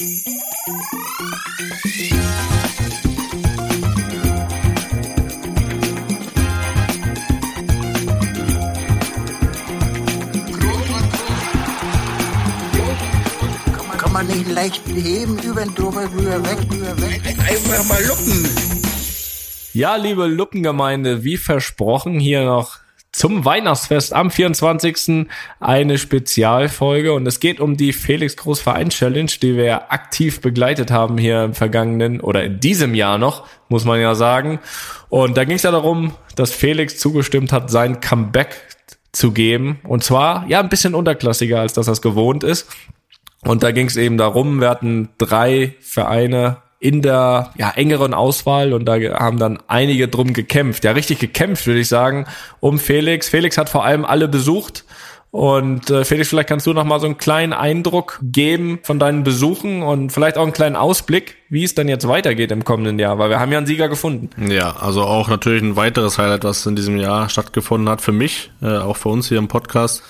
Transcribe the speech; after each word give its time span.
Kann 0.00 0.08
man 14.10 14.26
nicht 14.26 14.48
leicht 14.48 14.80
heben, 14.86 15.38
über 15.40 15.66
den 15.66 15.74
drüber, 15.74 16.10
rüber, 16.10 16.42
weg, 16.44 16.58
rüber, 16.70 16.98
weg. 17.02 17.20
Einfach 17.38 17.84
mal 17.84 18.02
luppen. 18.06 18.48
Ja, 19.74 19.96
liebe 19.96 20.26
Luppengemeinde, 20.26 21.24
wie 21.24 21.36
versprochen, 21.36 22.18
hier 22.18 22.46
noch 22.46 22.79
zum 23.12 23.44
Weihnachtsfest 23.44 24.12
am 24.12 24.30
24. 24.30 25.26
eine 25.58 25.98
Spezialfolge 25.98 27.12
und 27.12 27.26
es 27.26 27.40
geht 27.40 27.60
um 27.60 27.76
die 27.76 27.92
Felix 27.92 28.36
Groß 28.36 28.60
Verein 28.60 28.90
Challenge, 28.90 29.30
die 29.42 29.56
wir 29.56 29.92
aktiv 29.92 30.40
begleitet 30.40 30.90
haben 30.90 31.18
hier 31.18 31.44
im 31.44 31.54
vergangenen 31.54 32.20
oder 32.20 32.44
in 32.44 32.60
diesem 32.60 32.94
Jahr 32.94 33.18
noch, 33.18 33.46
muss 33.68 33.84
man 33.84 34.00
ja 34.00 34.14
sagen. 34.14 34.60
Und 35.08 35.36
da 35.36 35.44
ging 35.44 35.56
es 35.56 35.64
ja 35.64 35.72
darum, 35.72 36.14
dass 36.36 36.52
Felix 36.52 36.98
zugestimmt 36.98 37.52
hat, 37.52 37.70
sein 37.70 38.00
Comeback 38.00 38.56
zu 39.12 39.32
geben 39.32 39.80
und 39.82 40.04
zwar 40.04 40.46
ja 40.48 40.60
ein 40.60 40.68
bisschen 40.68 40.94
unterklassiger, 40.94 41.60
als 41.60 41.72
dass 41.72 41.86
das 41.86 42.02
gewohnt 42.02 42.44
ist. 42.44 42.68
Und 43.42 43.62
da 43.62 43.72
ging 43.72 43.86
es 43.86 43.96
eben 43.96 44.18
darum, 44.18 44.60
wir 44.60 44.68
hatten 44.68 45.08
drei 45.18 45.74
Vereine 45.80 46.58
in 46.80 47.02
der 47.02 47.52
ja, 47.58 47.70
engeren 47.70 48.14
Auswahl 48.14 48.72
und 48.72 48.86
da 48.86 48.94
haben 48.94 49.38
dann 49.38 49.58
einige 49.68 50.08
drum 50.08 50.32
gekämpft. 50.32 50.82
Ja, 50.84 50.92
richtig 50.92 51.18
gekämpft, 51.18 51.66
würde 51.66 51.80
ich 51.80 51.88
sagen, 51.88 52.24
um 52.58 52.78
Felix. 52.78 53.28
Felix 53.28 53.58
hat 53.58 53.68
vor 53.68 53.84
allem 53.84 54.04
alle 54.04 54.26
besucht. 54.26 54.84
Und 55.30 55.90
äh, 55.90 56.04
Felix, 56.04 56.30
vielleicht 56.30 56.48
kannst 56.48 56.66
du 56.66 56.72
noch 56.72 56.82
mal 56.82 56.98
so 56.98 57.06
einen 57.06 57.18
kleinen 57.18 57.52
Eindruck 57.52 58.18
geben 58.20 58.80
von 58.82 58.98
deinen 58.98 59.22
Besuchen 59.22 59.82
und 59.82 60.10
vielleicht 60.10 60.36
auch 60.36 60.42
einen 60.42 60.52
kleinen 60.52 60.74
Ausblick, 60.74 61.36
wie 61.48 61.62
es 61.62 61.74
dann 61.76 61.86
jetzt 61.86 62.08
weitergeht 62.08 62.50
im 62.50 62.64
kommenden 62.64 62.98
Jahr, 62.98 63.18
weil 63.18 63.30
wir 63.30 63.38
haben 63.38 63.52
ja 63.52 63.58
einen 63.58 63.66
Sieger 63.66 63.88
gefunden. 63.88 64.50
Ja, 64.50 64.74
also 64.80 65.02
auch 65.02 65.28
natürlich 65.28 65.62
ein 65.62 65.76
weiteres 65.76 66.18
Highlight, 66.18 66.42
was 66.42 66.66
in 66.66 66.74
diesem 66.74 66.96
Jahr 66.96 67.28
stattgefunden 67.28 67.88
hat 67.88 68.00
für 68.00 68.10
mich, 68.10 68.50
äh, 68.60 68.78
auch 68.78 68.96
für 68.96 69.10
uns 69.10 69.28
hier 69.28 69.38
im 69.38 69.46
Podcast. 69.46 70.02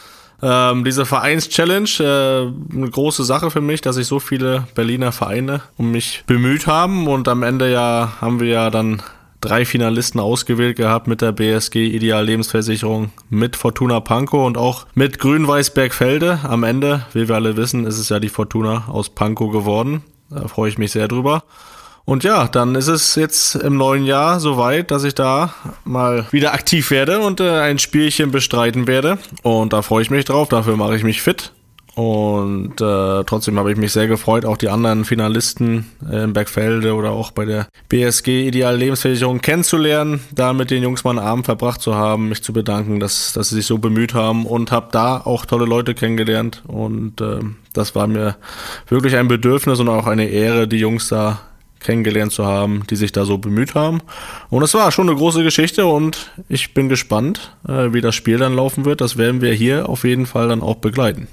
Ähm, 0.42 0.84
diese 0.84 1.04
Vereins-Challenge, 1.04 1.90
äh, 2.00 2.74
eine 2.76 2.90
große 2.90 3.24
Sache 3.24 3.50
für 3.50 3.60
mich, 3.60 3.80
dass 3.80 3.96
sich 3.96 4.06
so 4.06 4.20
viele 4.20 4.64
Berliner 4.74 5.12
Vereine 5.12 5.62
um 5.76 5.90
mich 5.90 6.24
bemüht 6.26 6.66
haben 6.66 7.08
und 7.08 7.28
am 7.28 7.42
Ende 7.42 7.70
ja 7.70 8.12
haben 8.20 8.40
wir 8.40 8.48
ja 8.48 8.70
dann 8.70 9.02
drei 9.40 9.64
Finalisten 9.64 10.20
ausgewählt 10.20 10.76
gehabt 10.76 11.06
mit 11.06 11.22
der 11.22 11.32
BSG 11.32 11.86
Ideal 11.86 12.24
Lebensversicherung, 12.24 13.10
mit 13.28 13.56
Fortuna 13.56 14.00
Pankow 14.00 14.46
und 14.46 14.58
auch 14.58 14.86
mit 14.94 15.18
Grün-Weiß 15.18 15.74
Bergfelde. 15.74 16.40
Am 16.42 16.62
Ende, 16.62 17.06
wie 17.12 17.28
wir 17.28 17.34
alle 17.34 17.56
wissen, 17.56 17.86
ist 17.86 17.98
es 17.98 18.08
ja 18.08 18.20
die 18.20 18.28
Fortuna 18.28 18.84
aus 18.88 19.10
Pankow 19.10 19.50
geworden. 19.50 20.02
Da 20.28 20.46
freue 20.48 20.68
ich 20.68 20.78
mich 20.78 20.92
sehr 20.92 21.08
drüber. 21.08 21.42
Und 22.04 22.24
ja, 22.24 22.48
dann 22.48 22.74
ist 22.74 22.88
es 22.88 23.14
jetzt 23.14 23.54
im 23.54 23.76
neuen 23.76 24.04
Jahr 24.04 24.40
soweit, 24.40 24.90
dass 24.90 25.04
ich 25.04 25.14
da 25.14 25.54
mal 25.84 26.26
wieder 26.32 26.54
aktiv 26.54 26.90
werde 26.90 27.20
und 27.20 27.40
äh, 27.40 27.60
ein 27.60 27.78
Spielchen 27.78 28.30
bestreiten 28.30 28.86
werde. 28.86 29.18
Und 29.42 29.72
da 29.72 29.82
freue 29.82 30.02
ich 30.02 30.10
mich 30.10 30.24
drauf, 30.24 30.48
dafür 30.48 30.76
mache 30.76 30.96
ich 30.96 31.04
mich 31.04 31.22
fit. 31.22 31.52
Und 31.94 32.80
äh, 32.80 33.24
trotzdem 33.24 33.58
habe 33.58 33.72
ich 33.72 33.76
mich 33.76 33.92
sehr 33.92 34.06
gefreut, 34.06 34.44
auch 34.44 34.56
die 34.56 34.68
anderen 34.68 35.04
Finalisten 35.04 35.90
äh, 36.08 36.24
in 36.24 36.32
Bergfelde 36.32 36.94
oder 36.94 37.10
auch 37.10 37.30
bei 37.32 37.44
der 37.44 37.66
BSG 37.88 38.46
Ideal 38.46 38.76
Lebensversicherung 38.76 39.40
kennenzulernen, 39.40 40.20
da 40.32 40.52
mit 40.52 40.70
den 40.70 40.82
Jungs 40.82 41.04
mal 41.04 41.10
einen 41.10 41.18
Abend 41.18 41.46
verbracht 41.46 41.80
zu 41.80 41.96
haben, 41.96 42.28
mich 42.28 42.42
zu 42.42 42.52
bedanken, 42.52 43.00
dass, 43.00 43.32
dass 43.32 43.50
sie 43.50 43.56
sich 43.56 43.66
so 43.66 43.78
bemüht 43.78 44.14
haben 44.14 44.46
und 44.46 44.70
habe 44.70 44.88
da 44.92 45.18
auch 45.18 45.44
tolle 45.46 45.66
Leute 45.66 45.94
kennengelernt. 45.94 46.62
Und 46.66 47.20
äh, 47.20 47.40
das 47.72 47.94
war 47.94 48.06
mir 48.06 48.36
wirklich 48.88 49.16
ein 49.16 49.28
Bedürfnis 49.28 49.80
und 49.80 49.88
auch 49.88 50.06
eine 50.06 50.28
Ehre, 50.28 50.68
die 50.68 50.78
Jungs 50.78 51.08
da 51.08 51.40
kennengelernt 51.80 52.32
zu 52.32 52.46
haben, 52.46 52.84
die 52.88 52.96
sich 52.96 53.12
da 53.12 53.24
so 53.24 53.38
bemüht 53.38 53.74
haben. 53.74 54.00
Und 54.50 54.62
es 54.62 54.74
war 54.74 54.92
schon 54.92 55.08
eine 55.08 55.18
große 55.18 55.42
Geschichte 55.42 55.86
und 55.86 56.30
ich 56.48 56.74
bin 56.74 56.88
gespannt, 56.88 57.56
äh, 57.66 57.92
wie 57.92 58.00
das 58.00 58.14
Spiel 58.14 58.38
dann 58.38 58.54
laufen 58.54 58.84
wird. 58.84 59.00
Das 59.00 59.16
werden 59.16 59.40
wir 59.40 59.52
hier 59.52 59.88
auf 59.88 60.04
jeden 60.04 60.26
Fall 60.26 60.48
dann 60.48 60.62
auch 60.62 60.76
begleiten. 60.76 61.28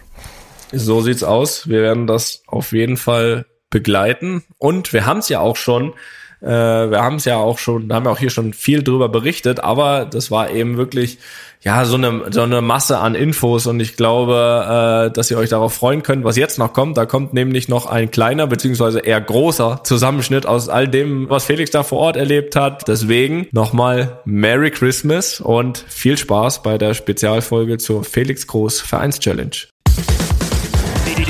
So 0.72 1.02
sieht's 1.02 1.24
aus. 1.24 1.70
Wir 1.70 1.82
werden 1.82 2.08
das 2.08 2.44
auf 2.48 2.72
jeden 2.72 2.98
Fall 2.98 3.46
begleiten. 3.70 4.44
Und 4.58 4.94
wir 4.94 5.06
haben 5.06 5.20
es 5.20 5.30
ja 5.30 5.40
auch 5.40 5.56
schon, 5.56 5.94
äh, 6.42 6.48
wir 6.48 7.02
haben 7.02 7.16
es 7.18 7.26
ja 7.26 7.38
auch 7.38 7.60
schon, 7.60 7.92
haben 7.94 8.06
ja 8.06 8.12
auch 8.12 8.20
hier 8.20 8.30
schon 8.30 8.54
viel 8.54 8.84
drüber 8.84 9.10
berichtet, 9.10 9.60
aber 9.60 10.06
das 10.06 10.32
war 10.32 10.50
eben 10.52 10.78
wirklich 10.78 11.20
ja 11.68 11.84
so 11.84 11.96
eine 11.96 12.22
so 12.30 12.44
eine 12.44 12.62
Masse 12.62 13.00
an 13.00 13.14
Infos 13.14 13.68
und 13.68 13.82
ich 13.82 13.98
glaube, 13.98 15.10
äh, 15.10 15.14
dass 15.14 15.30
ihr 15.30 15.38
euch 15.38 15.50
darauf 15.50 15.74
freuen 15.74 16.02
könnt, 16.02 16.24
was 16.24 16.38
jetzt 16.38 16.58
noch 16.58 16.72
kommt. 16.72 16.96
Da 16.96 17.06
kommt 17.06 17.34
nämlich 17.34 17.68
noch 17.68 17.88
ein 17.88 18.10
kleiner 18.10 18.48
beziehungsweise 18.48 19.00
eher 19.00 19.20
großer 19.20 19.82
Zusammenschnitt 19.84 20.46
aus 20.46 20.70
all 20.70 20.88
dem, 20.88 21.30
was 21.30 21.44
Felix 21.44 21.70
da 21.70 21.84
vor 21.84 22.00
Ort 22.00 22.16
erlebt 22.16 22.56
hat. 22.56 22.88
Deswegen 22.88 23.48
nochmal 23.52 24.22
Merry 24.24 24.72
Christmas 24.72 25.42
und 25.42 25.84
viel 25.90 26.18
Spaß 26.18 26.64
bei 26.64 26.78
der 26.78 26.94
Spezialfolge 26.94 27.78
zur 27.78 28.06
Felix 28.06 28.48
Groß 28.48 28.80
Vereins 28.80 29.20
Challenge. 29.20 29.58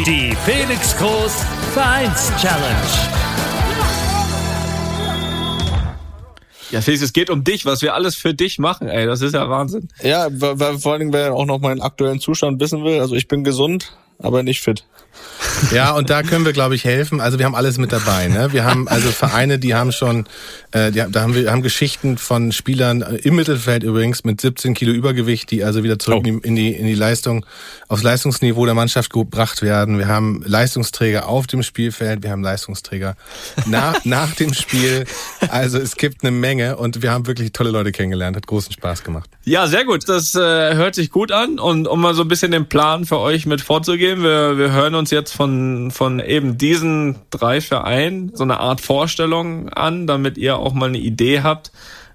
Die 0.05 0.37
Felix 0.45 0.95
Groß 0.97 1.43
Vereins 1.73 2.31
Challenge. 2.39 3.36
Ja, 6.71 6.81
Felix, 6.81 7.01
es 7.01 7.13
geht 7.13 7.29
um 7.29 7.43
dich, 7.43 7.65
was 7.65 7.81
wir 7.81 7.93
alles 7.93 8.15
für 8.15 8.33
dich 8.33 8.59
machen, 8.59 8.87
ey. 8.87 9.05
Das 9.05 9.21
ist 9.21 9.33
ja 9.33 9.49
Wahnsinn. 9.49 9.87
Ja, 10.01 10.27
weil 10.31 10.79
vor 10.79 10.93
allen 10.93 10.99
Dingen, 10.99 11.13
wer 11.13 11.33
auch 11.33 11.45
noch 11.45 11.59
meinen 11.59 11.81
aktuellen 11.81 12.19
Zustand 12.19 12.59
wissen 12.59 12.83
will. 12.83 12.99
Also 12.99 13.15
ich 13.15 13.27
bin 13.27 13.43
gesund, 13.43 13.97
aber 14.19 14.43
nicht 14.43 14.61
fit. 14.61 14.85
Ja, 15.71 15.91
und 15.93 16.09
da 16.09 16.23
können 16.23 16.45
wir, 16.45 16.53
glaube 16.53 16.75
ich, 16.75 16.85
helfen. 16.85 17.19
Also 17.19 17.39
wir 17.39 17.45
haben 17.45 17.55
alles 17.55 17.77
mit 17.77 17.91
dabei. 17.91 18.27
Ne? 18.27 18.53
Wir 18.53 18.63
haben 18.63 18.87
also 18.87 19.09
Vereine, 19.09 19.59
die 19.59 19.75
haben 19.75 19.91
schon, 19.91 20.25
äh, 20.71 20.91
die, 20.91 21.03
da 21.09 21.21
haben 21.21 21.35
wir 21.35 21.51
haben 21.51 21.61
Geschichten 21.61 22.17
von 22.17 22.51
Spielern 22.51 23.01
äh, 23.01 23.15
im 23.17 23.35
Mittelfeld 23.35 23.83
übrigens 23.83 24.23
mit 24.23 24.39
17 24.39 24.73
Kilo 24.73 24.91
Übergewicht, 24.91 25.49
die 25.51 25.63
also 25.63 25.83
wieder 25.83 25.99
zurück 25.99 26.25
oh. 26.25 26.39
in, 26.43 26.55
die, 26.55 26.73
in 26.73 26.85
die 26.85 26.95
Leistung, 26.95 27.45
aufs 27.87 28.03
Leistungsniveau 28.03 28.65
der 28.65 28.75
Mannschaft 28.75 29.11
gebracht 29.11 29.61
werden. 29.61 29.97
Wir 29.97 30.07
haben 30.07 30.43
Leistungsträger 30.45 31.27
auf 31.27 31.47
dem 31.47 31.63
Spielfeld, 31.63 32.23
wir 32.23 32.31
haben 32.31 32.43
Leistungsträger 32.43 33.15
nach, 33.65 33.95
nach 34.05 34.33
dem 34.35 34.53
Spiel. 34.53 35.05
Also 35.49 35.79
es 35.79 35.95
gibt 35.95 36.23
eine 36.23 36.31
Menge 36.31 36.77
und 36.77 37.01
wir 37.01 37.11
haben 37.11 37.27
wirklich 37.27 37.51
tolle 37.51 37.71
Leute 37.71 37.91
kennengelernt. 37.91 38.37
Hat 38.37 38.47
großen 38.47 38.71
Spaß 38.71 39.03
gemacht. 39.03 39.29
Ja, 39.43 39.67
sehr 39.67 39.85
gut. 39.85 40.07
Das 40.07 40.35
äh, 40.35 40.39
hört 40.75 40.95
sich 40.95 41.09
gut 41.09 41.31
an. 41.31 41.59
Und 41.59 41.87
um 41.87 42.01
mal 42.01 42.13
so 42.13 42.21
ein 42.21 42.27
bisschen 42.27 42.51
den 42.51 42.67
Plan 42.67 43.05
für 43.05 43.19
euch 43.19 43.45
mit 43.45 43.61
vorzugeben, 43.61 44.23
wir, 44.23 44.57
wir 44.57 44.71
hören 44.71 44.95
uns 44.95 45.06
jetzt 45.11 45.33
von, 45.33 45.91
von 45.91 46.19
eben 46.19 46.57
diesen 46.57 47.15
drei 47.29 47.61
Vereinen 47.61 48.31
so 48.33 48.43
eine 48.43 48.59
Art 48.59 48.81
Vorstellung 48.81 49.69
an, 49.69 50.07
damit 50.07 50.37
ihr 50.37 50.57
auch 50.57 50.73
mal 50.73 50.89
eine 50.89 50.99
Idee 50.99 51.41
habt, 51.41 51.71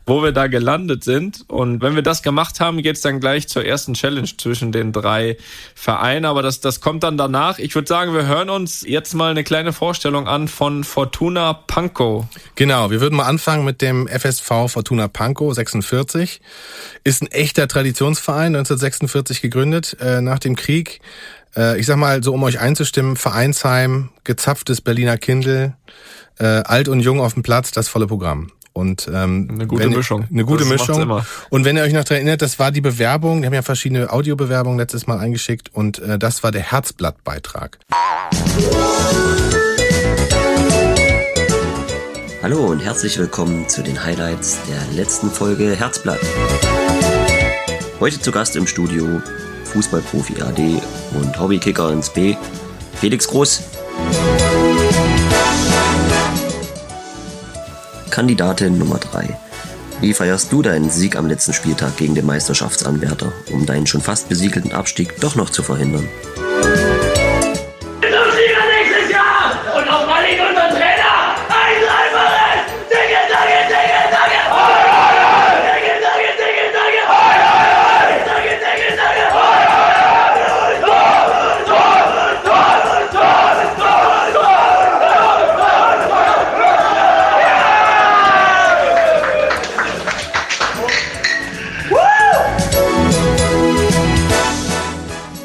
wo 0.06 0.22
wir 0.22 0.32
da 0.32 0.46
gelandet 0.46 1.04
sind. 1.04 1.44
Und 1.48 1.80
wenn 1.80 1.94
wir 1.94 2.02
das 2.02 2.22
gemacht 2.22 2.60
haben, 2.60 2.82
geht's 2.82 3.02
dann 3.02 3.20
gleich 3.20 3.48
zur 3.48 3.64
ersten 3.64 3.94
Challenge 3.94 4.28
zwischen 4.36 4.72
den 4.72 4.92
drei 4.92 5.36
Vereinen. 5.74 6.24
Aber 6.24 6.42
das, 6.42 6.60
das 6.60 6.80
kommt 6.80 7.02
dann 7.02 7.16
danach. 7.16 7.58
Ich 7.58 7.74
würde 7.74 7.88
sagen, 7.88 8.12
wir 8.14 8.26
hören 8.26 8.50
uns 8.50 8.84
jetzt 8.86 9.14
mal 9.14 9.30
eine 9.30 9.44
kleine 9.44 9.72
Vorstellung 9.72 10.26
an 10.26 10.48
von 10.48 10.84
Fortuna 10.84 11.52
Pankow. 11.52 12.26
Genau, 12.56 12.90
wir 12.90 13.00
würden 13.00 13.16
mal 13.16 13.26
anfangen 13.26 13.64
mit 13.64 13.80
dem 13.80 14.08
FSV 14.08 14.68
Fortuna 14.68 15.08
Pankow 15.08 15.54
46. 15.54 16.40
Ist 17.04 17.22
ein 17.22 17.28
echter 17.28 17.68
Traditionsverein, 17.68 18.56
1946 18.56 19.40
gegründet, 19.40 19.96
äh, 20.00 20.20
nach 20.20 20.38
dem 20.38 20.56
Krieg. 20.56 21.00
Äh, 21.56 21.78
ich 21.78 21.86
sag 21.86 21.96
mal, 21.96 22.22
so 22.22 22.32
um 22.32 22.42
euch 22.42 22.60
einzustimmen, 22.60 23.16
Vereinsheim, 23.16 24.10
gezapftes 24.24 24.80
Berliner 24.80 25.18
Kindle, 25.18 25.74
äh, 26.38 26.44
alt 26.44 26.88
und 26.88 27.00
jung 27.00 27.20
auf 27.20 27.34
dem 27.34 27.42
Platz, 27.42 27.70
das 27.72 27.88
volle 27.88 28.06
Programm. 28.06 28.50
Und 28.74 29.06
ähm, 29.12 29.48
eine 29.52 29.66
gute 29.66 29.88
Mischung. 29.90 30.26
Eine 30.30 30.46
gute 30.46 30.64
das 30.64 30.72
Mischung. 30.72 31.22
Und 31.50 31.66
wenn 31.66 31.76
ihr 31.76 31.82
euch 31.82 31.92
noch 31.92 32.04
daran 32.04 32.22
erinnert, 32.22 32.40
das 32.40 32.58
war 32.58 32.70
die 32.70 32.80
Bewerbung, 32.80 33.42
wir 33.42 33.46
haben 33.46 33.54
ja 33.54 33.60
verschiedene 33.60 34.10
Audiobewerbungen 34.10 34.78
letztes 34.78 35.06
Mal 35.06 35.18
eingeschickt 35.18 35.68
und 35.74 35.98
äh, 35.98 36.18
das 36.18 36.42
war 36.42 36.52
der 36.52 36.62
Herzblattbeitrag. 36.62 37.78
Hallo 42.42 42.66
und 42.66 42.80
herzlich 42.80 43.18
willkommen 43.18 43.68
zu 43.68 43.82
den 43.82 44.02
Highlights 44.02 44.58
der 44.68 44.96
letzten 44.96 45.30
Folge 45.30 45.76
Herzblatt. 45.76 46.18
Heute 48.00 48.20
zu 48.20 48.32
Gast 48.32 48.56
im 48.56 48.66
Studio 48.66 49.20
Fußballprofi 49.72 50.42
AD 50.42 50.82
und 51.14 51.40
Hobbykicker 51.40 51.90
ins 51.90 52.10
B, 52.10 52.36
Felix 52.94 53.26
Groß. 53.26 53.62
Kandidatin 58.10 58.76
Nummer 58.78 58.98
3. 58.98 59.38
Wie 60.02 60.12
feierst 60.12 60.52
du 60.52 60.62
deinen 60.62 60.90
Sieg 60.90 61.16
am 61.16 61.26
letzten 61.26 61.54
Spieltag 61.54 61.96
gegen 61.96 62.14
den 62.14 62.26
Meisterschaftsanwärter, 62.26 63.32
um 63.50 63.64
deinen 63.64 63.86
schon 63.86 64.02
fast 64.02 64.28
besiegelten 64.28 64.72
Abstieg 64.72 65.18
doch 65.20 65.36
noch 65.36 65.48
zu 65.48 65.62
verhindern? 65.62 66.08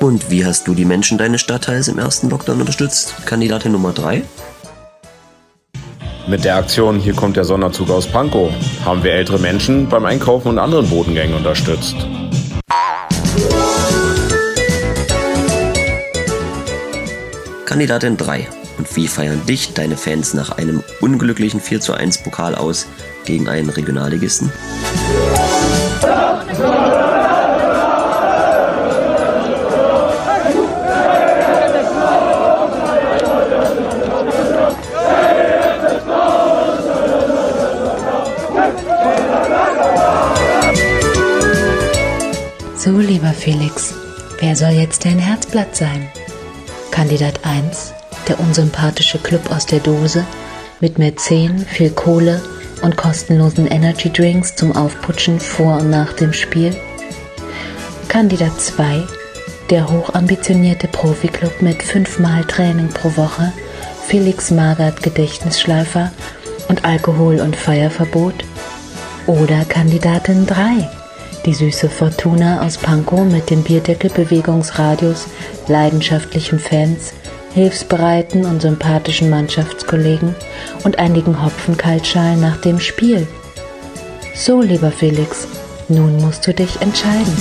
Und 0.07 0.31
wie 0.31 0.45
hast 0.45 0.69
du 0.69 0.74
die 0.74 0.86
Menschen 0.86 1.18
deines 1.18 1.42
Stadtteils 1.42 1.89
im 1.89 2.00
ersten 2.00 2.30
Lockdown 2.30 2.62
unterstützt? 2.62 3.13
Kandidatin 3.25 3.74
Nummer 3.74 3.92
3. 3.92 4.24
Mit 6.30 6.45
der 6.45 6.56
Aktion 6.56 6.98
Hier 6.98 7.13
kommt 7.13 7.36
der 7.36 7.44
Sonderzug 7.44 7.89
aus 7.89 8.07
Pankow 8.07 8.50
haben 8.86 9.04
wir 9.04 9.12
ältere 9.12 9.38
Menschen 9.38 9.89
beim 9.89 10.06
Einkaufen 10.06 10.48
und 10.48 10.59
anderen 10.59 10.89
Bodengängen 10.89 11.36
unterstützt. 11.36 11.98
Kandidatin 17.65 18.15
3. 18.15 18.48
Und 18.77 18.95
wie 18.95 19.10
feiern 19.10 19.45
dich 19.45 19.74
deine 19.74 19.98
Fans 19.98 20.33
nach 20.33 20.51
einem 20.51 20.86
unglücklichen 21.01 21.60
4 21.60 21.81
zu 21.81 21.92
1 21.92 22.19
Pokal 22.19 22.56
aus 22.56 22.88
gegen 23.25 23.50
einen 23.50 23.69
Regionalligisten? 23.69 24.53
Wer 44.39 44.56
soll 44.56 44.72
jetzt 44.72 45.06
dein 45.06 45.19
Herzblatt 45.19 45.75
sein? 45.75 46.07
Kandidat 46.92 47.39
1, 47.44 47.94
der 48.28 48.39
unsympathische 48.39 49.19
Club 49.19 49.51
aus 49.51 49.66
der 49.66 49.80
Dose 49.80 50.25
mit 50.80 51.00
Mäzen, 51.00 51.60
viel 51.60 51.89
Kohle 51.92 52.42
und 52.81 52.98
kostenlosen 52.98 53.68
Energy 53.68 54.12
Drinks 54.12 54.56
zum 54.56 54.75
Aufputschen 54.75 55.39
vor 55.39 55.78
und 55.78 55.89
nach 55.89 56.13
dem 56.13 56.34
Spiel. 56.34 56.75
Kandidat 58.07 58.60
2, 58.60 59.04
der 59.69 59.89
hochambitionierte 59.89 60.88
Profi-Club 60.88 61.62
mit 61.62 61.84
fünfmal 61.84 62.44
Training 62.45 62.89
pro 62.89 63.16
Woche, 63.18 63.51
Felix 64.07 64.51
Magert 64.51 65.04
Gedächtnisschleifer 65.04 66.12
und 66.69 66.86
Alkohol- 66.86 67.42
und 67.42 67.56
Feierverbot. 67.56 68.45
Oder 69.25 69.66
Kandidatin 69.66 70.45
3, 70.45 70.89
die 71.48 71.54
süße 71.54 71.90
Fortuna 71.90 72.62
aus 72.62 72.78
Pankow 72.78 73.24
mit 73.24 73.50
dem 73.50 73.64
Bierdeckel-Bewegungsradius, 73.64 75.28
leidenschaftlichen 75.70 76.60
Fans, 76.60 77.14
hilfsbereiten 77.54 78.46
und 78.46 78.62
sympathischen 78.62 79.30
Mannschaftskollegen 79.30 80.36
und 80.84 81.00
einigen 81.00 81.42
Hopfenkaltschalen 81.42 82.42
nach 82.42 82.58
dem 82.58 82.82
Spiel. 82.82 83.26
So, 84.36 84.62
lieber 84.62 84.92
Felix, 84.92 85.48
nun 85.88 86.18
musst 86.18 86.46
du 86.46 86.54
dich 86.54 86.82
entscheiden. 86.82 87.34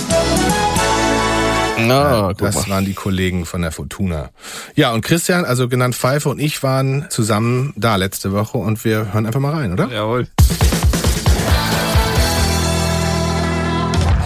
Na, 1.78 2.32
das 2.32 2.70
waren 2.70 2.84
die 2.84 2.94
Kollegen 2.94 3.44
von 3.44 3.62
der 3.62 3.72
Fortuna. 3.72 4.30
Ja, 4.76 4.92
und 4.92 5.02
Christian, 5.02 5.44
also 5.44 5.68
genannt 5.68 5.96
Pfeife 5.96 6.28
und 6.28 6.38
ich 6.38 6.62
waren 6.62 7.06
zusammen 7.10 7.72
da 7.76 7.96
letzte 7.96 8.32
Woche 8.32 8.56
und 8.56 8.84
wir 8.84 9.12
hören 9.12 9.26
einfach 9.26 9.40
mal 9.40 9.52
rein, 9.52 9.72
oder? 9.72 9.88
Jawohl. 9.88 10.28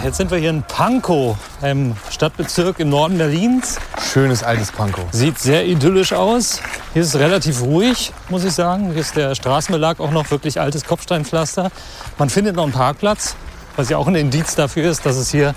Jetzt 0.03 0.17
sind 0.17 0.31
wir 0.31 0.39
hier 0.39 0.49
in 0.49 0.63
Pankow, 0.63 1.37
einem 1.61 1.95
Stadtbezirk 2.09 2.79
im 2.79 2.89
Norden 2.89 3.19
Berlins. 3.19 3.77
Schönes 4.11 4.41
altes 4.41 4.71
Pankow. 4.71 5.03
Sieht 5.11 5.37
sehr 5.37 5.67
idyllisch 5.67 6.11
aus. 6.13 6.59
Hier 6.93 7.03
ist 7.03 7.09
es 7.09 7.19
relativ 7.19 7.61
ruhig, 7.61 8.11
muss 8.29 8.43
ich 8.43 8.53
sagen. 8.53 8.91
Hier 8.93 9.01
ist 9.01 9.15
der 9.15 9.35
Straßenbelag 9.35 9.99
auch 9.99 10.09
noch 10.09 10.31
wirklich 10.31 10.59
altes 10.59 10.85
Kopfsteinpflaster. 10.85 11.69
Man 12.17 12.31
findet 12.31 12.55
noch 12.55 12.63
einen 12.63 12.71
Parkplatz, 12.71 13.35
was 13.75 13.89
ja 13.89 13.97
auch 13.97 14.07
ein 14.07 14.15
Indiz 14.15 14.55
dafür 14.55 14.89
ist, 14.89 15.05
dass 15.05 15.17
es 15.17 15.29
hier 15.29 15.53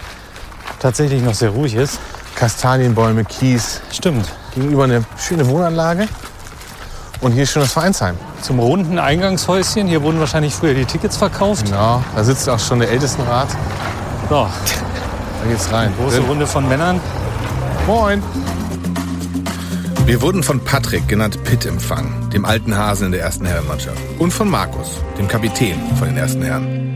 tatsächlich 0.78 1.22
noch 1.22 1.34
sehr 1.34 1.50
ruhig 1.50 1.74
ist. 1.74 1.98
Kastanienbäume, 2.34 3.24
Kies. 3.24 3.80
Stimmt. 3.92 4.26
Gegenüber 4.54 4.84
eine 4.84 5.04
schöne 5.18 5.48
Wohnanlage. 5.48 6.06
Und 7.22 7.32
hier 7.32 7.44
ist 7.44 7.52
schon 7.52 7.62
das 7.62 7.72
Vereinsheim. 7.72 8.18
Zum 8.42 8.58
runden 8.58 8.98
Eingangshäuschen. 8.98 9.86
Hier 9.86 10.02
wurden 10.02 10.20
wahrscheinlich 10.20 10.52
früher 10.52 10.74
die 10.74 10.84
Tickets 10.84 11.16
verkauft. 11.16 11.64
Genau, 11.64 12.04
da 12.14 12.22
sitzt 12.22 12.46
auch 12.50 12.60
schon 12.60 12.80
der 12.80 12.90
Ältestenrat. 12.90 13.48
So, 14.28 14.48
Da 14.48 15.48
geht's 15.48 15.70
rein. 15.72 15.92
große 15.98 16.20
Runde 16.20 16.46
von 16.46 16.68
Männern. 16.68 17.00
Moin. 17.86 18.22
Wir 20.06 20.20
wurden 20.22 20.42
von 20.42 20.60
Patrick, 20.60 21.08
genannt 21.08 21.42
Pitt, 21.44 21.64
empfangen, 21.66 22.30
dem 22.30 22.44
alten 22.44 22.76
Hasen 22.76 23.06
in 23.06 23.12
der 23.12 23.22
ersten 23.22 23.46
Herrenmannschaft. 23.46 23.98
Und 24.18 24.32
von 24.32 24.50
Markus, 24.50 24.98
dem 25.18 25.28
Kapitän 25.28 25.78
von 25.98 26.08
den 26.08 26.16
ersten 26.16 26.42
Herren. 26.42 26.93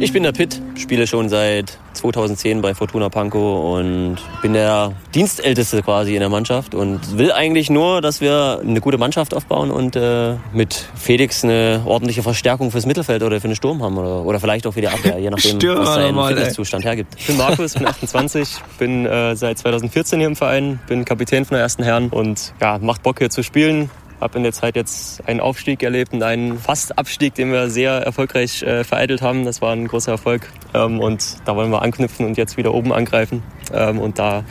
Ich 0.00 0.12
bin 0.12 0.22
der 0.22 0.30
Pitt, 0.30 0.62
spiele 0.76 1.08
schon 1.08 1.28
seit 1.28 1.76
2010 1.94 2.60
bei 2.60 2.72
Fortuna 2.72 3.08
Pankow 3.08 3.76
und 3.76 4.18
bin 4.42 4.52
der 4.52 4.92
Dienstälteste 5.12 5.82
quasi 5.82 6.14
in 6.14 6.20
der 6.20 6.28
Mannschaft 6.28 6.76
und 6.76 7.18
will 7.18 7.32
eigentlich 7.32 7.68
nur, 7.68 8.00
dass 8.00 8.20
wir 8.20 8.60
eine 8.62 8.80
gute 8.80 8.96
Mannschaft 8.96 9.34
aufbauen 9.34 9.72
und 9.72 9.96
äh, 9.96 10.36
mit 10.52 10.72
Felix 10.94 11.42
eine 11.42 11.82
ordentliche 11.84 12.22
Verstärkung 12.22 12.70
fürs 12.70 12.86
Mittelfeld 12.86 13.24
oder 13.24 13.40
für 13.40 13.48
den 13.48 13.56
Sturm 13.56 13.82
haben 13.82 13.98
oder, 13.98 14.24
oder 14.24 14.38
vielleicht 14.38 14.68
auch 14.68 14.72
für 14.72 14.82
die 14.82 14.88
Abwehr, 14.88 15.18
je 15.18 15.30
nachdem, 15.30 15.56
Störer 15.56 15.80
was 15.80 15.94
sein. 15.94 16.14
Fitnesszustand 16.14 16.84
hergibt. 16.84 17.14
Ich 17.18 17.26
bin 17.26 17.36
Markus, 17.36 17.74
bin 17.74 17.86
28, 17.88 18.48
bin 18.78 19.04
äh, 19.04 19.34
seit 19.34 19.58
2014 19.58 20.20
hier 20.20 20.28
im 20.28 20.36
Verein, 20.36 20.78
bin 20.86 21.04
Kapitän 21.04 21.44
von 21.44 21.56
der 21.56 21.62
ersten 21.62 21.82
Herren 21.82 22.10
und 22.10 22.54
ja, 22.60 22.78
macht 22.78 23.02
Bock 23.02 23.18
hier 23.18 23.30
zu 23.30 23.42
spielen. 23.42 23.90
Hab 24.20 24.34
in 24.34 24.42
der 24.42 24.52
Zeit 24.52 24.76
jetzt 24.76 25.26
einen 25.28 25.40
Aufstieg 25.40 25.82
erlebt 25.82 26.12
und 26.12 26.22
einen 26.22 26.58
Fast-Abstieg, 26.58 27.34
den 27.34 27.52
wir 27.52 27.70
sehr 27.70 27.92
erfolgreich 27.92 28.62
äh, 28.62 28.84
vereitelt 28.84 29.22
haben. 29.22 29.44
Das 29.44 29.62
war 29.62 29.72
ein 29.72 29.86
großer 29.86 30.12
Erfolg 30.12 30.50
ähm, 30.74 31.00
und 31.00 31.36
da 31.44 31.54
wollen 31.54 31.70
wir 31.70 31.82
anknüpfen 31.82 32.26
und 32.26 32.36
jetzt 32.36 32.56
wieder 32.56 32.74
oben 32.74 32.92
angreifen. 32.92 33.42
Ähm, 33.72 33.98
und 33.98 34.18
da 34.18 34.44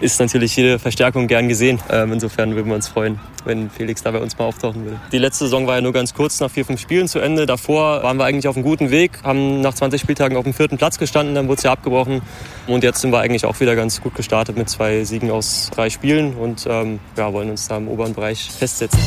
ist 0.00 0.20
natürlich 0.20 0.54
jede 0.56 0.78
Verstärkung 0.78 1.26
gern 1.26 1.48
gesehen. 1.48 1.80
Ähm, 1.90 2.12
insofern 2.12 2.54
würden 2.54 2.68
wir 2.68 2.74
uns 2.74 2.88
freuen, 2.88 3.18
wenn 3.44 3.70
Felix 3.70 4.02
da 4.02 4.10
bei 4.10 4.18
uns 4.18 4.36
mal 4.38 4.44
auftauchen 4.44 4.84
will. 4.84 4.96
Die 5.12 5.18
letzte 5.18 5.44
Saison 5.44 5.66
war 5.66 5.76
ja 5.76 5.80
nur 5.80 5.92
ganz 5.92 6.14
kurz 6.14 6.40
nach 6.40 6.50
vier, 6.50 6.64
fünf 6.64 6.80
Spielen 6.80 7.08
zu 7.08 7.18
Ende. 7.18 7.46
Davor 7.46 8.02
waren 8.02 8.16
wir 8.16 8.24
eigentlich 8.24 8.48
auf 8.48 8.56
einem 8.56 8.64
guten 8.64 8.90
Weg, 8.90 9.12
haben 9.22 9.60
nach 9.60 9.74
20 9.74 10.00
Spieltagen 10.00 10.36
auf 10.36 10.44
dem 10.44 10.54
vierten 10.54 10.78
Platz 10.78 10.98
gestanden, 10.98 11.34
dann 11.34 11.48
wurde 11.48 11.58
es 11.58 11.62
ja 11.62 11.72
abgebrochen. 11.72 12.22
Und 12.66 12.84
jetzt 12.84 13.00
sind 13.00 13.12
wir 13.12 13.20
eigentlich 13.20 13.44
auch 13.44 13.58
wieder 13.60 13.76
ganz 13.76 14.00
gut 14.00 14.14
gestartet 14.14 14.56
mit 14.56 14.68
zwei 14.68 15.04
Siegen 15.04 15.30
aus 15.30 15.70
drei 15.74 15.90
Spielen 15.90 16.34
und 16.34 16.66
ähm, 16.68 16.98
ja, 17.16 17.32
wollen 17.32 17.50
uns 17.50 17.68
da 17.68 17.76
im 17.76 17.88
oberen 17.88 18.14
Bereich 18.14 18.50
festsetzen. 18.50 19.00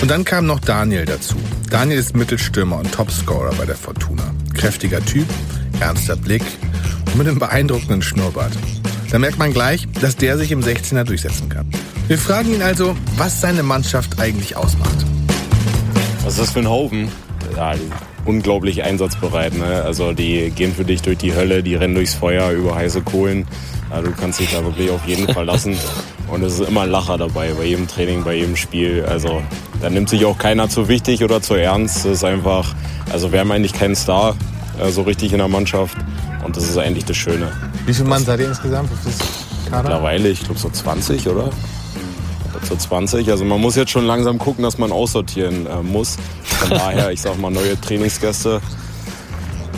Und 0.00 0.10
dann 0.10 0.24
kam 0.24 0.46
noch 0.46 0.60
Daniel 0.60 1.04
dazu. 1.04 1.36
Daniel 1.70 1.98
ist 1.98 2.16
Mittelstürmer 2.16 2.78
und 2.78 2.92
Topscorer 2.92 3.54
bei 3.54 3.66
der 3.66 3.76
Fortuna. 3.76 4.22
Kräftiger 4.54 5.04
Typ, 5.04 5.26
ernster 5.80 6.16
Blick 6.16 6.42
und 7.06 7.18
mit 7.18 7.28
einem 7.28 7.38
beeindruckenden 7.38 8.02
Schnurrbart. 8.02 8.52
Da 9.10 9.18
merkt 9.18 9.38
man 9.38 9.54
gleich, 9.54 9.88
dass 10.00 10.16
der 10.16 10.36
sich 10.36 10.52
im 10.52 10.60
16er 10.60 11.04
durchsetzen 11.04 11.48
kann. 11.48 11.66
Wir 12.08 12.18
fragen 12.18 12.54
ihn 12.54 12.62
also, 12.62 12.94
was 13.16 13.40
seine 13.40 13.62
Mannschaft 13.62 14.20
eigentlich 14.20 14.56
ausmacht. 14.56 15.06
Was 16.24 16.34
ist 16.34 16.40
das 16.40 16.50
für 16.50 16.58
ein 16.58 16.68
Haufen? 16.68 17.08
Ja, 17.56 17.74
unglaublich 18.26 18.82
einsatzbereit. 18.82 19.56
Ne? 19.56 19.82
Also 19.82 20.12
die 20.12 20.50
gehen 20.50 20.74
für 20.74 20.84
dich 20.84 21.00
durch 21.00 21.16
die 21.16 21.34
Hölle, 21.34 21.62
die 21.62 21.74
rennen 21.74 21.94
durchs 21.94 22.14
Feuer 22.14 22.50
über 22.50 22.74
heiße 22.74 23.00
Kohlen. 23.00 23.46
Ja, 23.90 24.02
du 24.02 24.10
kannst 24.12 24.40
dich 24.40 24.50
da 24.52 24.62
wirklich 24.62 24.90
auf 24.90 25.06
jeden 25.06 25.32
Fall 25.32 25.46
lassen. 25.46 25.76
Und 26.28 26.42
es 26.42 26.60
ist 26.60 26.68
immer 26.68 26.82
ein 26.82 26.90
Lacher 26.90 27.16
dabei, 27.16 27.52
bei 27.54 27.64
jedem 27.64 27.88
Training, 27.88 28.22
bei 28.22 28.34
jedem 28.34 28.56
Spiel. 28.56 29.06
Also 29.06 29.42
da 29.80 29.88
nimmt 29.88 30.10
sich 30.10 30.26
auch 30.26 30.36
keiner 30.36 30.68
zu 30.68 30.88
wichtig 30.88 31.24
oder 31.24 31.40
zu 31.40 31.54
ernst. 31.54 32.04
Das 32.04 32.12
ist 32.12 32.24
einfach, 32.24 32.74
also 33.10 33.32
wir 33.32 33.40
haben 33.40 33.50
eigentlich 33.50 33.72
keinen 33.72 33.96
Star 33.96 34.36
so 34.90 35.02
richtig 35.02 35.32
in 35.32 35.38
der 35.38 35.48
Mannschaft. 35.48 35.96
Und 36.44 36.56
das 36.56 36.64
ist 36.64 36.78
eigentlich 36.78 37.04
das 37.04 37.16
Schöne. 37.16 37.52
Wie 37.86 37.94
viele 37.94 38.08
Mann 38.08 38.24
seid 38.24 38.40
ihr 38.40 38.48
insgesamt? 38.48 38.90
Wie 38.90 39.10
viel 39.10 39.70
Kader? 39.70 39.82
Mittlerweile, 39.82 40.28
ich 40.28 40.40
glaube 40.40 40.58
so 40.58 40.70
20, 40.70 41.28
oder? 41.28 41.50
So 42.62 42.76
20. 42.76 43.30
Also 43.30 43.44
man 43.44 43.60
muss 43.60 43.76
jetzt 43.76 43.90
schon 43.90 44.06
langsam 44.06 44.38
gucken, 44.38 44.64
dass 44.64 44.78
man 44.78 44.92
aussortieren 44.92 45.66
äh, 45.66 45.82
muss. 45.82 46.16
Von 46.42 46.70
daher, 46.70 47.12
ich 47.12 47.20
sag 47.20 47.38
mal, 47.38 47.50
neue 47.50 47.80
Trainingsgäste, 47.80 48.60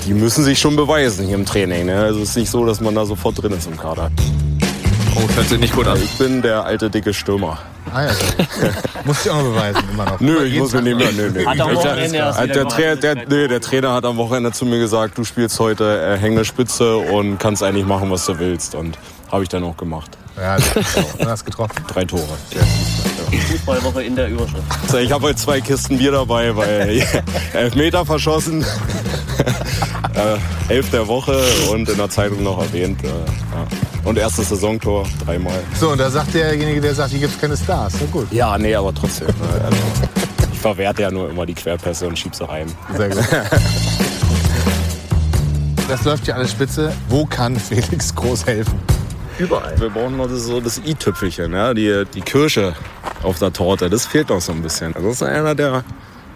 die 0.06 0.14
müssen 0.14 0.44
sich 0.44 0.58
schon 0.58 0.76
beweisen 0.76 1.26
hier 1.26 1.36
im 1.36 1.44
Training. 1.44 1.86
Ne? 1.86 1.96
Also 1.96 2.20
es 2.20 2.30
ist 2.30 2.36
nicht 2.36 2.50
so, 2.50 2.64
dass 2.64 2.80
man 2.80 2.94
da 2.94 3.04
sofort 3.04 3.42
drin 3.42 3.52
ist 3.52 3.66
im 3.66 3.76
Kader. 3.76 4.10
Oh, 5.14 5.20
hört 5.34 5.48
sich 5.48 5.58
nicht 5.58 5.74
gut 5.74 5.86
an. 5.86 6.00
Ich 6.02 6.16
bin 6.18 6.40
der 6.40 6.64
alte, 6.64 6.88
dicke 6.88 7.12
Stürmer. 7.12 7.58
Ah 7.92 8.04
ja, 8.04 8.10
muss 9.04 9.24
ich 9.24 9.30
auch 9.30 9.36
noch 9.42 9.52
beweisen, 9.52 9.82
immer 9.92 10.04
noch. 10.04 10.20
Nö, 10.20 10.44
ich 10.44 10.58
muss 10.58 10.72
mir 10.72 10.82
nicht 10.82 10.96
mehr. 10.96 11.12
Nö, 11.12 11.30
nö. 11.32 11.44
Hat 11.44 11.60
am 11.60 11.70
Ich- 11.70 11.76
Wochenende 11.76 12.12
der, 12.18 12.34
wieder 12.42 12.46
der. 12.46 12.68
Trainer, 12.68 12.96
der, 12.96 13.14
nee, 13.28 13.48
der 13.48 13.60
Trainer 13.60 13.92
hat 13.94 14.04
am 14.04 14.16
Wochenende 14.16 14.52
zu 14.52 14.64
mir 14.66 14.78
gesagt, 14.78 15.18
du 15.18 15.24
spielst 15.24 15.58
heute 15.58 16.00
äh, 16.00 16.18
hängende 16.18 16.44
Spitze 16.44 16.96
und 16.96 17.38
kannst 17.38 17.62
eigentlich 17.62 17.86
machen, 17.86 18.10
was 18.10 18.26
du 18.26 18.38
willst. 18.38 18.74
Und 18.74 18.96
habe 19.32 19.42
ich 19.42 19.48
dann 19.48 19.64
auch 19.64 19.76
gemacht. 19.76 20.10
Ja. 20.36 20.56
Du 21.18 21.26
hast 21.28 21.44
getroffen. 21.44 21.74
Drei 21.88 22.04
Tore. 22.04 22.22
Fußballwoche 23.50 24.02
in 24.02 24.16
der 24.16 24.28
Überschrift. 24.28 24.62
So, 24.88 24.96
Ich 24.98 25.12
habe 25.12 25.26
heute 25.26 25.36
zwei 25.36 25.60
Kisten 25.60 25.98
Bier 25.98 26.12
dabei, 26.12 26.54
weil 26.56 27.02
elf 27.52 27.74
Meter 27.74 28.04
verschossen. 28.06 28.64
äh, 30.14 30.72
elf 30.74 30.90
der 30.90 31.06
Woche 31.06 31.40
und 31.70 31.88
in 31.88 31.96
der 31.96 32.08
Zeitung 32.10 32.42
noch 32.42 32.60
erwähnt. 32.60 33.02
Äh, 33.04 33.08
ja. 33.08 33.12
Und 34.04 34.18
erstes 34.18 34.48
Saisontor, 34.48 35.06
dreimal. 35.24 35.60
So, 35.78 35.90
und 35.90 35.98
da 35.98 36.10
sagt 36.10 36.34
derjenige, 36.34 36.80
der 36.80 36.94
sagt, 36.94 37.10
hier 37.10 37.20
gibt 37.20 37.34
es 37.34 37.40
keine 37.40 37.56
Stars. 37.56 37.94
Na 38.00 38.06
gut. 38.10 38.32
Ja, 38.32 38.56
nee, 38.56 38.74
aber 38.74 38.94
trotzdem. 38.94 39.28
Ne? 39.28 39.64
Also, 39.64 39.78
ich 40.52 40.58
verwerte 40.58 41.02
ja 41.02 41.10
nur 41.10 41.28
immer 41.30 41.44
die 41.46 41.54
Querpässe 41.54 42.06
und 42.06 42.18
schieb 42.18 42.34
sie 42.34 42.46
rein. 42.48 42.66
Sehr 42.96 43.10
gut. 43.10 43.24
Das 45.88 46.04
läuft 46.04 46.28
ja 46.28 46.36
alles 46.36 46.52
spitze. 46.52 46.92
Wo 47.08 47.26
kann 47.26 47.56
Felix 47.56 48.14
Groß 48.14 48.46
helfen? 48.46 48.78
Überall. 49.40 49.78
Wir 49.80 49.90
brauchen 49.90 50.18
noch 50.18 50.28
das, 50.28 50.44
so 50.44 50.60
das 50.60 50.78
i-Tüpfelchen, 50.78 51.52
ja? 51.52 51.74
die, 51.74 52.04
die 52.14 52.20
Kirsche 52.20 52.74
auf 53.24 53.40
der 53.40 53.52
Torte. 53.52 53.90
Das 53.90 54.06
fehlt 54.06 54.28
noch 54.28 54.40
so 54.40 54.52
ein 54.52 54.62
bisschen. 54.62 54.92
Das 54.92 55.02
ist 55.02 55.22
einer, 55.24 55.56
der, 55.56 55.82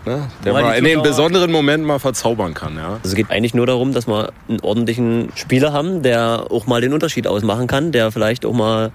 ne, 0.07 0.29
der 0.45 0.53
Wobei 0.53 0.63
mal 0.63 0.79
in 0.79 0.85
den 0.85 1.03
besonderen 1.03 1.51
Momenten 1.51 1.87
mal 1.87 1.99
verzaubern 1.99 2.55
kann. 2.55 2.77
Ja? 2.77 2.95
Also 2.95 3.01
es 3.05 3.15
geht 3.15 3.31
eigentlich 3.31 3.55
nur 3.55 3.67
darum, 3.67 3.93
dass 3.93 4.07
wir 4.07 4.33
einen 4.49 4.61
ordentlichen 4.61 5.31
Spieler 5.35 5.73
haben, 5.73 6.03
der 6.03 6.47
auch 6.51 6.67
mal 6.67 6.81
den 6.81 6.93
Unterschied 6.93 7.27
ausmachen 7.27 7.67
kann, 7.67 7.93
der 7.93 8.13
vielleicht 8.13 8.45
auch 8.47 8.53
mal 8.53 8.93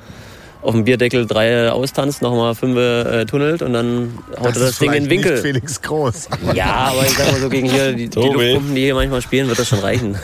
auf 0.62 0.74
dem 0.74 0.84
Bierdeckel 0.84 1.26
drei 1.26 1.72
austanzt, 1.72 2.22
nochmal 2.22 2.54
fünf 2.54 2.78
äh, 2.78 3.26
tunnelt 3.26 3.62
und 3.62 3.74
dann 3.74 4.18
haut 4.38 4.56
er 4.56 4.62
das 4.62 4.78
Ding 4.80 4.92
in 4.92 5.04
den 5.04 5.10
Winkel. 5.10 5.38
Felix 5.38 5.82
Groß. 5.82 6.28
Ja, 6.54 6.92
aber 6.92 7.04
ich 7.04 7.18
sag 7.18 7.32
mal 7.32 7.40
so 7.40 7.50
gegen 7.50 7.70
hier 7.70 7.94
die, 7.94 8.10
die. 8.10 8.20
Luftpumpen, 8.20 8.76
die 8.76 8.82
hier 8.82 8.96
manchmal 8.96 9.22
spielen, 9.22 9.48
wird 9.48 9.58
das 9.58 9.70
schon 9.70 9.80
reichen. 9.80 10.18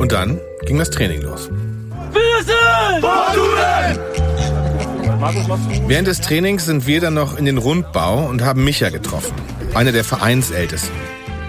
Und 0.00 0.12
dann 0.12 0.40
ging 0.66 0.78
das 0.78 0.90
Training 0.90 1.22
los. 1.22 1.50
Während 5.86 6.08
des 6.08 6.22
Trainings 6.22 6.64
sind 6.64 6.86
wir 6.86 7.00
dann 7.00 7.12
noch 7.14 7.36
in 7.36 7.44
den 7.44 7.58
Rundbau 7.58 8.26
und 8.26 8.42
haben 8.42 8.64
Micha 8.64 8.88
getroffen. 8.88 9.34
Einer 9.74 9.92
der 9.92 10.02
Vereinsältesten. 10.02 10.96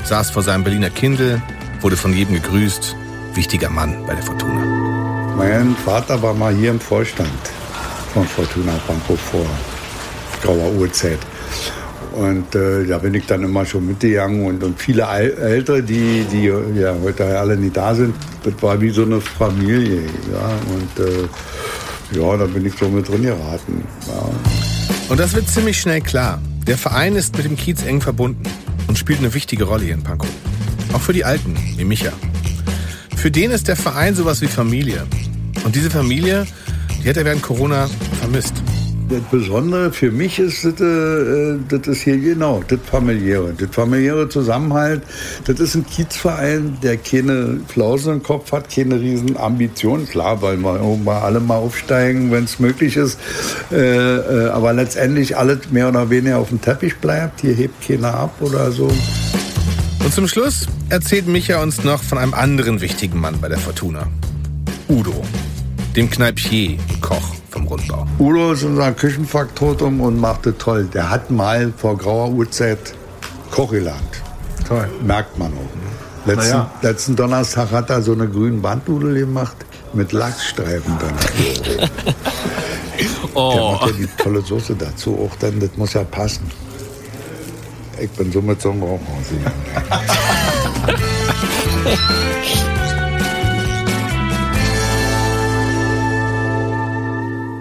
Saß 0.04 0.32
vor 0.32 0.44
seinem 0.44 0.66
Berliner 0.66 0.90
Kindle, 0.90 1.42
wurde 1.80 1.96
von 1.96 2.14
jedem 2.14 2.36
gegrüßt. 2.36 2.96
Wichtiger 3.34 3.70
Mann 3.70 3.96
bei 4.06 4.14
der 4.14 4.24
Fortuna. 4.24 4.66
Mein 5.38 5.74
Vater 5.86 6.22
war 6.22 6.34
mal 6.34 6.54
hier 6.54 6.72
im 6.72 6.82
Vorstand 6.82 7.30
von 8.14 8.28
Fortuna 8.28 8.74
Pankow 8.86 9.18
vor 9.18 9.46
grauer 10.44 10.70
Uhrzeit. 10.74 11.20
Und 12.12 12.54
äh, 12.56 12.86
da 12.86 12.98
bin 12.98 13.14
ich 13.14 13.26
dann 13.26 13.42
immer 13.42 13.66
schon 13.66 13.88
mitgegangen 13.88 14.46
und, 14.46 14.62
und 14.66 14.78
viele 14.78 15.06
Äl- 15.06 15.38
Ältere, 15.40 15.82
die, 15.82 16.26
die 16.30 16.52
ja 16.78 16.94
heute 17.02 17.40
alle 17.40 17.56
nicht 17.56 17.78
da 17.78 17.96
sind, 17.96 18.14
das 18.44 18.54
war 18.60 18.82
wie 18.82 18.90
so 18.90 19.04
eine 19.04 19.22
Familie. 19.22 20.02
Ja? 20.30 20.50
Und 20.68 21.06
äh, 21.06 21.30
ja, 22.12 22.38
da 22.38 22.46
bin 22.46 22.66
ich 22.66 22.74
so 22.78 22.90
mit 22.90 23.08
drin 23.08 23.24
geraten. 23.24 23.84
Ja. 24.08 24.30
Und 25.10 25.20
das 25.20 25.34
wird 25.34 25.50
ziemlich 25.50 25.80
schnell 25.80 26.02
klar. 26.02 26.42
Der 26.68 26.78
Verein 26.78 27.16
ist 27.16 27.36
mit 27.36 27.46
dem 27.46 27.58
Kiez 27.58 27.84
eng 27.84 28.02
verbunden 28.02 28.44
und 28.88 28.98
spielt 28.98 29.20
eine 29.20 29.34
wichtige 29.34 29.64
Rolle 29.64 29.86
hier 29.86 29.94
in 29.94 30.04
Pankow. 30.04 30.30
Auch 30.94 31.02
für 31.02 31.14
die 31.14 31.26
Alten, 31.26 31.56
wie 31.78 31.86
Micha. 31.86 32.12
Für 33.16 33.32
den 33.32 33.52
ist 33.52 33.68
der 33.68 33.76
Verein 33.76 34.16
sowas 34.16 34.42
wie 34.42 34.48
Familie. 34.48 35.06
Und 35.64 35.76
diese 35.76 35.92
Familie, 35.92 36.46
die 37.04 37.10
hat 37.10 37.18
er 37.18 37.26
während 37.26 37.42
Corona 37.42 37.90
vermisst. 38.20 38.54
Das 39.12 39.24
Besondere 39.30 39.92
für 39.92 40.10
mich 40.10 40.40
ist, 40.40 40.64
das, 40.64 40.80
äh, 40.80 41.58
das 41.68 41.86
ist 41.86 42.04
hier 42.04 42.18
genau, 42.18 42.64
das 42.66 42.80
familiäre. 42.90 43.54
Das 43.58 43.68
familiäre 43.70 44.30
Zusammenhalt, 44.30 45.02
das 45.44 45.60
ist 45.60 45.76
ein 45.76 45.86
Kiezverein, 45.86 46.78
der 46.82 46.96
keine 46.96 47.60
Flausen 47.68 48.14
im 48.14 48.24
Kopf 48.24 48.54
hat, 48.54 48.74
keine 48.74 49.02
riesen 49.02 49.36
Ambitionen. 49.36 50.08
Klar, 50.08 50.42
weil 50.42 50.56
wir 50.56 50.76
irgendwann 50.76 51.24
alle 51.24 51.42
mal 51.42 51.58
aufsteigen, 51.58 52.32
wenn 52.32 52.46
es 52.46 52.60
möglich 52.60 52.96
ist. 52.96 53.20
Äh, 53.70 54.16
äh, 54.16 54.50
aber 54.52 54.72
letztendlich 54.72 55.36
alles 55.36 55.70
mehr 55.72 55.90
oder 55.90 56.10
weniger 56.10 56.38
auf 56.38 56.48
dem 56.48 56.62
Teppich 56.62 56.96
bleibt. 56.96 57.42
Hier 57.42 57.54
hebt 57.54 57.86
keiner 57.86 58.14
ab 58.14 58.36
oder 58.40 58.72
so. 58.72 58.86
Und 58.86 60.14
zum 60.14 60.26
Schluss 60.30 60.68
erzählt 60.88 61.28
Micha 61.28 61.62
uns 61.62 61.84
noch 61.84 62.02
von 62.02 62.18
einem 62.18 62.34
anderen 62.34 62.80
wichtigen 62.80 63.20
Mann 63.20 63.36
bei 63.42 63.50
der 63.50 63.60
Fortuna. 63.60 64.08
Udo, 64.88 65.22
dem 65.98 66.10
Kneipier, 66.10 66.78
Koch 67.02 67.41
vom 67.41 67.41
Rundbau. 67.72 68.06
Udo 68.20 68.52
ist 68.52 68.64
unser 68.64 68.92
Küchenfaktotum 68.92 70.02
und 70.02 70.20
macht 70.20 70.46
das 70.46 70.56
toll. 70.58 70.86
Der 70.94 71.10
hat 71.10 71.32
mal 71.32 71.72
vor 71.76 71.98
grauer 71.98 72.30
Uhrzeit 72.30 72.94
Koch 73.50 73.72
gelernt. 73.72 74.22
Toll. 74.68 74.88
Merkt 75.04 75.38
man 75.40 75.52
auch. 75.54 76.28
Letzten, 76.28 76.50
Naja. 76.52 76.72
letzten 76.82 77.16
Donnerstag 77.16 77.72
hat 77.72 77.90
er 77.90 78.02
so 78.02 78.12
eine 78.12 78.28
grünen 78.28 78.62
Bandnudel 78.62 79.16
gemacht 79.16 79.56
mit 79.94 80.12
Lachsstreifen 80.12 80.98
drin. 81.00 81.16
Der 83.34 83.62
macht 83.64 83.88
ja 83.88 83.92
die 83.94 84.08
tolle 84.22 84.42
Soße 84.42 84.76
dazu 84.76 85.18
auch 85.18 85.36
dann, 85.38 85.60
das 85.60 85.72
muss 85.78 85.94
ja 85.94 86.04
passen. 86.04 86.52
Ich 88.00 88.10
bin 88.12 88.32
so 88.32 88.42
mit 88.42 88.62
so 88.62 88.72
einem 88.72 88.82
gegangen. 88.82 89.00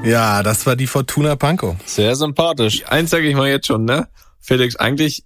Ja, 0.05 0.43
das 0.43 0.65
war 0.67 0.77
die 0.77 0.87
Fortuna 0.87 1.37
Pankow. 1.37 1.77
Sehr 1.85 2.17
sympathisch. 2.17 2.85
Eins 2.89 3.11
sage 3.11 3.29
ich 3.29 3.35
mal 3.35 3.49
jetzt 3.49 3.67
schon, 3.67 3.85
ne? 3.85 4.09
Felix, 4.41 4.75
eigentlich, 4.77 5.25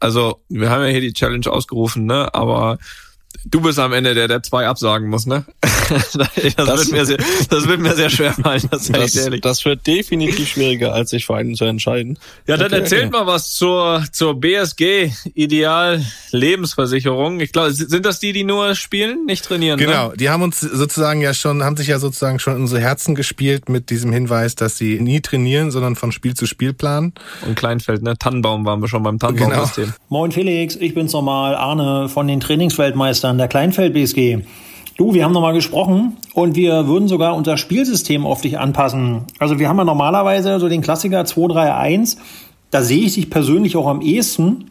also 0.00 0.40
wir 0.48 0.68
haben 0.68 0.82
ja 0.82 0.88
hier 0.88 1.00
die 1.00 1.12
Challenge 1.12 1.46
ausgerufen, 1.50 2.06
ne? 2.06 2.34
Aber 2.34 2.78
du 3.44 3.60
bist 3.60 3.78
am 3.78 3.92
Ende 3.92 4.14
der, 4.14 4.28
der 4.28 4.42
zwei 4.42 4.66
absagen 4.66 5.08
muss, 5.08 5.26
ne? 5.26 5.44
das, 5.88 6.16
wird 6.16 6.92
mir 6.92 7.04
sehr, 7.06 7.18
das 7.50 7.66
wird 7.68 7.80
mir 7.80 7.94
sehr 7.94 8.10
schwer 8.10 8.32
fallen, 8.32 8.62
das 8.70 8.88
Das, 8.88 9.14
ehrlich. 9.16 9.40
das 9.40 9.64
wird 9.64 9.86
definitiv 9.86 10.48
schwieriger, 10.48 10.92
als 10.94 11.10
sich 11.10 11.26
für 11.26 11.36
einen 11.36 11.54
zu 11.54 11.64
entscheiden. 11.64 12.18
Ja, 12.46 12.56
dann 12.56 12.72
erzählt 12.72 13.12
mal 13.12 13.26
was 13.26 13.50
zur, 13.50 14.04
zur 14.12 14.38
BSG 14.40 15.10
Ideal 15.34 16.04
Lebensversicherung. 16.30 17.40
Ich 17.40 17.52
glaube, 17.52 17.72
sind 17.72 18.06
das 18.06 18.20
die, 18.20 18.32
die 18.32 18.44
nur 18.44 18.74
spielen, 18.74 19.26
nicht 19.26 19.44
trainieren? 19.44 19.78
Genau, 19.78 20.08
Ne? 20.10 20.16
die 20.16 20.30
haben 20.30 20.42
uns 20.42 20.60
sozusagen 20.60 21.20
ja 21.20 21.34
schon, 21.34 21.62
haben 21.64 21.76
sich 21.76 21.88
ja 21.88 21.98
sozusagen 21.98 22.38
schon 22.38 22.54
in 22.56 22.60
unsere 22.62 22.80
Herzen 22.80 23.14
gespielt 23.14 23.68
mit 23.68 23.90
diesem 23.90 24.12
Hinweis, 24.12 24.54
dass 24.54 24.76
sie 24.78 25.00
nie 25.00 25.20
trainieren, 25.20 25.70
sondern 25.70 25.96
von 25.96 26.12
Spiel 26.12 26.34
zu 26.34 26.46
Spiel 26.46 26.72
planen. 26.72 27.12
Und 27.46 27.56
Kleinfeld, 27.56 28.02
ne? 28.02 28.16
Tannenbaum 28.16 28.64
waren 28.64 28.80
wir 28.80 28.88
schon 28.88 29.02
beim 29.02 29.18
Tannenbaum-System. 29.18 29.92
Moin 30.08 30.30
Felix, 30.32 30.76
ich 30.76 30.94
bin's 30.94 31.12
nochmal, 31.12 31.54
Arne 31.54 32.08
von 32.08 32.28
den 32.28 32.40
Trainingsweltmeistern 32.40 33.25
der 33.34 33.48
Kleinfeld 33.48 33.94
BSG. 33.94 34.38
Du, 34.96 35.12
wir 35.12 35.24
haben 35.24 35.32
nochmal 35.32 35.52
gesprochen 35.52 36.16
und 36.32 36.56
wir 36.56 36.86
würden 36.88 37.06
sogar 37.06 37.36
unser 37.36 37.58
Spielsystem 37.58 38.24
auf 38.24 38.40
dich 38.40 38.58
anpassen. 38.58 39.24
Also 39.38 39.58
wir 39.58 39.68
haben 39.68 39.76
ja 39.76 39.84
normalerweise 39.84 40.58
so 40.58 40.68
den 40.68 40.80
Klassiker 40.80 41.20
2-3-1. 41.22 42.16
Da 42.70 42.80
sehe 42.80 43.04
ich 43.04 43.14
dich 43.14 43.28
persönlich 43.28 43.76
auch 43.76 43.86
am 43.86 44.00
ehesten. 44.00 44.70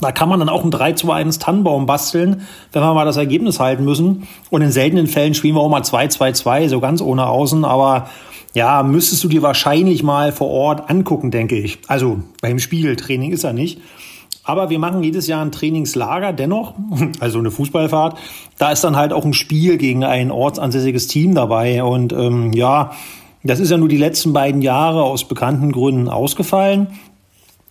Da 0.00 0.12
kann 0.12 0.28
man 0.28 0.38
dann 0.38 0.48
auch 0.48 0.64
ein 0.64 0.70
3-2-1 0.70 1.40
Tannenbaum 1.40 1.86
basteln, 1.86 2.42
wenn 2.72 2.82
wir 2.82 2.94
mal 2.94 3.04
das 3.04 3.16
Ergebnis 3.16 3.60
halten 3.60 3.84
müssen. 3.84 4.26
Und 4.48 4.62
in 4.62 4.72
seltenen 4.72 5.06
Fällen 5.06 5.34
spielen 5.34 5.54
wir 5.54 5.60
auch 5.60 5.68
mal 5.68 5.82
2-2-2, 5.82 6.68
so 6.68 6.80
ganz 6.80 7.02
ohne 7.02 7.26
Außen. 7.26 7.64
Aber 7.64 8.08
ja, 8.54 8.82
müsstest 8.82 9.22
du 9.24 9.28
dir 9.28 9.42
wahrscheinlich 9.42 10.02
mal 10.02 10.32
vor 10.32 10.48
Ort 10.48 10.88
angucken, 10.88 11.30
denke 11.30 11.58
ich. 11.58 11.78
Also 11.88 12.20
beim 12.40 12.58
Spiel, 12.58 12.96
Training 12.96 13.32
ist 13.32 13.44
er 13.44 13.52
nicht. 13.52 13.80
Aber 14.48 14.70
wir 14.70 14.78
machen 14.78 15.02
jedes 15.02 15.26
Jahr 15.26 15.44
ein 15.44 15.52
Trainingslager 15.52 16.32
dennoch, 16.32 16.72
also 17.20 17.38
eine 17.38 17.50
Fußballfahrt. 17.50 18.18
Da 18.56 18.72
ist 18.72 18.82
dann 18.82 18.96
halt 18.96 19.12
auch 19.12 19.26
ein 19.26 19.34
Spiel 19.34 19.76
gegen 19.76 20.04
ein 20.04 20.30
ortsansässiges 20.30 21.06
Team 21.06 21.34
dabei. 21.34 21.84
Und 21.84 22.14
ähm, 22.14 22.54
ja, 22.54 22.92
das 23.44 23.60
ist 23.60 23.70
ja 23.70 23.76
nur 23.76 23.88
die 23.88 23.98
letzten 23.98 24.32
beiden 24.32 24.62
Jahre 24.62 25.02
aus 25.02 25.28
bekannten 25.28 25.70
Gründen 25.70 26.08
ausgefallen. 26.08 26.86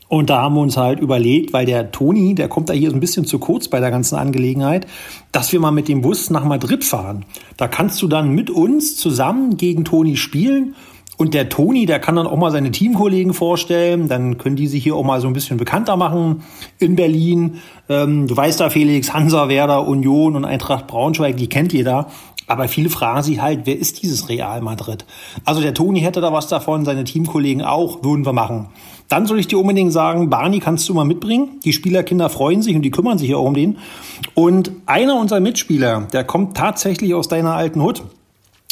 Und 0.07 0.29
da 0.29 0.43
haben 0.43 0.53
wir 0.53 0.62
uns 0.62 0.77
halt 0.77 1.00
überlegt, 1.00 1.51
weil 1.51 1.65
der 1.65 1.91
Toni, 1.91 2.36
der 2.36 2.48
kommt 2.48 2.69
da 2.69 2.74
hier 2.74 2.91
so 2.91 2.96
ein 2.96 3.00
bisschen 3.00 3.25
zu 3.25 3.39
kurz 3.39 3.67
bei 3.67 3.79
der 3.79 3.89
ganzen 3.89 4.15
Angelegenheit, 4.15 4.86
dass 5.31 5.51
wir 5.51 5.60
mal 5.60 5.72
mit 5.72 5.88
dem 5.88 6.01
Bus 6.01 6.29
nach 6.29 6.46
Madrid 6.46 6.84
fahren. 6.84 7.25
Da 7.57 7.67
kannst 7.67 8.00
du 8.03 8.07
dann 8.07 8.29
mit 8.29 8.51
uns 8.51 8.98
zusammen 8.98 9.57
gegen 9.57 9.84
Toni 9.84 10.15
spielen. 10.15 10.75
Und 11.17 11.33
der 11.33 11.50
Toni, 11.50 11.88
der 11.88 12.00
kann 12.00 12.15
dann 12.15 12.27
auch 12.27 12.38
mal 12.38 12.51
seine 12.51 12.71
Teamkollegen 12.71 13.33
vorstellen. 13.33 14.07
Dann 14.07 14.38
können 14.38 14.55
die 14.55 14.67
sich 14.67 14.83
hier 14.83 14.95
auch 14.95 15.03
mal 15.03 15.19
so 15.19 15.27
ein 15.27 15.33
bisschen 15.33 15.57
bekannter 15.57 15.97
machen 15.97 16.43
in 16.77 16.95
Berlin. 16.95 17.59
Ähm, 17.89 18.27
du 18.27 18.38
weißt 18.38 18.59
da, 18.59 18.69
Felix, 18.69 19.13
Hansa, 19.13 19.50
Werder, 19.50 19.88
Union 19.88 20.36
und 20.36 20.45
Eintracht 20.45 20.86
Braunschweig, 20.86 21.36
die 21.36 21.47
kennt 21.47 21.74
jeder. 21.74 22.07
Aber 22.45 22.69
viele 22.69 22.89
fragen 22.89 23.24
sich 23.24 23.41
halt, 23.41 23.62
wer 23.65 23.77
ist 23.77 24.01
dieses 24.01 24.29
Real 24.29 24.62
Madrid? 24.62 25.05
Also 25.43 25.59
der 25.59 25.74
Toni 25.74 26.00
hätte 26.00 26.21
da 26.21 26.31
was 26.31 26.47
davon, 26.47 26.86
seine 26.86 27.03
Teamkollegen 27.03 27.62
auch, 27.62 28.03
würden 28.03 28.25
wir 28.25 28.31
machen. 28.31 28.67
Dann 29.09 29.25
soll 29.25 29.39
ich 29.39 29.47
dir 29.47 29.59
unbedingt 29.59 29.91
sagen, 29.91 30.29
Barney 30.29 30.59
kannst 30.59 30.88
du 30.88 30.93
mal 30.93 31.03
mitbringen. 31.03 31.59
Die 31.65 31.74
Spielerkinder 31.74 32.29
freuen 32.29 32.62
sich 32.62 32.75
und 32.75 32.83
die 32.83 32.91
kümmern 32.91 33.17
sich 33.17 33.29
ja 33.29 33.38
auch 33.38 33.45
um 33.45 33.53
den. 33.53 33.77
Und 34.33 34.71
einer 34.86 35.19
unserer 35.19 35.39
Mitspieler, 35.39 36.07
der 36.13 36.24
kommt 36.24 36.55
tatsächlich 36.55 37.13
aus 37.13 37.27
deiner 37.27 37.53
alten 37.53 37.81
Hut 37.81 38.03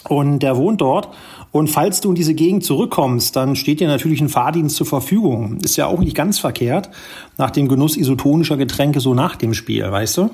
und 0.07 0.39
der 0.39 0.57
wohnt 0.57 0.81
dort. 0.81 1.09
Und 1.55 1.69
falls 1.69 2.01
du 2.01 2.09
in 2.09 2.15
diese 2.15 2.33
Gegend 2.33 2.65
zurückkommst, 2.65 3.33
dann 3.33 3.55
steht 3.55 3.79
dir 3.79 3.88
natürlich 3.88 4.19
ein 4.19 4.27
Fahrdienst 4.27 4.75
zur 4.75 4.85
Verfügung. 4.85 5.57
Ist 5.63 5.77
ja 5.77 5.85
auch 5.85 6.00
nicht 6.00 6.13
ganz 6.13 6.38
verkehrt, 6.38 6.89
nach 7.38 7.50
dem 7.50 7.69
Genuss 7.69 7.95
isotonischer 7.95 8.57
Getränke 8.57 9.00
so 9.00 9.13
nach 9.13 9.38
dem 9.38 9.53
Spiel, 9.53 9.89
weißt 9.89 10.17
du? 10.17 10.31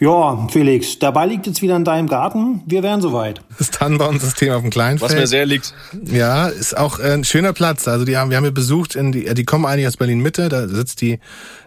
Ja, 0.00 0.46
Felix, 0.50 0.98
der 1.00 1.10
Ball 1.10 1.28
liegt 1.28 1.46
jetzt 1.48 1.60
wieder 1.60 1.74
in 1.74 1.84
deinem 1.84 2.06
Garten. 2.06 2.62
Wir 2.66 2.84
wären 2.84 3.00
soweit. 3.00 3.40
Das 3.58 3.72
Tannenbaumsystem 3.72 4.52
auf 4.52 4.60
dem 4.62 4.70
Kleinfeld. 4.70 5.10
Was 5.10 5.18
mir 5.18 5.26
sehr 5.26 5.44
liegt. 5.44 5.74
Ja, 6.04 6.46
ist 6.46 6.76
auch 6.76 7.00
äh, 7.00 7.14
ein 7.14 7.24
schöner 7.24 7.52
Platz. 7.52 7.88
Also 7.88 8.04
die 8.04 8.16
haben, 8.16 8.30
wir 8.30 8.36
haben 8.36 8.44
hier 8.44 8.52
besucht, 8.52 8.94
in 8.94 9.10
die, 9.10 9.26
äh, 9.26 9.34
die 9.34 9.44
kommen 9.44 9.66
eigentlich 9.66 9.88
aus 9.88 9.96
Berlin 9.96 10.20
Mitte. 10.20 10.48
Da 10.48 10.68
sitzt 10.68 11.00
die, 11.00 11.18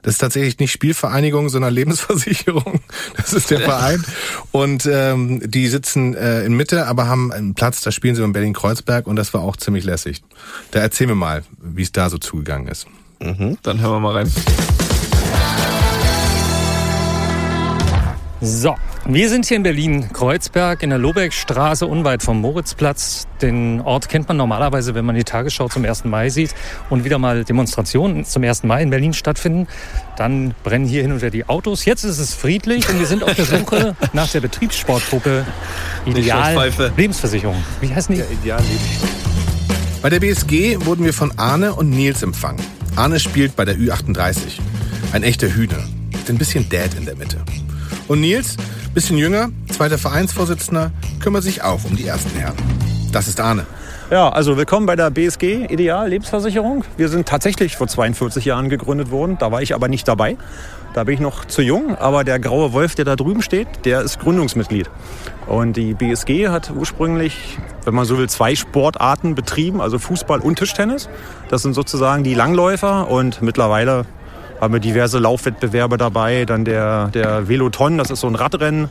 das 0.02 0.14
ist 0.14 0.20
tatsächlich 0.20 0.60
nicht 0.60 0.72
Spielvereinigung, 0.72 1.50
sondern 1.50 1.74
Lebensversicherung. 1.74 2.80
Das 3.18 3.34
ist 3.34 3.52
der 3.52 3.60
Verein. 3.60 4.04
Und 4.52 4.88
ähm, 4.92 5.42
die 5.46 5.68
sitzen 5.68 6.16
äh, 6.16 6.44
in 6.44 6.54
Mitte, 6.54 6.88
aber 6.88 7.08
haben 7.08 7.32
einen 7.32 7.54
Platz. 7.54 7.82
Da 7.82 7.92
spielen 7.92 8.16
sie 8.16 8.24
in 8.24 8.34
Berlin 8.34 8.54
Kreuzberg 8.92 9.08
und 9.08 9.16
das 9.16 9.34
war 9.34 9.42
auch 9.42 9.58
ziemlich 9.58 9.84
lässig. 9.86 10.22
Da 10.72 10.80
erzählen 10.80 11.12
wir 11.12 11.16
mal, 11.16 11.44
wie 11.62 11.82
es 11.82 11.92
da 11.92 12.10
so 12.10 12.18
zugegangen 12.18 12.68
ist. 12.68 12.88
Mhm. 13.20 13.58
Dann 13.64 13.80
hören 13.80 13.94
wir 13.94 14.00
mal 14.00 14.14
rein. 14.14 14.32
So, 18.42 18.76
Wir 19.08 19.30
sind 19.30 19.48
hier 19.48 19.58
in 19.58 19.64
Berlin-Kreuzberg 19.64 20.84
in 20.84 20.92
der 20.92 21.00
Lobeckstraße, 21.00 21.88
unweit 21.88 22.22
vom 22.22 22.40
Moritzplatz. 22.40 23.28
Den 23.42 23.82
Ort 23.82 24.10
kennt 24.10 24.28
man 24.28 24.38
normalerweise, 24.38 24.94
wenn 24.94 25.06
man 25.06 25.16
die 25.16 25.24
Tagesschau 25.24 25.70
zum 25.70 25.84
1. 25.86 26.06
Mai 26.06 26.30
sieht 26.30 26.54
und 26.92 27.04
wieder 27.04 27.18
mal 27.18 27.44
Demonstrationen 27.44 28.26
zum 28.26 28.44
1. 28.44 28.64
Mai 28.64 28.84
in 28.84 28.92
Berlin 28.92 29.14
stattfinden. 29.14 29.68
Dann 30.18 30.54
brennen 30.64 30.86
hier 30.86 31.02
hin 31.02 31.12
und 31.12 31.18
wieder 31.18 31.32
die 31.32 31.50
Autos. 31.50 31.84
Jetzt 31.86 32.04
ist 32.04 32.20
es 32.20 32.36
friedlich 32.36 32.88
und 32.90 33.00
wir 33.00 33.08
sind 33.08 33.24
auf 33.24 33.34
der 33.34 33.46
Suche 33.46 33.96
nach 34.14 34.30
der 34.30 34.42
Betriebssportgruppe 34.42 35.48
Ideal 36.06 36.72
Lebensversicherung. 36.96 37.62
Wie 37.82 37.94
heißen 37.94 38.14
die? 38.14 38.22
Ideal 38.22 38.62
Bei 40.04 40.12
der 40.12 40.20
BSG 40.20 40.86
wurden 40.86 41.06
wir 41.06 41.14
von 41.14 41.38
Arne 41.40 41.74
und 41.74 41.90
Nils 41.90 42.22
empfangen. 42.22 42.62
Arne 42.96 43.20
spielt 43.20 43.56
bei 43.56 43.66
der 43.66 43.78
Ü38. 43.78 44.60
Ein 45.12 45.24
echter 45.24 45.48
Hühner. 45.48 45.84
Mit 46.12 46.30
ein 46.30 46.38
bisschen 46.38 46.70
Dad 46.70 46.94
in 46.94 47.06
der 47.06 47.16
Mitte. 47.16 47.38
Und 48.08 48.22
Nils, 48.22 48.58
bisschen 48.94 49.18
jünger, 49.18 49.50
zweiter 49.70 49.98
Vereinsvorsitzender, 49.98 50.92
kümmert 51.22 51.44
sich 51.44 51.64
auch 51.64 51.86
um 51.86 51.96
die 51.96 52.06
ersten 52.06 52.38
Herren. 52.38 52.56
Das 53.12 53.28
ist 53.28 53.40
Arne. 53.40 53.66
Ja, 54.10 54.28
also 54.28 54.58
willkommen 54.58 54.86
bei 54.86 54.98
der 54.98 55.10
BSG 55.10 55.66
Ideal 55.70 56.10
Lebensversicherung. 56.10 56.84
Wir 56.98 57.08
sind 57.08 57.26
tatsächlich 57.26 57.78
vor 57.78 57.88
42 57.88 58.44
Jahren 58.44 58.70
gegründet 58.70 59.10
worden. 59.10 59.38
Da 59.40 59.52
war 59.54 59.62
ich 59.62 59.74
aber 59.74 59.88
nicht 59.88 60.08
dabei. 60.08 60.36
Da 60.94 61.06
bin 61.06 61.14
ich 61.14 61.20
noch 61.22 61.46
zu 61.46 61.62
jung, 61.62 61.96
aber 61.96 62.26
der 62.26 62.38
graue 62.40 62.74
Wolf, 62.74 62.96
der 62.96 63.06
da 63.06 63.16
drüben 63.16 63.42
steht, 63.42 63.68
der 63.86 64.02
ist 64.02 64.20
Gründungsmitglied. 64.20 64.90
Und 65.48 65.78
die 65.78 65.94
BSG 65.94 66.50
hat 66.50 66.74
ursprünglich, 66.76 67.58
wenn 67.86 67.94
man 67.94 68.04
so 68.04 68.18
will, 68.18 68.28
zwei 68.28 68.56
Sportarten 68.56 69.36
betrieben, 69.36 69.80
also 69.80 70.00
Fußball 70.00 70.42
und 70.42 70.58
Tischtennis. 70.58 71.08
Das 71.48 71.62
sind 71.62 71.74
sozusagen 71.74 72.26
die 72.26 72.34
Langläufer 72.34 73.10
und 73.10 73.42
mittlerweile 73.42 74.06
haben 74.62 74.74
wir 74.74 74.80
diverse 74.80 75.18
Laufwettbewerbe 75.18 75.98
dabei. 75.98 76.46
Dann 76.46 76.64
der, 76.64 77.08
der 77.08 77.50
Veloton, 77.50 77.98
das 77.98 78.12
ist 78.12 78.22
so 78.22 78.28
ein 78.28 78.36
Radrennen. 78.36 78.90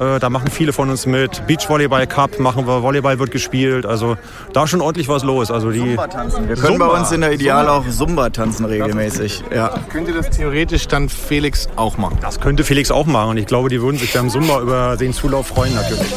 Äh, 0.00 0.18
da 0.18 0.28
machen 0.28 0.50
viele 0.50 0.72
von 0.72 0.90
uns 0.90 1.06
mit. 1.06 1.46
Beachvolleyball 1.46 2.06
Cup 2.08 2.40
machen 2.40 2.66
wir, 2.66 2.82
Volleyball 2.82 3.18
wird 3.20 3.30
gespielt. 3.30 3.86
Also 3.86 4.16
da 4.52 4.64
ist 4.64 4.70
schon 4.70 4.80
ordentlich 4.80 5.08
was 5.08 5.22
los. 5.22 5.50
Also 5.50 5.70
die 5.70 5.78
Zumba 5.78 6.08
tanzen. 6.08 6.48
Wir 6.48 6.56
können 6.56 6.78
Zumba. 6.78 6.88
bei 6.88 6.98
uns 6.98 7.12
in 7.12 7.20
der 7.20 7.32
Ideal 7.32 7.68
auch 7.68 7.88
Zumba 7.88 8.30
tanzen 8.30 8.66
regelmäßig. 8.66 9.44
Ja. 9.54 9.72
Könnte 9.90 10.12
das 10.12 10.30
theoretisch 10.30 10.88
dann 10.88 11.08
Felix 11.08 11.68
auch 11.76 11.96
machen? 11.98 12.18
Das 12.20 12.40
könnte 12.40 12.64
Felix 12.64 12.90
auch 12.90 13.06
machen. 13.06 13.30
Und 13.30 13.36
ich 13.36 13.46
glaube, 13.46 13.68
die 13.68 13.80
würden 13.80 13.98
sich 13.98 14.12
beim 14.12 14.28
Zumba 14.28 14.60
über 14.60 14.96
den 14.96 15.12
Zulauf 15.12 15.46
freuen 15.46 15.74
natürlich. 15.74 16.12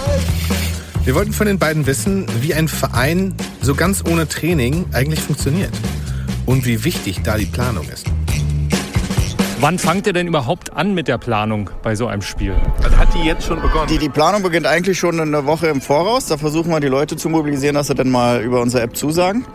Wir 1.04 1.14
wollten 1.14 1.34
von 1.34 1.46
den 1.46 1.60
beiden 1.60 1.86
wissen, 1.86 2.26
wie 2.42 2.56
ein 2.56 2.68
Verein 2.68 3.36
so 3.62 3.76
ganz 3.76 4.04
ohne 4.10 4.28
Training 4.28 4.86
eigentlich 4.92 5.22
funktioniert. 5.22 5.74
Und 6.48 6.66
wie 6.66 6.84
wichtig 6.84 7.22
da 7.24 7.38
die 7.38 7.46
Planung 7.46 7.88
ist. 7.90 8.08
Wann 9.62 9.80
fangt 9.80 10.06
ihr 10.06 10.12
denn 10.14 10.28
überhaupt 10.28 10.74
an 10.74 10.94
mit 10.94 11.08
der 11.08 11.18
Planung 11.18 11.70
bei 11.82 11.96
so 11.96 12.08
einem 12.08 12.22
Spiel? 12.22 12.56
Also 12.84 12.98
hat 12.98 13.08
die 13.14 13.26
jetzt 13.26 13.46
schon 13.46 13.62
begonnen? 13.62 13.88
Die, 13.88 13.98
die 13.98 14.10
Planung 14.10 14.44
beginnt 14.44 14.66
eigentlich 14.66 15.00
schon 15.00 15.20
eine 15.20 15.46
Woche 15.46 15.68
im 15.68 15.80
Voraus. 15.80 16.26
Da 16.26 16.38
versuchen 16.38 16.72
wir 16.72 16.82
die 16.82 16.88
Leute 16.88 17.16
zu 17.16 17.30
mobilisieren, 17.30 17.76
dass 17.76 17.88
sie 17.88 17.96
dann 17.96 18.10
mal 18.10 18.42
über 18.42 18.62
unsere 18.62 18.84
App 18.84 18.98
zusagen. 18.98 19.46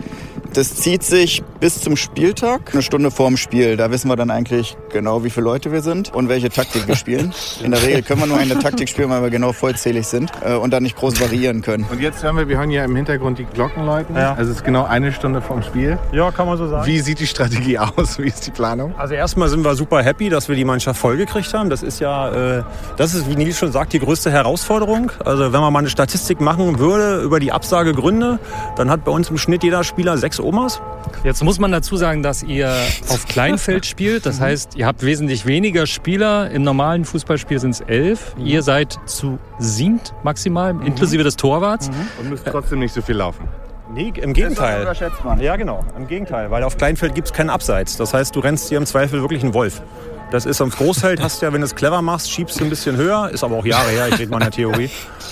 Das 0.53 0.75
zieht 0.75 1.05
sich 1.05 1.45
bis 1.61 1.81
zum 1.81 1.97
Spieltag, 1.97 2.73
eine 2.73 2.83
Stunde 2.83 3.13
vorm 3.13 3.37
Spiel. 3.37 3.77
Da 3.77 3.93
wissen 3.93 4.09
wir 4.09 4.17
dann 4.17 4.31
eigentlich 4.31 4.77
genau, 4.93 5.23
wie 5.23 5.31
viele 5.31 5.45
Leute 5.45 5.71
wir 5.71 5.81
sind 5.81 6.13
und 6.13 6.29
welche 6.29 6.51
Taktik 6.51 6.89
wir 6.89 6.97
spielen. 6.97 7.33
In 7.63 7.71
der 7.71 7.83
Regel 7.83 8.03
können 8.03 8.21
wir 8.21 8.27
nur 8.27 8.39
eine 8.39 8.59
Taktik 8.59 8.89
spielen, 8.89 9.11
weil 9.11 9.23
wir 9.23 9.31
genau 9.31 9.53
vollzählig 9.53 10.09
sind 10.09 10.33
äh, 10.45 10.55
und 10.55 10.73
dann 10.73 10.83
nicht 10.83 10.97
groß 10.97 11.21
variieren 11.21 11.63
können. 11.63 11.87
Und 11.89 12.01
jetzt 12.01 12.25
hören 12.25 12.37
wir, 12.37 12.49
wir 12.49 12.59
hören 12.59 12.71
ja 12.71 12.85
im 12.85 12.97
Hintergrund 12.97 13.39
die 13.39 13.45
Glocken 13.45 13.87
läuten. 13.87 14.17
Ja. 14.17 14.35
Also 14.35 14.51
es 14.51 14.59
ist 14.59 14.65
genau 14.65 14.85
eine 14.85 15.13
Stunde 15.13 15.41
vorm 15.41 15.63
Spiel. 15.63 15.99
Ja, 16.13 16.33
kann 16.33 16.47
man 16.47 16.59
so 16.59 16.67
sagen. 16.67 16.85
Wie 16.85 16.99
sieht 16.99 17.21
die 17.21 17.29
Strategie 17.29 17.79
aus? 17.79 18.19
Wie 18.19 18.27
ist 18.27 18.45
die 18.47 18.51
Planung? 18.51 18.93
Also 18.99 19.15
erstmal 19.15 19.49
sind 19.49 19.65
wir 19.65 19.77
super 19.77 20.03
happy, 20.03 20.31
dass 20.31 20.49
wir 20.49 20.57
die 20.57 20.65
Mannschaft 20.65 20.99
vollgekriegt 20.99 21.55
haben. 21.55 21.71
Das 21.71 21.85
ist 21.85 22.01
ja, 22.01 22.59
äh, 22.59 22.63
das 22.97 23.15
ist, 23.15 23.31
wie 23.31 23.37
Nils 23.37 23.57
schon 23.57 23.71
sagt, 23.71 23.93
die 23.93 24.01
größte 24.01 24.33
Herausforderung. 24.33 25.13
Also 25.25 25.53
wenn 25.53 25.61
man 25.61 25.73
mal 25.73 25.79
eine 25.79 25.91
Statistik 25.91 26.41
machen 26.41 26.81
würde 26.81 27.23
über 27.23 27.39
die 27.39 27.53
Absagegründe, 27.53 28.41
dann 28.77 28.91
hat 28.91 29.05
bei 29.05 29.13
uns 29.13 29.31
im 29.31 29.39
Schnitt 29.39 29.63
jeder 29.63 29.85
Spieler 29.85 30.19
sechs 30.19 30.40
Omas. 30.41 30.81
Jetzt 31.25 31.43
muss 31.43 31.59
man 31.59 31.73
dazu 31.73 31.97
sagen, 31.97 32.23
dass 32.23 32.43
ihr 32.43 32.75
auf 33.09 33.27
Kleinfeld 33.27 33.87
spielt. 33.87 34.27
Das 34.27 34.41
heißt, 34.41 34.77
ihr 34.77 34.87
habt 34.87 35.03
wesentlich 35.05 35.47
weniger 35.47 35.87
Spieler. 35.87 36.51
Im 36.51 36.63
normalen 36.63 37.05
Fußballspiel 37.05 37.59
sind 37.59 37.71
es 37.71 37.81
elf. 37.81 38.37
Mhm. 38.37 38.47
Ihr 38.47 38.63
seid 38.63 38.99
zu 39.07 39.39
siebt 39.59 40.15
maximal, 40.23 40.75
mhm. 40.75 40.87
inklusive 40.87 41.23
des 41.23 41.37
Torwarts. 41.37 41.89
Mhm. 41.89 41.95
Und 42.21 42.31
müsst 42.31 42.47
trotzdem 42.47 42.79
nicht 42.79 42.93
so 42.93 43.03
viel 43.03 43.17
laufen. 43.17 43.49
Nee, 43.93 44.13
im 44.21 44.33
Gegenteil. 44.33 44.85
Das 44.85 44.99
überschätzt 44.99 45.25
man. 45.25 45.41
Ja, 45.41 45.57
genau. 45.57 45.85
Im 45.97 46.07
Gegenteil. 46.07 46.51
Weil 46.51 46.63
auf 46.63 46.77
Kleinfeld 46.77 47.15
gibt 47.15 47.29
es 47.29 47.33
keinen 47.33 47.51
Abseits. 47.51 47.97
Das 47.97 48.15
heißt, 48.15 48.37
du 48.37 48.41
rennst 48.41 48.69
hier 48.69 48.79
im 48.79 48.87
Zweifel 48.87 49.21
wirklich 49.21 49.43
einen 49.43 49.53
Wolf. 49.53 49.83
Das 50.31 50.47
ist 50.47 50.61
am 50.61 50.71
Großfeld, 50.71 51.21
hast 51.21 51.43
du 51.43 51.47
ja, 51.47 51.53
wenn 51.53 51.61
du 51.61 51.67
es 51.67 51.75
clever 51.75 52.03
machst, 52.03 52.31
schiebst 52.31 52.61
du 52.61 52.65
ein 52.65 52.71
bisschen 52.71 52.97
höher. 52.97 53.31
Ist 53.31 53.43
aber 53.43 53.57
auch 53.57 53.65
Jahre 53.65 53.91
her, 53.91 54.09
ich 54.09 54.19
rede 54.19 54.31
mal 54.31 54.37
in 54.37 54.45
der 54.45 54.53
Theorie. 54.53 54.85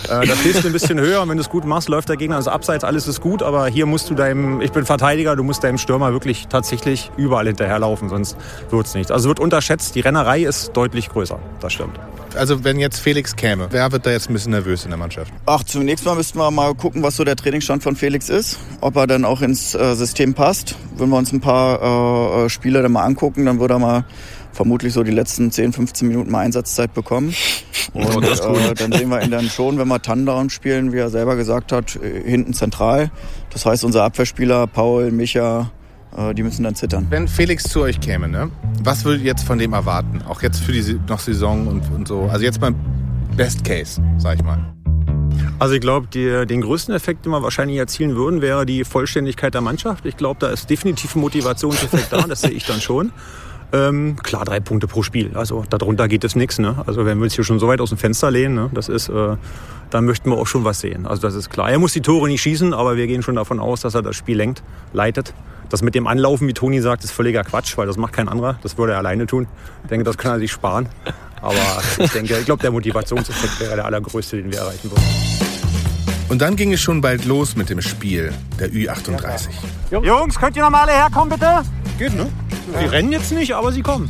Äh, 0.08 0.26
da 0.26 0.34
stehst 0.34 0.64
du 0.64 0.66
ein 0.66 0.72
bisschen 0.72 0.98
höher 0.98 1.22
und 1.22 1.28
wenn 1.28 1.36
du 1.36 1.42
es 1.42 1.48
gut 1.48 1.64
machst, 1.64 1.88
läuft 1.88 2.08
der 2.08 2.16
Gegner. 2.16 2.34
Also 2.34 2.50
abseits, 2.50 2.82
alles 2.82 3.06
ist 3.06 3.20
gut, 3.20 3.44
aber 3.44 3.68
hier 3.68 3.86
musst 3.86 4.10
du 4.10 4.14
deinem, 4.14 4.60
ich 4.60 4.72
bin 4.72 4.84
Verteidiger, 4.84 5.36
du 5.36 5.44
musst 5.44 5.62
deinem 5.62 5.78
Stürmer 5.78 6.12
wirklich 6.12 6.48
tatsächlich 6.48 7.12
überall 7.16 7.46
hinterherlaufen, 7.46 8.08
sonst 8.08 8.36
wird 8.70 8.86
es 8.86 8.94
nicht. 8.94 9.12
Also 9.12 9.28
wird 9.28 9.38
unterschätzt, 9.38 9.94
die 9.94 10.00
Rennerei 10.00 10.42
ist 10.42 10.72
deutlich 10.72 11.10
größer, 11.10 11.38
das 11.60 11.72
stimmt. 11.72 11.98
Also 12.36 12.62
wenn 12.62 12.78
jetzt 12.78 12.98
Felix 12.98 13.34
käme, 13.36 13.68
wer 13.70 13.90
wird 13.90 14.04
da 14.04 14.10
jetzt 14.10 14.28
ein 14.28 14.34
bisschen 14.34 14.52
nervös 14.52 14.84
in 14.84 14.90
der 14.90 14.98
Mannschaft? 14.98 15.32
Ach, 15.46 15.64
zunächst 15.64 16.04
mal 16.04 16.14
müssten 16.14 16.38
wir 16.38 16.50
mal 16.50 16.74
gucken, 16.74 17.02
was 17.02 17.16
so 17.16 17.24
der 17.24 17.36
Trainingsstand 17.36 17.82
von 17.82 17.96
Felix 17.96 18.28
ist, 18.28 18.58
ob 18.80 18.96
er 18.96 19.06
dann 19.06 19.24
auch 19.24 19.40
ins 19.40 19.74
äh, 19.74 19.94
System 19.94 20.34
passt. 20.34 20.74
Wenn 20.96 21.08
wir 21.08 21.16
uns 21.16 21.32
ein 21.32 21.40
paar 21.40 22.44
äh, 22.44 22.48
Spiele 22.50 22.82
dann 22.82 22.92
mal 22.92 23.04
angucken, 23.04 23.46
dann 23.46 23.60
würde 23.60 23.74
er 23.74 23.78
mal 23.78 24.04
vermutlich 24.58 24.92
so 24.92 25.04
die 25.04 25.12
letzten 25.12 25.52
10, 25.52 25.72
15 25.72 26.08
Minuten 26.08 26.32
mal 26.32 26.40
Einsatzzeit 26.40 26.92
bekommen. 26.92 27.32
Und 27.94 28.04
oh, 28.04 28.20
äh, 28.20 28.74
dann 28.74 28.90
sehen 28.90 29.08
wir 29.08 29.22
ihn 29.22 29.30
dann 29.30 29.48
schon, 29.48 29.78
wenn 29.78 29.86
wir 29.86 30.02
Turndown 30.02 30.50
spielen, 30.50 30.92
wie 30.92 30.98
er 30.98 31.10
selber 31.10 31.36
gesagt 31.36 31.70
hat, 31.70 31.94
äh, 31.94 32.28
hinten 32.28 32.54
zentral. 32.54 33.12
Das 33.50 33.64
heißt, 33.64 33.84
unser 33.84 34.02
Abwehrspieler 34.02 34.66
Paul, 34.66 35.12
Micha, 35.12 35.70
äh, 36.16 36.34
die 36.34 36.42
müssen 36.42 36.64
dann 36.64 36.74
zittern. 36.74 37.06
Wenn 37.08 37.28
Felix 37.28 37.62
zu 37.68 37.82
euch 37.82 38.00
käme, 38.00 38.28
ne? 38.28 38.50
was 38.82 39.04
würdet 39.04 39.20
ihr 39.20 39.28
jetzt 39.28 39.44
von 39.44 39.58
dem 39.58 39.74
erwarten? 39.74 40.22
Auch 40.28 40.42
jetzt 40.42 40.58
für 40.58 40.72
die 40.72 40.98
noch 41.08 41.20
Saison 41.20 41.68
und, 41.68 41.82
und 41.94 42.08
so. 42.08 42.22
Also 42.24 42.44
jetzt 42.44 42.60
beim 42.60 42.74
Best 43.36 43.62
Case, 43.62 44.02
sag 44.18 44.38
ich 44.38 44.42
mal. 44.42 44.58
Also 45.60 45.74
ich 45.74 45.80
glaube, 45.80 46.08
den 46.08 46.60
größten 46.60 46.92
Effekt, 46.94 47.24
den 47.24 47.30
wir 47.30 47.42
wahrscheinlich 47.44 47.78
erzielen 47.78 48.16
würden, 48.16 48.42
wäre 48.42 48.66
die 48.66 48.82
Vollständigkeit 48.82 49.54
der 49.54 49.60
Mannschaft. 49.60 50.04
Ich 50.04 50.16
glaube, 50.16 50.40
da 50.40 50.48
ist 50.48 50.68
definitiv 50.68 51.14
ein 51.14 51.20
Motivationseffekt 51.20 52.12
da, 52.12 52.22
das 52.22 52.40
sehe 52.40 52.50
ich 52.50 52.64
dann 52.64 52.80
schon. 52.80 53.12
Ähm, 53.72 54.16
klar, 54.22 54.44
drei 54.44 54.60
Punkte 54.60 54.86
pro 54.86 55.02
Spiel. 55.02 55.32
Also 55.34 55.64
darunter 55.68 56.08
geht 56.08 56.24
es 56.24 56.34
nichts. 56.34 56.58
Ne? 56.58 56.82
Also 56.86 57.04
wenn 57.04 57.18
wir 57.18 57.24
uns 57.24 57.34
hier 57.34 57.44
schon 57.44 57.58
so 57.58 57.68
weit 57.68 57.80
aus 57.80 57.90
dem 57.90 57.98
Fenster 57.98 58.30
lehnen, 58.30 58.54
ne? 58.54 58.70
das 58.72 58.88
ist, 58.88 59.08
äh, 59.08 59.36
dann 59.90 60.06
möchten 60.06 60.30
wir 60.30 60.38
auch 60.38 60.46
schon 60.46 60.64
was 60.64 60.80
sehen. 60.80 61.06
Also 61.06 61.20
das 61.22 61.34
ist 61.34 61.50
klar. 61.50 61.70
Er 61.70 61.78
muss 61.78 61.92
die 61.92 62.00
Tore 62.00 62.28
nicht 62.28 62.40
schießen, 62.40 62.72
aber 62.72 62.96
wir 62.96 63.06
gehen 63.06 63.22
schon 63.22 63.34
davon 63.34 63.60
aus, 63.60 63.82
dass 63.82 63.94
er 63.94 64.02
das 64.02 64.16
Spiel 64.16 64.36
lenkt, 64.36 64.62
leitet. 64.92 65.34
Das 65.68 65.82
mit 65.82 65.94
dem 65.94 66.06
Anlaufen, 66.06 66.48
wie 66.48 66.54
Toni 66.54 66.80
sagt, 66.80 67.04
ist 67.04 67.10
völliger 67.10 67.44
Quatsch, 67.44 67.76
weil 67.76 67.86
das 67.86 67.98
macht 67.98 68.14
kein 68.14 68.28
anderer. 68.28 68.58
Das 68.62 68.78
würde 68.78 68.92
er 68.92 68.98
alleine 68.98 69.26
tun. 69.26 69.46
Ich 69.82 69.90
denke, 69.90 70.04
das 70.04 70.16
kann 70.16 70.32
er 70.32 70.38
sich 70.38 70.50
sparen. 70.50 70.88
Aber 71.42 71.54
ich 71.98 72.10
denke, 72.10 72.38
ich 72.38 72.46
glaube, 72.46 72.62
der 72.62 72.70
Motivationseffekt 72.70 73.60
wäre 73.60 73.76
der 73.76 73.84
allergrößte, 73.84 74.38
den 74.38 74.50
wir 74.50 74.60
erreichen 74.60 74.90
würden. 74.90 75.04
Und 76.30 76.42
dann 76.42 76.56
ging 76.56 76.72
es 76.72 76.80
schon 76.80 77.00
bald 77.00 77.26
los 77.26 77.54
mit 77.54 77.70
dem 77.70 77.80
Spiel 77.80 78.32
der 78.58 78.70
Ü38. 78.70 79.48
Jungs, 79.90 80.38
könnt 80.38 80.56
ihr 80.56 80.62
noch 80.62 80.70
mal 80.70 80.82
alle 80.82 80.92
herkommen, 80.92 81.30
bitte? 81.30 81.62
Geht, 81.98 82.14
ne? 82.14 82.28
Sie 82.78 82.84
rennen 82.84 83.10
jetzt 83.10 83.32
nicht, 83.32 83.52
aber 83.54 83.72
sie 83.72 83.82
kommen. 83.82 84.08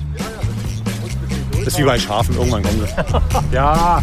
Das 1.52 1.68
ist 1.68 1.78
wie 1.78 1.84
bei 1.84 1.98
Schafen, 1.98 2.36
irgendwann 2.36 2.62
kommen 2.62 2.86
sie. 2.86 3.52
ja. 3.54 4.02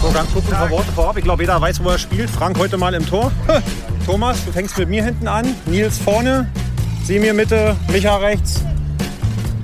So, 0.00 0.12
ganz 0.12 0.32
kurz 0.32 0.46
ein 0.46 0.52
paar 0.52 0.70
Worte 0.70 0.92
vorab. 0.92 1.16
Ich 1.16 1.24
glaube, 1.24 1.42
jeder 1.42 1.60
weiß, 1.60 1.82
wo 1.82 1.90
er 1.90 1.98
spielt. 1.98 2.30
Frank 2.30 2.56
heute 2.56 2.76
mal 2.76 2.94
im 2.94 3.04
Tor. 3.04 3.32
Thomas, 4.06 4.44
du 4.44 4.52
fängst 4.52 4.78
mit 4.78 4.88
mir 4.88 5.04
hinten 5.04 5.26
an. 5.26 5.56
Nils 5.66 5.98
vorne. 5.98 6.48
Sie 7.02 7.18
mir 7.18 7.34
Mitte. 7.34 7.74
Micha 7.88 8.16
rechts. 8.16 8.64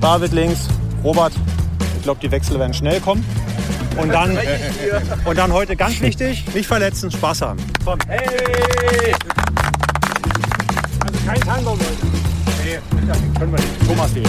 David 0.00 0.32
links. 0.32 0.68
Robert. 1.04 1.32
Ich 1.98 2.02
glaube, 2.02 2.20
die 2.20 2.32
Wechsel 2.32 2.58
werden 2.58 2.74
schnell 2.74 2.98
kommen. 3.00 3.24
Und 3.96 4.08
dann, 4.08 4.36
und 5.24 5.38
dann 5.38 5.52
heute 5.52 5.76
ganz 5.76 6.00
wichtig, 6.00 6.44
nicht 6.52 6.66
verletzen, 6.66 7.12
Spaß 7.12 7.42
haben. 7.42 7.60
Komm. 7.84 7.98
Hey! 8.08 9.14
Also 11.04 11.18
kein 11.26 11.40
Tango, 11.42 11.70
Leute. 11.70 12.21
Können 13.38 13.52
wir 13.52 13.58
nicht. 13.58 13.86
Thomas 13.86 14.12
fehlt. 14.12 14.28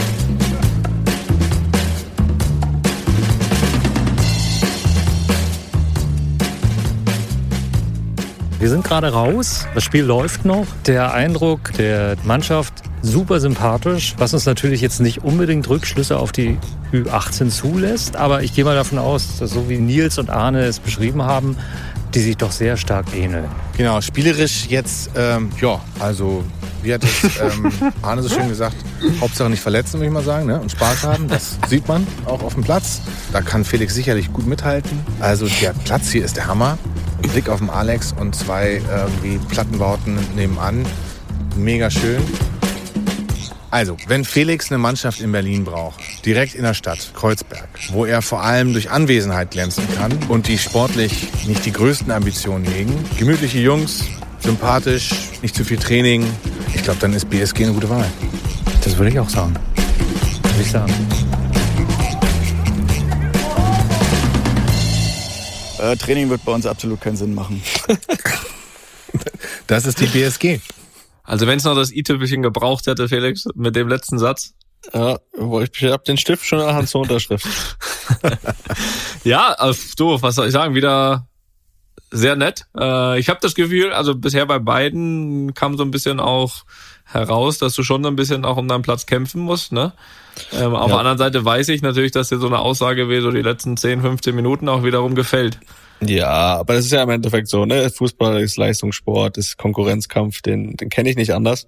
Wir 8.59 8.69
sind 8.69 8.85
gerade 8.85 9.11
raus, 9.11 9.67
das 9.75 9.83
Spiel 9.83 10.03
läuft 10.05 10.45
noch. 10.45 10.65
Der 10.87 11.13
Eindruck 11.13 11.73
der 11.73 12.15
Mannschaft 12.23 12.73
super 13.01 13.41
sympathisch, 13.41 14.15
was 14.17 14.33
uns 14.33 14.45
natürlich 14.45 14.79
jetzt 14.79 15.01
nicht 15.01 15.23
unbedingt 15.23 15.67
Rückschlüsse 15.67 16.17
auf 16.17 16.31
die 16.31 16.57
Ü18 16.93 17.49
zulässt. 17.49 18.15
Aber 18.15 18.41
ich 18.41 18.53
gehe 18.53 18.63
mal 18.63 18.75
davon 18.75 18.99
aus, 18.99 19.37
dass 19.39 19.51
so 19.51 19.67
wie 19.67 19.79
Nils 19.79 20.17
und 20.17 20.29
Arne 20.29 20.61
es 20.61 20.79
beschrieben 20.79 21.23
haben, 21.23 21.57
die 22.13 22.21
sich 22.21 22.37
doch 22.37 22.51
sehr 22.51 22.77
stark 22.77 23.07
ähneln. 23.13 23.49
Genau, 23.75 23.99
spielerisch 23.99 24.67
jetzt, 24.69 25.11
ähm, 25.17 25.49
ja, 25.59 25.81
also 25.99 26.45
wie 26.83 26.93
hat 26.93 27.03
es 27.03 27.23
ähm, 27.39 27.71
Arne 28.01 28.21
so 28.21 28.29
schön 28.29 28.49
gesagt, 28.49 28.75
Hauptsache 29.21 29.49
nicht 29.49 29.61
verletzen, 29.61 29.93
würde 29.93 30.07
ich 30.07 30.11
mal 30.11 30.23
sagen, 30.23 30.47
ne? 30.47 30.59
und 30.59 30.71
Spaß 30.71 31.03
haben. 31.03 31.27
Das 31.27 31.57
sieht 31.67 31.87
man 31.87 32.05
auch 32.25 32.43
auf 32.43 32.53
dem 32.53 32.63
Platz. 32.63 33.01
Da 33.31 33.41
kann 33.41 33.65
Felix 33.65 33.93
sicherlich 33.93 34.31
gut 34.31 34.47
mithalten. 34.47 34.99
Also 35.19 35.47
der 35.61 35.73
Platz 35.85 36.11
hier 36.11 36.23
ist 36.23 36.37
der 36.37 36.47
Hammer. 36.47 36.77
Ein 37.23 37.29
Blick 37.29 37.49
auf 37.49 37.59
den 37.59 37.69
Alex 37.69 38.13
und 38.19 38.35
zwei 38.35 38.81
irgendwie 38.89 39.39
Plattenbauten 39.49 40.17
nebenan. 40.35 40.85
Mega 41.55 41.89
schön. 41.89 42.21
Also, 43.73 43.97
wenn 44.05 44.23
Felix 44.23 44.69
eine 44.69 44.77
Mannschaft 44.77 45.19
in 45.19 45.31
Berlin 45.31 45.63
braucht, 45.63 45.99
direkt 46.27 46.53
in 46.53 46.61
der 46.61 46.75
Stadt, 46.75 47.11
Kreuzberg, 47.15 47.67
wo 47.91 48.05
er 48.05 48.21
vor 48.21 48.43
allem 48.43 48.71
durch 48.71 48.91
Anwesenheit 48.91 49.49
glänzen 49.49 49.83
kann 49.97 50.11
und 50.29 50.47
die 50.47 50.59
sportlich 50.59 51.27
nicht 51.47 51.65
die 51.65 51.71
größten 51.71 52.11
Ambitionen 52.11 52.65
hegen, 52.65 52.93
gemütliche 53.17 53.57
Jungs, 53.57 54.03
sympathisch, 54.41 55.09
nicht 55.41 55.55
zu 55.55 55.65
viel 55.65 55.77
Training, 55.77 56.23
ich 56.83 56.85
glaube, 56.85 56.99
dann 56.99 57.13
ist 57.13 57.29
BSG 57.29 57.63
eine 57.63 57.71
gute 57.71 57.89
Wahl. 57.89 58.11
Das 58.83 58.97
würde 58.97 59.09
ich 59.09 59.17
auch 59.17 59.29
sagen. 59.29 59.53
Würde 60.43 60.61
ich 60.61 60.69
sagen. 60.69 60.93
Äh, 65.79 65.95
Training 65.95 66.29
wird 66.29 66.43
bei 66.43 66.51
uns 66.51 66.65
absolut 66.65 66.99
keinen 66.99 67.15
Sinn 67.15 67.33
machen. 67.33 67.63
Das 69.67 69.85
ist 69.85 70.01
die 70.01 70.07
BSG. 70.07 70.59
Also 71.23 71.47
wenn 71.47 71.57
es 71.57 71.63
noch 71.63 71.75
das 71.75 71.91
i-Tüpfelchen 71.91 72.41
gebraucht 72.41 72.87
hätte, 72.87 73.07
Felix, 73.07 73.45
mit 73.55 73.77
dem 73.77 73.87
letzten 73.87 74.19
Satz. 74.19 74.53
Ja, 74.93 75.19
ich 75.33 75.83
hab 75.83 76.03
den 76.03 76.17
Stift 76.17 76.45
schon 76.45 76.59
in 76.59 76.65
der 76.65 76.75
Hand 76.75 76.89
zur 76.89 77.01
Unterschrift. 77.01 77.47
ja, 79.23 79.53
also, 79.53 79.81
du, 79.95 80.21
was 80.21 80.35
soll 80.35 80.47
ich 80.47 80.53
sagen, 80.53 80.75
wieder 80.75 81.27
sehr 82.13 82.35
nett. 82.35 82.65
Äh, 82.77 83.19
ich 83.19 83.29
habe 83.29 83.39
das 83.41 83.55
Gefühl, 83.55 83.91
also 83.91 84.15
bisher 84.15 84.45
bei 84.45 84.59
beiden 84.59 85.53
kam 85.53 85.77
so 85.77 85.83
ein 85.83 85.91
bisschen 85.91 86.19
auch 86.19 86.63
heraus, 87.05 87.57
dass 87.57 87.73
du 87.73 87.83
schon 87.83 88.05
ein 88.05 88.15
bisschen 88.15 88.45
auch 88.45 88.57
um 88.57 88.67
deinen 88.67 88.83
Platz 88.83 89.05
kämpfen 89.05 89.41
musst. 89.41 89.71
Ne? 89.71 89.93
Ähm, 90.53 90.73
auf 90.75 90.87
Ja. 90.89 90.95
der 90.95 90.99
anderen 90.99 91.17
Seite 91.17 91.43
weiß 91.43 91.69
ich 91.69 91.81
natürlich, 91.81 92.11
dass 92.11 92.29
dir 92.29 92.37
so 92.37 92.47
eine 92.47 92.59
Aussage 92.59 93.09
wie 93.09 93.19
so 93.21 93.31
die 93.31 93.41
letzten 93.41 93.75
10, 93.77 94.01
15 94.01 94.35
Minuten 94.35 94.69
auch 94.69 94.83
wiederum 94.83 95.15
gefällt. 95.15 95.59
Ja, 96.05 96.29
aber 96.57 96.73
das 96.75 96.85
ist 96.85 96.91
ja 96.91 97.03
im 97.03 97.09
Endeffekt 97.09 97.47
so, 97.47 97.65
ne? 97.65 97.89
Fußball 97.89 98.41
ist 98.41 98.57
Leistungssport, 98.57 99.37
ist 99.37 99.57
Konkurrenzkampf, 99.57 100.41
den, 100.41 100.75
den 100.75 100.89
kenne 100.89 101.09
ich 101.09 101.15
nicht 101.15 101.33
anders. 101.33 101.67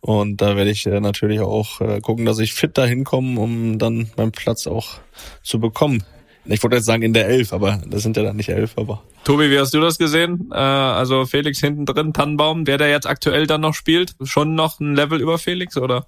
Und 0.00 0.40
da 0.40 0.56
werde 0.56 0.70
ich 0.70 0.86
äh, 0.86 1.00
natürlich 1.00 1.40
auch 1.40 1.80
äh, 1.80 2.00
gucken, 2.00 2.24
dass 2.24 2.38
ich 2.38 2.54
fit 2.54 2.78
dahin 2.78 3.04
komme, 3.04 3.38
um 3.40 3.78
dann 3.78 4.10
meinen 4.16 4.32
Platz 4.32 4.66
auch 4.66 4.98
zu 5.42 5.60
bekommen. 5.60 6.02
Ich 6.44 6.62
wollte 6.62 6.76
jetzt 6.76 6.86
sagen 6.86 7.02
in 7.02 7.12
der 7.12 7.28
Elf, 7.28 7.52
aber 7.52 7.82
das 7.86 8.02
sind 8.02 8.16
ja 8.16 8.22
dann 8.22 8.36
nicht 8.36 8.48
elf, 8.48 8.72
aber. 8.76 9.02
Tobi, 9.24 9.50
wie 9.50 9.58
hast 9.58 9.74
du 9.74 9.80
das 9.80 9.98
gesehen? 9.98 10.50
Äh, 10.52 10.56
also 10.56 11.26
Felix 11.26 11.60
hinten 11.60 11.86
drin, 11.86 12.12
Tannenbaum, 12.12 12.66
wer 12.66 12.78
der 12.78 12.88
jetzt 12.88 13.06
aktuell 13.06 13.46
dann 13.46 13.60
noch 13.60 13.74
spielt, 13.74 14.14
schon 14.22 14.54
noch 14.54 14.80
ein 14.80 14.94
Level 14.94 15.20
über 15.20 15.38
Felix 15.38 15.76
oder? 15.76 16.06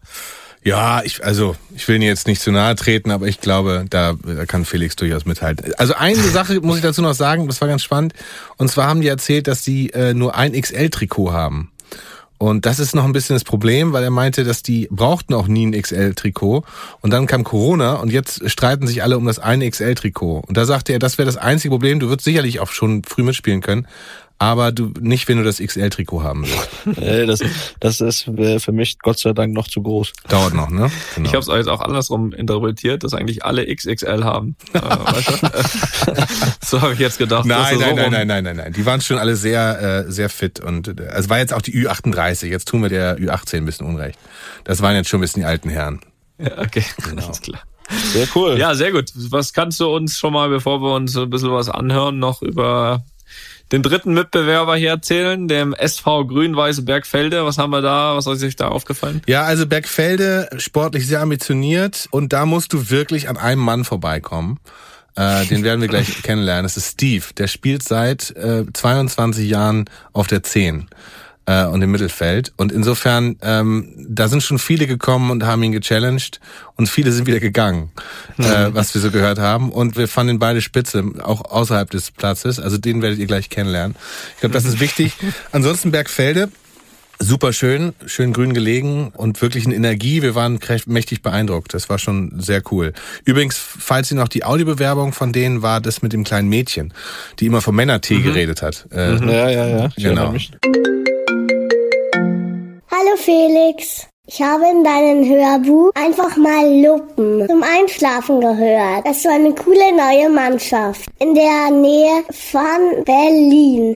Ja, 0.64 1.02
ich, 1.02 1.24
also 1.24 1.56
ich 1.74 1.88
will 1.88 1.96
Ihnen 1.96 2.04
jetzt 2.04 2.28
nicht 2.28 2.40
zu 2.40 2.52
nahe 2.52 2.76
treten, 2.76 3.10
aber 3.10 3.26
ich 3.26 3.40
glaube, 3.40 3.84
da, 3.90 4.14
da 4.24 4.46
kann 4.46 4.64
Felix 4.64 4.94
durchaus 4.94 5.24
mithalten. 5.24 5.74
Also 5.76 5.94
eine 5.94 6.22
Sache 6.22 6.60
muss 6.60 6.76
ich 6.76 6.82
dazu 6.82 7.02
noch 7.02 7.14
sagen, 7.14 7.48
das 7.48 7.60
war 7.60 7.66
ganz 7.66 7.82
spannend. 7.82 8.14
Und 8.58 8.68
zwar 8.70 8.86
haben 8.86 9.00
die 9.00 9.08
erzählt, 9.08 9.48
dass 9.48 9.62
die 9.62 9.90
äh, 9.90 10.14
nur 10.14 10.36
ein 10.36 10.52
XL-Trikot 10.52 11.32
haben. 11.32 11.71
Und 12.42 12.66
das 12.66 12.80
ist 12.80 12.92
noch 12.92 13.04
ein 13.04 13.12
bisschen 13.12 13.36
das 13.36 13.44
Problem, 13.44 13.92
weil 13.92 14.02
er 14.02 14.10
meinte, 14.10 14.42
dass 14.42 14.64
die 14.64 14.88
brauchten 14.90 15.32
auch 15.32 15.46
nie 15.46 15.64
ein 15.64 15.80
XL-Trikot. 15.80 16.64
Und 17.00 17.12
dann 17.12 17.28
kam 17.28 17.44
Corona 17.44 17.94
und 17.94 18.10
jetzt 18.10 18.50
streiten 18.50 18.88
sich 18.88 19.04
alle 19.04 19.16
um 19.16 19.26
das 19.26 19.38
eine 19.38 19.70
XL-Trikot. 19.70 20.42
Und 20.48 20.56
da 20.56 20.64
sagte 20.64 20.92
er, 20.92 20.98
das 20.98 21.18
wäre 21.18 21.26
das 21.26 21.36
einzige 21.36 21.70
Problem. 21.70 22.00
Du 22.00 22.08
würdest 22.08 22.24
sicherlich 22.24 22.58
auch 22.58 22.72
schon 22.72 23.04
früh 23.04 23.22
mitspielen 23.22 23.60
können, 23.60 23.86
aber 24.38 24.72
du 24.72 24.92
nicht, 25.00 25.28
wenn 25.28 25.38
du 25.38 25.44
das 25.44 25.58
XL-Trikot 25.58 26.22
haben 26.22 26.44
willst. 26.44 26.68
Das, 27.32 27.40
das 27.78 28.00
ist 28.00 28.26
äh, 28.28 28.58
für 28.58 28.72
mich 28.72 28.98
Gott 28.98 29.18
sei 29.18 29.32
Dank 29.32 29.52
noch 29.52 29.68
zu 29.68 29.82
groß. 29.82 30.12
Dauert 30.28 30.54
noch, 30.54 30.70
ne? 30.70 30.90
Genau. 31.14 31.28
Ich 31.28 31.34
habe 31.34 31.40
es 31.40 31.46
jetzt 31.46 31.68
auch 31.68 31.80
andersrum 31.80 32.32
interpretiert, 32.32 33.04
dass 33.04 33.14
eigentlich 33.14 33.44
alle 33.44 33.64
XXL 33.72 34.24
haben. 34.24 34.56
äh, 34.72 34.80
so 36.64 36.80
habe 36.80 36.94
ich 36.94 36.98
jetzt 36.98 37.18
gedacht. 37.18 37.46
Nein, 37.46 37.74
du 37.74 37.80
so 37.80 37.86
nein, 37.86 37.96
nein, 37.96 38.10
nein, 38.10 38.26
nein, 38.26 38.44
nein, 38.44 38.56
nein. 38.56 38.72
Die 38.72 38.84
waren 38.84 39.00
schon 39.00 39.18
alle 39.18 39.36
sehr, 39.36 40.04
äh, 40.06 40.10
sehr 40.10 40.28
fit 40.28 40.60
und 40.60 40.88
äh, 40.88 41.04
es 41.12 41.28
war 41.28 41.38
jetzt 41.38 41.54
auch 41.54 41.62
die 41.62 41.72
Ü38. 41.72 42.46
Jetzt 42.46 42.68
tun 42.68 42.82
wir 42.82 42.88
der 42.88 43.18
Ü18 43.18 43.58
ein 43.58 43.64
bisschen 43.64 43.86
Unrecht. 43.86 44.18
Das 44.64 44.82
waren 44.82 44.94
jetzt 44.94 45.08
schon 45.08 45.18
ein 45.18 45.22
bisschen 45.22 45.42
die 45.42 45.46
alten 45.46 45.68
Herren. 45.68 46.00
Ja, 46.38 46.58
okay, 46.58 46.84
alles 47.16 47.40
klar. 47.40 47.62
Sehr 48.12 48.26
cool. 48.34 48.58
Ja, 48.58 48.74
sehr 48.74 48.92
gut. 48.92 49.10
Was 49.30 49.52
kannst 49.52 49.78
du 49.80 49.88
uns 49.88 50.18
schon 50.18 50.32
mal, 50.32 50.48
bevor 50.48 50.80
wir 50.82 50.94
uns 50.94 51.16
ein 51.16 51.30
bisschen 51.30 51.52
was 51.52 51.68
anhören, 51.68 52.18
noch 52.18 52.42
über 52.42 53.04
den 53.72 53.82
dritten 53.82 54.12
Mitbewerber 54.12 54.76
hier 54.76 54.90
erzählen, 54.90 55.48
dem 55.48 55.72
SV 55.72 56.26
Grün-Weiße 56.26 56.82
Bergfelde? 56.82 57.44
Was 57.44 57.58
haben 57.58 57.70
wir 57.70 57.80
da? 57.80 58.14
Was 58.14 58.26
ist 58.26 58.44
euch 58.44 58.56
da 58.56 58.68
aufgefallen? 58.68 59.22
Ja, 59.26 59.42
also 59.42 59.66
Bergfelde 59.66 60.48
sportlich 60.58 61.06
sehr 61.06 61.20
ambitioniert 61.20 62.06
und 62.10 62.32
da 62.32 62.44
musst 62.44 62.72
du 62.72 62.90
wirklich 62.90 63.28
an 63.28 63.38
einem 63.38 63.62
Mann 63.62 63.84
vorbeikommen. 63.84 64.60
Äh, 65.16 65.46
den 65.46 65.64
werden 65.64 65.80
wir 65.80 65.88
gleich 65.88 66.22
kennenlernen. 66.22 66.64
Das 66.64 66.76
ist 66.76 66.92
Steve. 66.92 67.24
Der 67.36 67.46
spielt 67.46 67.82
seit 67.82 68.30
äh, 68.36 68.64
22 68.72 69.48
Jahren 69.48 69.86
auf 70.12 70.26
der 70.26 70.42
10 70.42 70.86
äh, 71.46 71.64
und 71.66 71.82
im 71.82 71.90
Mittelfeld. 71.90 72.52
Und 72.56 72.72
insofern, 72.72 73.36
ähm, 73.42 73.94
da 74.08 74.28
sind 74.28 74.42
schon 74.42 74.58
viele 74.58 74.86
gekommen 74.86 75.30
und 75.30 75.44
haben 75.44 75.62
ihn 75.62 75.72
gechallenged 75.72 76.40
und 76.76 76.88
viele 76.88 77.12
sind 77.12 77.26
wieder 77.26 77.40
gegangen, 77.40 77.90
äh, 78.38 78.68
was 78.72 78.94
wir 78.94 79.00
so 79.00 79.10
gehört 79.10 79.38
haben. 79.38 79.70
Und 79.72 79.96
wir 79.96 80.08
fanden 80.08 80.38
beide 80.38 80.60
spitze, 80.60 81.04
auch 81.22 81.44
außerhalb 81.50 81.90
des 81.90 82.10
Platzes. 82.10 82.58
Also 82.60 82.78
den 82.78 83.02
werdet 83.02 83.18
ihr 83.18 83.26
gleich 83.26 83.50
kennenlernen. 83.50 83.96
Ich 84.34 84.40
glaube, 84.40 84.52
das 84.54 84.64
ist 84.64 84.80
wichtig. 84.80 85.14
Ansonsten 85.52 85.90
Bergfelde, 85.90 86.48
super 87.18 87.52
schön, 87.52 87.92
schön 88.06 88.32
grün 88.32 88.52
gelegen 88.52 89.12
und 89.16 89.40
wirklich 89.42 89.64
eine 89.66 89.74
Energie. 89.76 90.22
Wir 90.22 90.34
waren 90.34 90.58
mächtig 90.86 91.22
beeindruckt. 91.22 91.72
Das 91.74 91.88
war 91.88 91.98
schon 91.98 92.40
sehr 92.40 92.62
cool. 92.72 92.92
Übrigens, 93.24 93.56
falls 93.58 94.10
ihr 94.10 94.16
noch 94.16 94.28
die 94.28 94.44
Audiobewerbung 94.44 95.12
von 95.12 95.32
denen 95.32 95.62
war, 95.62 95.80
das 95.80 96.02
mit 96.02 96.12
dem 96.12 96.24
kleinen 96.24 96.48
Mädchen, 96.48 96.92
die 97.38 97.46
immer 97.46 97.60
vom 97.60 97.76
Männertee 97.76 98.14
Mhm. 98.18 98.22
geredet 98.24 98.62
hat. 98.62 98.86
Äh, 98.90 99.12
Mhm. 99.12 99.28
Ja, 99.28 99.50
ja, 99.50 99.66
ja. 99.66 99.88
Ich 99.96 100.02
Genau. 100.04 100.34
Hallo 103.04 103.16
Felix. 103.16 104.06
Ich 104.28 104.40
habe 104.40 104.64
in 104.70 104.84
deinem 104.84 105.28
Hörbuch 105.28 105.90
einfach 105.94 106.36
mal 106.36 106.72
Luppen 106.84 107.48
zum 107.48 107.64
Einschlafen 107.64 108.40
gehört. 108.40 109.04
Das 109.04 109.16
ist 109.16 109.22
so 109.24 109.28
eine 109.28 109.52
coole 109.54 109.92
neue 109.92 110.28
Mannschaft 110.28 111.06
in 111.18 111.34
der 111.34 111.70
Nähe 111.70 112.22
von 112.30 113.04
Berlin. 113.04 113.94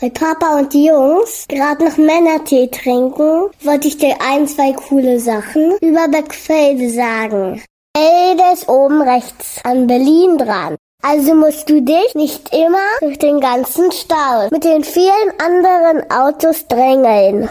Weil 0.00 0.10
Papa 0.10 0.58
und 0.58 0.74
die 0.74 0.86
Jungs 0.86 1.46
gerade 1.48 1.82
noch 1.82 1.96
Männertee 1.96 2.66
trinken, 2.66 3.48
wollte 3.62 3.88
ich 3.88 3.96
dir 3.96 4.16
ein, 4.20 4.46
zwei 4.46 4.72
coole 4.74 5.18
Sachen 5.18 5.78
über 5.80 6.08
Beckfelde 6.08 6.90
sagen. 6.90 7.62
Der 7.96 8.52
ist 8.52 8.68
oben 8.68 9.00
rechts 9.00 9.60
an 9.64 9.86
Berlin 9.86 10.36
dran. 10.36 10.76
Also 11.02 11.34
musst 11.34 11.70
du 11.70 11.80
dich 11.80 12.14
nicht 12.14 12.52
immer 12.52 13.00
durch 13.00 13.18
den 13.18 13.40
ganzen 13.40 13.90
Stau 13.92 14.48
mit 14.50 14.64
den 14.64 14.84
vielen 14.84 15.32
anderen 15.38 16.10
Autos 16.10 16.66
drängeln. 16.68 17.48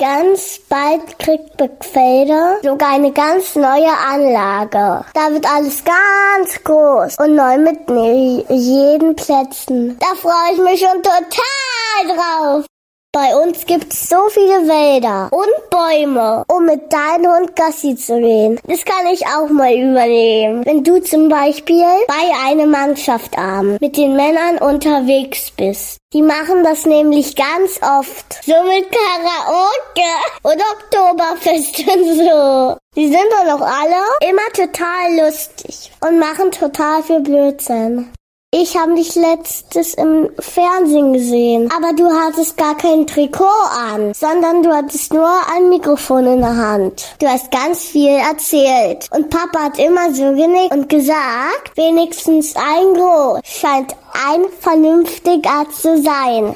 Ganz 0.00 0.58
bald 0.68 1.20
kriegt 1.20 1.56
Beckfelder 1.56 2.58
sogar 2.64 2.94
eine 2.94 3.12
ganz 3.12 3.54
neue 3.54 3.92
Anlage. 4.10 5.04
Da 5.14 5.30
wird 5.30 5.46
alles 5.48 5.84
ganz 5.84 6.64
groß 6.64 7.16
und 7.20 7.36
neu 7.36 7.58
mit 7.58 7.88
ne- 7.88 8.44
jeden 8.48 9.14
Plätzen. 9.14 9.96
Da 10.00 10.06
freue 10.16 10.54
ich 10.54 10.58
mich 10.60 10.80
schon 10.80 11.00
total 11.00 12.16
drauf. 12.16 12.66
Bei 13.14 13.36
uns 13.36 13.64
gibt's 13.64 14.08
so 14.08 14.28
viele 14.28 14.66
Wälder 14.66 15.28
und 15.30 15.70
Bäume, 15.70 16.44
um 16.48 16.64
mit 16.64 16.92
deinem 16.92 17.32
Hund 17.32 17.54
Gassi 17.54 17.94
zu 17.94 18.18
gehen. 18.18 18.58
Das 18.66 18.84
kann 18.84 19.06
ich 19.06 19.24
auch 19.28 19.48
mal 19.50 19.72
übernehmen. 19.72 20.66
Wenn 20.66 20.82
du 20.82 21.00
zum 21.00 21.28
Beispiel 21.28 21.84
bei 22.08 22.50
einer 22.50 22.66
Mannschaft 22.66 23.38
abend 23.38 23.80
mit 23.80 23.96
den 23.96 24.16
Männern 24.16 24.58
unterwegs 24.58 25.52
bist. 25.52 25.98
Die 26.12 26.22
machen 26.22 26.64
das 26.64 26.86
nämlich 26.86 27.36
ganz 27.36 27.78
oft. 27.82 28.44
So 28.44 28.54
mit 28.64 28.90
Karaoke 28.90 30.10
und 30.42 30.60
Oktoberfest 30.72 31.86
und 31.86 32.16
so. 32.16 32.76
Die 32.96 33.06
sind 33.06 33.26
doch 33.30 33.58
noch 33.58 33.64
alle 33.64 34.28
immer 34.28 34.52
total 34.52 35.24
lustig 35.24 35.92
und 36.00 36.18
machen 36.18 36.50
total 36.50 37.00
viel 37.04 37.20
Blödsinn. 37.20 38.12
Ich 38.56 38.76
habe 38.76 38.94
dich 38.94 39.16
letztes 39.16 39.94
im 39.94 40.30
Fernsehen 40.38 41.12
gesehen, 41.12 41.68
aber 41.76 41.92
du 41.92 42.06
hattest 42.06 42.56
gar 42.56 42.76
kein 42.76 43.04
Trikot 43.04 43.44
an, 43.90 44.14
sondern 44.14 44.62
du 44.62 44.72
hattest 44.72 45.12
nur 45.12 45.28
ein 45.52 45.68
Mikrofon 45.70 46.24
in 46.24 46.38
der 46.38 46.56
Hand. 46.56 47.16
Du 47.18 47.26
hast 47.26 47.50
ganz 47.50 47.82
viel 47.82 48.10
erzählt 48.10 49.08
und 49.10 49.28
Papa 49.28 49.58
hat 49.64 49.80
immer 49.80 50.14
so 50.14 50.22
genickt 50.36 50.72
und 50.72 50.88
gesagt, 50.88 51.72
wenigstens 51.74 52.54
ein 52.54 52.94
Groß 52.94 53.40
scheint 53.42 53.96
ein 54.12 54.44
vernünftiger 54.60 55.66
zu 55.72 56.00
sein. 56.00 56.54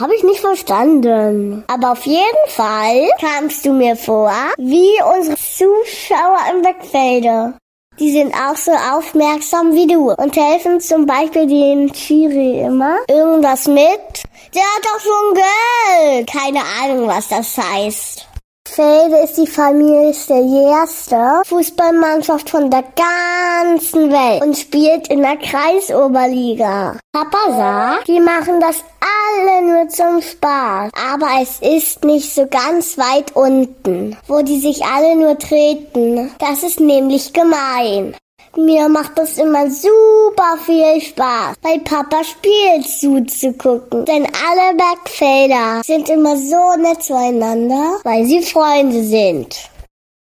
Habe 0.00 0.14
ich 0.14 0.24
nicht 0.24 0.40
verstanden. 0.40 1.62
Aber 1.66 1.92
auf 1.92 2.06
jeden 2.06 2.48
Fall 2.48 3.06
kamst 3.20 3.66
du 3.66 3.72
mir 3.74 3.96
vor, 3.96 4.32
wie 4.56 4.88
unsere 5.14 5.36
Zuschauer 5.36 6.38
im 6.54 6.62
Beckfelde. 6.62 7.52
Die 8.00 8.10
sind 8.10 8.34
auch 8.34 8.56
so 8.56 8.72
aufmerksam 8.72 9.72
wie 9.72 9.86
du 9.86 10.10
und 10.10 10.36
helfen 10.36 10.80
zum 10.80 11.06
Beispiel 11.06 11.46
den 11.46 11.92
Chiri 11.92 12.60
immer 12.60 12.96
irgendwas 13.08 13.68
mit. 13.68 14.24
Der 14.52 14.62
hat 14.62 14.82
doch 14.82 15.00
schon 15.00 15.34
Geld. 15.34 16.26
Keine 16.28 16.60
Ahnung, 16.82 17.06
was 17.06 17.28
das 17.28 17.56
heißt. 17.56 18.26
Felde 18.74 19.18
ist 19.18 19.38
die 19.38 19.46
familiärste 19.46 21.42
Fußballmannschaft 21.46 22.50
von 22.50 22.70
der 22.70 22.82
ganzen 22.82 24.10
Welt 24.10 24.42
und 24.42 24.58
spielt 24.58 25.06
in 25.06 25.22
der 25.22 25.36
Kreisoberliga. 25.36 26.98
Papa 27.12 27.52
sagt, 27.56 28.08
die 28.08 28.18
machen 28.18 28.58
das 28.58 28.82
alle 29.00 29.62
nur 29.62 29.88
zum 29.88 30.20
Spaß. 30.20 30.90
Aber 31.12 31.28
es 31.40 31.60
ist 31.60 32.04
nicht 32.04 32.34
so 32.34 32.48
ganz 32.48 32.98
weit 32.98 33.36
unten, 33.36 34.16
wo 34.26 34.42
die 34.42 34.58
sich 34.58 34.84
alle 34.84 35.14
nur 35.14 35.38
treten. 35.38 36.32
Das 36.40 36.64
ist 36.64 36.80
nämlich 36.80 37.32
gemein. 37.32 38.16
Mir 38.56 38.88
macht 38.88 39.18
es 39.18 39.38
immer 39.38 39.68
super 39.68 40.56
viel 40.64 41.00
Spaß, 41.00 41.56
bei 41.60 41.78
Papa 41.78 42.22
spielt 42.22 42.88
zuzugucken. 42.88 44.04
Denn 44.04 44.26
alle 44.26 44.76
Bergfelder 44.76 45.82
sind 45.84 46.08
immer 46.08 46.36
so 46.36 46.80
nett 46.80 47.02
zueinander, 47.02 47.98
weil 48.04 48.24
sie 48.26 48.42
Freunde 48.42 49.02
sind. 49.02 49.70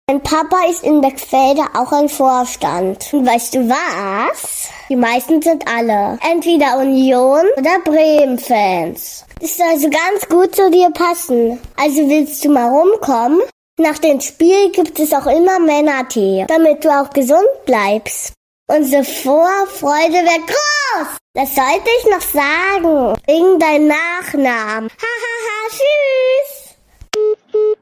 Mein 0.10 0.23
Papa 0.23 0.65
ist 0.69 0.84
in 0.84 1.01
Bergfelder 1.01 1.67
auch 1.75 1.91
ein 1.91 2.10
Vorstand. 2.10 3.13
Und 3.13 3.25
weißt 3.27 3.56
du 3.56 3.69
was? 3.69 4.69
Die 4.89 4.95
meisten 4.95 5.41
sind 5.41 5.67
alle 5.67 6.17
entweder 6.21 6.80
Union 6.80 7.45
oder 7.58 7.80
Bremen-Fans. 7.84 9.25
Das 9.41 9.58
soll 9.58 9.67
also 9.67 9.89
ganz 9.89 10.27
gut 10.30 10.56
zu 10.56 10.71
dir 10.71 10.89
passen. 10.91 11.60
Also 11.75 12.10
willst 12.10 12.43
du 12.43 12.49
mal 12.49 12.69
rumkommen? 12.69 13.41
Nach 13.80 14.00
dem 14.00 14.20
Spiel 14.20 14.72
gibt 14.72 14.98
es 14.98 15.13
auch 15.13 15.28
immer 15.28 15.60
Männertee, 15.60 16.46
damit 16.48 16.84
du 16.84 16.90
auch 16.90 17.12
gesund 17.12 17.46
bleibst. 17.68 18.34
Unsere 18.66 19.04
Vorfreude 19.04 20.13
wäre 20.13 20.46
groß. 20.48 21.08
Das 21.36 21.54
sollte 21.54 21.88
ich 22.00 22.06
noch 22.12 22.22
sagen. 22.22 23.22
Wegen 23.28 23.60
deinem 23.60 23.88
Nachnamen. 23.88 24.90
Hahaha, 24.98 25.70
tschüss. 25.70 26.76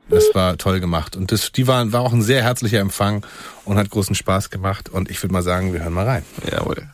Das 0.10 0.36
war 0.36 0.58
toll 0.58 0.82
gemacht. 0.82 1.16
Und 1.16 1.32
das, 1.32 1.54
die 1.54 1.66
waren, 1.66 1.94
war 1.94 2.02
auch 2.02 2.12
ein 2.12 2.22
sehr 2.22 2.44
herzlicher 2.44 2.80
Empfang 2.80 3.26
und 3.64 3.78
hat 3.78 3.90
großen 3.90 4.16
Spaß 4.16 4.50
gemacht. 4.50 4.90
Und 4.90 5.10
ich 5.10 5.24
würde 5.24 5.32
mal 5.32 5.44
sagen, 5.44 5.72
wir 5.72 5.82
hören 5.82 5.94
mal 5.94 6.06
rein. 6.06 6.26
Jawohl. 6.52 6.90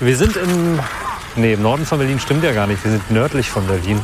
Wir 0.00 0.16
sind 0.16 0.34
im, 0.36 0.80
nee, 1.36 1.52
im 1.52 1.62
Norden 1.62 1.84
von 1.84 1.98
Berlin 1.98 2.18
stimmt 2.18 2.42
ja 2.42 2.52
gar 2.52 2.66
nicht. 2.66 2.82
Wir 2.82 2.92
sind 2.92 3.10
nördlich 3.10 3.50
von 3.50 3.66
Berlin. 3.66 4.00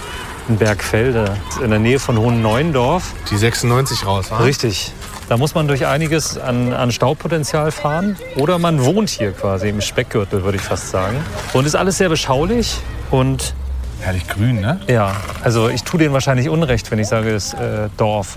In 0.48 0.56
Bergfelde, 0.56 1.36
in 1.62 1.70
der 1.70 1.78
Nähe 1.78 1.98
von 1.98 2.18
Hohen-Neuendorf. 2.18 3.14
Die 3.30 3.36
96 3.36 4.04
raus, 4.06 4.30
wa? 4.30 4.38
Richtig. 4.38 4.92
Da 5.28 5.36
muss 5.36 5.54
man 5.54 5.68
durch 5.68 5.86
einiges 5.86 6.36
an, 6.36 6.72
an 6.72 6.90
Staupotenzial 6.90 7.70
fahren. 7.70 8.16
Oder 8.36 8.58
man 8.58 8.84
wohnt 8.84 9.08
hier 9.08 9.32
quasi 9.32 9.68
im 9.68 9.80
Speckgürtel, 9.80 10.42
würde 10.42 10.58
ich 10.58 10.64
fast 10.64 10.90
sagen. 10.90 11.16
Und 11.52 11.66
ist 11.66 11.76
alles 11.76 11.98
sehr 11.98 12.08
beschaulich 12.08 12.76
und 13.10 13.54
Herrlich 14.00 14.26
grün, 14.26 14.60
ne? 14.60 14.80
ja, 14.88 15.14
also 15.44 15.68
ich 15.68 15.84
tue 15.84 16.00
denen 16.00 16.12
wahrscheinlich 16.12 16.48
Unrecht, 16.48 16.90
wenn 16.90 16.98
ich 16.98 17.06
sage, 17.06 17.30
es 17.30 17.54
äh, 17.54 17.88
Dorf. 17.96 18.36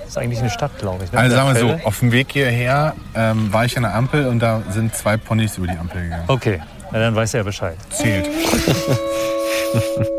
Das 0.00 0.08
ist 0.08 0.18
eigentlich 0.18 0.40
eine 0.40 0.50
Stadt, 0.50 0.76
glaube 0.78 1.04
ich. 1.04 1.12
Ne? 1.12 1.18
Also 1.18 1.36
sagen 1.36 1.48
wir 1.48 1.54
Bergfelde. 1.54 1.82
so, 1.82 1.88
auf 1.88 2.00
dem 2.00 2.10
Weg 2.10 2.32
hierher 2.32 2.94
ähm, 3.14 3.52
war 3.52 3.64
ich 3.64 3.76
an 3.76 3.84
der 3.84 3.94
Ampel 3.94 4.26
und 4.26 4.40
da 4.40 4.62
sind 4.70 4.96
zwei 4.96 5.16
Ponys 5.16 5.58
über 5.58 5.68
die 5.68 5.78
Ampel 5.78 6.02
gegangen. 6.02 6.24
Okay, 6.26 6.60
na, 6.90 6.98
dann 6.98 7.14
weiß 7.14 7.34
er 7.34 7.44
Bescheid. 7.44 7.76
Zählt. 7.90 8.28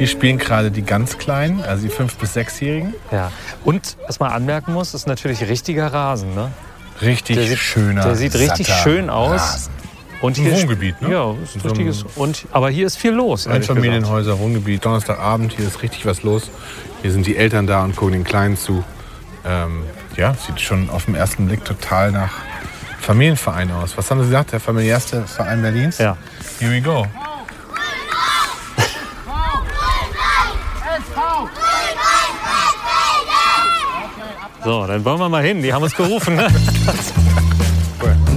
Hier 0.00 0.08
spielen 0.08 0.38
gerade 0.38 0.70
die 0.70 0.80
ganz 0.80 1.18
Kleinen, 1.18 1.62
also 1.62 1.86
die 1.86 1.92
5- 1.92 2.12
bis 2.18 2.34
6-Jährigen. 2.34 2.94
Ja. 3.12 3.30
Und 3.64 3.98
was 4.06 4.18
man 4.18 4.30
anmerken 4.30 4.72
muss, 4.72 4.94
ist 4.94 5.06
natürlich 5.06 5.46
richtiger 5.46 5.88
Rasen. 5.92 6.34
Ne? 6.34 6.50
Richtig 7.02 7.36
der 7.36 7.46
sieht, 7.46 7.58
schöner, 7.58 8.04
Der 8.04 8.16
sieht 8.16 8.34
richtig 8.34 8.66
schön 8.66 9.10
aus. 9.10 9.38
Rasen. 9.38 9.72
Und 10.22 10.38
Ein 10.38 10.44
hier 10.44 10.54
Wohngebiet, 10.54 11.02
ne? 11.02 11.12
Ja, 11.12 11.34
ist 11.44 11.56
ein 11.56 11.60
so 11.60 11.68
richtiges. 11.68 12.06
Und, 12.16 12.46
aber 12.50 12.70
hier 12.70 12.86
ist 12.86 12.96
viel 12.96 13.10
los. 13.10 13.46
Einfamilienhäuser, 13.46 14.38
Wohngebiet, 14.38 14.82
Donnerstagabend, 14.82 15.52
hier 15.52 15.66
ist 15.66 15.82
richtig 15.82 16.06
was 16.06 16.22
los. 16.22 16.50
Hier 17.02 17.12
sind 17.12 17.26
die 17.26 17.36
Eltern 17.36 17.66
da 17.66 17.84
und 17.84 17.94
gucken 17.94 18.14
den 18.14 18.24
Kleinen 18.24 18.56
zu. 18.56 18.82
Ähm, 19.44 19.82
ja, 20.16 20.32
sieht 20.32 20.62
schon 20.62 20.88
auf 20.88 21.04
den 21.04 21.14
ersten 21.14 21.46
Blick 21.46 21.62
total 21.66 22.10
nach 22.10 22.32
Familienverein 23.02 23.70
aus. 23.70 23.98
Was 23.98 24.10
haben 24.10 24.20
Sie 24.20 24.28
gesagt? 24.28 24.52
Der 24.52 24.60
familiärste 24.60 25.26
Verein 25.26 25.60
Berlins? 25.60 25.98
Ja. 25.98 26.16
Here 26.58 26.72
we 26.72 26.80
go. 26.80 27.06
So, 34.64 34.86
dann 34.86 35.04
wollen 35.04 35.18
wir 35.18 35.28
mal 35.28 35.42
hin. 35.42 35.62
Die 35.62 35.72
haben 35.72 35.82
uns 35.82 35.94
gerufen. 35.94 36.36
Ne? 36.36 36.46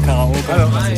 Hallo. 0.05 0.31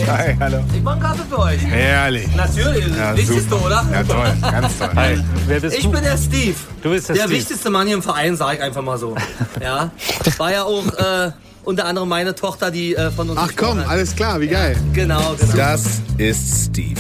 Hi, 0.08 0.36
hallo. 0.40 0.58
Ich 0.74 0.82
mache 0.82 0.96
einen 0.96 1.04
Kaffee 1.04 1.22
für 1.30 1.40
euch. 1.40 1.62
Herrlich. 1.66 2.36
Natürlich, 2.36 2.86
Ja, 2.98 3.16
wichtigste, 3.16 3.50
super. 3.50 3.66
oder? 3.66 3.86
Ja, 3.92 4.04
toll, 4.04 4.34
ganz 4.42 4.78
toll. 4.80 4.90
Hi, 4.96 5.18
wer 5.48 5.60
bist 5.60 5.78
Ich 5.78 5.84
du? 5.84 5.92
bin 5.92 6.04
der 6.04 6.18
Steve. 6.18 6.56
Du 6.82 6.90
bist 6.90 7.10
der 7.10 7.16
der 7.16 7.24
Steve. 7.24 7.38
wichtigste 7.38 7.70
Mann 7.70 7.88
hier 7.88 7.96
im 7.96 8.02
Verein, 8.04 8.36
sag 8.36 8.56
ich 8.56 8.62
einfach 8.62 8.82
mal 8.82 8.98
so. 8.98 9.16
Ja, 9.62 9.92
war 10.38 10.52
ja 10.52 10.64
auch 10.64 10.86
äh, 10.88 11.32
unter 11.64 11.86
anderem 11.86 12.10
meine 12.10 12.34
Tochter, 12.36 12.72
die 12.72 12.96
äh, 12.96 13.12
von 13.12 13.30
uns. 13.30 13.40
Ach 13.42 13.52
komm, 13.56 13.80
alles 13.88 14.16
klar, 14.16 14.42
wie 14.42 14.48
geil. 14.48 14.76
Genau, 14.94 15.36
genau. 15.40 15.54
Das 15.56 16.02
ist 16.18 16.66
Steve. 16.72 17.00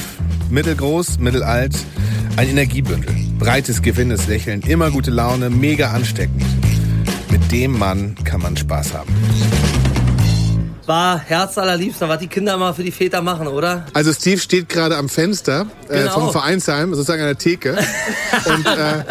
Mittelgroß, 0.49 1.17
mittelalt, 1.19 1.75
ein 2.38 2.47
Energiebündel. 2.49 3.13
Breites, 3.39 3.81
gewinnendes 3.81 4.27
Lächeln, 4.27 4.61
immer 4.61 4.91
gute 4.91 5.09
Laune, 5.11 5.49
mega 5.49 5.89
ansteckend. 5.91 6.43
Mit 7.45 7.51
dem 7.51 7.77
Mann 7.77 8.15
kann 8.23 8.41
man 8.41 8.58
Spaß 8.58 8.95
haben. 8.95 9.13
War 10.88 11.19
herzallerliebster, 11.19 12.10
was 12.10 12.17
die 12.17 12.27
Kinder 12.27 12.55
immer 12.55 12.73
für 12.73 12.81
die 12.81 12.91
Väter 12.91 13.21
machen, 13.21 13.45
oder? 13.45 13.86
Also 13.93 14.12
Steve 14.13 14.39
steht 14.39 14.67
gerade 14.67 14.97
am 14.97 15.10
Fenster 15.10 15.67
äh, 15.88 15.99
Genau. 15.99 16.12
vom 16.13 16.31
Vereinsheim, 16.31 16.95
sozusagen 16.95 17.21
an 17.21 17.27
der 17.27 17.38
Theke 17.38 17.77
und, 18.45 18.65
äh, 18.65 19.03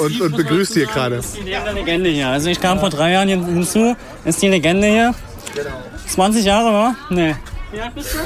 und, 0.00 0.20
und 0.20 0.36
begrüßt 0.36 0.74
hier 0.74 0.86
gerade. 0.86 1.20
Die 1.36 1.50
Legende 1.74 2.10
hier. 2.10 2.28
Also 2.28 2.48
ich 2.48 2.60
kam 2.60 2.78
vor 2.78 2.90
drei 2.90 3.10
Jahren 3.10 3.26
hier 3.26 3.44
hinzu, 3.44 3.96
ist 4.24 4.40
die 4.40 4.48
Legende 4.48 4.86
hier. 4.86 5.14
20 6.06 6.44
Jahre, 6.44 6.72
wa? 6.72 6.94
Nee. 7.10 7.34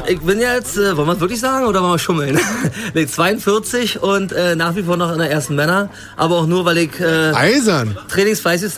Ich 0.06 0.20
bin 0.20 0.40
jetzt, 0.40 0.76
äh, 0.76 0.96
wollen 0.96 1.08
wir 1.08 1.14
es 1.14 1.20
wirklich 1.20 1.40
sagen 1.40 1.66
oder 1.66 1.80
wollen 1.80 1.92
wir 1.92 1.98
schummeln? 1.98 2.38
nee, 2.94 3.06
42 3.06 4.02
und 4.02 4.32
äh, 4.32 4.56
nach 4.56 4.76
wie 4.76 4.82
vor 4.82 4.96
noch 4.96 5.12
in 5.12 5.18
der 5.18 5.30
ersten 5.30 5.54
Männer, 5.54 5.90
aber 6.16 6.36
auch 6.36 6.46
nur, 6.46 6.64
weil 6.64 6.78
ich 6.78 7.00
äh, 7.00 7.32
Eisern. 7.32 7.96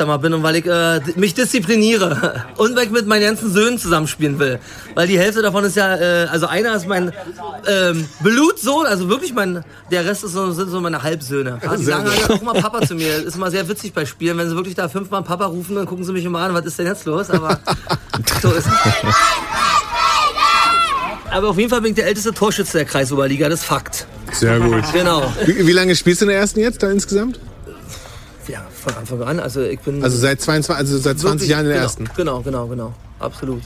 mal 0.07 0.19
bin 0.19 0.35
und 0.35 0.43
weil 0.43 0.57
ich 0.57 0.67
äh, 0.67 1.01
mich 1.17 1.35
diszipliniere 1.35 2.45
und 2.57 2.77
weil 2.77 2.85
ich 2.85 2.91
mit 2.91 3.07
meinen 3.07 3.23
ganzen 3.23 3.53
Söhnen 3.53 3.79
zusammenspielen 3.79 4.39
will. 4.39 4.59
Weil 4.95 5.09
die 5.09 5.19
Hälfte 5.19 5.43
davon 5.43 5.65
ist 5.65 5.77
ja, 5.77 5.97
äh, 5.97 6.27
also 6.27 6.47
einer 6.47 6.75
ist 6.75 6.87
mein 6.87 7.13
ähm, 7.67 8.09
Blutsohn, 8.21 8.87
also 8.87 9.09
wirklich 9.09 9.35
mein, 9.35 9.65
der 9.91 10.05
Rest 10.05 10.25
ist 10.25 10.33
so, 10.33 10.51
sind 10.53 10.71
so 10.71 10.81
meine 10.81 11.03
Halbsöhne. 11.03 11.59
Ja, 11.63 11.77
die 11.77 11.85
Sehr 11.85 11.97
sagen 11.97 12.11
halt 12.11 12.31
auch 12.31 12.43
immer 12.43 12.55
Papa 12.55 12.83
zu 12.87 12.95
mir. 12.95 13.17
Ist 13.17 13.37
immer 13.37 13.51
sehr 13.51 13.69
witzig 13.69 13.93
bei 13.93 14.07
Spielen, 14.07 14.39
wenn 14.39 14.49
sie 14.49 14.57
wirklich 14.57 14.75
da 14.75 14.89
fünfmal 14.89 15.23
Papa 15.23 15.47
rufen, 15.47 15.75
dann 15.75 15.87
gucken 15.87 16.05
sie 16.05 16.13
mich 16.13 16.25
immer 16.25 16.41
an, 16.41 16.55
was 16.55 16.65
ist 16.65 16.79
denn 16.79 16.87
jetzt 16.87 17.05
los? 17.07 17.31
Aber 17.31 17.59
so 18.43 18.51
ist 18.53 18.67
es. 18.67 19.50
Aber 21.31 21.49
auf 21.51 21.59
jeden 21.59 21.71
Fall 21.71 21.81
bin 21.81 21.91
ich 21.91 21.97
der 21.97 22.07
älteste 22.07 22.33
Torschütze 22.33 22.79
der 22.79 22.85
Kreisoberliga, 22.87 23.49
das 23.49 23.61
ist 23.61 23.67
Fakt. 23.67 24.07
Sehr 24.33 24.59
gut. 24.59 24.83
Genau. 24.93 25.33
Wie, 25.47 25.67
wie 25.67 25.73
lange 25.73 25.95
spielst 25.97 26.21
du 26.21 26.25
in 26.25 26.31
der 26.31 26.39
ersten 26.39 26.61
jetzt 26.61 26.83
da 26.83 26.91
insgesamt? 26.91 27.39
Ja, 28.49 28.63
von 28.83 28.95
Anfang 28.95 29.23
an. 29.23 29.41
Also 29.41 29.63
ich 29.63 29.79
bin 29.81 30.03
Also 30.03 30.17
seit 30.19 30.41
22, 30.41 30.77
also 30.77 30.99
seit 30.99 31.19
20 31.19 31.33
Wirklich, 31.33 31.51
Jahren 31.51 31.61
in 31.61 31.67
der 31.67 31.75
genau, 31.77 31.85
ersten. 31.85 32.11
Genau, 32.17 32.41
genau, 32.41 32.67
genau. 32.67 32.95
Absolut. 33.21 33.63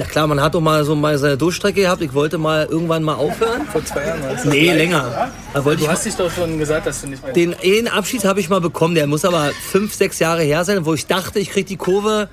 Na 0.00 0.04
klar, 0.04 0.26
man 0.28 0.40
hat 0.40 0.54
doch 0.54 0.60
mal 0.60 0.84
so 0.84 0.94
mal 0.94 1.18
seine 1.18 1.36
Durchstrecke 1.36 1.80
gehabt. 1.82 2.02
Ich 2.02 2.14
wollte 2.14 2.38
mal 2.38 2.66
irgendwann 2.70 3.02
mal 3.02 3.14
aufhören. 3.14 3.62
Vor 3.70 3.84
zwei 3.84 4.06
Jahren 4.06 4.20
Nee, 4.44 4.72
länger. 4.72 5.30
Da 5.52 5.64
wollte 5.64 5.78
Du 5.80 5.84
ich 5.86 5.90
hast 5.90 6.06
dich 6.06 6.14
doch 6.14 6.30
schon 6.30 6.56
gesagt, 6.58 6.86
dass 6.86 7.00
du 7.00 7.08
nicht 7.08 7.22
mehr... 7.24 7.32
den 7.32 7.54
einen 7.54 7.88
Abschied 7.88 8.24
habe 8.24 8.38
ich 8.40 8.48
mal 8.48 8.60
bekommen. 8.60 8.94
Der 8.94 9.08
muss 9.08 9.24
aber 9.24 9.50
fünf, 9.70 9.94
sechs 9.94 10.20
Jahre 10.20 10.42
her 10.42 10.64
sein, 10.64 10.84
wo 10.86 10.94
ich 10.94 11.06
dachte, 11.06 11.38
ich 11.40 11.50
krieg 11.50 11.66
die 11.66 11.76
Kurve. 11.76 12.28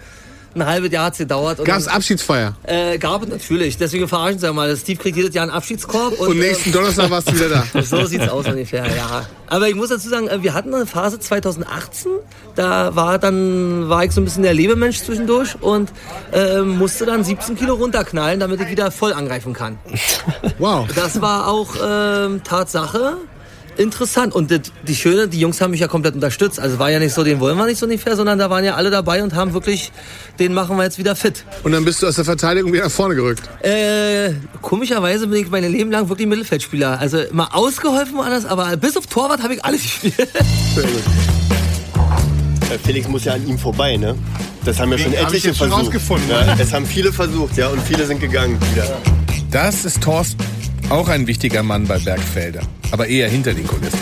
Ein 0.55 0.65
halbes 0.65 0.89
Jahr 0.91 1.05
hat's 1.07 1.17
gedauert. 1.17 1.59
und 1.59 1.65
Gab's 1.65 1.85
dann- 1.85 1.95
Abschiedsfeier? 1.95 2.53
Äh, 2.63 2.97
gab 2.97 3.23
es 3.23 3.27
natürlich. 3.29 3.77
Deswegen 3.77 4.07
verarschen 4.07 4.39
sie 4.39 4.51
mal. 4.53 4.75
Steve 4.77 4.97
kriegt 5.01 5.17
jedes 5.17 5.35
Jahr 5.35 5.43
einen 5.43 5.51
Abschiedskorb. 5.51 6.17
Und, 6.19 6.29
Und 6.29 6.39
nächsten 6.39 6.69
äh, 6.69 6.73
Donnerstag 6.73 7.09
warst 7.09 7.29
du 7.29 7.35
wieder 7.35 7.49
da. 7.49 7.63
So 7.81 8.05
sieht's 8.05 8.29
aus 8.29 8.45
ungefähr, 8.47 8.85
ja. 8.87 9.25
Aber 9.47 9.67
ich 9.67 9.75
muss 9.75 9.89
dazu 9.89 10.07
sagen, 10.07 10.27
äh, 10.29 10.41
wir 10.41 10.53
hatten 10.53 10.73
eine 10.73 10.85
Phase 10.85 11.19
2018, 11.19 12.11
da 12.55 12.95
war 12.95 13.19
dann 13.19 13.89
war 13.89 14.05
ich 14.05 14.11
so 14.13 14.21
ein 14.21 14.23
bisschen 14.23 14.43
der 14.43 14.53
Lebemensch 14.53 14.99
zwischendurch 14.99 15.61
und 15.61 15.91
ähm, 16.31 16.77
musste 16.77 17.05
dann 17.05 17.23
17 17.25 17.55
Kilo 17.57 17.73
runterknallen, 17.75 18.39
damit 18.39 18.61
ich 18.61 18.69
wieder 18.69 18.91
voll 18.91 19.11
angreifen 19.13 19.51
kann. 19.53 19.77
Wow. 20.57 20.87
Das 20.95 21.21
war 21.21 21.47
auch 21.49 21.75
ähm, 21.85 22.43
Tatsache. 22.43 23.17
Interessant. 23.77 24.33
Und 24.33 24.51
das, 24.51 24.61
die 24.87 24.95
Schöne, 24.95 25.27
die 25.27 25.39
Jungs 25.39 25.59
haben 25.61 25.71
mich 25.71 25.79
ja 25.81 25.87
komplett 25.87 26.15
unterstützt. 26.15 26.59
Also 26.59 26.79
war 26.79 26.89
ja 26.89 26.99
nicht 26.99 27.13
so, 27.13 27.23
den 27.23 27.39
wollen 27.39 27.57
wir 27.57 27.65
nicht 27.65 27.77
so 27.77 27.85
ungefähr, 27.85 28.15
sondern 28.15 28.39
da 28.39 28.49
waren 28.49 28.63
ja 28.63 28.75
alle 28.75 28.89
dabei 28.89 29.23
und 29.23 29.33
haben 29.33 29.53
wirklich, 29.53 29.91
den 30.39 30.53
machen 30.53 30.77
wir 30.77 30.83
jetzt 30.83 30.97
wieder 30.97 31.15
fit. 31.15 31.43
Und 31.63 31.71
dann 31.71 31.83
bist 31.85 32.01
du 32.01 32.07
aus 32.07 32.15
der 32.15 32.25
Verteidigung 32.25 32.71
wieder 32.73 32.85
nach 32.85 32.91
vorne 32.91 33.15
gerückt. 33.15 33.43
Äh, 33.63 34.31
komischerweise 34.61 35.27
bin 35.27 35.43
ich 35.43 35.49
mein 35.49 35.69
Leben 35.69 35.91
lang 35.91 36.09
wirklich 36.09 36.27
Mittelfeldspieler. 36.27 36.99
Also 36.99 37.19
mal 37.31 37.49
ausgeholfen 37.51 38.17
woanders, 38.17 38.45
aber 38.45 38.77
bis 38.77 38.95
auf 38.97 39.07
Torwart 39.07 39.43
habe 39.43 39.55
ich 39.55 39.65
alles 39.65 39.81
gespielt. 39.81 40.15
Äh, 42.69 42.77
Felix 42.83 43.07
muss 43.07 43.25
ja 43.25 43.33
an 43.33 43.47
ihm 43.47 43.57
vorbei, 43.57 43.97
ne? 43.97 44.15
Das 44.63 44.79
haben 44.79 44.91
ja 44.91 44.97
schon 44.97 45.13
etliche 45.13 45.53
schon 45.53 45.69
versucht. 45.69 45.87
rausgefunden, 45.87 46.29
Ja, 46.29 46.55
es 46.59 46.73
haben 46.73 46.85
viele 46.85 47.13
versucht, 47.13 47.55
ja, 47.57 47.67
und 47.67 47.79
viele 47.81 48.05
sind 48.05 48.19
gegangen 48.19 48.59
wieder. 48.71 48.87
Das 49.51 49.85
ist 49.85 50.01
Thorsten 50.01 50.43
Auch 50.89 51.09
ein 51.09 51.25
wichtiger 51.25 51.63
Mann 51.63 51.87
bei 51.87 51.97
Bergfelder, 51.97 52.61
aber 52.91 53.07
eher 53.07 53.27
hinter 53.27 53.55
den 53.55 53.65
Kulissen. 53.65 53.99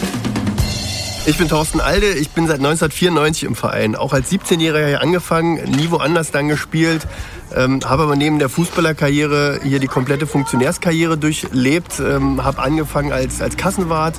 Ich 1.25 1.37
bin 1.37 1.47
Thorsten 1.47 1.79
Alde, 1.79 2.07
ich 2.07 2.31
bin 2.31 2.45
seit 2.47 2.57
1994 2.57 3.45
im 3.45 3.55
Verein. 3.55 3.95
Auch 3.95 4.11
als 4.11 4.29
17-Jähriger 4.29 4.87
hier 4.87 5.01
angefangen, 5.01 5.63
nie 5.71 5.89
woanders 5.89 6.31
dann 6.31 6.49
gespielt. 6.49 7.07
Ähm, 7.55 7.79
habe 7.85 8.03
aber 8.03 8.17
neben 8.17 8.37
der 8.37 8.49
Fußballerkarriere 8.49 9.61
hier 9.63 9.79
die 9.79 9.87
komplette 9.87 10.27
Funktionärskarriere 10.27 11.17
durchlebt. 11.17 12.01
Ähm, 12.01 12.43
habe 12.43 12.61
angefangen 12.61 13.13
als, 13.13 13.41
als 13.41 13.55
Kassenwart, 13.55 14.15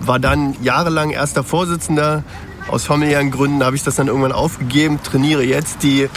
war 0.00 0.18
dann 0.18 0.56
jahrelang 0.60 1.10
erster 1.10 1.44
Vorsitzender. 1.44 2.24
Aus 2.66 2.82
familiären 2.82 3.30
Gründen 3.30 3.62
habe 3.62 3.76
ich 3.76 3.84
das 3.84 3.94
dann 3.94 4.08
irgendwann 4.08 4.32
aufgegeben, 4.32 4.98
trainiere 5.04 5.44
jetzt 5.44 5.84
die 5.84 6.08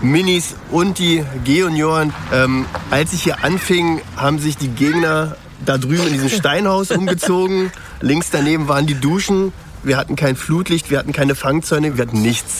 Minis 0.00 0.54
und 0.70 1.00
die 1.00 1.24
G-Junioren. 1.42 2.14
Ähm, 2.32 2.66
als 2.92 3.12
ich 3.12 3.24
hier 3.24 3.42
anfing, 3.42 4.00
haben 4.16 4.38
sich 4.38 4.56
die 4.56 4.68
Gegner 4.68 5.34
da 5.64 5.78
drüben 5.78 6.06
in 6.06 6.12
diesem 6.14 6.28
Steinhaus 6.28 6.90
umgezogen. 6.90 7.70
Links 8.00 8.30
daneben 8.30 8.68
waren 8.68 8.86
die 8.86 8.94
Duschen. 8.94 9.52
Wir 9.82 9.96
hatten 9.96 10.16
kein 10.16 10.36
Flutlicht, 10.36 10.90
wir 10.90 10.98
hatten 10.98 11.12
keine 11.12 11.34
Fangzäune, 11.34 11.96
wir 11.96 12.06
hatten 12.06 12.22
nichts. 12.22 12.56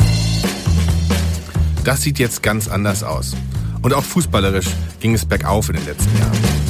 Das 1.85 2.03
sieht 2.03 2.19
jetzt 2.19 2.43
ganz 2.43 2.69
anders 2.69 3.03
aus. 3.03 3.35
Und 3.83 3.95
auch 3.95 4.05
fußballerisch 4.05 4.69
ging 5.01 5.15
es 5.15 5.25
bergauf 5.25 5.69
in 5.69 5.77
den 5.77 5.87
letzten 5.87 6.17
Jahren. 6.19 6.69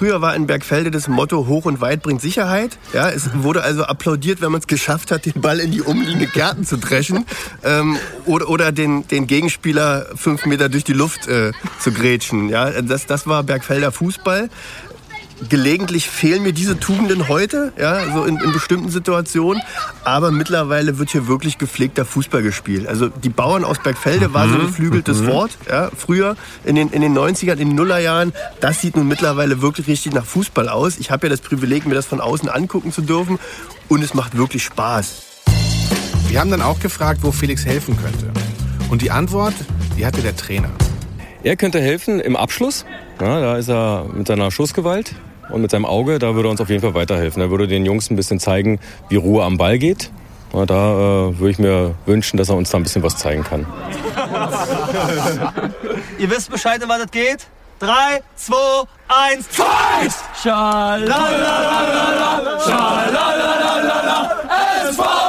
Früher 0.00 0.22
war 0.22 0.34
in 0.34 0.46
Bergfelde 0.46 0.90
das 0.90 1.08
Motto 1.08 1.46
hoch 1.46 1.66
und 1.66 1.82
weit 1.82 2.02
bringt 2.02 2.22
Sicherheit. 2.22 2.78
Ja, 2.94 3.10
es 3.10 3.28
wurde 3.34 3.62
also 3.62 3.84
applaudiert, 3.84 4.40
wenn 4.40 4.50
man 4.50 4.62
es 4.62 4.66
geschafft 4.66 5.10
hat, 5.10 5.26
den 5.26 5.42
Ball 5.42 5.60
in 5.60 5.72
die 5.72 5.82
umliegende 5.82 6.26
Gärten 6.26 6.64
zu 6.64 6.78
dreschen 6.78 7.26
ähm, 7.62 7.98
oder, 8.24 8.48
oder 8.48 8.72
den, 8.72 9.06
den 9.08 9.26
Gegenspieler 9.26 10.06
fünf 10.14 10.46
Meter 10.46 10.70
durch 10.70 10.84
die 10.84 10.94
Luft 10.94 11.28
äh, 11.28 11.52
zu 11.78 11.92
grätschen. 11.92 12.48
Ja, 12.48 12.80
das, 12.80 13.04
das 13.04 13.26
war 13.26 13.42
Bergfelder 13.42 13.92
Fußball. 13.92 14.48
Gelegentlich 15.48 16.08
fehlen 16.08 16.42
mir 16.42 16.52
diese 16.52 16.78
Tugenden 16.78 17.28
heute, 17.28 17.72
ja, 17.78 18.12
so 18.12 18.24
in, 18.24 18.36
in 18.36 18.52
bestimmten 18.52 18.90
Situationen. 18.90 19.62
Aber 20.04 20.30
mittlerweile 20.30 20.98
wird 20.98 21.10
hier 21.10 21.28
wirklich 21.28 21.56
gepflegter 21.56 22.04
Fußball 22.04 22.42
gespielt. 22.42 22.86
Also 22.86 23.08
die 23.08 23.30
Bauern 23.30 23.64
aus 23.64 23.78
Bergfelde 23.82 24.34
war 24.34 24.48
so 24.48 24.54
ein 24.54 24.60
Mhm, 24.60 24.66
geflügeltes 24.66 25.22
mhm. 25.22 25.26
Wort. 25.28 25.52
Ja, 25.68 25.90
früher 25.96 26.36
in 26.64 26.74
den, 26.74 26.90
in 26.90 27.00
den 27.00 27.16
90ern, 27.16 27.52
in 27.52 27.70
den 27.70 27.74
Nullerjahren. 27.74 28.32
Das 28.60 28.80
sieht 28.80 28.96
nun 28.96 29.08
mittlerweile 29.08 29.62
wirklich 29.62 29.86
richtig 29.86 30.12
nach 30.12 30.26
Fußball 30.26 30.68
aus. 30.68 30.98
Ich 30.98 31.10
habe 31.10 31.26
ja 31.26 31.30
das 31.30 31.40
Privileg, 31.40 31.86
mir 31.86 31.94
das 31.94 32.06
von 32.06 32.20
außen 32.20 32.48
angucken 32.48 32.92
zu 32.92 33.00
dürfen. 33.00 33.38
Und 33.88 34.02
es 34.02 34.12
macht 34.14 34.36
wirklich 34.36 34.62
Spaß. 34.64 35.22
Wir 36.28 36.38
haben 36.38 36.50
dann 36.50 36.62
auch 36.62 36.80
gefragt, 36.80 37.20
wo 37.22 37.32
Felix 37.32 37.64
helfen 37.64 37.96
könnte. 37.96 38.30
Und 38.90 39.02
die 39.02 39.10
Antwort, 39.10 39.54
die 39.96 40.04
hatte 40.04 40.20
der 40.20 40.36
Trainer. 40.36 40.70
Er 41.42 41.56
könnte 41.56 41.80
helfen 41.80 42.20
im 42.20 42.36
Abschluss. 42.36 42.84
Ja, 43.20 43.40
da 43.40 43.56
ist 43.56 43.68
er 43.70 44.04
mit 44.14 44.26
seiner 44.26 44.50
Schussgewalt 44.50 45.14
und 45.52 45.62
mit 45.62 45.70
seinem 45.70 45.84
Auge, 45.84 46.18
da 46.18 46.34
würde 46.34 46.48
er 46.48 46.52
uns 46.52 46.60
auf 46.60 46.68
jeden 46.68 46.82
Fall 46.82 46.94
weiterhelfen. 46.94 47.42
Er 47.42 47.50
würde 47.50 47.68
den 47.68 47.84
Jungs 47.84 48.10
ein 48.10 48.16
bisschen 48.16 48.40
zeigen, 48.40 48.80
wie 49.08 49.16
Ruhe 49.16 49.44
am 49.44 49.56
Ball 49.56 49.78
geht. 49.78 50.10
Ja, 50.52 50.66
da 50.66 50.74
äh, 50.74 51.38
würde 51.38 51.50
ich 51.50 51.58
mir 51.58 51.94
wünschen, 52.06 52.36
dass 52.36 52.48
er 52.48 52.56
uns 52.56 52.70
da 52.70 52.78
ein 52.78 52.82
bisschen 52.82 53.02
was 53.02 53.16
zeigen 53.16 53.44
kann. 53.44 53.66
Ihr 56.18 56.30
wisst 56.30 56.50
Bescheid, 56.50 56.82
um 56.82 56.88
was 56.88 57.00
es 57.00 57.10
geht? 57.10 57.46
Drei, 57.78 58.20
zwei, 58.34 58.56
eins, 59.08 59.46
Fight! 59.48 60.12
Schalalalala, 60.42 62.60
schalalalala, 62.60 64.30
SV 64.90 65.19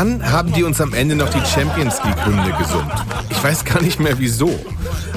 dann 0.00 0.32
haben 0.32 0.50
die 0.54 0.64
uns 0.64 0.80
am 0.80 0.94
Ende 0.94 1.14
noch 1.14 1.28
die 1.28 1.44
Champions 1.44 2.02
League 2.02 2.24
Hymne 2.24 2.56
gesummt. 2.56 2.90
Ich 3.28 3.44
weiß 3.44 3.66
gar 3.66 3.82
nicht 3.82 4.00
mehr 4.00 4.18
wieso. 4.18 4.58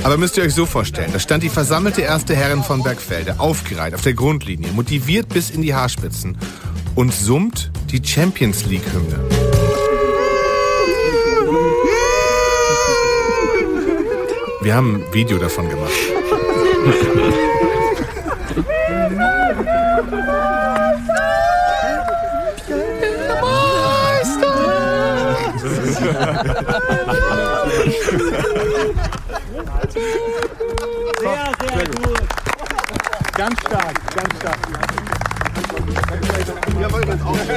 Aber 0.04 0.18
müsst 0.18 0.36
ihr 0.36 0.44
euch 0.44 0.54
so 0.54 0.66
vorstellen, 0.66 1.10
da 1.14 1.20
stand 1.20 1.42
die 1.42 1.48
versammelte 1.48 2.02
erste 2.02 2.36
Herrin 2.36 2.64
von 2.64 2.84
Bergfelde, 2.84 3.40
aufgereiht 3.40 3.94
auf 3.94 4.02
der 4.02 4.14
Grundlinie, 4.14 4.74
motiviert 4.74 5.30
bis 5.30 5.52
in 5.52 5.62
die 5.62 5.74
Haarspitzen 5.74 6.38
und 6.96 7.14
summt 7.14 7.72
die 7.92 8.06
Champions 8.06 8.66
League 8.66 8.84
Hymne. 8.92 9.22
Wir 14.64 14.76
haben 14.76 14.96
ein 14.96 15.14
Video 15.14 15.38
davon 15.38 15.70
gemacht. 15.70 15.94
Sehr, 31.20 31.52
sehr 31.60 31.88
gut. 31.88 32.22
Ganz 33.36 33.60
stark, 33.62 34.16
ganz 34.16 34.36
stark. 34.40 34.60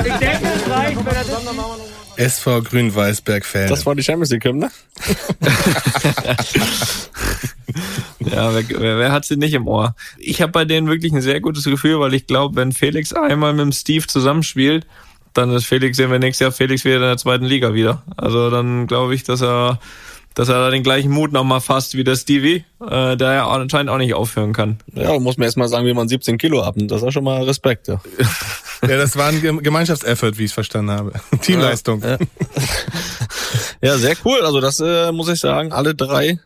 Ich 0.05 0.12
denke, 0.14 0.47
es 0.55 0.71
reicht, 0.71 0.97
wenn 0.97 1.07
er 1.07 1.25
das 1.25 1.31
SV 2.16 2.62
Grün-Weiß 2.62 3.21
Bergfelde. 3.21 3.69
Das 3.69 3.85
war 3.85 3.95
die 3.95 4.03
Champions 4.03 4.31
League 4.31 4.45
Hymne. 4.45 4.71
Ja, 8.19 8.55
wer, 8.55 8.69
wer, 8.69 8.99
wer 8.99 9.12
hat 9.12 9.25
sie 9.25 9.37
nicht 9.37 9.55
im 9.55 9.69
Ohr? 9.69 9.95
Ich 10.19 10.42
habe 10.42 10.53
bei 10.53 10.64
denen 10.64 10.88
wirklich 10.88 11.12
ein 11.12 11.21
sehr 11.21 11.40
gutes 11.40 11.64
Gefühl, 11.64 12.01
weil 12.01 12.14
ich 12.14 12.27
glaube, 12.27 12.57
wenn 12.57 12.73
Felix 12.73 13.12
einmal 13.12 13.53
mit 13.53 13.62
dem 13.62 13.73
Steve 13.73 14.07
zusammenspielt, 14.07 14.87
dann 15.37 15.51
ist 15.53 15.66
Felix, 15.66 15.96
sehen 15.96 16.11
wir 16.11 16.18
nächstes 16.18 16.44
Jahr 16.44 16.53
Felix 16.53 16.85
wieder 16.85 16.96
in 16.96 17.03
der 17.03 17.16
zweiten 17.16 17.44
Liga 17.44 17.75
wieder. 17.75 18.03
Also 18.16 18.51
dann 18.51 18.87
glaube 18.87 19.14
ich, 19.14 19.22
dass 19.25 19.42
er, 19.42 19.79
dass 20.35 20.49
er 20.49 20.59
da 20.59 20.70
den 20.70 20.83
gleichen 20.83 21.11
Mut 21.11 21.33
nochmal 21.33 21.61
fasst 21.61 21.96
wie 21.96 22.05
der 22.05 22.16
Stevie, 22.16 22.64
äh, 22.87 23.16
der 23.16 23.33
ja 23.33 23.49
anscheinend 23.49 23.90
auch 23.90 23.99
nicht 23.99 24.14
aufhören 24.14 24.53
kann. 24.53 24.79
Ja, 24.94 25.18
muss 25.18 25.37
man 25.37 25.44
erst 25.46 25.57
mal 25.57 25.68
sagen, 25.68 25.87
wie 25.87 25.94
man 25.94 26.09
17 26.09 26.38
Kilo 26.38 26.62
abnimmt. 26.62 26.90
Das 26.90 27.03
ist 27.03 27.12
schon 27.14 27.25
mal 27.25 27.42
Respekt, 27.42 27.88
ja. 27.88 28.01
Ja, 28.83 28.96
das 28.99 29.16
war 29.16 29.29
ein 29.29 29.40
Gem- 29.40 29.62
Gemeinschaftseffort, 29.62 30.37
wie 30.38 30.44
ich 30.44 30.51
es 30.51 30.55
verstanden 30.55 30.90
habe. 30.90 31.12
Teamleistung. 31.40 32.03
Ja, 32.03 32.18
ja 33.83 33.96
sehr 33.99 34.14
cool. 34.25 34.40
Also 34.42 34.61
das 34.61 34.81
äh, 34.81 35.12
muss 35.12 35.29
ich 35.29 35.40
sagen, 35.40 35.72
alle 35.72 35.94
drei, 35.94 36.38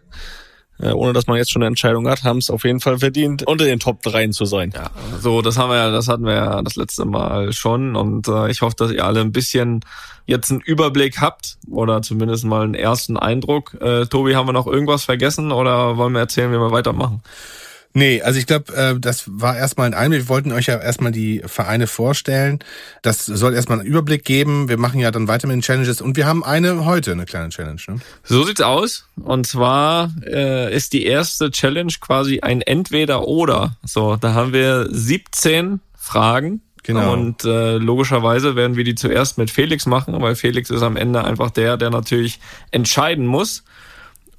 äh, 0.83 0.93
ohne 0.93 1.13
dass 1.13 1.27
man 1.27 1.37
jetzt 1.37 1.51
schon 1.51 1.63
eine 1.63 1.69
Entscheidung 1.69 2.09
hat, 2.09 2.25
haben 2.25 2.39
es 2.39 2.51
auf 2.51 2.65
jeden 2.65 2.81
Fall 2.81 2.99
verdient, 2.99 3.47
unter 3.47 3.65
den 3.65 3.79
Top 3.79 4.03
3 4.03 4.29
zu 4.29 4.45
sein. 4.45 4.73
Ja, 4.75 4.91
so, 5.21 5.43
das 5.43 5.59
haben 5.59 5.71
wir 5.71 5.77
ja, 5.77 5.91
das 5.91 6.09
hatten 6.09 6.25
wir 6.25 6.35
ja 6.35 6.63
das 6.63 6.77
letzte 6.77 7.05
Mal 7.05 7.53
schon 7.53 7.97
und 7.97 8.29
äh, 8.29 8.51
ich 8.51 8.63
hoffe, 8.63 8.77
dass 8.77 8.91
ihr 8.91 9.05
alle 9.05 9.21
ein 9.21 9.33
bisschen 9.33 9.81
jetzt 10.27 10.51
einen 10.51 10.61
Überblick 10.61 11.21
habt 11.21 11.59
oder 11.69 12.03
zumindest 12.03 12.45
mal 12.45 12.63
einen 12.63 12.75
ersten 12.75 13.17
Eindruck. 13.17 13.75
Äh, 13.81 14.07
Tobi, 14.07 14.37
haben 14.37 14.49
wir 14.49 14.53
noch 14.53 14.67
irgendwas 14.67 15.05
vergessen 15.05 15.53
oder 15.53 15.97
wollen 15.97 16.13
wir 16.13 16.21
erzählen, 16.21 16.53
wie 16.53 16.59
wir 16.59 16.71
weitermachen? 16.71 17.23
Nee, 17.93 18.23
also 18.23 18.39
ich 18.39 18.47
glaube, 18.47 18.73
äh, 18.75 19.01
das 19.01 19.25
war 19.27 19.57
erstmal 19.57 19.89
ein 19.89 19.95
Einblick. 19.95 20.23
Wir 20.23 20.29
wollten 20.29 20.53
euch 20.53 20.67
ja 20.67 20.79
erstmal 20.79 21.11
die 21.11 21.43
Vereine 21.45 21.89
vorstellen. 21.89 22.61
Das 23.03 23.27
soll 23.27 23.55
erstmal 23.55 23.81
einen 23.81 23.89
Überblick 23.89 24.25
geben. 24.25 24.69
Wir 24.69 24.79
machen 24.79 25.01
ja 25.01 25.11
dann 25.11 25.27
weiter 25.27 25.49
mit 25.49 25.55
den 25.55 25.63
Challenges 25.63 26.01
und 26.01 26.17
wir 26.17 26.27
haben 26.27 26.45
eine 26.45 26.85
heute, 26.85 27.13
eine 27.13 27.27
kleine 27.27 27.49
Challenge. 27.49 27.81
Ne? 27.89 28.01
So 28.23 28.45
sieht's 28.45 28.61
aus. 28.61 29.07
Und 29.17 29.47
zwar 29.47 30.13
äh, 30.25 30.75
ist 30.75 30.93
die 30.93 31.05
erste 31.05 31.51
Challenge 31.51 31.93
quasi 32.01 32.41
ein 32.41 32.63
Entweder-Oder. 32.63 33.77
So, 33.85 34.17
da 34.17 34.35
haben 34.35 34.53
wir 34.53 34.87
17 34.89 35.81
Fragen. 35.97 36.63
Genau. 36.83 37.13
Und 37.13 37.45
äh, 37.45 37.77
logischerweise 37.77 38.57
werden 38.57 38.77
wir 38.77 38.85
die 38.85 38.95
zuerst 38.95 39.37
mit 39.37 39.51
Felix 39.51 39.85
machen, 39.87 40.21
weil 40.23 40.35
Felix 40.35 40.71
ist 40.71 40.83
am 40.83 40.97
Ende 40.97 41.25
einfach 41.25 41.51
der, 41.51 41.77
der 41.77 41.91
natürlich 41.91 42.41
entscheiden 42.71 43.27
muss. 43.27 43.65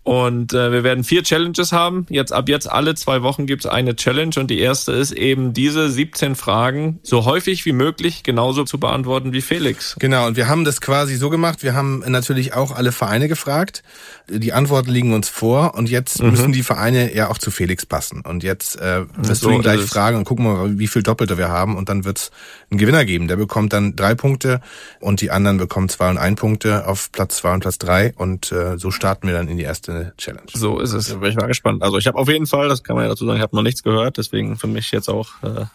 Und 0.03 0.53
äh, 0.53 0.71
wir 0.71 0.83
werden 0.83 1.03
vier 1.03 1.21
Challenges 1.23 1.71
haben. 1.71 2.07
Jetzt 2.09 2.33
ab 2.33 2.49
jetzt 2.49 2.69
alle 2.69 2.95
zwei 2.95 3.21
Wochen 3.21 3.45
gibt's 3.45 3.67
eine 3.67 3.95
Challenge 3.95 4.33
und 4.37 4.49
die 4.49 4.59
erste 4.59 4.93
ist 4.93 5.11
eben 5.11 5.53
diese 5.53 5.91
17 5.91 6.35
Fragen 6.35 6.99
so 7.03 7.25
häufig 7.25 7.65
wie 7.65 7.71
möglich 7.71 8.23
genauso 8.23 8.63
zu 8.63 8.79
beantworten 8.79 9.31
wie 9.31 9.41
Felix. 9.41 9.95
Genau, 9.99 10.25
und 10.25 10.37
wir 10.37 10.47
haben 10.47 10.65
das 10.65 10.81
quasi 10.81 11.15
so 11.17 11.29
gemacht. 11.29 11.61
Wir 11.61 11.75
haben 11.75 12.03
natürlich 12.07 12.55
auch 12.55 12.71
alle 12.71 12.91
Vereine 12.91 13.27
gefragt. 13.27 13.83
Die 14.27 14.53
Antworten 14.53 14.89
liegen 14.89 15.13
uns 15.13 15.29
vor 15.29 15.75
und 15.75 15.87
jetzt 15.89 16.19
Mhm. 16.21 16.31
müssen 16.31 16.51
die 16.51 16.63
Vereine 16.63 17.13
ja 17.15 17.29
auch 17.29 17.37
zu 17.37 17.51
Felix 17.51 17.85
passen. 17.85 18.21
Und 18.21 18.41
jetzt 18.41 18.81
äh, 18.81 19.05
wirst 19.17 19.41
So 19.41 19.49
du 19.49 19.55
ihn 19.55 19.61
gleich 19.61 19.81
fragen 19.81 20.17
und 20.17 20.23
gucken 20.25 20.45
wir, 20.45 20.79
wie 20.79 20.87
viel 20.87 21.03
Doppelte 21.03 21.37
wir 21.37 21.49
haben 21.49 21.77
und 21.77 21.89
dann 21.89 22.05
wird's 22.05 22.31
einen 22.71 22.79
Gewinner 22.79 23.05
geben. 23.05 23.27
Der 23.27 23.35
bekommt 23.35 23.71
dann 23.71 23.95
drei 23.95 24.15
Punkte 24.15 24.61
und 24.99 25.21
die 25.21 25.29
anderen 25.29 25.57
bekommen 25.57 25.89
zwei 25.89 26.09
und 26.09 26.17
ein 26.17 26.35
Punkte 26.35 26.87
auf 26.87 27.11
Platz 27.11 27.37
zwei 27.37 27.53
und 27.53 27.59
Platz 27.59 27.77
drei 27.77 28.13
und 28.15 28.51
äh, 28.51 28.79
so 28.79 28.89
starten 28.89 29.27
wir 29.27 29.35
dann 29.35 29.47
in 29.47 29.57
die 29.57 29.63
erste 29.63 29.90
Challenge. 30.17 30.47
So 30.53 30.79
ist 30.79 30.93
es. 30.93 31.07
Da 31.07 31.15
bin 31.15 31.29
ich 31.29 31.35
mal 31.35 31.47
gespannt. 31.47 31.83
Also 31.83 31.97
ich 31.97 32.07
habe 32.07 32.17
auf 32.17 32.29
jeden 32.29 32.47
Fall, 32.47 32.69
das 32.69 32.83
kann 32.83 32.95
man 32.95 33.05
ja 33.05 33.09
dazu 33.09 33.25
sagen, 33.25 33.37
ich 33.37 33.43
habe 33.43 33.55
noch 33.55 33.63
nichts 33.63 33.83
gehört, 33.83 34.17
deswegen 34.17 34.57
für 34.57 34.67
mich 34.67 34.91
jetzt 34.91 35.09
auch 35.09 35.29
äh, 35.43 35.65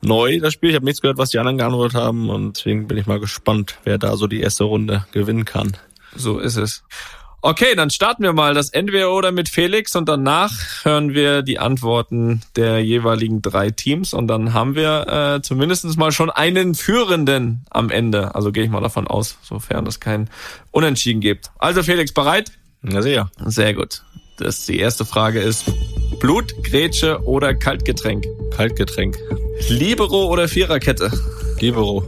neu 0.00 0.38
das 0.40 0.52
Spiel. 0.52 0.70
Ich 0.70 0.76
habe 0.76 0.84
nichts 0.84 1.00
gehört, 1.00 1.18
was 1.18 1.30
die 1.30 1.38
anderen 1.38 1.58
geantwortet 1.58 1.96
haben 1.96 2.30
und 2.30 2.56
deswegen 2.56 2.86
bin 2.88 2.96
ich 2.96 3.06
mal 3.06 3.20
gespannt, 3.20 3.78
wer 3.84 3.98
da 3.98 4.16
so 4.16 4.26
die 4.26 4.40
erste 4.40 4.64
Runde 4.64 5.06
gewinnen 5.12 5.44
kann. 5.44 5.76
So 6.14 6.38
ist 6.38 6.56
es. 6.56 6.84
Okay, 7.40 7.76
dann 7.76 7.88
starten 7.88 8.24
wir 8.24 8.32
mal 8.32 8.52
das 8.52 8.70
Entweder 8.70 9.12
oder 9.12 9.30
mit 9.30 9.48
Felix 9.48 9.94
und 9.94 10.08
danach 10.08 10.52
hören 10.82 11.14
wir 11.14 11.42
die 11.42 11.60
Antworten 11.60 12.40
der 12.56 12.80
jeweiligen 12.84 13.42
drei 13.42 13.70
Teams 13.70 14.12
und 14.12 14.26
dann 14.26 14.54
haben 14.54 14.74
wir 14.74 15.06
äh, 15.36 15.42
zumindest 15.42 15.96
mal 15.96 16.10
schon 16.10 16.30
einen 16.30 16.74
Führenden 16.74 17.64
am 17.70 17.90
Ende. 17.90 18.34
Also 18.34 18.50
gehe 18.50 18.64
ich 18.64 18.70
mal 18.70 18.80
davon 18.80 19.06
aus, 19.06 19.38
sofern 19.42 19.86
es 19.86 20.00
kein 20.00 20.28
Unentschieden 20.72 21.20
gibt. 21.20 21.52
Also 21.60 21.84
Felix, 21.84 22.12
bereit? 22.12 22.50
Ja, 22.82 23.02
sehr. 23.02 23.30
Sehr 23.46 23.74
gut. 23.74 24.02
Das 24.38 24.66
die 24.66 24.78
erste 24.78 25.04
Frage 25.04 25.40
ist 25.40 25.64
Blut, 26.20 26.52
Grätsche 26.62 27.20
oder 27.24 27.54
Kaltgetränk? 27.54 28.26
Kaltgetränk. 28.56 29.18
Libero 29.68 30.26
oder 30.26 30.48
Viererkette? 30.48 31.10
Libero. 31.60 32.04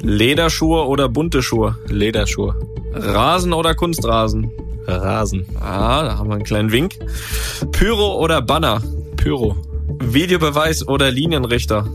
Lederschuhe 0.00 0.86
oder 0.86 1.08
bunte 1.08 1.42
Schuhe? 1.42 1.76
Lederschuhe. 1.86 2.54
Rasen 2.92 3.52
oder 3.52 3.74
Kunstrasen? 3.74 4.50
Rasen. 4.86 5.46
Ah, 5.60 6.02
da 6.02 6.18
haben 6.18 6.28
wir 6.28 6.34
einen 6.34 6.44
kleinen 6.44 6.72
Wink. 6.72 6.96
Pyro 7.72 8.20
oder 8.20 8.42
Banner? 8.42 8.82
Pyro. 9.16 9.56
Videobeweis 10.00 10.86
oder 10.86 11.10
Linienrichter? 11.10 11.86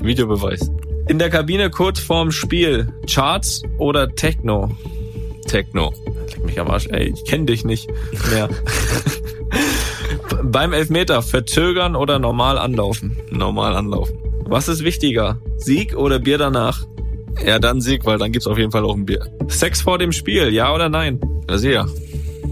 Videobeweis. 0.00 0.70
In 1.08 1.18
der 1.18 1.30
Kabine 1.30 1.70
kurz 1.70 2.00
vorm 2.00 2.32
Spiel. 2.32 2.92
Charts 3.06 3.62
oder 3.78 4.08
Techno? 4.14 4.70
Techno. 5.46 5.92
Leck 6.28 6.44
mich 6.44 6.60
am 6.60 6.70
Arsch, 6.70 6.86
ey, 6.88 7.12
ich 7.14 7.24
kenne 7.24 7.46
dich 7.46 7.64
nicht 7.64 7.88
mehr. 8.30 8.48
Beim 10.42 10.72
Elfmeter 10.72 11.22
verzögern 11.22 11.94
oder 11.96 12.18
normal 12.18 12.58
anlaufen? 12.58 13.16
Normal 13.30 13.76
anlaufen. 13.76 14.16
Was 14.44 14.68
ist 14.68 14.84
wichtiger? 14.84 15.38
Sieg 15.56 15.96
oder 15.96 16.18
Bier 16.18 16.38
danach? 16.38 16.84
Ja, 17.44 17.58
dann 17.58 17.80
Sieg, 17.80 18.04
weil 18.04 18.18
dann 18.18 18.32
gibt's 18.32 18.46
auf 18.46 18.58
jeden 18.58 18.70
Fall 18.70 18.84
auch 18.84 18.94
ein 18.94 19.06
Bier. 19.06 19.26
Sex 19.48 19.80
vor 19.80 19.98
dem 19.98 20.12
Spiel, 20.12 20.52
ja 20.52 20.74
oder 20.74 20.88
nein? 20.88 21.20
Ja, 21.48 21.58
sehr. 21.58 21.86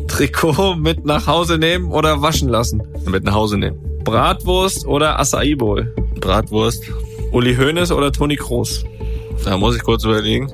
Trikot 0.08 0.76
mit 0.76 1.04
nach 1.04 1.26
Hause 1.26 1.58
nehmen 1.58 1.92
oder 1.92 2.22
waschen 2.22 2.48
lassen? 2.48 2.82
Mit 3.06 3.24
nach 3.24 3.34
Hause 3.34 3.58
nehmen. 3.58 3.78
Bratwurst 4.04 4.86
oder 4.86 5.18
Acai 5.18 5.54
Bowl? 5.54 5.94
Bratwurst. 6.20 6.84
Uli 7.32 7.54
Hoeneß 7.54 7.92
oder 7.92 8.10
Toni 8.12 8.36
Kroos? 8.36 8.84
Da 9.44 9.56
muss 9.56 9.76
ich 9.76 9.82
kurz 9.82 10.04
überlegen. 10.04 10.50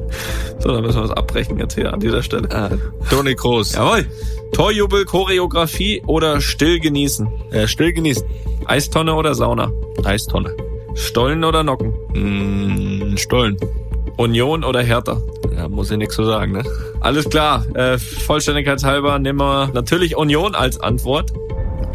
So, 0.58 0.72
dann 0.72 0.82
müssen 0.82 0.96
wir 0.96 1.08
das 1.08 1.16
abbrechen 1.16 1.58
jetzt 1.58 1.74
hier 1.74 1.92
an 1.92 2.00
dieser 2.00 2.22
Stelle. 2.22 2.48
Ah, 2.50 2.70
Toni 3.10 3.34
Kroos. 3.34 3.74
Jawohl. 3.74 4.06
Torjubel, 4.52 5.04
Choreografie 5.04 6.02
oder 6.06 6.40
still 6.40 6.78
genießen? 6.78 7.28
Äh, 7.50 7.66
still 7.66 7.92
genießen. 7.92 8.24
Eistonne 8.66 9.14
oder 9.14 9.34
Sauna? 9.34 9.70
Eistonne. 10.04 10.54
Stollen 10.94 11.44
oder 11.44 11.62
Nocken? 11.62 11.92
Mm, 12.14 13.16
Stollen. 13.16 13.56
Union 14.16 14.64
oder 14.64 14.82
Hertha? 14.82 15.20
Ja, 15.54 15.68
muss 15.68 15.90
ich 15.90 15.98
nichts 15.98 16.14
zu 16.14 16.24
sagen, 16.24 16.52
ne? 16.52 16.62
Alles 17.00 17.28
klar. 17.28 17.66
Äh, 17.74 17.98
Vollständigkeitshalber 17.98 19.18
nehmen 19.18 19.40
wir 19.40 19.70
natürlich 19.74 20.16
Union 20.16 20.54
als 20.54 20.80
Antwort. 20.80 21.32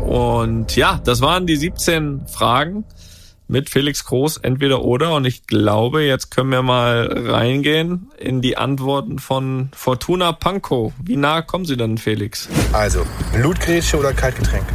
Und 0.01 0.75
ja, 0.75 0.99
das 1.03 1.21
waren 1.21 1.47
die 1.47 1.55
17 1.55 2.27
Fragen 2.27 2.85
mit 3.51 3.69
Felix 3.69 4.05
Groß, 4.05 4.37
entweder 4.37 4.81
oder. 4.81 5.13
Und 5.13 5.25
ich 5.25 5.45
glaube, 5.45 6.01
jetzt 6.03 6.31
können 6.31 6.49
wir 6.49 6.63
mal 6.63 7.07
reingehen 7.29 8.09
in 8.17 8.41
die 8.41 8.57
Antworten 8.57 9.19
von 9.19 9.69
Fortuna 9.75 10.31
Pankow. 10.31 10.93
Wie 11.03 11.17
nah 11.17 11.41
kommen 11.41 11.65
Sie 11.65 11.77
denn, 11.77 11.97
Felix? 11.97 12.47
Also, 12.71 13.05
Blutgrätsche 13.33 13.97
oder 13.97 14.13
Kaltgetränk? 14.13 14.65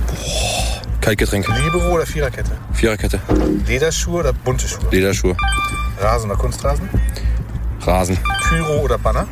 Kaltgetränk. 1.00 1.48
Libero 1.64 1.94
oder 1.94 2.06
Viererkette? 2.06 2.52
Viererkette. 2.72 3.18
Lederschuhe 3.66 4.20
oder 4.20 4.32
bunte 4.32 4.68
Schuhe? 4.68 4.90
Lederschuhe. 4.90 5.36
Rasen 5.98 6.30
oder 6.30 6.38
Kunstrasen? 6.38 6.88
Rasen. 7.80 8.18
Pyro 8.42 8.82
oder 8.82 8.98
Banner? 8.98 9.26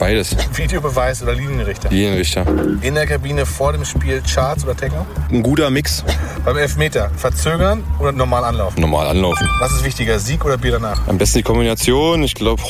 Beides. 0.00 0.34
Videobeweis 0.54 1.22
oder 1.22 1.34
Linienrichter? 1.34 1.90
Linienrichter. 1.90 2.46
In 2.80 2.94
der 2.94 3.06
Kabine 3.06 3.44
vor 3.44 3.74
dem 3.74 3.84
Spiel 3.84 4.22
Charts 4.22 4.64
oder 4.64 4.74
Techno? 4.74 5.06
Ein 5.30 5.42
guter 5.42 5.68
Mix. 5.68 6.02
Beim 6.42 6.56
Elfmeter 6.56 7.10
verzögern 7.10 7.84
oder 7.98 8.10
normal 8.10 8.44
anlaufen? 8.44 8.80
Normal 8.80 9.08
anlaufen. 9.08 9.46
Was 9.60 9.72
ist 9.72 9.84
wichtiger, 9.84 10.18
Sieg 10.18 10.42
oder 10.42 10.56
Bier 10.56 10.72
danach? 10.72 11.06
Am 11.06 11.18
besten 11.18 11.38
die 11.40 11.42
Kombination. 11.42 12.22
Ich 12.22 12.34
glaube, 12.34 12.62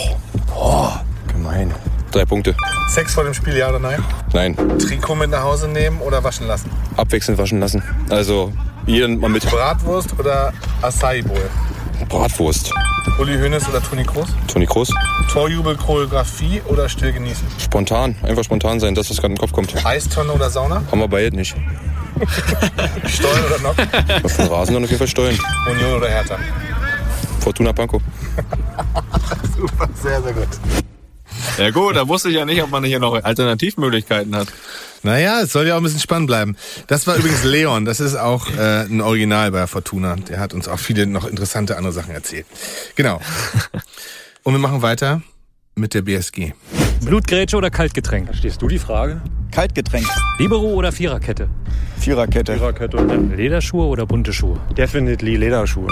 boah, 0.49 1.05
gemein. 1.29 1.73
Drei 2.11 2.25
Punkte. 2.25 2.57
Sex 2.89 3.15
vor 3.15 3.23
dem 3.23 3.33
Spiel, 3.33 3.57
ja 3.57 3.69
oder 3.69 3.79
nein? 3.79 4.03
Nein. 4.33 4.57
Trikot 4.81 5.15
mit 5.15 5.31
nach 5.31 5.45
Hause 5.45 5.69
nehmen 5.69 6.01
oder 6.01 6.25
waschen 6.25 6.49
lassen? 6.49 6.69
Abwechselnd 6.97 7.39
waschen 7.39 7.61
lassen. 7.61 7.81
Also, 8.09 8.53
jeden 8.87 9.21
mal 9.21 9.31
mit. 9.31 9.49
Bratwurst 9.49 10.19
oder 10.19 10.53
Acai 10.83 11.23
Bowl? 11.23 11.49
Bratwurst. 12.09 12.73
Uli 13.19 13.39
Hoeneß 13.39 13.69
oder 13.69 13.83
Toni 13.83 14.05
Kroos? 14.05 14.29
Toni 14.47 14.67
Kroos. 14.67 14.91
Torjubel, 15.33 15.77
Choreografie 15.77 16.63
oder 16.67 16.89
still 16.89 17.13
genießen? 17.13 17.47
Spontan. 17.59 18.17
Einfach 18.23 18.45
spontan 18.45 18.81
sein. 18.81 18.95
Das, 18.95 19.11
was 19.11 19.19
gerade 19.19 19.35
im 19.35 19.39
Kopf 19.39 19.53
kommt. 19.53 19.75
Eistonne 19.85 20.33
oder 20.33 20.51
Sauna? 20.51 20.83
Haben 20.91 21.01
wir 21.01 21.09
beide 21.09 21.35
nicht. 21.37 21.55
Stollen 23.07 23.45
oder 23.47 23.59
Nocken? 23.61 23.89
Auf 24.23 24.37
den 24.37 24.47
Rasen 24.47 24.75
dann 24.75 24.85
auf 24.85 24.91
jeden 24.91 24.99
Fall 24.99 25.09
steuern. 25.09 25.39
Union 25.71 25.95
oder 25.95 26.09
Hertha? 26.09 26.37
Fortuna 27.41 27.73
Pankow. 27.73 28.03
Super, 29.57 29.89
sehr, 29.95 30.23
sehr 30.23 30.33
gut. 30.33 30.49
Ja 31.59 31.71
gut, 31.71 31.97
da 31.97 32.09
wusste 32.09 32.29
ich 32.29 32.37
ja 32.37 32.45
nicht, 32.45 32.63
ob 32.63 32.71
man 32.71 32.85
hier 32.85 32.99
noch 32.99 33.23
Alternativmöglichkeiten 33.23 34.35
hat. 34.35 34.49
Naja, 35.03 35.41
es 35.41 35.53
soll 35.53 35.67
ja 35.67 35.75
auch 35.75 35.79
ein 35.79 35.83
bisschen 35.83 36.01
spannend 36.01 36.27
bleiben. 36.27 36.57
Das 36.87 37.07
war 37.07 37.17
übrigens 37.17 37.43
Leon, 37.45 37.85
das 37.85 38.01
ist 38.01 38.17
auch 38.17 38.49
äh, 38.51 38.83
ein 38.83 39.01
Original 39.01 39.51
bei 39.51 39.67
Fortuna. 39.67 40.17
Der 40.17 40.41
hat 40.41 40.53
uns 40.53 40.69
auch 40.69 40.79
viele 40.79 41.07
noch 41.07 41.27
interessante 41.27 41.77
andere 41.77 41.93
Sachen 41.93 42.13
erzählt. 42.15 42.47
Genau. 42.97 43.21
Und 44.43 44.55
wir 44.55 44.61
machen 44.61 44.83
weiter 44.83 45.23
mit 45.75 45.95
der 45.95 46.03
BSG. 46.03 46.53
Blutgrätsche 47.03 47.57
oder 47.57 47.71
Kaltgetränk? 47.71 48.27
Verstehst 48.27 48.61
du 48.61 48.69
die 48.69 48.79
Frage? 48.79 49.23
Kaltgetränk. 49.51 50.07
Libero 50.39 50.73
oder 50.75 50.93
Viererkette? 50.93 51.49
Viererkette. 51.99 52.55
Viererkette. 52.55 52.97
Lederschuhe 53.37 53.87
oder 53.87 54.07
bunte 54.07 54.33
Schuhe? 54.33 54.59
Definitely 54.77 55.37
Lederschuhe. 55.37 55.89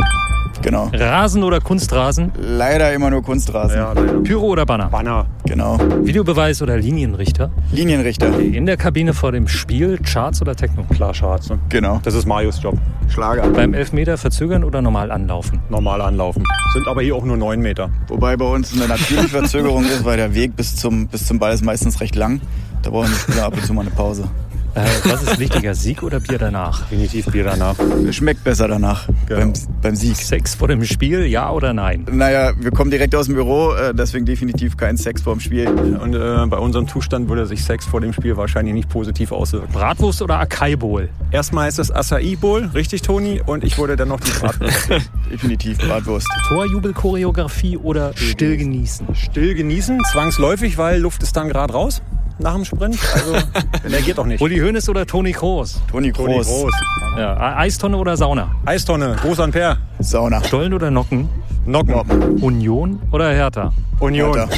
Genau. 0.62 0.90
Rasen 0.92 1.44
oder 1.44 1.60
Kunstrasen? 1.60 2.32
Leider 2.36 2.92
immer 2.92 3.10
nur 3.10 3.22
Kunstrasen. 3.22 3.76
Ja, 3.76 3.92
leider. 3.92 4.20
Pyro 4.20 4.46
oder 4.46 4.66
Banner? 4.66 4.86
Banner. 4.86 5.26
Genau. 5.44 5.78
Videobeweis 6.02 6.62
oder 6.62 6.76
Linienrichter? 6.76 7.50
Linienrichter. 7.72 8.38
In 8.38 8.66
der 8.66 8.76
Kabine 8.76 9.14
vor 9.14 9.32
dem 9.32 9.46
Spiel 9.46 9.98
Charts 9.98 10.42
oder 10.42 10.56
Techno? 10.56 10.84
Klar, 10.84 11.12
Charts. 11.12 11.50
Ne? 11.50 11.58
Genau. 11.68 12.00
Das 12.02 12.14
ist 12.14 12.26
Marius 12.26 12.60
Job. 12.62 12.76
Schlager. 13.08 13.48
Beim 13.50 13.72
Elfmeter 13.72 14.18
verzögern 14.18 14.64
oder 14.64 14.82
normal 14.82 15.10
anlaufen? 15.10 15.60
Normal 15.68 16.00
anlaufen. 16.00 16.44
Sind 16.72 16.88
aber 16.88 17.02
hier 17.02 17.14
auch 17.14 17.24
nur 17.24 17.36
neun 17.36 17.60
Meter. 17.60 17.90
Wobei 18.08 18.36
bei 18.36 18.44
uns 18.44 18.72
eine 18.72 18.88
natürliche 18.88 19.28
Verzögerung 19.28 19.84
ist, 19.84 20.04
weil 20.04 20.16
der 20.16 20.34
Weg 20.34 20.56
bis 20.56 20.76
zum, 20.76 21.06
bis 21.06 21.26
zum 21.26 21.38
Ball 21.38 21.52
ist 21.52 21.64
meistens 21.64 22.00
recht 22.00 22.16
lang. 22.16 22.40
Da 22.82 22.90
brauchen 22.90 23.10
die 23.12 23.18
Spieler 23.18 23.44
ab 23.46 23.54
und 23.54 23.64
zu 23.64 23.72
mal 23.74 23.82
eine 23.82 23.90
Pause. 23.90 24.28
Äh, 24.74 24.84
was 25.04 25.22
ist 25.22 25.38
wichtiger, 25.40 25.74
Sieg 25.74 26.02
oder 26.02 26.20
Bier 26.20 26.38
danach? 26.38 26.82
Definitiv 26.88 27.26
Bier 27.26 27.42
danach. 27.44 27.74
Schmeckt 28.12 28.44
besser 28.44 28.68
danach 28.68 29.08
Genau. 29.26 29.40
beim, 29.40 29.52
beim 29.82 29.96
Sieg. 29.96 30.16
Sex 30.16 30.54
vor 30.54 30.68
dem 30.68 30.84
Spiel, 30.84 31.24
ja 31.24 31.50
oder 31.50 31.72
nein? 31.72 32.06
Naja, 32.12 32.52
wir 32.60 32.70
kommen 32.70 32.90
direkt 32.90 33.14
aus 33.14 33.26
dem 33.26 33.34
Büro, 33.34 33.72
äh, 33.72 33.92
deswegen 33.94 34.24
definitiv 34.26 34.76
kein 34.76 34.96
Sex 34.96 35.22
vorm 35.22 35.40
Spiel. 35.40 35.66
Und 35.68 36.14
äh, 36.14 36.46
bei 36.46 36.58
unserem 36.58 36.86
Zustand 36.86 37.28
würde 37.28 37.46
sich 37.46 37.64
Sex 37.64 37.86
vor 37.86 38.00
dem 38.00 38.12
Spiel 38.12 38.36
wahrscheinlich 38.36 38.74
nicht 38.74 38.88
positiv 38.88 39.32
auswirken. 39.32 39.72
Bratwurst 39.72 40.22
oder 40.22 40.38
Acai 40.38 40.76
Bowl? 40.76 41.08
Erstmal 41.32 41.68
ist 41.68 41.78
es 41.78 41.90
Acai 41.90 42.36
Bowl, 42.40 42.70
richtig 42.74 43.02
Toni? 43.02 43.40
Und 43.44 43.64
ich 43.64 43.78
würde 43.78 43.96
dann 43.96 44.08
noch 44.08 44.20
die 44.20 44.30
Bratwurst. 44.30 44.90
definitiv 45.32 45.78
Bratwurst. 45.78 46.28
Torjubelchoreografie 46.48 47.78
oder 47.78 48.12
still 48.16 48.56
genießen? 48.56 49.06
Still 49.14 49.54
genießen, 49.54 50.00
zwangsläufig, 50.12 50.78
weil 50.78 51.00
Luft 51.00 51.22
ist 51.22 51.36
dann 51.36 51.48
gerade 51.48 51.72
raus 51.72 52.02
nach 52.38 52.54
dem 52.54 52.64
Sprint. 52.64 52.98
Also, 53.14 53.36
der 53.90 54.02
geht 54.02 54.18
doch 54.18 54.26
nicht. 54.26 54.40
Uli 54.40 54.58
Hoeneß 54.58 54.88
oder 54.88 55.06
Toni 55.06 55.32
Kroos? 55.32 55.80
Toni 55.90 56.12
Toni 56.12 56.34
Kroos. 56.34 56.46
Groß. 56.46 56.72
Ja, 57.16 57.56
Eistonne 57.56 57.96
oder 57.96 58.16
Sauna? 58.16 58.54
Eistonne, 58.64 59.16
Groß 59.20 59.40
Ampere. 59.40 59.78
Sauna. 59.98 60.42
Stollen 60.44 60.72
oder 60.72 60.90
Nocken? 60.90 61.28
Nocken. 61.66 61.94
Union 62.40 63.00
oder 63.10 63.32
Hertha? 63.32 63.72
Union. 64.00 64.34
Hertha. 64.34 64.54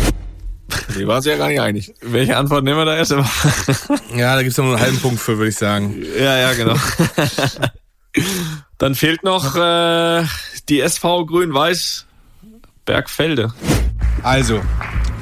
Die 0.96 1.06
waren 1.06 1.20
sich 1.22 1.32
ja 1.32 1.38
gar 1.38 1.48
nicht 1.48 1.60
einig. 1.60 1.94
Welche 2.00 2.36
Antwort 2.36 2.64
nehmen 2.64 2.78
wir 2.78 2.84
da 2.84 2.96
erst? 2.96 3.12
Ja, 4.16 4.36
da 4.36 4.42
gibt's 4.42 4.58
noch 4.58 4.64
nur 4.66 4.74
einen 4.74 4.84
halben 4.84 4.98
Punkt 5.00 5.20
für, 5.20 5.36
würde 5.38 5.48
ich 5.48 5.56
sagen. 5.56 5.94
ja, 6.18 6.36
ja, 6.38 6.52
genau. 6.52 6.74
Dann 8.78 8.94
fehlt 8.94 9.22
noch 9.22 9.56
äh, 9.56 10.24
die 10.68 10.80
SV 10.80 11.26
Grün-Weiß 11.26 12.06
Bergfelde. 12.84 13.52
Also, 14.22 14.60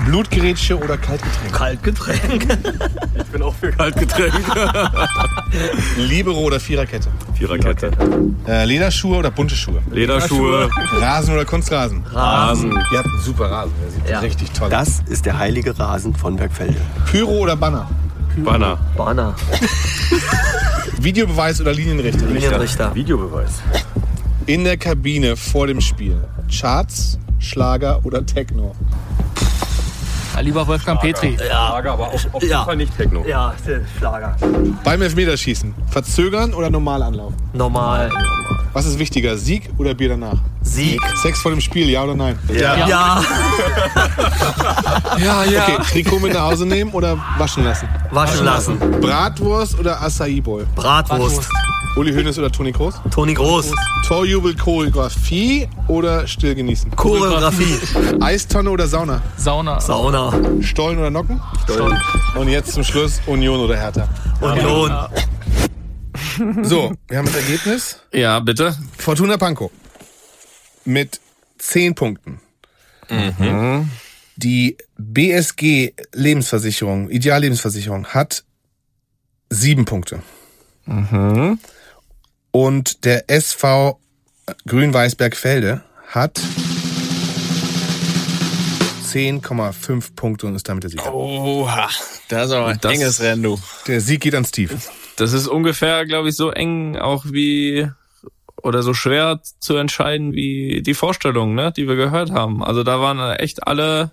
Blutgrätsche 0.06 0.78
oder 0.78 0.96
Kaltgetränk? 0.96 1.52
Kaltgetränk. 1.52 2.46
Ich 3.16 3.24
bin 3.24 3.42
auch 3.42 3.54
für 3.54 3.70
Kaltgetränk. 3.72 4.34
Libero 5.96 6.38
oder 6.40 6.60
Viererkette? 6.60 7.08
Viererkette. 7.34 7.90
Äh, 8.46 8.64
Lederschuhe 8.64 9.18
oder 9.18 9.30
bunte 9.30 9.54
Schuhe? 9.56 9.82
Lederschuhe. 9.90 10.68
Rasen 11.00 11.34
oder 11.34 11.44
Kunstrasen? 11.44 12.04
Rasen. 12.12 12.70
Ihr 12.92 12.98
habt 12.98 13.08
einen 13.08 13.22
super 13.22 13.50
Rasen, 13.50 13.72
der 13.82 13.90
sieht 13.90 14.08
Ja. 14.08 14.20
richtig 14.20 14.50
toll 14.52 14.66
aus. 14.72 14.72
Das 14.72 15.02
ist 15.08 15.26
der 15.26 15.38
heilige 15.38 15.78
Rasen 15.78 16.14
von 16.14 16.36
Bergfelde. 16.36 16.76
Pyro 17.10 17.38
oder 17.38 17.56
Banner? 17.56 17.88
Banner. 18.44 18.78
Banner. 18.96 19.34
Videobeweis 21.00 21.60
oder 21.60 21.72
Linienrichter? 21.72 22.26
Linienrichter. 22.26 22.94
Videobeweis. 22.94 23.62
In 24.48 24.64
der 24.64 24.78
Kabine 24.78 25.36
vor 25.36 25.66
dem 25.66 25.78
Spiel. 25.78 26.16
Charts, 26.50 27.18
Schlager 27.38 28.00
oder 28.04 28.24
Techno? 28.24 28.74
lieber 30.40 30.66
Wolfgang 30.66 30.98
Petri. 31.02 31.36
Ja. 31.46 31.74
aber 31.74 31.98
auch 32.08 32.14
auf 32.14 32.40
jeden 32.40 32.48
Ja. 32.48 32.64
Fall 32.64 32.76
nicht 32.76 32.96
Techno. 32.96 33.26
Ja, 33.26 33.52
der 33.66 33.82
Schlager. 33.98 34.34
Beim 34.84 35.02
Elfmeterschießen, 35.02 35.74
verzögern 35.90 36.54
oder 36.54 36.70
normal 36.70 37.02
anlaufen? 37.02 37.36
Normal. 37.52 38.10
Was 38.72 38.86
ist 38.86 38.98
wichtiger, 38.98 39.36
Sieg 39.36 39.68
oder 39.76 39.92
Bier 39.92 40.08
danach? 40.08 40.38
Sieg. 40.62 40.98
Sex 41.20 41.42
vor 41.42 41.50
dem 41.50 41.60
Spiel, 41.60 41.90
ja 41.90 42.04
oder 42.04 42.14
nein? 42.14 42.38
Ja. 42.50 42.74
Ja. 42.88 43.22
Ja, 45.18 45.44
ja. 45.52 45.62
Okay, 45.64 45.76
Trikot 45.90 46.20
mit 46.20 46.32
nach 46.32 46.44
Hause 46.44 46.64
nehmen 46.64 46.92
oder 46.92 47.18
waschen 47.36 47.64
lassen? 47.64 47.86
Waschen 48.12 48.46
lassen. 48.46 48.78
Bratwurst 49.02 49.78
oder 49.78 50.00
Acai 50.00 50.40
Bowl? 50.40 50.66
Bratwurst. 50.74 51.50
Uli 51.98 52.12
Hoeneß 52.12 52.38
oder 52.38 52.52
Toni 52.52 52.70
Kroos? 52.70 52.94
Toni 53.10 53.34
Groß. 53.34 53.72
Torjubel, 54.06 54.54
Choreografie 54.54 55.68
oder 55.88 56.28
still 56.28 56.54
genießen? 56.54 56.94
Choreografie. 56.94 57.76
Eistonne 58.20 58.70
oder 58.70 58.86
Sauna? 58.86 59.20
Sauna. 59.36 59.80
Sauna. 59.80 60.32
Stollen 60.62 61.00
oder 61.00 61.10
Nocken? 61.10 61.40
Stollen. 61.64 62.00
Und 62.36 62.48
jetzt 62.50 62.72
zum 62.72 62.84
Schluss 62.84 63.20
Union 63.26 63.58
oder 63.58 63.76
Hertha? 63.76 64.08
Union. 64.40 64.92
So, 66.64 66.92
wir 67.08 67.18
haben 67.18 67.26
das 67.26 67.34
Ergebnis. 67.34 67.98
Ja, 68.12 68.38
bitte. 68.38 68.76
Fortuna 68.96 69.36
Pankow 69.36 69.72
mit 70.84 71.20
10 71.58 71.96
Punkten. 71.96 72.40
Mhm. 73.10 73.90
Die 74.36 74.76
BSG 74.98 75.94
Lebensversicherung, 76.12 77.10
Ideallebensversicherung, 77.10 78.06
hat 78.06 78.44
7 79.50 79.84
Punkte. 79.84 80.22
Mhm. 80.86 81.58
Und 82.50 83.04
der 83.04 83.28
SV 83.30 83.98
Grün-Weiß-Bergfelde 84.66 85.82
hat 86.08 86.40
10,5 89.04 90.14
Punkte 90.16 90.46
und 90.46 90.54
ist 90.54 90.68
damit 90.68 90.82
der 90.84 90.90
Sieger. 90.90 91.12
Oha, 91.14 91.88
das 92.28 92.46
ist 92.46 92.52
aber 92.52 92.66
ein 92.66 92.78
Das- 92.80 92.92
enges 92.92 93.20
Rennen, 93.20 93.42
du. 93.42 93.58
Der 93.86 94.00
Sieg 94.00 94.20
geht 94.20 94.34
an 94.34 94.44
Steve. 94.44 94.74
Das 95.16 95.32
ist 95.32 95.46
ungefähr, 95.48 96.04
glaube 96.06 96.28
ich, 96.28 96.36
so 96.36 96.50
eng 96.50 96.96
auch 96.96 97.24
wie 97.26 97.88
oder 98.62 98.82
so 98.82 98.92
schwer 98.92 99.40
zu 99.60 99.76
entscheiden 99.76 100.32
wie 100.32 100.82
die 100.82 100.94
Vorstellungen, 100.94 101.54
ne, 101.54 101.72
die 101.76 101.86
wir 101.88 101.96
gehört 101.96 102.30
haben. 102.32 102.62
Also 102.62 102.82
da 102.82 103.00
waren 103.00 103.18
echt 103.36 103.66
alle 103.66 104.10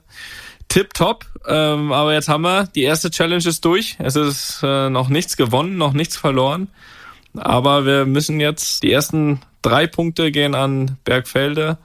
tipptopp. 0.67 1.25
Ähm, 1.47 1.91
aber 1.91 2.13
jetzt 2.13 2.27
haben 2.29 2.43
wir, 2.43 2.67
die 2.73 2.83
erste 2.83 3.11
Challenge 3.11 3.43
ist 3.45 3.65
durch. 3.65 3.97
Es 3.99 4.15
ist 4.15 4.59
äh, 4.63 4.89
noch 4.89 5.09
nichts 5.09 5.36
gewonnen, 5.36 5.77
noch 5.77 5.93
nichts 5.93 6.15
verloren. 6.15 6.69
Aber 7.38 7.86
wir 7.86 8.05
müssen 8.05 8.39
jetzt, 8.39 8.83
die 8.83 8.91
ersten 8.91 9.41
drei 9.61 9.88
Punkte 9.88 10.31
gehen 10.31 10.55
an 10.55 10.97
Bergfelde, 11.03 11.77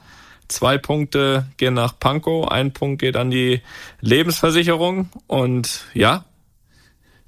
zwei 0.49 0.79
Punkte 0.79 1.47
gehen 1.57 1.75
nach 1.75 1.99
Pankow, 1.99 2.49
ein 2.49 2.73
Punkt 2.73 3.01
geht 3.01 3.17
an 3.17 3.31
die 3.31 3.61
Lebensversicherung 4.01 5.09
und 5.27 5.85
ja, 5.95 6.25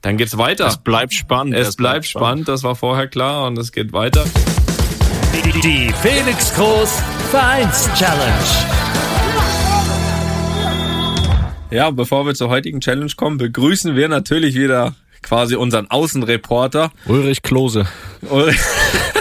dann 0.02 0.16
geht's 0.16 0.36
weiter. 0.36 0.66
Es 0.66 0.78
bleibt 0.78 1.14
spannend. 1.14 1.54
Es, 1.54 1.76
bleibt 1.76 2.06
spannend. 2.06 2.48
das 2.48 2.64
war 2.64 2.74
vorher 2.74 3.06
klar 3.06 3.46
und 3.46 3.56
es 3.56 3.70
geht 3.70 3.92
weiter. 3.92 4.24
Die 5.62 5.92
Felix 6.02 6.52
Groß 6.54 7.02
Vereins 7.30 7.88
Challenge. 7.94 8.72
Ja, 11.70 11.90
bevor 11.90 12.26
wir 12.26 12.34
zur 12.34 12.50
heutigen 12.50 12.80
Challenge 12.80 13.12
kommen, 13.16 13.38
begrüßen 13.38 13.96
wir 13.96 14.08
natürlich 14.08 14.56
wieder 14.56 14.94
quasi 15.22 15.56
unseren 15.56 15.90
Außenreporter. 15.90 16.92
Ulrich 17.06 17.42
Klose. 17.42 17.86
Ulrich, 18.22 18.60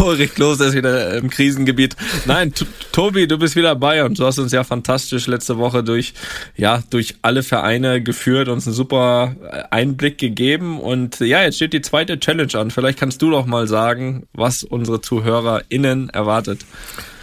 Ulrich 0.00 0.34
Klose 0.34 0.66
ist 0.66 0.74
wieder 0.74 1.16
im 1.16 1.30
Krisengebiet. 1.30 1.96
Nein, 2.24 2.52
Tobi, 2.92 3.26
du 3.26 3.38
bist 3.38 3.56
wieder 3.56 3.74
bei 3.74 4.04
uns. 4.04 4.18
Du 4.18 4.24
hast 4.24 4.38
uns 4.38 4.52
ja 4.52 4.64
fantastisch 4.64 5.26
letzte 5.26 5.58
Woche 5.58 5.82
durch, 5.82 6.14
ja, 6.56 6.82
durch 6.90 7.16
alle 7.22 7.42
Vereine 7.42 8.02
geführt, 8.02 8.48
uns 8.48 8.66
einen 8.66 8.74
super 8.74 9.34
Einblick 9.70 10.18
gegeben. 10.18 10.80
Und 10.80 11.20
ja, 11.20 11.42
jetzt 11.42 11.56
steht 11.56 11.72
die 11.72 11.82
zweite 11.82 12.18
Challenge 12.18 12.54
an. 12.54 12.70
Vielleicht 12.70 12.98
kannst 12.98 13.22
du 13.22 13.30
doch 13.30 13.46
mal 13.46 13.66
sagen, 13.66 14.26
was 14.32 14.62
unsere 14.62 15.00
ZuhörerInnen 15.00 16.10
erwartet. 16.10 16.60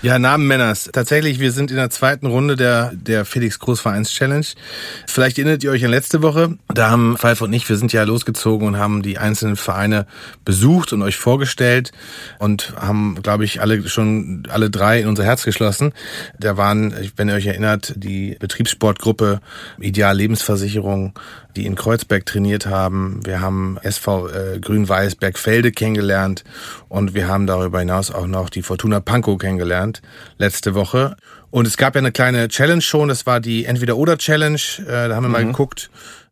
Ja, 0.06 0.20
Namen 0.20 0.46
Männers. 0.46 0.88
Tatsächlich, 0.94 1.40
wir 1.40 1.52
sind 1.52 1.72
in 1.72 1.78
der 1.78 1.90
zweiten 1.90 2.28
Runde 2.28 2.56
der, 2.56 2.92
der 2.94 3.26
Felix 3.26 3.58
Groß 3.58 3.82
Vereins 3.82 4.12
Challenge. 4.12 4.46
Vielleicht 5.08 5.40
erinnert 5.40 5.64
ihr 5.64 5.72
euch 5.72 5.84
an 5.84 5.90
letzte 5.90 6.22
Woche. 6.22 6.60
Da 6.72 6.92
haben 6.92 7.18
Pfeif 7.18 7.42
und 7.42 7.52
ich, 7.54 7.68
wir 7.68 7.76
sind 7.76 7.92
ja 7.92 8.04
losgezogen 8.04 8.68
und 8.68 8.78
haben 8.78 9.02
die 9.02 9.18
einzelnen 9.18 9.56
Vereine 9.56 10.06
besucht 10.46 10.94
und 10.94 11.02
euch 11.02 11.18
vorgestellt 11.18 11.92
und 12.38 12.76
haben, 12.80 13.18
glaube 13.24 13.46
ich, 13.46 13.62
alle 13.62 13.90
schon, 13.90 14.44
alle 14.48 14.70
drei 14.70 15.00
in 15.00 15.08
unser 15.08 15.24
Herz 15.24 15.44
geschlossen. 15.44 15.92
Da 16.40 16.56
waren, 16.56 16.94
wenn 17.16 17.28
ihr 17.28 17.34
euch 17.34 17.48
erinnert, 17.48 17.96
die 17.96 18.38
Betriebssportgruppe 18.40 19.42
Ideal 19.80 20.16
Lebensversicherung, 20.16 21.18
die 21.56 21.66
in 21.66 21.76
Kreuzberg 21.76 22.26
trainiert 22.26 22.66
haben. 22.66 23.20
Wir 23.26 23.42
haben 23.42 23.78
SV 23.82 24.28
äh, 24.30 24.60
Grün-Weiß 24.60 25.16
Bergfelde 25.16 25.72
kennengelernt 25.72 26.44
und 26.90 27.14
wir 27.14 27.28
haben 27.28 27.48
darüber 27.48 27.80
hinaus 27.80 28.12
auch 28.12 28.28
noch 28.28 28.50
die 28.50 28.62
Fortuna 28.62 29.00
Pankow 29.00 29.38
kennengelernt 29.38 30.02
letzte 30.38 30.76
Woche. 30.76 31.16
Und 31.52 31.66
es 31.68 31.78
gab 31.78 31.96
ja 31.96 32.00
eine 32.00 32.12
kleine 32.12 32.48
Challenge 32.50 32.82
schon, 32.82 33.08
das 33.08 33.26
war 33.26 33.40
die 33.40 33.66
Entweder-Oder-Challenge. 33.66 34.60
Äh, 34.88 35.08
da 35.10 35.16
haben 35.16 35.24
wir 35.24 35.30
mal 35.30 35.44
Mhm. 35.44 35.48
geguckt 35.54 35.90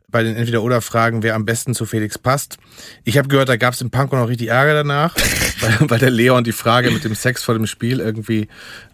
bei 0.09 0.21
den 0.21 0.36
Entweder-Oder-Fragen, 0.36 1.24
wer 1.24 1.34
am 1.34 1.43
besten 1.43 1.74
zu 1.74 1.88
Felix 1.88 2.19
passt. 2.19 2.57
Ich 3.03 3.17
habe 3.17 3.30
gehört, 3.30 3.49
da 3.49 3.55
gab 3.57 3.74
es 3.74 3.82
in 3.82 3.89
Pankow 3.89 4.19
noch 4.19 4.28
richtig 4.30 4.49
Ärger 4.49 4.76
danach, 4.76 5.15
weil, 5.59 5.89
weil 5.89 5.97
der 5.99 6.11
Leon 6.11 6.43
die 6.43 6.51
Frage 6.51 6.91
mit 6.91 7.03
dem 7.03 7.15
Sex 7.15 7.43
vor 7.43 7.55
dem 7.55 7.65
Spiel 7.65 7.99
irgendwie 7.99 8.47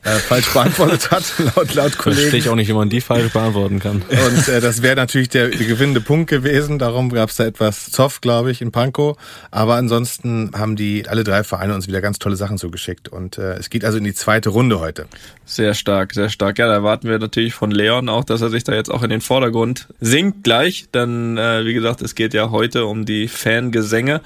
äh, 0.04 0.12
falsch 0.12 0.54
beantwortet 0.54 1.12
hat, 1.12 1.24
laut, 1.56 1.74
laut 1.74 1.97
Kollegen. 1.97 2.22
Verstehe 2.22 2.39
ich 2.39 2.50
auch 2.50 2.56
nicht, 2.56 2.70
wie 2.70 2.74
man 2.74 2.89
die 2.89 3.02
falsch 3.02 3.34
beantworten 3.34 3.80
kann. 3.80 4.02
Und 4.10 4.47
äh, 4.47 4.62
das 4.62 4.82
wäre 4.82 4.95
natürlich 4.95 5.30
der, 5.30 5.50
der 5.50 5.68
gewinnende 5.68 6.00
Punkt 6.00 6.30
gewesen. 6.30 6.80
Darum 6.80 7.10
gab 7.10 7.30
es 7.30 7.36
da 7.36 7.45
etwas 7.45 7.91
Zoff, 7.91 8.22
glaube 8.22 8.52
ich, 8.52 8.62
in 8.62 8.72
Pankow. 8.72 9.18
Aber 9.52 9.76
ansonsten 9.76 10.52
haben 10.56 10.76
die 10.76 11.08
alle 11.08 11.24
drei 11.24 11.43
Vereine 11.43 11.76
uns 11.76 11.88
wieder 11.88 12.02
ganz 12.02 12.18
tolle 12.18 12.38
Sachen 12.38 12.58
zugeschickt. 12.58 13.10
Und 13.10 13.38
äh, 13.38 13.56
es 13.56 13.70
geht 13.70 13.84
also 13.84 13.97
in 13.97 14.06
die 14.06 14.14
zweite 14.14 14.50
Runde 14.50 14.80
heute. 14.80 15.08
Sehr 15.45 15.74
stark, 15.74 16.14
sehr 16.14 16.30
stark. 16.30 16.60
Ja, 16.60 16.68
da 16.68 16.74
erwarten 16.74 17.10
wir 17.10 17.20
natürlich 17.20 17.54
von 17.54 17.72
Leon 17.72 18.08
auch, 18.08 18.24
dass 18.24 18.41
er 18.41 18.50
sich 18.50 18.64
da 18.64 18.74
jetzt 18.74 18.89
auch 18.89 19.04
in 19.04 19.10
den 19.10 19.22
Vordergrund 19.22 19.88
singt 20.00 20.43
gleich. 20.43 20.86
Denn 20.93 21.38
äh, 21.38 21.66
wie 21.66 21.74
gesagt, 21.74 22.02
es 22.02 22.16
geht 22.16 22.34
ja 22.34 22.52
heute 22.52 22.86
um 22.86 23.06
die 23.06 23.28
Fangesänge, 23.28 24.22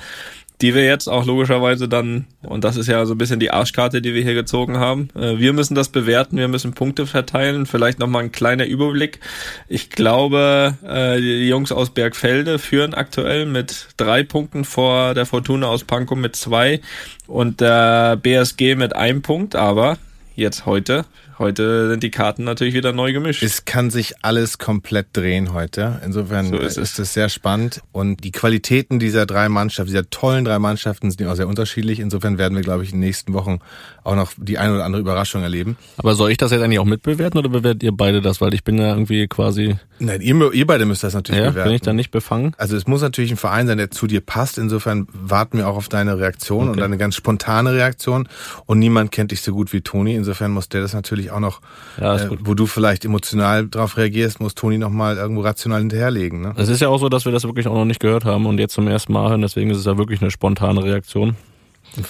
die 0.62 0.76
wir 0.76 0.86
jetzt 0.86 1.08
auch 1.08 1.26
logischerweise 1.26 1.90
dann, 1.90 2.26
und 2.42 2.64
das 2.64 2.78
ist 2.78 2.88
ja 2.88 3.06
so 3.06 3.14
ein 3.14 3.18
bisschen 3.18 3.40
die 3.40 3.52
Arschkarte, 3.52 4.02
die 4.02 4.14
wir 4.14 4.24
hier 4.24 4.34
gezogen 4.34 4.78
haben. 4.78 5.10
Äh, 5.16 5.40
wir 5.40 5.54
müssen 5.54 5.76
das 5.76 5.90
bewerten, 5.90 6.38
wir 6.38 6.48
müssen 6.48 6.74
Punkte 6.74 7.06
verteilen. 7.06 7.66
Vielleicht 7.66 8.00
nochmal 8.00 8.24
ein 8.24 8.32
kleiner 8.32 8.66
Überblick. 8.66 9.20
Ich 9.68 9.90
glaube, 9.90 10.76
äh, 10.88 11.20
die 11.20 11.48
Jungs 11.48 11.72
aus 11.72 11.90
Bergfelde 11.90 12.60
führen 12.60 12.94
aktuell 12.94 13.46
mit 13.46 13.88
drei 13.98 14.24
Punkten 14.24 14.64
vor 14.64 15.14
der 15.14 15.26
Fortuna 15.26 15.68
aus 15.68 15.84
Pankow 15.84 16.18
mit 16.18 16.36
zwei 16.36 16.82
und 17.28 17.62
der 17.62 18.16
BSG 18.18 18.76
mit 18.76 18.96
einem 18.96 19.22
Punkt, 19.22 19.56
aber 19.56 19.98
jetzt 20.36 20.66
heute. 20.66 21.06
Heute 21.40 21.90
sind 21.90 22.04
die 22.04 22.12
Karten 22.12 22.44
natürlich 22.44 22.74
wieder 22.74 22.94
neu 22.94 23.14
gemischt. 23.14 23.44
Es 23.44 23.66
kann 23.66 23.90
sich 23.90 24.24
alles 24.24 24.58
komplett 24.58 25.08
drehen 25.14 25.54
heute. 25.54 26.02
Insofern 26.06 26.48
So 26.48 26.58
ist 26.58 26.78
ist, 26.78 27.00
es 27.00 27.14
sehr 27.14 27.30
spannend. 27.30 27.82
Und 27.92 28.24
die 28.24 28.32
Qualitäten 28.32 29.00
dieser 29.00 29.26
drei 29.26 29.50
Mannschaften, 29.50 29.90
dieser 29.90 30.10
tollen 30.10 30.46
drei 30.46 30.60
Mannschaften 30.60 31.10
sind 31.10 31.22
ja 31.22 31.32
auch 31.32 31.36
sehr 31.36 31.48
unterschiedlich. 31.48 32.00
Insofern 32.00 32.38
werden 32.38 32.56
wir, 32.56 32.62
glaube 32.64 32.84
ich, 32.84 32.90
in 32.90 32.98
den 32.98 33.08
nächsten 33.08 33.34
Wochen 33.34 33.60
auch 34.04 34.16
noch 34.16 34.32
die 34.38 34.58
eine 34.58 34.74
oder 34.76 34.86
andere 34.86 35.02
Überraschung 35.02 35.44
erleben. 35.44 35.78
Aber 35.98 36.16
soll 36.16 36.32
ich 36.32 36.38
das 36.38 36.52
jetzt 36.52 36.62
eigentlich 36.62 36.80
auch 36.80 36.86
mitbewerten 36.86 37.38
oder 37.40 37.50
bewertet 37.50 37.84
ihr 37.84 37.92
beide 37.92 38.22
das? 38.22 38.42
Weil 38.42 38.54
ich 38.54 38.64
bin 38.64 38.78
ja 38.78 38.90
irgendwie 38.90 39.28
quasi. 39.28 39.76
Nein, 40.00 40.20
ihr, 40.22 40.54
ihr 40.54 40.68
beide 40.68 40.86
müsst 40.86 41.04
das 41.04 41.14
natürlich 41.14 41.42
Ja, 41.42 41.50
bewerten. 41.52 41.70
bin 41.70 41.76
ich 41.76 41.82
da 41.82 41.94
nicht 41.94 42.12
befangen? 42.12 42.54
Also 42.58 42.76
es 42.76 42.88
muss 42.88 43.02
natürlich 43.02 43.32
ein 43.32 43.38
Verein 43.38 43.68
sein, 43.68 43.78
der 43.78 43.92
zu 43.92 44.08
dir 44.08 44.20
passt. 44.22 44.58
Insofern 44.58 45.08
warten 45.14 45.58
wir 45.60 45.68
auch 45.68 45.78
auf 45.78 45.88
deine 45.88 46.18
Reaktion 46.20 46.64
und 46.66 46.70
Okay. 46.72 46.82
deine 46.82 46.98
ganz 46.98 47.16
spontane 47.16 47.74
Reaktion. 47.74 48.28
Und 48.66 48.80
niemand 48.80 49.12
kennt 49.12 49.32
dich 49.32 49.42
so 49.42 49.54
gut 49.54 49.72
wie 49.72 49.82
Toni. 49.82 50.16
Insofern 50.16 50.52
muss 50.52 50.68
der 50.70 50.82
das 50.82 50.94
natürlich 50.94 51.32
auch 51.32 51.40
noch, 51.40 51.62
Ja, 52.00 52.16
äh, 52.18 52.30
wo 52.42 52.54
du 52.56 52.66
vielleicht 52.66 53.06
emotional 53.06 53.68
drauf 53.70 53.96
reagierst, 53.98 54.42
muss 54.42 54.56
Toni 54.56 54.78
noch 54.78 54.90
mal 54.90 55.16
irgendwo 55.18 55.42
rational 55.42 55.80
hinterherlegen. 55.80 56.42
Ne? 56.42 56.54
Es 56.58 56.68
ist 56.70 56.82
ja 56.82 56.90
auch 56.90 57.00
so, 57.00 57.08
dass 57.10 57.26
wir 57.26 57.32
das 57.32 57.44
wirklich 57.46 57.68
auch 57.68 57.74
noch 57.76 57.86
nicht 57.86 58.00
gehört 58.00 58.26
haben 58.26 58.46
und 58.46 58.58
jetzt 58.60 58.74
zum 58.74 58.88
ersten 58.88 59.14
Mal 59.14 59.30
hören. 59.30 59.42
Deswegen 59.42 59.70
ist 59.70 59.78
es 59.78 59.86
ja 59.86 59.98
wirklich 59.98 60.22
eine 60.22 60.32
spontane 60.32 60.84
Reaktion. 60.84 61.36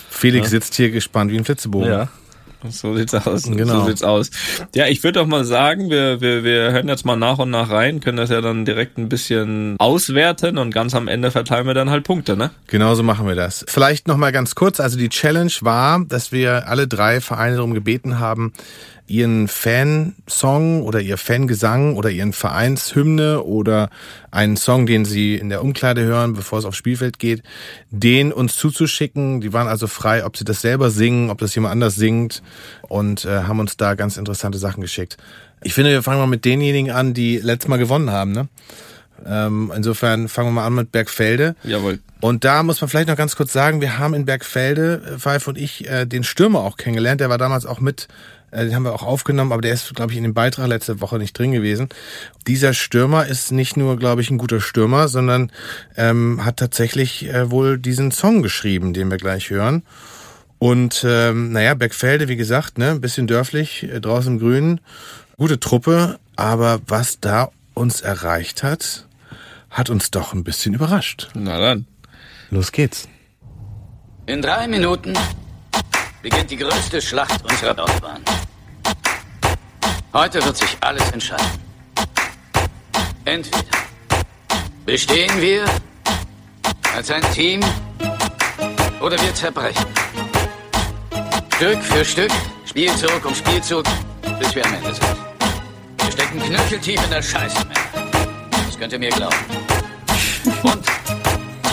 Felix 0.10 0.48
Ja. 0.48 0.52
sitzt 0.52 0.76
hier 0.76 0.92
gespannt 0.92 1.32
wie 1.32 1.38
ein 1.38 1.46
Flitzebogen. 1.46 1.90
Ja. 1.92 2.10
So 2.70 2.96
sieht's 2.96 3.14
aus. 3.14 3.44
Genau. 3.44 3.82
So 3.82 3.88
sieht's 3.88 4.04
aus. 4.04 4.32
Ja, 4.74 4.88
ich 4.88 5.04
würde 5.04 5.20
doch 5.20 5.28
mal 5.28 5.44
sagen, 5.44 5.90
wir, 5.90 6.22
wir, 6.22 6.46
wir 6.46 6.72
hören 6.72 6.88
jetzt 6.88 7.06
mal 7.06 7.18
nach 7.18 7.38
und 7.40 7.50
nach 7.50 7.70
rein, 7.70 8.00
können 8.00 8.16
das 8.16 8.30
ja 8.30 8.40
dann 8.40 8.64
direkt 8.64 8.98
ein 8.98 9.10
bisschen 9.10 9.76
auswerten 9.80 10.58
und 10.58 10.74
ganz 10.74 10.96
am 10.96 11.10
Ende 11.10 11.30
verteilen 11.30 11.68
wir 11.68 11.74
dann 11.74 11.90
halt 11.90 12.06
Punkte, 12.06 12.38
ne? 12.38 12.52
Genauso 12.68 13.04
machen 13.04 13.28
wir 13.28 13.36
das. 13.36 13.66
Vielleicht 13.68 14.08
noch 14.08 14.16
mal 14.16 14.32
ganz 14.32 14.56
kurz. 14.56 14.80
Also 14.80 14.98
die 14.98 15.10
Challenge 15.10 15.52
war, 15.60 16.06
dass 16.08 16.32
wir 16.32 16.70
alle 16.70 16.88
drei 16.88 17.20
Vereine 17.20 17.58
darum 17.58 17.74
gebeten 17.74 18.20
haben, 18.20 18.54
ihren 19.08 19.48
Fansong 19.48 20.84
oder 20.84 21.02
ihr 21.02 21.18
Fangesang 21.18 21.96
oder 21.96 22.10
ihren 22.10 22.34
Vereinshymne 22.34 23.44
oder 23.44 23.90
einen 24.32 24.56
Song, 24.58 24.86
den 24.86 25.06
sie 25.06 25.36
in 25.36 25.50
der 25.50 25.62
Umkleide 25.62 26.04
hören, 26.04 26.34
bevor 26.34 26.60
es 26.60 26.66
aufs 26.66 26.78
Spielfeld 26.78 27.20
geht, 27.20 27.44
den 27.92 28.32
uns 28.32 28.56
zuzuschicken. 28.56 29.42
Die 29.42 29.54
waren 29.54 29.68
also 29.68 29.88
frei, 29.88 30.26
ob 30.26 30.38
sie 30.38 30.46
das 30.46 30.62
selber 30.62 30.90
singen, 30.90 31.30
ob 31.30 31.40
das 31.40 31.54
jemand 31.56 31.74
anders 31.74 31.96
singt 31.96 32.42
und 32.84 33.26
äh, 33.26 33.44
haben 33.44 33.60
uns 33.60 33.78
da 33.78 33.96
ganz 33.96 34.18
interessante 34.18 34.58
Sachen 34.58 34.82
geschickt. 34.82 35.18
Ich 35.64 35.74
finde, 35.74 35.92
wir 35.92 36.04
fangen 36.04 36.20
mal 36.20 36.28
mit 36.28 36.46
denjenigen 36.46 36.92
an, 36.92 37.14
die 37.14 37.38
letztes 37.38 37.70
Mal 37.70 37.78
gewonnen 37.78 38.12
haben. 38.12 38.32
Ne? 38.32 38.48
Ähm, 39.26 39.72
insofern 39.76 40.28
fangen 40.28 40.50
wir 40.50 40.54
mal 40.54 40.68
an 40.68 40.76
mit 40.76 40.92
Bergfelde. 40.92 41.56
Jawohl. 41.64 42.00
Und 42.20 42.44
da 42.44 42.64
muss 42.64 42.82
man 42.82 42.90
vielleicht 42.90 43.08
noch 43.08 43.16
ganz 43.16 43.36
kurz 43.36 43.54
sagen, 43.54 43.82
wir 43.82 43.98
haben 43.98 44.14
in 44.14 44.26
Bergfelde, 44.26 45.02
äh, 45.16 45.20
Pfeif 45.20 45.48
und 45.48 45.58
ich, 45.58 45.90
äh, 45.90 46.06
den 46.06 46.24
Stürmer 46.24 46.60
auch 46.60 46.78
kennengelernt. 46.78 47.22
Der 47.22 47.30
war 47.30 47.38
damals 47.38 47.66
auch 47.66 47.80
mit, 47.80 48.08
den 48.54 48.76
haben 48.76 48.84
wir 48.84 48.94
auch 48.94 49.04
aufgenommen, 49.04 49.52
aber 49.52 49.62
der 49.62 49.74
ist, 49.74 49.94
glaube 49.96 50.12
ich, 50.12 50.18
in 50.18 50.24
dem 50.24 50.34
Beitrag 50.34 50.68
letzte 50.68 51.02
Woche 51.02 51.18
nicht 51.18 51.38
drin 51.38 51.52
gewesen. 51.52 51.90
Dieser 52.48 52.74
Stürmer 52.74 53.26
ist 53.26 53.52
nicht 53.52 53.78
nur, 53.78 53.98
glaube 53.98 54.22
ich, 54.22 54.30
ein 54.30 54.38
guter 54.38 54.62
Stürmer, 54.62 55.08
sondern 55.08 55.52
ähm, 55.98 56.46
hat 56.46 56.58
tatsächlich 56.58 57.28
äh, 57.28 57.50
wohl 57.50 57.78
diesen 57.78 58.12
Song 58.12 58.42
geschrieben, 58.42 58.94
den 58.94 59.10
wir 59.10 59.18
gleich 59.18 59.50
hören. 59.50 59.84
Und 60.60 61.04
ähm, 61.06 61.52
naja, 61.52 61.74
Bergfelde, 61.74 62.30
wie 62.30 62.38
gesagt, 62.38 62.78
ne, 62.78 62.92
ein 62.92 63.02
bisschen 63.02 63.28
dörflich, 63.28 63.84
äh, 63.84 64.00
draußen 64.00 64.34
im 64.34 64.40
Grünen, 64.40 64.80
gute 65.38 65.60
Truppe, 65.60 66.20
aber 66.36 66.80
was 66.88 67.20
da 67.20 67.50
uns 67.74 68.02
erreicht 68.02 68.64
hat, 68.64 69.08
hat 69.70 69.90
uns 69.90 70.12
doch 70.12 70.34
ein 70.34 70.44
bisschen 70.44 70.74
überrascht. 70.74 71.30
Na 71.34 71.60
dann. 71.60 71.88
Los 72.50 72.72
geht's. 72.72 73.10
In 74.26 74.42
drei 74.42 74.68
Minuten 74.68 75.14
beginnt 76.22 76.50
die 76.50 76.58
größte 76.58 77.02
Schlacht 77.02 77.44
unserer 77.44 77.76
Laufbahn. 77.76 78.22
Heute 80.14 80.46
wird 80.46 80.56
sich 80.56 80.78
alles 80.82 81.10
entscheiden. 81.10 81.60
Entweder 83.26 83.78
bestehen 84.86 85.42
wir 85.42 85.66
als 86.96 87.10
ein 87.10 87.24
Team 87.34 87.62
oder 89.02 89.20
wir 89.20 89.34
zerbrechen. 89.34 89.88
Stück 91.56 91.82
für 91.82 92.06
Stück, 92.06 92.32
Spielzug 92.64 93.26
um 93.26 93.34
Spielzug, 93.34 93.86
bis 94.38 94.54
wir 94.54 94.64
am 94.64 94.76
Ende 94.76 94.94
sind. 94.94 95.18
Wir 95.98 96.12
stecken 96.12 96.44
knöcheltief 96.44 97.04
in 97.04 97.10
der 97.10 97.24
Scheiße, 97.24 97.66
Männer. 97.66 98.12
Das 98.68 98.78
könnt 98.78 98.94
ihr 98.94 99.00
mir 99.00 99.10
glauben. 99.10 99.36
Und 100.62 100.86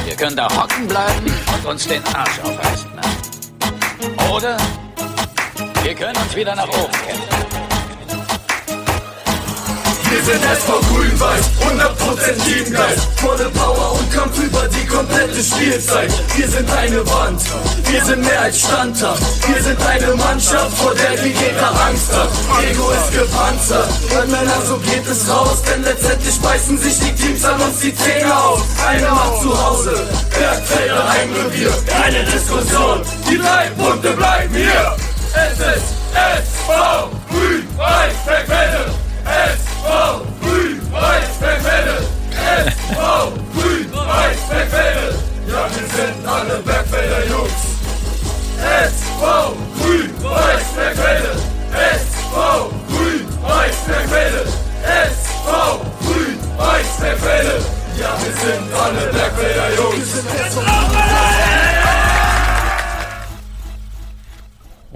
wir 0.06 0.16
können 0.16 0.36
da 0.36 0.48
hocken 0.48 0.88
bleiben 0.88 1.26
und 1.56 1.66
uns 1.66 1.86
den 1.86 2.02
Arsch 2.14 2.38
aufreißen. 2.42 2.90
Oder 4.32 4.56
wir 5.82 5.94
können 5.94 6.16
uns 6.16 6.34
wieder 6.34 6.54
nach 6.54 6.68
oben 6.68 6.92
kämpfen. 6.92 7.49
Wir 10.20 10.34
sind 10.34 10.44
SV 10.44 10.80
Grün-Weiß, 10.92 11.44
100% 11.64 12.44
Teamgeist. 12.44 13.08
Volle 13.16 13.48
Power 13.54 13.92
und 13.98 14.12
Kampf 14.12 14.38
über 14.38 14.68
die 14.68 14.86
komplette 14.86 15.42
Spielzeit. 15.42 16.12
Wir 16.36 16.46
sind 16.46 16.70
eine 16.70 17.06
Wand, 17.06 17.40
wir 17.90 18.04
sind 18.04 18.20
mehr 18.20 18.42
als 18.42 18.60
standhaft. 18.60 19.22
Wir 19.48 19.62
sind 19.62 19.80
eine 19.80 20.14
Mannschaft, 20.16 20.76
vor 20.76 20.94
der 20.94 21.16
die 21.22 21.32
Gegner 21.32 21.72
Angst 21.86 22.12
hat. 22.12 22.28
Ego 22.62 22.90
ist 22.90 23.18
gepanzert, 23.18 23.88
und 24.10 24.30
Männer, 24.30 24.60
so 24.68 24.76
geht 24.76 25.06
es 25.10 25.26
raus. 25.26 25.62
Denn 25.62 25.82
letztendlich 25.84 26.38
beißen 26.38 26.76
sich 26.76 26.98
die 26.98 27.14
Teams 27.14 27.42
an 27.42 27.58
uns 27.62 27.80
die 27.80 27.96
Zähne 27.96 28.36
auf. 28.36 28.62
Eine 28.86 29.08
macht 29.08 29.40
zu 29.40 29.66
Hause, 29.66 30.06
Bergfelder 30.38 31.08
Heimrevier. 31.08 31.72
Keine 31.86 32.24
Diskussion, 32.24 33.00
die 33.26 33.38
drei 33.38 33.70
Punkte 33.70 34.10
bleiben 34.10 34.54
hier. 34.54 34.96
Es 35.32 35.58
ist 35.58 35.94
SV 36.12 37.10
Grün-Weiß 37.30 38.14
Bergfelde. 38.26 38.89
SV 39.90 40.22
Grün-Weiß 40.42 41.40
Bergfelde! 41.40 41.96
SV 42.74 42.98
Grün-Weiß 43.54 44.40
Bergfelde! 44.50 45.14
Ja, 45.50 45.66
wir 45.74 45.88
sind 45.96 46.26
alle 46.28 46.62
Bergfelder 46.66 47.26
Jungs! 47.30 47.62
SV 48.58 49.22
Grün-Weiß 49.78 50.66
Bergfelde! 50.76 51.32
SV 51.72 52.36
Grün-Weiß 52.90 53.78
Bergfelde! 53.88 54.44
SV 55.10 55.48
Grün-Weiß 56.04 57.00
Bergfelde! 57.00 57.56
Ja, 58.00 58.10
wir 58.22 58.32
sind 58.32 58.72
alle 58.74 59.12
Bergfelder 59.12 59.70
Jungs! 59.76 61.49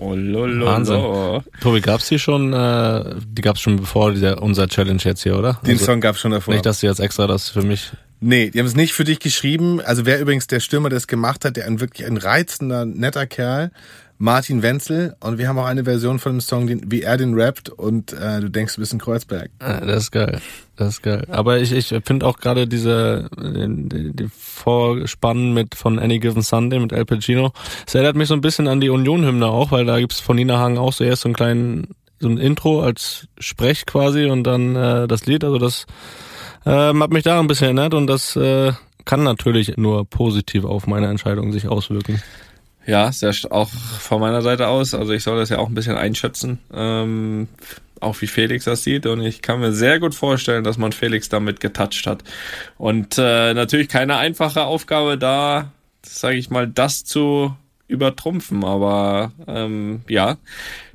Oh, 0.05 0.14
lolo. 0.14 0.66
Wahnsinn. 0.66 1.42
Tobi, 1.61 1.80
gab's 1.80 2.09
die 2.09 2.18
schon, 2.18 2.52
äh, 2.52 3.16
die 3.26 3.42
gab's 3.42 3.61
schon 3.61 3.76
bevor 3.76 4.12
dieser, 4.12 4.42
unser 4.42 4.68
Challenge 4.68 5.00
jetzt 5.02 5.22
hier, 5.22 5.38
oder? 5.38 5.61
Den 5.66 5.78
Song 5.78 6.00
gab's 6.00 6.20
schon 6.20 6.32
davor. 6.32 6.55
Nicht, 6.55 6.66
dass 6.66 6.80
du 6.80 6.86
jetzt 6.86 7.00
extra 7.00 7.26
das 7.26 7.48
für 7.48 7.62
mich 7.62 7.92
Nee, 8.26 8.48
die 8.48 8.59
haben 8.59 8.66
es 8.66 8.74
nicht 8.74 8.94
für 8.94 9.05
dich 9.05 9.18
geschrieben. 9.18 9.82
Also 9.82 10.07
wer 10.07 10.18
übrigens 10.18 10.46
der 10.46 10.61
Stürmer 10.61 10.88
das 10.88 11.07
gemacht 11.07 11.44
hat, 11.44 11.57
der 11.57 11.66
ein 11.66 11.80
wirklich 11.80 12.07
ein 12.07 12.16
reizender, 12.16 12.86
netter 12.86 13.26
Kerl, 13.26 13.70
Martin 14.16 14.62
Wenzel. 14.62 15.14
Und 15.20 15.36
wir 15.36 15.46
haben 15.46 15.59
auch 15.59 15.66
eine 15.66 15.84
Version 15.84 16.18
von 16.18 16.32
dem 16.32 16.40
Song, 16.40 16.66
den, 16.66 16.90
wie 16.90 17.02
er 17.02 17.18
den 17.18 17.34
rappt 17.34 17.68
und 17.68 18.14
äh, 18.14 18.40
du 18.40 18.48
denkst, 18.48 18.76
du 18.76 18.80
bist 18.80 18.94
in 18.94 18.98
Kreuzberg. 18.98 19.50
Ah, 19.59 19.80
das 19.80 20.05
ist 20.05 20.11
geil. 20.11 20.40
Das 20.76 20.94
ist 20.94 21.02
geil. 21.02 21.24
Aber 21.30 21.60
ich, 21.60 21.72
ich 21.72 21.94
finde 22.04 22.26
auch 22.26 22.38
gerade 22.38 22.66
diese 22.66 23.28
die, 23.36 24.12
die 24.12 24.28
Vorspannen 24.28 25.54
mit 25.54 25.74
von 25.76 25.98
Any 25.98 26.18
Given 26.18 26.42
Sunday 26.42 26.80
mit 26.80 26.92
El 26.92 27.04
Pacino. 27.04 27.52
Es 27.86 27.94
erinnert 27.94 28.16
mich 28.16 28.28
so 28.28 28.34
ein 28.34 28.40
bisschen 28.40 28.66
an 28.66 28.80
die 28.80 28.90
Union-Hymne 28.90 29.46
auch, 29.46 29.70
weil 29.70 29.84
da 29.84 30.00
gibt's 30.00 30.20
von 30.20 30.36
Nina 30.36 30.58
Hagen 30.58 30.78
auch 30.78 30.92
so 30.92 31.04
erst 31.04 31.22
so 31.22 31.28
einen 31.28 31.34
kleinen 31.34 31.94
so 32.18 32.28
ein 32.28 32.38
Intro 32.38 32.82
als 32.82 33.28
Sprech 33.38 33.86
quasi 33.86 34.26
und 34.26 34.44
dann 34.44 34.74
äh, 34.74 35.06
das 35.06 35.26
Lied. 35.26 35.44
Also 35.44 35.58
das 35.58 35.86
ähm, 36.66 37.02
hat 37.02 37.10
mich 37.10 37.22
da 37.22 37.38
ein 37.38 37.46
bisschen 37.46 37.66
erinnert 37.66 37.94
und 37.94 38.06
das 38.06 38.34
äh, 38.34 38.72
kann 39.04 39.22
natürlich 39.22 39.76
nur 39.76 40.08
positiv 40.08 40.64
auf 40.64 40.86
meine 40.86 41.08
Entscheidung 41.08 41.52
sich 41.52 41.68
auswirken. 41.68 42.22
Ja, 42.86 43.12
sehr 43.12 43.32
auch 43.50 43.68
von 43.68 44.20
meiner 44.20 44.42
Seite 44.42 44.68
aus. 44.68 44.94
Also 44.94 45.12
ich 45.12 45.22
soll 45.22 45.38
das 45.38 45.48
ja 45.48 45.58
auch 45.58 45.68
ein 45.68 45.74
bisschen 45.74 45.96
einschätzen, 45.96 46.58
ähm, 46.72 47.48
auch 48.05 48.20
wie 48.20 48.26
Felix 48.26 48.64
das 48.64 48.84
sieht. 48.84 49.07
Und 49.07 49.22
ich 49.22 49.42
kann 49.42 49.61
mir 49.61 49.72
sehr 49.72 49.98
gut 49.98 50.14
vorstellen, 50.14 50.64
dass 50.64 50.78
man 50.78 50.92
Felix 50.92 51.28
damit 51.28 51.61
getoucht 51.61 52.07
hat. 52.07 52.22
Und 52.78 53.18
äh, 53.18 53.55
natürlich 53.55 53.88
keine 53.88 54.16
einfache 54.16 54.64
Aufgabe 54.64 55.18
da, 55.18 55.72
sage 56.02 56.36
ich 56.36 56.50
mal, 56.50 56.66
das 56.68 57.05
zu 57.05 57.55
übertrumpfen. 57.88 58.64
Aber 58.64 59.32
ähm, 59.46 60.02
ja, 60.09 60.36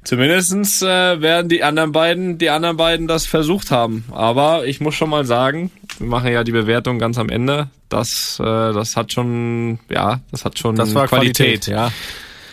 zumindestens 0.03 0.81
äh, 0.81 1.21
werden 1.21 1.49
die 1.49 1.63
anderen 1.63 1.91
beiden, 1.91 2.37
die 2.37 2.49
anderen 2.49 2.77
beiden 2.77 3.07
das 3.07 3.25
versucht 3.25 3.71
haben. 3.71 4.05
Aber 4.11 4.65
ich 4.65 4.79
muss 4.79 4.95
schon 4.95 5.09
mal 5.09 5.25
sagen, 5.25 5.71
wir 5.97 6.07
machen 6.07 6.31
ja 6.31 6.43
die 6.43 6.51
Bewertung 6.51 6.99
ganz 6.99 7.17
am 7.17 7.29
Ende. 7.29 7.69
Das, 7.89 8.39
äh, 8.39 8.43
das 8.43 8.95
hat 8.95 9.13
schon, 9.13 9.79
ja, 9.89 10.21
das 10.31 10.45
hat 10.45 10.59
schon 10.59 10.75
Das 10.75 10.93
war 10.93 11.07
Qualität, 11.07 11.67
ja. 11.67 11.91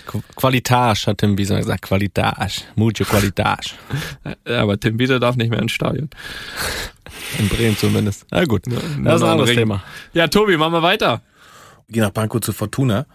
Qu- 0.06 0.22
Qualitage, 0.36 1.06
hat 1.08 1.18
Tim 1.18 1.36
Bieser 1.36 1.56
gesagt. 1.58 1.82
Qualitage. 1.82 2.62
Mucho 2.76 3.04
Qualitage. 3.04 3.70
Ja, 4.48 4.62
aber 4.62 4.78
Tim 4.78 4.96
Bieser 4.96 5.18
darf 5.20 5.36
nicht 5.36 5.50
mehr 5.50 5.60
ins 5.60 5.72
Stadion. 5.72 6.08
In 7.38 7.48
Bremen 7.48 7.76
zumindest. 7.76 8.26
Na 8.30 8.44
gut, 8.44 8.62
das 8.66 8.74
ist 8.74 8.96
ein 8.96 9.06
anderes 9.06 9.50
Ring. 9.50 9.58
Thema. 9.58 9.82
Ja, 10.12 10.28
Tobi, 10.28 10.56
machen 10.56 10.72
wir 10.72 10.82
weiter. 10.82 11.22
Geh 11.88 12.00
nach 12.00 12.12
Pankow 12.12 12.40
zu 12.40 12.52
Fortuna. 12.52 13.06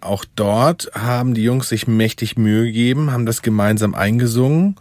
Auch 0.00 0.24
dort 0.36 0.90
haben 0.94 1.34
die 1.34 1.42
Jungs 1.42 1.68
sich 1.68 1.86
mächtig 1.86 2.36
Mühe 2.36 2.64
gegeben, 2.66 3.10
haben 3.12 3.26
das 3.26 3.42
gemeinsam 3.42 3.94
eingesungen. 3.94 4.76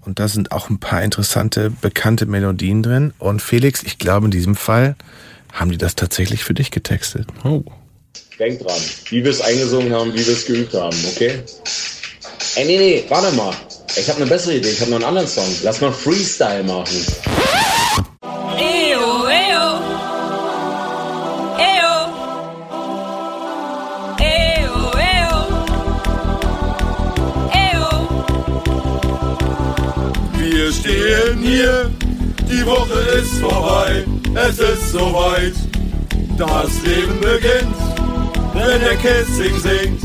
Und 0.00 0.18
da 0.18 0.28
sind 0.28 0.52
auch 0.52 0.70
ein 0.70 0.78
paar 0.80 1.02
interessante, 1.02 1.70
bekannte 1.70 2.26
Melodien 2.26 2.82
drin. 2.82 3.12
Und 3.18 3.42
Felix, 3.42 3.82
ich 3.82 3.98
glaube, 3.98 4.26
in 4.26 4.30
diesem 4.30 4.54
Fall 4.56 4.96
haben 5.52 5.70
die 5.70 5.78
das 5.78 5.94
tatsächlich 5.94 6.44
für 6.44 6.54
dich 6.54 6.70
getextet. 6.70 7.26
Oh. 7.44 7.62
Denk 8.38 8.60
dran, 8.60 8.80
wie 9.10 9.24
wir 9.24 9.32
es 9.32 9.40
eingesungen 9.40 9.92
haben, 9.92 10.14
wie 10.14 10.24
wir 10.24 10.32
es 10.32 10.46
geübt 10.46 10.72
haben, 10.72 10.96
okay? 11.12 11.42
Ey, 12.54 12.64
nee, 12.64 12.78
nee, 12.78 13.04
warte 13.08 13.34
mal. 13.34 13.52
Ich 13.96 14.08
habe 14.08 14.20
eine 14.20 14.30
bessere 14.30 14.54
Idee, 14.54 14.70
ich 14.70 14.80
habe 14.80 14.92
noch 14.92 14.98
einen 14.98 15.06
anderen 15.06 15.26
Song. 15.26 15.44
Lass 15.64 15.80
mal 15.80 15.92
Freestyle 15.92 16.62
machen. 16.62 17.04
Eyo, 18.56 19.26
eyo. 19.26 19.80
Eyo. 21.58 21.94
Eyo, 24.20 24.92
eyo. 24.98 25.36
Eyo. 27.52 27.88
Wir 30.38 30.72
stehen 30.72 31.42
hier, 31.42 31.90
die 32.48 32.64
Woche 32.64 33.00
ist 33.20 33.38
vorbei, 33.40 34.04
es 34.34 34.58
ist 34.60 34.92
soweit. 34.92 35.54
Das 36.38 36.70
Leben 36.84 37.18
beginnt, 37.20 37.74
wenn 38.68 38.80
der 38.82 38.96
Kissing 38.96 39.58
singt, 39.58 40.02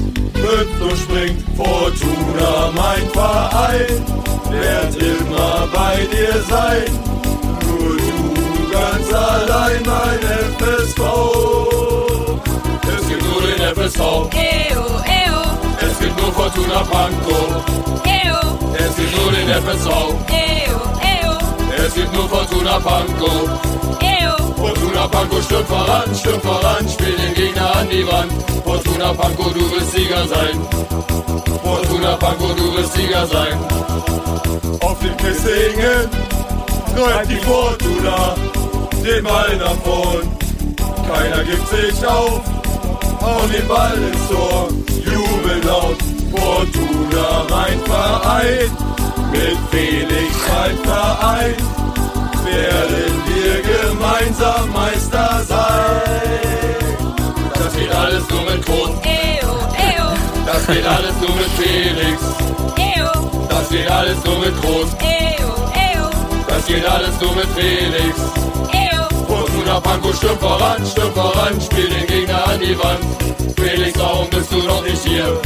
und 0.82 0.98
springt. 0.98 1.44
Fortuna, 1.58 2.72
mein 2.74 3.06
Verein, 3.12 4.06
wird 4.50 4.96
immer 4.96 5.68
bei 5.74 6.08
dir 6.14 6.42
sein. 6.50 6.88
Nur 7.68 7.98
du 7.98 8.72
ganz 8.72 9.14
allein, 9.14 9.82
mein 9.86 10.20
FSV. 10.58 11.02
Es 12.96 13.08
gibt 13.10 13.24
nur 13.24 13.42
den 13.42 13.62
FSV, 13.76 14.00
Eyo, 14.34 14.86
eyo. 15.20 15.42
es 15.82 16.00
gibt 16.00 16.22
nur 16.22 16.32
Fortuna 16.32 16.84
Pankow. 16.84 17.50
Eyo. 18.06 18.40
Es 18.78 18.96
gibt 18.96 19.14
nur 19.22 19.32
den 19.34 19.50
FSV, 19.50 19.90
Eyo, 20.30 20.82
eyo. 21.02 21.03
Es 21.86 21.94
gibt 21.96 22.14
nur 22.14 22.30
Fortuna 22.30 22.80
Pankow. 22.80 23.50
Eyo. 24.00 24.54
Fortuna 24.56 25.08
Pankow 25.08 25.44
stürmt 25.44 25.68
voran, 25.68 26.16
stürmt 26.16 26.44
voran, 26.44 26.88
spielt 26.88 27.20
den 27.20 27.34
Gegner 27.34 27.76
an 27.76 27.90
die 27.90 28.08
Wand. 28.08 28.32
Fortuna 28.64 29.14
Panko, 29.14 29.50
du 29.50 29.72
wirst 29.72 29.92
Sieger 29.92 30.26
sein. 30.28 30.56
Fortuna 31.64 32.16
Panko, 32.16 32.48
du 32.54 32.78
wirst 32.78 32.94
Sieger 32.94 33.26
sein. 33.28 33.58
Auf 34.82 35.00
dem 35.00 35.18
Kessingen 35.18 36.08
träumt 36.96 37.30
die 37.30 37.42
Fortuna 37.48 38.36
den 39.04 39.24
Ball 39.24 39.58
nach 39.58 39.78
vorn. 39.84 40.24
Keiner 41.08 41.44
gibt 41.44 41.68
sich 41.68 42.08
auf, 42.08 42.42
hauen 43.22 43.52
den 43.52 43.68
Ball 43.68 43.98
ins 43.98 44.28
Tor. 44.30 44.70
Jubel 45.06 45.62
laut, 45.66 45.98
Fortuna 46.32 47.46
mein 47.50 47.80
Verein. 47.86 49.03
Mit 49.34 49.58
Felix 49.72 50.34
mein 50.48 50.78
Verein 50.78 51.56
werden 52.46 53.16
wir 53.28 53.56
gemeinsam 53.74 54.72
Meister 54.72 55.42
sein. 55.48 56.84
Das 57.54 57.74
geht 57.76 57.94
alles 57.94 58.30
nur 58.30 58.42
mit 58.44 58.66
Groß. 58.66 58.92
Das 60.46 60.68
geht 60.68 60.86
alles 60.86 61.16
nur 61.20 61.36
mit 61.36 61.52
Felix. 61.58 62.22
Das 63.50 63.70
geht 63.70 63.90
alles 63.90 64.24
nur 64.24 64.40
mit 64.40 64.62
Groß. 64.62 64.90
Das 66.48 66.66
geht 66.68 66.86
alles 66.86 67.20
nur 67.20 67.36
mit 67.36 67.48
Felix. 67.56 68.16
Fortuna 69.74 69.80
Panko 69.82 70.14
stürmt 70.14 70.40
voran, 70.40 70.86
stürmt 70.86 71.16
voran, 71.16 71.62
spiel 71.62 71.90
den 71.90 72.06
Gegner 72.06 72.48
an 72.48 72.60
die 72.60 72.78
Wand. 72.78 73.00
Felix, 73.56 73.98
warum 73.98 74.30
bist 74.30 74.52
du 74.52 74.58
noch 74.58 74.84
nicht 74.84 75.04
hier? 75.04 75.40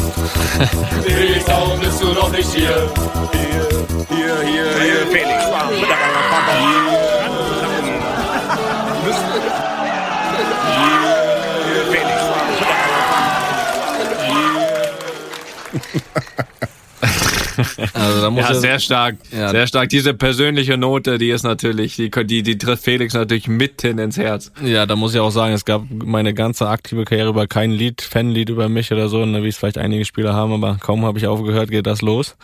Felix, 1.05 1.47
warum 1.47 1.80
bist 1.80 2.01
du 2.01 2.07
noch 2.07 2.30
nicht 2.32 2.51
hier? 2.53 2.91
Hier, 3.32 3.69
hier, 4.17 4.36
hier, 4.43 4.65
hier, 4.82 5.07
Felix, 5.07 5.47
Also 17.93 18.21
da 18.21 18.29
muss 18.29 18.41
Ja, 18.43 18.49
er- 18.49 18.55
sehr 18.55 18.79
stark. 18.79 19.17
Ja. 19.31 19.49
Sehr 19.49 19.67
stark. 19.67 19.89
Diese 19.89 20.13
persönliche 20.13 20.77
Note, 20.77 21.17
die 21.17 21.29
ist 21.29 21.43
natürlich, 21.43 21.95
die, 21.95 22.09
die, 22.09 22.43
die 22.43 22.57
trifft 22.57 22.83
Felix 22.83 23.13
natürlich 23.13 23.47
mitten 23.47 23.99
ins 23.99 24.17
Herz. 24.17 24.51
Ja, 24.63 24.85
da 24.85 24.95
muss 24.95 25.13
ich 25.13 25.19
auch 25.19 25.31
sagen, 25.31 25.53
es 25.53 25.65
gab 25.65 25.83
meine 25.89 26.33
ganze 26.33 26.67
aktive 26.67 27.05
Karriere 27.05 27.29
über 27.29 27.47
kein 27.47 27.71
Lied, 27.71 28.01
Fanlied 28.01 28.49
über 28.49 28.69
mich 28.69 28.91
oder 28.91 29.09
so, 29.09 29.25
ne, 29.25 29.43
wie 29.43 29.47
es 29.49 29.57
vielleicht 29.57 29.77
einige 29.77 30.05
Spieler 30.05 30.33
haben, 30.33 30.53
aber 30.53 30.77
kaum 30.79 31.05
habe 31.05 31.17
ich 31.19 31.27
aufgehört, 31.27 31.69
geht 31.71 31.87
das 31.87 32.01
los. 32.01 32.35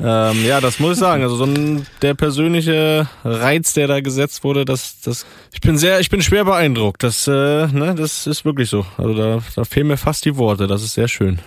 Ähm, 0.00 0.44
ja, 0.46 0.60
das 0.60 0.78
muss 0.78 0.92
ich 0.92 0.98
sagen. 1.00 1.24
Also 1.24 1.34
so 1.34 1.44
ein, 1.44 1.84
der 2.02 2.14
persönliche 2.14 3.08
Reiz, 3.24 3.72
der 3.74 3.88
da 3.88 4.00
gesetzt 4.00 4.44
wurde, 4.44 4.64
das, 4.64 5.00
das, 5.00 5.26
ich 5.52 5.60
bin 5.60 5.76
sehr, 5.76 5.98
ich 5.98 6.08
bin 6.08 6.22
schwer 6.22 6.44
beeindruckt. 6.44 7.02
Das, 7.02 7.26
äh, 7.26 7.66
ne, 7.66 7.96
das 7.96 8.28
ist 8.28 8.44
wirklich 8.44 8.70
so. 8.70 8.86
Also 8.96 9.14
da, 9.14 9.40
da 9.56 9.64
fehlen 9.64 9.88
mir 9.88 9.96
fast 9.96 10.24
die 10.24 10.36
Worte. 10.36 10.68
Das 10.68 10.84
ist 10.84 10.94
sehr 10.94 11.08
schön. 11.08 11.40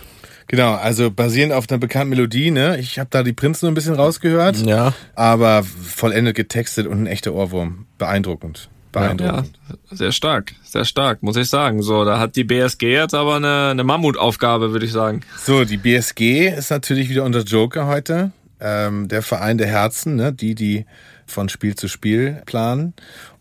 Genau, 0.52 0.74
also 0.74 1.10
basierend 1.10 1.54
auf 1.54 1.70
einer 1.70 1.78
bekannten 1.78 2.10
Melodie, 2.10 2.52
ne? 2.52 2.78
Ich 2.78 3.00
habe 3.00 3.08
da 3.10 3.24
die 3.24 3.32
Prinzen 3.32 3.62
so 3.62 3.68
ein 3.68 3.74
bisschen 3.74 3.96
rausgehört. 3.96 4.58
Ja. 4.66 4.94
Aber 5.16 5.64
vollendet 5.64 6.36
getextet 6.36 6.88
und 6.88 7.04
ein 7.04 7.08
echter 7.08 7.34
Ohrwurm. 7.34 7.86
Beeindruckend. 7.98 8.68
Beeindruckend. 8.92 9.58
Ja, 9.70 9.96
sehr 9.96 10.12
stark, 10.12 10.52
sehr 10.66 10.84
stark, 10.84 11.24
muss 11.24 11.38
ich 11.38 11.48
sagen. 11.48 11.82
So, 11.82 12.04
da 12.04 12.20
hat 12.20 12.36
die 12.36 12.44
BSG 12.44 12.92
jetzt 12.92 13.14
aber 13.14 13.38
eine, 13.38 13.70
eine 13.70 13.86
Mammutaufgabe, 13.86 14.74
würde 14.74 14.86
ich 14.86 14.92
sagen. 14.92 15.22
So, 15.38 15.64
die 15.64 15.78
BSG 15.78 16.50
ist 16.50 16.70
natürlich 16.70 17.08
wieder 17.08 17.24
unser 17.24 17.44
Joker 17.44 17.88
heute. 17.88 18.34
Ähm, 18.60 19.08
der 19.08 19.22
Verein 19.22 19.58
der 19.58 19.68
Herzen, 19.68 20.18
ne? 20.18 20.34
die, 20.34 20.54
die 20.54 20.86
von 21.28 21.48
Spiel 21.48 21.76
zu 21.76 21.88
Spiel 21.88 22.42
planen. 22.46 22.94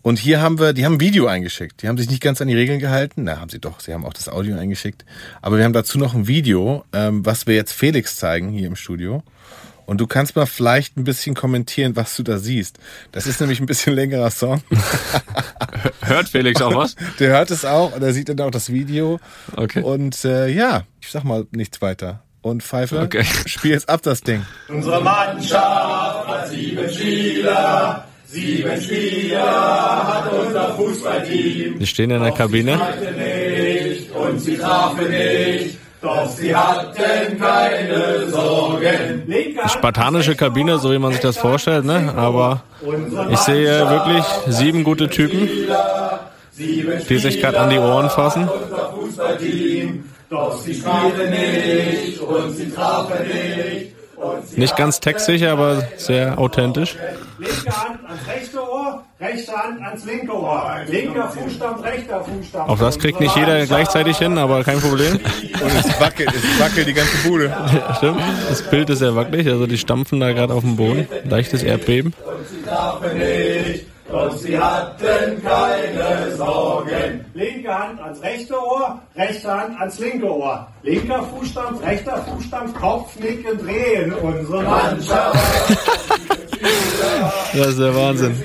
Und 0.02 0.18
hier 0.18 0.40
haben 0.40 0.58
wir, 0.58 0.72
die 0.72 0.84
haben 0.86 0.94
ein 0.94 1.00
Video 1.00 1.26
eingeschickt. 1.26 1.82
Die 1.82 1.88
haben 1.88 1.98
sich 1.98 2.08
nicht 2.08 2.22
ganz 2.22 2.40
an 2.40 2.48
die 2.48 2.54
Regeln 2.56 2.78
gehalten. 2.80 3.24
Na, 3.24 3.38
haben 3.38 3.50
sie 3.50 3.58
doch. 3.60 3.80
Sie 3.80 3.92
haben 3.92 4.04
auch 4.06 4.14
das 4.14 4.28
Audio 4.28 4.56
eingeschickt. 4.56 5.04
Aber 5.42 5.58
wir 5.58 5.64
haben 5.64 5.72
dazu 5.74 5.98
noch 5.98 6.14
ein 6.14 6.26
Video, 6.26 6.84
ähm, 6.92 7.24
was 7.26 7.46
wir 7.46 7.54
jetzt 7.54 7.72
Felix 7.72 8.16
zeigen 8.16 8.50
hier 8.50 8.66
im 8.66 8.76
Studio. 8.76 9.22
Und 9.84 10.00
du 10.00 10.06
kannst 10.06 10.36
mal 10.36 10.46
vielleicht 10.46 10.96
ein 10.96 11.04
bisschen 11.04 11.34
kommentieren, 11.34 11.96
was 11.96 12.14
du 12.16 12.22
da 12.22 12.38
siehst. 12.38 12.78
Das 13.12 13.26
ist 13.26 13.40
nämlich 13.40 13.58
ein 13.60 13.66
bisschen 13.66 13.92
längerer 13.94 14.30
Song. 14.30 14.62
Hört 16.02 16.28
Felix 16.28 16.62
auch 16.62 16.74
was? 16.74 16.94
Der 17.18 17.30
hört 17.30 17.50
es 17.50 17.64
auch 17.64 17.94
und 17.94 18.02
er 18.02 18.12
sieht 18.12 18.28
dann 18.28 18.40
auch 18.40 18.50
das 18.50 18.70
Video. 18.72 19.18
Okay. 19.56 19.82
Und 19.82 20.24
äh, 20.24 20.48
ja, 20.48 20.84
ich 21.00 21.10
sag 21.10 21.24
mal 21.24 21.46
nichts 21.50 21.82
weiter. 21.82 22.22
Und 22.42 22.62
Pfeife, 22.62 23.00
Okay. 23.00 23.24
spiel 23.46 23.72
jetzt 23.72 23.88
ab 23.88 24.00
das 24.02 24.22
Ding. 24.22 24.46
Unsere 24.68 25.02
Mannschaft 25.02 26.26
hat 26.28 26.48
sieben 26.48 26.88
Spieler, 26.88 28.06
sieben 28.30 28.80
Spieler 28.80 29.42
hat 29.42 30.32
unser 30.32 30.74
Fußballteam. 30.74 31.78
Die 31.78 31.86
stehen 31.86 32.10
in 32.10 32.22
der 32.22 32.32
Kabine. 32.32 32.78
hatten 32.78 33.16
nicht 33.16 34.10
und 34.12 34.38
sie 34.40 34.56
trafen 34.56 35.10
nicht, 35.10 35.78
doch 36.00 36.28
sie 36.28 36.54
hatten 36.54 37.38
keine 37.38 38.28
Sorgen. 38.30 39.24
Spartanische 39.66 40.36
Kabine, 40.36 40.78
so 40.78 40.92
wie 40.92 40.98
man 40.98 41.12
sich 41.12 41.20
das 41.20 41.38
vorstellt, 41.38 41.84
ne? 41.84 42.12
Aber 42.16 42.62
ich 43.30 43.38
sehe 43.40 43.90
wirklich 43.90 44.24
sieben 44.46 44.84
gute 44.84 45.08
Typen, 45.08 45.48
die 46.56 47.18
sich 47.18 47.40
gerade 47.40 47.58
an 47.58 47.70
die 47.70 47.78
Ohren 47.78 48.10
fassen. 48.10 48.48
doch 50.30 50.56
sie 50.62 50.74
spielten 50.74 51.30
nicht 51.30 52.20
und 52.20 52.52
sie 52.52 52.70
trafen 52.70 53.26
nicht. 53.26 53.99
Nicht 54.56 54.76
ganz 54.76 55.00
textsicher, 55.00 55.52
aber 55.52 55.82
sehr 55.96 56.38
authentisch. 56.38 56.96
Linke 57.38 57.70
Hand 57.70 58.00
ans 58.06 58.26
rechte 58.26 58.58
Ohr, 58.60 59.02
rechte 59.20 59.52
Hand 59.52 59.80
ans 59.80 60.04
linke 60.04 60.32
Ohr. 60.32 60.80
Linker 60.86 61.28
Fußstamm, 61.30 61.80
rechter 61.80 62.24
Fußstamm. 62.24 62.68
Auch 62.68 62.78
das 62.78 62.98
kriegt 62.98 63.20
nicht 63.20 63.34
jeder 63.36 63.66
gleichzeitig 63.66 64.18
hin, 64.18 64.36
aber 64.36 64.62
kein 64.62 64.80
Problem. 64.80 65.14
Und 65.14 65.74
es 65.78 66.00
wackelt, 66.00 66.30
es 66.34 66.60
wackelt 66.60 66.86
die 66.86 66.94
ganze 66.94 67.16
Bude. 67.28 67.46
Ja, 67.72 67.94
Stimmt, 67.94 68.20
das 68.48 68.62
Bild 68.62 68.90
ist 68.90 68.98
sehr 68.98 69.14
wackelig, 69.14 69.46
also 69.48 69.66
die 69.66 69.78
stampfen 69.78 70.20
da 70.20 70.32
gerade 70.32 70.52
auf 70.52 70.62
dem 70.62 70.76
Boden. 70.76 71.06
Leichtes 71.24 71.62
Erdbeben. 71.62 72.14
Sie 72.50 72.62
trafen 72.62 73.18
nicht, 73.18 73.86
doch 74.10 74.36
sie 74.36 74.58
hatten 74.58 75.42
keine 75.42 76.36
Sorgen. 76.36 77.24
Linke 77.34 77.78
Hand 77.78 78.00
ans 78.00 78.22
rechte 78.22 78.54
Ohr, 78.54 79.00
rechte 79.16 79.50
Hand 79.50 79.80
ans 79.80 79.98
linke 79.98 80.26
Ohr. 80.26 80.66
Linker 80.82 81.22
Fußstamm, 81.22 81.76
rechter 81.78 82.16
Fußstamm, 82.18 82.74
Kopf, 82.74 83.18
Nicken, 83.20 83.58
Drehen. 83.58 84.12
Unsere 84.14 84.62
Mannschaft. 84.62 85.38
Das 87.54 87.68
ist 87.68 87.78
der 87.78 87.94
Wahnsinn. 87.94 88.36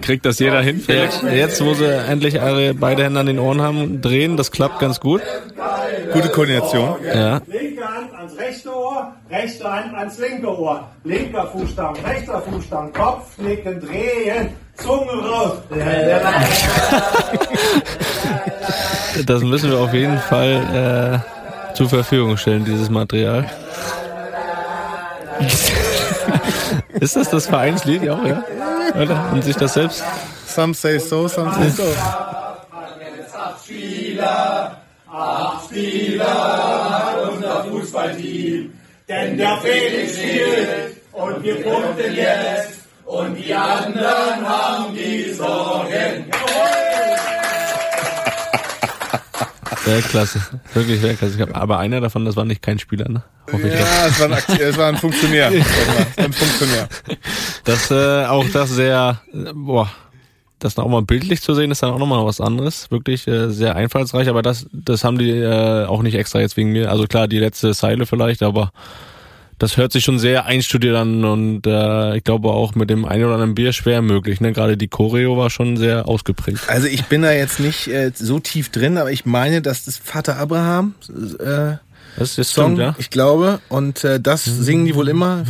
Kriegt 0.00 0.24
das 0.24 0.38
jeder 0.38 0.62
hin? 0.62 0.80
Felix? 0.80 1.20
Jetzt, 1.22 1.64
wo 1.64 1.74
sie 1.74 1.86
endlich 1.86 2.40
alle 2.40 2.74
beide 2.74 3.04
Hände 3.04 3.20
an 3.20 3.26
den 3.26 3.38
Ohren 3.38 3.60
haben, 3.60 4.00
drehen, 4.00 4.36
das 4.36 4.50
klappt 4.50 4.78
ganz 4.78 5.00
gut. 5.00 5.20
Gute 6.12 6.28
Koordination. 6.30 6.96
Ja. 7.04 7.40
Linke 7.46 7.84
Hand 7.86 8.14
ans 8.14 8.36
rechte 8.38 8.74
Ohr, 8.74 9.14
rechte 9.30 9.70
Hand 9.70 9.94
ans 9.94 10.18
linke 10.18 10.58
Ohr. 10.58 10.88
Linker 11.04 11.46
Fußstamm, 11.46 11.94
rechter 12.04 12.42
Fußstamm, 12.42 12.92
Kopf, 12.92 13.38
Nicken, 13.38 13.80
Drehen. 13.80 14.50
Zunge 14.76 15.12
raus. 15.12 15.52
Das 19.26 19.42
müssen 19.42 19.70
wir 19.70 19.78
auf 19.78 19.94
jeden 19.94 20.18
Fall 20.18 21.22
äh, 21.72 21.74
zur 21.74 21.88
Verfügung 21.88 22.36
stellen, 22.36 22.64
dieses 22.66 22.90
Material. 22.90 23.48
Ist 27.00 27.16
das 27.16 27.30
das 27.30 27.46
Vereinslied? 27.46 28.02
Ja, 28.02 28.14
auch, 28.14 28.24
ja. 28.24 28.42
Oder? 29.00 29.30
Und 29.32 29.42
sich 29.44 29.56
das 29.56 29.74
selbst. 29.74 30.04
Some 30.46 30.74
say 30.74 30.98
so, 30.98 31.28
some 31.28 31.52
say 31.54 31.68
so. 31.70 31.82
Acht 33.38 33.64
Spieler, 33.64 34.76
acht 35.10 35.64
Spieler 35.66 36.26
hat 36.26 37.30
unser 37.30 37.64
Fußballteam. 37.64 38.72
Denn 39.08 39.38
der 39.38 39.56
Felix 39.58 40.16
spielt 40.16 40.96
und 41.12 41.42
wir 41.44 41.62
punkten 41.62 42.14
jetzt 42.14 42.80
und 43.04 43.36
die 43.36 43.54
anderen 43.54 44.48
haben 44.48 44.94
die 44.94 45.32
Sorgen. 45.32 46.24
Weltklasse. 49.84 50.40
Wirklich 50.74 51.00
Weltklasse. 51.02 51.54
Aber 51.54 51.78
einer 51.78 52.00
davon, 52.00 52.24
das 52.24 52.34
war 52.34 52.44
nicht 52.44 52.62
kein 52.62 52.80
Spieler, 52.80 53.08
ne? 53.08 53.22
Hoffe 53.52 53.68
ich 53.68 53.74
Ja, 53.74 54.06
es 54.08 54.18
war 54.18 54.32
ein, 54.32 54.60
es 54.60 54.76
war 54.76 54.88
ein 54.88 54.96
Funktionär. 54.96 55.52
Ein 56.16 56.32
Funktionär. 56.32 56.88
Das, 57.64 57.90
äh, 57.92 58.24
auch 58.26 58.44
das 58.52 58.70
sehr, 58.70 59.20
äh, 59.32 59.52
boah, 59.54 59.88
das 60.58 60.74
dann 60.74 60.84
auch 60.84 60.90
mal 60.90 61.02
bildlich 61.02 61.42
zu 61.42 61.54
sehen, 61.54 61.70
ist 61.70 61.82
dann 61.82 61.90
auch 61.90 61.98
nochmal 61.98 62.24
was 62.24 62.40
anderes. 62.40 62.90
Wirklich 62.90 63.26
äh, 63.26 63.50
sehr 63.50 63.76
einfallsreich, 63.76 64.28
aber 64.28 64.42
das, 64.42 64.66
das 64.72 65.04
haben 65.04 65.18
die 65.18 65.30
äh, 65.30 65.84
auch 65.84 66.02
nicht 66.02 66.14
extra 66.14 66.40
jetzt 66.40 66.56
wegen 66.56 66.72
mir. 66.72 66.90
Also 66.90 67.04
klar, 67.04 67.28
die 67.28 67.38
letzte 67.38 67.74
Zeile 67.74 68.06
vielleicht, 68.06 68.42
aber 68.42 68.72
das 69.58 69.76
hört 69.76 69.92
sich 69.92 70.04
schon 70.04 70.18
sehr 70.18 70.44
einstudiert 70.44 70.96
an 70.96 71.24
und 71.24 71.66
äh, 71.66 72.16
ich 72.16 72.24
glaube 72.24 72.50
auch 72.50 72.74
mit 72.74 72.90
dem 72.90 73.06
einen 73.06 73.24
oder 73.24 73.34
anderen 73.34 73.54
Bier 73.54 73.72
schwer 73.72 74.02
möglich. 74.02 74.40
Ne? 74.40 74.52
Gerade 74.52 74.76
die 74.76 74.88
Choreo 74.88 75.36
war 75.38 75.48
schon 75.48 75.76
sehr 75.76 76.06
ausgeprägt. 76.08 76.68
Also 76.68 76.86
ich 76.86 77.06
bin 77.06 77.22
da 77.22 77.32
jetzt 77.32 77.58
nicht 77.58 77.88
äh, 77.88 78.12
so 78.14 78.38
tief 78.38 78.70
drin, 78.70 78.98
aber 78.98 79.10
ich 79.10 79.24
meine, 79.24 79.62
dass 79.62 79.84
das 79.84 79.96
Vater 79.96 80.36
Abraham 80.36 80.94
äh, 81.38 81.76
Das 82.16 82.38
ist 82.38 82.52
stimmt, 82.52 82.66
Song, 82.66 82.76
ja. 82.78 82.94
ich 82.98 83.10
glaube. 83.10 83.60
Und 83.68 84.04
äh, 84.04 84.20
das 84.20 84.44
singen 84.44 84.86
die 84.86 84.94
wohl 84.94 85.08
immer. 85.08 85.44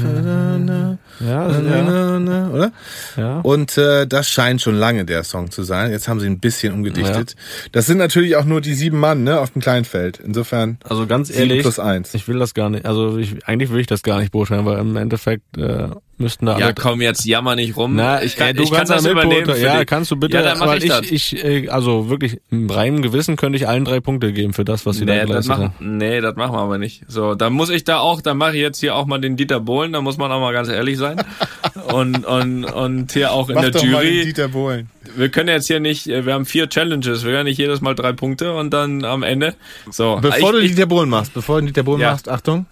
Ja, 1.21 1.49
ja. 1.49 2.49
oder? 2.51 2.73
Ja. 3.17 3.41
Und 3.41 3.79
äh, 3.79 4.07
das 4.07 4.29
scheint 4.29 4.61
schon 4.61 4.75
lange 4.75 5.05
der 5.05 5.25
Song 5.25 5.51
zu 5.51 5.63
sein. 5.63 5.91
Jetzt 5.91 6.09
haben 6.09 6.21
sie 6.21 6.27
ein 6.27 6.41
bisschen 6.41 6.73
umgedichtet. 6.73 7.37
Das 7.73 7.87
sind 7.87 7.99
natürlich 7.99 8.37
auch 8.37 8.45
nur 8.45 8.61
die 8.61 8.75
sieben 8.75 8.99
Mann 8.99 9.25
ne, 9.25 9.41
auf 9.41 9.51
dem 9.51 9.63
Kleinfeld. 9.63 10.21
Insofern 10.21 10.79
Also 10.85 11.07
ganz 11.07 11.31
ehrlich, 11.31 11.63
plus 11.63 11.79
eins. 11.79 12.15
ich 12.15 12.29
will 12.29 12.39
das 12.39 12.55
gar 12.55 12.69
nicht, 12.69 12.87
also 12.87 13.17
ich, 13.19 13.47
eigentlich 13.47 13.71
will 13.71 13.81
ich 13.81 13.87
das 13.87 14.03
gar 14.03 14.19
nicht 14.21 14.33
beurteilen, 14.33 14.67
weil 14.67 14.79
im 14.79 14.97
Endeffekt 14.97 15.57
äh, 15.57 15.89
müssten 16.19 16.47
da 16.47 16.59
Ja, 16.59 16.67
alle... 16.67 16.75
komm, 16.75 17.01
jetzt 17.01 17.25
jammer 17.25 17.57
nicht 17.57 17.77
rum. 17.77 17.95
Na, 17.97 18.23
ich 18.23 18.37
kann, 18.37 18.49
äh, 18.49 18.55
du 18.55 18.63
ich 18.63 18.71
kann 18.71 18.79
kannst 18.79 18.93
das 18.93 19.03
da 19.05 19.11
übernehmen. 19.11 19.51
Ja, 19.61 19.79
dich. 19.79 19.87
kannst 19.87 20.11
du 20.11 20.17
bitte. 20.17 20.37
Ja, 20.37 20.43
dann 20.43 20.59
mach 20.59 20.75
ich, 20.77 20.87
das. 20.89 21.03
ich, 21.11 21.45
äh, 21.45 21.69
also 21.69 22.09
wirklich 22.09 22.41
im 22.51 22.69
reinen 22.71 23.03
Gewissen 23.03 23.37
könnte 23.37 23.57
ich 23.57 23.69
allen 23.69 23.85
drei 23.85 24.01
Punkte 24.01 24.33
geben 24.33 24.53
für 24.53 24.65
das, 24.65 24.87
was 24.87 24.97
sie 24.97 25.07
da 25.07 25.13
Nee 25.15 25.21
das, 25.21 25.29
geleistet 25.29 25.49
machen, 25.51 25.65
haben. 25.79 25.97
nee, 25.99 26.21
das 26.21 26.37
machen 26.37 26.53
wir 26.55 26.61
aber 26.61 26.79
nicht. 26.79 27.03
So, 27.09 27.35
dann 27.35 27.53
muss 27.53 27.71
ich 27.71 27.85
da 27.85 27.99
auch, 27.99 28.21
dann 28.21 28.37
mache 28.39 28.55
ich 28.57 28.61
jetzt 28.63 28.81
hier 28.81 28.95
auch 28.95 29.07
mal 29.07 29.19
den 29.19 29.37
Dieter 29.37 29.61
Bohlen, 29.61 29.93
da 29.93 30.01
muss 30.01 30.17
man 30.17 30.31
auch 30.33 30.41
mal 30.41 30.53
ganz 30.53 30.69
ehrlich 30.69 30.99
sein. 30.99 31.17
und, 31.93 32.25
und, 32.25 32.65
und 32.65 33.13
hier 33.13 33.33
auch 33.33 33.49
in 33.49 33.55
Mach 33.57 33.63
der 33.63 33.71
doch 33.73 33.85
mal 33.85 34.03
den 34.05 34.13
Jury. 34.15 34.25
Dieter 34.27 34.49
Bohlen. 34.49 34.89
Wir 35.17 35.29
können 35.29 35.49
jetzt 35.49 35.67
hier 35.67 35.81
nicht, 35.81 36.09
äh, 36.09 36.27
wir 36.27 36.35
haben 36.35 36.47
vier 36.47 36.69
Challenges, 36.69 37.25
wir 37.25 37.33
können 37.33 37.45
nicht 37.45 37.59
jedes 37.59 37.81
Mal 37.81 37.95
drei 37.95 38.13
Punkte 38.13 38.55
und 38.55 38.71
dann 38.73 39.05
am 39.05 39.23
Ende. 39.23 39.55
So, 39.91 40.19
Bevor 40.21 40.53
du 40.53 40.59
ich, 40.59 40.65
ich, 40.67 40.71
Dieter 40.73 40.87
Bohlen 40.87 41.09
machst, 41.09 41.33
bevor 41.35 41.61
du 41.61 41.67
Dieter 41.67 41.83
Bohlen 41.85 42.01
Ja. 42.01 42.13
machst, 42.13 42.29
Achtung. 42.29 42.67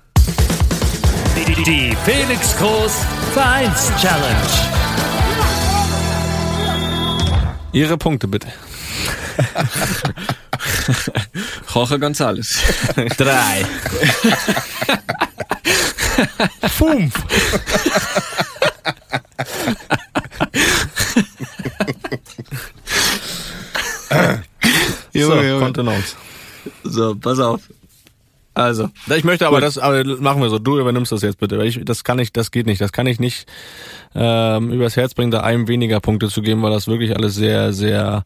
Die, 1.37 1.63
die 1.65 1.97
Felix 2.05 2.57
Groß 2.57 3.05
Vereins 3.35 3.91
Challenge. 4.01 4.53
Ihre 7.73 7.99
Punkte 7.99 8.29
bitte. 8.29 8.47
Jorge 11.75 11.99
González. 11.99 12.61
Drei. 13.17 13.67
Fünf. 16.69 17.13
so. 25.13 25.59
Kontenance. 25.59 26.15
So, 26.85 27.17
pass 27.17 27.41
auf. 27.41 27.63
Also. 28.55 28.89
Ich 29.15 29.25
möchte 29.25 29.47
aber 29.47 29.57
Gut. 29.57 29.65
das, 29.65 29.79
aber 29.79 30.05
machen 30.05 30.41
wir 30.41 30.49
so. 30.49 30.59
Du 30.59 30.79
übernimmst 30.79 31.11
das 31.11 31.23
jetzt 31.23 31.39
bitte. 31.39 31.59
Weil 31.59 31.67
ich, 31.67 31.81
das 31.85 32.05
kann 32.05 32.19
ich, 32.19 32.33
das 32.33 32.51
geht 32.51 32.67
nicht. 32.67 32.81
Das 32.81 32.93
kann 32.93 33.07
ich 33.07 33.19
nicht 33.19 33.47
ähm, 34.15 34.71
übers 34.71 34.97
Herz 34.97 35.15
bringen, 35.15 35.33
da 35.33 35.41
einem 35.41 35.69
weniger 35.69 36.01
Punkte 36.01 36.29
zu 36.29 36.41
geben, 36.41 36.63
weil 36.63 36.71
das 36.71 36.87
wirklich 36.87 37.17
alles 37.17 37.35
sehr, 37.35 37.73
sehr 37.73 38.25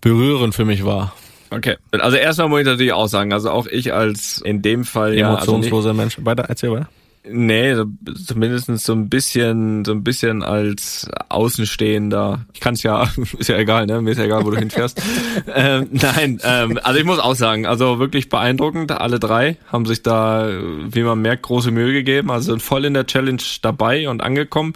berührend 0.00 0.54
für 0.54 0.64
mich 0.64 0.84
war. 0.84 1.12
Okay. 1.50 1.76
Also 1.92 2.16
erstmal 2.16 2.48
muss 2.48 2.60
ich 2.60 2.66
natürlich 2.66 2.92
auch 2.92 3.08
sagen, 3.08 3.32
also 3.32 3.50
auch 3.50 3.66
ich 3.66 3.92
als 3.92 4.40
in 4.44 4.62
dem 4.62 4.84
Fall 4.84 5.18
ja, 5.18 5.28
also 5.34 5.56
nicht, 5.56 5.68
Emotionsloser 5.68 5.94
Mensch. 5.94 6.18
Weiter, 6.22 6.44
erzähl 6.48 6.70
weiter. 6.70 6.88
Nee, 7.30 7.74
so- 7.74 7.86
zumindest 8.26 8.66
so 8.78 8.92
ein 8.92 9.08
bisschen, 9.08 9.84
so 9.84 9.92
ein 9.92 10.04
bisschen 10.04 10.42
als 10.42 11.08
Außenstehender. 11.28 12.46
Ich 12.54 12.60
kann 12.60 12.74
es 12.74 12.82
ja, 12.82 13.08
ist 13.38 13.48
ja 13.48 13.56
egal, 13.56 13.86
ne? 13.86 14.00
Mir 14.02 14.10
ist 14.12 14.18
ja 14.18 14.24
egal, 14.24 14.44
wo 14.44 14.50
du 14.50 14.58
hinfährst. 14.58 15.00
ähm, 15.54 15.88
nein, 15.92 16.40
ähm, 16.42 16.78
also 16.82 16.98
ich 16.98 17.04
muss 17.04 17.18
auch 17.18 17.34
sagen, 17.34 17.66
also 17.66 17.98
wirklich 17.98 18.28
beeindruckend. 18.28 18.92
Alle 18.92 19.18
drei 19.18 19.56
haben 19.70 19.86
sich 19.86 20.02
da, 20.02 20.48
wie 20.90 21.02
man 21.02 21.20
merkt, 21.20 21.42
große 21.42 21.70
Mühe 21.70 21.92
gegeben. 21.92 22.30
Also 22.30 22.52
sind 22.52 22.62
voll 22.62 22.84
in 22.84 22.94
der 22.94 23.06
Challenge 23.06 23.42
dabei 23.62 24.08
und 24.08 24.22
angekommen. 24.22 24.72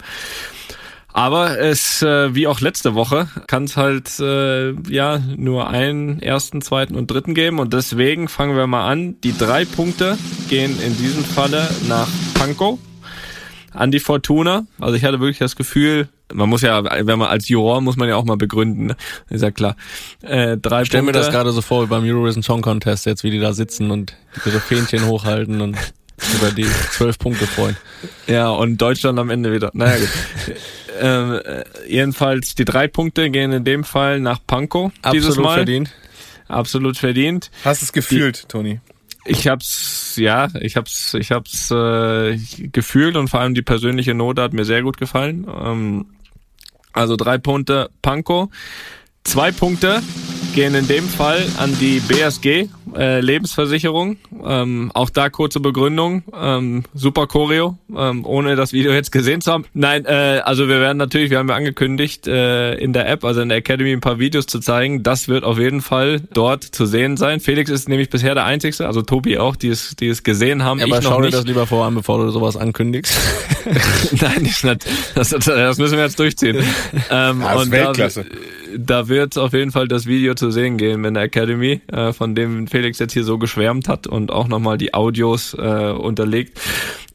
Aber 1.13 1.59
es, 1.59 2.01
äh, 2.01 2.33
wie 2.33 2.47
auch 2.47 2.59
letzte 2.59 2.95
Woche, 2.95 3.27
kann 3.45 3.65
es 3.65 3.77
halt 3.77 4.19
äh, 4.19 4.71
ja 4.89 5.19
nur 5.19 5.69
einen 5.69 6.19
ersten, 6.21 6.61
zweiten 6.61 6.95
und 6.95 7.09
dritten 7.09 7.35
geben. 7.35 7.59
Und 7.59 7.73
deswegen 7.73 8.27
fangen 8.27 8.57
wir 8.57 8.65
mal 8.65 8.89
an. 8.89 9.21
Die 9.21 9.37
drei 9.37 9.63
Punkte 9.63 10.17
gehen 10.49 10.81
in 10.81 10.97
diesem 10.97 11.23
Falle 11.23 11.69
nach 11.87 12.09
Pankow 12.33 12.79
an 13.73 13.91
die 13.91 13.99
Fortuna. 13.99 14.65
Also 14.79 14.95
ich 14.95 15.03
hatte 15.03 15.19
wirklich 15.19 15.39
das 15.39 15.55
Gefühl, 15.55 16.09
man 16.33 16.49
muss 16.49 16.61
ja, 16.61 16.83
wenn 16.83 17.19
man 17.19 17.27
als 17.27 17.47
Juror 17.47 17.81
muss 17.81 17.95
man 17.95 18.07
ja 18.09 18.15
auch 18.15 18.23
mal 18.23 18.37
begründen, 18.37 18.87
ne? 18.87 18.95
ist 19.29 19.41
ja 19.41 19.51
klar. 19.51 19.75
Äh, 20.21 20.57
drei 20.57 20.85
Stell 20.85 21.01
mir 21.01 21.11
Punkte. 21.11 21.19
das 21.19 21.31
gerade 21.31 21.51
so 21.51 21.61
vor 21.61 21.83
wie 21.83 21.87
beim 21.87 22.03
Eurovision 22.03 22.43
Song 22.43 22.61
Contest 22.61 23.05
jetzt, 23.05 23.23
wie 23.23 23.31
die 23.31 23.39
da 23.39 23.53
sitzen 23.53 23.91
und 23.91 24.15
ihre 24.45 24.59
Fähnchen 24.59 25.05
hochhalten 25.05 25.61
und 25.61 25.77
über 26.35 26.51
die 26.51 26.67
zwölf 26.91 27.17
Punkte 27.19 27.47
freuen. 27.47 27.77
Ja, 28.27 28.49
und 28.49 28.77
Deutschland 28.77 29.19
am 29.19 29.29
Ende 29.29 29.51
wieder. 29.51 29.71
Naja, 29.73 29.97
gut. 29.97 30.09
ähm, 30.99 31.41
äh, 31.43 31.63
jedenfalls, 31.87 32.55
die 32.55 32.65
drei 32.65 32.87
Punkte 32.87 33.29
gehen 33.29 33.51
in 33.51 33.63
dem 33.63 33.83
Fall 33.83 34.19
nach 34.19 34.39
Pankow 34.45 34.91
dieses 35.11 35.29
Absolut 35.29 35.45
Mal. 35.45 35.55
verdient. 35.55 35.91
Absolut 36.47 36.97
verdient. 36.97 37.51
Hast 37.63 37.81
es 37.81 37.93
gefühlt, 37.93 38.47
Toni? 38.49 38.79
Ich 39.25 39.47
hab's, 39.47 40.15
ja, 40.17 40.49
ich 40.59 40.75
hab's, 40.75 41.13
ich 41.13 41.31
hab's 41.31 41.71
äh, 41.71 42.37
gefühlt 42.57 43.15
und 43.15 43.29
vor 43.29 43.39
allem 43.39 43.53
die 43.53 43.61
persönliche 43.61 44.13
Note 44.13 44.41
hat 44.41 44.53
mir 44.53 44.65
sehr 44.65 44.81
gut 44.83 44.97
gefallen. 44.97 45.47
Ähm, 45.47 46.05
also 46.91 47.15
drei 47.15 47.37
Punkte 47.37 47.89
Pankow. 48.01 48.49
Zwei 49.23 49.51
Punkte 49.51 50.01
gehen 50.53 50.75
in 50.75 50.87
dem 50.87 51.07
Fall 51.07 51.45
an 51.57 51.75
die 51.79 52.01
BSG 52.01 52.67
äh, 52.95 53.19
Lebensversicherung. 53.19 54.17
Ähm, 54.45 54.91
auch 54.93 55.09
da 55.09 55.29
kurze 55.29 55.59
Begründung. 55.59 56.23
Ähm, 56.39 56.83
super 56.93 57.27
Choreo, 57.27 57.77
ähm, 57.95 58.25
ohne 58.25 58.55
das 58.55 58.73
Video 58.73 58.91
jetzt 58.91 59.11
gesehen 59.11 59.41
zu 59.41 59.51
haben. 59.51 59.65
Nein, 59.73 60.05
äh, 60.05 60.41
also 60.43 60.67
wir 60.67 60.79
werden 60.79 60.97
natürlich, 60.97 61.29
wir 61.29 61.39
haben 61.39 61.49
ja 61.49 61.55
angekündigt, 61.55 62.27
äh, 62.27 62.75
in 62.75 62.93
der 62.93 63.09
App, 63.09 63.23
also 63.23 63.41
in 63.41 63.49
der 63.49 63.57
Academy, 63.59 63.91
ein 63.91 64.01
paar 64.01 64.19
Videos 64.19 64.45
zu 64.45 64.59
zeigen. 64.59 65.03
Das 65.03 65.27
wird 65.27 65.43
auf 65.43 65.59
jeden 65.59 65.81
Fall 65.81 66.21
dort 66.33 66.63
zu 66.63 66.85
sehen 66.85 67.17
sein. 67.17 67.39
Felix 67.39 67.69
ist 67.69 67.89
nämlich 67.89 68.09
bisher 68.09 68.35
der 68.35 68.45
Einzige, 68.45 68.85
also 68.85 69.01
Tobi 69.01 69.37
auch, 69.37 69.55
die 69.55 69.69
es, 69.69 69.95
die 69.95 70.07
es 70.07 70.23
gesehen 70.23 70.63
haben. 70.63 70.79
Ja, 70.79 70.85
aber 70.85 70.99
ich 70.99 71.03
noch 71.03 71.11
schau 71.11 71.17
dir 71.17 71.25
nicht. 71.27 71.37
das 71.37 71.45
lieber 71.45 71.67
vor 71.67 71.85
an, 71.85 71.95
bevor 71.95 72.23
du 72.23 72.29
sowas 72.31 72.57
ankündigst. 72.57 73.17
Nein. 74.21 74.79
Das, 75.15 75.29
das, 75.29 75.45
das 75.45 75.77
müssen 75.77 75.97
wir 75.97 76.03
jetzt 76.03 76.19
durchziehen. 76.19 76.57
Ähm, 77.09 77.41
Ja, 77.41 77.53
das 77.53 77.55
ist 77.55 77.65
und 77.65 77.71
Weltklasse. 77.71 78.25
Da, 78.77 79.03
da 79.03 79.07
wird 79.07 79.37
auf 79.37 79.53
jeden 79.53 79.71
Fall 79.71 79.87
das 79.87 80.05
Video 80.05 80.33
zu 80.35 80.51
sehen 80.51 80.77
gehen 80.77 81.03
in 81.05 81.13
der 81.13 81.23
Academy, 81.23 81.81
äh, 81.91 82.13
von 82.13 82.35
dem 82.35 82.67
Felix 82.67 82.82
jetzt 82.83 83.13
hier 83.13 83.23
so 83.23 83.37
geschwärmt 83.37 83.87
hat 83.87 84.07
und 84.07 84.31
auch 84.31 84.47
nochmal 84.47 84.77
die 84.77 84.93
Audios 84.93 85.53
äh, 85.53 85.57
unterlegt. 85.57 86.59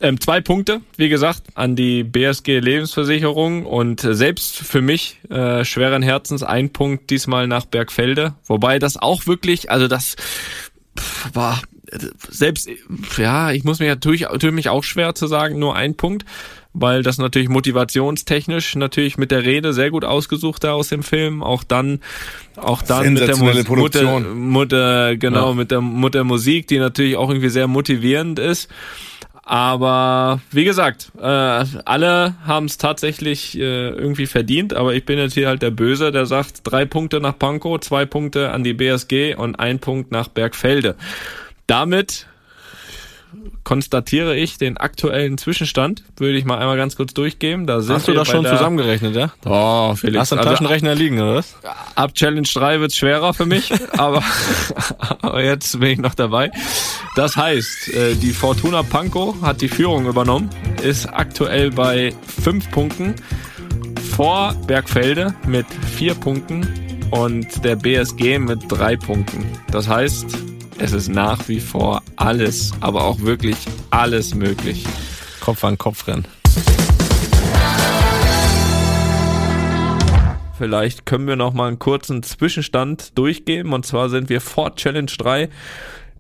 Ähm, 0.01 0.21
zwei 0.21 0.41
Punkte, 0.41 0.81
wie 0.97 1.09
gesagt, 1.09 1.43
an 1.55 1.77
die 1.77 2.05
BSG 2.05 2.61
Lebensversicherung 2.61 3.67
und 3.67 4.05
äh, 4.05 4.15
selbst 4.15 4.57
für 4.57 4.81
mich 4.81 5.19
äh, 5.29 5.65
schweren 5.65 6.03
Herzens 6.03 6.43
ein 6.43 6.71
Punkt 6.71 7.11
diesmal 7.11 7.49
nach 7.49 7.67
Bergfelde, 7.67 8.35
wobei 8.47 8.79
das 8.79 8.97
auch 8.97 9.27
wirklich, 9.27 9.71
also 9.71 9.89
das 9.89 10.17
pff, 10.99 11.35
war 11.35 11.61
selbst, 12.29 12.69
ja, 13.17 13.51
ich 13.53 13.65
muss 13.65 13.79
mir 13.79 13.89
natürlich, 13.89 14.27
tue 14.39 14.53
mich 14.53 14.69
auch 14.69 14.85
schwer 14.85 15.15
zu 15.15 15.27
sagen, 15.27 15.59
nur 15.59 15.75
ein 15.75 15.97
Punkt, 15.97 16.25
weil 16.73 17.03
das 17.03 17.19
natürlich 17.19 17.49
motivationstechnisch 17.49 18.77
natürlich 18.77 19.19
mit 19.19 19.31
der 19.31 19.45
Rede 19.45 19.73
sehr 19.73 19.91
gut 19.91 20.05
ausgesucht 20.05 20.63
da 20.65 20.73
aus 20.73 20.89
dem 20.89 21.03
Film, 21.03 21.43
auch 21.43 21.65
dann, 21.65 22.01
auch 22.57 22.83
dann 22.83 23.15
mit 23.15 23.27
der 23.27 23.37
Mus- 23.37 23.65
Produktion. 23.65 24.23
Mutter, 24.23 24.35
Mutter, 24.35 25.17
genau, 25.17 25.49
Ja. 25.49 25.55
mit 25.55 25.71
der 25.71 25.81
Mutter 25.81 26.25
Musik, 26.25 26.67
die 26.69 26.79
natürlich 26.79 27.17
auch 27.17 27.31
irgendwie 27.31 27.49
sehr 27.49 27.67
motivierend 27.67 28.39
ist. 28.39 28.69
Aber 29.43 30.41
wie 30.51 30.65
gesagt, 30.65 31.11
äh, 31.19 31.23
alle 31.25 32.35
haben 32.45 32.67
es 32.67 32.77
tatsächlich 32.77 33.57
äh, 33.59 33.89
irgendwie 33.89 34.27
verdient, 34.27 34.75
aber 34.75 34.93
ich 34.95 35.07
bin 35.07 35.19
jetzt 35.19 35.33
hier 35.33 35.49
halt 35.49 35.63
der 35.63 35.71
Böse, 35.71 36.13
der 36.13 36.27
sagt 36.27 36.61
drei 36.65 36.85
Punkte 36.85 37.19
nach 37.21 37.39
Pankow, 37.39 37.81
zwei 37.81 38.05
Punkte 38.05 38.51
an 38.51 38.63
die 38.63 38.75
BSG 38.75 39.35
und 39.37 39.59
ein 39.59 39.79
Punkt 39.79 40.13
nach 40.13 40.29
Bergfelde. 40.29 40.97
Damit 41.67 42.27
konstatiere 43.65 44.37
ich 44.37 44.57
den 44.57 44.77
aktuellen 44.77 45.37
Zwischenstand, 45.37 46.03
würde 46.17 46.39
ich 46.39 46.45
mal 46.45 46.59
einmal 46.59 46.77
ganz 46.77 46.97
kurz 46.97 47.13
durchgeben. 47.13 47.67
Da 47.67 47.81
sind 47.81 47.97
Hast 47.97 48.09
du 48.09 48.13
das 48.13 48.29
schon 48.29 48.47
zusammengerechnet, 48.47 49.15
ja? 49.15 49.33
Oh, 49.45 49.95
Felix. 49.95 50.21
Hast 50.21 50.33
du 50.33 50.37
einen 50.37 50.41
also- 50.41 50.51
Taschenrechner 50.53 50.95
liegen, 50.95 51.21
oder 51.21 51.37
was? 51.37 51.55
Ab 51.95 52.15
Challenge 52.15 52.49
3 52.53 52.81
wird's 52.81 52.97
schwerer 52.97 53.35
für 53.35 53.47
mich, 53.47 53.73
aber, 53.99 54.23
aber 55.21 55.43
jetzt 55.43 55.79
bin 55.79 55.91
ich 55.91 55.99
noch 55.99 56.15
dabei. 56.15 56.51
Das 57.17 57.37
heißt, 57.37 57.89
äh, 57.89 58.15
die 58.15 58.33
Fortuna 58.33 58.83
Pankow 58.83 59.41
hat 59.43 59.61
die 59.61 59.69
Führung 59.69 60.07
übernommen, 60.07 60.49
ist 60.83 61.07
aktuell 61.07 61.71
bei 61.71 62.15
fünf 62.43 62.71
Punkten 62.71 63.15
vor 64.17 64.55
Bergfelde 64.67 65.35
mit 65.47 65.67
vier 65.97 66.15
Punkten 66.15 66.67
und 67.11 67.65
der 67.65 67.77
BSG 67.77 68.39
mit 68.39 68.61
drei 68.69 68.97
Punkten. 68.97 69.47
Das 69.71 69.89
heißt, 69.89 70.27
es 70.79 70.93
ist 70.93 71.09
nach 71.09 71.49
wie 71.49 71.61
vor 71.61 72.03
alles, 72.17 72.73
aber 72.81 73.05
auch 73.05 73.21
wirklich 73.21 73.57
alles 73.91 74.35
möglich. 74.35 74.87
Kopf 75.41 75.65
an 75.65 75.77
Kopf 75.77 76.07
rennen. 76.07 76.27
Vielleicht 80.57 81.07
können 81.07 81.29
wir 81.29 81.37
noch 81.37 81.53
mal 81.53 81.69
einen 81.69 81.79
kurzen 81.79 82.23
Zwischenstand 82.23 83.17
durchgeben. 83.17 83.73
Und 83.73 83.87
zwar 83.87 84.09
sind 84.09 84.29
wir 84.29 84.41
vor 84.41 84.75
Challenge 84.75 85.11
3 85.11 85.49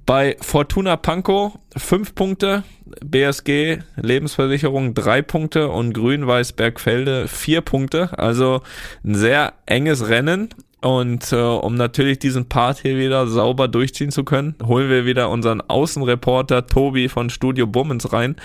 bei 0.07 0.37
Fortuna 0.41 0.97
Pankow 0.97 1.59
5 1.77 2.15
Punkte, 2.15 2.63
BSG 3.05 3.79
Lebensversicherung 3.97 4.95
3 4.95 5.23
Punkte 5.23 5.69
und 5.69 5.93
Grün-Weiß 5.93 6.53
Bergfelde 6.53 7.29
4 7.29 7.61
Punkte. 7.61 8.19
Also 8.19 8.63
ein 9.05 9.15
sehr 9.15 9.55
enges 9.67 10.09
Rennen. 10.09 10.51
Und 10.81 11.33
äh, 11.33 11.37
um 11.37 11.75
natürlich 11.75 12.21
diesen 12.21 12.49
Part 12.49 12.79
hier 12.79 12.97
wieder 12.97 13.27
sauber 13.27 13.67
durchziehen 13.67 14.13
zu 14.13 14.23
können, 14.23 14.55
holen 14.65 14.89
wir 14.89 15.07
wieder 15.07 15.29
unseren 15.29 15.61
Außenreporter 15.61 16.67
Tobi 16.67 17.09
von 17.09 17.31
Studio 17.31 17.67
Bummens 17.67 18.13
rein. 18.13 18.37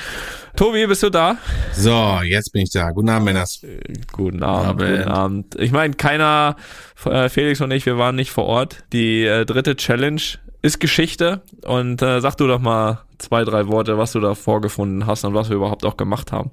Tobi, 0.56 0.88
bist 0.88 1.04
du 1.04 1.12
da? 1.12 1.38
So, 1.74 2.22
jetzt 2.24 2.52
bin 2.52 2.64
ich 2.64 2.72
da. 2.72 2.90
Guten 2.90 3.10
Abend, 3.10 3.26
Männers. 3.26 3.62
Guten 4.12 4.42
Abend, 4.42 4.82
guten 4.82 5.10
Abend. 5.10 5.56
Ich 5.60 5.72
meine, 5.72 5.94
keiner, 5.94 6.56
äh, 7.06 7.30
Felix 7.30 7.62
und 7.62 7.70
ich, 7.70 7.86
wir 7.86 8.00
waren 8.00 8.16
nicht 8.16 8.32
vor 8.32 8.46
Ort. 8.46 8.84
Die 8.94 9.24
äh, 9.24 9.46
dritte 9.46 9.76
Challenge 9.76 10.22
ist 10.64 10.80
Geschichte. 10.80 11.44
Und 11.64 12.02
äh, 12.02 12.20
sag 12.20 12.36
du 12.38 12.48
doch 12.48 12.60
mal 12.60 13.04
zwei, 13.24 13.46
drei 13.46 13.68
Worte, 13.68 13.98
was 13.98 14.12
du 14.12 14.20
da 14.20 14.36
vorgefunden 14.36 15.08
hast 15.08 15.24
und 15.24 15.34
was 15.34 15.50
wir 15.50 15.56
überhaupt 15.56 15.86
auch 15.86 15.98
gemacht 15.98 16.32
haben. 16.32 16.52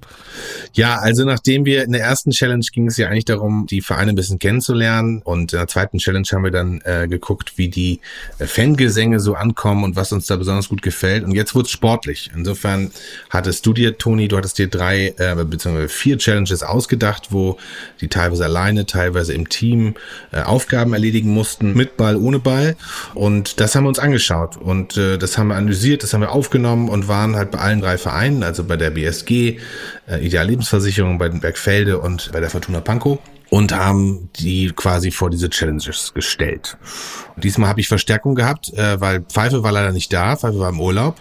Ja, 0.72 0.96
also 0.96 1.24
nachdem 1.24 1.64
wir 1.64 1.84
in 1.84 1.92
der 1.92 2.02
ersten 2.02 2.30
Challenge 2.30 2.64
ging 2.72 2.86
es 2.86 2.96
ja 2.96 3.08
eigentlich 3.08 3.24
darum, 3.24 3.66
die 3.68 3.80
Vereine 3.80 4.12
ein 4.12 4.14
bisschen 4.14 4.38
kennenzulernen 4.38 5.20
und 5.22 5.52
in 5.52 5.58
der 5.58 5.66
zweiten 5.66 5.98
Challenge 5.98 6.26
haben 6.32 6.44
wir 6.44 6.52
dann 6.52 6.80
äh, 6.84 7.08
geguckt, 7.08 7.58
wie 7.58 7.68
die 7.68 8.00
äh, 8.38 8.46
Fangesänge 8.46 9.18
so 9.18 9.34
ankommen 9.34 9.82
und 9.84 9.96
was 9.96 10.12
uns 10.12 10.26
da 10.26 10.36
besonders 10.36 10.68
gut 10.68 10.82
gefällt 10.82 11.24
und 11.24 11.32
jetzt 11.32 11.54
wurde 11.54 11.66
es 11.66 11.72
sportlich. 11.72 12.30
Insofern 12.34 12.92
hattest 13.30 13.66
du 13.66 13.72
dir, 13.72 13.98
Toni, 13.98 14.28
du 14.28 14.36
hattest 14.36 14.58
dir 14.58 14.68
drei 14.68 15.14
äh, 15.18 15.34
beziehungsweise 15.44 15.88
vier 15.88 16.18
Challenges 16.18 16.62
ausgedacht, 16.62 17.28
wo 17.30 17.58
die 18.00 18.08
teilweise 18.08 18.44
alleine, 18.44 18.86
teilweise 18.86 19.34
im 19.34 19.48
Team 19.48 19.94
äh, 20.30 20.42
Aufgaben 20.42 20.92
erledigen 20.92 21.30
mussten, 21.30 21.74
mit 21.74 21.96
Ball, 21.96 22.16
ohne 22.16 22.38
Ball 22.38 22.76
und 23.14 23.60
das 23.60 23.74
haben 23.74 23.84
wir 23.84 23.88
uns 23.88 23.98
angeschaut 23.98 24.56
und 24.56 24.96
äh, 24.96 25.18
das 25.18 25.36
haben 25.36 25.48
wir 25.48 25.56
analysiert, 25.56 26.04
das 26.04 26.14
haben 26.14 26.20
wir 26.20 26.30
aufgenommen 26.30 26.59
und 26.66 27.08
waren 27.08 27.36
halt 27.36 27.50
bei 27.50 27.58
allen 27.58 27.80
drei 27.80 27.98
Vereinen, 27.98 28.42
also 28.42 28.64
bei 28.64 28.76
der 28.76 28.90
BSG, 28.90 29.58
äh, 30.08 30.24
Ideal 30.24 30.46
Lebensversicherung, 30.46 31.18
bei 31.18 31.28
den 31.28 31.40
Bergfelde 31.40 31.98
und 31.98 32.30
bei 32.32 32.40
der 32.40 32.50
Fortuna 32.50 32.80
Pankow 32.80 33.18
und 33.50 33.72
haben 33.72 34.30
die 34.36 34.72
quasi 34.74 35.10
vor 35.10 35.28
diese 35.28 35.50
Challenges 35.50 36.14
gestellt. 36.14 36.78
Und 37.34 37.44
diesmal 37.44 37.68
habe 37.68 37.80
ich 37.80 37.88
Verstärkung 37.88 38.36
gehabt, 38.36 38.72
äh, 38.74 39.00
weil 39.00 39.22
Pfeife 39.22 39.62
war 39.62 39.72
leider 39.72 39.92
nicht 39.92 40.12
da, 40.12 40.36
Pfeife 40.36 40.58
war 40.60 40.70
im 40.70 40.80
Urlaub. 40.80 41.16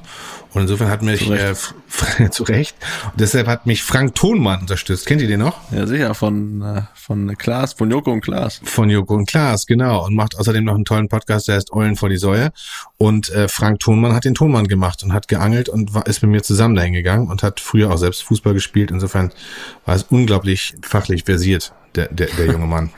Und 0.53 0.63
insofern 0.63 0.89
hat 0.89 1.03
mich 1.03 1.29
äh, 1.29 1.53
zu 2.31 2.43
Recht. 2.43 2.75
Und 3.11 3.19
deshalb 3.19 3.47
hat 3.47 3.65
mich 3.67 3.83
Frank 3.83 4.15
Thonmann 4.15 4.61
unterstützt. 4.61 5.05
Kennt 5.05 5.21
ihr 5.21 5.27
den 5.27 5.41
noch? 5.41 5.57
Ja, 5.71 5.85
sicher, 5.85 6.15
von, 6.15 6.61
äh, 6.61 6.81
von 6.95 7.37
Klaas, 7.37 7.73
von 7.73 7.91
Joko 7.91 8.11
und 8.11 8.21
Klaas. 8.21 8.59
Von 8.63 8.89
Joko 8.89 9.15
und 9.15 9.27
Klaas, 9.27 9.67
genau. 9.67 10.05
Und 10.05 10.15
macht 10.15 10.37
außerdem 10.37 10.63
noch 10.63 10.75
einen 10.75 10.85
tollen 10.85 11.07
Podcast, 11.07 11.47
der 11.47 11.55
heißt 11.55 11.71
Eulen 11.71 11.95
vor 11.95 12.09
die 12.09 12.17
Säue. 12.17 12.51
Und 12.97 13.29
äh, 13.29 13.47
Frank 13.47 13.79
Thonmann 13.79 14.13
hat 14.13 14.25
den 14.25 14.33
Tonmann 14.33 14.67
gemacht 14.67 15.03
und 15.03 15.13
hat 15.13 15.27
geangelt 15.27 15.69
und 15.69 15.93
war, 15.93 16.07
ist 16.07 16.21
mit 16.23 16.31
mir 16.31 16.41
zusammen 16.41 16.75
dahin 16.75 16.93
gegangen 16.93 17.27
und 17.27 17.43
hat 17.43 17.59
früher 17.59 17.91
auch 17.91 17.97
selbst 17.97 18.23
Fußball 18.23 18.53
gespielt. 18.53 18.89
Insofern 18.89 19.31
war 19.85 19.95
es 19.95 20.03
unglaublich 20.09 20.75
fachlich 20.81 21.25
versiert 21.25 21.73
der, 21.99 22.07
der, 22.13 22.27
der 22.37 22.45
junge 22.45 22.65
Mann. 22.65 22.91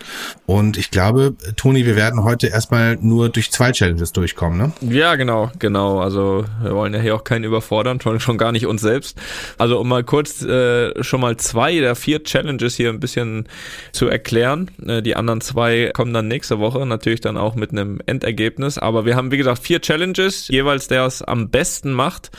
Und 0.45 0.77
ich 0.77 0.91
glaube, 0.91 1.35
Toni, 1.55 1.85
wir 1.85 1.95
werden 1.95 2.23
heute 2.23 2.47
erstmal 2.47 2.97
nur 2.97 3.29
durch 3.29 3.51
zwei 3.51 3.71
Challenges 3.71 4.11
durchkommen, 4.11 4.57
ne? 4.57 4.71
Ja, 4.81 5.15
genau, 5.15 5.49
genau. 5.59 5.99
Also 5.99 6.45
wir 6.61 6.75
wollen 6.75 6.93
ja 6.93 6.99
hier 6.99 7.15
auch 7.15 7.23
keinen 7.23 7.43
überfordern, 7.45 7.99
schon, 8.01 8.19
schon 8.19 8.37
gar 8.37 8.51
nicht 8.51 8.67
uns 8.67 8.81
selbst. 8.81 9.17
Also 9.57 9.79
um 9.79 9.87
mal 9.87 10.03
kurz 10.03 10.43
äh, 10.43 11.03
schon 11.03 11.21
mal 11.21 11.37
zwei 11.37 11.79
der 11.79 11.95
vier 11.95 12.23
Challenges 12.23 12.75
hier 12.75 12.89
ein 12.89 12.99
bisschen 12.99 13.47
zu 13.91 14.07
erklären. 14.07 14.69
Äh, 14.85 15.01
die 15.01 15.15
anderen 15.15 15.41
zwei 15.41 15.91
kommen 15.93 16.13
dann 16.13 16.27
nächste 16.27 16.59
Woche, 16.59 16.85
natürlich 16.85 17.21
dann 17.21 17.37
auch 17.37 17.55
mit 17.55 17.71
einem 17.71 17.99
Endergebnis. 18.05 18.77
Aber 18.77 19.05
wir 19.05 19.15
haben, 19.15 19.31
wie 19.31 19.37
gesagt, 19.37 19.63
vier 19.63 19.81
Challenges. 19.81 20.47
Jeweils 20.49 20.87
der 20.87 21.05
es 21.05 21.21
am 21.21 21.49
besten 21.49 21.93
macht, 21.93 22.29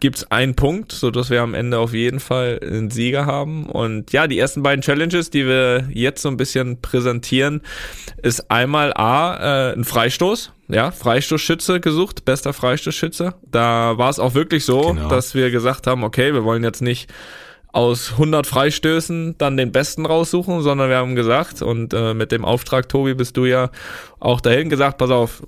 gibt's 0.00 0.30
einen 0.30 0.54
Punkt, 0.54 0.92
sodass 0.92 1.30
wir 1.30 1.42
am 1.42 1.54
Ende 1.54 1.78
auf 1.78 1.94
jeden 1.94 2.20
Fall 2.20 2.60
einen 2.62 2.90
Sieger 2.90 3.26
haben. 3.26 3.66
Und 3.66 4.12
ja, 4.12 4.26
die 4.26 4.38
ersten 4.38 4.62
beiden 4.62 4.82
Challenges, 4.82 5.30
die 5.30 5.46
wir 5.46 5.88
jetzt 5.90 6.11
so 6.18 6.28
ein 6.28 6.36
bisschen 6.36 6.80
präsentieren, 6.80 7.62
ist 8.22 8.50
einmal 8.50 8.92
A, 8.94 9.70
äh, 9.70 9.72
ein 9.74 9.84
Freistoß. 9.84 10.52
Ja, 10.68 10.90
Freistoßschütze 10.90 11.80
gesucht, 11.80 12.24
bester 12.24 12.52
Freistoßschütze. 12.52 13.34
Da 13.50 13.98
war 13.98 14.08
es 14.10 14.18
auch 14.18 14.34
wirklich 14.34 14.64
so, 14.64 14.92
Genau. 14.94 15.08
dass 15.08 15.34
wir 15.34 15.50
gesagt 15.50 15.86
haben, 15.86 16.02
okay, 16.02 16.32
wir 16.32 16.44
wollen 16.44 16.64
jetzt 16.64 16.80
nicht 16.80 17.10
aus 17.72 18.12
100 18.12 18.46
Freistößen 18.46 19.36
dann 19.38 19.56
den 19.56 19.72
besten 19.72 20.06
raussuchen, 20.06 20.62
sondern 20.62 20.88
wir 20.90 20.96
haben 20.96 21.14
gesagt, 21.14 21.62
und 21.62 21.92
äh, 21.94 22.14
mit 22.14 22.30
dem 22.32 22.44
Auftrag, 22.44 22.88
Tobi, 22.88 23.14
bist 23.14 23.36
du 23.36 23.44
ja 23.46 23.70
auch 24.20 24.40
dahin 24.40 24.68
gesagt, 24.70 24.98
pass 24.98 25.10
auf, 25.10 25.42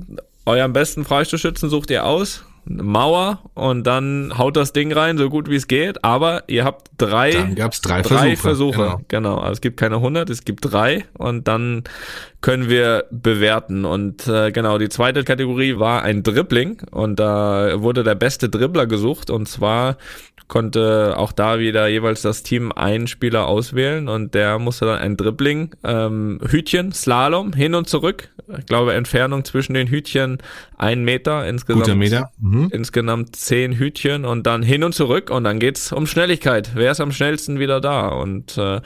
euren 0.47 0.73
besten 0.73 1.05
Freistoßschützen 1.05 1.69
sucht 1.71 1.91
ihr 1.91 2.05
aus, 2.05 2.45
eine 2.69 2.83
Mauer 2.83 3.41
und 3.55 3.87
dann 3.87 4.33
haut 4.39 4.57
das 4.57 4.73
Ding 4.73 4.93
rein, 4.93 5.19
so 5.19 5.29
gut 5.29 5.49
wie 5.51 5.57
es 5.57 5.69
geht, 5.69 6.03
aber 6.05 6.45
ihr 6.49 6.65
habt 6.65 6.89
drei, 6.99 7.33
Dann 7.33 7.55
gab's 7.55 7.81
drei 7.81 8.03
drei 8.03 8.37
Versuche, 8.37 8.73
Versuche. 8.75 9.05
genau. 9.09 9.25
Genau, 9.35 9.39
also 9.39 9.53
es 9.53 9.61
gibt 9.61 9.79
keine 9.79 9.97
100, 9.97 10.31
es 10.31 10.45
gibt 10.45 10.61
drei 10.71 11.05
und 11.19 11.47
dann 11.49 11.85
können 12.45 12.69
wir 12.69 13.07
bewerten. 13.11 13.87
Und 13.87 14.29
äh, 14.29 14.53
genau, 14.53 14.77
die 14.77 14.91
zweite 14.91 15.25
Kategorie 15.25 15.79
war 15.79 16.03
ein 16.03 16.23
Dribbling 16.23 16.83
und 16.91 17.19
da 17.19 17.81
wurde 17.81 18.05
der 18.05 18.17
beste 18.17 18.51
Dribbler 18.51 18.87
gesucht 18.87 19.31
und 19.31 19.49
zwar 19.49 19.97
konnte 20.47 21.15
auch 21.17 21.33
da 21.33 21.59
wieder 21.59 21.89
jeweils 21.89 22.23
das 22.23 22.43
Team 22.43 22.71
einen 22.71 23.07
Spieler 23.07 23.47
auswählen 23.47 24.09
und 24.09 24.35
der 24.35 24.59
musste 24.59 24.85
dann 24.85 24.99
ein 24.99 25.17
Dribbling, 25.17 25.71
ähm, 25.85 26.39
Hütchen, 26.47 26.93
Slalom, 26.93 27.55
hin 27.55 27.75
und 27.75 27.89
zurück. 27.89 28.29
Ich 28.59 28.67
glaube, 28.67 28.93
Entfernung 28.93 29.45
zwischen 29.45 29.73
den 29.73 29.89
Hütchen 29.89 30.39
ein 30.77 31.03
Meter 31.03 31.47
insgesamt. 31.47 31.85
Guter 31.85 31.97
Meter. 31.97 32.31
Mhm. 32.41 32.69
Insgesamt 32.73 33.37
zehn 33.37 33.73
Hütchen 33.73 34.27
und 34.27 34.47
dann 34.47 34.63
hin 34.63 34.85
und 34.85 34.95
zurück 34.95 35.31
und 35.31 35.45
dann 35.45 35.59
geht's 35.59 35.93
um 35.93 36.07
Schnelligkeit. 36.07 36.73
Wer 36.75 36.93
ist 36.93 37.01
am 37.01 37.13
schnellsten 37.13 37.59
wieder 37.59 37.81
da? 37.81 38.09
Und 38.09 38.59
äh, 38.59 38.83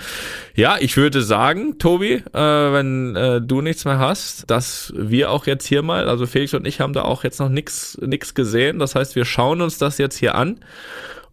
ja, 0.54 0.76
ich 0.78 0.96
würde 0.96 1.22
sagen, 1.22 1.78
Tobi, 1.78 2.14
äh, 2.14 2.22
wenn 2.32 3.16
äh, 3.16 3.40
du 3.48 3.60
nichts 3.60 3.84
mehr 3.84 3.98
hast, 3.98 4.50
dass 4.50 4.92
wir 4.96 5.30
auch 5.30 5.46
jetzt 5.46 5.66
hier 5.66 5.82
mal, 5.82 6.08
also 6.08 6.26
Felix 6.26 6.54
und 6.54 6.66
ich 6.66 6.80
haben 6.80 6.92
da 6.92 7.02
auch 7.02 7.24
jetzt 7.24 7.40
noch 7.40 7.48
nix 7.48 7.98
gesehen. 8.34 8.78
Das 8.78 8.94
heißt, 8.94 9.16
wir 9.16 9.24
schauen 9.24 9.60
uns 9.60 9.78
das 9.78 9.98
jetzt 9.98 10.16
hier 10.16 10.34
an. 10.34 10.60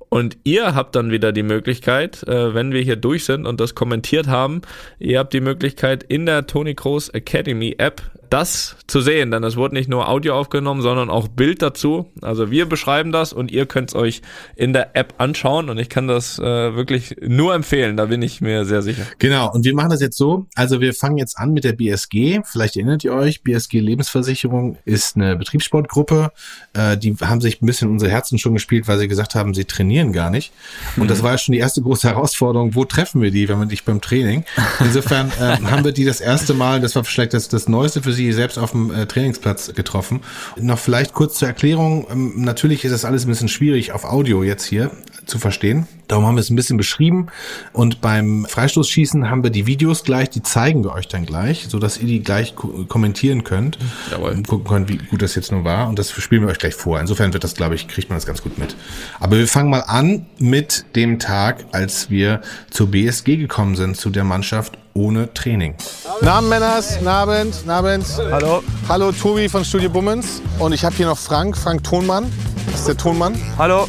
Und 0.09 0.37
ihr 0.43 0.75
habt 0.75 0.95
dann 0.95 1.11
wieder 1.11 1.31
die 1.31 1.43
Möglichkeit, 1.43 2.23
äh, 2.23 2.53
wenn 2.53 2.71
wir 2.71 2.81
hier 2.81 2.95
durch 2.95 3.25
sind 3.25 3.45
und 3.45 3.59
das 3.59 3.75
kommentiert 3.75 4.27
haben, 4.27 4.61
ihr 4.97 5.19
habt 5.19 5.33
die 5.33 5.41
Möglichkeit 5.41 6.03
in 6.03 6.25
der 6.25 6.47
Tony 6.47 6.73
Kroos 6.73 7.09
Academy 7.09 7.75
App 7.77 8.01
das 8.29 8.75
zu 8.87 9.01
sehen, 9.01 9.31
denn 9.31 9.43
es 9.43 9.55
wurde 9.55 9.75
nicht 9.75 9.89
nur 9.89 10.07
Audio 10.07 10.35
aufgenommen, 10.35 10.81
sondern 10.81 11.09
auch 11.09 11.27
Bild 11.27 11.61
dazu. 11.61 12.11
Also 12.21 12.51
wir 12.51 12.67
beschreiben 12.67 13.11
das 13.11 13.33
und 13.33 13.51
ihr 13.51 13.65
könnt 13.65 13.89
es 13.89 13.95
euch 13.95 14.21
in 14.55 14.73
der 14.73 14.95
App 14.95 15.15
anschauen 15.17 15.69
und 15.69 15.77
ich 15.77 15.89
kann 15.89 16.07
das 16.07 16.39
äh, 16.39 16.75
wirklich 16.75 17.15
nur 17.21 17.53
empfehlen, 17.53 17.97
da 17.97 18.05
bin 18.05 18.21
ich 18.21 18.41
mir 18.41 18.65
sehr 18.65 18.81
sicher. 18.81 19.03
Genau, 19.19 19.51
und 19.51 19.65
wir 19.65 19.73
machen 19.73 19.89
das 19.89 20.01
jetzt 20.01 20.17
so. 20.17 20.45
Also 20.55 20.81
wir 20.81 20.93
fangen 20.93 21.17
jetzt 21.17 21.37
an 21.37 21.51
mit 21.51 21.63
der 21.63 21.73
BSG. 21.73 22.41
Vielleicht 22.45 22.75
erinnert 22.75 23.03
ihr 23.03 23.13
euch, 23.13 23.43
BSG 23.43 23.79
Lebensversicherung 23.79 24.77
ist 24.85 25.15
eine 25.15 25.35
Betriebssportgruppe. 25.35 26.31
Äh, 26.73 26.97
die 26.97 27.15
haben 27.21 27.41
sich 27.41 27.61
ein 27.61 27.65
bisschen 27.65 27.89
unsere 27.89 28.11
Herzen 28.11 28.37
schon 28.37 28.53
gespielt, 28.53 28.87
weil 28.87 28.99
sie 28.99 29.07
gesagt 29.07 29.35
haben, 29.35 29.53
sie 29.53 29.65
trainieren 29.65 30.13
gar 30.13 30.29
nicht. 30.29 30.51
Und 30.97 31.09
das 31.09 31.23
war 31.23 31.31
ja 31.31 31.37
schon 31.37 31.53
die 31.53 31.59
erste 31.59 31.81
große 31.81 32.07
Herausforderung. 32.07 32.75
Wo 32.75 32.85
treffen 32.85 33.21
wir 33.21 33.31
die, 33.31 33.47
wenn 33.49 33.59
wir 33.59 33.65
nicht 33.65 33.85
beim 33.85 34.01
Training? 34.01 34.45
Insofern 34.79 35.31
äh, 35.39 35.57
haben 35.69 35.83
wir 35.83 35.91
die 35.91 36.05
das 36.05 36.21
erste 36.21 36.53
Mal, 36.53 36.81
das 36.81 36.95
war 36.95 37.03
vielleicht 37.03 37.33
das, 37.33 37.47
das 37.47 37.67
Neueste 37.67 38.01
für 38.01 38.13
sie, 38.15 38.31
selbst 38.33 38.57
auf 38.57 38.71
dem 38.71 38.91
äh, 38.91 39.05
Trainingsplatz 39.05 39.73
getroffen. 39.73 40.21
Noch 40.57 40.79
vielleicht 40.79 41.13
kurz 41.13 41.35
zur 41.35 41.47
Erklärung. 41.47 42.07
Ähm, 42.09 42.33
natürlich 42.37 42.83
ist 42.83 42.91
das 42.91 43.05
alles 43.05 43.25
ein 43.25 43.29
bisschen 43.29 43.49
schwierig 43.49 43.91
auf 43.91 44.05
Audio 44.05 44.43
jetzt 44.43 44.65
hier 44.65 44.91
zu 45.25 45.39
verstehen. 45.39 45.87
Darum 46.07 46.25
haben 46.25 46.35
wir 46.35 46.41
es 46.41 46.49
ein 46.49 46.55
bisschen 46.55 46.77
beschrieben. 46.77 47.27
Und 47.73 48.01
beim 48.01 48.45
Freistoßschießen 48.45 49.29
haben 49.29 49.43
wir 49.43 49.49
die 49.49 49.65
Videos 49.65 50.03
gleich, 50.03 50.29
die 50.29 50.43
zeigen 50.43 50.83
wir 50.83 50.93
euch 50.93 51.07
dann 51.07 51.25
gleich, 51.25 51.65
so 51.67 51.79
dass 51.79 51.97
ihr 51.97 52.07
die 52.07 52.21
gleich 52.21 52.55
ko 52.55 52.85
kommentieren 52.87 53.43
könnt. 53.43 53.77
Und 54.19 54.47
gucken 54.47 54.67
könnt, 54.67 54.89
wie 54.89 54.97
gut 54.97 55.21
das 55.21 55.35
jetzt 55.35 55.51
nun 55.51 55.63
war. 55.63 55.87
Und 55.87 55.99
das 55.99 56.11
spielen 56.11 56.43
wir 56.43 56.49
euch 56.49 56.59
gleich 56.59 56.75
vor. 56.75 56.99
Insofern 56.99 57.33
wird 57.33 57.43
das, 57.43 57.55
glaube 57.55 57.75
ich, 57.75 57.87
kriegt 57.87 58.09
man 58.09 58.17
das 58.17 58.25
ganz 58.25 58.41
gut 58.41 58.57
mit. 58.57 58.75
Aber 59.19 59.37
wir 59.37 59.47
fangen 59.47 59.69
mal 59.69 59.81
an 59.81 60.25
mit 60.37 60.85
dem 60.95 61.19
Tag, 61.19 61.65
als 61.71 62.09
wir 62.09 62.41
zur 62.69 62.91
BSG 62.91 63.37
gekommen 63.37 63.75
sind, 63.75 63.97
zu 63.97 64.09
der 64.09 64.23
Mannschaft 64.23 64.77
ohne 64.97 65.31
Training. 65.33 65.75
Namen 66.21 66.47
Männers, 66.49 67.01
Nabend, 67.01 67.65
Nabend. 67.65 68.05
Hallo. 68.31 68.63
Hallo, 68.87 69.11
Tobi 69.11 69.49
von 69.49 69.65
Studio 69.65 69.89
Bummens. 69.89 70.41
Und 70.57 70.71
ich 70.73 70.85
habe 70.85 70.95
hier 70.95 71.05
noch 71.05 71.17
Frank, 71.17 71.57
Frank 71.57 71.83
Tonmann. 71.83 72.31
Das 72.71 72.79
ist 72.81 72.87
der 72.87 72.97
Tonmann. 72.97 73.35
Hallo. 73.57 73.87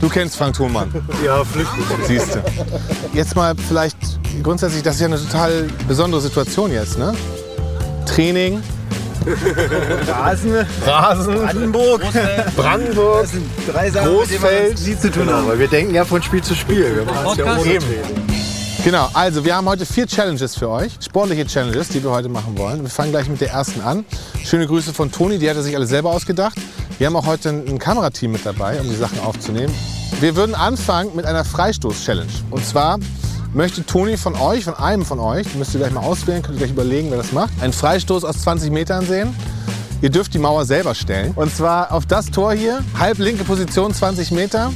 Du 0.00 0.08
kennst 0.08 0.36
Frank 0.36 0.54
Thonmann. 0.56 0.92
Ja, 1.24 1.42
flüchtig. 1.44 1.84
Siehst 2.06 2.34
du. 2.34 2.42
Jetzt 3.14 3.34
mal 3.34 3.54
vielleicht 3.68 3.96
grundsätzlich, 4.42 4.82
das 4.82 4.96
ist 4.96 5.00
ja 5.00 5.06
eine 5.06 5.18
total 5.18 5.68
besondere 5.88 6.20
Situation 6.20 6.70
jetzt, 6.70 6.98
ne? 6.98 7.14
Training. 8.06 8.62
Rasen, 10.08 10.66
Rasen. 10.84 11.34
Brandenburg, 11.36 12.02
Brandenburg, 12.56 13.22
Das 13.22 13.30
sind 13.30 13.46
drei 13.72 13.88
Sachen, 13.90 14.08
Großfeld. 14.08 14.42
mit 14.42 14.50
denen 14.50 14.86
wir 14.86 14.94
nie 14.94 15.00
zu 15.00 15.10
tun 15.12 15.30
haben. 15.30 15.46
Weil 15.48 15.58
wir 15.60 15.68
denken 15.68 15.94
ja 15.94 16.04
von 16.04 16.22
Spiel 16.22 16.42
zu 16.42 16.54
Spiel. 16.54 16.96
Wir 16.96 17.04
machen 17.04 17.28
es 17.30 17.36
ja 17.38 17.44
ohne. 17.44 17.62
Training. 17.62 17.82
Genau, 18.84 19.08
also 19.14 19.44
wir 19.44 19.54
haben 19.54 19.68
heute 19.68 19.86
vier 19.86 20.08
Challenges 20.08 20.56
für 20.56 20.68
euch, 20.68 20.94
sportliche 20.98 21.46
Challenges, 21.46 21.90
die 21.90 22.02
wir 22.02 22.10
heute 22.10 22.28
machen 22.28 22.58
wollen. 22.58 22.82
Wir 22.82 22.90
fangen 22.90 23.12
gleich 23.12 23.28
mit 23.28 23.40
der 23.40 23.50
ersten 23.50 23.80
an. 23.80 24.04
Schöne 24.44 24.66
Grüße 24.66 24.92
von 24.92 25.12
Toni, 25.12 25.38
die 25.38 25.48
hat 25.48 25.54
er 25.54 25.62
sich 25.62 25.76
alle 25.76 25.86
selber 25.86 26.10
ausgedacht. 26.10 26.58
Wir 26.98 27.06
haben 27.06 27.14
auch 27.14 27.24
heute 27.24 27.50
ein 27.50 27.68
ein 27.68 27.78
Kamerateam 27.78 28.32
mit 28.32 28.44
dabei, 28.44 28.80
um 28.80 28.88
die 28.88 28.96
Sachen 28.96 29.20
aufzunehmen. 29.20 29.72
Wir 30.18 30.34
würden 30.34 30.56
anfangen 30.56 31.14
mit 31.14 31.26
einer 31.26 31.44
Freistoß-Challenge. 31.44 32.32
Und 32.50 32.66
zwar 32.66 32.98
möchte 33.54 33.86
Toni 33.86 34.16
von 34.16 34.34
euch, 34.34 34.64
von 34.64 34.74
einem 34.74 35.04
von 35.04 35.20
euch, 35.20 35.54
müsst 35.54 35.74
ihr 35.74 35.78
gleich 35.78 35.92
mal 35.92 36.00
auswählen, 36.00 36.42
könnt 36.42 36.56
ihr 36.56 36.66
gleich 36.66 36.72
überlegen, 36.72 37.08
wer 37.10 37.18
das 37.18 37.30
macht, 37.30 37.52
einen 37.60 37.72
Freistoß 37.72 38.24
aus 38.24 38.42
20 38.42 38.72
Metern 38.72 39.06
sehen. 39.06 39.32
Ihr 40.00 40.10
dürft 40.10 40.34
die 40.34 40.40
Mauer 40.40 40.64
selber 40.64 40.96
stellen. 40.96 41.34
Und 41.36 41.54
zwar 41.54 41.92
auf 41.92 42.04
das 42.04 42.32
Tor 42.32 42.52
hier, 42.52 42.80
halb 42.98 43.18
linke 43.18 43.44
Position, 43.44 43.94
20 43.94 44.32
Meter. 44.32 44.72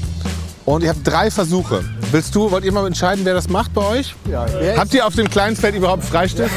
Und 0.67 0.83
ihr 0.83 0.89
habt 0.91 1.07
drei 1.07 1.31
Versuche. 1.31 1.85
Willst 2.11 2.35
du, 2.35 2.51
wollt 2.51 2.64
ihr 2.64 2.73
mal 2.73 2.87
entscheiden, 2.87 3.25
wer 3.25 3.35
das 3.35 3.49
macht 3.49 3.73
bei 3.73 3.83
euch? 3.83 4.17
Ja. 4.29 4.45
Habt 4.77 4.93
ihr 4.95 5.07
auf 5.07 5.14
dem 5.14 5.31
kleinen 5.31 5.55
Feld 5.55 5.77
überhaupt 5.77 6.05
Freistoß? 6.05 6.51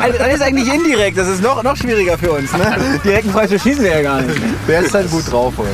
Also, 0.00 0.18
Das 0.18 0.34
ist 0.34 0.42
eigentlich 0.42 0.72
indirekt, 0.72 1.18
das 1.18 1.28
ist 1.28 1.42
noch, 1.42 1.62
noch 1.62 1.76
schwieriger 1.76 2.16
für 2.16 2.32
uns. 2.32 2.52
Ne? 2.52 2.98
Direkten 3.04 3.30
Freistoß 3.30 3.62
schießen 3.62 3.82
wir 3.82 3.90
ja 3.90 4.02
gar 4.02 4.22
nicht. 4.22 4.40
Wer 4.66 4.80
ist 4.80 4.94
dann 4.94 5.10
gut 5.10 5.30
drauf 5.30 5.54
heute? 5.56 5.68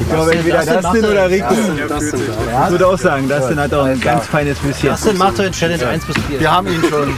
Ich 0.00 0.08
glaube 0.08 0.32
entweder 0.32 0.64
Dustin 0.64 1.04
oder 1.04 1.30
Rico. 1.30 1.54
Ich 1.54 2.70
würde 2.70 2.86
auch 2.86 2.98
sagen, 2.98 3.28
Dustin 3.28 3.58
hat 3.60 3.72
auch 3.74 3.84
ein 3.84 4.00
ganz 4.00 4.26
feines 4.26 4.58
bisschen. 4.58 4.90
Dustin 4.90 5.16
macht 5.16 5.38
heute 5.38 5.52
Challenge 5.52 5.86
1 5.86 6.04
bis 6.06 6.16
4. 6.28 6.40
Wir 6.40 6.50
haben 6.50 6.66
ihn 6.68 6.82
schon 6.88 7.14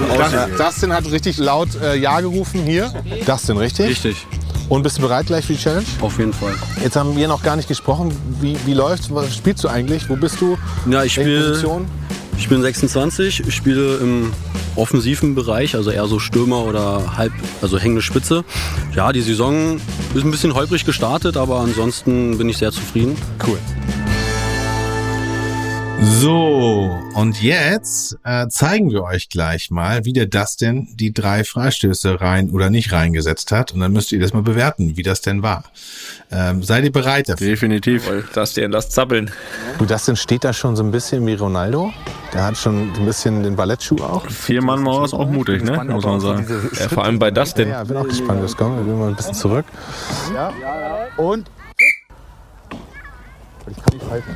Dustin 0.59 0.93
hat 0.93 1.11
richtig 1.11 1.39
laut 1.39 1.69
äh, 1.83 1.97
Ja 1.97 2.21
gerufen 2.21 2.63
hier. 2.65 2.93
Dustin, 3.27 3.57
richtig? 3.57 3.89
Richtig. 3.89 4.27
Und 4.71 4.85
bist 4.85 4.99
du 4.99 5.03
bereit 5.03 5.27
gleich 5.27 5.45
für 5.45 5.53
die 5.53 5.59
Challenge? 5.59 5.85
Auf 6.01 6.17
jeden 6.19 6.33
Fall. 6.33 6.55
Jetzt 6.81 6.95
haben 6.95 7.17
wir 7.17 7.27
noch 7.27 7.43
gar 7.43 7.57
nicht 7.57 7.67
gesprochen. 7.67 8.17
Wie, 8.41 8.57
wie 8.67 8.73
läuft's? 8.73 9.13
Was 9.13 9.35
spielst 9.35 9.65
du 9.65 9.69
eigentlich? 9.69 10.09
Wo 10.09 10.15
bist 10.15 10.41
du? 10.41 10.57
Ja, 10.89 11.03
ich 11.03 11.15
spiele. 11.15 11.49
Position? 11.49 11.87
Ich 12.39 12.49
bin 12.49 12.63
26, 12.63 13.41
ich 13.47 13.55
spiele 13.55 13.97
im 13.97 14.33
offensiven 14.77 15.35
Bereich, 15.35 15.75
also 15.75 15.91
eher 15.91 16.07
so 16.07 16.19
Stürmer 16.19 16.65
oder 16.65 17.17
halb, 17.19 17.33
also 17.61 17.79
hängende 17.79 18.01
Spitze. 18.01 18.45
Ja, 18.95 19.13
die 19.13 19.21
Saison 19.21 19.79
ist 20.15 20.25
ein 20.25 20.31
bisschen 20.31 20.55
holprig 20.55 20.87
gestartet, 20.87 21.37
aber 21.37 21.61
ansonsten 21.61 22.39
bin 22.39 22.49
ich 22.49 22.57
sehr 22.57 22.73
zufrieden. 22.73 23.17
Cool. 23.47 23.59
So, 26.03 26.99
und 27.15 27.43
jetzt 27.43 28.17
äh, 28.25 28.49
zeigen 28.49 28.91
wir 28.91 29.03
euch 29.03 29.29
gleich 29.29 29.71
mal, 29.71 30.07
wie 30.07 30.15
der 30.15 30.25
Dustin 30.25 30.89
die 30.95 31.13
drei 31.13 31.45
Freistöße 31.45 32.23
rein 32.23 32.51
oder 32.51 32.71
nicht 32.71 32.93
reingesetzt 32.93 33.53
hat. 33.53 33.73
Und 33.73 33.81
dann 33.81 33.93
müsst 33.93 34.11
ihr 34.11 34.19
das 34.19 34.33
mal 34.33 34.43
bewerten, 34.43 34.97
wie 34.97 35.03
das 35.03 35.21
denn 35.21 35.43
war. 35.43 35.65
Ähm, 36.31 36.63
seid 36.63 36.85
ihr 36.85 36.93
bereit 36.93 37.29
dafür? 37.29 37.49
Definitiv. 37.49 38.11
Dustin, 38.33 38.71
lass 38.71 38.89
zappeln. 38.89 39.31
Du, 39.79 39.85
Dustin 39.85 40.17
steht 40.17 40.45
da 40.45 40.55
schon 40.55 40.75
so 40.75 40.83
ein 40.83 40.91
bisschen 40.91 41.27
wie 41.27 41.35
Ronaldo. 41.35 41.93
Der 42.33 42.45
hat 42.45 42.57
schon 42.57 42.93
ein 42.95 43.05
bisschen 43.05 43.43
den 43.43 43.57
Ballettschuh 43.57 44.03
auch. 44.03 44.27
Vier 44.31 44.63
Mann 44.63 44.83
Mauer 44.83 45.05
ist 45.05 45.13
auch 45.13 45.29
mutig, 45.29 45.63
ne? 45.65 45.85
Muss 45.85 46.05
man 46.05 46.21
sagen. 46.21 46.47
Ja, 46.79 46.89
vor 46.89 47.05
allem 47.05 47.19
bei 47.19 47.31
Dustin. 47.31 47.69
Ja, 47.69 47.85
bin 47.85 47.99
auch 47.99 48.09
gespannt, 48.09 48.43
was 48.43 48.57
kommt. 48.57 48.79
Wir 48.79 48.85
gehen 48.85 48.99
mal 48.99 49.09
ein 49.09 49.17
bisschen 49.17 49.35
zurück. 49.35 49.67
Ja. 50.35 50.53
Und. 51.19 51.51
Ich 53.69 53.77
kann 53.77 53.95
nicht 53.95 54.11
halten. 54.11 54.35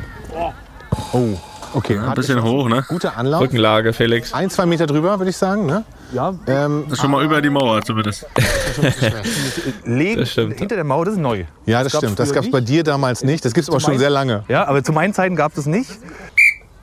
Oh, 1.12 1.38
okay. 1.74 1.98
ein 1.98 2.14
bisschen 2.14 2.42
hoch, 2.42 2.68
ne? 2.68 2.84
Guter 2.88 3.16
Anlauf. 3.16 3.40
Rückenlage, 3.42 3.92
Felix. 3.92 4.32
Ein, 4.32 4.50
zwei 4.50 4.66
Meter 4.66 4.86
drüber, 4.86 5.18
würde 5.18 5.30
ich 5.30 5.36
sagen. 5.36 5.66
Ne? 5.66 5.84
Ja. 6.12 6.34
Ähm, 6.46 6.84
Das 6.88 6.94
ist 6.98 7.00
schon 7.02 7.10
mal 7.10 7.24
über 7.24 7.40
die 7.42 7.50
Mauer 7.50 7.82
zumindest. 7.82 8.26
Legen 9.84 10.20
Das 10.20 10.30
hinter 10.30 10.76
der 10.76 10.84
Mauer, 10.84 11.04
das 11.04 11.14
ist 11.14 11.20
neu. 11.20 11.44
ja, 11.66 11.82
das 11.82 11.92
gab's 11.92 12.04
stimmt. 12.04 12.18
Das 12.18 12.32
gab 12.32 12.44
es 12.44 12.50
bei 12.50 12.60
dir 12.60 12.84
damals 12.84 13.24
nicht. 13.24 13.44
Das 13.44 13.54
gibt 13.54 13.64
es 13.64 13.68
aber 13.68 13.80
schon 13.80 13.98
sehr 13.98 14.10
lange. 14.10 14.44
Ja, 14.48 14.66
aber 14.66 14.82
zu 14.82 14.92
meinen 14.92 15.12
Zeiten 15.14 15.36
gab 15.36 15.56
es 15.56 15.66
nicht. 15.66 15.90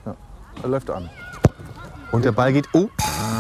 Ja, 0.06 0.16
läuft 0.68 0.90
an. 0.90 1.10
Und 2.12 2.26
der 2.26 2.32
Ball 2.32 2.54
geht. 2.54 2.68
Oh, 2.74 2.90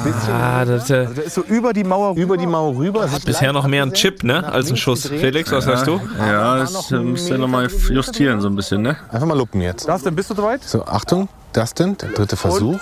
bisschen. 0.03 0.33
Ah, 0.33 0.65
das 0.65 0.83
ist 0.83 0.91
Also 0.91 1.13
der 1.13 1.23
ist 1.25 1.33
so 1.35 1.41
über 1.43 1.73
die 1.73 1.83
Mauer 1.83 2.15
über 2.15 2.37
die 2.37 2.47
Mauer 2.47 2.75
rüber. 2.75 3.07
Bisher 3.25 3.53
noch 3.53 3.67
mehr 3.67 3.83
ein 3.83 3.93
Chip, 3.93 4.23
ne, 4.23 4.51
als 4.51 4.69
ein 4.69 4.77
Schuss. 4.77 5.07
Felix, 5.07 5.51
was 5.51 5.65
sagst 5.65 5.87
du? 5.87 5.99
Ja, 6.17 6.57
das 6.57 6.91
müsst 6.91 7.29
ihr 7.29 7.37
nochmal 7.37 7.69
justieren 7.89 8.41
so 8.41 8.47
ein 8.47 8.55
bisschen, 8.55 8.81
ne? 8.81 8.97
Einfach 9.11 9.27
mal 9.27 9.37
lupen 9.37 9.61
jetzt. 9.61 9.87
Dustin, 9.87 10.15
bist 10.15 10.29
du 10.29 10.35
soweit? 10.35 10.63
So, 10.63 10.85
Achtung, 10.85 11.27
Dustin, 11.53 11.97
der 11.97 12.09
dritte 12.09 12.35
Versuch. 12.37 12.79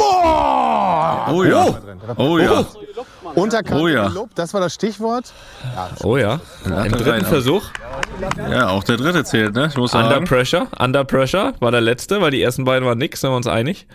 Oh 0.00 1.44
ja. 1.44 1.78
Oh 2.16 2.38
ja. 2.38 2.64
Unterkante 3.34 3.82
Oh 3.82 3.88
ja. 3.88 4.08
gelobt, 4.08 4.38
das 4.38 4.54
war 4.54 4.60
das 4.60 4.74
Stichwort. 4.74 5.32
Oh 6.02 6.16
ja. 6.16 6.40
Im 6.64 6.72
dritten 6.92 7.10
rein. 7.10 7.24
Versuch. 7.24 7.64
Ja, 8.50 8.68
auch 8.68 8.84
der 8.84 8.96
dritte 8.96 9.24
zählt, 9.24 9.54
ne? 9.54 9.66
Ich 9.66 9.76
muss 9.76 9.94
Under 9.94 10.10
sagen. 10.10 10.24
Pressure. 10.24 10.66
Under 10.78 11.04
Pressure 11.04 11.52
war 11.60 11.70
der 11.70 11.80
letzte, 11.80 12.20
weil 12.20 12.30
die 12.30 12.42
ersten 12.42 12.64
beiden 12.64 12.86
waren 12.86 12.98
nix, 12.98 13.20
sind 13.20 13.30
wir 13.30 13.36
uns 13.36 13.46
einig. 13.46 13.86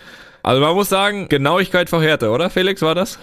Also 0.46 0.60
man 0.60 0.76
muss 0.76 0.90
sagen, 0.90 1.30
Genauigkeit 1.30 1.90
vor 1.90 2.02
Härte, 2.04 2.30
oder 2.30 2.50
Felix, 2.50 2.82
war 2.82 2.94
das? 2.96 3.18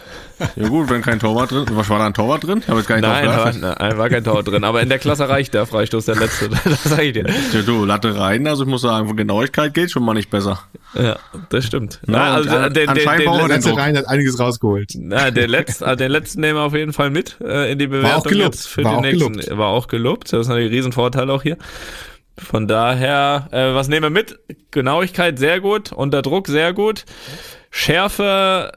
Ja 0.57 0.69
gut, 0.69 0.89
wenn 0.89 1.03
kein 1.03 1.21
Torwart 1.21 1.51
drin 1.51 1.67
Was 1.73 1.91
war 1.91 1.99
da 1.99 2.07
ein 2.07 2.15
Torwart 2.15 2.45
drin? 2.45 2.61
Ich 2.63 2.69
habe 2.69 2.79
jetzt 2.79 2.87
gar 2.89 2.97
nicht 2.97 3.05
Nein, 3.07 3.27
drauf 3.27 3.37
war, 3.61 3.77
nein, 3.79 3.99
war 3.99 4.09
kein 4.09 4.25
Tor 4.25 4.43
drin. 4.43 4.65
Aber 4.65 4.81
in 4.81 4.89
der 4.89 4.99
Klasse 4.99 5.29
reicht 5.29 5.53
der 5.53 5.67
Freistoß 5.67 6.07
der 6.07 6.17
letzte. 6.17 6.49
Das 6.65 6.83
sag 6.85 7.03
ich 7.03 7.13
dir. 7.13 7.27
Ja, 7.53 7.61
du, 7.61 7.85
Latte 7.85 8.19
rein, 8.19 8.47
also 8.47 8.63
ich 8.63 8.71
muss 8.71 8.81
sagen, 8.81 9.07
von 9.07 9.17
Genauigkeit 9.19 9.75
geht 9.75 9.91
schon 9.91 10.03
mal 10.03 10.15
nicht 10.15 10.31
besser. 10.31 10.63
Ja, 10.95 11.19
das 11.51 11.67
stimmt. 11.67 12.01
Na, 12.07 12.19
Na, 12.19 12.35
also, 12.37 12.51
an- 12.51 12.63
den, 12.73 12.73
den, 12.75 12.89
anscheinend 12.89 13.27
den, 13.27 13.39
den, 13.39 13.49
den 13.49 13.61
Druck. 13.61 13.79
Rein 13.79 13.97
hat 13.99 14.09
einiges 14.09 14.41
rausgeholt. 14.41 14.93
na, 14.99 15.31
den, 15.31 15.51
letzten, 15.51 15.85
also 15.85 15.97
den 15.97 16.11
letzten 16.11 16.41
nehmen 16.41 16.59
wir 16.59 16.63
auf 16.63 16.75
jeden 16.75 16.95
Fall 16.95 17.11
mit 17.11 17.37
äh, 17.43 17.71
in 17.71 17.79
die 17.79 17.87
Bewertung. 17.87 18.19
auch 18.23 18.25
gelobt. 18.27 18.55
Jetzt 18.55 18.67
für 18.67 18.83
War 18.83 18.93
die 18.93 18.97
auch 18.97 19.03
nächsten. 19.03 19.33
gelobt. 19.35 19.59
War 19.59 19.69
auch 19.69 19.89
gelobt. 19.89 20.33
Das 20.33 20.41
ist 20.41 20.49
natürlich 20.49 20.71
ein 20.71 20.75
Riesenvorteil 20.75 21.29
auch 21.31 21.43
hier. 21.43 21.59
Von 22.39 22.67
daher, 22.69 23.49
äh, 23.51 23.75
was 23.75 23.89
nehmen 23.89 24.05
wir 24.05 24.11
mit? 24.11 24.39
Genauigkeit 24.71 25.39
sehr 25.39 25.61
gut, 25.61 25.93
unter 25.93 26.23
Druck 26.23 26.47
sehr 26.47 26.73
gut. 26.73 27.05
Schärfe, 27.71 28.73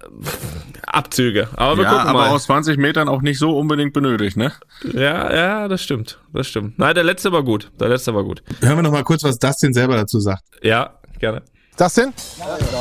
Abzüge. 0.86 1.47
Aber 1.56 1.78
wir 1.78 1.86
ja, 1.86 1.89
gucken 1.91 2.08
aber 2.08 2.20
mal. 2.20 2.30
aus 2.30 2.43
20 2.43 2.78
Metern 2.78 3.10
auch 3.10 3.22
nicht 3.22 3.39
so 3.39 3.58
unbedingt 3.58 3.93
benötigt, 3.93 4.38
ne? 4.38 4.51
Ja, 4.93 5.34
ja, 5.34 5.68
das 5.68 5.82
stimmt. 5.82 6.20
Das 6.32 6.47
stimmt. 6.47 6.78
Nein, 6.78 6.93
der 6.93 7.04
letzte 7.04 7.32
war 7.32 7.43
gut. 7.43 7.72
Der 7.80 7.89
letzte 7.89 8.14
war 8.14 8.24
gut. 8.24 8.43
Hören 8.62 8.78
wir 8.78 8.84
noch 8.84 8.91
mal 8.91 9.04
kurz, 9.04 9.24
was 9.24 9.39
Dustin 9.39 9.74
selber 9.74 9.95
dazu 9.95 10.20
sagt. 10.20 10.43
Ja, 10.62 10.99
gerne. 11.20 11.41
Dustin, 11.76 12.14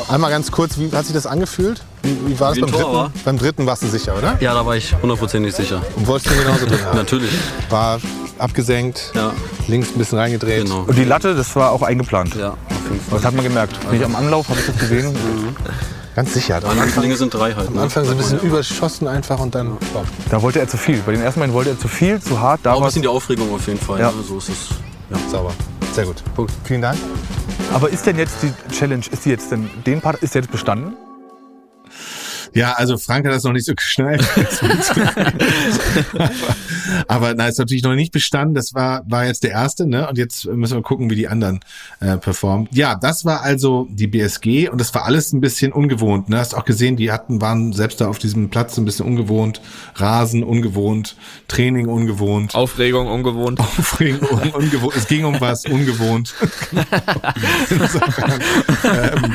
einmal 0.07 0.29
ganz 0.29 0.51
kurz, 0.51 0.77
wie 0.77 0.91
hat 0.91 1.05
sich 1.05 1.15
das 1.15 1.25
angefühlt? 1.25 1.81
Wie, 2.03 2.15
wie 2.27 2.39
war 2.39 2.49
das 2.49 2.57
Wie 2.57 2.61
beim 2.61 2.71
dritten? 2.71 2.93
war? 2.93 3.11
Beim 3.25 3.39
dritten 3.39 3.65
warst 3.65 3.81
du 3.81 3.87
sicher, 3.87 4.15
oder? 4.15 4.37
Ja, 4.39 4.53
da 4.53 4.63
war 4.67 4.75
ich 4.75 4.93
hundertprozentig 5.01 5.55
sicher. 5.55 5.81
Und 5.95 6.05
wolltest 6.05 6.29
du 6.29 6.39
genauso 6.39 6.67
drin 6.67 6.85
haben? 6.85 6.97
Natürlich. 6.97 7.31
War 7.69 7.99
abgesenkt, 8.43 9.11
Ja, 9.15 9.31
links 9.67 9.89
ein 9.89 9.97
bisschen 9.97 10.17
reingedreht. 10.19 10.63
genau. 10.65 10.83
Und 10.87 10.95
die 10.97 11.03
Latte, 11.05 11.33
das 11.35 11.55
war 11.55 11.71
auch 11.71 11.81
eingeplant. 11.81 12.35
Ja, 12.35 12.49
auf 12.51 12.57
jeden 12.89 12.99
Fall. 13.01 13.17
Das 13.19 13.25
hat 13.25 13.33
man 13.33 13.43
gemerkt. 13.43 13.91
Nicht 13.91 14.03
am 14.03 14.15
Anlauf 14.15 14.49
habe 14.49 14.59
ich 14.59 14.65
das 14.67 14.77
gesehen. 14.77 15.15
Ganz 16.15 16.31
sicher. 16.33 16.61
Am 16.63 16.77
Anfang, 16.79 17.01
Dinge 17.01 17.17
sind 17.17 17.33
drei 17.33 17.53
halt. 17.55 17.69
am 17.69 17.73
Ne? 17.73 17.81
Anfang 17.81 18.05
so 18.05 18.11
ein 18.11 18.17
bisschen 18.17 18.39
überschossen 18.41 19.07
einfach 19.07 19.39
und 19.39 19.55
dann. 19.55 19.77
Da 20.29 20.41
wollte 20.43 20.59
er 20.59 20.67
zu 20.67 20.77
viel. 20.77 20.97
Bei 21.05 21.11
den 21.11 21.21
ersten 21.21 21.39
beiden 21.39 21.55
wollte 21.55 21.71
er 21.71 21.79
zu 21.79 21.87
viel, 21.87 22.21
zu 22.21 22.39
hart. 22.39 22.59
Da 22.61 22.73
Auch 22.73 22.75
ein 22.75 22.81
war 22.81 22.87
bisschen 22.89 23.01
die 23.01 23.07
Aufregung 23.07 23.51
auf 23.51 23.65
jeden 23.65 23.79
Fall. 23.79 23.99
Ja. 23.99 24.11
Ne? 24.11 24.17
So 24.27 24.37
ist 24.37 24.49
es. 24.49 25.31
Sauber. 25.31 25.53
Sehr 25.95 26.05
gut. 26.05 26.17
Vielen 26.65 26.81
Dank. 26.81 26.97
Aber 27.73 27.89
ist 27.89 28.05
denn 28.05 28.17
jetzt 28.19 28.35
die 28.43 28.51
Challenge, 28.71 29.03
ist 29.11 29.25
die 29.25 29.29
jetzt 29.29 29.51
denn, 29.51 29.69
den 29.87 30.01
Part 30.01 30.21
ist 30.21 30.35
jetzt 30.35 30.51
bestanden? 30.51 30.93
Ja, 32.53 32.73
also 32.73 32.97
Frank 32.97 33.25
hat 33.25 33.33
das 33.33 33.43
noch 33.43 33.53
nicht 33.53 33.65
so 33.65 33.73
geschnallt. 33.73 34.23
Aber 37.07 37.33
na, 37.35 37.47
ist 37.47 37.57
natürlich 37.57 37.83
noch 37.83 37.95
nicht 37.95 38.11
bestanden. 38.11 38.53
Das 38.53 38.73
war, 38.73 39.01
war 39.07 39.25
jetzt 39.25 39.43
der 39.43 39.51
erste, 39.51 39.87
ne? 39.87 40.07
Und 40.07 40.17
jetzt 40.17 40.45
müssen 40.45 40.77
wir 40.77 40.81
gucken, 40.83 41.09
wie 41.09 41.15
die 41.15 41.27
anderen 41.27 41.59
äh, 41.99 42.17
performen. 42.17 42.67
Ja, 42.71 42.95
das 42.95 43.25
war 43.25 43.41
also 43.41 43.87
die 43.89 44.07
BSG 44.07 44.69
und 44.69 44.79
das 44.79 44.93
war 44.93 45.05
alles 45.05 45.33
ein 45.33 45.41
bisschen 45.41 45.71
ungewohnt. 45.71 46.29
Ne? 46.29 46.37
Hast 46.37 46.55
auch 46.55 46.65
gesehen, 46.65 46.95
die 46.95 47.11
hatten, 47.11 47.41
waren 47.41 47.73
selbst 47.73 48.01
da 48.01 48.07
auf 48.07 48.19
diesem 48.19 48.49
Platz 48.49 48.77
ein 48.77 48.85
bisschen 48.85 49.05
ungewohnt. 49.05 49.61
Rasen 49.95 50.43
ungewohnt, 50.43 51.15
Training 51.47 51.87
ungewohnt. 51.87 52.53
Aufregung 52.55 53.07
ungewohnt. 53.07 53.59
Aufregung 53.59 54.29
un 54.29 54.51
ungewohnt. 54.51 54.95
Es 54.95 55.07
ging 55.07 55.25
um 55.25 55.39
was 55.41 55.65
ungewohnt. 55.65 56.33
Insofern, 57.69 58.41
ähm, 58.83 59.33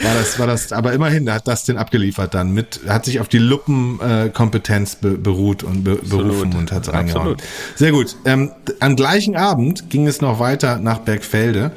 war 0.00 0.14
das, 0.14 0.38
war 0.38 0.46
das, 0.46 0.72
aber 0.72 0.92
immerhin, 0.92 1.26
da 1.26 1.34
hat 1.34 1.48
das 1.48 1.64
den 1.64 1.76
abgeliefert 1.76 2.34
dann 2.34 2.52
mit, 2.60 2.80
hat 2.88 3.04
sich 3.04 3.20
auf 3.20 3.28
die 3.28 3.38
Luppenkompetenz 3.38 4.94
äh, 4.94 4.96
be 5.00 5.10
beruht 5.18 5.62
und 5.62 5.84
be 5.84 5.96
berufen 5.96 6.54
und 6.54 6.72
hat 6.72 6.88
reingehauen. 6.88 7.32
Absolut. 7.32 7.42
Sehr 7.76 7.92
gut. 7.92 8.16
Ähm, 8.24 8.52
am 8.80 8.96
gleichen 8.96 9.36
Abend 9.36 9.90
ging 9.90 10.06
es 10.06 10.20
noch 10.20 10.38
weiter 10.38 10.78
nach 10.78 10.98
Bergfelde. 10.98 11.72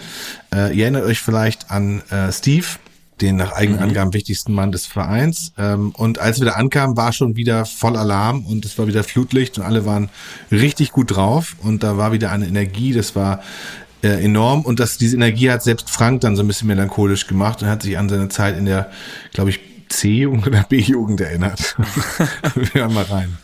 Äh, 0.54 0.76
ihr 0.76 0.84
erinnert 0.84 1.06
euch 1.06 1.20
vielleicht 1.20 1.72
an 1.72 2.02
äh, 2.10 2.32
Steve, 2.32 2.66
den 3.22 3.38
nach 3.38 3.54
eigenen 3.54 3.80
Angaben 3.80 4.14
wichtigsten 4.14 4.54
Mann 4.54 4.72
des 4.72 4.86
Vereins. 4.86 5.54
Ähm, 5.58 5.92
und 5.92 6.20
als 6.20 6.40
wir 6.40 6.46
da 6.46 6.54
ankamen, 6.54 6.98
war 6.98 7.14
schon 7.14 7.36
wieder 7.36 7.66
voll 7.66 7.96
Alarm 7.96 8.46
und 8.46 8.66
es 8.66 8.78
war 8.78 8.88
wieder 8.88 9.04
Flutlicht 9.04 9.58
und 9.58 9.64
alle 9.64 9.86
waren 9.86 10.10
richtig 10.52 10.92
gut 10.92 11.16
drauf 11.16 11.56
und 11.62 11.84
da 11.84 11.98
war 11.98 12.12
wieder 12.12 12.32
eine 12.32 12.48
Energie, 12.48 12.94
das 12.94 13.16
war 13.16 13.42
äh, 14.02 14.24
enorm 14.24 14.62
und 14.62 14.80
das, 14.80 14.98
diese 14.98 15.16
Energie 15.16 15.50
hat 15.50 15.64
selbst 15.64 15.90
Frank 15.90 16.22
dann 16.22 16.36
so 16.36 16.44
ein 16.44 16.48
bisschen 16.48 16.68
melancholisch 16.68 17.28
gemacht 17.28 17.62
und 17.62 17.70
hat 17.70 17.84
sich 17.84 17.98
an 17.98 18.10
seine 18.10 18.28
Zeit 18.30 18.58
in 18.58 18.66
der, 18.66 18.92
glaube 19.32 19.52
ich, 19.52 19.60
C-Jugend 19.98 20.48
oder 20.48 20.64
B-Jugend 20.64 21.22
erinnert. 21.22 21.76
wir 22.56 22.82
hören 22.82 22.94
mal 22.94 23.06
rein. 23.06 23.38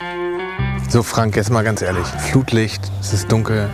So 0.89 1.03
Frank, 1.03 1.35
jetzt 1.35 1.51
mal 1.51 1.63
ganz 1.63 1.81
ehrlich, 1.81 2.05
Flutlicht, 2.05 2.91
es 2.99 3.13
ist 3.13 3.31
dunkel, 3.31 3.69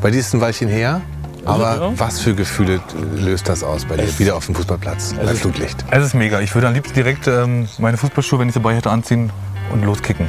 bei 0.00 0.10
dir 0.10 0.18
ist 0.18 0.28
es 0.28 0.34
ein 0.34 0.40
Weilchen 0.40 0.68
her, 0.68 1.00
aber 1.44 1.92
was 1.98 2.20
für 2.20 2.34
Gefühle 2.34 2.80
löst 3.16 3.48
das 3.48 3.64
aus 3.64 3.86
bei 3.86 3.96
dir, 3.96 4.18
wieder 4.18 4.36
auf 4.36 4.46
dem 4.46 4.54
Fußballplatz, 4.54 5.14
bei 5.14 5.34
Flutlicht? 5.34 5.84
Es 5.90 6.04
ist 6.04 6.14
mega. 6.14 6.40
Ich 6.40 6.54
würde 6.54 6.68
am 6.68 6.74
liebsten 6.74 6.94
direkt 6.94 7.26
ähm, 7.26 7.68
meine 7.78 7.96
Fußballschuhe, 7.96 8.38
wenn 8.38 8.48
ich 8.48 8.54
dabei 8.54 8.76
hätte, 8.76 8.90
anziehen 8.90 9.30
und 9.72 9.82
loskicken. 9.82 10.26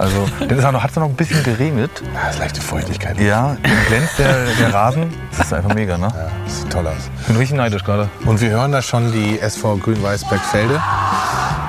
Also, 0.00 0.66
auch 0.66 0.72
noch, 0.72 0.82
hat 0.82 0.90
es 0.90 0.96
noch 0.96 1.04
ein 1.04 1.14
bisschen 1.14 1.42
geregnet. 1.42 1.90
Ja, 2.14 2.20
das 2.24 2.34
ist 2.34 2.38
leichte 2.38 2.60
Feuchtigkeit. 2.62 3.20
Ja, 3.20 3.54
glänzt 3.86 4.18
der, 4.18 4.46
der 4.58 4.72
Rasen. 4.72 5.12
Das 5.36 5.48
ist 5.48 5.52
einfach 5.52 5.74
mega, 5.74 5.98
ne? 5.98 6.10
Ja, 6.16 6.30
das 6.42 6.60
sieht 6.60 6.70
toll 6.70 6.86
aus. 6.86 7.10
Ich 7.20 7.26
bin 7.26 7.36
richtig 7.36 7.58
neidisch 7.58 7.84
gerade. 7.84 8.08
Und 8.24 8.40
wir 8.40 8.48
hören 8.48 8.72
da 8.72 8.80
schon 8.80 9.12
die 9.12 9.38
SV 9.38 9.76
Grün-Weiß 9.76 10.26
Bergfelde. 10.26 10.80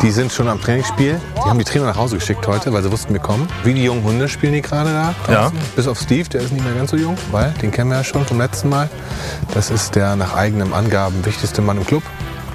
Die 0.02 0.12
sind 0.12 0.32
schon 0.32 0.48
am 0.48 0.62
Trainingsspiel. 0.62 1.20
Die 1.36 1.42
haben 1.42 1.60
die 1.60 1.66
Trainer 1.66 1.88
nach 1.88 1.98
Hause 1.98 2.16
geschickt 2.16 2.48
heute, 2.48 2.72
weil 2.72 2.82
sie 2.82 2.90
wussten, 2.90 3.12
wir 3.12 3.20
kommen. 3.20 3.50
Wie 3.66 3.74
die 3.74 3.84
jungen 3.84 4.04
Hunde 4.06 4.30
spielen 4.30 4.54
die 4.54 4.62
gerade 4.62 4.90
da. 4.94 5.14
draußen. 5.26 5.58
Bis 5.76 5.90
auf 5.90 6.00
Steve, 6.00 6.30
der 6.30 6.40
ist 6.40 6.54
nicht 6.54 6.64
mehr 6.64 6.74
ganz 6.74 6.92
so 6.92 6.98
jung, 6.98 7.18
weil 7.32 7.52
den 7.62 7.70
kennen 7.70 7.90
wir 7.90 7.98
ja 7.98 8.04
schon 8.06 8.26
vom 8.26 8.38
letzten 8.38 8.70
Mal. 8.70 8.90
Das 9.54 9.70
ist 9.70 9.96
der 9.96 10.16
nach 10.16 10.36
eigenen 10.36 10.74
Angaben 10.74 11.26
wichtigste 11.26 11.62
Mann 11.62 11.76
im 11.76 11.86
Club. 11.86 12.04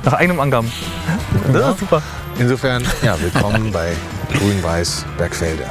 Nach 0.06 0.14
eigenen 0.14 0.40
Angaben. 0.40 0.72
Das 1.52 1.74
ist 1.74 1.80
super. 1.80 2.02
Insofern, 2.38 2.82
ja, 3.02 3.16
willkommen 3.20 3.70
bei 3.72 3.92
Grün-Weiß 4.32 5.04
Bergfelde. 5.18 5.64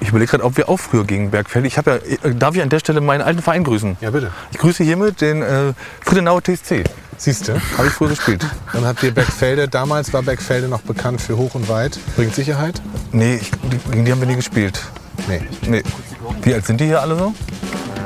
Ich 0.00 0.08
überlege 0.08 0.30
gerade, 0.32 0.44
ob 0.44 0.56
wir 0.56 0.68
auch 0.68 0.78
früher 0.78 1.04
gegen 1.04 1.30
Bergfelde. 1.30 1.68
Ich 1.68 1.78
habe 1.78 2.00
ja, 2.24 2.28
äh, 2.30 2.34
darf 2.34 2.54
ich 2.56 2.60
an 2.62 2.68
der 2.68 2.80
Stelle 2.80 3.00
meinen 3.00 3.22
alten 3.22 3.40
Verein 3.40 3.64
grüßen? 3.64 3.96
Ja, 4.00 4.10
bitte. 4.10 4.30
Ich 4.52 4.58
grüße 4.58 4.82
hiermit 4.84 5.20
den 5.20 5.42
äh, 5.42 5.72
Friedenauer 6.04 6.42
TSC. 6.42 6.84
Siehst 7.18 7.48
du, 7.48 7.54
habe 7.78 7.86
ich 7.86 7.92
früher 7.92 8.08
gespielt. 8.10 8.44
Dann 8.72 8.84
habt 8.84 9.02
ihr 9.02 9.12
Bergfelde, 9.14 9.68
damals 9.68 10.12
war 10.12 10.22
Bergfelde 10.22 10.68
noch 10.68 10.82
bekannt 10.82 11.20
für 11.20 11.36
Hoch 11.36 11.54
und 11.54 11.68
Weit. 11.68 11.98
Bringt 12.16 12.34
Sicherheit? 12.34 12.82
Nee, 13.12 13.36
ich, 13.36 13.50
die- 13.52 13.90
gegen 13.90 14.04
die 14.04 14.12
haben 14.12 14.20
wir 14.20 14.26
nie 14.28 14.36
gespielt. 14.36 14.80
Nee. 15.28 15.42
Nee. 15.62 15.82
Wie 16.42 16.52
alt 16.52 16.66
sind 16.66 16.80
die 16.80 16.86
hier 16.86 17.00
alle 17.00 17.16
so? 17.16 17.32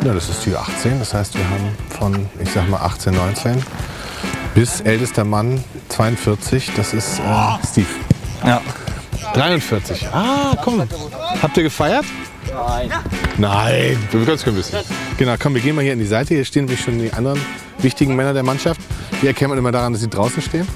Ja, 0.04 0.12
das 0.14 0.28
ist 0.28 0.44
die 0.46 0.54
18. 0.54 0.98
Das 1.00 1.12
heißt, 1.14 1.36
wir 1.36 1.44
haben 1.48 1.76
von, 1.98 2.28
ich 2.40 2.50
sag 2.52 2.68
mal, 2.68 2.78
18, 2.80 3.14
19 3.14 3.62
bis 4.55 4.81
ältester 4.81 5.24
Mann 5.24 5.62
42. 5.89 6.72
Das 6.77 6.94
ist 6.94 7.18
äh, 7.18 7.66
Steve. 7.66 7.86
Ja. 8.44 8.60
43. 9.35 10.09
Ah, 10.12 10.56
komm. 10.62 10.82
Habt 11.43 11.56
ihr 11.56 11.62
gefeiert? 11.62 12.05
Nein. 12.52 12.90
Nein, 13.39 13.98
wir 14.10 14.24
können 14.24 14.36
es 14.36 14.47
ein 14.47 14.55
bisschen. 14.55 14.81
Genau, 15.18 15.35
komm, 15.39 15.55
wir 15.55 15.60
gehen 15.60 15.77
mal 15.77 15.82
hier 15.82 15.93
an 15.93 15.98
die 15.98 16.06
Seite. 16.06 16.35
Hier 16.35 16.44
stehen 16.44 16.64
nämlich 16.64 16.81
schon 16.81 16.98
die 16.98 17.12
anderen 17.12 17.40
wichtigen 17.78 18.16
Männer 18.16 18.32
der 18.32 18.43
Mannschaft. 18.43 18.81
Die 19.22 19.27
erkennt 19.27 19.51
man 19.51 19.59
immer 19.59 19.72
daran, 19.72 19.93
dass 19.93 20.02
sie 20.02 20.09
draußen 20.09 20.43
stehen. 20.43 20.66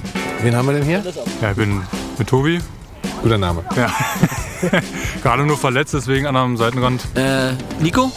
Wen 0.41 0.55
haben 0.55 0.67
wir 0.67 0.73
denn 0.75 0.83
hier? 0.83 1.03
Ja, 1.41 1.51
ich 1.51 1.57
bin 1.57 1.81
mit 2.17 2.27
Tobi. 2.27 2.59
Guter 3.25 3.39
Name. 3.39 3.63
Ja. 3.75 3.89
Gerade 5.23 5.47
nur 5.47 5.57
verletzt, 5.57 5.95
deswegen 5.95 6.27
an 6.27 6.35
am 6.35 6.57
Seitenrand. 6.57 7.01
Äh, 7.15 7.53
Nico? 7.81 8.11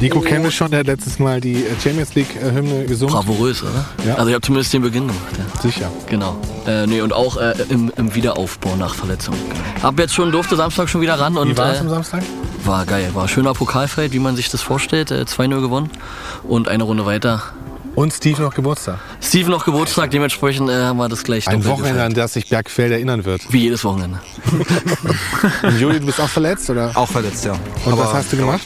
Nico 0.00 0.20
kennen 0.20 0.42
wir 0.42 0.50
schon, 0.50 0.70
der 0.70 0.80
hat 0.80 0.86
letztes 0.86 1.18
Mal 1.18 1.38
die 1.42 1.66
äh, 1.66 1.78
Champions 1.78 2.14
League-Hymne 2.14 2.86
gesungen. 2.86 3.14
Bravourös, 3.14 3.62
oder? 3.62 3.84
Ja. 4.06 4.14
Also 4.14 4.28
ich 4.28 4.34
habe 4.34 4.40
zumindest 4.40 4.72
den 4.72 4.80
Beginn 4.80 5.06
gemacht. 5.08 5.36
Ja. 5.36 5.60
Sicher. 5.60 5.90
Genau. 6.06 6.38
Äh, 6.66 6.86
nee, 6.86 7.02
und 7.02 7.12
auch 7.12 7.36
äh, 7.36 7.52
im, 7.68 7.92
im 7.94 8.14
Wiederaufbau 8.14 8.74
nach 8.76 8.94
Verletzung. 8.94 9.34
Hab 9.82 9.98
jetzt 9.98 10.14
schon, 10.14 10.32
durfte 10.32 10.56
Samstag 10.56 10.88
schon 10.88 11.02
wieder 11.02 11.20
ran. 11.20 11.36
Und, 11.36 11.50
Wie 11.50 11.58
war 11.58 11.70
es 11.70 11.76
äh, 11.76 11.80
am 11.80 11.90
Samstag? 11.90 12.22
War 12.64 12.86
geil. 12.86 13.10
War 13.12 13.28
schöner 13.28 13.52
Pokalfight, 13.52 14.12
wie 14.12 14.18
man 14.18 14.34
sich 14.34 14.48
das 14.48 14.62
vorstellt. 14.62 15.10
Äh, 15.10 15.24
2-0 15.24 15.60
gewonnen. 15.60 15.90
Und 16.42 16.68
eine 16.68 16.84
Runde 16.84 17.04
weiter. 17.04 17.42
Und 17.94 18.12
Steve 18.12 18.42
noch 18.42 18.54
Geburtstag. 18.54 18.98
Steve 19.20 19.50
noch 19.50 19.64
Geburtstag, 19.64 20.10
dementsprechend 20.10 20.68
äh, 20.68 20.82
haben 20.82 20.96
wir 20.96 21.08
das 21.08 21.22
gleich 21.22 21.46
Ein 21.46 21.64
Wochenende, 21.64 21.90
gefeiert. 21.92 22.06
an 22.06 22.14
das 22.14 22.32
sich 22.32 22.48
Bergfeld 22.48 22.90
erinnern 22.92 23.24
wird. 23.24 23.52
Wie 23.52 23.60
jedes 23.62 23.84
Wochenende. 23.84 24.20
Und 25.62 25.80
Juli, 25.80 26.00
du 26.00 26.06
bist 26.06 26.20
auch 26.20 26.28
verletzt, 26.28 26.68
oder? 26.70 26.90
Auch 26.94 27.08
verletzt, 27.08 27.44
ja. 27.44 27.52
Und 27.84 27.92
Aber 27.92 28.04
was 28.06 28.14
hast 28.14 28.32
du 28.32 28.36
gemacht? 28.36 28.62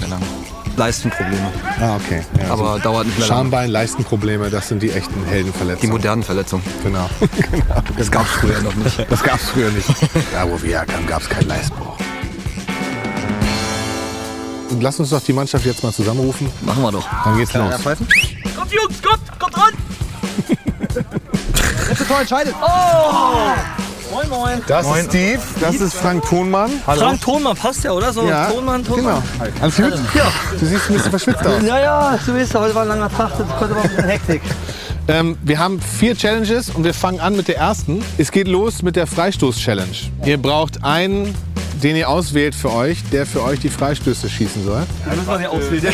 Leistenprobleme. 0.77 1.53
Ah, 1.81 1.97
okay. 1.97 2.23
Ja, 2.41 2.53
Aber 2.53 2.71
also 2.71 2.83
dauert 2.85 3.07
nicht 3.07 3.19
mehr 3.19 3.27
lange. 3.29 3.41
Schambein, 3.41 3.71
Leistenprobleme, 3.71 4.49
das 4.49 4.69
sind 4.69 4.83
die 4.83 4.91
echten 4.93 5.25
Heldenverletzungen. 5.25 5.81
Die 5.83 5.89
modernen 5.89 6.23
Verletzungen. 6.23 6.63
Genau. 6.83 7.11
Das 7.99 8.11
gab 8.11 8.25
es 8.27 8.33
früher 8.33 8.61
noch 8.63 8.75
nicht. 8.77 9.07
Das 9.11 9.23
gab 9.23 9.37
es 9.41 9.51
früher 9.51 9.71
nicht. 9.71 9.89
Da, 10.33 10.49
wo 10.49 10.61
wir 10.63 10.79
herkamen, 10.79 11.07
gab 11.07 11.21
es 11.21 11.29
keinen 11.29 11.49
Leistbruch. 11.49 11.97
Und 14.71 14.83
lass 14.83 15.01
uns 15.01 15.11
doch 15.11 15.21
die 15.23 15.33
Mannschaft 15.33 15.67
jetzt 15.67 15.83
mal 15.83 15.93
zusammenrufen. 15.93 16.49
Machen 16.63 16.83
wir 16.83 16.93
doch. 16.93 17.07
Dann 17.25 17.37
geht's 17.37 17.53
los. 17.55 17.75
Kommt 18.69 18.83
Jungs, 18.83 19.03
kommt, 19.03 19.39
kommt 19.39 19.57
ran! 19.57 19.73
Letzte 21.89 22.07
Tor 22.07 22.21
entscheidet. 22.21 22.55
Oh! 22.61 24.15
Moin, 24.15 24.29
moin. 24.29 24.63
Das 24.67 24.87
ist 24.87 25.07
Steve, 25.07 25.41
das 25.61 25.77
ist 25.77 25.95
Frank 25.95 26.25
Thonmann. 26.29 26.71
Frank 26.85 27.21
Thonmann 27.21 27.57
passt 27.57 27.85
ja, 27.85 27.93
oder? 27.93 28.13
So, 28.13 28.27
Ja, 28.27 28.47
Thonmann, 28.51 28.85
Thonmann. 28.85 29.23
Genau. 29.39 29.53
Alles 29.61 29.77
gut? 29.77 29.93
Ja. 30.15 30.33
Du 30.59 30.67
siehst 30.67 30.89
ein 30.89 30.95
bisschen 30.95 31.11
verschwitzt 31.11 31.47
aus. 31.47 31.63
Ja, 31.63 31.79
ja, 31.79 32.19
du 32.25 32.35
weißt, 32.35 32.55
heute 32.55 32.75
war 32.75 32.83
ein 32.83 32.89
langer 32.89 33.11
Tag, 33.11 33.33
das 33.39 33.49
konnte 33.59 33.75
man 33.75 33.83
ein 33.85 33.89
bisschen 33.89 34.09
Hektik. 34.09 34.43
Ähm, 35.11 35.39
wir 35.43 35.59
haben 35.59 35.81
vier 35.81 36.15
Challenges 36.15 36.69
und 36.69 36.85
wir 36.85 36.93
fangen 36.93 37.19
an 37.19 37.35
mit 37.35 37.49
der 37.49 37.57
ersten. 37.57 38.05
Es 38.19 38.31
geht 38.31 38.47
los 38.47 38.83
mit 38.83 38.95
der 38.95 39.07
Freistoß-Challenge. 39.07 39.97
Ihr 40.27 40.37
braucht 40.37 40.85
einen, 40.85 41.35
den 41.83 41.97
ihr 41.97 42.09
auswählt 42.09 42.55
für 42.55 42.73
euch, 42.73 43.03
der 43.11 43.27
für 43.27 43.43
euch 43.43 43.61
die 43.61 43.69
Freistöße 43.69 44.29
schießen 44.29 44.65
soll. 44.65 44.87
Da 45.05 45.15
müssen 45.15 45.29
wir 45.29 45.39
den 45.39 45.47
auswählen. 45.47 45.93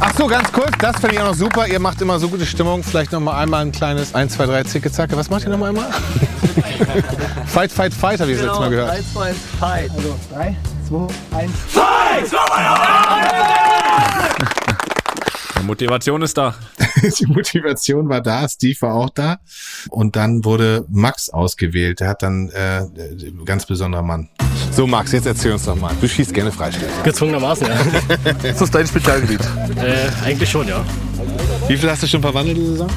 Ach 0.00 0.12
so, 0.18 0.26
ganz 0.26 0.50
kurz, 0.50 0.72
das 0.80 0.96
finde 0.96 1.14
ich 1.14 1.20
auch 1.20 1.26
noch 1.26 1.34
super. 1.34 1.66
Ihr 1.68 1.78
macht 1.78 2.00
immer 2.00 2.18
so 2.18 2.28
gute 2.28 2.44
Stimmung. 2.44 2.82
Vielleicht 2.82 3.12
noch 3.12 3.20
mal 3.20 3.38
einmal 3.40 3.62
ein 3.62 3.70
kleines 3.70 4.14
1, 4.14 4.34
2, 4.34 4.46
3, 4.46 4.64
Zicke, 4.64 4.90
Zacke. 4.90 5.16
Was 5.16 5.30
macht 5.30 5.44
ihr 5.44 5.50
noch 5.50 5.58
mal 5.58 5.68
einmal? 5.68 5.90
fight, 7.46 7.70
fight, 7.70 7.94
fight, 7.94 8.20
habe 8.20 8.32
ich 8.32 8.38
das 8.38 8.46
letzte 8.46 8.60
Mal 8.60 8.70
gehört. 8.70 8.90
3, 8.90 9.02
2, 9.12 9.34
Fight. 9.60 9.90
Also 9.96 10.16
3, 10.32 10.56
2, 10.88 11.06
1. 11.38 11.50
Fight! 11.68 12.32
Die 15.62 15.68
Motivation 15.68 16.22
ist 16.22 16.36
da. 16.36 16.56
Die 17.20 17.26
Motivation 17.26 18.08
war 18.08 18.20
da, 18.20 18.48
Steve 18.48 18.76
war 18.80 18.94
auch 18.94 19.10
da. 19.10 19.38
Und 19.90 20.16
dann 20.16 20.44
wurde 20.44 20.84
Max 20.90 21.30
ausgewählt. 21.30 22.00
Der 22.00 22.08
hat 22.08 22.24
dann 22.24 22.48
äh, 22.48 22.80
ein 22.80 23.44
ganz 23.44 23.64
besonderer 23.64 24.02
Mann. 24.02 24.28
So, 24.72 24.88
Max, 24.88 25.12
jetzt 25.12 25.26
erzähl 25.26 25.52
uns 25.52 25.64
doch 25.64 25.76
mal. 25.76 25.94
Du 26.00 26.08
schießt 26.08 26.34
gerne 26.34 26.50
Freistöße. 26.50 26.88
Gezwungenermaßen, 27.04 27.68
ja. 27.68 27.76
Ist 28.50 28.60
das 28.60 28.72
dein 28.72 28.88
Spezialgebiet? 28.88 29.38
äh, 29.76 30.08
eigentlich 30.24 30.50
schon, 30.50 30.66
ja. 30.66 30.84
Wie 31.68 31.76
viel 31.76 31.88
hast 31.88 32.02
du 32.02 32.08
schon 32.08 32.22
verwandelt 32.22 32.56
diese 32.56 32.72
Saison? 32.72 32.88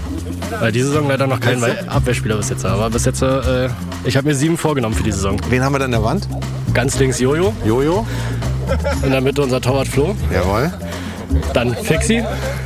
Äh, 0.59 0.71
diese 0.71 0.87
Saison 0.87 1.07
leider 1.07 1.27
noch 1.27 1.39
kein? 1.39 1.63
Abwehrspieler 1.87 2.37
bis 2.37 2.49
jetzt. 2.49 2.65
Aber 2.65 2.89
bis 2.89 3.05
jetzt, 3.05 3.21
äh, 3.21 3.69
ich 4.05 4.17
habe 4.17 4.27
mir 4.27 4.33
sieben 4.33 4.57
vorgenommen 4.57 4.95
für 4.95 5.03
die 5.03 5.11
Saison. 5.11 5.39
Wen 5.49 5.63
haben 5.63 5.73
wir 5.75 5.79
da 5.79 5.85
an 5.85 5.91
der 5.91 6.03
Wand? 6.03 6.27
Ganz 6.73 6.97
links 6.97 7.19
Jojo. 7.19 7.53
Jojo. 7.63 8.07
In 9.03 9.11
der 9.11 9.21
Mitte 9.21 9.43
unser 9.43 9.61
Torwart 9.61 9.87
Flo. 9.87 10.15
Jawohl. 10.33 10.73
Dann 11.53 11.75
Fixi. 11.75 12.23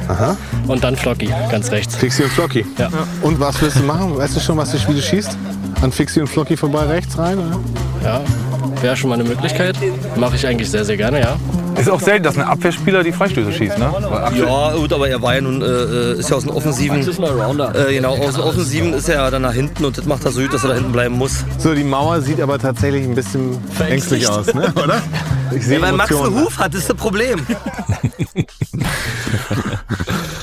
Aha. 0.07 0.37
Und 0.67 0.83
dann 0.83 0.95
Flocky, 0.95 1.33
ganz 1.51 1.71
rechts. 1.71 1.95
Fixi 1.95 2.23
und 2.23 2.31
Flocky. 2.31 2.65
Ja. 2.77 2.89
Und 3.21 3.39
was 3.39 3.61
willst 3.61 3.79
du 3.79 3.83
machen? 3.83 4.17
Weißt 4.17 4.35
du 4.35 4.39
schon, 4.39 4.57
was 4.57 4.71
du 4.71 4.79
Spiele 4.79 5.01
schießt? 5.01 5.37
An 5.81 5.91
Fixi 5.91 6.19
und 6.21 6.27
Flocky 6.27 6.57
vorbei 6.57 6.85
rechts 6.85 7.17
rein? 7.17 7.37
Oder? 7.37 7.59
Ja, 8.03 8.21
wäre 8.81 8.97
schon 8.97 9.09
mal 9.09 9.19
eine 9.19 9.27
Möglichkeit. 9.27 9.75
Mache 10.15 10.35
ich 10.35 10.45
eigentlich 10.45 10.69
sehr, 10.69 10.85
sehr 10.85 10.97
gerne, 10.97 11.21
ja. 11.21 11.37
Ist 11.77 11.89
auch 11.89 12.01
selten, 12.01 12.23
dass 12.23 12.37
ein 12.37 12.43
Abwehrspieler 12.43 13.03
die 13.03 13.11
Freistöße 13.11 13.53
schießt, 13.53 13.77
ne? 13.77 13.91
Ja, 14.37 14.73
gut, 14.73 14.91
aber 14.91 15.09
er 15.09 15.21
war 15.21 15.35
ja 15.35 15.41
nun, 15.41 15.61
äh, 15.61 16.13
ist 16.13 16.29
ja 16.29 16.35
aus 16.35 16.43
dem 16.43 16.51
Offensiven. 16.51 16.99
Äh, 16.99 17.93
genau, 17.93 18.17
aus 18.17 18.35
dem 18.35 18.43
Offensiven 18.43 18.93
ist 18.93 19.07
er 19.07 19.15
ja 19.15 19.31
dann 19.31 19.43
nach 19.43 19.53
hinten 19.53 19.85
und 19.85 19.97
das 19.97 20.05
macht 20.05 20.25
er 20.25 20.31
so 20.31 20.41
gut, 20.41 20.53
dass 20.53 20.63
er 20.63 20.69
da 20.69 20.75
hinten 20.75 20.91
bleiben 20.91 21.15
muss. 21.15 21.45
So, 21.57 21.73
die 21.73 21.83
Mauer 21.83 22.21
sieht 22.21 22.41
aber 22.41 22.59
tatsächlich 22.59 23.05
ein 23.05 23.15
bisschen 23.15 23.57
ängstlich 23.79 24.27
aus, 24.27 24.53
ne? 24.53 24.73
oder? 24.83 25.01
Ich 25.55 25.65
Ja, 25.67 25.81
weil 25.81 25.93
Max 25.93 26.13
einen 26.13 26.35
Huf 26.35 26.57
hat, 26.57 26.75
ist 26.75 26.89
das 26.89 26.97
Problem. 26.97 27.45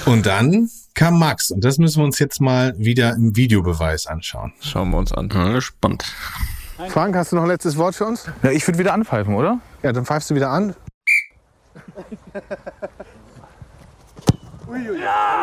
Und 0.06 0.26
dann 0.26 0.68
kam 0.94 1.18
Max. 1.18 1.50
Und 1.50 1.64
das 1.64 1.78
müssen 1.78 2.00
wir 2.00 2.04
uns 2.04 2.18
jetzt 2.18 2.40
mal 2.40 2.74
wieder 2.78 3.14
im 3.14 3.36
Videobeweis 3.36 4.06
anschauen. 4.06 4.52
Schauen 4.60 4.90
wir 4.90 4.98
uns 4.98 5.12
an. 5.12 5.28
Ja, 5.32 5.52
gespannt. 5.52 6.04
Frank, 6.88 7.16
hast 7.16 7.32
du 7.32 7.36
noch 7.36 7.42
ein 7.42 7.48
letztes 7.48 7.76
Wort 7.76 7.94
für 7.94 8.04
uns? 8.04 8.26
Ja, 8.42 8.50
ich 8.50 8.66
würde 8.66 8.78
wieder 8.78 8.92
anpfeifen, 8.92 9.34
oder? 9.34 9.58
Ja, 9.82 9.92
dann 9.92 10.04
pfeifst 10.04 10.30
du 10.30 10.34
wieder 10.34 10.50
an. 10.50 10.74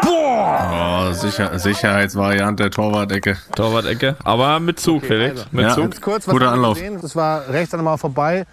Oh, 0.05 1.11
Sicher 1.13 1.57
Sicherheitsvariante 1.57 2.69
Torwart-Ecke. 2.69 3.37
Torwart-Ecke. 3.55 4.17
Aber 4.23 4.59
mit 4.59 4.79
Zug, 4.79 5.03
Felix. 5.05 5.45
Mit 5.51 5.65
Ja. 5.65 5.73
Zug. 5.73 5.83
Ganz 5.85 6.01
kurz, 6.01 6.27
was 6.27 6.33
Guter 6.33 6.51
Anlauf. 6.51 6.75
gesehen? 6.75 6.99
Das 7.01 7.15
war 7.15 7.47
rechts 7.49 7.73
einmal 7.73 7.97
vorbei, 7.97 8.45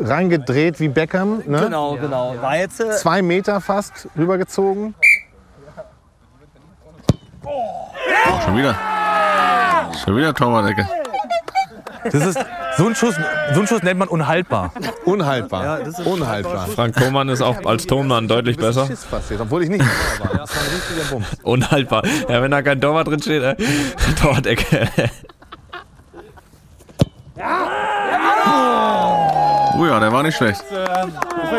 reingedreht 0.00 0.80
wie 0.80 0.88
Beckham. 0.88 1.42
Ne? 1.46 1.60
Genau, 1.60 1.96
genau. 1.96 2.34
War 2.40 2.56
jetzt, 2.56 2.80
äh, 2.80 2.90
Zwei 2.92 3.22
Meter 3.22 3.60
fast 3.60 4.08
rübergezogen. 4.16 4.94
Schon 8.44 8.56
wieder. 8.56 8.74
Schon 10.04 10.16
wieder 10.16 10.34
Torwart-Ecke. 10.34 10.86
Das 12.12 12.26
ist, 12.26 12.38
so, 12.76 12.86
ein 12.86 12.94
Schuss, 12.94 13.14
so 13.54 13.60
ein 13.60 13.66
Schuss 13.66 13.82
nennt 13.82 13.98
man 13.98 14.08
unhaltbar. 14.08 14.72
Unhaltbar. 15.04 15.80
Unhaltbar. 16.04 16.68
Frank 16.68 16.96
Thomann 16.96 17.28
ist 17.28 17.42
auch 17.42 17.64
als 17.64 17.86
Tonmann 17.86 18.28
deutlich 18.28 18.56
besser. 18.56 18.86
Schiss 18.86 19.04
passiert, 19.04 19.40
obwohl 19.40 19.64
ich 19.64 19.70
nicht 19.70 19.80
war. 19.80 20.36
Das 20.36 20.54
war 20.54 20.62
ein 20.62 20.74
richtiger 20.74 21.04
Bumm. 21.10 21.24
Unhaltbar. 21.42 22.02
Ja, 22.28 22.42
wenn 22.42 22.50
da 22.50 22.62
kein 22.62 22.80
Torwart 22.80 23.08
drin 23.08 23.20
steht, 23.20 23.42
äh, 23.42 23.56
Torwart-Ecke. 24.20 24.88
Oh 29.80 29.86
ja, 29.86 30.00
der 30.00 30.12
war 30.12 30.24
nicht 30.24 30.36
schlecht. 30.36 30.64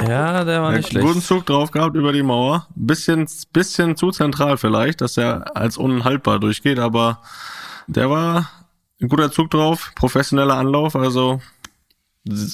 Ja, 0.08 0.44
der 0.44 0.62
war 0.62 0.74
nicht 0.74 0.94
einen 0.94 1.06
guten 1.06 1.22
schlecht. 1.22 1.28
Zug 1.28 1.46
drauf 1.46 1.72
gehabt 1.72 1.96
über 1.96 2.12
die 2.12 2.22
Mauer. 2.22 2.68
Bisschen, 2.76 3.30
bisschen 3.54 3.96
zu 3.96 4.12
zentral 4.12 4.58
vielleicht, 4.58 5.00
dass 5.00 5.16
er 5.16 5.56
als 5.56 5.78
unhaltbar 5.78 6.40
durchgeht, 6.40 6.80
aber 6.80 7.22
der 7.88 8.10
war 8.10 8.50
ein 9.02 9.08
guter 9.08 9.32
Zug 9.32 9.50
drauf, 9.50 9.92
professioneller 9.96 10.56
Anlauf, 10.56 10.96
also 10.96 11.42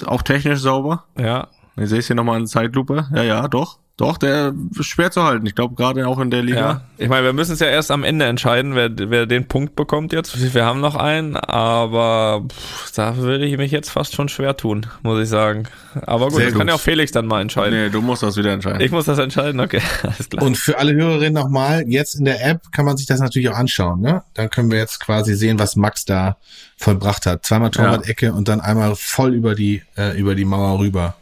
auch 0.06 0.22
technisch 0.22 0.60
sauber. 0.60 1.06
Ja. 1.18 1.48
Ich 1.78 1.90
sehe 1.90 2.00
es 2.00 2.08
hier 2.08 2.16
nochmal 2.16 2.40
in 2.40 2.48
Zeitlupe. 2.48 3.08
Ja, 3.14 3.24
ja, 3.24 3.48
doch. 3.48 3.80
Doch, 3.98 4.18
der 4.18 4.54
ist 4.78 4.88
schwer 4.88 5.10
zu 5.10 5.24
halten. 5.24 5.46
Ich 5.46 5.56
glaube, 5.56 5.76
gerade 5.76 6.06
auch 6.06 6.20
in 6.20 6.30
der 6.30 6.44
Liga. 6.44 6.60
Ja. 6.60 6.82
Ich 6.98 7.08
meine, 7.08 7.24
wir 7.26 7.32
müssen 7.32 7.54
es 7.54 7.62
ja 7.62 7.68
erst 7.68 7.92
am 7.92 8.04
Ende 8.04 8.26
entscheiden, 8.26 8.76
wer, 8.76 8.90
wer 8.94 9.26
den 9.26 9.48
Punkt 9.48 9.78
bekommt 9.78 10.12
jetzt. 10.12 10.54
Wir 10.54 10.66
haben 10.66 10.82
noch 10.82 10.96
einen, 10.96 11.38
aber 11.38 12.44
pff, 12.50 12.92
da 12.92 13.16
würde 13.16 13.46
ich 13.46 13.56
mich 13.56 13.72
jetzt 13.72 13.90
fast 13.90 14.14
schon 14.14 14.28
schwer 14.28 14.58
tun, 14.58 14.86
muss 15.02 15.22
ich 15.22 15.30
sagen. 15.30 15.64
Aber 16.02 16.26
gut, 16.26 16.36
Sehr 16.36 16.46
das 16.48 16.54
kann 16.54 16.64
gut. 16.64 16.70
ja 16.70 16.76
auch 16.76 16.82
Felix 16.82 17.14
dann 17.14 17.26
mal 17.26 17.40
entscheiden. 17.40 17.74
Nee, 17.74 17.90
du 17.90 18.02
musst 18.02 18.22
das 18.22 18.36
wieder 18.36 18.52
entscheiden. 18.52 18.82
Ich 18.82 18.92
muss 18.92 19.06
das 19.06 19.18
entscheiden, 19.18 19.62
okay. 19.62 19.82
Alles 20.04 20.28
klar. 20.30 20.44
Und 20.44 20.58
für 20.58 20.78
alle 20.78 20.94
Hörerinnen 20.94 21.34
nochmal, 21.34 21.86
jetzt 21.88 22.16
in 22.16 22.26
der 22.26 22.46
App 22.46 22.74
kann 22.74 22.84
man 22.84 22.98
sich 22.98 23.06
das 23.06 23.22
natürlich 23.22 23.48
auch 23.48 23.56
anschauen. 23.58 24.02
Ne? 24.02 24.24
Dann 24.34 24.50
können 24.50 24.72
wir 24.72 24.78
jetzt 24.78 25.00
quasi 25.00 25.36
sehen, 25.36 25.58
was 25.58 25.78
Max 25.78 26.04
da 26.04 26.36
vollbracht 26.76 27.26
hat. 27.26 27.46
Zweimal 27.46 27.72
Torwart-Ecke 27.72 28.34
und 28.34 28.50
dann 28.50 28.60
einmal 28.60 28.94
voll 28.98 29.34
über 29.34 29.56
die, 29.56 29.84
äh, 29.96 30.18
über 30.20 30.36
die 30.36 30.44
Mauer 30.44 30.80
rüber. 30.80 31.16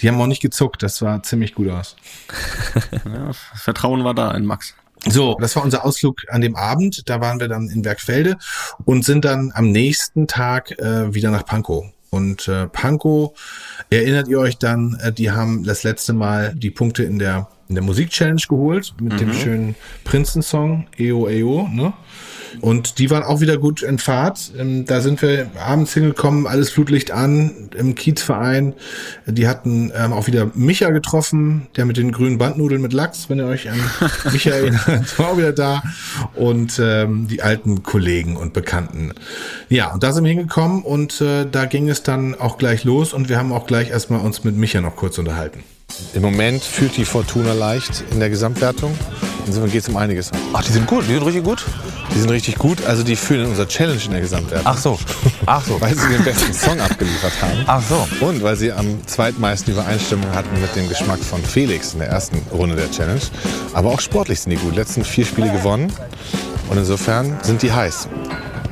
Die 0.00 0.08
haben 0.08 0.20
auch 0.20 0.26
nicht 0.26 0.42
gezuckt, 0.42 0.82
das 0.82 0.98
sah 0.98 1.22
ziemlich 1.22 1.54
gut 1.54 1.68
aus. 1.68 1.96
ja, 3.04 3.30
Vertrauen 3.54 4.04
war 4.04 4.14
da 4.14 4.32
in 4.32 4.44
Max. 4.44 4.74
So, 5.06 5.36
das 5.40 5.54
war 5.54 5.62
unser 5.62 5.84
Ausflug 5.84 6.16
an 6.28 6.40
dem 6.40 6.56
Abend. 6.56 7.08
Da 7.08 7.20
waren 7.20 7.38
wir 7.38 7.48
dann 7.48 7.68
in 7.68 7.84
Werkfelde 7.84 8.36
und 8.84 9.04
sind 9.04 9.24
dann 9.24 9.52
am 9.54 9.70
nächsten 9.70 10.26
Tag 10.26 10.72
äh, 10.78 11.14
wieder 11.14 11.30
nach 11.30 11.44
Pankow. 11.46 11.86
Und 12.10 12.48
äh, 12.48 12.66
Pankow, 12.66 13.32
erinnert 13.90 14.28
ihr 14.28 14.40
euch 14.40 14.58
dann, 14.58 14.98
äh, 15.02 15.12
die 15.12 15.30
haben 15.30 15.62
das 15.64 15.82
letzte 15.84 16.14
Mal 16.14 16.54
die 16.54 16.70
Punkte 16.70 17.04
in 17.04 17.18
der 17.18 17.48
in 17.68 17.74
der 17.74 17.84
Musik-Challenge 17.84 18.40
geholt 18.48 18.94
mit 18.98 19.20
dem 19.20 19.28
Mhm. 19.28 19.34
schönen 19.34 19.74
Prinzen-Song 20.04 20.86
EO 20.98 21.28
EO, 21.28 21.68
ne? 21.68 21.92
Und 22.60 22.98
die 22.98 23.10
waren 23.10 23.22
auch 23.22 23.40
wieder 23.40 23.58
gut 23.58 23.82
in 23.82 23.98
Fahrt. 23.98 24.52
Ähm, 24.58 24.84
Da 24.84 25.00
sind 25.00 25.22
wir 25.22 25.50
abends 25.58 25.94
hingekommen, 25.94 26.46
alles 26.46 26.70
Flutlicht 26.70 27.10
an 27.10 27.70
im 27.76 27.94
Kiezverein. 27.94 28.74
Die 29.26 29.46
hatten 29.48 29.92
ähm, 29.94 30.12
auch 30.12 30.26
wieder 30.26 30.50
Micha 30.54 30.90
getroffen, 30.90 31.66
der 31.76 31.84
mit 31.84 31.96
den 31.96 32.12
grünen 32.12 32.38
Bandnudeln 32.38 32.80
mit 32.80 32.92
Lachs, 32.92 33.28
wenn 33.28 33.38
ihr 33.38 33.46
euch 33.46 33.70
an 33.70 33.78
Micha 34.32 34.50
erinnert, 34.50 35.18
war 35.18 35.28
auch 35.28 35.38
wieder 35.38 35.52
da. 35.52 35.82
Und 36.34 36.78
ähm, 36.82 37.28
die 37.28 37.42
alten 37.42 37.82
Kollegen 37.82 38.36
und 38.36 38.52
Bekannten. 38.52 39.12
Ja, 39.68 39.92
und 39.92 40.02
da 40.02 40.12
sind 40.12 40.24
wir 40.24 40.30
hingekommen 40.30 40.82
und 40.82 41.20
äh, 41.20 41.46
da 41.50 41.66
ging 41.66 41.88
es 41.88 42.02
dann 42.02 42.34
auch 42.34 42.58
gleich 42.58 42.84
los 42.84 43.12
und 43.12 43.28
wir 43.28 43.38
haben 43.38 43.52
auch 43.52 43.66
gleich 43.66 43.90
erstmal 43.90 44.20
uns 44.20 44.44
mit 44.44 44.56
Micha 44.56 44.80
noch 44.80 44.96
kurz 44.96 45.18
unterhalten. 45.18 45.62
Im 46.14 46.22
Moment 46.22 46.62
führt 46.62 46.96
die 46.96 47.04
Fortuna 47.04 47.52
leicht 47.52 48.04
in 48.10 48.20
der 48.20 48.30
Gesamtwertung. 48.30 48.94
Insofern 49.48 49.70
geht 49.70 49.82
es 49.82 49.88
um 49.88 49.96
einiges. 49.96 50.30
Ach, 50.52 50.62
die 50.62 50.72
sind 50.72 50.86
gut, 50.86 51.04
die 51.08 51.14
sind 51.14 51.24
richtig 51.24 51.42
gut. 51.42 51.64
Die 52.14 52.20
sind 52.20 52.30
richtig 52.30 52.56
gut, 52.56 52.84
also 52.84 53.02
die 53.02 53.16
führen 53.16 53.44
in 53.44 53.46
unserer 53.48 53.66
Challenge 53.66 54.00
in 54.04 54.10
der 54.10 54.20
Gesamtwertung. 54.20 54.66
Ach 54.66 54.76
so. 54.76 54.98
Ach 55.46 55.64
so. 55.64 55.80
Weil 55.80 55.96
sie 55.96 56.08
den 56.08 56.22
besten 56.22 56.52
Song 56.52 56.78
abgeliefert 56.80 57.32
haben. 57.40 57.64
Ach 57.66 57.82
so. 57.82 58.06
Und 58.26 58.42
weil 58.42 58.56
sie 58.56 58.72
am 58.72 59.06
zweitmeisten 59.06 59.72
Übereinstimmung 59.72 60.30
hatten 60.34 60.60
mit 60.60 60.74
dem 60.76 60.88
Geschmack 60.88 61.18
von 61.20 61.42
Felix 61.42 61.94
in 61.94 62.00
der 62.00 62.08
ersten 62.08 62.42
Runde 62.52 62.76
der 62.76 62.90
Challenge. 62.90 63.20
Aber 63.72 63.90
auch 63.90 64.00
sportlich 64.00 64.40
sind 64.40 64.50
die 64.50 64.56
gut. 64.56 64.76
Letzten 64.76 65.02
vier 65.02 65.24
Spiele 65.24 65.50
gewonnen. 65.50 65.90
Und 66.68 66.76
insofern 66.76 67.38
sind 67.42 67.62
die 67.62 67.72
heiß. 67.72 68.08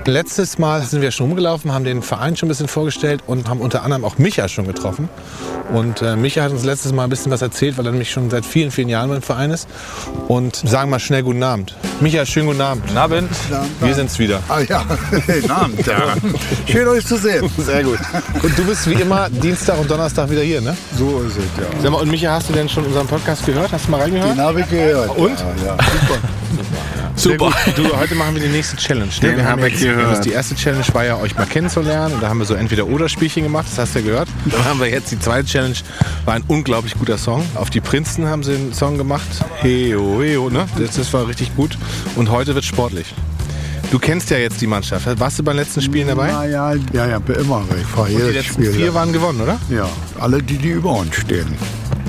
Letztes 0.06 0.56
Mal 0.56 0.82
sind 0.82 1.02
wir 1.02 1.10
schon 1.10 1.26
rumgelaufen, 1.26 1.72
haben 1.72 1.84
den 1.84 2.00
Verein 2.00 2.36
schon 2.36 2.46
ein 2.46 2.50
bisschen 2.50 2.68
vorgestellt 2.68 3.24
und 3.26 3.48
haben 3.48 3.60
unter 3.60 3.82
anderem 3.82 4.04
auch 4.04 4.18
Micha 4.18 4.46
schon 4.46 4.64
getroffen. 4.64 5.08
Und 5.72 6.00
äh, 6.00 6.14
Micha 6.14 6.42
hat 6.42 6.52
uns 6.52 6.62
letztes 6.62 6.92
Mal 6.92 7.04
ein 7.04 7.10
bisschen 7.10 7.32
was 7.32 7.42
erzählt, 7.42 7.76
weil 7.76 7.86
er 7.86 7.90
nämlich 7.90 8.12
schon 8.12 8.30
seit 8.30 8.46
vielen, 8.46 8.70
vielen 8.70 8.88
Jahren 8.88 9.10
beim 9.10 9.20
Verein 9.20 9.50
ist. 9.50 9.66
Und 10.28 10.54
sagen 10.54 10.90
mal 10.90 11.00
schnell 11.00 11.24
guten 11.24 11.42
Abend. 11.42 11.74
Micha, 11.98 12.24
schönen 12.24 12.46
guten 12.46 12.60
Abend. 12.60 12.86
Guten 12.86 12.98
Abend. 12.98 13.30
Wir 13.80 13.94
sind's 13.96 14.16
wieder. 14.20 14.40
Ah 14.48 14.60
ja, 14.60 14.84
guten 15.10 15.50
Abend. 15.50 15.84
Ja. 15.84 16.14
Schön 16.68 16.86
euch 16.86 17.04
zu 17.04 17.16
sehen. 17.16 17.50
Sehr 17.58 17.82
gut. 17.82 17.98
Und 18.44 18.56
du 18.56 18.64
bist 18.64 18.88
wie 18.88 19.00
immer 19.02 19.28
Dienstag 19.28 19.76
und 19.80 19.90
Donnerstag 19.90 20.30
wieder 20.30 20.42
hier, 20.42 20.60
ne? 20.60 20.76
So 20.96 21.20
ist 21.22 21.36
es, 21.36 21.44
ja. 21.58 21.82
Sag 21.82 21.90
mal, 21.90 22.00
und 22.00 22.10
Micha, 22.12 22.30
hast 22.30 22.48
du 22.48 22.52
denn 22.52 22.68
schon 22.68 22.84
unseren 22.84 23.08
Podcast 23.08 23.44
gehört? 23.44 23.72
Hast 23.72 23.86
du 23.86 23.90
mal 23.90 24.02
reingehört? 24.02 24.36
Den 24.36 24.40
habe 24.40 24.60
ich 24.60 24.70
gehört. 24.70 25.16
Und? 25.16 25.40
Ja, 25.40 25.66
ja. 25.66 25.76
Super. 25.76 26.20
Super. 27.16 27.50
Du, 27.74 27.96
heute 27.96 28.14
machen 28.14 28.34
wir 28.34 28.42
die 28.42 28.48
nächste 28.48 28.76
Challenge. 28.76 29.06
Ne? 29.06 29.28
Den 29.28 29.36
Wir 29.38 29.44
hab 29.44 29.52
haben 29.52 29.64
ich 29.66 29.72
jetzt, 29.74 29.82
gehört. 29.82 30.06
also 30.06 30.22
die 30.22 30.32
erste 30.32 30.54
Challenge 30.54 30.84
war 30.92 31.04
ja, 31.04 31.16
euch 31.16 31.34
mal 31.34 31.46
kennenzulernen. 31.46 32.14
Und 32.14 32.22
da 32.22 32.28
haben 32.28 32.38
wir 32.38 32.44
so 32.44 32.54
Entweder-Oder-Spielchen 32.54 33.42
gemacht. 33.42 33.66
Das 33.70 33.78
hast 33.78 33.94
du 33.94 34.00
ja 34.00 34.04
gehört. 34.04 34.28
Dann 34.44 34.64
haben 34.64 34.80
wir 34.80 34.88
jetzt 34.88 35.10
die 35.10 35.18
zweite 35.18 35.46
Challenge. 35.46 35.76
War 36.26 36.34
ein 36.34 36.44
unglaublich 36.46 36.94
guter 36.94 37.16
Song. 37.18 37.42
Auf 37.54 37.70
die 37.70 37.80
Prinzen 37.80 38.26
haben 38.28 38.42
sie 38.42 38.54
einen 38.54 38.74
Song 38.74 38.98
gemacht. 38.98 39.26
Heo, 39.60 40.20
heo, 40.22 40.50
ne? 40.50 40.66
Das, 40.78 40.96
das 40.96 41.12
war 41.14 41.26
richtig 41.26 41.54
gut. 41.56 41.78
Und 42.16 42.30
heute 42.30 42.54
wird 42.54 42.64
sportlich. 42.64 43.14
Du 43.90 43.98
kennst 43.98 44.30
ja 44.30 44.36
jetzt 44.38 44.60
die 44.60 44.66
Mannschaft. 44.66 45.06
Warst 45.18 45.38
du 45.38 45.42
beim 45.44 45.56
letzten 45.56 45.80
Spielen 45.80 46.08
dabei? 46.08 46.28
Ja, 46.28 46.44
ja, 46.44 46.74
ja, 46.92 47.06
ja 47.06 47.16
immer. 47.38 47.62
Ich 47.80 47.86
fahre 47.86 48.10
Und 48.10 48.18
die 48.18 48.32
letzten 48.32 48.54
Spiel. 48.64 48.72
vier 48.72 48.94
waren 48.94 49.12
gewonnen, 49.12 49.40
oder? 49.40 49.58
Ja, 49.70 49.88
alle 50.18 50.42
die, 50.42 50.58
die 50.58 50.70
über 50.70 50.90
uns 50.90 51.14
stehen. 51.14 51.46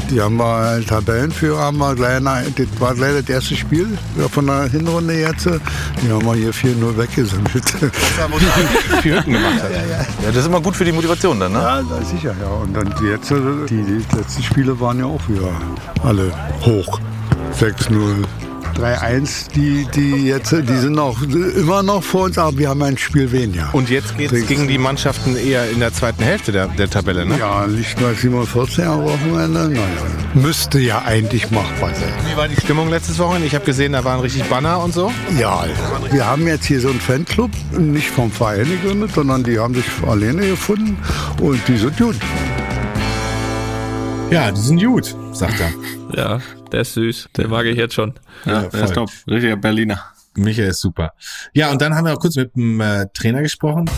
Die 0.10 0.22
haben 0.22 0.38
wir 0.38 0.82
Tabellenführer, 0.86 1.60
haben 1.60 1.78
wir 1.80 2.20
nach- 2.22 2.42
das 2.56 2.68
war 2.80 2.94
gleich 2.96 3.20
das 3.22 3.30
erste 3.30 3.56
Spiel 3.58 3.98
ja, 4.18 4.28
von 4.30 4.48
der 4.48 4.64
Hinrunde 4.70 5.14
jetzt. 5.20 5.46
Die 5.46 6.10
haben 6.12 6.26
wir 6.26 6.34
hier 6.36 6.54
4-0 6.54 6.98
weggesammelt. 6.98 7.54
Hütten 7.54 7.92
gemacht 9.34 9.62
hat. 9.64 9.72
Ja, 9.72 9.78
ja. 9.78 9.98
Ja, 10.24 10.28
das 10.28 10.38
ist 10.38 10.46
immer 10.48 10.62
gut 10.62 10.76
für 10.78 10.86
die 10.86 10.94
Motivation 10.94 11.40
dann, 11.40 11.52
ne? 11.52 11.60
Ja, 11.60 11.84
sicher, 12.06 12.34
ja. 12.42 12.48
Und 12.48 12.74
dann 12.74 12.94
jetzt, 13.06 13.30
die, 13.32 13.84
die 13.84 14.16
letzten 14.18 14.44
Spiele 14.44 14.80
waren 14.80 15.00
ja 15.00 15.06
auch 15.06 15.22
wieder 15.28 15.50
alle 16.04 16.32
hoch. 16.66 17.00
6-0. 17.60 18.24
3-1, 18.76 19.52
die, 19.54 19.88
die 19.96 20.28
jetzt, 20.28 20.52
die 20.52 20.78
sind 20.78 20.94
noch 20.94 21.22
immer 21.22 21.84
noch 21.84 22.04
vor 22.04 22.26
uns, 22.26 22.38
aber 22.38 22.58
wir 22.58 22.70
haben 22.70 22.82
ein 22.84 22.98
Spiel 22.98 23.32
weniger. 23.32 23.70
Und 23.74 23.90
jetzt 23.90 24.18
geht 24.18 24.32
es 24.32 24.48
gegen 24.48 24.68
die 24.68 24.78
Mannschaften 24.78 25.36
eher 25.36 25.70
in 25.70 25.80
der 25.80 25.94
zweiten 25.94 26.24
Hälfte 26.24 26.52
der, 26.52 26.68
der 26.68 26.90
Tabelle, 26.90 27.26
ne? 27.26 27.38
Ja, 27.40 27.66
Lichtweiß 27.66 28.22
47 28.22 28.86
am 28.86 29.04
Wochenende. 29.04 29.70
Naja, 29.70 29.82
müsste 30.34 30.80
ja 30.80 31.04
eigentlich 31.04 31.50
machbar 31.52 31.94
sein. 31.94 32.14
Wie 32.30 32.38
war 32.38 32.48
die 32.48 32.56
Stimmung 32.56 32.90
letztes 32.90 33.18
Wochenende? 33.20 33.48
Ich 33.48 33.56
habe 33.56 33.66
gesehen, 33.66 33.94
da 33.94 34.04
waren 34.04 34.20
richtig 34.20 34.44
Banner 34.44 34.84
und 34.84 34.94
so. 34.94 35.12
Ja, 35.40 35.66
wir 36.12 36.26
haben 36.26 36.46
jetzt 36.48 36.66
hier 36.66 36.80
so 36.80 36.90
einen 36.90 37.00
Fanclub, 37.00 37.52
nicht 37.78 38.10
vom 38.10 38.32
Verein 38.32 38.66
gegründet, 38.66 39.12
sondern 39.14 39.44
die 39.44 39.60
haben 39.60 39.74
sich 39.74 39.86
alleine 40.06 40.48
gefunden 40.48 40.98
und 41.42 41.60
die 41.68 41.78
sind 41.78 41.98
gut. 41.98 42.16
Ja, 44.30 44.52
die 44.52 44.60
sind 44.60 44.84
gut, 44.84 45.16
sagt 45.32 45.60
er. 45.60 45.72
Ja, 46.16 46.40
der 46.72 46.82
ist 46.82 46.94
süß. 46.94 47.30
Den 47.36 47.50
mag 47.50 47.66
ich 47.66 47.76
jetzt 47.76 47.94
schon. 47.94 48.14
Ja, 48.46 48.62
der 48.62 48.86
ist 48.86 48.94
top. 48.94 49.10
Richtiger 49.30 49.58
Berliner. 49.58 50.00
Michael 50.36 50.70
ist 50.70 50.80
super. 50.80 51.12
Ja, 51.54 51.70
und 51.70 51.82
dann 51.82 51.94
haben 51.96 52.06
wir 52.06 52.14
auch 52.14 52.20
kurz 52.20 52.38
mit 52.38 52.56
dem 52.56 52.80
äh, 52.80 53.08
Trainer 53.14 53.42
gesprochen. 53.42 53.90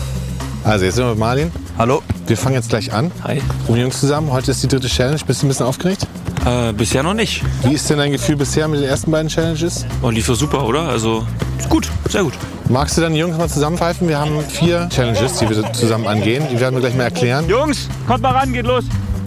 Also, 0.64 0.86
jetzt 0.86 0.96
sind 0.96 1.04
wir 1.04 1.10
mit 1.10 1.18
Marlin. 1.20 1.52
Hallo. 1.78 2.02
Wir 2.26 2.36
fangen 2.36 2.56
jetzt 2.56 2.68
gleich 2.68 2.92
an. 2.92 3.12
Hi. 3.22 3.40
Und 3.68 3.78
Jungs 3.78 4.00
zusammen, 4.00 4.32
heute 4.32 4.50
ist 4.50 4.62
die 4.62 4.68
dritte 4.68 4.88
Challenge. 4.88 5.20
Bist 5.24 5.42
du 5.42 5.46
ein 5.46 5.48
bisschen 5.48 5.66
aufgeregt? 5.66 6.06
Äh, 6.44 6.72
bisher 6.72 7.04
noch 7.04 7.14
nicht. 7.14 7.44
Wie 7.62 7.74
ist 7.74 7.88
denn 7.88 7.98
dein 7.98 8.10
Gefühl 8.10 8.36
bisher 8.36 8.66
mit 8.66 8.80
den 8.80 8.88
ersten 8.88 9.10
beiden 9.12 9.28
Challenges? 9.28 9.86
Oh, 10.02 10.10
lief 10.10 10.26
doch 10.26 10.34
super, 10.34 10.66
oder? 10.66 10.88
Also, 10.88 11.24
ist 11.58 11.68
gut, 11.68 11.88
sehr 12.08 12.24
gut. 12.24 12.34
Magst 12.68 12.96
du 12.96 13.02
dann 13.02 13.12
die 13.12 13.20
Jungs 13.20 13.38
mal 13.38 13.48
zusammenpfeifen? 13.48 14.08
Wir 14.08 14.18
haben 14.18 14.40
vier 14.48 14.88
Challenges, 14.90 15.38
die 15.38 15.48
wir 15.48 15.72
zusammen 15.72 16.08
angehen. 16.08 16.44
Die 16.50 16.58
werden 16.58 16.74
wir 16.74 16.80
gleich 16.80 16.96
mal 16.96 17.04
erklären. 17.04 17.48
Jungs, 17.48 17.88
kommt 18.08 18.22
mal 18.22 18.32
ran, 18.32 18.52
geht 18.52 18.66
los. 18.66 18.84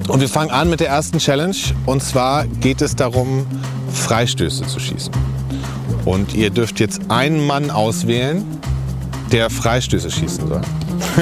Und 0.07 0.19
wir 0.19 0.29
fangen 0.29 0.51
an 0.51 0.69
mit 0.69 0.79
der 0.79 0.89
ersten 0.89 1.17
Challenge. 1.17 1.55
Und 1.85 2.03
zwar 2.03 2.45
geht 2.45 2.81
es 2.81 2.95
darum, 2.95 3.45
Freistöße 3.91 4.67
zu 4.67 4.79
schießen. 4.79 5.13
Und 6.05 6.33
ihr 6.33 6.49
dürft 6.49 6.79
jetzt 6.79 7.01
einen 7.09 7.45
Mann 7.45 7.69
auswählen, 7.69 8.43
der 9.31 9.49
Freistöße 9.49 10.11
schießen 10.11 10.47
soll. 10.47 10.61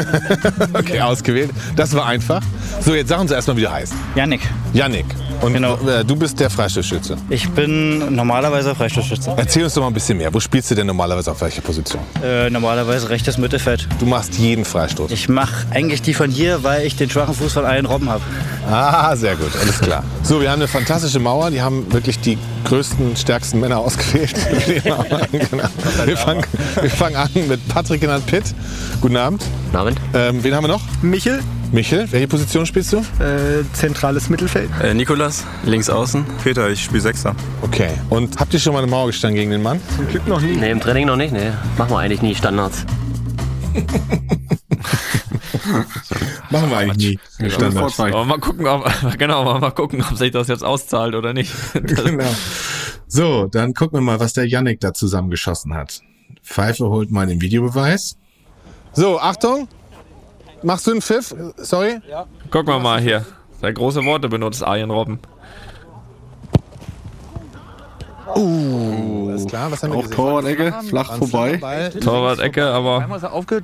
okay, 0.74 1.02
ausgewählt. 1.02 1.52
Das 1.76 1.94
war 1.94 2.06
einfach. 2.06 2.42
So, 2.84 2.96
jetzt 2.96 3.10
sag 3.10 3.20
uns 3.20 3.32
erstmal, 3.32 3.58
wie 3.58 3.62
du 3.62 3.72
heißt. 3.72 3.94
Yannick. 4.16 4.42
Yannick. 4.74 5.06
Und 5.42 5.56
äh, 5.56 6.06
du 6.06 6.16
bist 6.16 6.40
der 6.40 6.50
Freistoßschütze. 6.50 7.18
Ich 7.30 7.50
bin 7.50 8.16
normalerweise 8.16 8.76
Freistoßschütze. 8.76 9.34
Erzähl 9.38 9.64
uns 9.64 9.74
doch 9.74 9.82
mal 9.82 9.88
ein 9.88 9.94
bisschen 9.94 10.18
mehr. 10.18 10.32
Wo 10.34 10.40
spielst 10.40 10.70
du 10.70 10.76
denn 10.76 10.86
normalerweise 10.86 11.32
auf 11.32 11.42
welcher 11.42 11.62
Position? 11.62 12.02
Äh, 12.24 12.50
normalerweise 12.50 13.10
rechtes 13.10 13.38
Mittelfeld. 13.38 13.88
Du 14.00 14.06
machst 14.06 14.36
jeden 14.36 14.66
Freistoß. 14.66 15.12
Ich 15.12 15.30
mache 15.30 15.66
eigentlich 15.72 16.02
die 16.04 16.14
von 16.14 16.30
hier, 16.30 16.64
weil 16.64 16.86
ich 16.86 16.96
den 16.96 17.10
schwachen 17.10 17.34
Fuß 17.34 17.54
von 17.54 17.66
allen 17.66 17.88
Robben 17.88 18.10
habe. 18.10 18.22
Ah, 18.70 19.16
sehr 19.16 19.36
gut, 19.36 19.52
alles 19.60 19.80
klar. 19.80 20.04
So, 20.22 20.42
wir 20.42 20.52
haben 20.52 20.60
eine 20.60 20.68
fantastische 20.68 21.20
Mauer. 21.20 21.50
Die 21.50 21.62
haben 21.62 21.92
wirklich 21.92 22.20
die 22.20 22.38
größten, 22.66 23.16
stärksten 23.16 23.60
Männer 23.60 23.80
ausgewählt. 23.80 24.36
genau. 24.84 25.04
wir, 26.06 26.18
fangen, 26.18 26.46
wir 26.80 26.90
fangen 26.90 27.16
an 27.16 27.30
mit 27.48 27.68
Patrick 27.68 28.02
genannt 28.02 28.26
Pitt. 28.28 28.44
Guten 29.02 29.18
Abend. 29.18 29.44
Guten 29.66 29.78
Abend. 29.78 29.98
Ähm, 30.14 30.44
wen 30.44 30.54
haben 30.54 30.66
wir 30.66 30.68
noch? 30.70 30.82
Michel. 31.02 31.40
Michel, 31.72 32.12
welche 32.12 32.28
Position 32.28 32.66
spielst 32.66 32.92
du? 32.92 32.98
Äh, 33.24 33.64
zentrales 33.72 34.30
Mittelfeld. 34.30 34.70
Äh, 34.84 34.94
Nikolas, 34.94 35.46
links 35.64 35.90
außen. 35.90 36.26
Peter, 36.44 36.70
ich 36.70 36.84
spiele 36.84 37.00
Sechster. 37.00 37.34
Okay. 37.62 37.92
Und 38.10 38.38
habt 38.40 38.54
ihr 38.54 38.60
schon 38.60 38.74
mal 38.74 38.80
eine 38.80 38.92
Mauer 38.92 39.08
gestanden 39.08 39.38
gegen 39.38 39.52
den 39.52 39.62
Mann? 39.62 39.80
Zum 39.96 40.08
Glück 40.08 40.28
noch 40.28 40.42
nie. 40.42 40.58
Nee, 40.58 40.72
im 40.72 40.82
Training 40.82 41.08
noch 41.08 41.16
nicht. 41.16 41.32
Nee, 41.32 41.52
machen 41.78 41.92
wir 41.92 42.00
eigentlich 42.00 42.22
nie 42.22 42.36
Standards. 42.36 42.86
Machen 46.50 46.70
wir 46.70 46.78
eigentlich 46.78 47.20
nie. 47.40 47.50
Standards. 47.50 48.00
Aber 48.00 48.26
mal 48.26 48.40
gucken, 48.40 48.68
ob, 48.68 48.86
genau, 49.18 49.60
mal 49.60 49.72
gucken, 49.72 50.04
ob 50.04 50.18
sich 50.18 50.32
das 50.32 50.50
jetzt 50.50 50.64
auszahlt 50.64 51.16
oder 51.16 51.34
nicht. 51.34 51.54
genau. 51.74 52.26
So, 53.08 53.48
dann 53.48 53.74
gucken 53.74 54.00
wir 54.00 54.02
mal, 54.02 54.20
was 54.20 54.34
der 54.34 54.46
Yannick 54.46 54.82
da 54.82 54.94
zusammengeschossen 54.94 55.74
hat. 55.74 56.02
Pfeife 56.44 56.90
holt 56.90 57.12
mal 57.12 57.28
den 57.28 57.42
Videobeweis. 57.42 58.18
So, 58.94 59.20
Achtung. 59.20 59.70
Machst 60.64 60.88
du 60.88 60.92
einen 60.92 61.02
Pfiff? 61.02 61.34
Sorry? 61.58 62.00
Gucken 62.50 62.74
wir 62.74 62.80
mal 62.80 63.00
hier. 63.02 63.26
Der 63.62 63.74
große 63.74 64.04
Worte 64.06 64.30
benutzt 64.30 64.64
Arjen 64.64 64.92
Robben. 64.92 65.20
Uh, 68.36 69.30
alles 69.30 69.46
klar. 69.46 69.72
Was 69.72 69.84
haben 69.84 69.92
wir 69.92 70.00
Auch? 70.00 70.08
Torwart-Ecke, 70.08 70.74
flach 70.88 71.18
vorbei. 71.18 71.92
Torwart-Ecke, 72.00 72.66
aber 72.66 73.06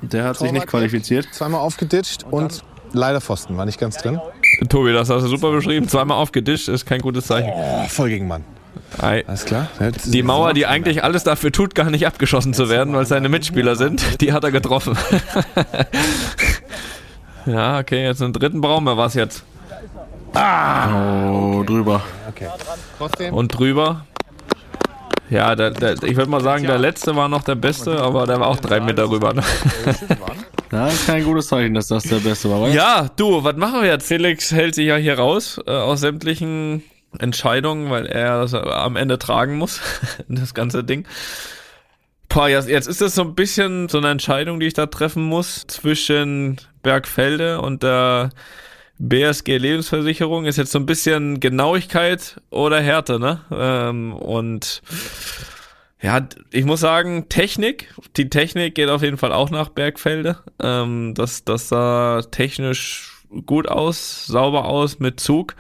Der 0.01 0.23
hat 0.25 0.37
sich 0.37 0.51
nicht 0.51 0.67
qualifiziert. 0.67 1.27
Zweimal 1.31 1.61
aufgeditscht 1.61 2.25
und 2.29 2.63
leider 2.93 3.21
Pfosten. 3.21 3.57
War 3.57 3.65
nicht 3.65 3.79
ganz 3.79 3.97
drin. 3.97 4.19
Tobi, 4.69 4.93
das 4.93 5.09
hast 5.09 5.23
du 5.23 5.27
super 5.27 5.51
beschrieben. 5.51 5.87
Zweimal 5.87 6.17
aufgedischt 6.17 6.67
ist 6.67 6.85
kein 6.85 7.01
gutes 7.01 7.27
Zeichen. 7.27 7.51
Oh, 7.53 7.85
voll 7.87 8.09
gegen 8.09 8.27
Mann. 8.27 8.43
Alles 8.99 9.45
klar. 9.45 9.67
Die 10.05 10.23
Mauer, 10.23 10.53
die 10.53 10.65
eigentlich 10.65 11.03
alles 11.03 11.23
dafür 11.23 11.51
tut, 11.51 11.75
gar 11.75 11.89
nicht 11.89 12.07
abgeschossen 12.07 12.53
zu 12.53 12.69
werden, 12.69 12.93
weil 12.93 13.03
es 13.03 13.09
seine 13.09 13.29
Mitspieler 13.29 13.75
sind, 13.75 14.21
die 14.21 14.33
hat 14.33 14.43
er 14.43 14.51
getroffen. 14.51 14.97
ja, 17.47 17.79
okay, 17.79 18.03
jetzt 18.03 18.21
einen 18.21 18.33
dritten 18.33 18.61
brauchen 18.61 18.83
wir 18.83 18.97
was 18.97 19.13
jetzt. 19.13 19.43
Oh, 20.33 21.63
drüber. 21.65 22.03
Okay. 22.29 23.29
Und 23.31 23.57
drüber. 23.57 24.05
Ja, 25.29 25.55
der, 25.55 25.71
der, 25.71 25.93
ich 26.03 26.15
würde 26.15 26.29
mal 26.29 26.41
sagen, 26.41 26.65
der 26.65 26.77
letzte 26.77 27.15
war 27.15 27.27
noch 27.27 27.43
der 27.43 27.55
beste, 27.55 27.99
aber 27.99 28.25
der 28.25 28.39
war 28.39 28.47
auch 28.47 28.57
drei 28.57 28.79
Meter 28.79 29.09
rüber. 29.09 29.33
Ne? 29.33 29.43
Ja, 30.71 30.89
ist 30.89 31.07
kein 31.07 31.23
gutes 31.23 31.47
Zeichen, 31.47 31.73
dass 31.75 31.87
das 31.87 32.03
der 32.03 32.17
Beste 32.17 32.49
war. 32.49 32.61
weißt 32.61 32.73
du? 32.73 32.77
Ja, 32.77 33.09
du, 33.15 33.41
was 33.43 33.55
machen 33.55 33.81
wir 33.81 33.87
jetzt? 33.87 34.05
Felix 34.05 34.51
hält 34.51 34.75
sich 34.75 34.87
ja 34.87 34.97
hier 34.97 35.17
raus 35.17 35.61
äh, 35.65 35.71
aus 35.71 36.01
sämtlichen 36.01 36.83
Entscheidungen, 37.19 37.89
weil 37.89 38.05
er 38.05 38.41
das 38.41 38.53
am 38.53 38.97
Ende 38.97 39.17
tragen 39.17 39.57
muss, 39.57 39.79
das 40.27 40.53
ganze 40.53 40.83
Ding. 40.83 41.05
Boah, 42.29 42.49
jetzt, 42.49 42.67
ist 42.69 43.01
das 43.01 43.15
so 43.15 43.23
ein 43.23 43.35
bisschen 43.35 43.89
so 43.89 43.97
eine 43.97 44.09
Entscheidung, 44.09 44.59
die 44.59 44.67
ich 44.67 44.73
da 44.73 44.85
treffen 44.85 45.23
muss 45.23 45.65
zwischen 45.67 46.57
Bergfelde 46.83 47.61
und 47.61 47.83
der 47.83 48.31
BSG 48.99 49.57
Lebensversicherung. 49.57 50.45
Ist 50.45 50.57
jetzt 50.57 50.71
so 50.71 50.79
ein 50.79 50.85
bisschen 50.85 51.39
Genauigkeit 51.39 52.41
oder 52.49 52.81
Härte, 52.81 53.19
ne? 53.19 53.41
Ähm, 53.51 54.13
und 54.13 54.81
ja, 56.01 56.27
ich 56.51 56.65
muss 56.65 56.81
sagen, 56.81 57.27
Technik, 57.27 57.93
die 58.17 58.29
Technik 58.29 58.75
geht 58.75 58.89
auf 58.89 59.01
jeden 59.01 59.17
Fall 59.17 59.33
auch 59.33 59.49
nach 59.49 59.69
Bergfelde. 59.69 60.37
Ähm, 60.61 61.13
das, 61.15 61.43
das 61.43 61.69
sah 61.69 62.21
technisch 62.29 63.23
gut 63.45 63.67
aus, 63.67 64.25
sauber 64.27 64.65
aus 64.65 64.99
mit 64.99 65.19
Zug. 65.19 65.55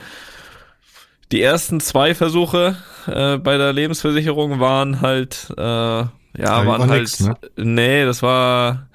Die 1.31 1.41
ersten 1.41 1.79
zwei 1.79 2.15
Versuche 2.15 2.77
äh, 3.07 3.37
bei 3.37 3.57
der 3.57 3.73
Lebensversicherung 3.73 4.59
waren 4.59 5.01
halt, 5.01 5.53
äh, 5.57 6.05
ja, 6.37 6.61
Ja, 6.61 6.67
waren 6.67 6.81
war 6.81 6.87
halt, 6.89 7.01
nix, 7.01 7.19
ne? 7.19 7.35
nee, 7.57 8.05
das 8.05 8.21
war, 8.21 8.87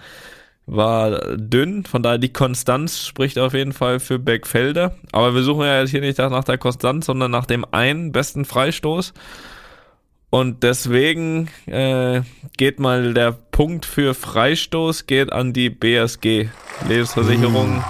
war 0.66 1.36
dünn. 1.36 1.84
Von 1.84 2.02
daher 2.02 2.18
die 2.18 2.32
Konstanz 2.32 3.04
spricht 3.04 3.38
auf 3.38 3.54
jeden 3.54 3.72
Fall 3.72 4.00
für 4.00 4.18
Bergfelde. 4.18 4.94
Aber 5.12 5.34
wir 5.34 5.42
suchen 5.42 5.66
ja 5.66 5.80
jetzt 5.80 5.90
hier 5.90 6.00
nicht 6.00 6.18
nach 6.18 6.44
der 6.44 6.58
Konstanz, 6.58 7.06
sondern 7.06 7.30
nach 7.30 7.46
dem 7.46 7.66
einen 7.70 8.12
besten 8.12 8.44
Freistoß. 8.44 9.12
Und 10.30 10.62
deswegen 10.62 11.48
äh, 11.66 12.22
geht 12.56 12.80
mal 12.80 13.12
der 13.12 13.32
Punkt 13.32 13.84
für 13.84 14.14
Freistoß 14.14 15.06
geht 15.06 15.30
an 15.30 15.52
die 15.52 15.68
BSG 15.68 16.48
Lebensversicherung. 16.88 17.84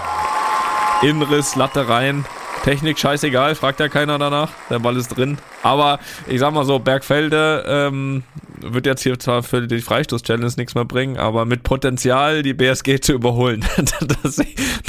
Inriss, 1.03 1.55
Latte 1.55 1.89
rein. 1.89 2.25
Technik 2.65 2.99
scheißegal, 2.99 3.55
fragt 3.55 3.81
ja 3.81 3.89
keiner 3.89 4.19
danach. 4.19 4.51
Der 4.71 4.79
Ball 4.79 4.97
ist 4.97 5.17
drin. 5.17 5.39
Aber 5.63 5.99
ich 6.27 6.41
sag 6.41 6.53
mal 6.53 6.65
so, 6.65 6.79
Bergfelde 6.79 7.65
ähm, 7.67 8.23
wird 8.63 8.87
jetzt 8.87 9.03
hier 9.03 9.19
zwar 9.19 9.43
für 9.43 9.67
die 9.67 9.81
Freistoß-Challenge 9.81 10.53
nichts 10.57 10.75
mehr 10.75 10.85
bringen, 10.85 11.17
aber 11.17 11.45
mit 11.45 11.63
Potenzial, 11.63 12.43
die 12.43 12.55
BSG 12.55 12.99
zu 13.01 13.13
überholen. 13.13 13.65
das, 13.77 14.41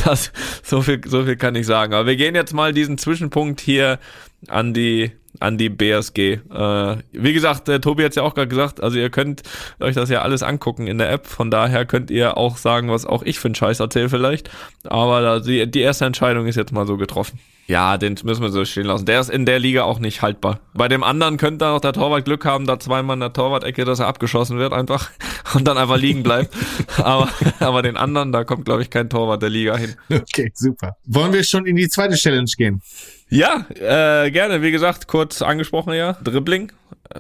das, 0.04 0.32
so, 0.64 0.82
viel, 0.82 1.02
so 1.06 1.24
viel 1.24 1.36
kann 1.36 1.56
ich 1.56 1.66
sagen. 1.66 1.94
Aber 1.94 2.08
wir 2.08 2.16
gehen 2.16 2.36
jetzt 2.36 2.54
mal 2.54 2.74
diesen 2.74 2.98
Zwischenpunkt 2.98 3.62
hier 3.62 4.00
an 4.48 4.74
die 4.74 5.12
an 5.40 5.58
die 5.58 5.70
BSG. 5.70 6.20
Äh, 6.52 6.98
wie 7.12 7.34
gesagt, 7.34 7.68
der 7.68 7.82
Tobi 7.82 8.04
hat 8.04 8.16
ja 8.16 8.24
auch 8.24 8.36
gerade 8.36 8.48
gesagt, 8.48 8.82
also 8.82 8.98
ihr 8.98 9.10
könnt 9.10 9.41
euch 9.80 9.95
das 9.95 10.10
ja 10.10 10.22
alles 10.22 10.44
angucken 10.44 10.88
in 10.88 10.98
der 11.00 11.12
App, 11.12 11.28
von 11.28 11.50
daher 11.50 11.86
könnt 11.86 12.12
ihr 12.12 12.38
auch 12.38 12.58
sagen, 12.58 12.90
was 12.90 13.06
auch 13.06 13.24
ich 13.24 13.40
für 13.40 13.48
einen 13.48 13.56
Scheiß 13.56 13.80
erzähle 13.80 14.10
vielleicht, 14.10 14.50
aber 14.84 15.40
die, 15.40 15.70
die 15.70 15.82
erste 15.82 16.06
Entscheidung 16.06 16.45
ist 16.45 16.56
jetzt 16.56 16.72
mal 16.72 16.86
so 16.86 16.98
getroffen. 16.98 17.40
Ja, 17.65 17.98
den 17.98 18.18
müssen 18.23 18.41
wir 18.41 18.49
so 18.49 18.65
stehen 18.65 18.85
lassen. 18.85 19.06
Der 19.06 19.22
ist 19.22 19.30
in 19.30 19.45
der 19.45 19.57
Liga 19.57 19.84
auch 19.84 19.99
nicht 19.99 20.22
haltbar. 20.22 20.60
Bei 20.73 20.90
dem 20.90 21.03
anderen 21.03 21.38
könnte 21.38 21.68
auch 21.68 21.80
der 21.80 21.94
Torwart 21.94 22.26
Glück 22.26 22.44
haben, 22.44 22.68
da 22.68 22.77
zweimal 22.77 23.15
in 23.15 23.22
der 23.22 23.31
Torwart-Ecke, 23.31 23.85
dass 23.85 23.99
er 23.99 24.07
abgeschossen 24.07 24.57
wird 24.57 24.73
einfach 24.73 25.10
und 25.53 25.65
dann 25.65 25.77
einfach 25.77 25.98
liegen 25.98 26.23
bleibt. 26.23 26.53
aber, 26.98 27.30
aber 27.60 27.81
den 27.81 27.95
anderen, 27.95 28.31
da 28.34 28.44
kommt 28.44 28.65
glaube 28.65 28.81
ich 28.81 28.90
kein 28.90 29.10
Torwart 29.10 29.41
der 29.41 29.49
Liga 29.49 29.77
hin. 29.77 29.95
Okay, 30.11 30.52
super. 30.53 30.98
Wollen 31.06 31.31
wir 31.31 31.44
schon 31.44 31.65
in 31.65 31.77
die 31.77 31.88
zweite 31.88 32.15
Challenge 32.15 32.52
gehen? 32.57 32.81
Ja, 33.30 33.65
äh, 33.80 34.30
gerne. 34.30 34.61
Wie 34.61 34.72
gesagt, 34.72 35.07
kurz 35.07 35.41
angesprochen 35.41 35.94
ja. 35.94 36.14
Dribbling. 36.23 36.72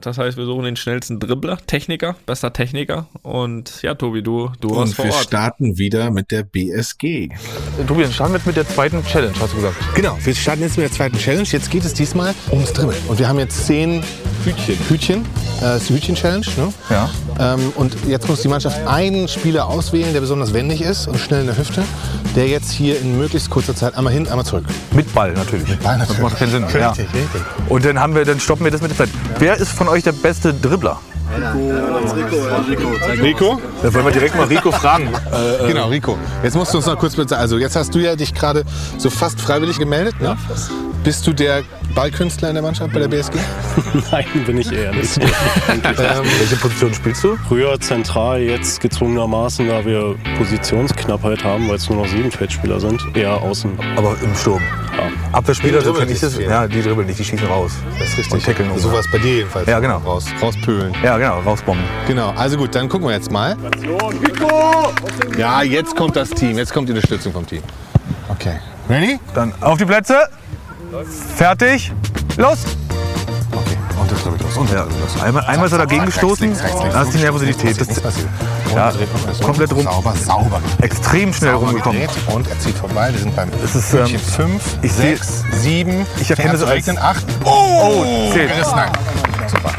Das 0.01 0.17
heißt, 0.17 0.37
wir 0.37 0.45
suchen 0.45 0.63
den 0.63 0.75
schnellsten 0.75 1.19
Dribbler, 1.19 1.57
Techniker, 1.67 2.15
bester 2.25 2.51
Techniker. 2.51 3.07
Und 3.21 3.81
ja, 3.83 3.93
Tobi, 3.93 4.21
du, 4.23 4.51
du 4.59 4.69
warst 4.71 4.79
Und 4.91 4.95
vor 4.95 5.05
wir 5.05 5.13
Ort. 5.13 5.23
starten 5.23 5.77
wieder 5.77 6.09
mit 6.11 6.31
der 6.31 6.43
BSG. 6.43 7.29
Tobi, 7.87 8.01
dann 8.03 8.11
starten 8.11 8.33
wir 8.33 8.37
jetzt 8.37 8.47
mit 8.47 8.55
der 8.55 8.67
zweiten 8.67 9.03
Challenge, 9.05 9.33
hast 9.39 9.53
du 9.53 9.57
gesagt. 9.57 9.75
Genau, 9.95 10.17
wir 10.21 10.35
starten 10.35 10.61
jetzt 10.63 10.77
mit 10.77 10.85
der 10.85 10.91
zweiten 10.91 11.17
Challenge. 11.17 11.47
Jetzt 11.49 11.69
geht 11.69 11.85
es 11.85 11.93
diesmal 11.93 12.33
ums 12.51 12.73
Dribbeln. 12.73 12.97
Und 13.07 13.19
wir 13.19 13.27
haben 13.27 13.39
jetzt 13.39 13.65
zehn 13.67 14.03
Hütchen. 14.45 14.77
Hütchen, 14.89 15.21
äh, 15.21 15.61
das 15.61 15.81
ist 15.83 15.89
die 15.89 15.95
Hütchen-Challenge. 15.95 16.45
Ne? 16.57 16.73
Ja. 16.89 17.09
Ähm, 17.39 17.71
und 17.75 17.95
jetzt 18.07 18.27
muss 18.27 18.41
die 18.41 18.47
Mannschaft 18.47 18.85
einen 18.87 19.27
Spieler 19.27 19.67
auswählen, 19.67 20.13
der 20.13 20.21
besonders 20.21 20.53
wendig 20.53 20.81
ist 20.81 21.07
und 21.07 21.17
schnell 21.19 21.41
in 21.41 21.47
der 21.47 21.57
Hüfte, 21.57 21.83
der 22.35 22.47
jetzt 22.47 22.71
hier 22.71 22.99
in 22.99 23.17
möglichst 23.17 23.49
kurzer 23.49 23.75
Zeit 23.75 23.95
einmal 23.95 24.13
hin, 24.13 24.27
einmal 24.27 24.45
zurück. 24.45 24.65
Mit 24.93 25.13
Ball 25.13 25.33
natürlich. 25.33 25.67
Mit 25.67 25.81
Ball 25.83 25.97
Das 25.99 26.17
macht 26.19 26.37
keinen 26.37 26.51
Sinn. 26.51 26.63
Richtig, 26.63 26.79
Ja. 26.81 26.89
richtig. 26.91 27.41
Und 27.69 27.85
dann 27.85 27.99
haben 27.99 28.15
wir, 28.15 28.25
dann 28.25 28.39
stoppen 28.39 28.63
wir 28.65 28.71
das 28.71 28.81
mit 28.81 28.91
der 28.91 28.97
Zeit. 28.97 29.09
Wer 29.39 29.57
ist 29.57 29.71
von 29.71 29.87
euch 29.87 30.03
der 30.03 30.11
beste 30.13 30.53
Dribbler? 30.53 30.99
Rico? 33.21 33.61
Da 33.81 33.93
wollen 33.93 34.05
wir 34.05 34.11
direkt 34.11 34.35
mal 34.35 34.47
Rico 34.47 34.71
fragen. 34.71 35.09
Äh, 35.33 35.65
äh, 35.65 35.67
Genau, 35.67 35.87
Rico. 35.87 36.17
Jetzt 36.43 36.55
musst 36.55 36.73
du 36.73 36.77
uns 36.77 36.85
noch 36.85 36.97
kurz 36.97 37.15
bitte, 37.15 37.37
also 37.37 37.57
jetzt 37.57 37.75
hast 37.75 37.93
du 37.95 37.99
ja 37.99 38.15
dich 38.15 38.33
gerade 38.33 38.63
so 38.97 39.09
fast 39.09 39.41
freiwillig 39.41 39.79
gemeldet, 39.79 40.19
ne? 40.21 40.37
Bist 41.03 41.25
du 41.25 41.33
der 41.33 41.63
Ballkünstler 41.95 42.49
in 42.49 42.55
der 42.55 42.63
Mannschaft 42.63 42.93
bei 42.93 42.99
der 42.99 43.07
BSG? 43.07 43.33
Nein, 44.11 44.25
bin 44.45 44.57
ich 44.59 44.71
eher 44.71 44.93
nicht. 44.93 45.17
Ähm, 45.67 46.23
Welche 46.39 46.55
Position 46.57 46.93
spielst 46.93 47.23
du? 47.23 47.35
Früher 47.47 47.79
zentral, 47.79 48.41
jetzt 48.41 48.79
gezwungenermaßen, 48.81 49.67
da 49.67 49.83
wir 49.85 50.15
Positionsknappheit 50.37 51.43
haben, 51.43 51.67
weil 51.67 51.75
es 51.75 51.89
nur 51.89 51.99
noch 51.99 52.07
sieben 52.07 52.31
Feldspieler 52.31 52.79
sind, 52.79 53.01
eher 53.15 53.41
außen. 53.41 53.71
Aber 53.95 54.15
im 54.21 54.35
Sturm. 54.35 54.61
Abwehrspieler, 55.31 55.81
so 55.81 55.91
dribbeln 55.91 56.07
kenn 56.07 56.15
ich 56.15 56.21
das. 56.21 56.37
Ja, 56.37 56.67
die 56.67 56.81
dribbeln 56.81 57.07
nicht, 57.07 57.19
die 57.19 57.23
schießen 57.23 57.47
raus. 57.47 57.71
Das 57.99 58.09
ist 58.09 58.17
richtig. 58.17 58.33
Und 58.33 58.45
tackeln 58.45 58.71
um. 58.71 58.79
Sowas 58.79 59.05
bei 59.11 59.17
dir 59.17 59.37
jedenfalls. 59.37 59.67
Ja, 59.67 59.79
genau. 59.79 59.97
Raus, 59.97 60.25
rauspölen. 60.41 60.93
Ja, 61.03 61.17
genau, 61.17 61.39
rausbomben. 61.39 61.83
Genau, 62.07 62.29
also 62.31 62.57
gut, 62.57 62.75
dann 62.75 62.89
gucken 62.89 63.07
wir 63.07 63.13
jetzt 63.13 63.31
mal. 63.31 63.57
Ja, 65.37 65.63
jetzt 65.63 65.95
kommt 65.95 66.15
das 66.15 66.29
Team, 66.29 66.57
jetzt 66.57 66.73
kommt 66.73 66.89
die 66.89 66.93
Unterstützung 66.93 67.33
vom 67.33 67.45
Team. 67.45 67.63
Okay. 68.29 68.59
Ready? 68.89 69.19
Dann 69.33 69.53
auf 69.61 69.77
die 69.77 69.85
Plätze. 69.85 70.27
Fertig. 71.35 71.91
Los! 72.37 72.65
Und 73.99 74.11
das 74.11 74.21
dribbelt 74.23 74.41
los. 74.43 74.57
Und 74.57 74.69
Ja, 74.71 74.85
einmal, 75.23 75.43
einmal 75.45 75.67
ist 75.67 75.71
er 75.73 75.77
dagegen 75.79 76.05
gestoßen. 76.05 76.55
Das 76.91 77.07
ist 77.07 77.13
die 77.17 77.19
Nervosität. 77.21 77.79
Das, 77.79 78.15
ja, 78.73 78.91
komplett 79.43 79.71
rum. 79.73 79.83
Sauber, 79.83 80.13
sauber. 80.15 80.61
Extrem 80.81 81.33
schnell 81.33 81.51
Sauber 81.51 81.67
rumgekommen. 81.67 82.01
Und 82.33 82.47
er 82.47 82.59
zieht 82.59 82.75
vorbei. 82.77 83.11
Wir 83.11 83.19
sind 83.19 83.35
beim 83.35 83.49
Es 83.63 83.75
ist, 83.75 83.93
ähm, 83.93 84.07
5, 84.19 84.77
ich 84.81 84.91
seh- 84.93 85.15
6, 85.15 85.43
7. 85.61 86.05
Ich 86.19 86.29
erkenne 86.29 86.57
so 86.57 86.65
als- 86.65 86.87
8. 86.89 87.25
Oh, 87.45 88.03
zählt. 88.33 88.49
Gerissen. 88.49 88.79
Super. 89.47 89.71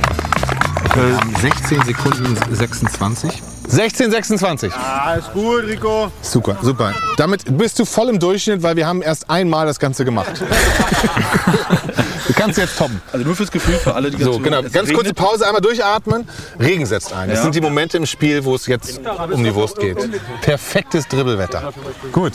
Wir 0.94 1.16
haben 1.18 1.34
16 1.40 1.82
Sekunden 1.82 2.38
26. 2.54 3.42
16, 3.66 4.10
26. 4.10 4.72
Ah, 4.74 5.14
ist 5.14 5.32
gut, 5.32 5.64
Rico. 5.64 6.10
Super, 6.22 6.56
super. 6.62 6.92
Damit 7.16 7.56
bist 7.58 7.78
du 7.78 7.84
voll 7.84 8.08
im 8.10 8.18
Durchschnitt, 8.18 8.62
weil 8.62 8.76
wir 8.76 8.86
haben 8.86 9.02
erst 9.02 9.28
einmal 9.30 9.66
das 9.66 9.78
Ganze 9.78 10.04
gemacht. 10.04 10.42
du 12.28 12.32
kannst 12.34 12.58
jetzt 12.58 12.76
toppen. 12.78 13.00
Also 13.12 13.24
nur 13.24 13.34
fürs 13.36 13.50
Gefühl 13.50 13.74
für 13.76 13.94
alle, 13.94 14.10
die 14.10 14.22
So, 14.22 14.32
ganz 14.32 14.44
genau. 14.44 14.60
es 14.60 14.72
Ganz 14.72 14.88
kurze 14.92 15.08
regnet. 15.10 15.16
Pause, 15.16 15.46
einmal 15.46 15.62
durchatmen. 15.62 16.28
Regen 16.60 16.86
setzt 16.86 17.12
ein. 17.12 17.28
Das 17.28 17.38
Ja. 17.38 17.42
sind 17.44 17.54
die 17.54 17.60
Momente 17.60 17.96
im 17.96 18.06
Spiel, 18.06 18.44
wo 18.44 18.54
es 18.54 18.66
jetzt 18.66 19.00
um 19.32 19.42
die 19.44 19.54
Wurst 19.54 19.78
geht. 19.78 19.96
Perfektes 20.42 21.08
Dribbelwetter. 21.08 21.72
Gut. 22.12 22.32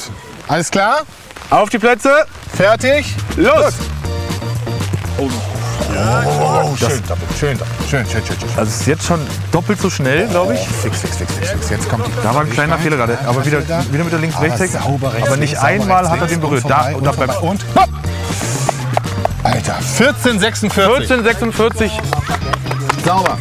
Alles 0.47 0.71
klar? 0.71 1.01
Auf 1.49 1.69
die 1.69 1.79
Plätze. 1.79 2.25
Fertig? 2.55 3.05
Los! 3.37 3.73
Oh, 5.21 6.75
schön, 6.77 7.01
doppelt. 7.07 7.29
Schön, 7.39 7.57
doppelt. 7.57 7.89
Schön, 7.89 8.05
schön, 8.05 8.25
schön, 8.25 8.39
schön. 8.39 8.49
Also 8.57 8.69
es 8.69 8.81
ist 8.81 8.87
jetzt 8.87 9.05
schon 9.05 9.19
doppelt 9.51 9.79
so 9.81 9.89
schnell, 9.89 10.27
glaube 10.27 10.53
ich. 10.53 10.59
Fix, 10.61 10.99
fix, 11.01 11.17
fix, 11.17 11.33
fix, 11.33 11.49
fix. 11.51 11.69
Jetzt 11.69 11.89
kommt 11.89 12.07
die. 12.07 12.11
Da 12.23 12.33
war 12.33 12.41
ein 12.41 12.49
kleiner 12.49 12.77
Fehler 12.77 12.97
gerade. 12.97 13.17
Aber 13.25 13.45
wieder, 13.45 13.61
wieder 13.91 14.03
mit 14.03 14.13
der 14.13 14.19
links 14.19 14.39
rechts 14.39 14.61
Aber 14.75 14.83
sauber 14.83 15.13
rechts, 15.13 15.27
Aber 15.27 15.37
nicht 15.37 15.51
links, 15.53 15.61
sauber 15.61 15.73
einmal 15.73 15.97
rechts, 16.05 16.11
hat 16.11 16.21
er 16.21 16.27
den 16.27 16.41
berührt. 16.41 16.63
und 16.63 16.69
Da, 16.71 16.77
vorbei 16.83 16.95
und 16.95 17.03
da 17.05 17.09
und 17.11 17.17
bleibt 17.17 17.33
vorbei 17.33 17.49
und 17.49 17.65
hopp! 17.75 17.89
Alter, 19.43 19.73
14, 19.75 20.39
46. 20.39 21.09
14,46. 21.11 21.91
Sauber. 23.05 23.37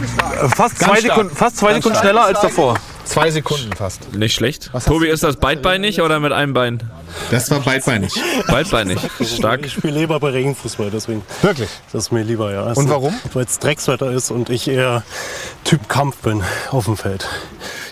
Fast 0.57 0.59
Ganz 0.59 0.79
zwei, 0.79 0.85
stark. 0.85 1.01
Sekunden, 1.03 1.37
fast 1.37 1.57
zwei 1.59 1.73
Ganz 1.73 1.77
Sekunden 1.85 1.97
stark. 1.99 2.05
schneller 2.05 2.25
als 2.25 2.41
davor. 2.41 2.75
Zwei 3.05 3.31
Sekunden 3.31 3.73
fast. 3.73 4.15
Nicht 4.15 4.35
schlecht. 4.35 4.71
Tobi, 4.87 5.09
ist 5.09 5.23
das 5.23 5.37
beidbeinig 5.37 6.01
oder 6.01 6.21
mit 6.21 6.33
einem 6.33 6.53
Bein? 6.55 6.81
Das 7.31 7.51
war 7.51 7.61
beidbeinig. 7.61 8.15
Beidbeinig. 8.49 8.99
Stark. 9.25 9.65
Ich 9.65 9.73
spiele 9.73 9.99
lieber 10.01 10.19
bei 10.21 10.31
Regenfußball, 10.31 10.91
deswegen. 10.91 11.23
Wirklich? 11.43 11.69
Das 11.93 12.05
ist 12.05 12.13
mir 12.13 12.23
lieber, 12.23 12.53
ja. 12.53 12.73
Und 12.73 12.89
warum? 12.89 13.15
Weil 13.33 13.45
es 13.45 13.59
Dreckswetter 13.59 14.11
ist 14.11 14.31
und 14.31 14.51
ich 14.51 14.69
eher 14.69 15.03
Typ 15.65 15.89
Kampf 15.89 16.19
bin 16.19 16.43
auf 16.71 16.87
dem 16.87 16.97
Feld. 16.97 17.29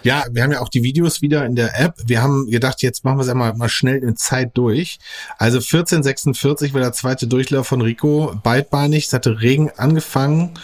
Ja, 0.03 0.25
wir 0.31 0.43
haben 0.45 0.53
ja 0.53 0.61
auch 0.61 0.69
die 0.69 0.83
Videos 0.83 1.21
wieder 1.21 1.45
in 1.45 1.57
der 1.57 1.81
App. 1.81 1.95
Wir 2.07 2.23
haben 2.23 2.49
gedacht, 2.49 2.83
jetzt 2.83 3.05
machen 3.05 3.19
wir 3.19 3.23
es 3.23 3.29
einmal 3.29 3.55
mal 3.55 3.69
schnell 3.69 3.99
in 4.03 4.17
Zeit 4.17 4.53
durch. 4.55 4.99
Also 5.37 5.59
1446 5.59 6.75
war 6.75 6.81
der 6.81 6.93
zweite 6.93 7.27
Durchlauf 7.27 7.67
von 7.67 7.81
Rico. 7.81 8.35
Beidbeinig, 8.43 9.07
es 9.07 9.13
hatte 9.13 9.41
Regen 9.41 9.71
angefangen 9.77 10.55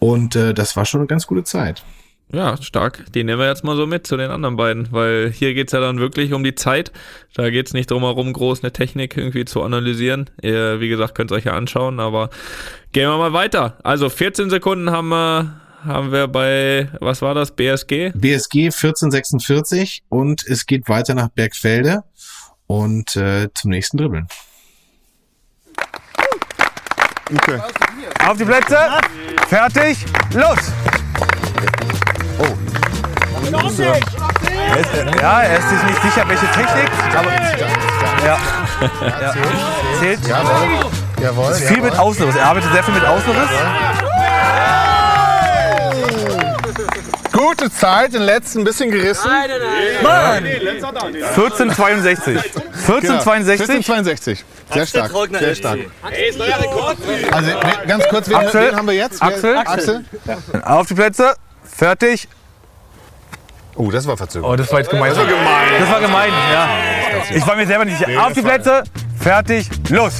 und 0.00 0.34
äh, 0.34 0.52
das 0.52 0.76
war 0.76 0.84
schon 0.84 1.00
eine 1.00 1.06
ganz 1.06 1.26
gute 1.28 1.44
Zeit. 1.44 1.84
Ja, 2.32 2.56
stark. 2.62 3.04
Die 3.12 3.24
nehmen 3.24 3.38
wir 3.38 3.46
jetzt 3.46 3.62
mal 3.62 3.76
so 3.76 3.86
mit 3.86 4.06
zu 4.06 4.16
den 4.16 4.30
anderen 4.30 4.56
beiden, 4.56 4.90
weil 4.90 5.30
hier 5.30 5.52
geht's 5.52 5.72
ja 5.72 5.80
dann 5.80 5.98
wirklich 5.98 6.32
um 6.32 6.42
die 6.42 6.54
Zeit. 6.54 6.90
Da 7.34 7.50
geht's 7.50 7.74
nicht 7.74 7.90
drum 7.90 8.02
herum, 8.02 8.32
groß 8.32 8.62
eine 8.62 8.72
Technik 8.72 9.18
irgendwie 9.18 9.44
zu 9.44 9.62
analysieren. 9.62 10.30
Ihr, 10.40 10.80
wie 10.80 10.88
gesagt, 10.88 11.14
könnt 11.14 11.30
ihr 11.30 11.34
euch 11.34 11.44
ja 11.44 11.52
anschauen, 11.52 12.00
aber 12.00 12.30
gehen 12.92 13.06
wir 13.06 13.18
mal 13.18 13.34
weiter. 13.34 13.76
Also 13.84 14.08
14 14.08 14.48
Sekunden 14.48 14.90
haben 14.90 15.10
wir, 15.10 15.60
haben 15.84 16.10
wir 16.10 16.26
bei, 16.26 16.88
was 17.00 17.20
war 17.20 17.34
das, 17.34 17.50
BSG? 17.50 18.12
BSG 18.14 18.68
1446 18.68 20.02
und 20.08 20.42
es 20.46 20.64
geht 20.64 20.88
weiter 20.88 21.14
nach 21.14 21.28
Bergfelde 21.28 22.02
und 22.66 23.14
äh, 23.14 23.50
zum 23.54 23.70
nächsten 23.70 23.98
Dribbeln. 23.98 24.26
Okay. 27.30 27.60
Auf 28.26 28.38
die 28.38 28.44
Plätze. 28.44 28.78
Fertig. 29.48 29.98
Los. 30.32 30.72
So. 33.52 33.82
Er 33.82 34.78
ist, 34.78 34.88
ja, 35.20 35.42
er 35.42 35.58
ist 35.58 35.68
sich 35.68 35.82
nicht 35.82 36.02
sicher, 36.02 36.26
welche 36.26 36.46
Technik. 36.46 36.90
Aber 37.14 37.30
ja. 38.24 38.38
ja. 39.20 39.34
Zählt. 40.00 40.26
Jawohl. 40.26 40.90
Jawohl. 41.20 41.50
Ist 41.52 41.64
viel 41.64 41.82
mit 41.82 41.98
Außenriss. 41.98 42.36
Er 42.36 42.46
arbeitet 42.46 42.72
sehr 42.72 42.82
viel 42.82 42.94
mit 42.94 43.04
Außenriss. 43.04 43.50
Gute 47.32 47.70
Zeit, 47.70 48.14
den 48.14 48.22
letzten 48.22 48.60
ein 48.60 48.64
bisschen 48.64 48.90
gerissen. 48.90 49.28
Mann! 50.02 50.44
1462. 50.46 52.36
1462. 52.36 53.60
1462. 53.68 54.44
Sehr 54.72 54.86
stark. 54.86 55.12
Sehr 55.38 55.54
stark. 55.54 55.78
Also 57.30 57.50
ganz 57.86 58.08
kurz, 58.08 58.28
wen, 58.28 58.36
Axel, 58.36 58.68
wen 58.68 58.76
haben 58.76 58.86
wir 58.86 58.94
jetzt? 58.94 59.22
Axel, 59.22 59.56
Axel. 59.58 60.04
Auf 60.64 60.86
die 60.86 60.94
Plätze. 60.94 61.34
Fertig. 61.64 62.28
Oh, 63.74 63.90
das 63.90 64.06
war 64.06 64.16
verzögert. 64.16 64.50
Oh, 64.50 64.56
das 64.56 64.70
war 64.70 64.80
jetzt 64.80 64.90
gemein. 64.90 65.10
Das 65.10 65.18
war 65.18 65.26
gemein. 65.26 65.68
Das 65.78 65.90
war 65.90 66.00
gemein, 66.00 66.30
ja. 66.52 66.68
Ich 67.34 67.46
war 67.46 67.56
mir 67.56 67.66
selber 67.66 67.84
nicht 67.84 67.98
sicher. 67.98 68.26
Auf 68.26 68.32
die 68.32 68.42
Plätze. 68.42 68.82
Fertig. 69.18 69.68
Los. 69.88 70.14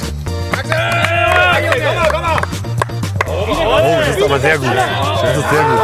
Oh, 3.27 3.99
das 3.99 4.15
ist 4.15 4.23
aber 4.23 4.39
sehr 4.39 4.57
gut. 4.57 4.67
Das 4.67 5.37
ist 5.37 5.49
sehr 5.49 5.63
gut. 5.63 5.79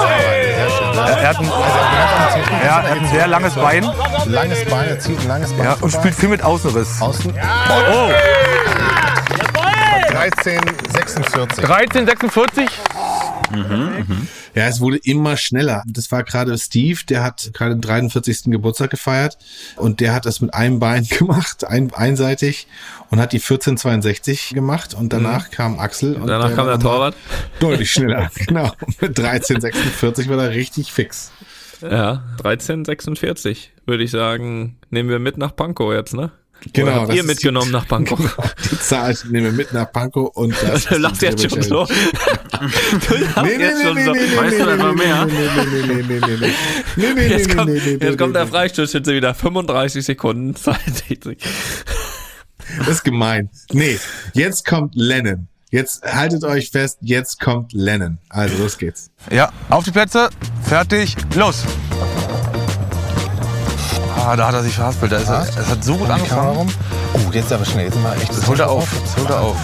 Er, 0.96 1.18
er, 1.18 1.30
hat 1.30 1.40
ein, 1.40 1.46
ja, 1.46 2.82
er 2.82 2.90
hat 2.90 2.92
ein 2.92 3.08
sehr 3.08 3.28
langes 3.28 3.54
Bein. 3.54 3.90
Langes 4.26 4.66
Bein, 4.66 4.90
er 4.90 5.00
zieht 5.00 5.20
ein 5.20 5.28
langes 5.28 5.54
Bein. 5.54 5.66
Ja, 5.66 5.78
und 5.80 5.92
spielt 5.92 6.16
viel 6.16 6.30
mit 6.30 6.44
Außenriss. 6.44 7.02
Außen. 7.02 7.34
Oh. 7.34 8.12
1346. 10.20 11.64
1346. 11.64 12.68
Ja, 14.56 14.68
es 14.68 14.80
wurde 14.80 14.98
immer 14.98 15.38
schneller. 15.38 15.84
Das 15.88 16.12
war 16.12 16.24
gerade 16.24 16.58
Steve, 16.58 17.00
der 17.08 17.24
hat 17.24 17.52
gerade 17.54 17.76
den 17.76 17.82
43. 17.82 18.46
Geburtstag 18.46 18.90
gefeiert 18.92 19.38
und 19.78 20.00
der 20.00 20.14
hat 20.14 20.26
das 20.26 20.42
mit 20.42 20.54
einem 20.54 20.80
Bein 20.80 21.08
gemacht, 21.10 21.66
ein, 21.66 21.94
einseitig 21.94 22.68
und 23.10 23.20
hat 23.20 23.34
die 23.34 23.38
1462 23.38 24.50
gemacht 24.54 24.94
und 24.94 25.14
danach 25.14 25.52
kam 25.52 25.80
Axel. 25.80 26.16
Und 26.16 26.28
Danach 26.28 26.56
kam 26.56 26.68
war 26.68 26.78
der 26.78 26.80
Torwart. 26.80 27.16
Deutlich 27.60 27.92
schneller, 27.92 28.30
genau. 28.48 28.72
Mit 29.02 29.20
1346 29.20 30.30
war 30.30 30.44
er 30.44 30.52
richtig 30.52 30.92
fix. 30.92 31.32
Ja, 31.82 32.24
1346, 32.44 33.72
würde 33.86 34.04
ich 34.04 34.12
sagen. 34.12 34.78
Nehmen 34.90 35.10
wir 35.10 35.20
mit 35.20 35.38
nach 35.38 35.56
Pankow 35.56 35.94
jetzt, 35.94 36.14
ne? 36.14 36.32
Genau, 36.74 36.92
habt 36.92 37.10
das 37.10 37.16
ihr 37.16 37.24
mitgenommen 37.24 37.68
die- 37.68 37.72
nach 37.72 37.88
Pankow? 37.88 38.20
Die 38.72 38.80
Zahl 38.80 39.16
nehmen 39.30 39.46
wir 39.46 39.52
mit 39.54 39.74
nach 39.74 39.92
Pankow 39.92 40.30
und 40.36 40.54
das 40.62 40.86
Du 40.86 40.98
lachst 40.98 41.22
jetzt 41.22 41.50
schon 41.50 41.62
so. 41.62 41.86
Du 41.86 43.16
lachst 43.16 43.58
jetzt 43.60 43.82
schon 43.82 43.98
so. 44.04 44.12
Weißt 44.14 44.60
du 44.60 44.70
etwa 44.70 44.92
mehr? 44.94 45.26
Nee, 45.26 45.34
nee, 45.34 45.82
nee, 45.88 46.04
nee, 46.04 46.20
nee, 46.20 46.38
nee. 46.40 46.54
Nee, 46.98 47.14
nee, 47.16 47.28
Jetzt 47.30 47.48
nee, 47.48 47.56
kommt, 47.56 47.70
nee, 47.72 47.82
nee, 47.86 47.98
nee, 48.00 48.06
jetzt 48.06 48.18
kommt 48.18 48.34
nee, 48.34 48.40
der 48.40 48.48
Freistoßschütze 48.48 49.14
wieder. 49.14 49.34
35 49.34 50.04
Sekunden, 50.06 50.56
62. 50.56 51.38
Das 52.80 52.88
ist 52.88 53.04
gemein. 53.04 53.50
Nee, 53.72 53.98
jetzt 54.34 54.66
kommt 54.66 54.94
Lennon. 54.96 55.48
Jetzt 55.72 56.04
haltet 56.04 56.44
euch 56.44 56.72
fest, 56.72 56.98
jetzt 57.02 57.40
kommt 57.40 57.74
Lennon. 57.74 58.18
Also 58.30 58.58
los 58.62 58.78
geht's. 58.78 59.12
Ja, 59.32 59.52
auf 59.70 59.84
die 59.86 59.92
Plätze. 59.92 60.30
Fertig. 60.64 61.16
Los. 61.36 61.64
Ah, 64.26 64.36
da 64.36 64.48
hat 64.48 64.54
er 64.56 64.64
sich 64.64 64.76
verhaspelt. 64.76 65.12
Da 65.12 65.18
ist 65.18 65.30
er, 65.30 65.42
es 65.42 65.68
hat 65.70 65.84
so 65.84 65.96
gut 65.96 66.10
angefangen. 66.10 66.72
Oh, 67.14 67.20
jetzt 67.32 67.52
aber 67.52 67.66
schnell. 67.66 67.86
Jetzt 67.86 67.98
wir 68.02 68.14
echt. 68.16 68.30
Das 68.30 68.48
holt 68.48 68.60
er 68.60 68.70
auf. 68.70 68.88
Das 69.04 69.18
holt 69.18 69.30
er 69.30 69.42
auf. 69.42 69.58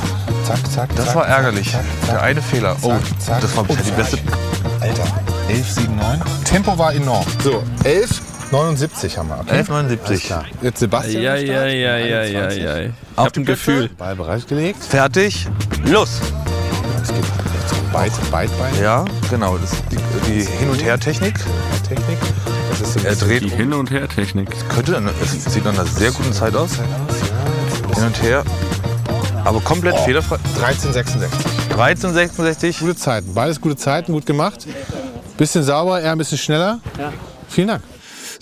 Zack, 0.45 0.71
zack. 0.71 0.89
Das 0.95 1.05
zack, 1.07 1.15
war 1.15 1.27
ärgerlich. 1.27 1.71
zack, 1.71 1.81
zack, 2.01 2.09
Der 2.11 2.21
eine 2.21 2.41
Fehler. 2.41 2.75
Oh, 2.81 2.93
zack. 3.19 3.41
das 3.41 3.55
war 3.55 3.63
bisher 3.63 3.83
die 3.83 3.91
Oh, 3.91 3.95
beste. 3.95 4.17
Alter, 4.81 5.03
11, 5.49 5.71
7, 5.71 5.95
9. 5.95 6.21
Tempo 6.43 6.77
war 6.77 6.93
enorm. 6.93 7.25
So, 7.43 7.63
11, 7.83 8.21
79 8.51 9.17
haben 9.17 9.29
wir. 9.29 9.39
Okay? 9.39 9.61
11,79. 9.61 10.25
Klar. 10.25 10.45
Jetzt 10.61 10.79
Sebastian. 10.79 11.21
Ja, 11.23 11.35
ja, 11.35 11.65
ja, 11.65 11.97
ja, 11.97 12.23
ja, 12.23 12.41
21. 12.43 12.63
ja. 12.63 12.77
Ich 12.79 12.91
Auf 13.15 13.25
Plätze. 13.31 13.43
Gefühl. 13.43 13.89
Ball 13.97 14.15
bereitgelegt. 14.15 14.83
Fertig. 14.83 15.47
Los. 15.85 16.21
Es 17.01 17.07
geht 17.09 17.17
jetzt 17.17 17.91
Beit, 17.93 18.11
Beitbein. 18.31 18.73
Ja, 18.81 19.05
genau. 19.29 19.57
Das 19.57 19.73
ist 19.73 19.83
die, 19.91 19.97
die 20.29 20.43
Hin- 20.45 20.69
und 20.69 20.83
Her-Technik. 20.83 21.33
Technik. 21.87 22.17
Das 22.79 22.89
ist 22.95 23.01
so 23.01 23.07
Er 23.07 23.15
dreht 23.15 23.43
Die. 23.43 23.49
Hin- 23.49 23.73
und 23.73 23.89
Her-Technik. 23.91 24.49
Könnte, 24.69 24.93
dann- 24.93 25.09
es 25.21 25.53
sieht 25.53 25.63
nach 25.65 25.73
einer 25.73 25.85
sehr 25.85 26.11
guten 26.11 26.33
Zeit 26.33 26.55
aus. 26.55 26.75
Hin 26.75 28.03
und 28.05 28.21
her. 28.21 28.43
Aber 29.43 29.59
komplett 29.61 29.97
fehlerfrei. 29.99 30.37
1366. 30.61 31.45
13,66. 31.75 32.79
Gute 32.79 32.95
Zeiten. 32.95 33.33
Beides 33.33 33.61
gute 33.61 33.75
Zeiten, 33.75 34.11
gut 34.13 34.25
gemacht. 34.25 34.65
Bisschen 35.37 35.63
sauber, 35.63 36.01
eher 36.01 36.11
ein 36.13 36.17
bisschen 36.17 36.37
schneller. 36.37 36.79
Ja. 36.97 37.13
Vielen 37.47 37.67
Dank. 37.67 37.83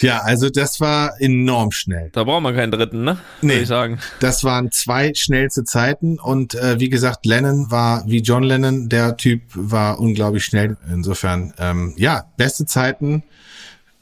Ja, 0.01 0.19
also 0.21 0.49
das 0.49 0.79
war 0.81 1.13
enorm 1.21 1.71
schnell. 1.71 2.09
Da 2.13 2.23
brauchen 2.23 2.43
wir 2.43 2.53
keinen 2.53 2.71
dritten, 2.71 3.03
ne? 3.03 3.17
Nee. 3.41 3.53
Würde 3.53 3.61
ich 3.61 3.67
sagen. 3.67 3.99
Das 4.19 4.43
waren 4.43 4.71
zwei 4.71 5.13
schnellste 5.13 5.63
Zeiten 5.65 6.19
und 6.19 6.55
äh, 6.55 6.79
wie 6.79 6.89
gesagt, 6.89 7.25
Lennon 7.25 7.69
war 7.69 8.03
wie 8.07 8.19
John 8.21 8.43
Lennon, 8.43 8.89
der 8.89 9.17
Typ 9.17 9.41
war 9.53 9.99
unglaublich 9.99 10.45
schnell. 10.45 10.77
Insofern, 10.91 11.53
ähm, 11.59 11.93
ja, 11.97 12.25
beste 12.37 12.65
Zeiten 12.65 13.23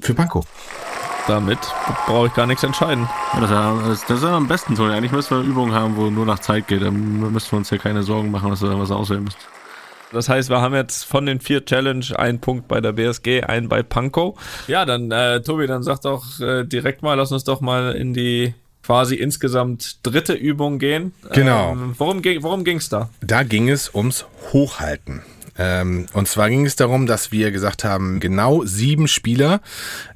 für 0.02 0.14
Pankow. 0.14 0.46
Damit 1.28 1.60
brauche 2.08 2.28
ich 2.28 2.34
gar 2.34 2.48
nichts 2.48 2.64
entscheiden. 2.64 3.08
Das, 3.40 4.02
ist 4.12 4.24
ja- 4.24 4.36
am 4.36 4.48
besten 4.48 4.76
so. 4.76 4.86
Eigentlich 4.86 5.12
müssen 5.12 5.38
wir 5.38 5.44
Übungen 5.48 5.74
haben, 5.74 5.96
wo 5.96 6.10
nur 6.10 6.26
nach 6.26 6.40
Zeit 6.40 6.68
geht. 6.68 6.82
Dann 6.82 7.32
müssen 7.32 7.52
wir 7.52 7.58
uns 7.58 7.70
ja 7.70 7.78
keine 7.78 8.04
Sorgen 8.04 8.32
machen, 8.32 8.50
dass 8.50 8.62
wir 8.62 8.70
da 8.70 8.80
was 8.80 8.92
auswählen 8.92 9.24
müssen. 9.24 9.38
Das 10.12 10.28
heißt, 10.28 10.50
wir 10.50 10.60
haben 10.60 10.76
jetzt 10.76 11.06
von 11.06 11.26
den 11.26 11.40
vier 11.40 11.64
Challenge 11.64 12.06
einen 12.18 12.40
Punkt 12.42 12.68
bei 12.68 12.82
der 12.82 12.92
BSG, 12.92 13.44
einen 13.44 13.70
bei 13.70 13.82
Pankow. 13.82 14.38
Ja, 14.68 14.84
dann, 14.84 15.10
äh, 15.12 15.42
Tobi, 15.42 15.68
dann 15.68 15.84
sag 15.84 16.02
doch 16.02 16.40
äh, 16.42 16.66
direkt 16.66 17.02
mal, 17.02 17.14
lass 17.14 17.32
uns 17.32 17.46
doch 17.46 17.62
mal 17.62 17.94
in 17.94 18.14
die 18.14 18.54
quasi 18.84 19.16
insgesamt 19.16 20.00
dritte 20.06 20.34
Übung 20.34 20.80
gehen. 20.80 21.14
Genau. 21.34 21.72
Ähm, 21.72 21.96
worum 21.98 22.22
ging 22.22 22.44
worum 22.44 22.64
ging's 22.66 22.90
da? 22.90 23.10
Da 23.22 23.44
ging 23.44 23.70
es 23.70 23.94
ums 23.94 24.26
Hochhalten. 24.52 25.22
Ähm, 25.58 26.06
und 26.14 26.28
zwar 26.28 26.50
ging 26.50 26.66
es 26.66 26.76
darum, 26.76 27.08
dass 27.08 27.32
wir 27.32 27.52
gesagt 27.52 27.84
haben, 27.84 28.20
genau 28.20 28.64
sieben 28.64 29.08
Spieler, 29.08 29.62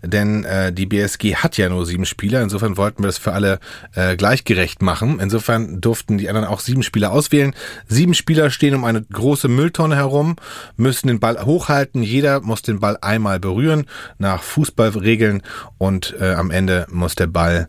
denn 0.01 0.43
äh, 0.43 0.71
die 0.71 0.85
BSG 0.85 1.35
hat 1.35 1.57
ja 1.57 1.69
nur 1.69 1.85
sieben 1.85 2.05
Spieler, 2.05 2.41
insofern 2.41 2.77
wollten 2.77 3.03
wir 3.03 3.07
das 3.07 3.17
für 3.17 3.33
alle 3.33 3.59
äh, 3.93 4.15
gleichgerecht 4.15 4.81
machen. 4.81 5.19
Insofern 5.19 5.81
durften 5.81 6.17
die 6.17 6.29
anderen 6.29 6.47
auch 6.47 6.59
sieben 6.59 6.83
Spieler 6.83 7.11
auswählen. 7.11 7.53
Sieben 7.87 8.13
Spieler 8.13 8.49
stehen 8.49 8.75
um 8.75 8.85
eine 8.85 9.01
große 9.01 9.47
Mülltonne 9.47 9.95
herum, 9.95 10.35
müssen 10.77 11.07
den 11.07 11.19
Ball 11.19 11.45
hochhalten, 11.45 12.03
jeder 12.03 12.41
muss 12.41 12.61
den 12.61 12.79
Ball 12.79 12.97
einmal 13.01 13.39
berühren 13.39 13.85
nach 14.17 14.43
Fußballregeln 14.43 15.41
und 15.77 16.15
äh, 16.19 16.33
am 16.33 16.51
Ende 16.51 16.87
muss 16.89 17.15
der 17.15 17.27
Ball 17.27 17.67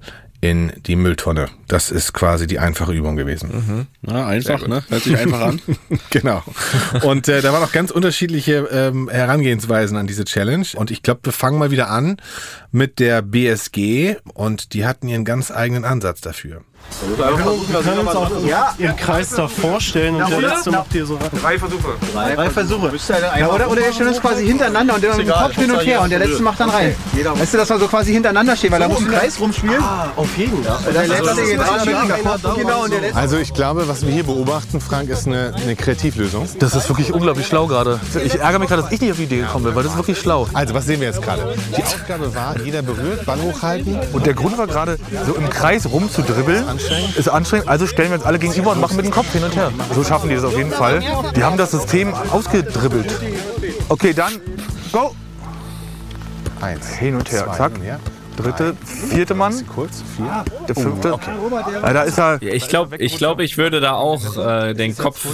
in 0.50 0.72
die 0.86 0.96
Mülltonne. 0.96 1.48
Das 1.68 1.90
ist 1.90 2.12
quasi 2.12 2.46
die 2.46 2.58
einfache 2.58 2.92
Übung 2.92 3.16
gewesen. 3.16 3.86
Ja, 4.02 4.26
einfach, 4.26 4.66
ne? 4.66 4.82
Hört 4.88 5.02
sich 5.02 5.16
einfach 5.16 5.40
an. 5.40 5.60
genau. 6.10 6.42
Und 7.02 7.28
äh, 7.28 7.42
da 7.42 7.52
waren 7.52 7.62
auch 7.62 7.72
ganz 7.72 7.90
unterschiedliche 7.90 8.68
ähm, 8.70 9.08
Herangehensweisen 9.08 9.96
an 9.96 10.06
diese 10.06 10.24
Challenge. 10.24 10.66
Und 10.76 10.90
ich 10.90 11.02
glaube, 11.02 11.20
wir 11.24 11.32
fangen 11.32 11.58
mal 11.58 11.70
wieder 11.70 11.90
an 11.90 12.16
mit 12.70 12.98
der 12.98 13.22
BSG 13.22 14.16
und 14.34 14.72
die 14.72 14.86
hatten 14.86 15.08
ihren 15.08 15.24
ganz 15.24 15.50
eigenen 15.50 15.84
Ansatz 15.84 16.20
dafür. 16.20 16.62
Wir 17.00 17.80
können 17.82 17.98
uns 18.00 18.14
auch 18.16 18.30
Ja. 18.46 18.74
im 18.78 18.96
Kreis 18.96 19.30
da 19.30 19.48
vorstellen 19.48 20.16
und 20.16 20.30
der 20.30 20.40
letzte 20.40 20.70
macht 20.70 20.92
hier 20.92 21.04
so 21.04 21.16
ran. 21.16 21.28
Drei 21.42 21.58
Versuche. 21.58 21.88
Drei, 22.14 22.50
Versuche. 22.50 22.90
Ja, 23.38 23.48
oder, 23.48 23.70
oder 23.70 23.82
wir 23.82 23.92
stellen 23.92 24.08
uns 24.10 24.20
quasi 24.20 24.46
hintereinander 24.46 24.94
und 24.94 25.02
der 25.02 25.14
mit 25.16 25.26
dem 25.26 25.34
Kopf 25.34 25.54
hin 25.54 25.70
und 25.70 25.84
her 25.84 26.00
und 26.00 26.10
der 26.10 26.20
letzte 26.20 26.42
macht 26.42 26.58
dann 26.60 26.70
rein. 26.70 26.94
Jeder- 27.14 27.38
Weißt 27.38 27.52
du, 27.52 27.58
dass 27.58 27.68
wir 27.68 27.78
so 27.78 27.86
quasi 27.88 28.12
hintereinander 28.12 28.56
stehen, 28.56 28.72
weil 28.72 28.80
da 28.80 28.86
So 28.86 28.92
muss 28.94 29.02
im 29.02 29.08
ein 29.10 29.18
Kreis 29.18 29.38
rumspielen. 29.40 29.82
Ah, 29.82 30.08
auf 30.16 30.36
jeden 30.38 30.64
Fall. 30.64 30.78
Der 30.92 31.06
letzte 31.06 31.42
geht 31.44 31.60
Also, 31.60 31.84
dem 32.50 32.56
Genau, 32.56 32.86
der 32.86 33.00
letzte. 33.00 33.16
Also 33.16 33.36
ich 33.38 33.52
glaube, 33.52 33.88
was 33.88 34.06
wir 34.06 34.12
hier 34.12 34.24
beobachten, 34.24 34.80
Frank, 34.80 35.10
ist 35.10 35.26
eine, 35.26 35.52
eine 35.54 35.76
Kreativlösung. 35.76 36.48
Das 36.58 36.74
ist 36.74 36.88
wirklich 36.88 37.12
unglaublich 37.12 37.46
schlau 37.46 37.66
gerade. 37.66 38.00
Ich 38.24 38.36
ärgere 38.40 38.58
mich 38.58 38.68
gerade, 38.68 38.82
dass 38.82 38.92
ich 38.92 39.00
nicht 39.00 39.10
auf 39.10 39.16
die 39.18 39.24
Idee 39.24 39.38
gekommen 39.40 39.64
bin, 39.64 39.74
weil 39.74 39.82
das 39.82 39.92
ist 39.92 39.98
wirklich 39.98 40.18
schlau. 40.18 40.46
Also, 40.54 40.72
was 40.74 40.86
sehen 40.86 41.00
wir 41.00 41.08
jetzt 41.08 41.20
gerade? 41.22 41.54
Die 41.76 41.82
Aufgabe 41.82 42.34
war, 42.34 42.54
jeder 42.64 42.82
berührt, 42.82 43.26
Ball 43.26 43.40
hochhalten. 43.40 43.98
Und 44.12 44.24
der 44.24 44.34
Grund 44.34 44.56
war 44.56 44.66
gerade, 44.66 44.98
so 45.26 45.34
im 45.34 45.50
Kreis 45.50 45.86
rumzudribbeln, 45.86 46.65
ist 47.16 47.28
anstrengend. 47.28 47.68
Also 47.68 47.86
stellen 47.86 48.10
wir 48.10 48.16
uns 48.16 48.24
alle 48.24 48.38
gegenüber 48.38 48.72
und 48.72 48.80
machen 48.80 48.96
mit 48.96 49.06
dem 49.06 49.12
Kopf 49.12 49.32
hin 49.32 49.44
und 49.44 49.54
her. 49.56 49.70
So 49.94 50.04
schaffen 50.04 50.28
die 50.28 50.34
das 50.34 50.44
auf 50.44 50.56
jeden 50.56 50.72
Fall. 50.72 51.02
Die 51.34 51.42
haben 51.42 51.56
das 51.56 51.70
System 51.70 52.12
ausgedribbelt. 52.14 53.12
Okay, 53.88 54.12
dann 54.12 54.40
go. 54.92 55.14
Eins. 56.60 56.94
Hin 56.94 57.14
und 57.16 57.30
her, 57.30 57.44
zwei, 57.46 57.56
zack. 57.56 57.72
Dritte, 58.36 58.76
vierte 58.84 59.34
Mann. 59.34 59.66
Kurz, 59.66 60.02
vier. 60.14 60.44
Der 60.68 60.74
fünfte. 60.74 61.14
okay. 61.14 61.30
Ja, 61.82 61.92
da 61.92 62.02
ist 62.02 62.18
er. 62.18 62.42
Ich 62.42 62.68
glaube, 62.68 62.96
ich, 62.98 63.16
glaub, 63.16 63.40
ich 63.40 63.56
würde 63.56 63.80
da 63.80 63.94
auch 63.94 64.36
äh, 64.36 64.74
den 64.74 64.96
Kopf 64.96 65.26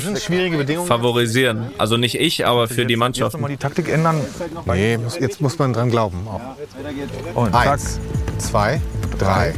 favorisieren. 0.87 1.73
Also 1.79 1.97
nicht 1.97 2.15
ich, 2.21 2.47
aber 2.47 2.69
für 2.69 2.87
die 2.87 2.97
Mannschaft. 2.97 3.39
Mal 3.41 3.49
die 3.49 3.57
Taktik 3.57 3.89
ändern. 3.89 4.21
Nee, 4.67 4.99
jetzt 5.19 5.41
muss 5.41 5.59
man 5.59 5.73
dran 5.73 5.91
glauben. 5.91 6.27
Auch. 6.29 7.37
Und 7.37 7.53
zack. 7.53 7.67
Eins, 7.67 7.99
zwei, 8.39 8.81
drei, 9.19 9.55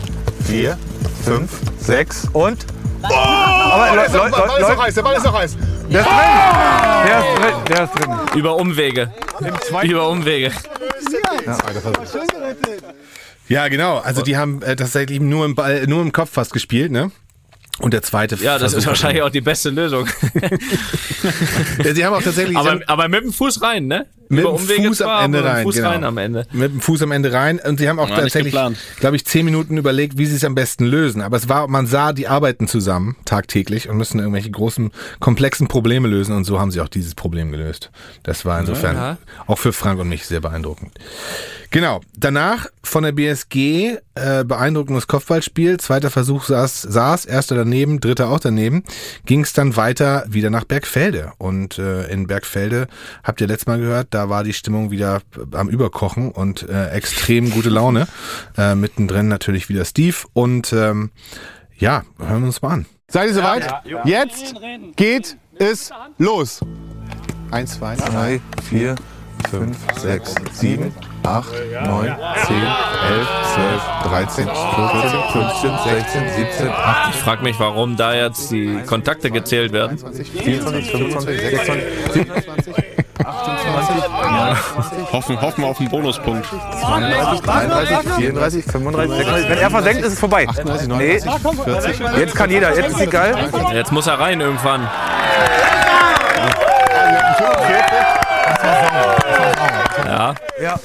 vier, 0.47 0.79
fünf, 1.25 1.51
sechs 1.79 2.29
und. 2.33 2.67
Aber 3.03 3.97
Leute, 3.97 4.17
Leute, 4.17 4.31
Ball 4.31 4.61
ist 4.61 4.69
noch 4.69 4.83
heiß, 4.85 4.95
der 4.95 5.03
Ball 5.03 5.17
ist 5.17 5.25
noch 5.25 5.39
heiß. 5.39 5.57
Der 5.91 6.01
ist 6.01 6.07
drin. 6.09 6.17
Der 7.07 7.19
ist 7.19 7.39
drin. 7.39 7.55
Der 7.69 7.85
ist 7.85 7.93
drin. 7.95 8.39
Über 8.39 8.57
Umwege. 8.57 9.13
Über 9.83 10.09
Umwege. 10.09 10.51
Ja, 13.49 13.69
genau. 13.69 13.99
Also 13.99 14.23
die 14.23 14.37
haben 14.37 14.63
äh, 14.63 14.75
tatsächlich 14.77 15.21
nur 15.21 15.45
im, 15.45 15.55
Ball, 15.55 15.87
nur 15.87 16.01
im 16.01 16.13
Kopf 16.13 16.31
fast 16.33 16.53
gespielt, 16.53 16.91
ne? 16.91 17.11
Und 17.81 17.93
der 17.93 18.03
zweite 18.03 18.37
Ja, 18.37 18.59
das 18.59 18.73
ist 18.73 18.87
wahrscheinlich 18.87 19.23
auch 19.23 19.31
die 19.31 19.41
beste 19.41 19.71
Lösung. 19.71 20.07
Sie 21.85 22.07
haben 22.07 22.15
auch 22.15 22.23
tatsächlich 22.23 22.57
aber, 22.57 22.81
aber 22.87 23.09
mit 23.09 23.25
dem 23.25 23.33
Fuß 23.33 23.63
rein, 23.63 23.87
ne? 23.87 24.07
Mit 24.29 24.45
dem 24.45 24.57
Fuß 24.57 25.03
am 25.03 25.25
Ende 25.25 25.45
rein. 25.45 25.65
Fuß 25.65 25.77
genau. 25.77 25.89
rein 25.89 26.05
am 26.05 26.19
Ende. 26.19 26.47
Mit 26.53 26.73
dem 26.73 26.81
Fuß 26.81 27.03
am 27.03 27.13
Ende 27.13 27.33
rein. 27.33 27.61
Und 27.61 27.79
sie 27.79 27.89
haben 27.89 27.99
auch 27.99 28.11
War 28.11 28.21
tatsächlich, 28.21 28.55
glaube 29.01 29.17
ich, 29.17 29.25
zehn 29.25 29.45
Minuten 29.45 29.77
überlegt, 29.77 30.19
wie 30.19 30.27
sie 30.27 30.37
es 30.37 30.45
am 30.45 30.55
besten 30.55 30.85
lösen. 30.85 31.23
Aber 31.23 31.37
es 31.37 31.49
war, 31.49 31.69
man 31.69 31.87
sah, 31.87 32.13
die 32.13 32.29
arbeiten 32.29 32.69
zusammen 32.69 33.17
tagtäglich 33.25 33.89
und 33.89 33.97
müssen 33.97 34.19
irgendwelche 34.19 34.51
großen, 34.51 34.91
komplexen 35.21 35.69
Probleme 35.69 36.09
lösen. 36.09 36.35
Und 36.35 36.45
so 36.45 36.61
haben 36.61 36.71
sie 36.71 36.81
auch 36.81 36.89
dieses 36.89 37.15
Problem 37.15 37.53
gelöst. 37.53 37.91
Das 38.23 38.45
war 38.45 38.61
insofern 38.61 38.97
Ja. 38.97 39.19
auch 39.47 39.59
für 39.59 39.73
Frank 39.73 40.01
und 40.01 40.09
mich 40.09 40.27
sehr 40.27 40.41
beeindruckend. 40.41 40.93
Genau. 41.71 42.03
Danach 42.17 42.69
von 42.85 43.03
der 43.03 43.11
BSG 43.13 43.99
äh, 44.15 44.45
beeindruckendes 44.45 45.09
Kopfballspiel. 45.09 45.79
Zweiter 45.79 46.09
Versuch 46.09 46.45
saß, 46.45 46.83
saß, 46.83 47.25
erster 47.25 47.57
daneben, 47.57 47.99
dritter 47.99 48.29
auch 48.29 48.39
daneben. 48.39 48.85
Ging 49.27 49.41
es 49.41 49.53
dann 49.53 49.75
weiter 49.77 50.25
wieder 50.29 50.51
nach 50.51 50.63
Bergfelde. 50.65 51.33
Und 51.39 51.79
äh, 51.79 52.07
in 52.13 52.29
Bergfelde 52.29 52.87
habt 53.25 53.41
ihr 53.41 53.49
letztes 53.49 53.67
Mal 53.67 53.79
gehört, 53.81 54.14
da 54.15 54.29
war 54.29 54.45
die 54.45 54.53
Stimmung 54.53 54.91
wieder 54.91 55.21
am 55.53 55.69
Überkochen 55.69 56.31
und 56.31 56.69
äh, 56.69 56.91
extrem 56.91 57.51
gute 57.51 57.69
Laune. 57.69 58.07
Äh, 58.57 58.77
mittendrin 58.77 59.29
natürlich 59.29 59.69
wieder 59.69 59.85
Steve. 59.85 60.17
Und 60.33 60.73
ähm, 60.73 61.11
ja, 61.77 62.05
hören 62.19 62.43
wir 62.43 62.47
uns 62.47 62.63
mal 62.63 62.71
an. 62.71 62.87
Seid 63.09 63.29
ihr 63.29 63.35
soweit? 63.35 63.69
Jetzt 64.05 64.55
geht 64.97 65.37
es 65.57 65.91
los. 66.19 66.61
Eins, 67.51 67.75
zwei, 67.75 67.97
Drei, 67.97 68.41
vier, 68.69 68.95
fünf, 69.51 69.77
sechs, 69.97 70.35
sieben, 70.53 70.93
acht, 71.27 71.49
neun, 71.85 72.15
zehn, 72.47 72.63
elf, 72.63 73.29
zwölf, 73.55 73.83
dreizehn, 74.05 74.47
vierzehn, 74.47 75.23
fünfzehn, 75.33 75.79
sechzehn, 75.85 76.23
siebzehn, 76.37 76.69
achtzehn, 76.69 77.15
Ich 77.15 77.21
frage 77.21 77.43
mich, 77.43 77.59
warum 77.59 77.97
da 77.97 78.15
jetzt 78.15 78.51
die 78.51 78.81
Kontakte 78.87 79.31
gezählt 79.31 79.73
werden. 79.73 79.97
24, 79.99 80.91
25, 80.91 81.41
26, 81.41 81.85
27, 82.13 82.75
28, 83.25 85.13
Hoffen, 85.13 85.41
hoffen 85.41 85.63
wir 85.63 85.69
auf 85.69 85.81
einen 85.81 85.89
Bonuspunkt. 85.89 86.47
32, 86.47 87.41
33, 87.41 88.13
34, 88.17 88.65
35, 88.65 89.17
36, 89.17 89.49
Wenn 89.49 89.59
er 89.59 89.71
versenkt, 89.71 90.05
ist 90.05 90.13
es 90.13 90.19
vorbei. 90.21 90.47
38, 90.49 90.89
Nee. 90.89 91.21
39, 91.25 91.97
40. 91.97 92.19
Jetzt 92.19 92.35
kann 92.35 92.51
jeder. 92.51 92.77
Jetzt 92.77 92.91
ist 92.91 93.01
egal. 93.01 93.35
Jetzt 93.73 93.93
muss 93.93 94.07
er 94.07 94.19
rein 94.19 94.41
irgendwann. 94.41 94.87
Ja. 100.07 100.35
Ja. 100.61 100.77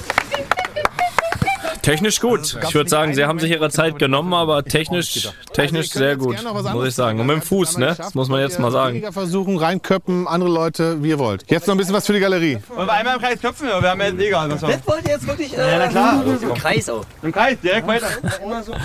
Technisch 1.81 2.19
gut. 2.19 2.57
Ich 2.67 2.73
würde 2.75 2.89
sagen, 2.89 3.13
sie 3.13 3.25
haben 3.25 3.39
sich 3.39 3.51
ihre 3.51 3.69
Zeit 3.69 3.99
genommen, 3.99 4.33
aber 4.33 4.63
technisch, 4.63 5.29
technisch 5.53 5.89
sehr 5.89 6.17
gut, 6.17 6.35
muss 6.73 6.87
ich 6.87 6.95
sagen. 6.95 7.19
Und 7.19 7.27
mit 7.27 7.37
dem 7.37 7.41
Fuß, 7.41 7.77
ne? 7.77 7.95
Das 7.97 8.13
muss 8.13 8.27
man 8.29 8.41
jetzt 8.41 8.59
mal 8.59 8.71
sagen. 8.71 8.95
Liga 8.95 9.11
versuchen, 9.11 9.57
reinköppen, 9.57 10.27
andere 10.27 10.49
Leute, 10.49 11.01
wie 11.03 11.09
ihr 11.09 11.19
wollt. 11.19 11.49
Jetzt 11.49 11.67
noch 11.67 11.75
ein 11.75 11.77
bisschen 11.77 11.93
was 11.93 12.05
für 12.05 12.13
die 12.13 12.19
Galerie. 12.19 12.59
Wollen 12.67 12.87
wir 12.87 12.93
einmal 12.93 13.15
im 13.15 13.21
Kreis 13.21 13.39
köpfen? 13.41 13.67
Wir 13.67 13.89
haben 13.89 13.99
ja 13.99 14.07
jetzt 14.07 14.19
egal. 14.19 14.51
Was 14.51 14.61
Das 14.61 14.87
wollt 14.87 15.05
ihr 15.05 15.11
jetzt 15.11 15.27
wirklich. 15.27 15.51
Ja, 15.51 15.77
na 15.77 15.87
klar. 15.87 16.23
Im 16.25 16.53
Kreis 16.53 16.89
auch. 16.89 17.05
Im 17.21 17.31
Kreis, 17.31 17.57
direkt 17.61 17.87
weiter. 17.87 18.07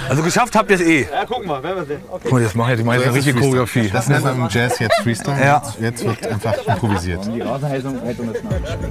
Also 0.08 0.22
geschafft 0.22 0.54
habt 0.54 0.70
ihr 0.70 0.76
es 0.76 0.82
eh. 0.82 1.08
Ja, 1.12 1.24
gucken 1.24 1.48
wir, 1.48 1.62
werden 1.62 1.76
wir 1.76 1.84
sehen. 1.86 2.00
Okay. 2.08 2.20
Guck 2.24 2.32
mal, 2.32 2.42
das 2.42 2.54
machen 2.54 2.70
ja 2.70 2.76
die 2.76 2.84
meisten 2.84 3.10
richtige 3.10 3.38
Choreografie. 3.40 3.90
Das 3.90 4.08
nennt 4.08 4.24
man 4.24 4.36
im 4.36 4.48
Jazz 4.48 4.78
jetzt 4.78 4.96
Freestyle. 5.02 5.44
Ja. 5.44 5.62
Jetzt 5.80 6.04
wird 6.04 6.26
einfach 6.26 6.54
improvisiert. 6.66 7.20
Die 7.26 7.40
Rasenheizung. 7.40 7.98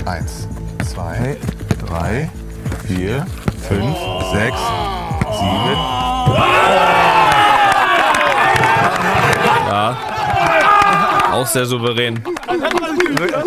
Eins, 0.05 0.47
zwei, 0.85 1.38
drei, 1.85 2.30
vier, 2.88 3.26
fünf, 3.68 3.98
sechs, 4.34 4.57
sieben. 5.40 5.77
Ja. 9.68 9.98
Auch 11.31 11.48
sehr 11.48 11.65
souverän. 11.65 12.22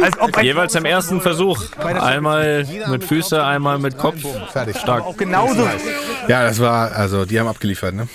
Als 0.02 0.18
ob 0.18 0.42
Jeweils 0.42 0.74
im 0.74 0.84
ersten 0.84 1.20
Versuch. 1.20 1.62
Einmal 1.78 2.66
mit 2.90 3.04
Füße, 3.04 3.42
einmal 3.42 3.78
mit 3.78 3.96
Kopf. 3.96 4.16
Fertig. 4.52 4.76
Stark. 4.78 5.04
auch 5.04 5.16
genauso. 5.16 5.68
Ja, 6.28 6.42
das 6.44 6.58
war, 6.60 6.92
also 6.92 7.24
die 7.24 7.38
haben 7.38 7.46
abgeliefert, 7.46 7.94
ne? 7.94 8.08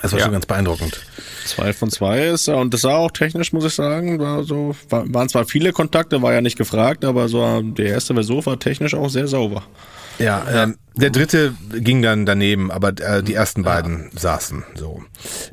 Das 0.00 0.12
war 0.12 0.20
Ja. 0.20 0.24
schon 0.26 0.32
ganz 0.32 0.46
beeindruckend. 0.46 1.00
Zwei 1.44 1.72
von 1.72 1.90
zwei 1.90 2.26
ist 2.28 2.46
ja, 2.46 2.54
und 2.54 2.72
das 2.72 2.84
war 2.84 2.96
auch 2.98 3.10
technisch, 3.10 3.52
muss 3.52 3.64
ich 3.64 3.74
sagen, 3.74 4.18
war 4.20 4.44
so, 4.44 4.76
war, 4.90 5.02
waren 5.12 5.28
zwar 5.28 5.44
viele 5.44 5.72
Kontakte, 5.72 6.22
war 6.22 6.32
ja 6.32 6.40
nicht 6.40 6.56
gefragt, 6.56 7.04
aber 7.04 7.28
so 7.28 7.62
der 7.62 7.86
erste 7.86 8.14
Versuch 8.14 8.46
war 8.46 8.58
technisch 8.58 8.94
auch 8.94 9.08
sehr 9.08 9.26
sauber. 9.26 9.62
Ja, 10.18 10.44
ähm, 10.52 10.76
der 10.96 11.10
dritte 11.10 11.54
ging 11.70 12.02
dann 12.02 12.26
daneben, 12.26 12.70
aber 12.70 12.88
äh, 12.88 13.22
die 13.22 13.34
ersten 13.34 13.62
beiden 13.62 14.10
saßen 14.16 14.64
so. 14.74 15.02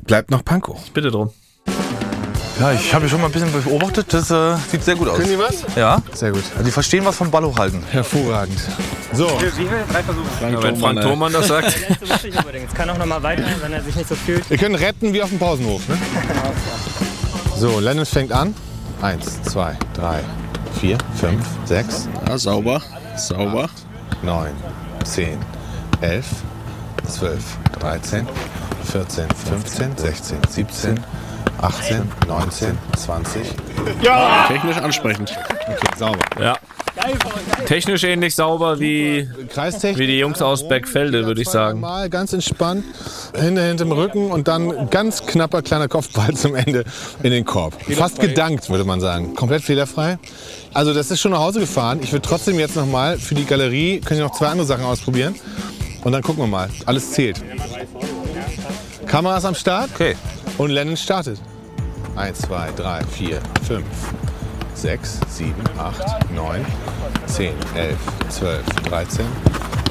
Bleibt 0.02 0.30
noch 0.30 0.44
Panko. 0.44 0.80
Bitte 0.92 1.10
drum. 1.10 1.30
Ja, 2.58 2.72
ich 2.72 2.94
habe 2.94 3.06
schon 3.08 3.20
mal 3.20 3.26
ein 3.26 3.32
bisschen 3.32 3.52
beobachtet. 3.52 4.06
Das 4.14 4.30
äh, 4.30 4.56
sieht 4.70 4.82
sehr 4.82 4.96
gut 4.96 5.08
aus. 5.08 5.18
Können 5.18 5.28
die 5.30 5.38
was? 5.38 5.62
Ja. 5.76 6.02
Sehr 6.14 6.32
gut. 6.32 6.42
Also 6.52 6.64
die 6.64 6.70
verstehen 6.70 7.04
was 7.04 7.14
vom 7.16 7.30
Ball 7.30 7.44
hochhalten. 7.44 7.82
Hervorragend. 7.90 8.58
So, 9.12 9.26
Wie 9.26 9.50
viel? 9.50 9.68
Drei 9.92 10.02
Versuche. 10.02 10.26
Ja, 10.40 10.62
wenn 10.62 10.76
Frank 10.76 11.02
Thoman 11.02 11.32
das 11.32 11.48
sagt. 11.48 11.66
Jetzt 12.52 12.74
kann 12.74 12.88
auch 12.88 12.96
noch 12.96 13.06
mal 13.06 13.22
weiter, 13.22 13.44
wenn 13.60 13.72
er 13.74 13.82
sich 13.82 13.94
nicht 13.94 14.08
so 14.08 14.14
fühlt. 14.14 14.48
wir 14.48 14.56
können 14.56 14.74
retten 14.74 15.12
wie 15.12 15.22
auf 15.22 15.28
dem 15.28 15.38
Pausenhof, 15.38 15.86
ne? 15.88 15.98
So, 17.56 17.80
Lennon 17.80 18.04
fängt 18.04 18.32
an. 18.32 18.54
Eins, 19.00 19.42
zwei, 19.42 19.76
drei, 19.94 20.20
vier, 20.80 20.98
fünf, 21.18 21.44
sechs, 21.64 22.08
Ja, 22.26 22.36
sauber, 22.36 22.82
sauber. 23.16 23.68
Neun, 24.22 24.52
zehn, 25.04 25.38
elf, 26.00 26.26
zwölf, 27.06 27.56
dreizehn, 27.78 28.26
vierzehn, 28.84 29.28
fünfzehn, 29.48 29.96
sechzehn, 29.96 30.40
siebzehn, 30.48 31.00
achtzehn, 31.60 32.10
neunzehn, 32.26 32.78
zwanzig. 32.96 33.54
Technisch 34.48 34.78
ansprechend. 34.78 35.36
Okay, 35.50 35.76
sauber. 35.96 36.18
Ja. 36.40 36.56
Technisch 37.66 38.04
ähnlich 38.04 38.34
sauber 38.34 38.80
wie, 38.80 39.28
wie 39.28 40.06
die 40.06 40.18
Jungs 40.18 40.40
aus 40.40 40.66
Beckfelde, 40.68 41.26
würde 41.26 41.42
ich 41.42 41.48
sagen. 41.48 41.80
Mal 41.80 42.08
ganz 42.08 42.32
entspannt, 42.32 42.84
Hände 43.34 43.62
hinterm 43.62 43.92
Rücken 43.92 44.30
und 44.30 44.48
dann 44.48 44.88
ganz 44.90 45.26
knapper 45.26 45.62
kleiner 45.62 45.88
Kopfball 45.88 46.34
zum 46.34 46.54
Ende 46.54 46.84
in 47.22 47.32
den 47.32 47.44
Korb. 47.44 47.74
Fast 47.92 48.20
gedankt, 48.20 48.70
würde 48.70 48.84
man 48.84 49.00
sagen. 49.00 49.34
Komplett 49.34 49.62
fehlerfrei. 49.62 50.18
Also 50.72 50.94
das 50.94 51.10
ist 51.10 51.20
schon 51.20 51.32
nach 51.32 51.40
Hause 51.40 51.60
gefahren. 51.60 52.00
Ich 52.02 52.12
würde 52.12 52.26
trotzdem 52.26 52.58
jetzt 52.58 52.76
noch 52.76 52.86
mal 52.86 53.18
für 53.18 53.34
die 53.34 53.44
Galerie, 53.44 54.00
können 54.00 54.20
ich 54.20 54.26
noch 54.26 54.36
zwei 54.36 54.48
andere 54.48 54.66
Sachen 54.66 54.84
ausprobieren. 54.84 55.34
Und 56.04 56.12
dann 56.12 56.22
gucken 56.22 56.42
wir 56.42 56.48
mal. 56.48 56.70
Alles 56.86 57.12
zählt. 57.12 57.42
Kameras 59.06 59.44
am 59.44 59.54
Start. 59.54 59.90
Okay. 59.94 60.16
Und 60.58 60.70
Lennon 60.70 60.96
startet. 60.96 61.40
Eins, 62.14 62.38
zwei, 62.38 62.70
drei, 62.76 63.02
vier, 63.04 63.40
fünf, 63.66 63.84
sechs, 64.76 65.18
sieben, 65.28 65.62
acht, 65.78 66.04
neun, 66.34 66.64
zehn, 67.26 67.54
elf, 67.74 67.98
zwölf, 68.28 68.64
dreizehn, 68.88 69.26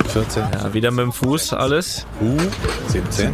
vierzehn, 0.08 0.44
Ja, 0.54 0.74
wieder 0.74 0.92
mit 0.92 1.04
dem 1.04 1.12
Fuß 1.12 1.54
alles. 1.54 2.06
U, 2.22 2.38
17, 2.90 3.34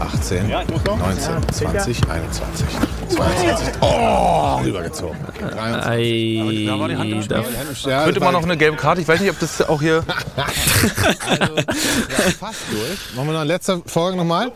18, 0.00 0.48
19, 0.48 1.52
20, 1.52 2.10
21, 2.10 2.66
22. 3.10 3.68
Oh, 3.80 4.60
rübergezogen. 4.62 5.16
23. 5.38 6.66
da 6.66 6.78
war 6.78 6.88
die 6.88 6.96
Hand 6.96 7.12
im 7.12 7.22
Spiel. 7.22 7.90
Ja, 7.90 8.04
Könnte 8.04 8.20
man 8.20 8.32
noch 8.32 8.42
eine 8.42 8.56
gelbe 8.56 8.76
Karte? 8.76 9.00
Ich 9.00 9.08
weiß 9.08 9.20
nicht, 9.20 9.30
ob 9.30 9.38
das 9.38 9.60
auch 9.68 9.80
hier. 9.80 10.02
Also, 11.28 11.56
ja, 11.56 11.64
fast 12.38 12.60
durch. 12.70 13.16
Machen 13.16 13.26
wir 13.26 13.32
noch 13.32 13.40
eine 13.40 13.48
letzte 13.48 13.82
Folge 13.86 14.16
nochmal? 14.16 14.52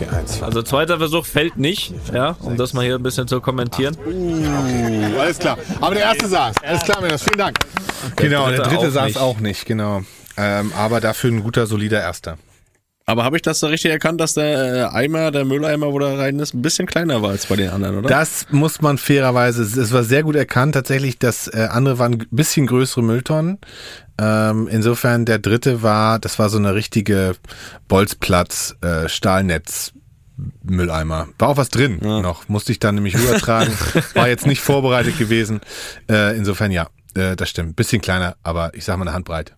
Okay, 0.00 0.08
eins. 0.14 0.40
Also 0.44 0.62
zweiter 0.62 0.98
Versuch 0.98 1.26
fällt 1.26 1.56
nicht, 1.56 1.92
ja, 2.14 2.36
um 2.42 2.56
das 2.56 2.72
mal 2.72 2.84
hier 2.84 2.94
ein 2.94 3.02
bisschen 3.02 3.26
zu 3.26 3.40
kommentieren. 3.40 3.96
Uh, 4.06 5.18
alles 5.18 5.40
klar. 5.40 5.58
Aber 5.80 5.96
der 5.96 6.04
erste 6.04 6.28
saß. 6.28 6.54
Alles 6.62 6.82
klar, 6.82 7.00
Männers. 7.00 7.24
Vielen 7.24 7.38
Dank. 7.38 7.58
Genau, 8.14 8.48
der 8.48 8.60
dritte 8.60 8.86
auch 8.86 8.90
saß 8.92 9.06
nicht. 9.06 9.18
auch 9.18 9.40
nicht, 9.40 9.66
genau. 9.66 10.02
Ähm, 10.36 10.72
aber 10.76 11.00
dafür 11.00 11.32
ein 11.32 11.42
guter, 11.42 11.66
solider 11.66 12.00
Erster. 12.00 12.38
Aber 13.06 13.24
habe 13.24 13.36
ich 13.36 13.42
das 13.42 13.58
da 13.58 13.66
richtig 13.68 13.90
erkannt, 13.90 14.20
dass 14.20 14.34
der 14.34 14.92
äh, 14.92 14.96
Eimer, 14.96 15.32
der 15.32 15.44
Mülleimer, 15.44 15.92
wo 15.92 15.98
da 15.98 16.14
rein 16.14 16.38
ist, 16.38 16.54
ein 16.54 16.62
bisschen 16.62 16.86
kleiner 16.86 17.20
war 17.22 17.30
als 17.30 17.46
bei 17.46 17.56
den 17.56 17.70
anderen, 17.70 17.98
oder? 17.98 18.08
Das 18.08 18.46
muss 18.50 18.80
man 18.80 18.98
fairerweise, 18.98 19.62
es 19.62 19.92
war 19.92 20.04
sehr 20.04 20.22
gut 20.22 20.36
erkannt 20.36 20.74
tatsächlich, 20.74 21.18
das 21.18 21.48
äh, 21.48 21.68
andere 21.70 21.98
waren 21.98 22.12
ein 22.12 22.26
bisschen 22.30 22.68
größere 22.68 23.02
Mülltonnen. 23.02 23.58
Ähm, 24.20 24.68
insofern 24.68 25.24
der 25.24 25.38
dritte 25.38 25.82
war, 25.82 26.18
das 26.18 26.38
war 26.38 26.48
so 26.48 26.58
eine 26.58 26.74
richtige 26.74 27.36
Bolzplatz, 27.86 28.76
äh, 28.80 29.08
Stahlnetz. 29.08 29.92
Mülleimer. 30.62 31.28
War 31.38 31.48
auch 31.48 31.56
was 31.56 31.68
drin 31.68 31.98
noch. 32.00 32.48
Musste 32.48 32.70
ich 32.70 32.78
dann 32.78 32.94
nämlich 32.94 33.18
rübertragen. 33.18 33.74
War 34.14 34.28
jetzt 34.28 34.46
nicht 34.46 34.60
vorbereitet 34.60 35.18
gewesen. 35.18 35.60
Äh, 36.08 36.36
insofern 36.36 36.70
ja, 36.70 36.90
äh, 37.14 37.34
das 37.34 37.50
stimmt. 37.50 37.74
Bisschen 37.74 38.00
kleiner, 38.00 38.36
aber 38.44 38.72
ich 38.74 38.84
sag 38.84 38.96
mal 38.98 39.08
eine 39.08 39.14
Handbreit. 39.14 39.56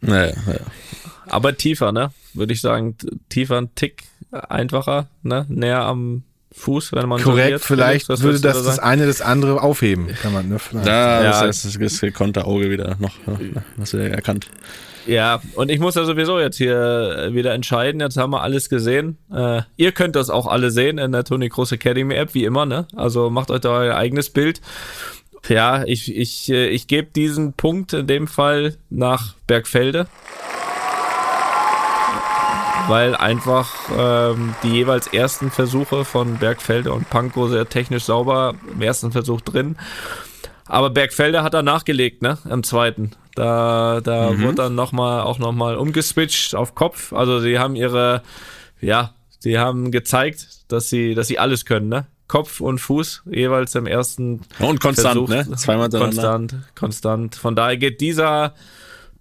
Naja, 0.00 0.32
ja. 0.46 0.60
Aber 1.28 1.54
tiefer, 1.56 1.92
ne? 1.92 2.12
Würde 2.32 2.54
ich 2.54 2.62
sagen, 2.62 2.96
tiefer 3.28 3.58
ein 3.58 3.74
Tick 3.74 4.04
einfacher, 4.30 5.08
ne? 5.22 5.44
Näher 5.50 5.82
am 5.82 6.22
Fuß, 6.56 6.92
wenn 6.92 7.08
man 7.08 7.20
Korrekt, 7.22 7.60
vielleicht 7.60 8.08
was 8.08 8.22
würde 8.22 8.38
du 8.40 8.48
das 8.48 8.56
da 8.62 8.62
das 8.70 8.78
eine 8.78 9.06
das 9.06 9.20
andere 9.20 9.62
aufheben. 9.62 10.08
Kann 10.22 10.32
man, 10.32 10.48
ne? 10.48 10.58
Vielleicht. 10.58 10.86
Da 10.86 11.22
Ja. 11.22 11.30
ist 11.44 11.64
das, 11.64 11.72
das, 11.74 11.78
das 11.92 12.00
gekonnte 12.00 12.44
Auge 12.46 12.70
wieder 12.70 12.96
noch, 12.98 13.12
hast 13.78 13.92
du 13.92 13.98
ja 13.98 14.04
erkannt. 14.08 14.46
Ja, 15.06 15.40
und 15.54 15.70
ich 15.70 15.78
muss 15.78 15.94
ja 15.94 16.04
sowieso 16.04 16.40
jetzt 16.40 16.56
hier 16.56 17.28
wieder 17.32 17.54
entscheiden. 17.54 18.00
Jetzt 18.00 18.16
haben 18.16 18.30
wir 18.32 18.42
alles 18.42 18.68
gesehen. 18.68 19.18
Äh, 19.32 19.62
ihr 19.76 19.92
könnt 19.92 20.16
das 20.16 20.30
auch 20.30 20.48
alle 20.48 20.72
sehen 20.72 20.98
in 20.98 21.12
der 21.12 21.22
Tony 21.22 21.48
Cross 21.48 21.70
Academy 21.72 22.14
App, 22.14 22.34
wie 22.34 22.44
immer, 22.44 22.66
ne? 22.66 22.88
Also 22.96 23.30
macht 23.30 23.52
euch 23.52 23.60
da 23.60 23.70
euer 23.70 23.94
eigenes 23.96 24.30
Bild. 24.30 24.60
Ja, 25.48 25.84
ich, 25.84 26.12
ich, 26.16 26.50
äh, 26.50 26.66
ich 26.70 26.88
gebe 26.88 27.08
diesen 27.14 27.52
Punkt 27.52 27.92
in 27.92 28.08
dem 28.08 28.26
Fall 28.26 28.74
nach 28.90 29.34
Bergfelde. 29.46 30.08
Weil 32.88 33.16
einfach 33.16 33.74
ähm, 33.96 34.54
die 34.62 34.68
jeweils 34.70 35.06
ersten 35.08 35.50
Versuche 35.50 36.04
von 36.04 36.36
Bergfelde 36.38 36.92
und 36.92 37.10
Pankow 37.10 37.48
sehr 37.50 37.68
technisch 37.68 38.04
sauber 38.04 38.54
im 38.72 38.80
ersten 38.80 39.10
Versuch 39.12 39.40
drin. 39.40 39.76
Aber 40.66 40.90
Bergfelder 40.90 41.42
hat 41.42 41.54
er 41.54 41.62
nachgelegt, 41.62 42.22
ne? 42.22 42.38
Im 42.48 42.62
zweiten. 42.62 43.12
Da, 43.34 44.00
da 44.02 44.30
Mhm. 44.30 44.42
wurde 44.42 44.54
dann 44.54 44.74
noch 44.74 44.92
mal, 44.92 45.22
auch 45.22 45.38
nochmal 45.38 45.76
umgeswitcht 45.76 46.54
auf 46.54 46.74
Kopf. 46.74 47.12
Also 47.12 47.40
sie 47.40 47.58
haben 47.58 47.76
ihre, 47.76 48.22
ja, 48.80 49.14
sie 49.38 49.58
haben 49.58 49.90
gezeigt, 49.90 50.46
dass 50.68 50.88
sie, 50.88 51.14
dass 51.14 51.28
sie 51.28 51.38
alles 51.38 51.64
können, 51.66 51.88
ne? 51.88 52.06
Kopf 52.28 52.60
und 52.60 52.80
Fuß 52.80 53.22
jeweils 53.26 53.74
im 53.76 53.86
ersten 53.86 54.40
Und 54.58 54.80
konstant, 54.80 55.12
Versuch. 55.14 55.28
ne? 55.28 55.56
Zweimal. 55.56 55.88
Konstant, 55.90 56.56
konstant. 56.74 57.36
Von 57.36 57.54
daher 57.54 57.76
geht 57.76 58.00
dieser 58.00 58.54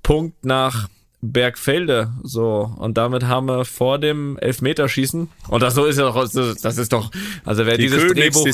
Punkt 0.01 0.43
nach 0.45 0.87
Bergfelde 1.31 2.11
so. 2.23 2.71
Und 2.77 2.97
damit 2.97 3.23
haben 3.23 3.47
wir 3.47 3.65
vor 3.65 3.99
dem 3.99 4.37
Elfmeterschießen 4.39 5.29
und 5.49 5.61
das 5.63 5.75
so 5.75 5.85
ist 5.85 5.97
ja 5.97 6.03
doch 6.11 6.15
das 6.31 6.77
ist 6.77 6.91
doch 6.93 7.11
also 7.45 7.65
wer 7.65 7.77
Die 7.77 7.83
dieses 7.83 8.11
Drehbuch 8.13 8.45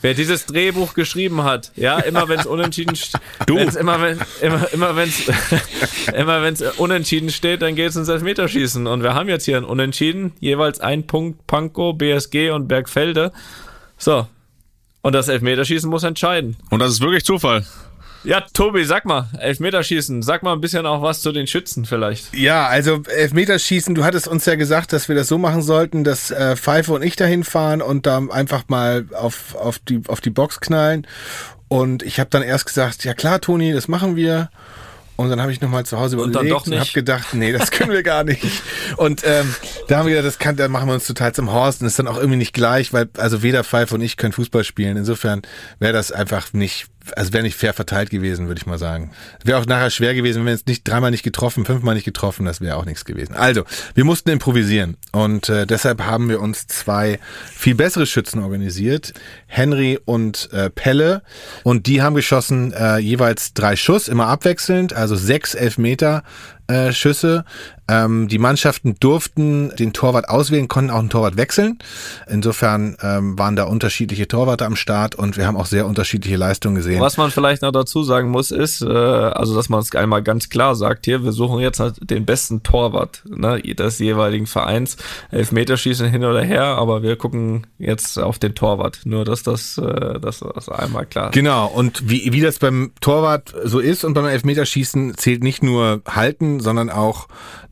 wer 0.00 0.14
dieses 0.14 0.46
Drehbuch 0.46 0.94
geschrieben 0.94 1.44
hat 1.44 1.72
ja 1.76 1.98
immer 1.98 2.28
wenn 2.28 2.40
es 2.40 2.46
unentschieden 2.54 2.94
st- 2.94 3.16
Du. 3.46 3.56
wenn's 3.56 3.76
immer 3.76 4.00
wenn 4.00 4.18
immer 4.40 4.72
immer 4.72 4.96
wenn 4.96 5.08
es 5.08 5.22
immer 6.14 6.42
wenn 6.42 6.54
es 6.54 6.62
unentschieden 6.78 7.30
steht 7.30 7.62
dann 7.62 7.74
geht 7.74 7.90
es 7.90 7.96
ins 7.96 8.08
Elfmeterschießen. 8.08 8.86
Und 8.86 9.02
wir 9.02 9.14
haben 9.14 9.28
jetzt 9.28 9.44
hier 9.44 9.56
ein 9.56 9.64
Unentschieden 9.64 10.32
jeweils 10.40 10.80
ein 10.80 11.06
Punkt 11.06 11.46
Pankow 11.46 11.96
BSG 11.96 12.50
und 12.50 12.68
Bergfelde. 12.68 13.32
So. 13.96 14.26
Und 15.02 15.12
das 15.14 15.28
Elfmeterschießen 15.28 15.88
muss 15.88 16.02
entscheiden. 16.02 16.56
Und 16.70 16.80
das 16.80 16.92
ist 16.92 17.00
wirklich 17.00 17.24
Zufall. 17.24 17.64
Ja, 18.28 18.42
Tobi, 18.42 18.84
sag 18.84 19.06
mal, 19.06 19.30
Elfmeterschießen, 19.38 20.20
sag 20.20 20.42
mal 20.42 20.52
ein 20.52 20.60
bisschen 20.60 20.84
auch 20.84 21.00
was 21.00 21.22
zu 21.22 21.32
den 21.32 21.46
Schützen 21.46 21.86
vielleicht. 21.86 22.34
Ja, 22.34 22.66
also 22.66 23.02
Elfmeterschießen, 23.04 23.94
du 23.94 24.04
hattest 24.04 24.28
uns 24.28 24.44
ja 24.44 24.54
gesagt, 24.54 24.92
dass 24.92 25.08
wir 25.08 25.16
das 25.16 25.28
so 25.28 25.38
machen 25.38 25.62
sollten, 25.62 26.04
dass 26.04 26.30
äh, 26.30 26.54
Pfeife 26.54 26.92
und 26.92 27.02
ich 27.02 27.16
dahin 27.16 27.42
fahren 27.42 27.80
und 27.80 28.04
da 28.04 28.18
einfach 28.18 28.64
mal 28.68 29.06
auf, 29.14 29.54
auf, 29.54 29.78
die, 29.78 30.02
auf 30.08 30.20
die 30.20 30.28
Box 30.28 30.60
knallen. 30.60 31.06
Und 31.68 32.02
ich 32.02 32.20
habe 32.20 32.28
dann 32.28 32.42
erst 32.42 32.66
gesagt, 32.66 33.02
ja 33.04 33.14
klar, 33.14 33.40
Toni, 33.40 33.72
das 33.72 33.88
machen 33.88 34.14
wir. 34.14 34.50
Und 35.16 35.30
dann 35.30 35.40
habe 35.40 35.50
ich 35.50 35.62
nochmal 35.62 35.86
zu 35.86 35.98
Hause 35.98 36.16
Und 36.16 36.30
überlegt 36.30 36.52
dann 36.52 36.58
doch 36.58 36.66
und 36.66 36.78
habe 36.78 36.92
gedacht, 36.92 37.32
nee, 37.32 37.50
das 37.50 37.70
können 37.70 37.90
wir 37.90 38.02
gar 38.04 38.22
nicht. 38.22 38.44
Und 38.98 39.22
ähm, 39.24 39.52
da 39.88 39.98
haben 39.98 40.06
wir 40.06 40.14
gedacht, 40.14 40.28
das 40.28 40.38
kann, 40.38 40.54
da 40.54 40.68
machen 40.68 40.86
wir 40.86 40.94
uns 40.94 41.08
total 41.08 41.34
zum 41.34 41.50
Horst 41.50 41.80
und 41.80 41.88
ist 41.88 41.98
dann 41.98 42.06
auch 42.06 42.18
irgendwie 42.18 42.36
nicht 42.36 42.52
gleich, 42.52 42.92
weil 42.92 43.08
also 43.16 43.42
weder 43.42 43.64
Pfeife 43.64 43.96
und 43.96 44.00
ich 44.00 44.16
können 44.16 44.32
Fußball 44.32 44.62
spielen. 44.62 44.96
Insofern 44.96 45.42
wäre 45.80 45.92
das 45.92 46.12
einfach 46.12 46.52
nicht, 46.52 46.86
also 47.16 47.32
wäre 47.32 47.42
nicht 47.42 47.56
fair 47.56 47.72
verteilt 47.72 48.10
gewesen, 48.10 48.48
würde 48.48 48.60
ich 48.60 48.66
mal 48.66 48.78
sagen. 48.78 49.10
Wäre 49.44 49.58
auch 49.58 49.66
nachher 49.66 49.90
schwer 49.90 50.14
gewesen, 50.14 50.38
wenn 50.38 50.46
wir 50.46 50.52
jetzt 50.52 50.66
nicht 50.66 50.86
dreimal 50.86 51.10
nicht 51.10 51.22
getroffen, 51.22 51.64
fünfmal 51.64 51.94
nicht 51.94 52.04
getroffen, 52.04 52.44
das 52.44 52.60
wäre 52.60 52.76
auch 52.76 52.84
nichts 52.84 53.04
gewesen. 53.04 53.34
Also, 53.34 53.64
wir 53.94 54.04
mussten 54.04 54.30
improvisieren 54.30 54.96
und 55.12 55.48
äh, 55.48 55.66
deshalb 55.66 56.02
haben 56.02 56.28
wir 56.28 56.40
uns 56.40 56.66
zwei 56.66 57.18
viel 57.52 57.74
bessere 57.74 58.06
Schützen 58.06 58.42
organisiert, 58.42 59.14
Henry 59.46 59.98
und 60.04 60.50
äh, 60.52 60.70
Pelle 60.70 61.22
und 61.62 61.86
die 61.86 62.02
haben 62.02 62.14
geschossen 62.14 62.72
äh, 62.72 62.98
jeweils 62.98 63.54
drei 63.54 63.76
Schuss, 63.76 64.08
immer 64.08 64.26
abwechselnd, 64.26 64.92
also 64.92 65.16
sechs 65.16 65.54
Elfmeter 65.54 66.22
äh, 66.68 66.92
Schüsse. 66.92 67.44
Ähm, 67.90 68.28
die 68.28 68.38
Mannschaften 68.38 68.96
durften 69.00 69.74
den 69.76 69.94
Torwart 69.94 70.28
auswählen, 70.28 70.68
konnten 70.68 70.90
auch 70.90 70.98
einen 70.98 71.08
Torwart 71.08 71.38
wechseln. 71.38 71.78
Insofern 72.28 72.96
ähm, 73.00 73.38
waren 73.38 73.56
da 73.56 73.64
unterschiedliche 73.64 74.28
Torwarte 74.28 74.66
am 74.66 74.76
Start 74.76 75.14
und 75.14 75.38
wir 75.38 75.46
haben 75.46 75.56
auch 75.56 75.64
sehr 75.64 75.86
unterschiedliche 75.86 76.36
Leistungen 76.36 76.74
gesehen. 76.74 77.00
Was 77.00 77.16
man 77.16 77.30
vielleicht 77.30 77.62
noch 77.62 77.72
dazu 77.72 78.02
sagen 78.02 78.28
muss, 78.28 78.50
ist, 78.50 78.82
äh, 78.82 78.86
also 78.86 79.56
dass 79.56 79.70
man 79.70 79.80
es 79.80 79.94
einmal 79.94 80.22
ganz 80.22 80.50
klar 80.50 80.74
sagt 80.74 81.06
hier, 81.06 81.24
wir 81.24 81.32
suchen 81.32 81.60
jetzt 81.60 81.80
halt 81.80 82.10
den 82.10 82.26
besten 82.26 82.62
Torwart 82.62 83.22
ne, 83.26 83.62
des 83.62 83.98
jeweiligen 83.98 84.46
Vereins. 84.46 84.98
Elfmeterschießen 85.30 86.08
hin 86.10 86.24
oder 86.24 86.42
her, 86.42 86.64
aber 86.64 87.02
wir 87.02 87.16
gucken 87.16 87.66
jetzt 87.78 88.18
auf 88.18 88.38
den 88.38 88.54
Torwart. 88.54 89.00
Nur 89.04 89.24
dass 89.24 89.42
das, 89.42 89.78
äh, 89.78 90.20
dass 90.20 90.40
das 90.40 90.68
einmal 90.68 91.06
klar 91.06 91.30
Genau, 91.30 91.66
und 91.68 92.10
wie, 92.10 92.34
wie 92.34 92.42
das 92.42 92.58
beim 92.58 92.92
Torwart 93.00 93.54
so 93.64 93.78
ist 93.78 94.04
und 94.04 94.12
beim 94.12 94.26
Elfmeterschießen 94.26 95.16
zählt 95.16 95.42
nicht 95.42 95.62
nur 95.62 96.02
halten, 96.06 96.57
sondern 96.60 96.90
auch 96.90 97.28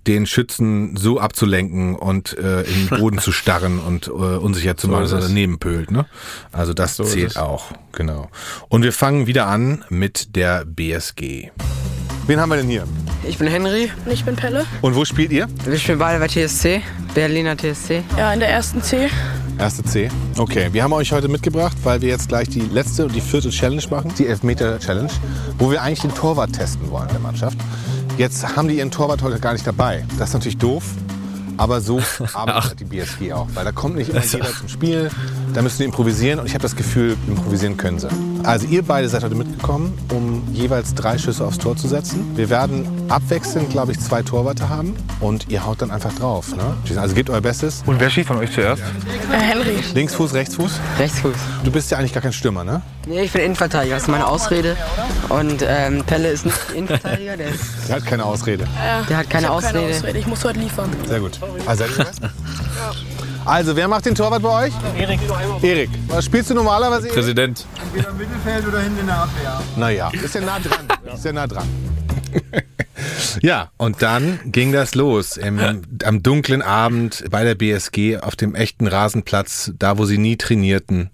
den 0.07 0.27
Schützen 0.27 0.97
so 0.97 1.19
abzulenken 1.19 1.97
und 1.97 2.37
äh, 2.39 2.63
in 2.63 2.89
den 2.89 2.99
Boden 3.01 3.19
zu 3.19 3.33
starren 3.33 3.81
und 3.81 4.07
äh, 4.07 4.11
unsicher 4.11 4.77
zu 4.77 4.87
So 4.87 4.93
machen, 4.93 5.03
dass 5.03 5.13
er 5.13 5.21
daneben 5.21 5.59
pölt. 5.59 5.91
Ne? 5.91 6.07
Also 6.53 6.75
das 6.75 6.97
So 6.97 7.05
zählt 7.05 7.37
auch, 7.37 7.73
genau. 7.93 8.29
Und 8.69 8.83
wir 8.83 8.93
fangen 8.93 9.27
wieder 9.27 9.47
an 9.47 9.85
mit 9.89 10.37
der 10.37 10.65
BSG. 10.65 11.51
Wen 12.27 12.41
haben 12.41 12.49
wir 12.49 12.57
denn 12.57 12.69
hier? 12.69 12.85
Ich 13.29 13.39
bin 13.39 13.47
Henry. 13.49 13.91
Und 14.05 14.13
ich 14.13 14.25
bin 14.25 14.35
Pelle. 14.35 14.65
Und 14.83 14.95
wo 14.97 15.05
spielt 15.05 15.31
ihr? 15.31 15.47
Wir 15.65 15.79
spielen 15.79 15.99
beide 15.99 16.19
bei 16.19 16.27
TSC, 16.29 16.83
Berliner 17.15 17.57
TSC. 17.57 18.03
Ja, 18.17 18.33
in 18.33 18.41
der 18.41 18.49
ersten 18.49 18.83
C. 18.83 19.09
Erste 19.59 19.83
C. 19.85 20.11
Okay, 20.37 20.69
wir 20.73 20.83
haben 20.83 20.93
euch 20.93 21.13
heute 21.13 21.29
mitgebracht, 21.29 21.77
weil 21.83 22.01
wir 22.03 22.09
jetzt 22.09 22.29
gleich 22.29 22.49
die 22.49 22.61
letzte 22.61 23.05
und 23.07 23.15
die 23.15 23.21
vierte 23.21 23.51
Challenge 23.51 23.83
machen, 23.91 24.13
die 24.19 24.27
Elfmeter-Challenge, 24.27 25.11
wo 25.59 25.71
wir 25.71 25.83
eigentlich 25.83 26.01
den 26.01 26.15
Torwart 26.15 26.53
testen 26.53 26.91
wollen 26.91 27.09
der 27.09 27.21
Mannschaft. 27.21 27.57
Jetzt 28.19 28.57
haben 28.57 28.69
die 28.69 28.79
ihren 28.79 28.91
Torwart 28.91 29.23
heute 29.23 29.39
gar 29.39 29.53
nicht 29.53 29.67
dabei. 29.67 30.05
Das 30.19 30.31
ist 30.31 30.35
natürlich 30.35 30.57
doof, 30.57 30.85
aber 31.59 31.83
so 31.83 32.01
arbeitet 32.33 32.81
die 32.81 32.85
BSG 32.85 33.35
auch, 33.35 33.47
weil 33.53 33.67
da 33.67 33.73
kommt 33.73 33.97
nicht 33.97 34.09
immer 34.09 34.25
jeder 34.25 34.51
zum 34.55 34.69
Spiel, 34.69 35.11
da 35.53 35.61
müssen 35.61 35.79
die 35.79 35.85
improvisieren 35.85 36.41
und 36.41 36.47
ich 36.47 36.55
habe 36.55 36.63
das 36.63 36.77
Gefühl, 36.77 37.15
improvisieren 37.29 37.77
können 37.77 37.99
sie. 37.99 38.09
Also 38.43 38.67
ihr 38.69 38.83
beide 38.83 39.11
seid 39.11 39.23
heute 39.23 39.35
mitgekommen, 39.35 39.93
um 40.15 40.43
jeweils 40.55 40.95
drei 40.95 41.19
Schüsse 41.19 41.45
aufs 41.45 41.59
Tor 41.59 41.77
zu 41.77 41.89
setzen. 41.89 42.25
Wir 42.37 42.49
werden 42.49 42.87
abwechselnd, 43.09 43.69
glaube 43.69 43.93
ich, 43.93 44.01
zwei 44.01 44.23
Torwarte 44.23 44.71
haben 44.71 44.97
und 45.21 45.51
ihr 45.51 45.67
haut 45.67 45.83
dann 45.83 45.91
einfach 45.91 46.15
drauf. 46.15 46.57
Ne? 46.57 46.99
Also 46.99 47.15
gebt 47.15 47.29
euer 47.29 47.43
Bestes. 47.43 47.83
Und 47.85 48.01
wer 48.01 48.09
schießt 48.09 48.29
von 48.29 48.39
euch 48.39 48.53
zuerst? 48.53 48.83
Äh, 49.31 49.37
Henry. 49.37 49.77
Linksfuß, 49.93 50.33
Rechtsfuß? 50.33 50.73
Rechtsfuß. 50.99 51.37
Du 51.65 51.71
bist 51.71 51.91
ja 51.91 51.99
eigentlich 51.99 52.15
gar 52.15 52.23
kein 52.23 52.33
Stürmer, 52.33 52.65
ne? 52.65 52.81
Nee, 53.09 53.23
ich 53.23 53.33
bin 53.33 53.43
Innenverteidiger, 53.43 53.95
das 53.95 54.03
ist 54.03 54.09
meine 54.09 54.27
Ausrede. 54.27 54.77
Und 55.29 55.65
ähm, 55.65 56.03
Pelle 56.05 56.29
ist 56.29 56.45
nicht 56.45 56.59
Innenverteidiger, 56.75 57.37
der, 57.37 57.51
ist, 57.51 57.89
Der 57.89 57.97
hat 57.97 58.07
keine 58.07 58.25
Ausrede. 58.25 58.65
Ja, 58.77 59.03
der 59.03 59.17
hat 59.19 59.31
keine 59.31 59.51
Ausrede. 59.51 59.79
keine 59.79 59.95
Ausrede. 59.95 60.19
Ich 60.19 60.27
muss 60.27 60.45
heute 60.45 60.59
liefern. 60.59 60.91
Sehr 61.07 61.21
gut. 61.21 61.39
Also, 61.67 61.85
also, 63.45 63.77
wer 63.77 63.87
macht 63.87 64.07
den 64.07 64.17
Torwart 64.17 64.43
bei 64.43 64.67
euch? 64.67 64.73
Erik. 64.99 65.21
Erik. 65.63 65.91
Was 66.09 66.25
spielst 66.25 66.51
du 66.51 66.55
normalerweise? 66.55 67.07
Erik? 67.07 67.15
Präsident. 67.15 67.65
Entweder 67.81 68.11
im 68.11 68.17
Mittelfeld 68.17 68.67
oder 68.67 68.81
hinten 68.81 68.99
in 68.99 69.07
der 69.07 69.19
Abwehr. 69.19 69.61
Naja, 69.77 70.11
ist 70.11 70.35
ja 70.35 70.41
nah 70.41 70.59
dran. 70.59 71.15
Ist 71.15 71.25
ja 71.25 71.33
nah 71.33 71.47
dran. 71.47 71.69
Ja, 73.43 73.71
und 73.77 74.03
dann 74.03 74.41
ging 74.47 74.73
das 74.73 74.95
los 74.95 75.37
im, 75.37 75.61
am 76.05 76.23
dunklen 76.23 76.63
Abend 76.63 77.25
bei 77.31 77.45
der 77.45 77.55
BSG 77.55 78.19
auf 78.19 78.37
dem 78.37 78.55
echten 78.55 78.87
Rasenplatz, 78.87 79.73
da 79.79 79.99
wo 79.99 80.07
sie 80.07 80.19
nie 80.19 80.37
trainierten. 80.37 81.11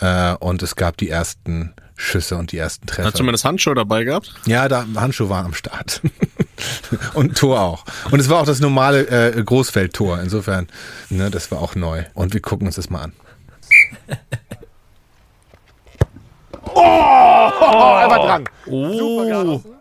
Äh, 0.00 0.34
und 0.34 0.62
es 0.62 0.76
gab 0.76 0.96
die 0.96 1.08
ersten 1.08 1.74
Schüsse 1.96 2.36
und 2.36 2.52
die 2.52 2.58
ersten 2.58 2.86
Treffer. 2.86 3.06
Hast 3.06 3.14
du 3.14 3.18
zumindest 3.18 3.44
Handschuhe 3.44 3.74
dabei 3.74 4.04
gehabt? 4.04 4.34
Ja, 4.46 4.68
da 4.68 4.84
Handschuhe 4.96 5.28
waren 5.28 5.46
am 5.46 5.54
Start. 5.54 6.00
und 7.14 7.36
Tor 7.36 7.60
auch. 7.60 7.84
Und 8.10 8.20
es 8.20 8.28
war 8.28 8.40
auch 8.40 8.46
das 8.46 8.60
normale 8.60 9.06
äh, 9.06 9.42
Großfeldtor. 9.42 10.20
Insofern, 10.20 10.68
ne, 11.10 11.30
das 11.30 11.50
war 11.50 11.60
auch 11.60 11.74
neu. 11.74 12.04
Und 12.14 12.34
wir 12.34 12.40
gucken 12.40 12.66
uns 12.66 12.76
das 12.76 12.90
mal 12.90 13.02
an. 13.02 13.12
Oh, 16.74 17.98
er 18.00 18.10
war 18.10 18.18
dran. 18.18 18.48
Oh. 18.66 19.73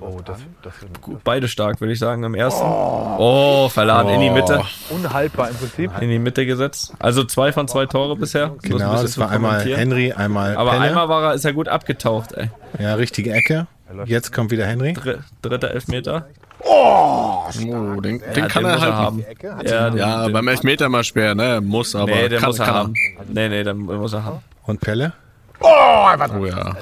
Oh, 0.00 0.20
das, 0.24 0.38
das 0.62 0.74
Gut, 1.00 1.22
Beide 1.24 1.48
stark, 1.48 1.80
würde 1.80 1.92
ich 1.92 1.98
sagen, 1.98 2.22
im 2.24 2.34
ersten. 2.34 2.64
Oh, 2.64 3.68
verladen 3.68 4.10
in 4.10 4.20
die 4.20 4.30
Mitte. 4.30 4.62
Unhaltbar 4.90 5.50
im 5.50 5.56
Prinzip. 5.56 5.90
In 6.00 6.08
die 6.10 6.18
Mitte 6.18 6.46
gesetzt. 6.46 6.92
Also 6.98 7.24
zwei 7.24 7.52
von 7.52 7.66
zwei 7.68 7.86
Tore 7.86 8.16
bisher. 8.16 8.52
Genau, 8.62 8.92
das 9.02 9.12
zu 9.12 9.20
war 9.20 9.30
einmal. 9.30 9.64
Henry, 9.64 10.12
einmal 10.12 10.56
Aber 10.56 10.70
Pelle. 10.72 10.82
einmal 10.84 11.08
war 11.08 11.22
er, 11.24 11.34
ist 11.34 11.44
er 11.44 11.52
gut 11.52 11.68
abgetaucht, 11.68 12.32
ey. 12.32 12.50
Ja, 12.78 12.94
richtige 12.94 13.32
Ecke. 13.32 13.66
Jetzt 14.04 14.32
kommt 14.32 14.50
wieder 14.50 14.66
Henry. 14.66 14.92
Dr 14.94 15.14
dritter 15.42 15.70
Elfmeter. 15.70 16.26
Oh, 16.60 17.44
den, 17.54 18.18
Ja, 18.20 18.32
den 18.32 18.48
kann 18.48 18.64
den 18.64 18.72
er 18.72 18.80
halt 18.80 18.92
haben. 18.94 19.24
Ja, 19.64 19.88
Ja, 19.94 20.24
den- 20.24 20.32
beim 20.32 20.48
Elfmeter 20.48 20.88
mal 20.88 21.04
schwer, 21.04 21.34
ne? 21.34 21.60
Muss, 21.62 21.94
aber 21.94 22.06
nee, 22.06 22.28
den 22.28 22.40
kann, 22.40 22.48
muss 22.48 22.58
er 22.58 22.64
kann 22.66 22.74
haben. 22.74 22.94
Nee, 23.28 23.48
nee, 23.48 23.62
den 23.62 23.78
muss 23.78 24.12
er 24.12 24.24
haben. 24.24 24.38
Und 24.64 24.80
Pelle? 24.80 25.12
Oh, 25.60 25.66
er 25.66 26.18
war 26.18 26.28
dran. 26.28 26.40
Oh 26.40 26.46
ja. 26.46 26.74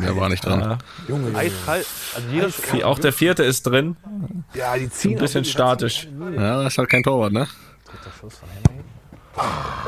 Der 0.00 0.16
war 0.16 0.28
nicht 0.28 0.44
dran. 0.44 0.60
Ja. 0.60 0.78
Junge, 1.08 1.36
eiskalt. 1.36 1.86
Also 2.14 2.28
jeder 2.30 2.86
Auch 2.86 2.98
der 2.98 3.12
vierte 3.12 3.42
ist 3.42 3.62
drin. 3.64 3.96
Ja, 4.54 4.76
die 4.76 4.84
Ein 4.84 4.92
ziehen 4.92 5.18
bisschen 5.18 5.44
statisch. 5.44 6.08
Ja, 6.36 6.62
das 6.62 6.72
ist 6.74 6.78
halt 6.78 6.88
kein 6.88 7.02
Torwart, 7.02 7.32
ne? 7.32 7.48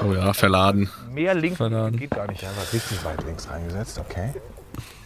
Oh 0.04 0.12
ja, 0.12 0.32
verladen. 0.32 0.88
mehr 1.12 1.34
links 1.34 1.56
Verladen. 1.56 1.98
geht 1.98 2.10
gar 2.10 2.26
nicht. 2.28 2.42
Ja, 2.42 2.48
war 2.48 2.72
richtig 2.72 3.04
weit 3.04 3.24
links 3.24 3.48
reingesetzt, 3.50 3.98
okay. 3.98 4.32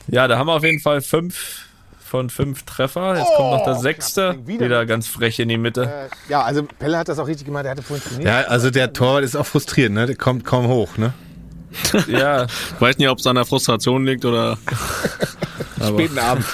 Ja, 0.07 0.29
da 0.29 0.39
haben 0.39 0.47
wir 0.49 0.55
auf 0.55 0.65
jeden 0.65 0.81
Fall 0.81 1.01
fünf 1.01 1.67
von 1.99 2.29
fünf 2.31 2.63
Treffer. 2.65 3.17
Jetzt 3.17 3.35
kommt 3.37 3.51
noch 3.51 3.65
der 3.65 3.75
sechste. 3.77 4.39
Wieder 4.47 4.85
ganz 4.87 5.09
frech 5.09 5.39
in 5.41 5.49
die 5.49 5.57
Mitte. 5.57 6.09
Ja, 6.29 6.43
also 6.43 6.63
Pelle 6.63 6.99
hat 6.99 7.09
das 7.09 7.19
auch 7.19 7.27
richtig 7.27 7.47
gemacht. 7.47 7.65
Er 7.65 7.73
hatte 7.73 7.83
vorhin 7.83 8.05
trainiert. 8.07 8.29
Ja, 8.29 8.41
also 8.43 8.71
der 8.71 8.93
Torwart 8.93 9.25
ist 9.25 9.35
auch 9.35 9.47
frustriert, 9.47 9.91
ne? 9.93 10.07
Der 10.07 10.15
kommt 10.17 10.45
kaum 10.45 10.69
hoch, 10.69 10.97
ne? 10.99 11.15
Ja. 12.09 12.47
Weiß 12.79 12.99
nicht, 12.99 13.09
ob 13.09 13.19
es 13.19 13.27
an 13.27 13.37
der 13.37 13.45
Frustration 13.45 14.05
liegt 14.05 14.25
oder. 14.25 14.59
Späten 15.87 16.19
Abend. 16.19 16.45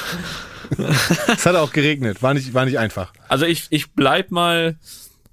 es 1.29 1.47
hat 1.47 1.57
auch 1.57 1.73
geregnet, 1.73 2.23
war 2.23 2.35
nicht, 2.35 2.55
war 2.55 2.65
nicht 2.65 2.79
einfach. 2.79 3.13
Also 3.29 3.45
ich, 3.45 3.67
ich 3.71 3.93
bleib 3.93 4.31
mal, 4.31 4.77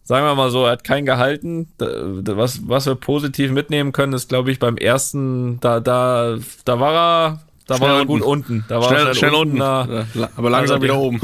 sagen 0.03 0.26
wir 0.26 0.34
mal 0.35 0.49
so, 0.51 0.65
er 0.65 0.72
hat 0.72 0.84
keinen 0.84 1.05
gehalten. 1.05 1.68
Da- 1.77 1.88
da- 2.22 2.38
Was, 2.38 2.61
was 2.68 2.85
wir 2.88 2.95
positiv 2.95 3.51
mitnehmen 3.51 3.91
können, 3.91 4.14
ist, 4.14 4.30
glaube 4.30 4.51
ich, 4.51 4.59
beim 4.59 4.77
ersten, 4.77 5.59
da, 5.59 5.80
da, 5.80 6.38
da 6.65 6.80
war 6.80 6.93
er, 6.93 7.39
da 7.68 7.77
Schnell 7.77 7.89
war 7.89 7.97
er 7.99 8.05
gut 8.05 8.22
unten. 8.22 8.53
unten. 8.53 8.65
Da 8.68 8.80
war 8.81 8.88
Schnell- 8.89 9.07
er 9.07 9.15
schnell 9.15 9.34
unten. 9.35 9.57
Da, 9.59 10.05
Ja, 10.15 10.30
aber 10.35 10.49
langsam 10.49 10.80
da- 10.80 10.84
wieder 10.84 10.97
oben. 10.97 11.22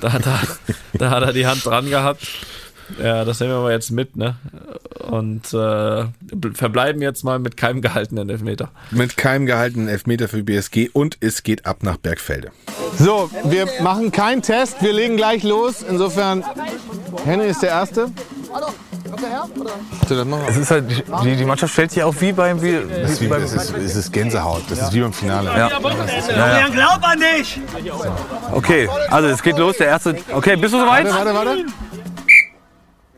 Da, 0.00 0.18
da, 0.18 0.40
da 0.94 1.10
hat 1.10 1.22
er 1.22 1.32
die 1.32 1.46
Hand 1.46 1.64
dran 1.64 1.88
gehabt. 1.88 2.26
Ja, 3.02 3.24
das 3.24 3.40
nehmen 3.40 3.52
wir 3.52 3.60
mal 3.60 3.72
jetzt 3.72 3.90
mit, 3.90 4.16
ne? 4.16 4.36
Und 5.10 5.52
äh, 5.52 6.04
verbleiben 6.54 7.02
jetzt 7.02 7.24
mal 7.24 7.38
mit 7.38 7.56
keinem 7.56 7.82
gehaltenen 7.82 8.28
Elfmeter. 8.30 8.70
Mit 8.90 9.16
keinem 9.16 9.46
gehaltenen 9.46 9.88
Elfmeter 9.88 10.28
für 10.28 10.42
BSG 10.42 10.88
und 10.92 11.18
es 11.20 11.42
geht 11.42 11.66
ab 11.66 11.82
nach 11.82 11.96
Bergfelde. 11.96 12.50
So, 12.98 13.30
wir 13.44 13.66
machen 13.82 14.12
keinen 14.12 14.42
Test. 14.42 14.82
Wir 14.82 14.92
legen 14.92 15.16
gleich 15.16 15.42
los. 15.42 15.84
Insofern, 15.88 16.44
Henry 17.24 17.48
ist 17.48 17.62
der 17.62 17.70
Erste. 17.70 18.08
Es 20.48 20.56
ist 20.56 20.70
halt, 20.70 20.84
die, 21.24 21.36
die 21.36 21.44
Mannschaft 21.44 21.72
stellt 21.72 21.90
sich 21.90 22.02
auf 22.02 22.20
wie 22.20 22.32
beim. 22.32 22.60
Wie, 22.62 22.72
Das 22.72 23.12
ist, 23.12 23.20
wie, 23.20 23.28
beim 23.28 23.42
das 23.42 23.52
ist, 23.52 23.76
es 23.76 23.96
ist 23.96 24.12
Gänsehaut. 24.12 24.62
Das 24.68 24.80
ist 24.80 24.92
wie 24.92 25.00
beim 25.00 25.12
Finale. 25.12 25.50
Ja. 25.50 25.68
Ja, 25.68 26.60
ja. 26.60 26.68
glaub 26.68 27.02
an 27.02 27.18
dich! 27.20 27.60
Okay, 28.52 28.88
also 29.10 29.28
es 29.28 29.42
geht 29.42 29.58
los. 29.58 29.76
Der 29.78 29.88
Erste. 29.88 30.16
Okay, 30.32 30.56
bist 30.56 30.74
du 30.74 30.78
soweit? 30.80 31.04
Warte, 31.06 31.34
warte, 31.34 31.34
warte. 31.34 31.64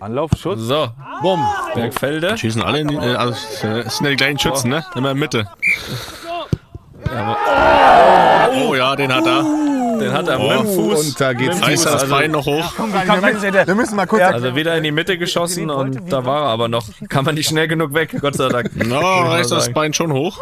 Anlauf, 0.01 0.31
Schuss. 0.39 0.60
So, 0.60 0.89
Bumm. 1.23 1.44
Bergfelde. 1.74 2.36
Schießen 2.36 2.62
alle 2.62 2.81
in 2.81 2.89
die, 2.89 2.97
äh, 2.97 3.14
also, 3.14 3.32
es 3.32 3.97
sind 3.97 4.05
ja 4.05 4.10
die 4.10 4.16
gleichen 4.16 4.39
Schützen, 4.39 4.68
ne? 4.70 4.85
Immer 4.94 5.12
in 5.12 5.18
Mitte. 5.18 5.48
Oh 7.09 8.74
ja, 8.74 8.97
den 8.97 9.12
hat 9.14 9.27
er. 9.27 9.43
Den 9.98 10.12
hat 10.12 10.28
er 10.28 10.39
Oh, 10.39 10.48
mit 10.48 10.59
dem 10.59 10.66
Fuß. 10.66 11.06
und 11.09 11.20
da 11.20 11.32
geht's 11.32 11.56
mit 11.60 11.64
Fuß, 11.70 11.85
er 11.86 11.93
das 11.93 12.02
also, 12.02 12.14
Bein 12.14 12.31
noch 12.31 12.44
hoch. 12.44 12.73
Wir 12.78 13.74
müssen 13.74 13.97
mal 13.97 14.06
kurz. 14.06 14.23
also 14.23 14.55
wieder 14.55 14.77
in 14.77 14.82
die 14.82 14.93
Mitte 14.93 15.16
geschossen 15.16 15.70
und 15.70 16.12
da 16.12 16.24
war 16.27 16.43
er 16.44 16.48
aber 16.48 16.68
noch. 16.68 16.85
Kann 17.09 17.24
man 17.24 17.35
nicht 17.35 17.48
schnell 17.48 17.68
genug 17.68 17.94
weg, 17.94 18.14
Gott 18.20 18.35
sei 18.35 18.48
Dank. 18.48 18.77
No, 18.77 18.98
reißt 18.98 19.51
er 19.52 19.56
das 19.56 19.73
Bein 19.73 19.94
schon 19.94 20.12
hoch. 20.12 20.39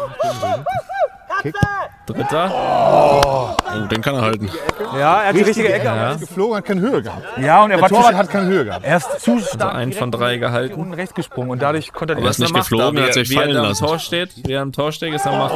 Dritter. 2.05 2.51
Oh, 2.53 3.87
den 3.89 4.01
kann 4.01 4.15
er 4.15 4.21
halten. 4.21 4.49
Ja, 4.97 5.21
er 5.23 5.27
hat 5.29 5.35
die 5.35 5.41
richtige 5.41 5.73
Ecke. 5.73 5.85
Ja. 5.85 6.13
geflogen, 6.13 6.57
hat 6.57 6.65
keine 6.65 6.81
Höhe 6.81 7.01
gehabt. 7.01 7.23
Ja, 7.39 7.63
und 7.63 7.71
er 7.71 7.77
Der 7.77 7.81
war 7.81 7.89
Torwart 7.89 8.13
hat 8.15 8.29
keine 8.29 8.45
Höhe 8.45 8.65
gehabt. 8.65 8.85
Er 8.85 8.97
ist 8.97 9.21
zu 9.21 9.31
Also 9.33 9.45
stark. 9.55 9.73
einen 9.75 9.91
von 9.93 10.11
drei 10.11 10.37
gehalten. 10.37 10.75
unten 10.75 10.93
rechts 10.93 11.15
gesprungen 11.15 11.49
und 11.49 11.61
dadurch 11.61 11.91
konnte 11.93 12.13
er 12.13 12.17
Aber 12.19 12.29
ist 12.29 12.37
er 12.39 12.43
nicht 12.43 12.53
macht, 12.53 12.69
geflogen, 12.69 12.97
er 12.99 13.05
hat 13.07 13.13
sich 13.13 13.33
fallen 13.33 13.51
lassen. 13.51 13.85
Tor 13.85 13.97
steht, 13.99 14.29
wie 14.45 14.51
er 14.53 14.61
am 14.61 14.71
Tor 14.71 14.91
steht, 14.91 15.13
ist 15.13 15.25
er 15.25 15.31
macht. 15.37 15.53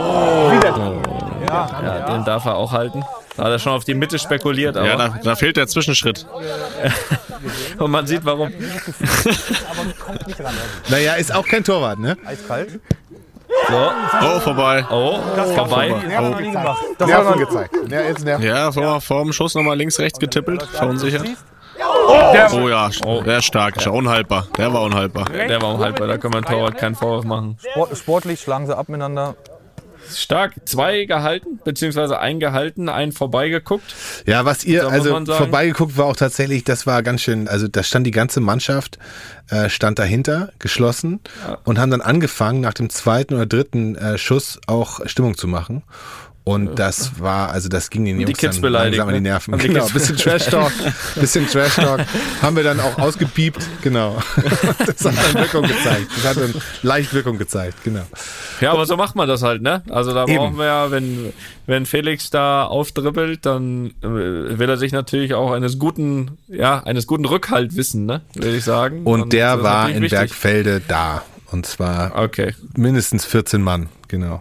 Ja, 1.48 2.06
den 2.16 2.26
darf 2.26 2.46
er 2.46 2.56
auch 2.56 2.72
halten. 2.72 3.04
Da 3.38 3.44
hat 3.46 3.52
er 3.52 3.60
schon 3.60 3.72
auf 3.74 3.84
die 3.86 3.94
Mitte 3.94 4.18
spekuliert, 4.20 4.76
aber 4.76 4.88
Ja, 4.88 4.96
da, 4.98 5.16
da 5.24 5.36
fehlt 5.36 5.56
der 5.56 5.68
Zwischenschritt. 5.68 6.26
und 7.78 7.92
man 7.92 8.06
sieht 8.08 8.26
warum. 8.26 8.52
Naja, 10.90 11.14
ist 11.14 11.34
auch 11.34 11.48
kein 11.48 11.64
Torwart, 11.64 12.00
ne? 12.00 12.18
Eiskalt. 12.26 12.80
So, 13.70 13.92
Oh, 14.22 14.40
vorbei. 14.40 14.86
oh, 14.92 15.20
vorbei. 15.56 15.94
Das 16.98 17.12
hat 17.12 17.24
noch 17.26 17.38
gezeigt. 17.38 17.76
Ja, 17.90 18.02
jetzt 18.02 18.24
nervt. 18.24 18.44
Ja, 18.44 18.72
vor, 18.72 19.02
vor 19.02 19.24
dem 19.24 19.34
Schuss 19.34 19.56
nochmal 19.56 19.78
links, 19.78 20.00
rechts 20.00 20.20
getippelt. 20.20 20.64
Verunsichert. 20.64 21.26
Der, 22.34 22.52
Oh 22.54 22.68
ja, 22.68 22.90
der 23.26 23.38
ist 23.38 23.46
stark. 23.46 23.78
Ist 23.78 23.86
ja 23.86 23.92
unhaltbar. 23.92 24.48
Der 24.58 24.74
war 24.74 24.82
unhaltbar. 24.82 25.26
Der 25.30 25.62
war 25.62 25.74
unhaltbar, 25.74 26.08
da 26.08 26.18
kann 26.18 26.32
man 26.32 26.44
Torwart 26.44 26.78
keinen 26.78 26.96
Vorwurf 26.96 27.24
machen. 27.26 27.58
Sport, 27.72 27.98
sportlich 27.98 28.42
schlagen 28.42 28.68
sie 28.68 28.76
ab 28.78 28.90
miteinander. 28.90 29.36
Stark, 30.18 30.56
zwei 30.66 31.06
gehalten, 31.06 31.60
beziehungsweise 31.64 32.20
ein 32.20 32.40
gehalten, 32.40 32.90
einen 32.90 33.12
vorbeigeguckt. 33.12 33.96
Ja, 34.26 34.46
was 34.46 34.64
ihr, 34.64 34.84
Da 34.84 34.90
also 34.90 35.24
vorbeigeguckt 35.26 35.98
war 35.98 36.06
auch 36.06 36.16
tatsächlich, 36.16 36.64
das 36.64 36.86
war 36.86 37.04
ganz 37.04 37.22
schön, 37.22 37.48
also 37.48 37.68
da 37.68 37.84
stand 37.84 38.08
die 38.08 38.12
ganze 38.12 38.40
Mannschaft, 38.40 39.00
äh, 39.50 39.70
stand 39.70 40.00
dahinter, 40.00 40.52
geschlossen 40.60 41.20
und 41.64 41.80
haben 41.80 41.92
dann 41.92 42.02
angefangen, 42.02 42.62
nach 42.62 42.74
dem 42.74 42.90
zweiten 42.90 43.34
oder 43.34 43.46
dritten 43.46 43.96
äh, 43.96 44.18
Schuss 44.18 44.60
auch 44.68 45.02
Stimmung 45.06 45.38
zu 45.38 45.48
machen. 45.48 45.84
Und 46.50 46.80
das 46.80 47.20
war, 47.20 47.52
also 47.52 47.70
das 47.70 47.90
ging 47.90 48.06
den 48.06 48.18
Die 48.18 48.24
Jungs 48.24 48.38
Kids 48.38 48.56
dann 48.56 48.62
beleidigt, 48.62 48.98
langsam 48.98 49.08
an 49.10 49.14
die 49.16 49.22
ne? 49.22 49.30
Nerven. 49.30 49.58
Die 49.60 49.68
Genau, 49.68 49.82
Kids- 49.82 49.94
bisschen 49.94 50.18
Trash-Talk, 50.24 50.72
bisschen 51.16 51.48
Trash-Talk 51.48 52.02
haben 52.42 52.56
wir 52.56 52.64
dann 52.64 52.80
auch 52.80 52.98
ausgepiept, 52.98 53.66
genau. 53.82 54.18
Das 54.86 55.06
hat 55.06 55.14
dann 55.34 55.42
Wirkung 55.44 55.64
gezeigt. 55.64 56.08
Das 56.16 56.26
hat 56.26 56.38
dann 56.44 56.54
leicht 56.82 57.14
Wirkung 57.14 57.38
gezeigt, 57.38 57.84
genau. 57.84 58.02
Ja, 58.62 58.72
aber 58.72 58.86
so 58.86 58.98
macht 58.98 59.16
man 59.16 59.28
das 59.28 59.44
halt, 59.44 59.62
ne? 59.62 59.84
Also 59.90 60.14
da 60.14 60.24
Eben. 60.26 60.38
brauchen 60.38 60.58
wir 60.58 60.66
ja, 60.66 60.92
wenn, 60.92 61.32
wenn 61.66 61.86
Felix 61.86 62.30
da 62.30 62.66
aufdribbelt, 62.66 63.46
dann 63.46 63.92
äh, 64.02 64.08
will 64.60 64.70
er 64.70 64.78
sich 64.78 64.92
natürlich 64.92 65.34
auch 65.34 65.52
eines 65.52 65.78
guten, 65.80 66.38
ja, 66.48 66.82
eines 66.84 67.06
guten 67.08 67.26
Rückhalt 67.26 67.76
wissen, 67.76 68.06
ne? 68.06 68.22
Würde 68.34 68.56
ich 68.58 68.64
sagen. 68.64 69.04
Und 69.04 69.22
das 69.22 69.30
der 69.30 69.64
war 69.64 69.90
in 69.90 70.02
wichtig. 70.02 70.18
Bergfelde 70.18 70.82
da. 70.88 71.24
Und 71.52 71.66
zwar 71.66 72.16
Okay, 72.16 72.54
mindestens 72.76 73.26
14 73.26 73.62
Mann, 73.62 73.90
genau. 74.08 74.40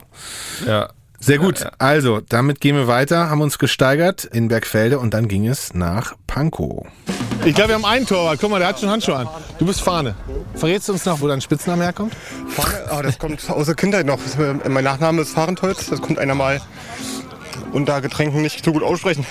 ja. 0.66 0.88
Sehr 1.20 1.38
gut. 1.38 1.66
Also, 1.78 2.20
damit 2.20 2.60
gehen 2.60 2.76
wir 2.76 2.86
weiter, 2.86 3.28
haben 3.28 3.40
uns 3.40 3.58
gesteigert 3.58 4.24
in 4.24 4.48
Bergfelde 4.48 4.98
und 4.98 5.14
dann 5.14 5.26
ging 5.26 5.48
es 5.48 5.74
nach 5.74 6.14
Pankow. 6.26 6.86
Ich 7.44 7.54
glaube, 7.54 7.70
wir 7.70 7.74
haben 7.74 7.84
einen 7.84 8.06
Torwart. 8.06 8.38
Guck 8.40 8.50
mal, 8.50 8.58
der 8.58 8.68
hat 8.68 8.80
schon 8.80 8.88
Handschuhe 8.88 9.16
an. 9.16 9.28
Du 9.58 9.66
bist 9.66 9.80
Fahne. 9.80 10.14
Verrätst 10.54 10.88
du 10.88 10.92
uns 10.92 11.04
noch, 11.04 11.20
wo 11.20 11.26
dein 11.26 11.40
Spitzname 11.40 11.84
herkommt? 11.84 12.14
Oh, 12.56 13.02
das 13.02 13.18
kommt 13.18 13.48
aus 13.50 13.66
der 13.66 13.74
Kindheit 13.74 14.06
noch. 14.06 14.18
Mein 14.68 14.84
Nachname 14.84 15.22
ist 15.22 15.32
Fahrenholz. 15.32 15.90
Das 15.90 16.00
kommt 16.00 16.18
einer 16.18 16.34
mal 16.34 16.60
unter 17.72 18.00
Getränken 18.00 18.42
nicht 18.42 18.64
so 18.64 18.72
gut 18.72 18.82
aussprechen. 18.82 19.24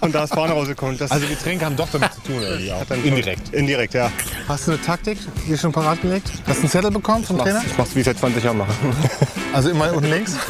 Und 0.00 0.14
da 0.14 0.24
ist 0.24 0.34
Fahne 0.34 0.52
rausgekommen. 0.52 0.98
Das 0.98 1.10
Also 1.10 1.26
Getränke 1.26 1.64
haben 1.64 1.76
doch 1.76 1.88
damit 1.90 2.12
zu 2.14 2.20
tun, 2.22 2.42
irgendwie 2.42 2.72
auch. 2.72 2.84
Indirekt. 3.04 3.54
Indirekt, 3.54 3.94
ja. 3.94 4.10
Hast 4.48 4.66
du 4.66 4.72
eine 4.72 4.82
Taktik 4.82 5.18
hier 5.46 5.56
schon 5.56 5.72
parat 5.72 6.02
gelegt? 6.02 6.30
Hast 6.46 6.58
du 6.58 6.62
einen 6.62 6.70
Zettel 6.70 6.90
bekommen 6.90 7.24
vom 7.24 7.38
Trainer? 7.38 7.62
Ich 7.66 7.78
mach's 7.78 7.94
wie 7.94 8.00
ich 8.00 8.06
seit 8.06 8.18
20 8.18 8.44
Jahren 8.44 8.58
mache. 8.58 8.72
Also 9.52 9.70
immer 9.70 9.92
unten 9.92 10.10
links? 10.10 10.36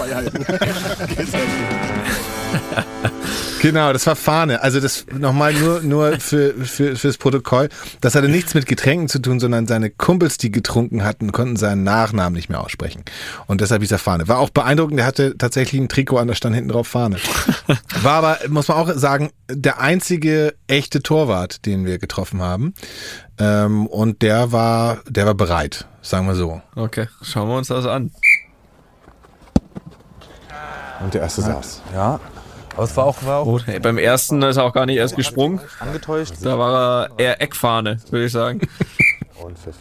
Genau, 3.62 3.92
das 3.92 4.08
war 4.08 4.16
Fahne. 4.16 4.60
Also 4.60 4.80
das 4.80 5.06
nochmal 5.16 5.54
nur, 5.54 5.82
nur 5.82 6.18
für, 6.18 6.52
für, 6.64 6.96
fürs 6.96 7.16
Protokoll. 7.16 7.68
Das 8.00 8.16
hatte 8.16 8.28
nichts 8.28 8.54
mit 8.54 8.66
Getränken 8.66 9.08
zu 9.08 9.20
tun, 9.20 9.38
sondern 9.38 9.68
seine 9.68 9.88
Kumpels, 9.88 10.36
die 10.36 10.50
getrunken 10.50 11.04
hatten, 11.04 11.30
konnten 11.30 11.54
seinen 11.54 11.84
Nachnamen 11.84 12.32
nicht 12.32 12.48
mehr 12.48 12.60
aussprechen. 12.60 13.04
Und 13.46 13.60
deshalb 13.60 13.82
hieß 13.82 13.92
er 13.92 14.00
Fahne. 14.00 14.26
War 14.26 14.40
auch 14.40 14.50
beeindruckend, 14.50 14.98
der 14.98 15.06
hatte 15.06 15.38
tatsächlich 15.38 15.80
ein 15.80 15.88
Trikot 15.88 16.18
an, 16.18 16.26
da 16.26 16.34
stand 16.34 16.56
hinten 16.56 16.70
drauf 16.70 16.88
Fahne. 16.88 17.18
War 18.02 18.14
aber, 18.14 18.38
muss 18.48 18.66
man 18.66 18.78
auch 18.78 18.92
sagen, 18.96 19.30
der 19.48 19.78
einzige 19.78 20.54
echte 20.66 21.00
Torwart, 21.00 21.64
den 21.64 21.86
wir 21.86 21.98
getroffen 21.98 22.42
haben. 22.42 22.74
Ähm, 23.38 23.86
und 23.86 24.22
der 24.22 24.50
war, 24.50 24.98
der 25.08 25.24
war 25.26 25.34
bereit, 25.34 25.86
sagen 26.00 26.26
wir 26.26 26.34
so. 26.34 26.60
Okay, 26.74 27.06
schauen 27.22 27.48
wir 27.48 27.58
uns 27.58 27.68
das 27.68 27.86
an. 27.86 28.10
Und 31.00 31.14
der 31.14 31.20
erste 31.20 31.42
saß. 31.42 31.82
Ja. 31.94 32.18
Aber 32.74 32.84
es 32.84 32.96
war 32.96 33.04
auch, 33.04 33.16
war 33.24 33.38
auch 33.40 33.46
Oh, 33.46 33.60
hey, 33.64 33.78
beim 33.80 33.98
ersten 33.98 34.40
ist 34.42 34.56
er 34.56 34.64
auch 34.64 34.72
gar 34.72 34.86
nicht 34.86 34.96
erst 34.96 35.16
gesprungen. 35.16 35.60
angetäuscht. 35.80 36.34
Da 36.42 36.58
war 36.58 37.08
er 37.08 37.18
eher 37.18 37.42
Eckfahne, 37.42 37.98
würde 38.10 38.24
ich 38.26 38.32
sagen. 38.32 38.60
Und 39.42 39.58
Pfiff. 39.58 39.76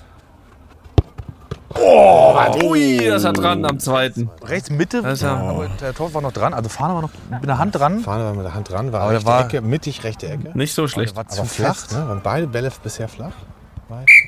Oh, 1.73 2.35
Ui, 2.65 2.97
das 3.07 3.23
hat 3.23 3.37
dran 3.37 3.63
am 3.63 3.79
zweiten. 3.79 4.29
Rechts 4.43 4.69
Mitte, 4.69 5.01
Das 5.01 5.21
ja- 5.21 5.37
aber 5.37 5.67
der 5.79 5.93
Tor 5.93 6.13
war 6.13 6.21
noch 6.21 6.33
dran. 6.33 6.53
Also 6.53 6.67
Fahne 6.69 6.95
war 6.95 7.01
noch 7.01 7.09
mit 7.29 7.45
der 7.47 7.57
Hand 7.57 7.75
dran. 7.75 8.01
Fahne 8.01 8.25
war 8.25 8.33
mit 8.33 8.43
der 8.45 8.53
Hand 8.53 8.69
dran, 8.69 8.91
war 8.91 9.01
Aber 9.03 9.11
rechte 9.13 9.25
war- 9.25 9.45
Ecke, 9.45 9.61
mittig 9.61 10.03
rechte 10.03 10.27
Ecke. 10.27 10.51
Nicht 10.53 10.73
so 10.73 10.87
schlecht. 10.89 11.15
war 11.15 11.25
Aber 11.31 11.45
flach, 11.45 11.89
ne? 11.91 12.07
Waren 12.09 12.21
beide 12.21 12.47
Bälle 12.47 12.71
bisher 12.83 13.07
flach? 13.07 13.31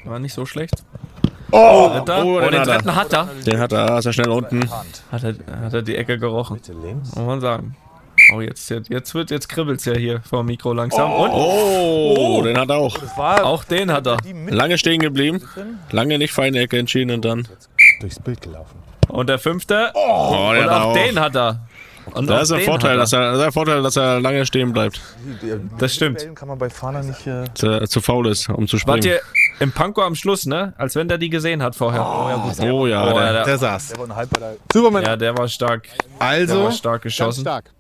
War 0.05 0.19
nicht 0.19 0.33
so 0.33 0.45
schlecht. 0.45 0.83
Oh, 1.51 1.57
oh, 1.57 2.01
Oh, 2.07 2.39
den, 2.39 2.51
den 2.51 2.59
hat 2.61 2.67
dritten 2.67 2.95
hat 2.95 3.13
er. 3.13 3.27
Den 3.45 3.59
hat 3.59 3.71
er, 3.73 3.97
ist 3.99 4.05
er 4.05 4.13
schnell 4.13 4.29
unten. 4.29 4.61
Hat 5.11 5.23
er, 5.23 5.35
hat 5.65 5.73
er 5.73 5.81
die 5.81 5.95
Ecke 5.97 6.17
gerochen. 6.17 6.59
Muss 7.01 7.15
man 7.15 7.41
sagen. 7.41 7.75
Oh, 8.35 8.41
jetzt, 8.41 8.69
jetzt, 8.69 8.89
jetzt 8.89 9.13
wird, 9.13 9.31
jetzt 9.31 9.47
kribbelt's 9.49 9.85
ja 9.85 9.93
hier 9.93 10.21
vor 10.21 10.39
dem 10.43 10.47
Mikro 10.47 10.73
langsam. 10.73 11.11
Und 11.13 11.29
Oh, 11.31 12.41
den 12.43 12.57
hat 12.57 12.69
er 12.69 12.77
auch. 12.77 12.95
auch 13.17 13.63
den 13.63 13.91
hat 13.91 14.07
er. 14.07 14.17
Lange 14.49 14.77
stehen 14.77 14.99
geblieben, 15.01 15.41
lange 15.91 16.17
nicht 16.17 16.33
feine 16.33 16.59
Ecke 16.59 16.77
entschieden 16.79 17.11
und 17.11 17.25
dann. 17.25 17.47
Durchs 17.99 18.19
Bild 18.19 18.41
gelaufen. 18.41 18.77
Und 19.09 19.27
der 19.29 19.39
fünfte. 19.39 19.91
Oh, 19.93 20.47
und 20.49 20.55
der 20.55 20.63
hat 20.63 20.69
er 20.71 20.81
auch, 20.83 20.89
auch. 20.89 20.93
den 20.93 21.19
hat 21.19 21.35
er. 21.35 21.67
Und 22.13 22.29
Da 22.29 22.41
ist 22.41 22.51
ein 22.51 22.59
Vorteil, 22.61 22.93
hat 22.93 22.99
dass 23.03 23.13
er, 23.13 23.31
das 23.31 23.39
ist 23.39 23.45
ein 23.45 23.51
Vorteil, 23.53 23.81
dass 23.81 23.95
er 23.95 24.19
lange 24.19 24.45
stehen 24.45 24.73
bleibt. 24.73 24.99
Das 25.79 25.93
stimmt. 25.95 26.35
Kann 26.35 26.49
man 26.49 26.57
bei 26.57 26.69
Fahne 26.69 27.01
nicht. 27.03 27.25
Äh 27.27 27.45
er 27.65 27.87
zu 27.87 28.01
faul 28.01 28.27
ist, 28.27 28.49
um 28.49 28.67
zu 28.67 28.75
Wart 28.85 28.99
springen. 29.03 29.03
ihr 29.05 29.21
im 29.61 29.71
Panko 29.71 30.01
am 30.01 30.13
Schluss, 30.15 30.45
ne? 30.45 30.73
Als 30.77 30.95
wenn 30.95 31.07
der 31.07 31.17
die 31.17 31.29
gesehen 31.29 31.63
hat 31.63 31.75
vorher. 31.77 32.01
Oh, 32.01 32.27
ja, 32.29 32.35
gut. 32.35 32.59
Oh 32.69 32.87
ja, 32.87 33.03
Oh, 33.09 33.17
der- 33.17 33.31
der, 33.33 33.45
Der 33.45 33.57
saß. 33.57 33.89
der 33.89 33.99
war 34.09 34.15
Halbballer. 34.17 34.53
Superman. 34.73 35.03
ja, 35.03 35.15
der 35.15 35.37
war 35.37 35.47
stark. 35.47 35.83
Der 36.19 36.27
Also, 36.27 36.63
war 36.65 36.71
stark 36.73 37.03
geschossen. 37.03 37.41
stark. 37.41 37.71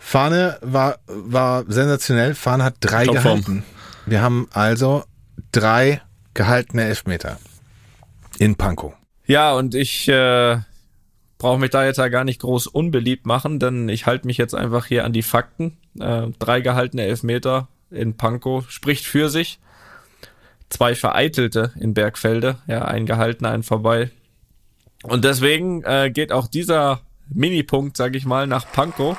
Fahne 0.00 0.58
war, 0.62 0.98
war 1.06 1.64
sensationell. 1.68 2.34
Fahne 2.34 2.64
hat 2.64 2.76
drei 2.80 3.04
Topform. 3.04 3.22
gehalten. 3.22 3.64
Wir 4.06 4.22
haben 4.22 4.48
also 4.52 5.04
drei 5.52 6.00
gehaltene 6.34 6.84
Elfmeter 6.84 7.38
in 8.38 8.56
Pankow. 8.56 8.94
Ja, 9.26 9.52
und 9.52 9.74
ich 9.74 10.08
äh, 10.08 10.58
brauche 11.38 11.60
mich 11.60 11.70
da 11.70 11.84
jetzt 11.84 11.98
ja 11.98 12.08
gar 12.08 12.24
nicht 12.24 12.40
groß 12.40 12.66
unbeliebt 12.66 13.26
machen, 13.26 13.60
denn 13.60 13.88
ich 13.88 14.06
halte 14.06 14.26
mich 14.26 14.38
jetzt 14.38 14.54
einfach 14.54 14.86
hier 14.86 15.04
an 15.04 15.12
die 15.12 15.22
Fakten. 15.22 15.76
Äh, 16.00 16.28
drei 16.38 16.60
gehaltene 16.60 17.04
Elfmeter 17.04 17.68
in 17.90 18.16
Pankow 18.16 18.68
spricht 18.70 19.04
für 19.04 19.28
sich. 19.28 19.60
Zwei 20.70 20.94
vereitelte 20.94 21.72
in 21.78 21.94
Bergfelde, 21.94 22.56
ja, 22.66 22.84
ein 22.84 23.04
gehalten, 23.06 23.44
ein 23.44 23.62
vorbei. 23.62 24.10
Und 25.02 25.24
deswegen 25.24 25.82
äh, 25.84 26.10
geht 26.10 26.32
auch 26.32 26.46
dieser 26.46 27.00
Minipunkt, 27.28 27.96
sag 27.96 28.16
ich 28.16 28.24
mal, 28.24 28.46
nach 28.46 28.70
Pankow. 28.72 29.16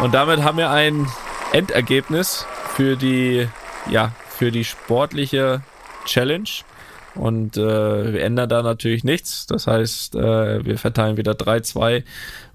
Und 0.00 0.14
damit 0.14 0.42
haben 0.42 0.58
wir 0.58 0.70
ein 0.70 1.06
Endergebnis 1.52 2.46
für 2.74 2.96
die, 2.96 3.48
ja, 3.90 4.12
für 4.28 4.50
die 4.50 4.64
sportliche 4.64 5.62
Challenge. 6.04 6.48
Und 7.14 7.56
äh, 7.56 8.12
wir 8.12 8.22
ändern 8.22 8.48
da 8.48 8.62
natürlich 8.62 9.04
nichts. 9.04 9.46
Das 9.46 9.66
heißt, 9.66 10.16
äh, 10.16 10.64
wir 10.64 10.78
verteilen 10.78 11.16
wieder 11.16 11.32
3-2 11.32 12.02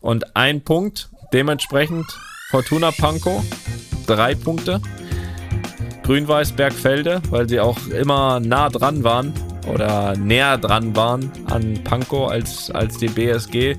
und 0.01 0.35
ein 0.35 0.61
Punkt. 0.61 1.09
Dementsprechend 1.31 2.05
Fortuna 2.49 2.91
Pankow, 2.91 3.43
drei 4.05 4.35
Punkte. 4.35 4.81
Grün-Weiß 6.03 6.53
Bergfelde, 6.53 7.21
weil 7.29 7.47
sie 7.47 7.59
auch 7.59 7.77
immer 7.87 8.39
nah 8.39 8.69
dran 8.69 9.03
waren 9.03 9.33
oder 9.67 10.15
näher 10.15 10.57
dran 10.57 10.95
waren 10.95 11.31
an 11.45 11.83
Pankow 11.83 12.29
als, 12.29 12.71
als 12.71 12.97
die 12.97 13.07
BSG, 13.07 13.75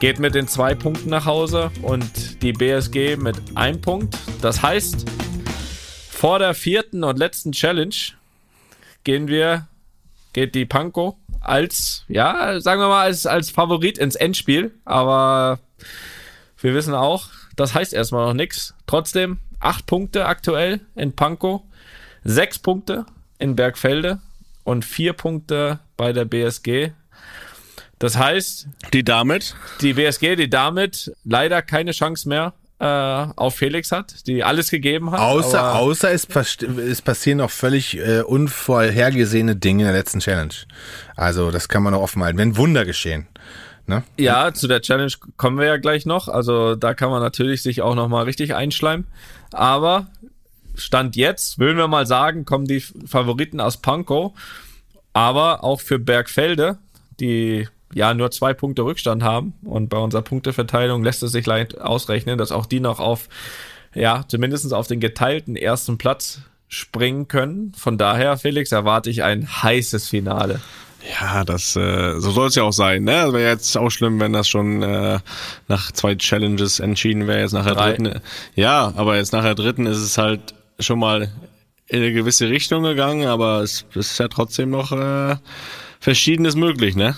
geht 0.00 0.18
mit 0.18 0.34
den 0.34 0.48
zwei 0.48 0.74
Punkten 0.74 1.10
nach 1.10 1.26
Hause 1.26 1.70
und 1.82 2.42
die 2.42 2.52
BSG 2.52 3.16
mit 3.16 3.36
einem 3.54 3.80
Punkt. 3.80 4.16
Das 4.40 4.62
heißt, 4.62 5.06
vor 6.10 6.38
der 6.38 6.54
vierten 6.54 7.04
und 7.04 7.18
letzten 7.18 7.52
Challenge 7.52 7.94
gehen 9.04 9.28
wir, 9.28 9.66
geht 10.32 10.54
die 10.54 10.64
Pankow 10.64 11.16
als, 11.40 12.04
ja, 12.08 12.60
sagen 12.60 12.80
wir 12.80 12.88
mal, 12.88 13.02
als, 13.02 13.26
als 13.26 13.50
Favorit 13.50 13.98
ins 13.98 14.14
Endspiel. 14.14 14.74
Aber 14.84 15.58
wir 16.58 16.74
wissen 16.74 16.94
auch, 16.94 17.28
das 17.56 17.74
heißt 17.74 17.92
erstmal 17.92 18.26
noch 18.26 18.34
nichts. 18.34 18.74
Trotzdem 18.86 19.38
acht 19.60 19.86
Punkte 19.86 20.26
aktuell 20.26 20.80
in 20.94 21.14
Pankow, 21.14 21.62
sechs 22.24 22.58
Punkte 22.58 23.06
in 23.38 23.56
Bergfelde 23.56 24.20
und 24.64 24.84
vier 24.84 25.12
Punkte 25.12 25.80
bei 25.96 26.12
der 26.12 26.24
BSG. 26.24 26.90
Das 27.98 28.18
heißt, 28.18 28.68
die 28.92 29.04
damit, 29.04 29.54
die 29.80 29.94
BSG, 29.94 30.36
die 30.36 30.50
damit 30.50 31.12
leider 31.24 31.62
keine 31.62 31.92
Chance 31.92 32.28
mehr 32.28 32.54
äh, 32.80 32.84
auf 32.84 33.54
Felix 33.54 33.92
hat, 33.92 34.26
die 34.26 34.42
alles 34.42 34.70
gegeben 34.70 35.10
hat. 35.12 35.20
Außer, 35.20 35.74
außer 35.76 36.10
es, 36.10 36.26
es 36.26 37.02
passieren 37.02 37.38
noch 37.38 37.50
völlig 37.50 37.96
äh, 37.98 38.22
unvorhergesehene 38.22 39.56
Dinge 39.56 39.84
in 39.84 39.86
der 39.86 39.96
letzten 39.96 40.18
Challenge. 40.18 40.54
Also 41.16 41.50
das 41.50 41.68
kann 41.68 41.82
man 41.82 41.92
noch 41.92 42.00
offen 42.00 42.22
halten. 42.22 42.38
Wenn 42.38 42.56
Wunder 42.56 42.84
geschehen. 42.84 43.28
Ne? 43.86 44.02
Ja, 44.18 44.52
zu 44.52 44.66
der 44.66 44.80
Challenge 44.80 45.12
kommen 45.36 45.58
wir 45.58 45.66
ja 45.66 45.76
gleich 45.76 46.06
noch. 46.06 46.28
Also 46.28 46.74
da 46.74 46.94
kann 46.94 47.10
man 47.10 47.22
natürlich 47.22 47.62
sich 47.62 47.82
auch 47.82 47.94
noch 47.94 48.08
mal 48.08 48.24
richtig 48.24 48.54
einschleimen. 48.54 49.06
Aber 49.52 50.08
Stand 50.74 51.16
jetzt, 51.16 51.58
würden 51.58 51.76
wir 51.76 51.88
mal 51.88 52.06
sagen, 52.06 52.44
kommen 52.44 52.66
die 52.66 52.80
Favoriten 52.80 53.60
aus 53.60 53.78
Pankow. 53.78 54.32
Aber 55.12 55.62
auch 55.62 55.80
für 55.80 55.98
Bergfelde, 55.98 56.78
die 57.20 57.68
ja 57.94 58.12
nur 58.14 58.30
zwei 58.30 58.52
Punkte 58.52 58.82
Rückstand 58.82 59.22
haben. 59.22 59.54
Und 59.62 59.88
bei 59.88 59.98
unserer 59.98 60.22
Punkteverteilung 60.22 61.04
lässt 61.04 61.22
es 61.22 61.32
sich 61.32 61.46
leicht 61.46 61.80
ausrechnen, 61.80 62.38
dass 62.38 62.52
auch 62.52 62.66
die 62.66 62.80
noch 62.80 62.98
auf, 62.98 63.28
ja, 63.94 64.24
zumindest 64.26 64.72
auf 64.74 64.88
den 64.88 65.00
geteilten 65.00 65.56
ersten 65.56 65.98
Platz 65.98 66.40
springen 66.68 67.28
können. 67.28 67.72
Von 67.76 67.98
daher, 67.98 68.36
Felix, 68.36 68.72
erwarte 68.72 69.10
ich 69.10 69.22
ein 69.22 69.46
heißes 69.62 70.08
Finale. 70.08 70.60
Ja, 71.20 71.44
das 71.44 71.76
äh, 71.76 72.18
so 72.18 72.30
soll 72.30 72.48
es 72.48 72.54
ja 72.54 72.62
auch 72.62 72.72
sein. 72.72 73.04
Ne? 73.04 73.32
Wäre 73.32 73.50
jetzt 73.50 73.76
auch 73.76 73.90
schlimm, 73.90 74.20
wenn 74.20 74.32
das 74.32 74.48
schon 74.48 74.82
äh, 74.82 75.20
nach 75.68 75.92
zwei 75.92 76.14
Challenges 76.14 76.80
entschieden 76.80 77.26
wäre. 77.26 77.40
Jetzt 77.40 77.52
nach 77.52 77.64
der 77.64 77.74
Drei. 77.74 77.92
dritten. 77.92 78.20
Ja, 78.54 78.92
aber 78.96 79.16
jetzt 79.16 79.32
nach 79.32 79.42
der 79.42 79.54
dritten 79.54 79.86
ist 79.86 79.98
es 79.98 80.16
halt 80.16 80.54
schon 80.78 80.98
mal 80.98 81.32
in 81.86 82.02
eine 82.02 82.12
gewisse 82.12 82.48
Richtung 82.48 82.82
gegangen, 82.82 83.26
aber 83.28 83.60
es 83.60 83.84
ist 83.94 84.18
ja 84.18 84.28
trotzdem 84.28 84.70
noch 84.70 84.92
äh, 84.92 85.36
Verschiedenes 86.00 86.56
möglich, 86.56 86.96
ne? 86.96 87.16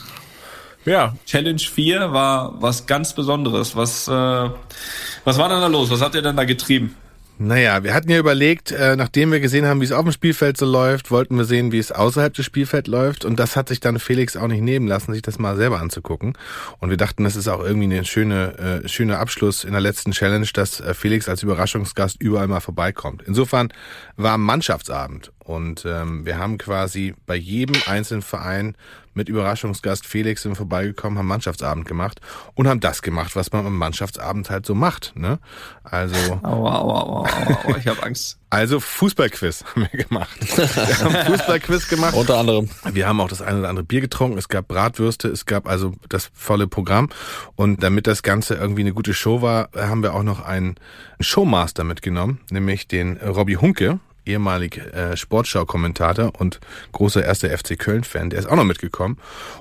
Ja, 0.84 1.16
Challenge 1.26 1.58
4 1.58 2.12
war 2.12 2.60
was 2.62 2.86
ganz 2.86 3.12
Besonderes. 3.12 3.74
Was, 3.74 4.06
äh, 4.06 4.12
was 4.12 5.38
war 5.38 5.48
denn 5.48 5.60
da 5.60 5.66
los? 5.66 5.90
Was 5.90 6.00
habt 6.00 6.14
ihr 6.14 6.22
denn 6.22 6.36
da 6.36 6.44
getrieben? 6.44 6.94
Naja, 7.38 7.84
wir 7.84 7.92
hatten 7.92 8.08
ja 8.08 8.18
überlegt, 8.18 8.72
äh, 8.72 8.96
nachdem 8.96 9.30
wir 9.30 9.40
gesehen 9.40 9.66
haben, 9.66 9.82
wie 9.82 9.84
es 9.84 9.92
auf 9.92 10.04
dem 10.04 10.12
Spielfeld 10.12 10.56
so 10.56 10.64
läuft, 10.64 11.10
wollten 11.10 11.36
wir 11.36 11.44
sehen, 11.44 11.70
wie 11.70 11.78
es 11.78 11.92
außerhalb 11.92 12.32
des 12.32 12.46
Spielfelds 12.46 12.88
läuft. 12.88 13.26
Und 13.26 13.38
das 13.38 13.56
hat 13.56 13.68
sich 13.68 13.78
dann 13.78 13.98
Felix 13.98 14.38
auch 14.38 14.48
nicht 14.48 14.62
nehmen 14.62 14.88
lassen, 14.88 15.12
sich 15.12 15.20
das 15.20 15.38
mal 15.38 15.54
selber 15.54 15.78
anzugucken. 15.78 16.32
Und 16.78 16.88
wir 16.88 16.96
dachten, 16.96 17.24
das 17.24 17.36
ist 17.36 17.48
auch 17.48 17.62
irgendwie 17.62 17.94
ein 17.94 18.06
schöne, 18.06 18.82
äh, 18.84 18.88
schöner 18.88 19.18
Abschluss 19.18 19.64
in 19.64 19.72
der 19.72 19.82
letzten 19.82 20.12
Challenge, 20.12 20.46
dass 20.54 20.80
äh, 20.80 20.94
Felix 20.94 21.28
als 21.28 21.42
Überraschungsgast 21.42 22.22
überall 22.22 22.48
mal 22.48 22.60
vorbeikommt. 22.60 23.22
Insofern 23.26 23.68
war 24.16 24.38
Mannschaftsabend. 24.38 25.30
Und 25.46 25.84
ähm, 25.86 26.26
wir 26.26 26.38
haben 26.38 26.58
quasi 26.58 27.14
bei 27.24 27.36
jedem 27.36 27.80
einzelnen 27.86 28.22
Verein 28.22 28.76
mit 29.14 29.28
Überraschungsgast 29.28 30.04
Felix 30.04 30.42
sind 30.42 30.56
vorbeigekommen, 30.56 31.18
haben 31.18 31.28
Mannschaftsabend 31.28 31.86
gemacht 31.86 32.20
und 32.54 32.66
haben 32.66 32.80
das 32.80 33.00
gemacht, 33.00 33.36
was 33.36 33.52
man 33.52 33.64
am 33.64 33.78
Mannschaftsabend 33.78 34.50
halt 34.50 34.66
so 34.66 34.74
macht. 34.74 35.12
Ne? 35.14 35.38
Also 35.84 36.16
Aua, 36.42 36.80
aua, 36.80 37.00
aua, 37.00 37.28
aua, 37.28 37.58
aua, 37.64 37.76
ich 37.78 37.86
habe 37.86 38.02
Angst. 38.02 38.38
also 38.50 38.80
Fußballquiz 38.80 39.64
haben 39.64 39.88
wir 39.90 40.04
gemacht. 40.04 40.36
Wir 40.56 40.98
haben 40.98 41.32
Fußballquiz 41.32 41.88
gemacht. 41.88 42.14
Unter 42.14 42.38
anderem. 42.38 42.68
Wir 42.92 43.06
haben 43.06 43.20
auch 43.20 43.28
das 43.28 43.40
eine 43.40 43.60
oder 43.60 43.68
andere 43.68 43.84
Bier 43.84 44.00
getrunken. 44.00 44.36
Es 44.36 44.48
gab 44.48 44.66
Bratwürste, 44.66 45.28
es 45.28 45.46
gab 45.46 45.68
also 45.68 45.94
das 46.08 46.30
volle 46.34 46.66
Programm. 46.66 47.08
Und 47.54 47.84
damit 47.84 48.08
das 48.08 48.24
Ganze 48.24 48.54
irgendwie 48.54 48.82
eine 48.82 48.92
gute 48.92 49.14
Show 49.14 49.42
war, 49.42 49.70
haben 49.76 50.02
wir 50.02 50.12
auch 50.12 50.24
noch 50.24 50.44
einen 50.44 50.74
Showmaster 51.20 51.84
mitgenommen, 51.84 52.40
nämlich 52.50 52.88
den 52.88 53.16
Robbie 53.18 53.56
Hunke. 53.56 54.00
Ehemalig 54.26 54.78
äh, 54.78 55.16
Sportschau-Kommentator 55.16 56.32
und 56.38 56.60
großer 56.92 57.24
erster 57.24 57.56
FC 57.56 57.78
Köln-Fan, 57.78 58.30
der 58.30 58.40
ist 58.40 58.46
auch 58.46 58.56
noch 58.56 58.64
mitgekommen. 58.64 59.18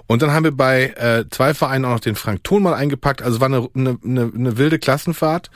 Und 0.08 0.22
dann 0.22 0.32
haben 0.32 0.44
wir 0.44 0.52
bei 0.52 0.94
äh, 0.98 1.26
zwei 1.30 1.54
Vereinen 1.54 1.86
auch 1.86 1.92
noch 1.92 2.00
den 2.00 2.16
Frank 2.16 2.44
Thon 2.44 2.64
mal 2.64 2.74
eingepackt. 2.74 3.22
Also 3.22 3.40
war 3.40 3.48
eine, 3.48 3.68
eine, 3.76 3.98
eine, 4.04 4.32
eine 4.34 4.58
wilde 4.58 4.80
Klassenfahrt 4.80 5.50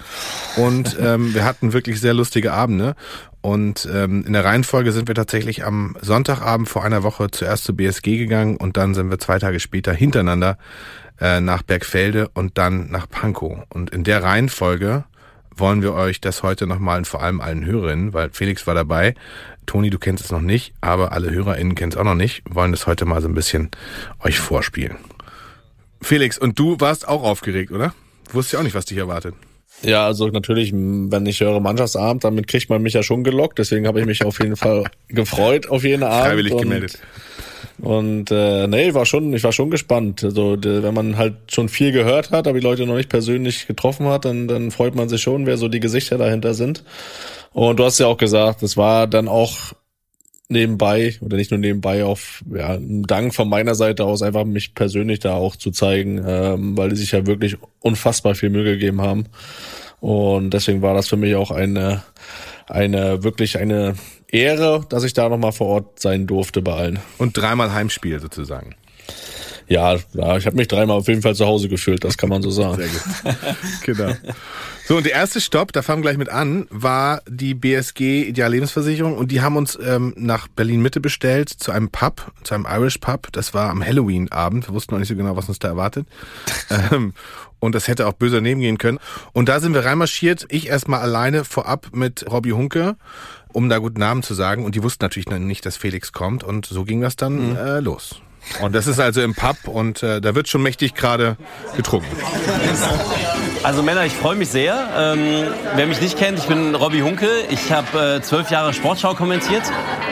und 0.58 0.98
ähm, 1.02 1.34
wir 1.34 1.46
hatten 1.46 1.74
wirklich 1.74 2.00
sehr 2.00 2.14
lustige 2.14 2.54
Abende. 2.54 2.96
Und 3.42 3.88
ähm, 3.94 4.26
in 4.26 4.34
der 4.34 4.44
Reihenfolge 4.44 4.92
sind 4.92 5.08
wir 5.08 5.16
tatsächlich 5.16 5.64
am 5.64 5.96
Sonntagabend 6.02 6.68
vor 6.68 6.84
einer 6.84 7.04
Woche 7.04 7.32
zuerst 7.32 7.64
zur 7.64 7.78
BSG 7.78 8.18
gegangen 8.18 8.58
und 8.58 8.76
dann 8.76 8.94
sind 8.94 9.10
wir 9.10 9.18
zwei 9.18 9.40
Tage 9.40 9.62
später 9.62 9.94
hintereinander 9.94 10.58
äh, 11.22 11.40
nach 11.40 11.64
Bergfelde 11.64 12.30
und 12.34 12.58
dann 12.58 12.90
nach 12.90 13.10
Pankow. 13.10 13.60
Und 13.70 13.92
in 13.92 14.04
der 14.04 14.24
Reihenfolge 14.24 15.06
wollen 15.60 15.82
wir 15.82 15.94
euch 15.94 16.22
das 16.22 16.44
heute 16.44 16.68
nochmal 16.68 17.00
und 17.00 17.06
vor 17.06 17.22
allem 17.22 17.42
allen 17.42 17.66
Hörerinnen, 17.66 18.14
weil 18.14 18.30
Felix 18.32 18.68
war 18.68 18.76
dabei. 18.76 19.16
Toni, 19.66 19.90
du 19.90 20.00
kennst 20.00 20.26
es 20.26 20.32
noch 20.32 20.42
nicht, 20.42 20.74
aber 20.82 21.12
alle 21.12 21.30
HörerInnen 21.32 21.76
kennen 21.76 21.92
es 21.92 21.98
auch 21.98 22.04
noch 22.04 22.16
nicht, 22.16 22.42
wollen 22.50 22.72
das 22.72 22.88
heute 22.88 23.06
mal 23.06 23.22
so 23.22 23.28
ein 23.28 23.36
bisschen 23.36 23.70
euch 24.24 24.40
vorspielen. 24.40 24.98
Felix, 26.02 26.38
und 26.38 26.58
du 26.58 26.80
warst 26.80 27.08
auch 27.08 27.24
aufgeregt, 27.24 27.72
oder? 27.72 27.94
Wusstest 28.32 28.54
ja 28.54 28.60
auch 28.60 28.64
nicht, 28.64 28.76
was 28.76 28.86
dich 28.86 28.98
erwartet. 28.98 29.36
Ja, 29.82 30.06
also 30.06 30.28
natürlich, 30.28 30.74
wenn 30.74 31.26
ich 31.26 31.40
höre 31.40 31.60
Mannschaftsabend, 31.60 32.24
damit 32.24 32.48
kriegt 32.48 32.70
man 32.70 32.82
mich 32.82 32.94
ja 32.94 33.04
schon 33.04 33.24
gelockt. 33.24 33.60
Deswegen 33.60 33.88
habe 33.88 34.00
ich 34.00 34.06
mich 34.06 34.26
auf 34.26 34.40
jeden 34.40 34.56
Fall 34.56 34.86
gefreut 35.08 35.70
auf 35.70 35.84
jeden 35.84 36.04
Abend. 36.04 36.28
Freiwillig 36.28 36.58
gemeldet. 36.58 37.00
Und 37.82 38.32
äh, 38.32 38.68
nee, 38.68 38.94
war 38.94 39.06
schon, 39.06 39.34
ich 39.34 39.44
war 39.44 39.52
schon 39.52 39.70
gespannt. 39.70 40.24
Also 40.24 40.58
wenn 40.62 40.94
man 40.94 41.18
halt 41.18 41.36
schon 41.52 41.70
viel 41.70 41.92
gehört 41.92 42.32
hat, 42.32 42.48
aber 42.48 42.60
die 42.60 42.64
Leute 42.64 42.86
noch 42.86 42.96
nicht 42.96 43.10
persönlich 43.10 43.68
getroffen 43.68 44.08
hat, 44.08 44.26
dann, 44.26 44.48
dann 44.48 44.72
freut 44.72 44.96
man 44.96 45.10
sich 45.10 45.22
schon, 45.22 45.46
wer 45.46 45.58
so 45.58 45.68
die 45.68 45.80
Gesichter 45.80 46.18
dahinter 46.18 46.54
sind. 46.54 46.84
Und 47.54 47.80
du 47.80 47.86
hast 47.86 48.00
ja 48.00 48.08
auch 48.08 48.18
gesagt, 48.18 48.64
es 48.64 48.78
war 48.78 49.08
dann 49.08 49.28
auch 49.28 49.74
nebenbei 50.50 51.16
oder 51.22 51.38
nicht 51.38 51.52
nur 51.52 51.60
nebenbei 51.60 52.04
auf 52.04 52.44
ja, 52.52 52.74
ein 52.74 53.04
Dank 53.04 53.36
von 53.36 53.48
meiner 53.48 53.76
Seite 53.76 54.04
aus 54.04 54.24
einfach 54.24 54.46
mich 54.46 54.74
persönlich 54.74 55.20
da 55.20 55.36
auch 55.36 55.56
zu 55.56 55.72
zeigen, 55.72 56.22
ähm, 56.26 56.76
weil 56.76 56.90
die 56.90 56.96
sich 56.96 57.12
ja 57.12 57.28
wirklich 57.28 57.56
unfassbar 57.82 58.34
viel 58.34 58.50
Mühe 58.50 58.64
gegeben 58.64 59.02
haben 59.02 59.26
und 60.00 60.50
deswegen 60.50 60.82
war 60.82 60.96
das 60.96 61.08
für 61.08 61.18
mich 61.18 61.36
auch 61.36 61.52
eine 61.52 62.04
eine 62.68 63.24
wirklich 63.24 63.60
eine 63.60 63.96
Ehre, 64.32 64.86
dass 64.90 65.04
ich 65.04 65.14
da 65.14 65.30
nochmal 65.30 65.52
vor 65.52 65.68
Ort 65.68 66.00
sein 66.00 66.28
durfte 66.28 66.62
bei 66.62 66.74
allen. 66.74 67.00
Und 67.18 67.38
dreimal 67.38 67.74
Heimspiel 67.74 68.20
sozusagen. 68.20 68.76
Ja, 69.68 69.98
ja 70.14 70.38
ich 70.38 70.46
habe 70.46 70.56
mich 70.56 70.68
dreimal 70.68 70.98
auf 70.98 71.08
jeden 71.08 71.22
Fall 71.22 71.36
zu 71.36 71.46
Hause 71.46 71.70
gefühlt, 71.70 72.04
das 72.04 72.18
kann 72.18 72.30
man 72.30 72.42
so 72.42 72.50
sagen. 72.50 72.78
Sehr 72.78 72.88
gut. 72.88 73.56
genau. 73.84 74.14
So, 74.88 74.98
und 74.98 75.06
der 75.06 75.14
erste 75.14 75.40
Stopp, 75.40 75.72
da 75.72 75.84
fangen 75.84 76.02
wir 76.02 76.10
gleich 76.10 76.18
mit 76.18 76.30
an, 76.30 76.66
war 76.72 77.22
die 77.30 77.54
BSG 77.54 78.24
Ideal 78.24 78.52
Lebensversicherung 78.52 79.16
und 79.16 79.32
die 79.32 79.42
haben 79.42 79.56
uns 79.56 79.78
ähm, 79.80 80.16
nach 80.18 80.48
Berlin 80.48 80.82
Mitte 80.82 81.00
bestellt 81.00 81.50
zu 81.50 81.72
einem 81.72 81.90
Pub, 81.90 82.32
zu 82.44 82.56
einem 82.56 82.66
Irish 82.68 82.98
Pub. 82.98 83.28
Das 83.32 83.54
war 83.54 83.70
am 83.70 83.86
Halloween-Abend. 83.86 84.68
Wir 84.68 84.74
wussten 84.74 84.96
noch 84.96 85.00
nicht 85.00 85.10
so 85.10 85.16
genau, 85.16 85.36
was 85.36 85.48
uns 85.48 85.60
da 85.60 85.68
erwartet. 85.68 86.08
ähm, 86.92 87.14
und 87.60 87.76
das 87.76 87.88
hätte 87.88 88.08
auch 88.08 88.14
böse 88.14 88.38
daneben 88.38 88.62
gehen 88.62 88.80
können. 88.80 89.00
Und 89.32 89.50
da 89.50 89.60
sind 89.60 89.76
wir 89.76 89.86
reinmarschiert. 89.86 90.48
Ich 90.50 90.68
erstmal 90.68 91.02
alleine 91.02 91.44
vorab 91.44 91.90
mit 91.94 92.26
Robbie 92.32 92.54
Hunke, 92.54 92.96
um 93.52 93.70
da 93.70 93.78
guten 93.78 94.00
Namen 94.00 94.24
zu 94.24 94.34
sagen. 94.34 94.66
Und 94.66 94.76
die 94.76 94.84
wussten 94.84 95.04
natürlich 95.04 95.30
noch 95.30 95.40
nicht, 95.40 95.66
dass 95.66 95.78
Felix 95.78 96.12
kommt. 96.12 96.44
Und 96.44 96.66
so 96.66 96.84
ging 96.84 97.02
das 97.02 97.16
dann 97.16 97.56
äh, 97.56 97.80
los. 97.80 98.22
Und 98.62 98.74
das 98.74 98.88
ist 98.88 99.00
also 99.00 99.22
im 99.22 99.36
Pub 99.36 99.68
und 99.68 100.02
äh, 100.02 100.22
da 100.22 100.34
wird 100.34 100.48
schon 100.48 100.62
mächtig 100.62 100.96
gerade 100.96 101.38
getrunken. 101.76 102.08
Also 103.62 103.84
Männer, 103.84 104.06
ich 104.06 104.14
freue 104.14 104.36
mich 104.36 104.50
sehr. 104.50 104.88
Ähm, 104.98 105.48
wer 105.76 105.86
mich 105.86 106.00
nicht 106.02 106.18
kennt, 106.18 106.40
ich 106.40 106.46
bin 106.46 106.76
Robby 106.76 107.00
Hunke. 107.02 107.28
Ich 107.50 107.72
habe 107.72 108.16
äh, 108.16 108.22
zwölf 108.22 108.50
Jahre 108.50 108.74
Sportschau 108.74 109.14
kommentiert 109.14 109.64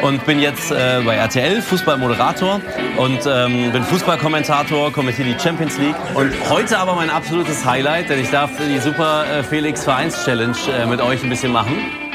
und 0.02 0.26
bin 0.26 0.40
jetzt 0.40 0.72
äh, 0.72 1.02
bei 1.06 1.16
RTL 1.16 1.62
Fußballmoderator 1.62 2.62
und 2.98 3.20
ähm, 3.26 3.72
bin 3.72 3.84
Fußballkommentator, 3.84 4.92
kommentiere 4.92 5.30
die 5.34 5.40
Champions 5.40 5.78
League. 5.78 5.96
Und 6.14 6.34
heute 6.50 6.78
aber 6.78 6.96
mein 6.96 7.10
absolutes 7.10 7.66
Highlight, 7.66 8.10
denn 8.10 8.20
ich 8.20 8.30
darf 8.30 8.52
die 8.60 8.80
Super 8.80 9.26
äh, 9.26 9.44
Felix 9.44 9.84
Vereins 9.84 10.26
Challenge 10.26 10.58
äh, 10.70 10.86
mit 10.86 11.02
euch 11.02 11.24
ein 11.24 11.30
bisschen 11.30 11.54
machen. 11.54 12.07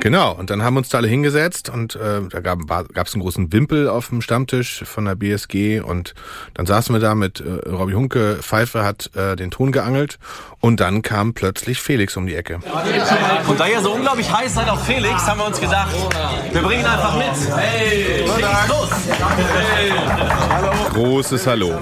Genau, 0.00 0.32
und 0.32 0.48
dann 0.48 0.62
haben 0.62 0.74
wir 0.74 0.78
uns 0.78 0.88
da 0.88 0.98
alle 0.98 1.08
hingesetzt 1.08 1.68
und 1.68 1.94
äh, 1.94 2.22
da 2.30 2.40
gab 2.40 3.06
es 3.06 3.14
einen 3.14 3.22
großen 3.22 3.52
Wimpel 3.52 3.88
auf 3.88 4.08
dem 4.08 4.22
Stammtisch 4.22 4.82
von 4.84 5.04
der 5.04 5.14
BSG 5.14 5.80
und 5.80 6.14
dann 6.54 6.64
saßen 6.64 6.94
wir 6.94 7.00
da 7.00 7.14
mit 7.14 7.40
äh, 7.40 7.68
Robby 7.68 7.92
Hunke, 7.92 8.38
Pfeife 8.40 8.82
hat 8.82 9.14
äh, 9.14 9.36
den 9.36 9.50
Ton 9.50 9.72
geangelt 9.72 10.18
und 10.60 10.80
dann 10.80 11.02
kam 11.02 11.34
plötzlich 11.34 11.80
Felix 11.80 12.16
um 12.16 12.26
die 12.26 12.34
Ecke. 12.34 12.60
Und 13.46 13.60
da 13.60 13.66
ihr 13.66 13.80
so 13.82 13.92
unglaublich 13.92 14.32
heiß 14.32 14.54
seid 14.54 14.70
auf 14.70 14.84
Felix, 14.86 15.26
haben 15.26 15.38
wir 15.38 15.46
uns 15.46 15.60
gedacht, 15.60 15.94
wir 16.50 16.62
bringen 16.62 16.80
ihn 16.80 16.86
einfach 16.86 17.16
mit. 17.16 17.56
Hey, 17.56 18.24
los! 18.68 18.88
Hey. 19.74 19.92
Großes 20.92 21.46
Hallo. 21.46 21.72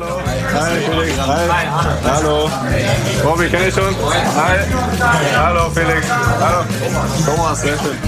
Hi 0.52 0.80
Felix, 0.80 1.18
hi. 1.18 1.66
Hallo. 2.04 2.50
Robby, 3.24 3.48
kenn 3.48 3.68
ich 3.68 3.74
schon? 3.74 3.94
Hi. 4.36 4.58
Hallo 5.36 5.70
Felix. 5.70 6.06
Hallo. 6.10 6.64
Thomas, 7.24 7.60
sehr 7.60 7.78
schön. 7.78 8.07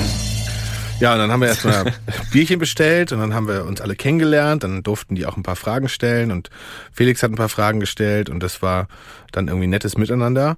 Ja, 1.00 1.14
und 1.14 1.18
dann 1.18 1.32
haben 1.32 1.40
wir 1.40 1.48
erstmal 1.48 1.94
Bierchen 2.32 2.58
bestellt 2.58 3.10
und 3.12 3.20
dann 3.20 3.34
haben 3.34 3.48
wir 3.48 3.64
uns 3.64 3.80
alle 3.80 3.96
kennengelernt. 3.96 4.62
Dann 4.64 4.82
durften 4.82 5.14
die 5.14 5.24
auch 5.24 5.36
ein 5.36 5.42
paar 5.42 5.56
Fragen 5.56 5.88
stellen 5.88 6.30
und 6.30 6.50
Felix 6.92 7.22
hat 7.22 7.32
ein 7.32 7.36
paar 7.36 7.48
Fragen 7.48 7.80
gestellt 7.80 8.28
und 8.28 8.42
das 8.42 8.60
war 8.60 8.86
dann 9.32 9.48
irgendwie 9.48 9.66
nettes 9.66 9.96
Miteinander. 9.96 10.56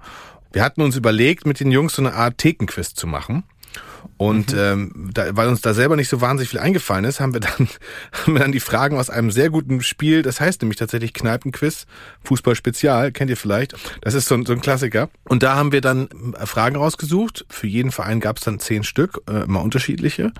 Wir 0.52 0.64
hatten 0.64 0.82
uns 0.82 0.96
überlegt, 0.96 1.46
mit 1.46 1.60
den 1.60 1.70
Jungs 1.70 1.94
so 1.94 2.02
eine 2.02 2.14
Art 2.14 2.38
Thekenquiz 2.38 2.94
zu 2.94 3.06
machen. 3.06 3.44
Und 4.16 4.54
ähm, 4.56 5.10
da, 5.12 5.36
weil 5.36 5.48
uns 5.48 5.60
da 5.60 5.74
selber 5.74 5.96
nicht 5.96 6.08
so 6.08 6.20
wahnsinnig 6.20 6.50
viel 6.50 6.58
eingefallen 6.60 7.04
ist, 7.04 7.20
haben 7.20 7.32
wir 7.34 7.40
dann 7.40 7.68
haben 8.12 8.32
wir 8.34 8.40
dann 8.40 8.52
die 8.52 8.60
Fragen 8.60 8.96
aus 8.96 9.10
einem 9.10 9.30
sehr 9.30 9.50
guten 9.50 9.82
Spiel, 9.82 10.22
das 10.22 10.40
heißt 10.40 10.62
nämlich 10.62 10.78
tatsächlich 10.78 11.12
Kneipenquiz, 11.12 11.86
Fußball 12.24 12.54
Spezial, 12.54 13.12
kennt 13.12 13.30
ihr 13.30 13.36
vielleicht. 13.36 13.74
Das 14.02 14.14
ist 14.14 14.28
so, 14.28 14.34
ein- 14.34 14.46
so 14.46 14.52
ein 14.52 14.60
Klassiker. 14.60 15.08
Und 15.24 15.42
da 15.42 15.56
haben 15.56 15.72
wir 15.72 15.80
dann 15.80 16.08
äh, 16.38 16.46
Fragen 16.46 16.76
rausgesucht. 16.76 17.44
Für 17.48 17.66
jeden 17.66 17.90
Verein 17.92 18.20
gab 18.20 18.38
es 18.38 18.44
dann 18.44 18.58
zehn 18.60 18.84
Stück, 18.84 19.20
äh, 19.28 19.44
immer 19.44 19.62
unterschiedliche. 19.62 20.32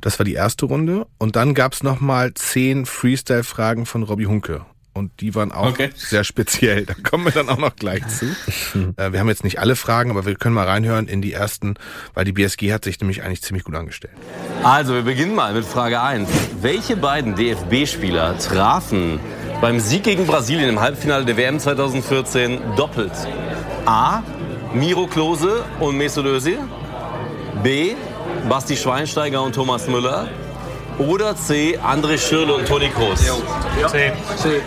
Das 0.00 0.18
war 0.18 0.24
die 0.24 0.34
erste 0.34 0.66
Runde. 0.66 1.06
Und 1.18 1.36
dann 1.36 1.54
gab 1.54 1.72
es 1.74 1.82
nochmal 1.82 2.32
zehn 2.34 2.86
Freestyle-Fragen 2.86 3.86
von 3.86 4.02
Robbie 4.02 4.26
Hunke. 4.26 4.64
Und 4.98 5.12
die 5.20 5.34
waren 5.34 5.52
auch 5.52 5.66
Okay. 5.68 5.90
sehr 5.96 6.24
speziell. 6.24 6.84
Da 6.86 6.94
kommen 6.94 7.24
wir 7.24 7.30
dann 7.32 7.48
auch 7.48 7.58
noch 7.58 7.76
gleich 7.76 8.02
zu. 8.08 8.26
Äh, 8.96 9.12
wir 9.12 9.20
haben 9.20 9.28
jetzt 9.28 9.44
nicht 9.44 9.60
alle 9.60 9.76
Fragen, 9.76 10.10
aber 10.10 10.26
wir 10.26 10.34
können 10.34 10.54
mal 10.54 10.66
reinhören 10.66 11.06
in 11.08 11.22
die 11.22 11.32
ersten, 11.32 11.74
weil 12.14 12.24
die 12.24 12.32
BSG 12.32 12.72
hat 12.72 12.84
sich 12.84 12.98
nämlich 13.00 13.22
eigentlich 13.22 13.42
ziemlich 13.42 13.64
gut 13.64 13.74
angestellt. 13.76 14.12
Also, 14.64 14.94
wir 14.94 15.02
beginnen 15.02 15.34
mal 15.34 15.54
mit 15.54 15.64
Frage 15.64 16.00
1. 16.02 16.28
Welche 16.60 16.96
beiden 16.96 17.34
DFB-Spieler 17.36 18.38
trafen 18.38 19.20
beim 19.60 19.78
Sieg 19.80 20.02
gegen 20.04 20.26
Brasilien 20.26 20.68
im 20.68 20.80
Halbfinale 20.80 21.24
der 21.24 21.36
WM 21.36 21.60
2014 21.60 22.58
doppelt? 22.76 23.12
A. 23.86 24.22
Miro 24.74 25.06
Klose 25.06 25.64
und 25.80 25.96
Mesut 25.96 26.26
Özil. 26.26 26.58
B. 27.62 27.92
Basti 28.48 28.76
Schweinsteiger 28.76 29.42
und 29.42 29.54
Thomas 29.54 29.86
Müller. 29.88 30.28
Oder 30.98 31.36
C. 31.36 31.78
André 31.78 32.18
Schürrle 32.18 32.54
und 32.54 32.66
Toni 32.66 32.88
Kroos. 32.88 33.20
C. 33.20 34.12
C. 34.36 34.60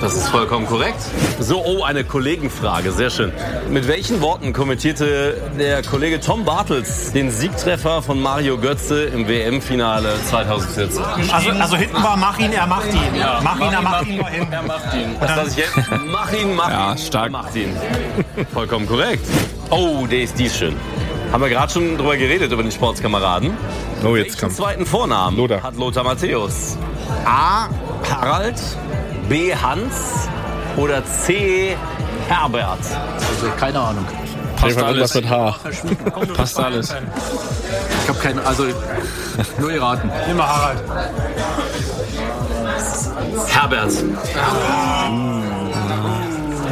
Das 0.00 0.14
ist 0.14 0.28
vollkommen 0.30 0.66
korrekt. 0.66 0.96
So, 1.40 1.62
oh, 1.62 1.82
eine 1.84 2.04
Kollegenfrage, 2.04 2.90
sehr 2.90 3.10
schön. 3.10 3.32
Mit 3.68 3.86
welchen 3.86 4.22
Worten 4.22 4.52
kommentierte 4.54 5.36
der 5.58 5.82
Kollege 5.82 6.20
Tom 6.20 6.44
Bartels 6.46 7.12
den 7.12 7.30
Siegtreffer 7.30 8.00
von 8.00 8.20
Mario 8.20 8.56
Götze 8.56 9.04
im 9.04 9.28
WM-Finale 9.28 10.14
2014? 10.30 11.02
Also, 11.30 11.50
also 11.50 11.76
hinten 11.76 12.02
war 12.02 12.16
mach 12.16 12.38
ihn, 12.38 12.50
er 12.52 12.66
macht 12.66 12.92
ihn. 12.94 12.98
mach 13.42 13.60
ihn, 13.60 13.72
er 13.72 13.82
macht 13.82 14.06
ihn. 14.06 14.20
Er 14.50 14.62
macht 14.62 14.94
ihn. 14.94 15.16
Das 15.20 15.36
lasse 15.36 15.50
ich 15.50 15.56
jetzt. 15.58 15.76
Mach 16.06 16.32
ihn, 16.32 16.56
mach 16.56 16.70
Ja, 16.70 16.92
ihn. 16.92 16.98
stark. 16.98 17.30
Macht 17.30 17.54
ihn. 17.54 17.76
Vollkommen 18.54 18.86
korrekt. 18.88 19.24
Oh, 19.68 20.06
der 20.10 20.22
ist 20.22 20.38
dies 20.38 20.56
schön. 20.56 20.76
Haben 21.32 21.42
wir 21.42 21.48
gerade 21.48 21.72
schon 21.72 21.96
drüber 21.96 22.16
geredet, 22.16 22.50
über 22.50 22.62
den 22.62 22.72
Sportskameraden. 22.72 23.56
Oh, 24.04 24.16
jetzt 24.16 24.26
Welchen 24.26 24.40
kommt's. 24.40 24.56
zweiten 24.56 24.84
Vornamen 24.86 25.62
hat 25.62 25.76
Lothar 25.76 26.02
Matthäus? 26.04 26.76
A. 27.24 27.68
Harald, 28.10 28.60
B. 29.28 29.54
Hans 29.54 30.28
oder 30.76 31.04
C. 31.04 31.76
Herbert? 32.28 32.78
Also 32.78 33.52
keine 33.56 33.78
Ahnung. 33.80 34.04
Passt 34.56 34.82
alles. 34.82 35.14
mit 35.14 35.30
H. 35.30 35.56
Passt 36.36 36.58
alles. 36.58 36.94
Ich 38.02 38.08
habe 38.08 38.18
keine, 38.18 38.44
also 38.44 38.64
nur 39.58 39.70
geraten. 39.70 40.10
Immer 40.30 40.46
Harald. 40.46 40.78
Herbert. 43.48 43.92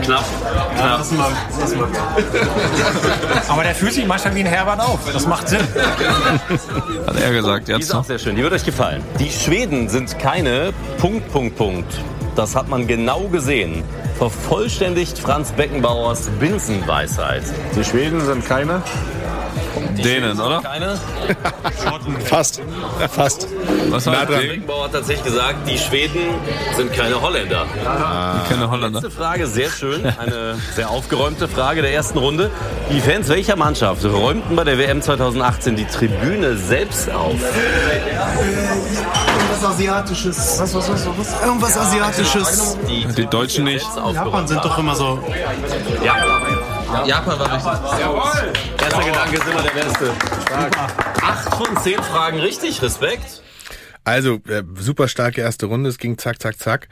Knapp. 0.08 0.24
Knapp. 0.74 0.98
Lass 0.98 1.12
mal, 1.12 1.32
lass 1.60 1.74
mal. 1.74 1.88
Aber 3.46 3.62
der 3.62 3.74
fühlt 3.74 3.92
sich 3.92 4.06
manchmal 4.06 4.34
wie 4.36 4.40
ein 4.40 4.46
Herbert 4.46 4.80
auf. 4.80 5.00
Das 5.12 5.26
macht 5.26 5.50
Sinn. 5.50 5.60
Hat 5.60 7.20
er 7.20 7.32
gesagt, 7.32 7.68
jetzt. 7.68 7.78
Die 7.78 7.82
ist 7.82 7.94
auch 7.94 8.04
sehr 8.04 8.18
schön, 8.18 8.34
die 8.34 8.42
wird 8.42 8.54
euch 8.54 8.64
gefallen. 8.64 9.04
Die 9.18 9.30
Schweden 9.30 9.90
sind 9.90 10.18
keine 10.18 10.72
Punkt, 10.96 11.30
Punkt, 11.30 11.56
Punkt. 11.56 11.92
Das 12.38 12.54
hat 12.54 12.68
man 12.68 12.86
genau 12.86 13.22
gesehen. 13.22 13.82
Vervollständigt 14.16 15.18
Franz 15.18 15.50
Beckenbauers 15.50 16.30
Binsenweisheit. 16.38 17.42
Die 17.74 17.82
Schweden 17.82 18.24
sind 18.24 18.46
keine. 18.46 18.80
Dänen, 20.04 20.38
oder? 20.38 20.60
Keine. 20.60 21.00
Fast. 22.26 22.62
Fast. 23.10 23.48
Was 23.88 24.06
war 24.06 24.24
dran. 24.24 24.38
Beckenbauer 24.38 24.84
hat 24.84 24.92
tatsächlich 24.92 25.24
gesagt, 25.24 25.68
die 25.68 25.78
Schweden 25.78 26.20
sind 26.76 26.92
keine 26.92 27.20
Holländer. 27.20 27.66
Ah. 27.84 28.44
Keine 28.48 28.70
Holländer. 28.70 29.00
Letzte 29.00 29.10
Frage, 29.10 29.48
sehr 29.48 29.70
schön. 29.70 30.06
Eine 30.06 30.54
sehr 30.76 30.90
aufgeräumte 30.90 31.48
Frage 31.48 31.82
der 31.82 31.92
ersten 31.92 32.18
Runde. 32.18 32.52
Die 32.92 33.00
Fans 33.00 33.28
welcher 33.28 33.56
Mannschaft 33.56 34.04
räumten 34.04 34.54
bei 34.54 34.62
der 34.62 34.78
WM 34.78 35.02
2018 35.02 35.74
die 35.74 35.86
Tribüne 35.86 36.56
selbst 36.56 37.10
auf? 37.10 37.34
Irgendwas 39.58 39.74
Asiatisches. 39.74 40.60
Was, 40.60 40.74
was, 40.74 40.88
was, 40.88 41.06
was? 41.18 41.42
Irgendwas 41.44 41.76
Asiatisches. 41.76 42.78
Die 43.16 43.26
Deutschen 43.26 43.64
nicht. 43.64 43.84
Japan 44.14 44.46
sind 44.46 44.64
doch 44.64 44.78
immer 44.78 44.94
so. 44.94 45.18
Ja. 46.04 47.04
Japan 47.04 47.38
war 47.40 47.52
richtig. 47.52 48.00
Jawohl! 48.00 48.52
Erster 48.80 49.02
Gedanke 49.04 49.36
ist 49.36 49.48
immer 49.48 49.62
der 49.62 49.70
beste. 49.70 50.10
Acht 51.22 51.54
von 51.56 51.76
zehn 51.78 52.00
Fragen 52.02 52.38
richtig. 52.38 52.80
Respekt. 52.82 53.42
Also, 54.04 54.34
äh, 54.48 54.62
super 54.76 55.08
starke 55.08 55.40
erste 55.40 55.66
Runde. 55.66 55.90
Es 55.90 55.98
ging 55.98 56.16
zack, 56.18 56.40
zack, 56.40 56.58
zack. 56.58 56.88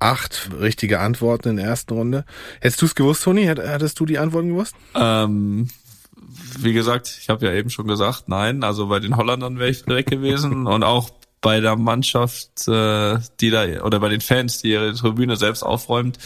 Acht 0.00 0.48
richtige 0.58 1.00
Antworten 1.00 1.50
in 1.50 1.56
der 1.58 1.66
ersten 1.66 1.92
Runde. 1.92 2.24
Hättest 2.60 2.80
du 2.80 2.86
es 2.86 2.94
gewusst, 2.94 3.22
Toni? 3.24 3.44
Hätt- 3.44 3.60
Hattest 3.68 4.00
du 4.00 4.06
die 4.06 4.18
Antworten 4.18 4.48
gewusst? 4.48 4.74
Ähm, 4.94 5.68
wie 6.58 6.72
gesagt, 6.72 7.14
ich 7.20 7.28
habe 7.28 7.44
ja 7.46 7.52
eben 7.52 7.68
schon 7.70 7.86
gesagt, 7.86 8.24
nein. 8.28 8.64
Also 8.64 8.86
bei 8.88 9.00
den 9.00 9.16
Holländern 9.18 9.58
wäre 9.58 9.68
ich 9.70 9.86
weg 9.86 10.06
gewesen 10.06 10.66
und 10.66 10.82
auch 10.82 11.10
bei 11.40 11.60
der 11.60 11.76
Mannschaft, 11.76 12.66
äh, 12.68 13.18
die 13.40 13.50
da 13.50 13.64
oder 13.82 14.00
bei 14.00 14.08
den 14.08 14.20
Fans, 14.20 14.62
die 14.62 14.70
ihre 14.72 14.94
Tribüne 14.94 15.36
selbst 15.36 15.62
aufräumt, 15.62 16.18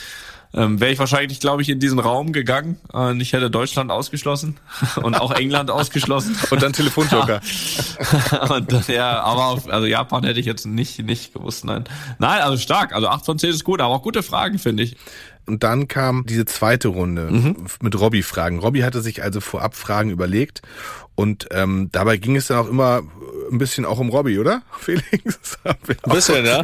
ähm, 0.52 0.80
wäre 0.80 0.90
ich 0.90 0.98
wahrscheinlich, 0.98 1.38
glaube 1.38 1.62
ich, 1.62 1.68
in 1.68 1.78
diesen 1.78 2.00
Raum 2.00 2.32
gegangen. 2.32 2.80
Und 2.92 3.20
ich 3.20 3.32
hätte 3.32 3.50
Deutschland 3.50 3.92
ausgeschlossen 3.92 4.58
und 5.02 5.14
auch 5.14 5.30
England 5.32 5.70
ausgeschlossen. 5.70 6.36
Und 6.50 6.62
dann 6.62 6.72
Telefonjoker. 6.72 7.40
und 8.48 8.72
dann, 8.72 8.84
ja, 8.88 9.20
aber 9.20 9.46
auf, 9.46 9.68
also 9.70 9.86
Japan 9.86 10.24
hätte 10.24 10.40
ich 10.40 10.46
jetzt 10.46 10.66
nicht 10.66 11.00
nicht 11.04 11.32
gewusst, 11.32 11.64
nein. 11.64 11.84
Nein, 12.18 12.42
also 12.42 12.56
stark. 12.56 12.92
Also 12.92 13.08
8 13.08 13.24
von 13.24 13.38
10 13.38 13.50
ist 13.50 13.64
gut, 13.64 13.80
aber 13.80 13.94
auch 13.94 14.02
gute 14.02 14.22
Fragen, 14.22 14.58
finde 14.58 14.82
ich. 14.82 14.96
Und 15.46 15.62
dann 15.64 15.88
kam 15.88 16.24
diese 16.26 16.44
zweite 16.44 16.88
Runde 16.88 17.54
mit 17.82 17.98
Robby-Fragen. 17.98 18.58
Robby 18.58 18.80
hatte 18.80 19.00
sich 19.00 19.22
also 19.22 19.40
vorab 19.40 19.74
Fragen 19.74 20.10
überlegt 20.10 20.62
und 21.16 21.48
ähm, 21.50 21.88
dabei 21.92 22.16
ging 22.16 22.36
es 22.36 22.46
dann 22.46 22.58
auch 22.58 22.68
immer 22.68 23.02
ein 23.50 23.58
bisschen 23.58 23.84
auch 23.84 23.98
um 23.98 24.08
Robby, 24.10 24.38
oder? 24.38 24.62
Felix? 24.78 25.58
Ein 25.64 25.74
bisschen, 26.12 26.46
ja. 26.46 26.62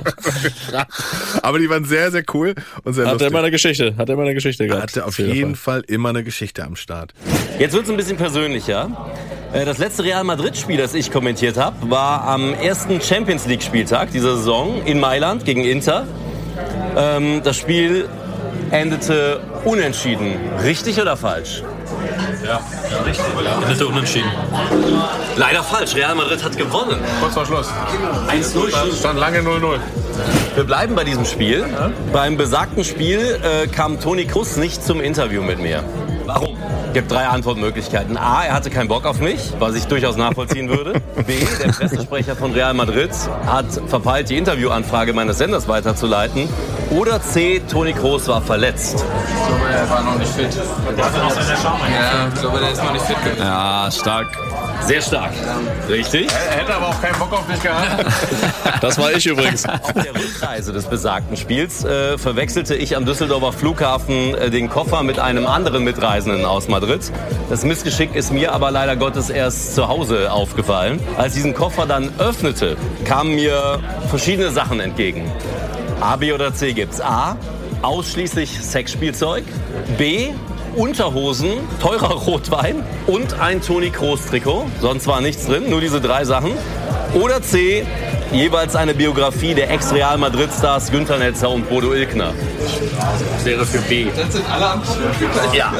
Aber 1.42 1.58
die 1.58 1.68
waren 1.68 1.84
sehr, 1.84 2.10
sehr 2.10 2.22
cool 2.32 2.54
und 2.84 2.94
sehr 2.94 3.04
Hat 3.04 3.10
er 3.10 3.12
lustig. 3.14 3.28
immer 3.30 3.38
eine 3.40 3.50
Geschichte. 3.50 3.94
Hat 3.96 4.08
er 4.08 4.12
immer 4.14 4.22
eine 4.22 4.34
Geschichte 4.34 4.66
gehabt. 4.66 4.82
Hatte 4.82 5.04
auf 5.04 5.18
jeden 5.18 5.56
Fall 5.56 5.82
immer 5.88 6.10
eine 6.10 6.22
Geschichte 6.24 6.64
am 6.64 6.76
Start. 6.76 7.12
Jetzt 7.58 7.72
wird 7.74 7.84
es 7.84 7.90
ein 7.90 7.96
bisschen 7.96 8.16
persönlicher. 8.16 9.08
Äh, 9.52 9.64
Das 9.64 9.78
letzte 9.78 10.04
Real 10.04 10.24
Madrid-Spiel, 10.24 10.76
das 10.78 10.94
ich 10.94 11.10
kommentiert 11.10 11.56
habe, 11.56 11.90
war 11.90 12.22
am 12.22 12.54
ersten 12.54 13.00
Champions 13.00 13.46
League-Spieltag 13.46 14.12
dieser 14.12 14.36
Saison 14.36 14.80
in 14.86 15.00
Mailand 15.00 15.44
gegen 15.44 15.64
Inter. 15.64 16.06
Ähm, 16.96 17.42
Das 17.44 17.56
Spiel 17.56 18.08
endete 18.70 19.40
unentschieden. 19.64 20.36
Richtig 20.62 21.00
oder 21.00 21.16
falsch? 21.16 21.62
Ja, 22.44 22.60
richtig. 23.04 23.24
Endete 23.62 23.86
unentschieden. 23.86 24.30
Leider 25.36 25.62
falsch. 25.62 25.94
Real 25.94 26.14
Madrid 26.14 26.42
hat 26.42 26.56
gewonnen. 26.56 26.98
Kurz 27.20 27.34
vor 27.34 27.46
Schluss. 27.46 27.68
1-0 28.28 28.98
Stand 28.98 29.18
lange 29.18 29.40
0-0. 29.40 29.78
Wir 30.54 30.64
bleiben 30.64 30.94
bei 30.94 31.04
diesem 31.04 31.24
Spiel. 31.24 31.64
Beim 32.12 32.36
besagten 32.36 32.84
Spiel 32.84 33.40
äh, 33.42 33.66
kam 33.66 34.00
Toni 34.00 34.24
Kroos 34.24 34.56
nicht 34.56 34.84
zum 34.84 35.00
Interview 35.00 35.42
mit 35.42 35.60
mir. 35.60 35.82
Gibt 36.96 37.12
drei 37.12 37.26
Antwortmöglichkeiten. 37.26 38.16
A, 38.16 38.44
er 38.44 38.54
hatte 38.54 38.70
keinen 38.70 38.88
Bock 38.88 39.04
auf 39.04 39.20
mich, 39.20 39.52
was 39.58 39.74
ich 39.74 39.84
durchaus 39.84 40.16
nachvollziehen 40.16 40.70
würde. 40.70 40.94
B, 41.26 41.40
der 41.62 41.68
Pressesprecher 41.70 42.34
von 42.34 42.52
Real 42.52 42.72
Madrid 42.72 43.10
hat 43.44 43.66
verpeilt, 43.86 44.30
die 44.30 44.38
Interviewanfrage 44.38 45.12
meines 45.12 45.36
Senders 45.36 45.68
weiterzuleiten. 45.68 46.48
Oder 46.88 47.20
C, 47.20 47.60
Toni 47.70 47.92
Kroos 47.92 48.28
war 48.28 48.40
verletzt. 48.40 49.04
Er 49.70 49.90
war 49.90 50.04
noch 50.04 50.18
nicht 50.18 50.32
fit. 50.32 50.48
Er 50.96 51.04
hatte 51.04 51.18
noch 51.18 51.30
seine 51.32 51.58
Charme. 51.58 51.80
Ja, 51.92 52.28
ich 52.34 52.40
glaube, 52.40 52.60
der 52.60 52.70
ist 52.70 52.82
noch 52.82 52.92
nicht 52.94 53.04
fit 53.04 53.22
gewesen. 53.22 53.42
Ja, 53.42 53.90
stark. 53.90 54.28
Sehr 54.82 55.00
stark. 55.02 55.32
Richtig? 55.88 56.28
Er 56.50 56.58
hätte 56.58 56.74
aber 56.74 56.88
auch 56.88 57.00
keinen 57.00 57.18
Bock 57.18 57.32
auf 57.32 57.46
dich 57.46 57.62
gehabt. 57.62 58.04
Das 58.80 58.98
war 58.98 59.12
ich 59.12 59.26
übrigens. 59.26 59.64
Auf 59.66 59.92
der 59.94 60.14
Rückreise 60.14 60.72
des 60.72 60.86
besagten 60.86 61.36
Spiels 61.36 61.84
äh, 61.84 62.18
verwechselte 62.18 62.74
ich 62.74 62.96
am 62.96 63.06
Düsseldorfer 63.06 63.52
Flughafen 63.52 64.34
äh, 64.34 64.50
den 64.50 64.68
Koffer 64.68 65.02
mit 65.02 65.18
einem 65.18 65.46
anderen 65.46 65.82
Mitreisenden 65.82 66.44
aus 66.44 66.68
Madrid. 66.68 67.00
Das 67.48 67.64
Missgeschick 67.64 68.14
ist 68.14 68.32
mir 68.32 68.52
aber 68.52 68.70
leider 68.70 68.96
Gottes 68.96 69.30
erst 69.30 69.74
zu 69.74 69.88
Hause 69.88 70.30
aufgefallen. 70.30 71.00
Als 71.16 71.28
ich 71.28 71.34
diesen 71.36 71.54
Koffer 71.54 71.86
dann 71.86 72.10
öffnete, 72.18 72.76
kamen 73.04 73.34
mir 73.34 73.80
verschiedene 74.08 74.50
Sachen 74.50 74.80
entgegen. 74.80 75.30
A, 76.00 76.16
B 76.16 76.32
oder 76.32 76.54
C 76.54 76.72
gibt's. 76.74 77.00
A, 77.00 77.36
ausschließlich 77.82 78.60
Sexspielzeug. 78.60 79.44
B, 79.96 80.28
Unterhosen, 80.76 81.52
teurer 81.80 82.12
Rotwein 82.12 82.84
und 83.06 83.40
ein 83.40 83.62
Toni 83.62 83.90
Kroos 83.90 84.26
Trikot. 84.26 84.66
Sonst 84.80 85.06
war 85.06 85.22
nichts 85.22 85.46
drin, 85.46 85.70
nur 85.70 85.80
diese 85.80 86.02
drei 86.02 86.24
Sachen. 86.24 86.52
Oder 87.14 87.40
C, 87.40 87.86
jeweils 88.30 88.76
eine 88.76 88.92
Biografie 88.92 89.54
der 89.54 89.70
Ex-Real 89.70 90.18
Madrid-Stars 90.18 90.90
Günther 90.90 91.16
Netzer 91.18 91.48
und 91.48 91.66
Bodo 91.68 91.94
Ilkner. 91.94 92.34
Das 93.32 93.44
wäre 93.46 93.64
für 93.64 93.78
B. 93.78 94.08
Das 94.14 94.32
sind 94.34 94.44
alle 94.50 94.82
Ja. 95.56 95.72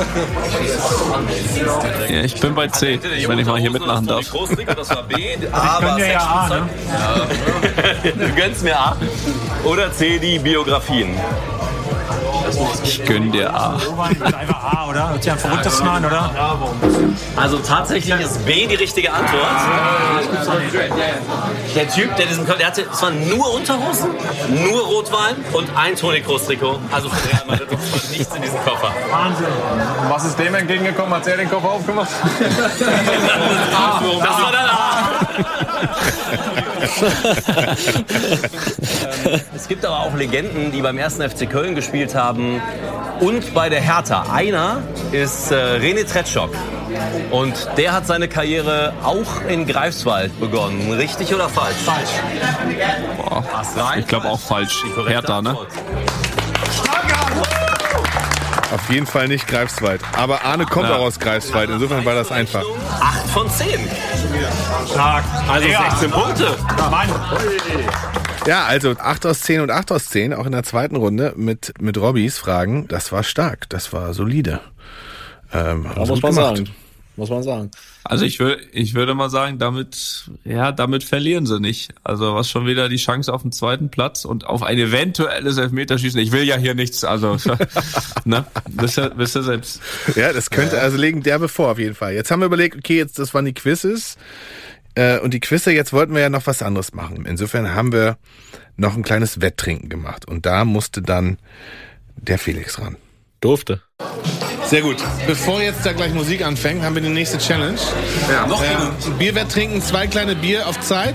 Ja, 2.08 2.20
ich 2.22 2.40
bin 2.40 2.54
bei 2.54 2.68
C, 2.68 2.98
wenn 3.28 3.38
ich 3.38 3.46
mal 3.46 3.60
hier 3.60 3.70
mitmachen 3.70 4.06
darf. 4.06 4.24
Das 4.76 4.90
war 4.90 5.02
B. 5.02 5.14
ich 5.18 5.54
A 5.54 5.78
gönn 5.78 5.88
war 5.88 5.96
dir 5.96 6.10
ja 6.10 6.20
A, 6.20 6.48
ne? 6.48 6.68
Du 8.14 8.34
gönnst 8.34 8.62
mir 8.62 8.78
A. 8.78 8.96
Oder 9.64 9.92
C, 9.92 10.18
die 10.18 10.38
Biografien. 10.38 11.14
Ich 12.82 13.04
gönn 13.04 13.30
dir 13.32 13.54
A. 13.54 13.76
Einfach 14.20 14.64
A, 14.64 14.86
oder? 14.88 15.10
Hört 15.10 15.22
sich 15.22 15.32
am 15.32 15.38
verrücktesten 15.38 15.88
an, 15.88 16.04
oder? 16.04 16.30
Also 17.36 17.58
tatsächlich 17.58 18.18
ist 18.20 18.44
B 18.46 18.66
die 18.66 18.74
richtige 18.76 19.12
Antwort. 19.12 19.46
Der 21.74 21.88
Typ, 21.88 22.16
der 22.16 22.26
diesen 22.26 22.46
der 22.46 22.66
hatte, 22.66 22.86
es 22.90 23.02
waren 23.02 23.28
nur 23.28 23.54
Unterhosen, 23.54 24.10
nur 24.48 24.80
Rotwein 24.80 25.36
und 25.52 25.68
ein 25.76 25.96
Toni 25.96 26.20
Kroos 26.20 26.46
Trikot. 26.46 26.78
Also 26.90 27.08
von 27.08 27.18
Real 27.30 27.42
Madrid 27.46 27.68
ist 27.72 28.10
nichts 28.10 28.34
in 28.34 28.42
diesem 28.42 28.62
Koffer. 28.64 28.92
Wahnsinn. 29.10 29.46
Was 30.08 30.24
ist 30.24 30.38
dem 30.38 30.54
entgegengekommen, 30.54 31.12
als 31.12 31.26
er 31.26 31.36
den 31.36 31.50
Koffer 31.50 31.70
aufgemacht 31.72 32.08
hat? 32.22 32.30
Das 34.26 34.42
war 34.42 34.52
dann 34.52 34.68
A. 34.68 35.65
Ähm, 39.06 39.40
es 39.54 39.68
gibt 39.68 39.84
aber 39.84 40.00
auch 40.00 40.14
Legenden, 40.14 40.72
die 40.72 40.80
beim 40.80 40.98
1. 40.98 41.16
FC 41.16 41.48
Köln 41.48 41.74
gespielt 41.74 42.14
haben 42.14 42.60
und 43.20 43.54
bei 43.54 43.68
der 43.68 43.80
Hertha. 43.80 44.26
Einer 44.32 44.82
ist 45.12 45.50
äh, 45.50 45.78
René 45.78 46.06
Tretschok. 46.06 46.50
Und 47.30 47.68
der 47.76 47.92
hat 47.92 48.06
seine 48.06 48.28
Karriere 48.28 48.92
auch 49.02 49.42
in 49.48 49.66
Greifswald 49.66 50.38
begonnen. 50.40 50.92
Richtig 50.92 51.34
oder 51.34 51.48
falsch? 51.48 51.76
Falsch. 51.84 52.10
Boah, 53.16 53.44
ich 53.98 54.06
glaube 54.06 54.28
auch 54.28 54.40
falsch. 54.40 54.84
Hertha, 55.06 55.42
ne? 55.42 55.56
Auf 58.72 58.90
jeden 58.90 59.06
Fall 59.06 59.28
nicht 59.28 59.46
Greifswald. 59.46 60.00
Aber 60.16 60.44
Arne 60.44 60.66
kommt 60.66 60.88
Ja. 60.88 60.96
auch 60.96 61.02
aus 61.02 61.20
Greifswald. 61.20 61.70
Insofern 61.70 62.04
war 62.04 62.14
das 62.14 62.32
einfach. 62.32 62.64
8 63.00 63.30
von 63.30 63.48
10. 63.48 63.68
Stark. 64.90 65.24
Also 65.48 65.68
Ja. 65.68 65.90
16 65.90 66.10
Punkte. 66.10 66.56
Mann. 66.90 67.08
Ja, 68.46 68.64
also 68.64 68.92
8 68.98 69.26
aus 69.26 69.40
10 69.42 69.60
und 69.60 69.70
8 69.70 69.92
aus 69.92 70.06
10, 70.08 70.34
auch 70.34 70.46
in 70.46 70.52
der 70.52 70.62
zweiten 70.64 70.96
Runde 70.96 71.32
mit, 71.36 71.74
mit 71.80 71.96
Robbys 71.98 72.38
Fragen. 72.38 72.86
Das 72.88 73.12
war 73.12 73.22
stark, 73.22 73.68
das 73.68 73.92
war 73.92 74.12
solide. 74.14 74.60
Ähm, 75.52 75.88
haben 75.88 75.94
sie 75.94 75.98
muss 75.98 76.08
gut 76.08 76.22
man 76.22 76.34
gemacht. 76.34 76.56
sagen. 76.56 76.70
Muss 77.16 77.30
man 77.30 77.42
sagen. 77.42 77.70
Also 78.04 78.24
ich 78.26 78.38
würde, 78.38 78.62
ich 78.72 78.94
würde 78.94 79.14
mal 79.14 79.30
sagen, 79.30 79.58
damit, 79.58 80.30
ja, 80.44 80.70
damit 80.70 81.02
verlieren 81.02 81.46
sie 81.46 81.60
nicht. 81.60 81.94
Also 82.04 82.34
was 82.34 82.50
schon 82.50 82.66
wieder 82.66 82.88
die 82.90 82.96
Chance 82.96 83.32
auf 83.32 83.42
den 83.42 83.52
zweiten 83.52 83.88
Platz 83.88 84.24
und 84.24 84.44
auf 84.44 84.62
ein 84.62 84.78
eventuelles 84.78 85.56
Elfmeterschießen. 85.56 86.20
Ich 86.20 86.30
will 86.30 86.42
ja 86.42 86.56
hier 86.56 86.74
nichts, 86.74 87.04
also, 87.04 87.36
ne, 88.24 88.44
wisst 88.68 88.98
ihr, 88.98 89.12
wisst 89.16 89.36
ihr 89.36 89.42
selbst. 89.42 89.80
Ja, 90.14 90.32
das 90.32 90.50
könnte, 90.50 90.80
also 90.80 90.98
legen 90.98 91.22
der 91.22 91.38
bevor 91.38 91.72
auf 91.72 91.78
jeden 91.78 91.94
Fall. 91.94 92.12
Jetzt 92.12 92.30
haben 92.30 92.40
wir 92.40 92.46
überlegt, 92.46 92.76
okay, 92.76 92.98
jetzt, 92.98 93.18
das 93.18 93.32
waren 93.32 93.46
die 93.46 93.54
Quizzes. 93.54 94.16
Äh, 94.94 95.18
und 95.20 95.32
die 95.32 95.40
Quizze, 95.40 95.72
jetzt 95.72 95.92
wollten 95.92 96.14
wir 96.14 96.22
ja 96.22 96.30
noch 96.30 96.46
was 96.46 96.62
anderes 96.62 96.92
machen. 96.92 97.24
Insofern 97.26 97.74
haben 97.74 97.92
wir 97.92 98.18
noch 98.76 98.96
ein 98.96 99.02
kleines 99.02 99.40
Wetttrinken 99.40 99.88
gemacht. 99.88 100.26
Und 100.26 100.46
da 100.46 100.64
musste 100.64 101.02
dann 101.02 101.38
der 102.16 102.38
Felix 102.38 102.80
ran. 102.80 102.96
Durfte. 103.40 103.82
Sehr 104.66 104.82
gut. 104.82 104.96
Bevor 105.26 105.62
jetzt 105.62 105.86
da 105.86 105.92
gleich 105.92 106.12
Musik 106.12 106.44
anfängt, 106.44 106.82
haben 106.82 106.94
wir 106.96 107.02
die 107.02 107.08
nächste 107.08 107.38
Challenge. 107.38 107.78
Ja. 108.30 108.46
Noch 108.46 108.62
ähm, 108.62 109.18
Bierwett 109.18 109.50
trinken, 109.50 109.80
zwei 109.80 110.08
kleine 110.08 110.34
Bier 110.34 110.66
auf 110.66 110.80
Zeit. 110.80 111.14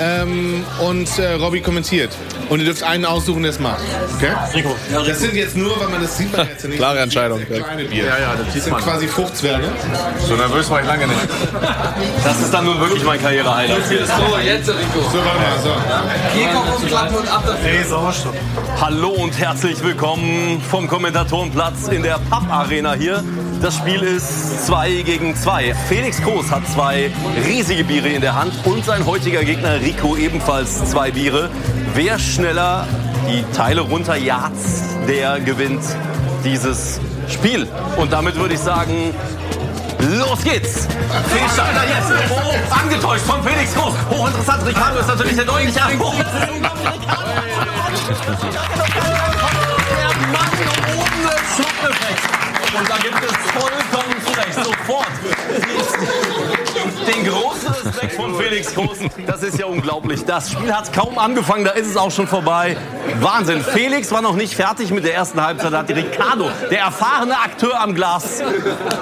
Ähm, 0.00 0.64
und 0.80 1.18
äh, 1.18 1.32
Robby 1.34 1.60
kommentiert. 1.60 2.10
Und 2.48 2.60
ihr 2.60 2.64
dürft 2.66 2.82
einen 2.82 3.04
aussuchen, 3.04 3.42
der 3.42 3.50
es 3.52 3.58
macht. 3.58 3.80
Okay? 4.16 4.32
Rico. 4.54 4.74
Das 5.06 5.20
sind 5.20 5.34
jetzt 5.34 5.54
nur, 5.56 5.78
weil 5.78 5.88
man 5.88 6.00
das 6.00 6.16
sieht 6.16 6.34
man 6.34 6.48
jetzt 6.48 6.64
nicht. 6.68 6.78
Klare 6.78 7.00
Entscheidung. 7.00 7.40
Kleine 7.44 7.84
Bier. 7.84 8.04
Ja, 8.06 8.18
ja, 8.18 8.34
das 8.36 8.54
das 8.54 8.64
sind 8.64 8.72
man. 8.72 8.82
quasi 8.82 9.06
Fruchtzwerge. 9.06 9.64
So 10.26 10.34
nervös 10.34 10.70
war 10.70 10.80
ich 10.80 10.86
lange 10.86 11.06
nicht. 11.08 11.20
Das 12.24 12.40
ist 12.40 12.52
dann 12.52 12.64
nun 12.64 12.80
wirklich 12.80 13.04
mein 13.04 13.20
Karriere-Highlight. 13.20 13.86
So, 13.86 14.38
jetzt 14.44 14.68
Rico. 14.68 15.10
So, 15.12 15.18
warte 15.18 15.38
mal, 15.38 15.58
so. 15.62 15.70
Hier 16.34 16.48
kommt 16.48 16.76
umklappen 16.76 17.16
und 17.16 17.28
ab 17.28 17.42
dafür. 17.46 17.68
Ey, 17.68 17.84
Sauerstoff. 17.84 18.34
Hallo 18.80 19.10
und 19.10 19.38
herzlich 19.38 19.82
willkommen 19.82 20.62
vom 20.70 20.88
Kommentatorenplatz 20.88 21.88
in 21.88 22.02
der 22.02 22.18
Papp-Arena 22.30 22.94
hier. 22.94 23.22
Das 23.60 23.76
Spiel 23.76 24.02
ist 24.02 24.66
2 24.66 25.02
gegen 25.02 25.34
2. 25.34 25.74
Felix 25.88 26.22
Groß 26.22 26.50
hat 26.50 26.66
zwei 26.68 27.10
riesige 27.44 27.82
Biere 27.82 28.08
in 28.08 28.20
der 28.20 28.34
Hand 28.34 28.52
und 28.64 28.84
sein 28.84 29.04
heutiger 29.04 29.42
Gegner 29.44 29.80
Rico 29.80 30.16
ebenfalls 30.16 30.90
zwei 30.90 31.10
Biere. 31.10 31.50
Wer 31.94 32.18
schneller 32.18 32.86
die 33.28 33.44
Teile 33.56 33.80
runterjagt, 33.80 34.54
der 35.08 35.40
gewinnt 35.40 35.82
dieses 36.44 37.00
Spiel. 37.28 37.66
Und 37.96 38.12
damit 38.12 38.36
würde 38.36 38.54
ich 38.54 38.60
sagen, 38.60 39.12
Los 40.00 40.44
geht's! 40.44 40.86
Fehlsteiner 41.28 41.82
jetzt! 41.82 42.12
Oh, 42.30 42.54
angetäuscht 42.72 43.24
von 43.24 43.42
Felix 43.42 43.74
Groß. 43.74 43.94
Hochinteressant. 44.10 44.64
Ricardo 44.66 45.00
ist 45.00 45.08
natürlich 45.08 45.34
der 45.34 45.44
deutliche 45.44 45.98
Hoch. 45.98 46.14
Und 52.78 52.88
da 52.88 52.96
gibt 52.96 53.16
es 53.24 53.32
vollkommen 53.60 54.14
zu 54.24 54.32
Recht 54.40 54.54
sofort 54.54 55.06
den 57.06 57.24
großen 57.26 57.68
Respekt 57.72 58.12
von 58.14 58.36
Felix 58.36 58.74
Groß. 58.74 58.98
Das 59.26 59.42
ist 59.42 59.58
ja 59.58 59.66
unglaublich. 59.66 60.24
Das 60.24 60.50
Spiel 60.52 60.72
hat 60.72 60.92
kaum 60.92 61.18
angefangen, 61.18 61.64
da 61.64 61.70
ist 61.72 61.88
es 61.88 61.96
auch 61.96 62.10
schon 62.10 62.26
vorbei. 62.28 62.76
Wahnsinn. 63.20 63.62
Felix 63.64 64.12
war 64.12 64.22
noch 64.22 64.34
nicht 64.36 64.54
fertig 64.54 64.90
mit 64.90 65.04
der 65.04 65.14
ersten 65.14 65.42
Halbzeit. 65.42 65.72
Da 65.72 65.78
hat 65.78 65.88
Ricardo, 65.90 66.50
der 66.70 66.80
erfahrene 66.80 67.36
Akteur 67.38 67.80
am 67.80 67.94
Glas, 67.94 68.42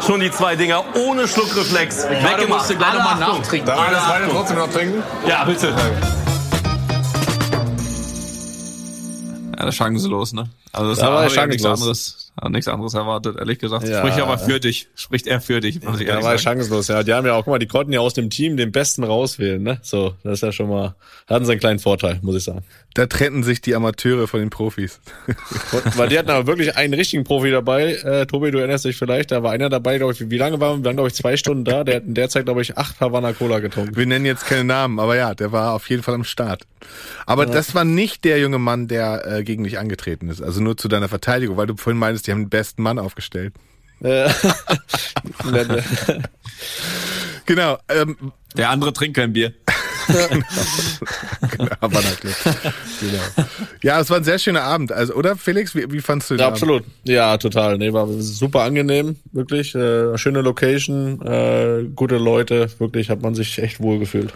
schon 0.06 0.20
die 0.20 0.30
zwei 0.30 0.56
Dinger 0.56 0.84
ohne 0.94 1.26
Schluckreflex 1.28 2.04
weggemacht. 2.08 2.48
musste 2.48 2.76
gleich 2.76 2.88
Alle 2.90 2.98
noch 3.00 3.04
mal 3.16 3.22
Achtung. 3.22 3.38
nachtrinken. 3.40 3.66
Darf 3.66 3.84
ich 3.88 3.94
das 3.96 4.08
Wein 4.08 4.22
Achtung. 4.22 4.36
trotzdem 4.36 4.58
noch 4.58 4.70
trinken? 4.72 5.02
Ja, 5.26 5.44
bitte. 5.44 5.74
Ja, 9.58 9.64
das 9.64 9.68
ist 9.68 9.76
chancenlos, 9.76 10.32
ne? 10.32 10.48
Also 10.72 10.90
das 10.90 10.98
Da 10.98 11.06
war 11.06 11.12
habe 11.14 11.22
er 11.24 11.28
ich 11.28 11.34
ja 11.34 11.46
nichts 11.46 11.64
anderes, 11.64 12.25
habe 12.40 12.52
nichts 12.52 12.68
anderes 12.68 12.94
erwartet, 12.94 13.36
ehrlich 13.38 13.58
gesagt. 13.58 13.88
Ja. 13.88 13.98
Spricht 14.00 14.20
aber 14.20 14.36
für 14.38 14.60
dich. 14.60 14.88
Spricht 14.94 15.26
er 15.26 15.40
für 15.40 15.60
dich, 15.60 15.82
muss 15.82 16.00
ich 16.00 16.06
Ja, 16.06 16.12
ehrlich 16.14 16.24
war 16.24 16.32
ja 16.32 16.38
sagen. 16.38 16.58
chancenlos, 16.60 16.88
ja. 16.88 17.02
Die 17.02 17.12
haben 17.14 17.26
ja 17.26 17.34
auch, 17.34 17.44
guck 17.44 17.52
mal, 17.54 17.58
die 17.58 17.66
konnten 17.66 17.92
ja 17.92 18.00
aus 18.00 18.14
dem 18.14 18.28
Team 18.30 18.56
den 18.56 18.72
Besten 18.72 19.04
rauswählen, 19.04 19.62
ne? 19.62 19.78
So, 19.82 20.14
das 20.22 20.34
ist 20.34 20.42
ja 20.42 20.52
schon 20.52 20.68
mal, 20.68 20.94
hatten 21.28 21.44
sie 21.44 21.52
einen 21.52 21.60
kleinen 21.60 21.78
Vorteil, 21.78 22.18
muss 22.22 22.36
ich 22.36 22.44
sagen. 22.44 22.62
Da 22.94 23.06
trennten 23.06 23.42
sich 23.42 23.60
die 23.60 23.74
Amateure 23.74 24.26
von 24.26 24.40
den 24.40 24.50
Profis. 24.50 25.00
Weil 25.96 26.08
die 26.08 26.18
hatten 26.18 26.30
aber 26.30 26.46
wirklich 26.46 26.76
einen 26.76 26.94
richtigen 26.94 27.24
Profi 27.24 27.50
dabei. 27.50 27.92
Äh, 27.94 28.26
Tobi, 28.26 28.50
du 28.50 28.58
erinnerst 28.58 28.84
dich 28.86 28.96
vielleicht, 28.96 29.32
da 29.32 29.42
war 29.42 29.52
einer 29.52 29.68
dabei, 29.68 29.98
glaube 29.98 30.12
ich, 30.14 30.30
wie 30.30 30.38
lange 30.38 30.60
waren 30.60 30.78
wir? 30.78 30.82
Wir 30.82 30.84
waren, 30.86 30.96
glaube 30.96 31.08
ich, 31.08 31.14
zwei 31.14 31.36
Stunden 31.36 31.64
da. 31.64 31.84
Der 31.84 31.96
hat 31.96 32.04
in 32.04 32.14
der 32.14 32.28
Zeit, 32.28 32.44
glaube 32.46 32.62
ich, 32.62 32.76
acht 32.78 33.00
Havana 33.00 33.32
Cola 33.32 33.58
getrunken. 33.58 33.96
Wir 33.96 34.06
nennen 34.06 34.24
jetzt 34.24 34.46
keine 34.46 34.64
Namen, 34.64 34.98
aber 34.98 35.16
ja, 35.16 35.34
der 35.34 35.52
war 35.52 35.74
auf 35.74 35.88
jeden 35.90 36.02
Fall 36.02 36.14
am 36.14 36.24
Start. 36.24 36.62
Aber 37.26 37.46
Ja. 37.46 37.52
das 37.52 37.74
war 37.74 37.84
nicht 37.84 38.24
der 38.24 38.38
junge 38.38 38.58
Mann, 38.58 38.88
der 38.88 39.26
äh, 39.26 39.42
gegen 39.44 39.64
dich 39.64 39.78
angetreten 39.78 40.28
ist. 40.28 40.40
Also 40.42 40.62
nur 40.62 40.76
zu 40.76 40.88
deiner 40.88 41.08
Verteidigung, 41.08 41.56
weil 41.56 41.66
du 41.66 41.76
vorhin 41.76 41.98
meintest, 41.98 42.25
die 42.26 42.32
haben 42.32 42.42
den 42.44 42.50
besten 42.50 42.82
Mann 42.82 42.98
aufgestellt. 42.98 43.54
Äh, 44.02 44.28
Genau. 47.46 47.78
Ähm, 47.88 48.32
Der 48.56 48.70
andere 48.70 48.92
trinkt 48.92 49.16
kein 49.16 49.32
Bier. 49.32 49.52
genau, 51.50 51.70
Havana 51.80 52.08
Club. 52.20 52.34
genau. 53.00 53.48
Ja, 53.82 54.00
es 54.00 54.08
war 54.10 54.18
ein 54.18 54.24
sehr 54.24 54.38
schöner 54.38 54.62
Abend. 54.62 54.92
Also, 54.92 55.14
oder 55.14 55.36
Felix, 55.36 55.74
wie, 55.74 55.90
wie 55.90 56.00
fandst 56.00 56.30
du 56.30 56.34
den 56.34 56.40
Ja, 56.40 56.46
Abend? 56.46 56.56
absolut. 56.62 56.84
Ja, 57.04 57.36
total. 57.38 57.78
Nee, 57.78 57.92
war 57.92 58.06
super 58.20 58.62
angenehm, 58.62 59.16
wirklich. 59.32 59.74
Äh, 59.74 60.16
schöne 60.18 60.42
Location, 60.42 61.20
äh, 61.26 61.84
gute 61.94 62.18
Leute, 62.18 62.68
wirklich 62.78 63.10
hat 63.10 63.22
man 63.22 63.34
sich 63.34 63.58
echt 63.58 63.80
wohl 63.80 63.98
gefühlt. 63.98 64.32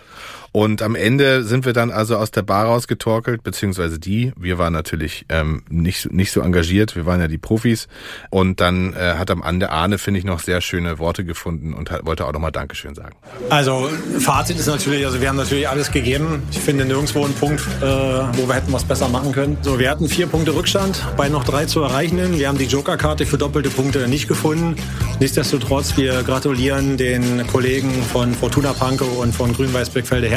Und 0.52 0.82
am 0.82 0.94
Ende 0.94 1.44
sind 1.44 1.64
wir 1.64 1.72
dann 1.72 1.90
also 1.90 2.16
aus 2.16 2.30
der 2.30 2.42
Bar 2.42 2.66
rausgetorkelt, 2.66 3.42
beziehungsweise 3.42 3.98
die. 3.98 4.32
Wir 4.36 4.58
waren 4.58 4.72
natürlich 4.72 5.24
ähm, 5.28 5.62
nicht, 5.68 6.12
nicht 6.12 6.32
so 6.32 6.40
engagiert, 6.40 6.96
wir 6.96 7.06
waren 7.06 7.20
ja 7.20 7.28
die 7.28 7.38
Profis. 7.38 7.86
Und 8.30 8.60
dann 8.60 8.92
äh, 8.94 9.14
hat 9.16 9.30
am 9.30 9.42
Ende 9.42 9.70
Arne, 9.70 9.98
finde 9.98 10.18
ich, 10.18 10.24
noch 10.24 10.40
sehr 10.40 10.60
schöne 10.60 10.98
Worte 10.98 11.24
gefunden 11.24 11.72
und 11.72 11.90
hat, 11.90 12.04
wollte 12.04 12.26
auch 12.26 12.32
nochmal 12.32 12.52
Dankeschön 12.52 12.94
sagen. 12.94 13.14
Also 13.48 13.88
Fazit 14.18 14.58
ist 14.58 14.66
natürlich, 14.66 15.06
also 15.06 15.20
wir 15.20 15.28
haben 15.28 15.36
natürlich 15.36 15.68
alles 15.68 15.92
gegeben. 15.92 16.42
Ich 16.50 16.58
finde 16.58 16.84
nirgendwo 16.84 17.24
einen 17.24 17.34
Punkt, 17.34 17.62
äh, 17.80 17.84
wo 17.84 18.48
wir 18.48 18.54
hätten 18.54 18.72
was 18.72 18.84
besser 18.84 19.08
machen 19.08 19.32
können. 19.32 19.56
So, 19.62 19.78
wir 19.78 19.88
hatten 19.90 20.08
vier 20.08 20.26
Punkte 20.26 20.54
Rückstand, 20.54 21.04
bei 21.16 21.28
noch 21.28 21.44
drei 21.44 21.66
zu 21.66 21.80
erreichenden. 21.80 22.38
Wir 22.38 22.48
haben 22.48 22.58
die 22.58 22.64
Jokerkarte 22.64 23.24
für 23.24 23.38
doppelte 23.38 23.70
Punkte 23.70 24.08
nicht 24.08 24.26
gefunden. 24.26 24.74
Nichtsdestotrotz, 25.20 25.96
wir 25.96 26.22
gratulieren 26.22 26.96
den 26.96 27.46
Kollegen 27.46 27.90
von 28.02 28.34
Fortuna 28.34 28.72
Pankow 28.72 29.18
und 29.18 29.34
von 29.34 29.52
Grün-Weiß 29.52 29.90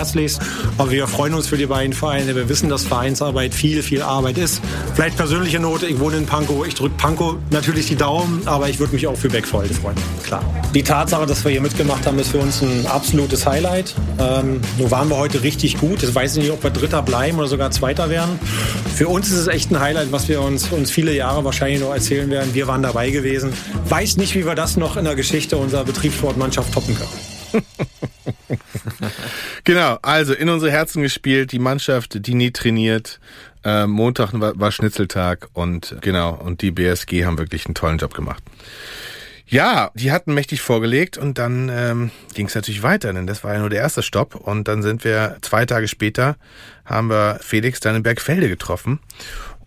Herzlichst. 0.04 0.42
Aber 0.78 0.92
wir 0.92 1.08
freuen 1.08 1.34
uns 1.34 1.48
für 1.48 1.56
die 1.56 1.66
beiden 1.66 1.94
Vereine. 1.94 2.36
Wir 2.36 2.50
wissen, 2.50 2.68
dass 2.68 2.84
Vereinsarbeit 2.84 3.54
viel, 3.54 3.82
viel 3.82 4.02
Arbeit 4.02 4.38
ist. 4.38 4.62
Vielleicht 4.96 5.16
persönliche 5.16 5.62
Note, 5.62 5.88
ich 5.88 5.98
wohne 5.98 6.18
in 6.18 6.26
Pankow. 6.26 6.68
Ich 6.68 6.76
drücke 6.76 6.96
Pankow 6.98 7.36
natürlich 7.52 7.88
die 7.88 7.96
Daumen, 7.96 8.42
aber 8.46 8.68
ich 8.68 8.80
würde 8.80 8.94
mich 8.94 9.08
auch 9.08 9.16
für 9.16 9.30
Beckfelde 9.30 9.74
freuen. 9.74 9.96
Klar. 10.24 10.44
Die 10.76 10.84
Tatsache, 10.84 11.26
dass 11.26 11.46
wir 11.46 11.52
hier 11.52 11.62
mitgemacht 11.62 12.06
haben, 12.06 12.20
ist 12.20 12.32
für 12.32 12.40
uns 12.40 12.62
ein 12.62 12.86
absolutes 12.86 13.46
Highlight. 13.46 13.96
Ähm, 14.20 14.60
nur 14.78 14.92
waren 14.92 15.08
wir 15.08 15.16
heute 15.16 15.42
richtig 15.42 15.80
gut. 15.80 16.04
Ich 16.04 16.14
weiß 16.14 16.36
nicht, 16.36 16.52
ob 16.52 16.62
wir 16.64 16.70
Dritter 16.70 17.02
bleiben 17.02 17.38
oder 17.38 17.48
sogar 17.48 17.72
Zweiter 17.72 18.10
werden. 18.10 18.38
Für 18.94 19.08
uns 19.08 19.32
ist 19.32 19.38
es 19.38 19.48
echt 19.48 19.72
ein 19.72 19.80
Highlight, 19.80 20.12
was 20.12 20.28
wir 20.28 20.42
uns, 20.42 20.68
uns 20.72 20.92
viele 20.92 21.16
Jahre 21.16 21.46
wahrscheinlich 21.46 21.80
noch 21.80 21.94
erzählen 21.94 22.30
werden. 22.30 22.54
Wir 22.54 22.68
waren 22.68 22.84
dabei 22.84 23.10
gewesen. 23.10 23.54
Weiß 23.88 24.18
nicht, 24.18 24.36
wie 24.36 24.46
wir 24.46 24.56
das 24.56 24.76
noch 24.76 24.98
in 24.98 25.06
der 25.06 25.16
Geschichte 25.16 25.56
unserer 25.56 25.86
Betriebssportmannschaft 25.86 26.74
toppen 26.74 26.96
können. 26.96 27.33
Genau, 29.64 29.98
also 30.02 30.34
in 30.34 30.50
unsere 30.50 30.72
Herzen 30.72 31.02
gespielt, 31.02 31.52
die 31.52 31.60
Mannschaft, 31.60 32.26
die 32.28 32.34
nie 32.34 32.52
trainiert. 32.52 33.20
Äh, 33.64 33.88
Montag 33.88 34.32
war, 34.34 34.60
war 34.60 34.72
Schnitzeltag 34.72 35.48
und 35.54 35.96
genau, 36.02 36.34
und 36.34 36.62
die 36.62 36.72
BSG 36.72 37.26
haben 37.26 37.38
wirklich 37.38 37.66
einen 37.66 37.76
tollen 37.76 37.98
Job 37.98 38.14
gemacht. 38.14 38.44
Ja, 39.46 39.92
die 39.94 40.12
hatten 40.12 40.34
mächtig 40.34 40.62
vorgelegt 40.62 41.18
und 41.18 41.38
dann 41.38 41.70
ähm, 41.70 42.12
ging 42.34 42.48
es 42.48 42.56
natürlich 42.56 42.82
weiter, 42.82 43.14
denn 43.14 43.28
das 43.28 43.44
war 43.44 43.54
ja 43.54 43.60
nur 43.60 43.70
der 43.70 43.82
erste 43.82 44.02
Stopp. 44.02 44.36
Und 44.36 44.68
dann 44.68 44.82
sind 44.82 45.04
wir 45.04 45.38
zwei 45.42 45.66
Tage 45.66 45.88
später, 45.88 46.38
haben 46.86 47.10
wir 47.10 47.38
Felix 47.42 47.80
dann 47.80 47.96
in 47.96 48.04
Bergfelde 48.04 48.50
getroffen. 48.50 49.00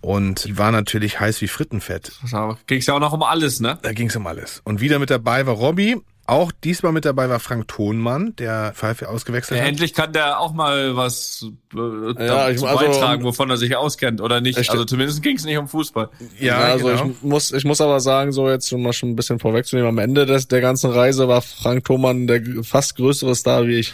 Und 0.01 0.45
die 0.45 0.59
war 0.59 0.73
natürlich 0.73 1.21
heiß 1.21 1.41
wie 1.41 1.49
Frittenfett. 1.49 2.13
Da 2.31 2.59
ging 2.67 2.79
es 2.79 2.87
ja 2.87 2.95
auch 2.95 3.01
noch 3.01 3.13
um 3.13 3.23
alles, 3.23 3.61
ne? 3.61 3.79
Da 3.83 3.93
ging 3.93 4.09
es 4.09 4.17
um 4.17 4.27
alles. 4.27 4.61
Und 4.65 4.81
wieder 4.81 4.99
mit 4.99 5.11
dabei 5.11 5.47
war 5.47 5.55
Robby. 5.55 5.97
Auch 6.29 6.51
diesmal 6.65 6.93
mit 6.93 7.05
dabei 7.05 7.29
war 7.29 7.39
Frank 7.39 7.69
Thonmann, 7.69 8.35
der 8.37 8.73
Pfeife 8.75 9.09
ausgewechselt 9.09 9.59
Ja, 9.59 9.65
hat. 9.65 9.71
endlich 9.71 9.95
kann 9.95 10.13
der 10.13 10.41
auch 10.41 10.53
mal 10.53 10.97
was 10.97 11.47
äh, 11.75 11.79
Ja, 12.27 12.49
ich- 12.51 12.63
also- 12.63 12.67
beitragen, 12.67 13.23
wovon 13.25 13.49
er 13.51 13.57
sich 13.57 13.77
auskennt 13.77 14.21
oder 14.21 14.41
nicht. 14.41 14.59
Ich- 14.59 14.71
Also 14.71 14.85
zumindest 14.85 15.23
ging 15.23 15.37
es 15.37 15.45
nicht 15.45 15.57
um 15.59 15.69
Fußball. 15.69 16.09
Ja, 16.41 16.59
also 16.59 16.87
genau. 16.87 17.07
ich 17.07 17.23
muss, 17.23 17.53
ich 17.53 17.65
muss 17.65 17.81
aber 17.81 18.01
sagen, 18.01 18.33
so 18.33 18.49
jetzt 18.49 18.69
schon 18.69 18.83
mal 18.83 18.93
schon 18.93 19.11
ein 19.11 19.17
bisschen 19.17 19.39
vorwegzunehmen, 19.39 19.89
am 19.89 19.99
Ende 19.99 20.27
des, 20.27 20.49
der 20.49 20.61
ganzen 20.61 20.91
Reise 20.91 21.29
war 21.29 21.43
Frank 21.43 21.85
Thomann 21.85 22.27
der 22.27 22.43
fast 22.65 22.97
größere 22.97 23.35
Star 23.37 23.67
wie 23.67 23.77
ich. 23.81 23.93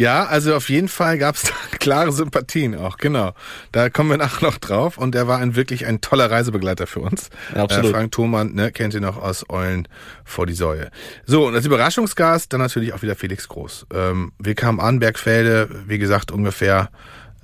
Ja, 0.00 0.24
also 0.24 0.54
auf 0.54 0.70
jeden 0.70 0.88
Fall 0.88 1.18
gab 1.18 1.34
es 1.34 1.52
klare 1.78 2.10
Sympathien 2.10 2.74
auch, 2.74 2.96
genau. 2.96 3.34
Da 3.70 3.90
kommen 3.90 4.08
wir 4.08 4.16
nachher 4.16 4.46
noch 4.46 4.56
drauf. 4.56 4.96
Und 4.96 5.14
er 5.14 5.28
war 5.28 5.40
ein 5.40 5.56
wirklich 5.56 5.84
ein 5.84 6.00
toller 6.00 6.30
Reisebegleiter 6.30 6.86
für 6.86 7.00
uns. 7.00 7.28
Ja, 7.54 7.64
absolut. 7.64 7.90
Äh, 7.90 7.92
Frank 7.92 8.12
Thomann, 8.12 8.54
ne, 8.54 8.72
kennt 8.72 8.94
ihr 8.94 9.02
noch 9.02 9.18
aus 9.18 9.44
Eulen 9.50 9.86
vor 10.24 10.46
die 10.46 10.54
Säue. 10.54 10.90
So, 11.26 11.46
und 11.46 11.54
als 11.54 11.66
Überraschungsgast 11.66 12.50
dann 12.50 12.62
natürlich 12.62 12.94
auch 12.94 13.02
wieder 13.02 13.14
Felix 13.14 13.46
Groß. 13.46 13.88
Ähm, 13.92 14.32
wir 14.38 14.54
kamen 14.54 14.80
an, 14.80 15.00
Bergfelde, 15.00 15.68
wie 15.86 15.98
gesagt, 15.98 16.32
ungefähr 16.32 16.88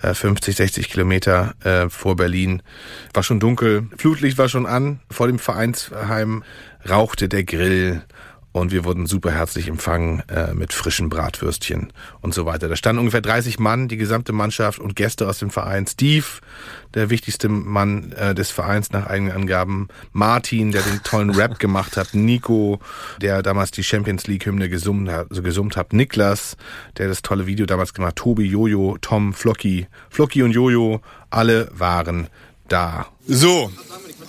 äh, 0.01 0.15
50, 0.15 0.57
60 0.57 0.89
Kilometer 0.89 1.53
äh, 1.63 1.91
vor 1.91 2.17
Berlin. 2.17 2.63
War 3.13 3.23
schon 3.23 3.39
dunkel, 3.39 3.87
Flutlicht 3.99 4.39
war 4.39 4.49
schon 4.49 4.65
an. 4.65 5.01
Vor 5.11 5.27
dem 5.27 5.39
Vereinsheim 5.39 6.43
rauchte 6.89 7.29
der 7.29 7.45
Grill. 7.45 8.03
Und 8.57 8.73
wir 8.73 8.87
wurden 8.87 9.05
super 9.05 9.33
herzlich 9.33 9.69
empfangen 9.69 10.23
äh, 10.31 10.55
mit 10.55 10.73
frischen 10.73 11.11
Bratwürstchen 11.11 11.93
und 12.23 12.33
so 12.33 12.47
weiter. 12.47 12.71
Da 12.71 12.77
standen 12.77 13.01
ungefähr 13.01 13.21
30 13.21 13.59
Mann, 13.59 13.87
die 13.87 13.99
gesamte 13.99 14.33
Mannschaft 14.33 14.79
und 14.79 14.97
Gäste 14.97 15.29
aus 15.29 15.41
dem 15.41 15.51
Verein. 15.51 15.87
Steve, 15.87 16.25
der 16.95 17.11
wichtigste 17.11 17.51
Mann 17.51 18.13
äh, 18.13 18.35
des 18.35 18.51
Vereins 18.51 18.93
nach 18.93 19.09
eigenen 19.09 19.37
Angaben. 19.37 19.89
Martin, 20.13 20.73
der 20.73 20.81
den 20.81 21.03
tollen 21.03 21.35
Rap 21.35 21.59
gemacht 21.59 21.99
hat. 21.99 22.15
Nico, 22.15 22.81
der 23.21 23.43
damals 23.43 23.73
die 23.73 23.85
Champions 23.85 24.27
League 24.27 24.47
Hymne 24.47 24.71
gesummt 24.71 25.11
hat. 25.11 25.27
So 25.29 25.43
gesummt 25.43 25.77
hat. 25.77 25.93
Niklas, 25.93 26.57
der 26.97 27.09
das 27.09 27.21
tolle 27.21 27.47
Video 27.47 27.67
damals 27.67 27.93
gemacht 27.93 28.13
hat. 28.13 28.17
Tobi, 28.17 28.47
Jojo, 28.47 28.97
Tom, 29.03 29.35
Flocky. 29.35 29.87
Flocky 30.09 30.43
und 30.43 30.53
Jojo, 30.53 31.03
alle 31.29 31.69
waren 31.75 32.29
da. 32.69 33.05
So, 33.27 33.71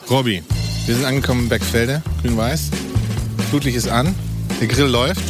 Robby, 0.10 0.44
wir 0.86 0.96
sind 0.96 1.06
angekommen 1.06 1.44
in 1.44 1.50
Beckfelde, 1.50 2.04
grün-weiß. 2.22 2.72
Flutlicht 3.50 3.78
ist 3.78 3.90
an, 3.90 4.14
der 4.60 4.68
Grill 4.68 4.88
läuft. 4.88 5.24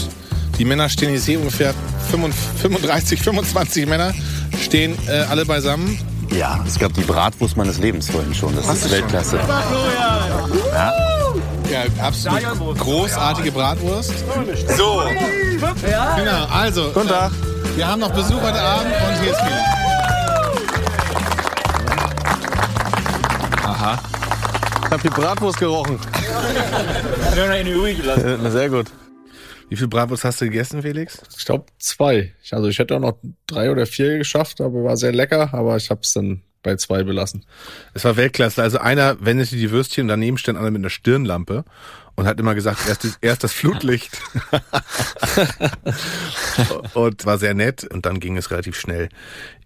Die 0.58 0.66
Männer 0.66 0.90
stehen, 0.90 1.14
ich 1.14 1.22
sehe 1.22 1.38
ungefähr 1.38 1.74
35, 2.10 3.22
25 3.22 3.86
Männer 3.86 4.14
Stehen 4.62 4.98
äh, 5.08 5.22
alle 5.30 5.46
beisammen? 5.46 5.98
Ja, 6.32 6.60
es 6.68 6.78
gab 6.78 6.94
die 6.94 7.02
Bratwurst 7.02 7.56
meines 7.58 7.78
Lebens 7.78 8.10
vorhin 8.10 8.34
schon. 8.34 8.56
Das 8.56 8.68
Hast 8.68 8.78
ist 8.78 8.86
du 8.86 8.90
schon? 8.90 8.98
Weltklasse. 9.00 9.40
Ja. 10.74 10.94
Ja, 11.72 11.84
absolut 12.04 12.78
großartige 12.80 13.52
Bratwurst. 13.52 14.14
So. 14.78 15.04
Genau, 16.18 16.46
also. 16.46 16.92
Guten 16.94 17.10
Tag. 17.10 17.32
Wir 17.76 17.88
haben 17.88 18.00
noch 18.00 18.12
Besuch 18.12 18.42
heute 18.42 18.60
Abend 18.60 18.88
und 18.88 19.22
hier 19.22 19.32
ist 19.32 19.40
Felix. 19.40 19.62
Aha. 23.64 24.00
Ich 24.88 24.88
hab 24.92 25.02
die 25.02 25.10
Bratwurst 25.10 25.60
gerochen. 25.60 26.00
Äh, 27.36 28.50
Sehr 28.50 28.70
gut. 28.70 28.88
Wie 29.70 29.76
viel 29.76 29.88
Bratwurst 29.90 30.24
hast 30.24 30.40
du 30.40 30.46
gegessen, 30.46 30.82
Felix? 30.82 31.22
Ich 31.38 31.46
glaube 31.46 31.66
zwei. 31.78 32.34
Ich- 32.42 32.54
Also 32.54 32.70
ich 32.70 32.80
hätte 32.80 32.96
auch 32.96 33.02
noch 33.02 33.18
drei 33.48 33.70
oder 33.70 33.86
vier 33.86 34.18
geschafft, 34.18 34.62
aber 34.62 34.84
war 34.86 34.96
sehr 34.98 35.12
lecker, 35.12 35.54
aber 35.54 35.76
ich 35.76 35.90
habe 35.90 36.00
es 36.04 36.14
dann 36.14 36.42
bei 36.64 36.76
zwei 36.78 37.04
belassen. 37.04 37.46
Es 37.94 38.04
war 38.06 38.16
Weltklasse. 38.18 38.64
Also 38.64 38.78
einer 38.80 39.24
wendete 39.24 39.56
die 39.58 39.70
Würstchen 39.72 40.04
und 40.04 40.08
daneben 40.08 40.38
stand 40.38 40.58
einer 40.58 40.72
mit 40.72 40.80
einer 40.82 40.90
Stirnlampe 40.90 41.66
und 42.16 42.26
hat 42.28 42.40
immer 42.40 42.56
gesagt, 42.56 42.80
erst, 42.88 43.04
das- 43.04 43.18
erst 43.22 43.44
das 43.44 43.52
Flutlicht. 43.54 44.18
und 46.94 47.26
war 47.26 47.38
sehr 47.38 47.54
nett. 47.54 47.84
Und 47.84 48.06
dann 48.06 48.22
ging 48.22 48.38
es 48.38 48.50
relativ 48.52 48.80
schnell 48.80 49.10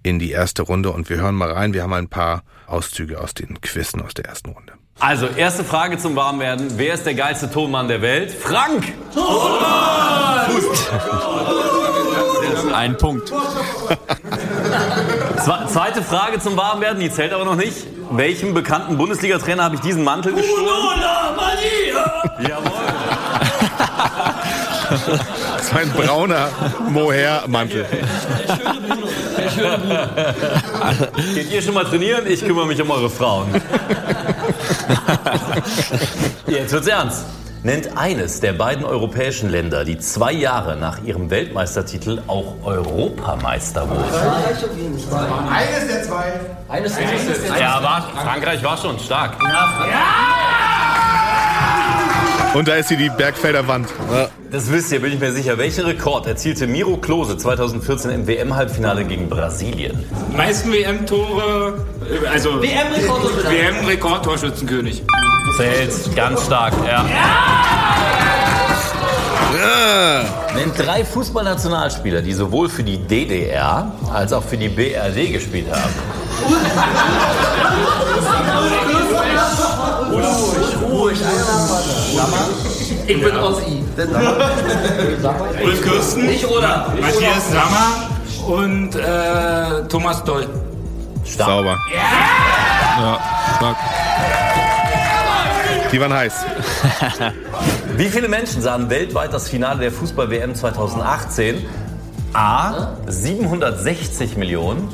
in 0.01 0.17
die 0.17 0.31
erste 0.31 0.63
Runde. 0.63 0.89
Und 0.91 1.09
wir 1.09 1.17
hören 1.17 1.35
mal 1.35 1.51
rein. 1.51 1.73
Wir 1.75 1.83
haben 1.83 1.93
ein 1.93 2.09
paar 2.09 2.43
Auszüge 2.65 3.21
aus 3.21 3.35
den 3.35 3.61
Quizzen 3.61 4.01
aus 4.01 4.15
der 4.15 4.25
ersten 4.25 4.49
Runde. 4.49 4.73
Also, 4.99 5.27
erste 5.27 5.63
Frage 5.63 5.97
zum 5.97 6.15
Warmwerden. 6.15 6.77
Wer 6.77 6.93
ist 6.93 7.05
der 7.05 7.15
geilste 7.15 7.49
Tonmann 7.49 7.87
der 7.87 8.01
Welt? 8.01 8.31
Frank! 8.31 8.93
Ein 12.73 12.97
Punkt. 12.97 13.29
Zwe 15.43 15.65
zweite 15.67 16.03
Frage 16.03 16.39
zum 16.39 16.55
Warmwerden, 16.55 16.99
die 16.99 17.11
zählt 17.11 17.33
aber 17.33 17.45
noch 17.45 17.55
nicht. 17.55 17.75
Welchem 18.11 18.53
bekannten 18.53 18.97
Bundesliga-Trainer 18.97 19.63
habe 19.63 19.75
ich 19.75 19.81
diesen 19.81 20.03
Mantel 20.03 20.33
gestohlen? 20.33 20.67
Jawohl. 22.47 22.71
Das 25.57 25.73
war 25.73 25.81
ein 25.81 25.91
brauner 25.91 26.49
Mohair-Mantel. 26.89 27.85
Geht 31.33 31.51
ihr 31.51 31.61
schon 31.61 31.73
mal 31.73 31.85
trainieren? 31.85 32.25
Ich 32.27 32.45
kümmere 32.45 32.65
mich 32.65 32.81
um 32.81 32.91
eure 32.91 33.09
Frauen. 33.09 33.61
Jetzt 36.47 36.73
wird's 36.73 36.87
ernst. 36.87 37.25
Nennt 37.63 37.95
eines 37.95 38.39
der 38.39 38.53
beiden 38.53 38.83
europäischen 38.83 39.49
Länder, 39.51 39.85
die 39.85 39.99
zwei 39.99 40.31
Jahre 40.31 40.75
nach 40.77 41.03
ihrem 41.03 41.29
Weltmeistertitel 41.29 42.23
auch 42.25 42.55
Europameister 42.63 43.87
wurden. 43.87 44.03
Eines 45.49 45.87
der 45.87 46.03
zwei. 46.03 46.33
Eines 46.69 46.95
der 46.95 47.07
zwei. 47.07 47.59
Ja, 47.59 47.83
war, 47.83 48.09
Frankreich 48.15 48.63
war 48.63 48.77
schon 48.77 48.97
stark. 48.97 49.37
Und 52.53 52.67
da 52.67 52.75
ist 52.75 52.89
hier 52.89 52.97
die 52.97 53.09
Bergfelder 53.09 53.65
Wand. 53.67 53.87
Das 54.51 54.69
wisst 54.69 54.91
ihr, 54.91 54.99
bin 55.01 55.13
ich 55.13 55.19
mir 55.19 55.31
sicher. 55.31 55.57
Welchen 55.57 55.85
Rekord 55.85 56.27
erzielte 56.27 56.67
Miro 56.67 56.97
Klose 56.97 57.37
2014 57.37 58.11
im 58.11 58.27
WM-Halbfinale 58.27 59.05
gegen 59.05 59.29
Brasilien? 59.29 60.03
Meisten 60.35 60.73
WM-Tore, 60.73 61.85
also 62.29 62.61
WM-Rekordtorschützenkönig. 62.61 63.77
WM-Rekordtorschützenkönig. 63.77 65.03
Zählt 65.55 66.15
ganz 66.15 66.45
stark, 66.45 66.73
ja. 66.85 67.05
Nennt 70.53 70.77
drei 70.77 71.05
Fußballnationalspieler, 71.05 72.21
die 72.21 72.33
sowohl 72.33 72.67
für 72.67 72.83
die 72.83 72.97
DDR 72.97 73.93
als 74.13 74.33
auch 74.33 74.43
für 74.43 74.57
die 74.57 74.67
BRD 74.67 75.31
gespielt 75.31 75.67
haben. 75.71 75.93
Ruhig, 81.11 81.21
ruhig. 81.21 83.07
Ich 83.07 83.21
bin 83.21 83.35
Ossi. 83.37 83.83
Ulf 85.63 85.81
Kirsten, 85.81 86.25
Nicht 86.25 86.45
oder. 86.45 86.93
Matthias 86.99 87.51
Sammer 87.51 88.09
und 88.47 88.95
äh, 88.95 89.87
Thomas 89.89 90.23
Doll. 90.23 90.47
Sauber. 91.25 91.77
Ja, 91.93 93.19
stark. 93.57 93.77
Die 95.91 95.99
waren 95.99 96.13
heiß. 96.13 96.33
Wie 97.97 98.07
viele 98.07 98.29
Menschen 98.29 98.61
sahen 98.61 98.89
weltweit 98.89 99.33
das 99.33 99.49
Finale 99.49 99.81
der 99.81 99.91
Fußball-WM 99.91 100.55
2018? 100.55 101.65
A. 102.33 102.93
760 103.07 104.37
Millionen. 104.37 104.87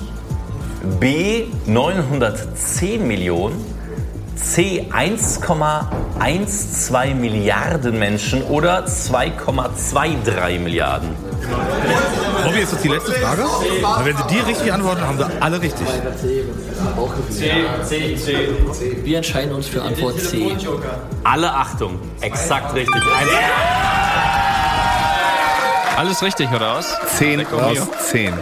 B. 1.00 1.46
910 1.68 3.08
Millionen. 3.08 3.77
C. 4.42 4.88
1,12 4.92 7.16
Milliarden 7.16 8.00
Menschen 8.00 8.44
oder 8.44 8.86
2,23 8.86 10.60
Milliarden. 10.60 11.10
Robby, 12.46 12.60
ist 12.60 12.74
das 12.74 12.82
die 12.82 12.88
letzte 12.88 13.12
Frage? 13.14 13.44
Weil 13.44 14.06
wenn 14.06 14.18
Sie 14.18 14.24
die 14.30 14.40
richtig 14.40 14.72
antworten, 14.72 15.02
haben 15.02 15.18
Sie 15.18 15.26
alle 15.40 15.62
richtig. 15.62 15.88
C, 17.30 17.52
C, 17.84 18.18
C. 18.18 18.50
Wir 19.04 19.18
entscheiden 19.18 19.54
uns 19.54 19.68
für 19.68 19.82
Antwort 19.82 20.20
C. 20.20 20.56
Alle 21.24 21.52
Achtung, 21.52 22.00
exakt 22.22 22.74
richtig. 22.76 23.02
Alles 25.98 26.22
richtig, 26.22 26.50
oder 26.52 26.76
was? 26.76 26.96
10 27.18 27.40
Lecco 27.40 27.58
aus 27.58 27.74
mio. 27.74 27.88
10. 28.00 28.34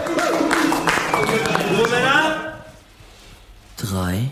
Drei, 3.77 4.29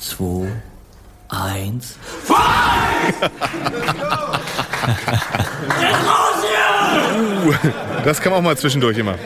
zwei, 0.00 0.48
eins. 1.28 1.96
Uh, 2.28 2.34
das 8.04 8.20
kann 8.20 8.32
man 8.32 8.40
auch 8.40 8.44
mal 8.44 8.56
zwischendurch 8.56 8.98
immer. 8.98 9.16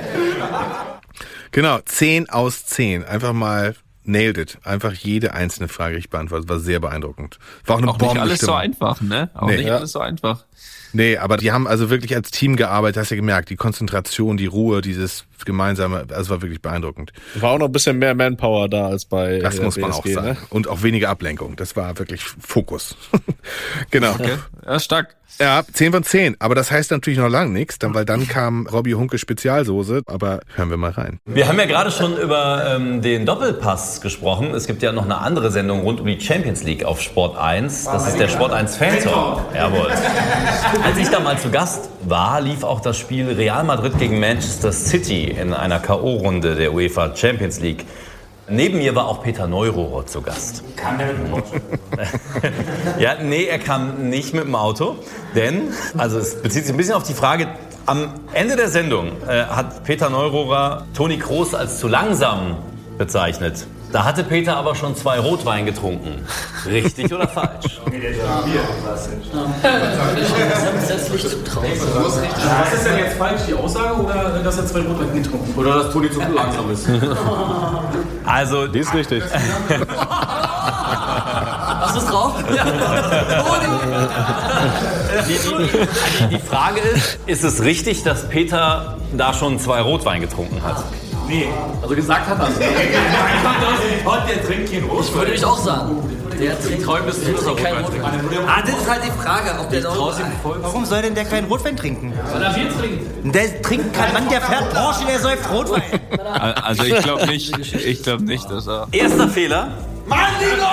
Genau, 1.51 1.79
10 1.85 2.31
aus 2.31 2.65
10. 2.67 3.05
Einfach 3.05 3.33
mal 3.33 3.75
nailed 4.05 4.39
it. 4.39 4.59
Einfach 4.65 4.93
jede 4.95 5.35
einzelne 5.35 5.69
Frage 5.69 5.97
richtig 5.97 6.11
beantwortet. 6.11 6.49
War 6.49 6.59
sehr 6.59 6.81
beeindruckend. 6.81 7.39
War 7.67 7.77
auch 7.77 7.83
eine 7.83 7.91
Auch 7.91 7.99
nicht 7.99 8.19
alles 8.19 8.41
so 8.41 8.55
einfach, 8.55 9.01
ne? 9.01 9.31
Auch 9.35 9.49
Nee. 9.49 9.59
nicht 9.59 9.67
Ja. 9.67 9.77
alles 9.77 9.93
so 9.93 10.01
einfach. 10.01 10.45
Nee, 10.93 11.17
aber 11.17 11.39
die 11.39 11.53
haben 11.53 11.67
also 11.67 11.89
wirklich 11.91 12.15
als 12.15 12.31
Team 12.31 12.57
gearbeitet, 12.57 12.99
hast 13.01 13.11
du 13.11 13.15
ja 13.15 13.21
gemerkt. 13.21 13.49
Die 13.49 13.57
Konzentration, 13.57 14.37
die 14.37 14.47
Ruhe, 14.47 14.83
dieses 14.83 15.25
gemeinsame, 15.45 16.07
also 16.13 16.31
war 16.31 16.43
wirklich 16.43 16.63
beeindruckend. 16.63 17.13
War 17.35 17.53
auch 17.53 17.59
noch 17.59 17.67
ein 17.67 17.73
bisschen 17.73 17.99
mehr 17.99 18.15
Manpower 18.15 18.69
da 18.69 18.87
als 18.87 19.07
bei 19.07 19.39
Das 19.39 19.59
äh, 19.59 19.63
muss 19.63 19.77
man 19.77 19.93
auch 19.93 20.03
BSG, 20.03 20.15
sagen. 20.15 20.29
Ne? 20.29 20.37
Und 20.51 20.69
auch 20.69 20.83
weniger 20.83 21.09
Ablenkung. 21.09 21.57
Das 21.57 21.77
war 21.77 21.99
wirklich 21.99 22.23
Fokus. 22.23 22.97
genau. 23.91 24.13
Okay. 24.13 24.37
Ja, 24.65 24.79
stark. 24.79 25.17
Ja, 25.41 25.63
10 25.71 25.93
von 25.93 26.05
10. 26.05 26.37
Aber 26.41 26.55
das 26.55 26.71
heißt 26.71 26.91
natürlich 26.91 27.19
noch 27.19 27.29
lange 27.29 27.51
nichts, 27.51 27.79
dann, 27.79 27.95
weil 27.95 28.05
dann 28.05 28.29
kam 28.29 28.67
Robbie 28.67 28.95
Hunke 28.95 29.19
Spezialsoße. 29.19 30.03
Aber 30.07 30.41
hören 30.55 30.71
wir 30.71 30.77
mal 30.77 30.91
rein. 30.91 31.21
Wir 31.25 31.49
haben 31.49 31.59
ja 31.59 31.65
gerade 31.65 31.91
schon 31.91 32.17
über 32.17 32.77
ähm, 32.77 33.01
den 33.03 33.27
Doppelpass 33.27 34.01
gesprochen. 34.01 34.55
Es 34.55 34.67
gibt 34.67 34.83
ja 34.83 34.93
noch 34.93 35.05
eine 35.05 35.19
andere 35.19 35.51
Sendung 35.51 35.81
rund 35.81 36.01
um 36.01 36.07
die 36.07 36.21
Champions 36.21 36.63
League 36.65 36.85
auf 36.85 37.01
Sport 37.01 37.37
1. 37.39 37.85
Das 37.85 38.07
ist 38.09 38.19
der 38.19 38.29
Sport 38.29 38.53
1 38.53 38.77
Fan 38.77 39.01
Talk. 39.01 39.41
Jawohl. 39.55 39.91
Als 40.85 40.99
ich 40.99 41.09
da 41.09 41.21
mal 41.21 41.39
zu 41.39 41.51
Gast 41.51 41.89
war, 42.05 42.41
lief 42.41 42.65
auch 42.65 42.81
das 42.81 42.99
Spiel 42.99 43.31
Real 43.31 43.65
Madrid 43.65 43.99
gegen 43.99 44.21
Manchester 44.21 44.73
City 44.73 45.25
in 45.25 45.55
einer 45.55 45.79
K.O.-Runde 45.79 46.55
der 46.55 46.73
UEFA 46.73 47.15
Champions 47.15 47.61
League. 47.61 47.87
Neben 48.49 48.79
mir 48.79 48.95
war 48.95 49.07
auch 49.07 49.23
Peter 49.23 49.47
Neurohrer 49.47 50.07
zu 50.07 50.21
Gast. 50.21 50.63
Kann 50.77 50.99
der 50.99 51.09
mit 51.09 51.19
dem 51.19 51.35
Auto? 51.35 51.57
Ja, 52.99 53.15
nee, 53.23 53.45
er 53.45 53.59
kam 53.59 54.11
nicht 54.11 54.35
mit 54.35 54.45
dem 54.45 54.55
Auto, 54.55 54.97
denn, 55.35 55.73
also 55.97 56.19
es 56.19 56.43
bezieht 56.43 56.65
sich 56.65 56.75
ein 56.75 56.77
bisschen 56.77 56.95
auf 56.95 57.05
die 57.05 57.15
Frage, 57.15 57.49
am 57.87 58.15
Ende 58.33 58.57
der 58.57 58.69
Sendung 58.69 59.13
äh, 59.27 59.45
hat 59.45 59.85
Peter 59.85 60.11
Neurohrer 60.11 60.87
Toni 60.95 61.19
Kroos 61.19 61.55
als 61.55 61.79
zu 61.79 61.89
langsam 61.89 62.57
bezeichnet. 62.99 63.67
Da 63.93 64.05
hatte 64.05 64.25
Peter 64.25 64.57
aber 64.57 64.75
schon 64.75 64.97
zwei 64.97 65.19
Rotwein 65.21 65.67
getrunken. 65.67 66.25
Richtig 66.65 67.13
oder 67.13 67.29
falsch? 67.29 67.79
Was 67.85 69.07
ist 72.73 72.87
denn 72.87 72.99
jetzt 72.99 73.19
falsch, 73.19 73.43
die 73.47 73.55
Aussage 73.55 73.95
oder 74.01 74.41
dass 74.43 74.57
er 74.57 74.67
zwei 74.67 74.81
Rotwein 74.81 75.13
getrunken 75.23 75.49
hat? 75.51 75.59
Oder 75.59 75.83
dass 75.83 75.93
Toni 75.93 76.11
zu 76.11 76.21
langsam 76.21 76.71
ist. 76.71 76.89
Also, 78.25 78.69
Die 78.69 78.79
ist 78.79 78.95
richtig. 78.95 79.23
Was 81.81 81.97
ist 81.97 82.07
drauf? 82.07 82.35
die, 85.29 85.33
die, 85.33 86.37
die 86.37 86.39
Frage 86.39 86.79
ist, 86.81 87.19
ist 87.27 87.43
es 87.45 87.63
richtig, 87.63 88.05
dass 88.05 88.29
Peter 88.29 88.97
da 89.17 89.35
schon 89.35 89.59
zwei 89.59 89.81
Rotwein 89.81 90.21
getrunken 90.21 90.63
hat? 90.63 90.85
Nee. 91.33 91.49
Also 91.81 91.95
gesagt 91.95 92.29
hat 92.29 92.39
das. 92.43 92.49
Und 92.51 94.29
der 94.29 94.45
trinkt 94.47 94.71
keinen 94.71 94.85
Ich 95.01 95.15
würde 95.15 95.33
ich 95.33 95.43
auch 95.43 95.57
sagen. 95.57 95.97
Der 96.39 96.61
trinkt 96.61 96.87
du, 97.27 97.33
dass 97.33 97.47
er 97.47 97.55
keinen 97.57 97.85
Rotwein 97.85 98.03
Rotwein. 98.03 98.29
trinkt. 98.29 98.49
Ah, 98.49 98.61
das 98.61 98.77
ist 98.77 98.91
halt 98.91 99.03
die 99.05 99.11
Frage, 99.23 99.51
ob 99.59 99.71
der 99.71 99.81
noch... 99.83 100.19
Warum 100.63 100.85
soll 100.85 101.01
denn 101.03 101.15
der 101.15 101.25
keinen 101.25 101.47
Rotwein 101.47 101.75
trinken? 101.77 102.13
Weil 102.33 102.43
er 102.43 102.53
Bier 102.53 102.69
trinkt. 102.79 103.35
Der 103.35 103.63
trinkt 103.63 103.95
kein 103.95 104.13
Mann, 104.13 104.29
der 104.29 104.43
fährt 104.43 104.75
Porsche, 104.75 105.07
der 105.07 105.21
säuft 105.21 105.51
Rotwein. 105.51 105.83
Also 106.63 106.85
ich 106.85 106.99
glaube 106.99 107.27
nicht, 107.27 107.57
ich 107.75 108.03
glaube 108.03 108.25
nicht, 108.25 108.51
dass 108.51 108.67
er. 108.67 108.89
Erster 108.93 109.29
Fehler. 109.29 109.69
Mann, 110.07 110.19
Nico! 110.39 110.67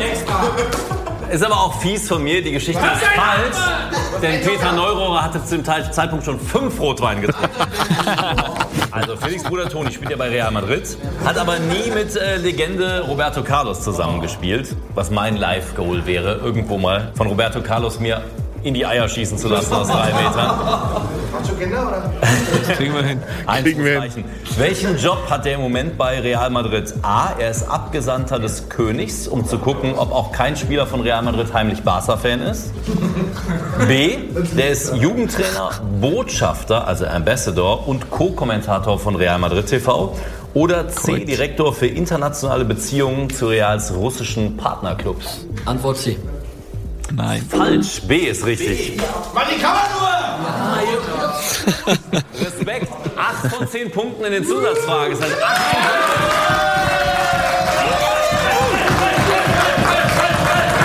Extra. 0.00 0.40
Ist 1.30 1.44
aber 1.44 1.56
auch 1.56 1.80
fies 1.80 2.08
von 2.08 2.22
mir, 2.22 2.42
die 2.42 2.52
Geschichte 2.52 2.80
ist 2.80 3.02
falsch. 3.02 3.56
Denn 4.22 4.42
Peter 4.42 4.72
Neurohrer 4.72 5.24
hatte 5.24 5.44
zu 5.44 5.58
dem 5.58 5.64
Zeitpunkt 5.64 6.24
schon 6.24 6.38
fünf 6.40 6.80
Rotwein 6.80 7.20
getrunken. 7.20 7.50
Also 8.92 9.14
Felix 9.14 9.42
Bruder 9.42 9.68
Toni 9.68 9.92
spielt 9.92 10.10
ja 10.10 10.16
bei 10.16 10.30
Real 10.30 10.50
Madrid, 10.50 10.96
hat 11.22 11.36
aber 11.36 11.58
nie 11.58 11.90
mit 11.94 12.16
äh, 12.16 12.36
Legende 12.38 13.04
Roberto 13.06 13.42
Carlos 13.42 13.82
zusammengespielt, 13.82 14.74
was 14.94 15.10
mein 15.10 15.36
Live-Goal 15.36 16.06
wäre, 16.06 16.36
irgendwo 16.36 16.78
mal 16.78 17.12
von 17.14 17.26
Roberto 17.26 17.60
Carlos 17.60 18.00
mir 18.00 18.22
in 18.62 18.74
die 18.74 18.86
Eier 18.86 19.08
schießen 19.08 19.38
zu 19.38 19.48
lassen 19.48 19.72
aus 19.72 19.88
drei 19.88 20.12
Metern. 20.12 21.06
Kinder 21.58 21.88
oder? 21.88 22.74
Kriegen 22.74 22.94
wir 22.94 23.02
hin. 23.02 23.22
Eins 23.46 23.76
muss 23.76 23.86
reichen. 23.86 24.24
Welchen 24.58 24.98
Job 24.98 25.18
hat 25.28 25.46
er 25.46 25.54
im 25.54 25.60
Moment 25.60 25.96
bei 25.96 26.20
Real 26.20 26.50
Madrid? 26.50 26.92
A, 27.02 27.30
er 27.38 27.50
ist 27.50 27.62
Abgesandter 27.68 28.38
des 28.38 28.68
Königs, 28.68 29.26
um 29.28 29.46
zu 29.46 29.58
gucken, 29.58 29.94
ob 29.96 30.12
auch 30.12 30.32
kein 30.32 30.56
Spieler 30.56 30.86
von 30.86 31.00
Real 31.00 31.22
Madrid 31.22 31.52
heimlich 31.52 31.82
Barca-Fan 31.82 32.42
ist. 32.42 32.72
B, 33.86 34.16
der 34.56 34.70
ist 34.70 34.94
Jugendtrainer, 34.96 35.70
Botschafter, 36.00 36.86
also 36.86 37.06
Ambassador 37.06 37.86
und 37.88 38.10
Co-Kommentator 38.10 38.98
von 38.98 39.16
Real 39.16 39.38
Madrid 39.38 39.66
TV. 39.66 40.16
Oder 40.54 40.88
C, 40.88 41.24
Direktor 41.24 41.74
für 41.74 41.86
internationale 41.86 42.64
Beziehungen 42.64 43.28
zu 43.28 43.48
Reals 43.48 43.94
russischen 43.94 44.56
Partnerclubs. 44.56 45.46
Antwort 45.66 45.98
C. 45.98 46.16
Nein. 47.12 47.46
Falsch. 47.48 48.02
B 48.02 48.26
ist 48.26 48.44
richtig. 48.44 48.96
Mann, 49.34 49.44
die 49.54 49.60
kann 49.60 49.74
man 49.74 49.90
nur! 49.92 50.06
Respekt. 52.40 52.92
8 53.16 53.54
von 53.54 53.68
10 53.68 53.90
Punkten 53.90 54.24
in 54.24 54.32
den 54.32 54.44
Zusatzfragen. 54.44 55.18
Das 55.18 55.28
heißt 55.28 55.42
18 55.42 55.78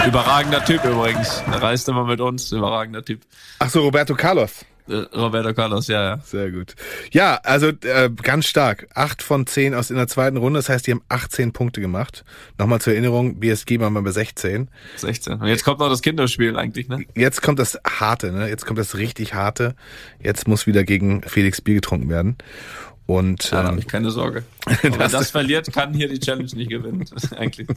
Überragender 0.07 0.63
Typ 0.65 0.83
übrigens. 0.83 1.43
Er 1.51 1.61
reist 1.61 1.87
immer 1.87 2.03
mit 2.03 2.19
uns. 2.19 2.51
Überragender 2.51 3.03
Typ. 3.03 3.21
Ach 3.59 3.69
so, 3.69 3.81
Roberto 3.81 4.15
Carlos. 4.15 4.65
Äh, 4.91 5.17
Roberto 5.17 5.53
Carlos, 5.53 5.87
ja, 5.87 6.03
ja. 6.03 6.19
Sehr 6.23 6.51
gut. 6.51 6.75
Ja, 7.11 7.39
also 7.43 7.67
äh, 7.67 8.09
ganz 8.21 8.47
stark. 8.47 8.87
Acht 8.93 9.23
von 9.23 9.47
zehn 9.47 9.73
aus 9.73 9.89
in 9.89 9.95
der 9.95 10.07
zweiten 10.07 10.37
Runde. 10.37 10.59
Das 10.59 10.69
heißt, 10.69 10.85
die 10.85 10.91
haben 10.91 11.01
18 11.09 11.53
Punkte 11.53 11.79
gemacht. 11.81 12.25
Nochmal 12.57 12.81
zur 12.81 12.93
Erinnerung, 12.93 13.39
BSG 13.39 13.79
waren 13.79 13.93
wir 13.93 14.01
bei 14.01 14.11
16. 14.11 14.69
16. 14.97 15.33
Und 15.33 15.47
jetzt 15.47 15.63
kommt 15.63 15.79
noch 15.79 15.89
das 15.89 16.01
Kinderspiel 16.01 16.57
eigentlich, 16.57 16.89
ne? 16.89 17.05
Jetzt 17.15 17.41
kommt 17.41 17.59
das 17.59 17.79
harte, 17.87 18.31
ne? 18.31 18.49
Jetzt 18.49 18.65
kommt 18.65 18.79
das 18.79 18.97
richtig 18.97 19.33
harte. 19.33 19.75
Jetzt 20.21 20.47
muss 20.47 20.67
wieder 20.67 20.83
gegen 20.83 21.21
Felix 21.23 21.61
Bier 21.61 21.75
getrunken 21.75 22.09
werden. 22.09 22.37
Und 23.11 23.43
Ja, 23.51 23.57
da 23.57 23.59
ähm, 23.61 23.67
habe 23.67 23.79
ich 23.79 23.87
keine 23.87 24.09
Sorge. 24.09 24.43
Wer 24.83 24.91
Das- 24.91 25.11
das 25.11 25.31
verliert, 25.31 25.71
kann 25.73 25.93
hier 25.93 26.07
die 26.07 26.19
Challenge 26.19 26.49
nicht 26.55 26.69
gewinnen. 26.69 27.03
eigentlich. 27.37 27.67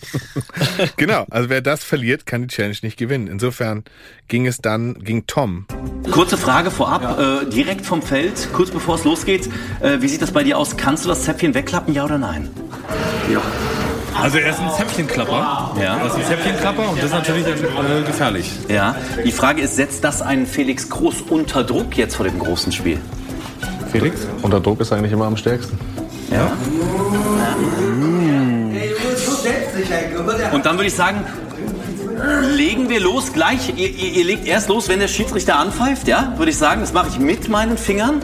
genau, 0.97 1.27
also 1.28 1.48
wer 1.48 1.61
das 1.61 1.82
verliert, 1.82 2.24
kann 2.24 2.43
die 2.43 2.48
Challenge 2.48 2.77
nicht 2.82 2.97
gewinnen. 2.97 3.27
Insofern 3.27 3.82
ging 4.28 4.47
es 4.47 4.59
dann, 4.59 4.94
ging 5.02 5.27
Tom. 5.27 5.66
Kurze 6.12 6.36
Frage 6.36 6.70
vorab, 6.70 7.19
äh, 7.19 7.47
direkt 7.51 7.85
vom 7.85 8.01
Feld, 8.01 8.48
kurz 8.52 8.70
bevor 8.70 8.94
es 8.94 9.02
losgeht. 9.05 9.48
Äh, 9.81 10.01
wie 10.02 10.09
sieht 10.09 10.23
das 10.23 10.31
bei 10.31 10.44
dir 10.44 10.56
aus? 10.56 10.77
Kannst 10.77 11.05
du 11.05 11.09
das 11.09 11.23
Zäpfchen 11.24 11.52
wegklappen, 11.55 11.93
ja 11.94 12.05
oder 12.05 12.19
nein? 12.19 12.48
Ja. 13.32 13.40
Also 14.15 14.39
er 14.39 14.51
ist 14.51 14.61
ein 14.61 14.70
Zäpfchenklapper. 14.77 15.74
Ja. 15.82 15.97
Er 15.98 16.06
ist 16.06 16.15
ein 16.15 16.24
Zäpfchenklapper 16.24 16.90
und 16.90 16.98
das 16.98 17.06
ist 17.06 17.12
natürlich 17.12 17.44
äh, 17.47 18.02
gefährlich. 18.06 18.52
Ja. 18.69 18.94
Die 19.24 19.32
Frage 19.32 19.62
ist, 19.62 19.74
setzt 19.74 20.05
das 20.05 20.23
einen 20.23 20.47
Felix 20.47 20.89
Groß 20.90 21.23
unter 21.23 21.65
Druck 21.65 21.97
jetzt 21.97 22.15
vor 22.15 22.24
dem 22.24 22.39
großen 22.39 22.70
Spiel? 22.70 23.01
Felix? 23.94 24.26
Unter 24.42 24.58
Druck 24.58 24.80
ist 24.80 24.92
eigentlich 24.92 25.12
immer 25.12 25.26
am 25.26 25.36
stärksten. 25.36 25.78
Ja. 26.28 26.50
Und 30.52 30.66
dann 30.66 30.76
würde 30.76 30.88
ich 30.88 30.94
sagen, 30.94 31.24
legen 32.56 32.88
wir 32.88 32.98
los 32.98 33.32
gleich. 33.32 33.68
Ihr, 33.76 33.88
ihr, 33.88 34.12
ihr 34.14 34.24
legt 34.24 34.48
erst 34.48 34.68
los, 34.68 34.88
wenn 34.88 34.98
der 34.98 35.06
Schiedsrichter 35.06 35.60
anpfeift, 35.60 36.08
ja? 36.08 36.34
Würde 36.38 36.50
ich 36.50 36.58
sagen, 36.58 36.80
das 36.80 36.92
mache 36.92 37.06
ich 37.10 37.20
mit 37.20 37.48
meinen 37.48 37.78
Fingern. 37.78 38.20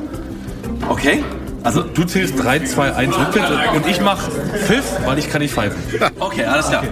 Okay? 0.89 1.23
Also 1.63 1.83
du 1.83 2.03
zählst 2.03 2.43
3, 2.43 2.65
2, 2.65 2.93
1 2.93 3.17
rückwärts 3.17 3.77
und 3.77 3.87
ich 3.87 4.01
mach 4.01 4.29
Pfiff, 4.67 4.85
weil 5.05 5.21
ich 5.21 5.31
kann 5.31 5.41
nicht 5.41 5.55
pfeifen. 5.55 5.81
Okay, 6.19 6.47
alles 6.47 6.69
klar. 6.69 6.83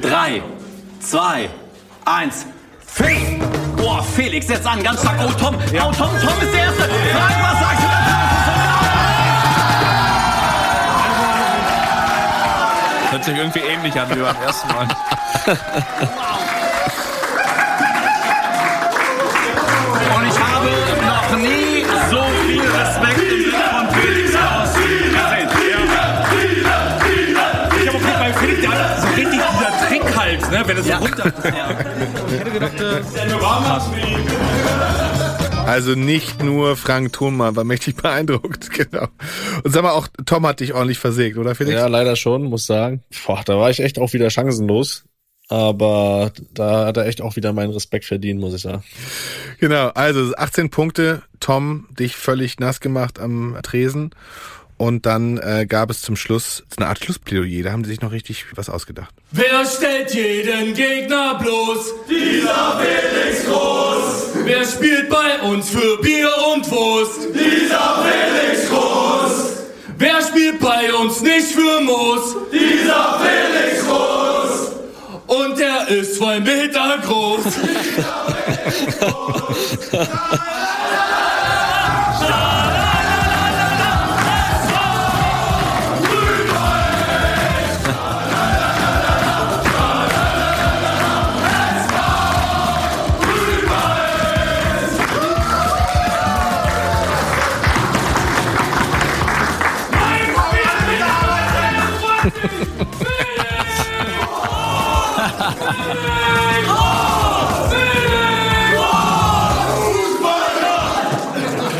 Drei, 0.00 0.40
zwei, 1.00 1.48
eins. 2.04 2.46
Pfiff! 2.86 3.63
Boah, 3.84 4.02
Felix, 4.02 4.48
jetzt 4.48 4.66
an, 4.66 4.82
ganz 4.82 5.02
stark. 5.02 5.18
Oh, 5.20 5.30
Tom, 5.38 5.54
oh, 5.56 5.92
Tom, 5.92 5.92
Tom 5.92 6.08
ist 6.40 6.54
der 6.54 6.64
Erste. 6.64 6.84
Frank, 6.84 7.36
was 7.42 7.60
sagst 7.60 7.82
du 7.82 7.88
Hört 13.10 13.24
sich 13.24 13.36
irgendwie 13.36 13.58
ähnlich 13.58 14.00
an 14.00 14.08
wie 14.08 14.20
beim 14.20 14.42
ersten 14.42 14.68
Mal. 14.68 14.84
Und 14.84 14.96
ne, 30.66 30.68
wenn 30.68 30.76
es 30.78 30.86
so 30.86 30.92
runter... 30.94 31.32
Ich 32.32 32.40
hätte 32.40 32.50
gedacht, 32.50 32.80
äh, 32.80 33.28
krass. 33.38 33.90
Also 35.66 35.94
nicht 35.94 36.42
nur 36.42 36.76
Frank 36.76 37.12
Thunmann 37.14 37.56
war 37.56 37.64
mächtig 37.64 37.96
beeindruckt, 38.02 38.70
genau. 38.70 39.08
Und 39.62 39.72
sag 39.72 39.82
mal, 39.82 39.92
auch 39.92 40.08
Tom 40.26 40.46
hat 40.46 40.60
dich 40.60 40.74
ordentlich 40.74 40.98
versägt, 40.98 41.38
oder 41.38 41.54
Felix? 41.54 41.74
Ja, 41.74 41.86
leider 41.86 42.16
schon, 42.16 42.44
muss 42.44 42.66
sagen. 42.66 43.02
Boah, 43.26 43.42
da 43.44 43.58
war 43.58 43.70
ich 43.70 43.80
echt 43.80 43.98
auch 43.98 44.12
wieder 44.12 44.30
chancenlos. 44.30 45.04
Aber 45.48 46.32
da 46.54 46.86
hat 46.86 46.96
er 46.96 47.06
echt 47.06 47.20
auch 47.20 47.36
wieder 47.36 47.52
meinen 47.52 47.72
Respekt 47.72 48.06
verdient, 48.06 48.40
muss 48.40 48.54
ich 48.54 48.62
sagen. 48.62 48.82
Genau, 49.58 49.88
also 49.88 50.34
18 50.34 50.70
Punkte, 50.70 51.22
Tom, 51.38 51.86
dich 51.98 52.16
völlig 52.16 52.58
nass 52.60 52.80
gemacht 52.80 53.18
am 53.18 53.58
Tresen. 53.62 54.10
Und 54.76 55.06
dann 55.06 55.38
äh, 55.38 55.66
gab 55.66 55.90
es 55.90 56.02
zum 56.02 56.16
Schluss 56.16 56.64
eine 56.76 56.88
Art 56.88 56.98
Schlussplädoyer, 56.98 57.62
da 57.62 57.70
haben 57.70 57.84
sie 57.84 57.90
sich 57.90 58.00
noch 58.00 58.10
richtig 58.10 58.44
was 58.56 58.68
ausgedacht. 58.68 59.14
Wer 59.30 59.64
stellt 59.66 60.12
jeden 60.12 60.74
Gegner 60.74 61.36
bloß? 61.36 61.94
Dieser 62.08 62.80
Felix 62.80 63.44
Groß. 63.46 64.44
Wer 64.44 64.64
spielt 64.66 65.08
bei 65.08 65.40
uns 65.42 65.70
für 65.70 65.98
Bier 66.02 66.28
und 66.54 66.68
Wurst? 66.70 67.28
Dieser 67.32 68.02
Felix 68.02 68.68
Groß. 68.68 69.52
Wer 69.96 70.20
spielt 70.22 70.58
bei 70.58 70.92
uns 70.92 71.20
nicht 71.20 71.52
für 71.52 71.80
Moos? 71.80 72.36
Dieser 72.52 73.20
Felix 73.20 73.86
Groß. 73.86 74.72
Und 75.26 75.60
er 75.60 75.88
ist 75.88 76.16
zwei 76.16 76.40
Meter 76.40 76.98
groß. 77.02 77.44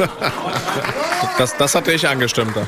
Das, 1.39 1.56
das 1.56 1.74
hatte 1.74 1.90
ich 1.90 2.06
angestimmt. 2.06 2.55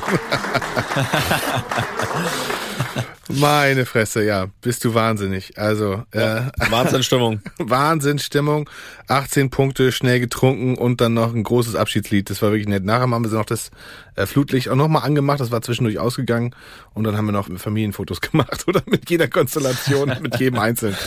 Meine 3.29 3.85
Fresse, 3.85 4.23
ja, 4.23 4.47
bist 4.61 4.83
du 4.85 4.93
wahnsinnig. 4.93 5.57
Also 5.57 6.03
äh, 6.11 6.41
Wahnsinnsstimmung. 6.69 7.41
Wahnsinnsstimmung. 7.57 8.69
18 9.07 9.49
Punkte, 9.49 9.91
schnell 9.91 10.19
getrunken 10.19 10.77
und 10.77 11.01
dann 11.01 11.13
noch 11.13 11.33
ein 11.33 11.43
großes 11.43 11.75
Abschiedslied. 11.75 12.29
Das 12.29 12.41
war 12.41 12.51
wirklich 12.51 12.67
nett. 12.67 12.83
Nachher 12.83 13.01
haben 13.01 13.09
wir 13.09 13.19
noch 13.19 13.45
das 13.45 13.69
äh, 14.15 14.25
Flutlicht 14.25 14.69
auch 14.69 14.75
nochmal 14.75 15.03
angemacht. 15.03 15.39
Das 15.39 15.51
war 15.51 15.61
zwischendurch 15.61 15.99
ausgegangen. 15.99 16.55
Und 16.93 17.03
dann 17.03 17.17
haben 17.17 17.25
wir 17.25 17.33
noch 17.33 17.49
Familienfotos 17.57 18.21
gemacht, 18.21 18.65
oder? 18.67 18.81
Mit 18.85 19.09
jeder 19.09 19.27
Konstellation, 19.27 20.13
mit 20.21 20.39
jedem 20.39 20.59
Einzelnen. 20.59 20.97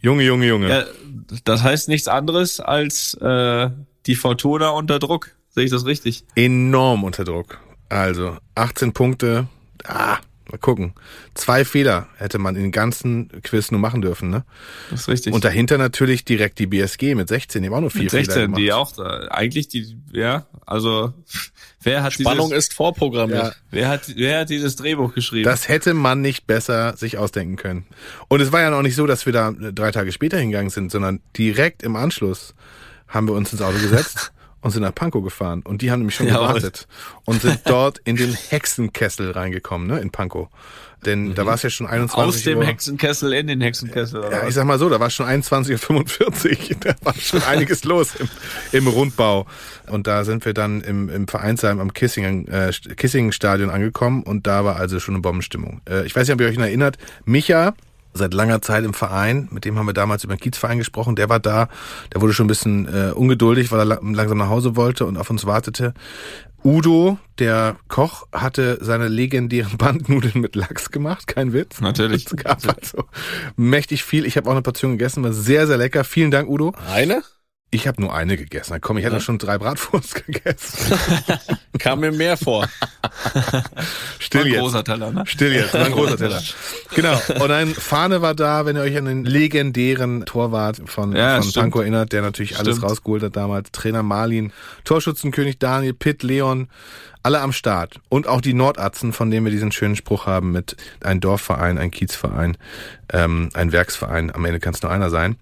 Junge, 0.00 0.24
Junge, 0.24 0.46
Junge. 0.46 0.68
Ja, 0.68 0.84
das 1.44 1.62
heißt 1.62 1.88
nichts 1.88 2.08
anderes 2.08 2.60
als 2.60 3.14
äh, 3.14 3.70
die 4.06 4.14
Fortuna 4.14 4.70
unter 4.70 4.98
Druck. 4.98 5.37
Sehe 5.50 5.64
ich 5.64 5.70
das 5.70 5.86
richtig? 5.86 6.24
Enorm 6.34 7.04
unter 7.04 7.24
Druck. 7.24 7.58
Also 7.88 8.36
18 8.54 8.92
Punkte. 8.92 9.48
Ah, 9.84 10.18
mal 10.50 10.58
gucken. 10.58 10.92
Zwei 11.34 11.64
Fehler 11.64 12.06
hätte 12.16 12.38
man 12.38 12.54
in 12.56 12.62
den 12.62 12.72
ganzen 12.72 13.28
Quiz 13.42 13.70
nur 13.70 13.80
machen 13.80 14.02
dürfen, 14.02 14.30
ne? 14.30 14.44
Das 14.90 15.02
ist 15.02 15.08
richtig. 15.08 15.32
Und 15.32 15.44
dahinter 15.44 15.78
natürlich 15.78 16.24
direkt 16.24 16.58
die 16.58 16.66
BSG 16.66 17.14
mit 17.14 17.28
16, 17.28 17.62
die 17.62 17.68
haben 17.68 17.74
auch 17.76 17.80
nur 17.80 17.90
vier 17.90 18.02
Mit 18.02 18.10
Fehler 18.10 18.24
16, 18.24 18.42
gemacht. 18.42 18.60
die 18.60 18.72
auch 18.72 18.92
da, 18.92 19.28
eigentlich 19.30 19.68
die, 19.68 19.96
ja, 20.12 20.46
also 20.66 21.12
wer 21.82 22.02
hat 22.02 22.12
Spannung 22.12 22.50
dieses, 22.50 22.66
ist 22.66 22.74
vorprogrammiert. 22.74 23.44
Ja. 23.44 23.52
wer 23.70 23.88
hat, 23.88 24.02
wer 24.16 24.40
hat 24.40 24.50
dieses 24.50 24.76
Drehbuch 24.76 25.14
geschrieben? 25.14 25.44
Das 25.44 25.68
hätte 25.68 25.94
man 25.94 26.20
nicht 26.20 26.46
besser 26.46 26.96
sich 26.96 27.16
ausdenken 27.18 27.56
können. 27.56 27.86
Und 28.28 28.40
es 28.40 28.52
war 28.52 28.60
ja 28.60 28.70
noch 28.70 28.82
nicht 28.82 28.96
so, 28.96 29.06
dass 29.06 29.24
wir 29.26 29.32
da 29.32 29.52
drei 29.52 29.92
Tage 29.92 30.12
später 30.12 30.38
hingegangen 30.38 30.70
sind, 30.70 30.90
sondern 30.92 31.20
direkt 31.36 31.82
im 31.82 31.96
Anschluss 31.96 32.54
haben 33.06 33.26
wir 33.26 33.34
uns 33.34 33.52
ins 33.52 33.62
Auto 33.62 33.78
gesetzt 33.78 34.32
und 34.60 34.70
sind 34.70 34.82
nach 34.82 34.94
Pankow 34.94 35.22
gefahren. 35.22 35.62
Und 35.62 35.82
die 35.82 35.90
haben 35.90 36.00
nämlich 36.00 36.16
schon 36.16 36.26
gewartet 36.26 36.86
und 37.24 37.42
sind 37.42 37.60
dort 37.66 37.98
in 38.04 38.16
den 38.16 38.34
Hexenkessel 38.34 39.30
reingekommen, 39.30 39.86
ne, 39.86 39.98
in 40.00 40.10
Pankow. 40.10 40.48
Denn 41.06 41.36
da 41.36 41.46
war 41.46 41.54
es 41.54 41.62
ja 41.62 41.70
schon 41.70 41.86
21 41.86 42.18
Aus 42.18 42.42
dem 42.42 42.58
Uhr. 42.58 42.64
Hexenkessel 42.66 43.32
in 43.32 43.46
den 43.46 43.60
Hexenkessel. 43.60 44.18
Oder 44.18 44.32
Ja, 44.32 44.42
was? 44.42 44.48
ich 44.48 44.54
sag 44.56 44.64
mal 44.66 44.80
so, 44.80 44.88
da 44.88 44.98
war 44.98 45.10
schon 45.10 45.26
21.45 45.26 46.70
Uhr. 46.70 46.76
Da 46.80 46.94
war 47.02 47.14
schon 47.14 47.40
einiges 47.44 47.84
los 47.84 48.16
im, 48.16 48.28
im 48.72 48.88
Rundbau. 48.88 49.46
Und 49.86 50.08
da 50.08 50.24
sind 50.24 50.44
wir 50.44 50.54
dann 50.54 50.80
im, 50.80 51.08
im 51.08 51.28
Vereinsheim 51.28 51.78
am 51.78 51.92
Kissingen, 51.94 52.48
äh, 52.48 52.72
Kissingen-Stadion 52.96 53.70
angekommen 53.70 54.24
und 54.24 54.48
da 54.48 54.64
war 54.64 54.74
also 54.76 54.98
schon 54.98 55.14
eine 55.14 55.22
Bombenstimmung. 55.22 55.82
Äh, 55.88 56.04
ich 56.04 56.16
weiß 56.16 56.26
nicht, 56.26 56.34
ob 56.34 56.40
ihr 56.40 56.48
euch 56.48 56.58
noch 56.58 56.64
erinnert, 56.64 56.98
Micha, 57.24 57.74
seit 58.18 58.34
langer 58.34 58.60
Zeit 58.60 58.84
im 58.84 58.92
Verein, 58.94 59.48
mit 59.50 59.64
dem 59.64 59.78
haben 59.78 59.86
wir 59.86 59.94
damals 59.94 60.24
über 60.24 60.34
den 60.36 60.40
Kiezverein 60.40 60.78
gesprochen, 60.78 61.16
der 61.16 61.28
war 61.30 61.40
da, 61.40 61.68
der 62.12 62.20
wurde 62.20 62.34
schon 62.34 62.44
ein 62.44 62.48
bisschen 62.48 62.86
äh, 62.86 63.12
ungeduldig, 63.12 63.72
weil 63.72 63.78
er 63.80 63.84
la 63.86 63.98
langsam 64.02 64.36
nach 64.38 64.48
Hause 64.50 64.76
wollte 64.76 65.06
und 65.06 65.16
auf 65.16 65.30
uns 65.30 65.46
wartete. 65.46 65.94
Udo, 66.64 67.18
der 67.38 67.76
Koch, 67.86 68.26
hatte 68.32 68.78
seine 68.80 69.06
legendären 69.08 69.76
Bandnudeln 69.78 70.40
mit 70.40 70.56
Lachs 70.56 70.90
gemacht, 70.90 71.26
kein 71.28 71.52
Witz. 71.52 71.80
Natürlich. 71.80 72.26
Es 72.26 72.36
gab 72.36 72.62
also 72.76 73.04
mächtig 73.56 74.02
viel. 74.04 74.26
Ich 74.26 74.36
habe 74.36 74.48
auch 74.48 74.52
eine 74.54 74.62
Portion 74.62 74.92
gegessen, 74.92 75.22
war 75.22 75.32
sehr, 75.32 75.66
sehr 75.68 75.76
lecker. 75.78 76.02
Vielen 76.04 76.30
Dank, 76.32 76.48
Udo. 76.48 76.74
Eine? 76.92 77.22
Ich 77.70 77.86
habe 77.86 78.00
nur 78.00 78.14
eine 78.14 78.36
gegessen. 78.38 78.72
Na 78.72 78.78
Komm, 78.80 78.96
ich 78.96 79.04
hatte 79.04 79.16
Ja. 79.16 79.20
schon 79.20 79.38
drei 79.38 79.58
Bratwurst 79.58 80.14
gegessen. 80.26 80.98
Kam 81.78 82.00
mir 82.00 82.12
mehr 82.12 82.36
vor. 82.36 82.66
Still 84.18 84.40
War 84.40 84.46
ein 84.46 84.52
jetzt. 84.52 84.60
großer 84.60 84.84
Teller, 84.84 85.10
ne? 85.12 85.22
Still 85.26 85.52
jetzt, 85.52 85.74
war 85.74 85.86
ein 85.86 85.92
großer 85.92 86.16
Teller. 86.16 86.42
Genau. 86.94 87.20
Und 87.40 87.50
ein 87.50 87.74
Fahne 87.74 88.22
war 88.22 88.34
da, 88.34 88.66
wenn 88.66 88.76
ihr 88.76 88.82
euch 88.82 88.96
an 88.96 89.04
den 89.06 89.24
legendären 89.24 90.24
Torwart 90.26 90.80
von, 90.86 91.14
Ja, 91.14 91.40
von. 91.42 91.52
Pankow 91.52 91.80
erinnert, 91.82 92.12
der 92.12 92.22
natürlich 92.22 92.58
alles 92.58 92.76
Stimmt. 92.76 92.90
rausgeholt 92.90 93.22
hat 93.22 93.36
damals. 93.36 93.70
Trainer 93.72 94.02
Marlin, 94.02 94.52
Torschützenkönig 94.84 95.58
Daniel, 95.58 95.94
Pitt, 95.94 96.22
Leon, 96.22 96.68
alle 97.22 97.40
am 97.40 97.52
Start. 97.52 98.00
Und 98.08 98.26
auch 98.26 98.40
die 98.40 98.54
Nordatzen, 98.54 99.12
von 99.12 99.30
denen 99.30 99.44
wir 99.44 99.50
diesen 99.52 99.72
schönen 99.72 99.96
Spruch 99.96 100.26
haben 100.26 100.52
mit 100.52 100.76
ein 101.02 101.20
Dorfverein, 101.20 101.76
ein 101.76 101.90
Kiezverein, 101.90 102.56
ähm, 103.12 103.48
ein 103.54 103.72
Werksverein. 103.72 104.34
Am 104.34 104.44
Ende 104.44 104.60
kann 104.60 104.72
es 104.72 104.82
nur 104.82 104.90
einer 104.90 105.10
sein. 105.10 105.36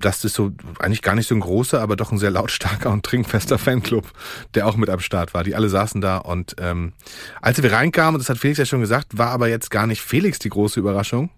Das 0.00 0.24
ist 0.24 0.34
so 0.34 0.52
eigentlich 0.78 1.02
gar 1.02 1.14
nicht 1.16 1.26
so 1.28 1.34
ein 1.34 1.40
großer, 1.40 1.80
aber 1.80 1.96
doch 1.96 2.12
ein 2.12 2.18
sehr 2.18 2.30
lautstarker 2.30 2.90
und 2.90 3.04
trinkfester 3.04 3.58
Fanclub, 3.58 4.10
der 4.54 4.66
auch 4.66 4.76
mit 4.76 4.88
am 4.90 5.00
Start 5.00 5.34
war. 5.34 5.42
Die 5.44 5.54
alle 5.54 5.68
saßen 5.68 6.00
da 6.00 6.18
und 6.18 6.54
ähm, 6.60 6.92
als 7.40 7.62
wir 7.62 7.72
reinkamen, 7.72 8.18
das 8.18 8.28
hat 8.28 8.38
Felix 8.38 8.58
ja 8.58 8.66
schon 8.66 8.80
gesagt, 8.80 9.18
war 9.18 9.30
aber 9.30 9.48
jetzt 9.48 9.70
gar 9.70 9.86
nicht 9.86 10.02
Felix 10.02 10.38
die 10.38 10.50
große 10.50 10.80
Überraschung. 10.80 11.30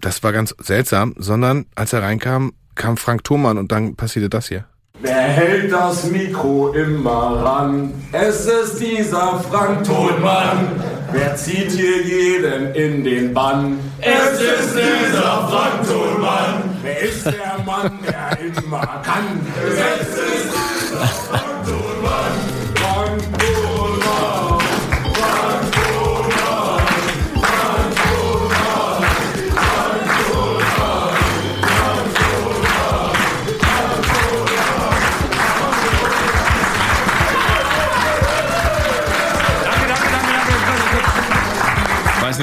Das 0.00 0.22
war 0.22 0.32
ganz 0.32 0.54
seltsam, 0.58 1.14
sondern 1.16 1.66
als 1.74 1.92
er 1.92 2.02
reinkam, 2.02 2.52
kam 2.74 2.96
Frank 2.96 3.24
Thomann 3.24 3.58
und 3.58 3.72
dann 3.72 3.96
passierte 3.96 4.28
das 4.28 4.48
hier. 4.48 4.66
Wer 5.00 5.22
hält 5.22 5.72
das 5.72 6.04
Mikro 6.04 6.72
immer 6.72 7.42
ran? 7.44 7.92
Es 8.12 8.46
ist 8.46 8.78
dieser 8.78 9.40
Frank 9.50 9.84
Thonmann. 9.84 10.80
Wer 11.12 11.34
zieht 11.36 11.72
hier 11.72 12.02
jeden 12.02 12.74
in 12.74 13.04
den 13.04 13.34
Bann? 13.34 13.78
Es 14.00 14.40
ist 14.40 14.74
dieser 14.74 15.48
Frank 15.48 15.86
Thonmann. 15.86 16.78
Wer 16.82 17.00
ist 17.02 17.26
der 17.26 17.58
Mann, 17.66 17.98
der 18.06 18.38
immer 18.56 19.02
kann? 19.04 19.40
Es 19.66 20.08
ist 20.08 20.16
dieser 20.16 21.06
Frank 21.06 21.43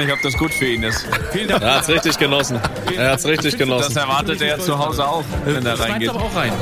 nicht, 0.06 0.14
ob 0.14 0.22
das 0.22 0.38
gut 0.38 0.54
für 0.54 0.66
ihn 0.66 0.84
ist. 0.84 1.08
Vielen 1.32 1.48
Dank. 1.48 1.64
Er 1.64 1.76
hat's 1.76 1.90
richtig 1.90 2.18
genossen. 2.18 2.60
Er 2.96 3.12
hat's 3.12 3.26
richtig 3.26 3.58
genossen. 3.58 3.94
Das 3.94 4.04
erwartet 4.04 4.42
er 4.42 4.60
zu 4.60 4.78
Hause 4.78 5.08
auch, 5.08 5.24
wenn 5.46 5.66
er 5.66 5.80
reingeht. 5.80 6.10
auch 6.10 6.36
rein. 6.36 6.54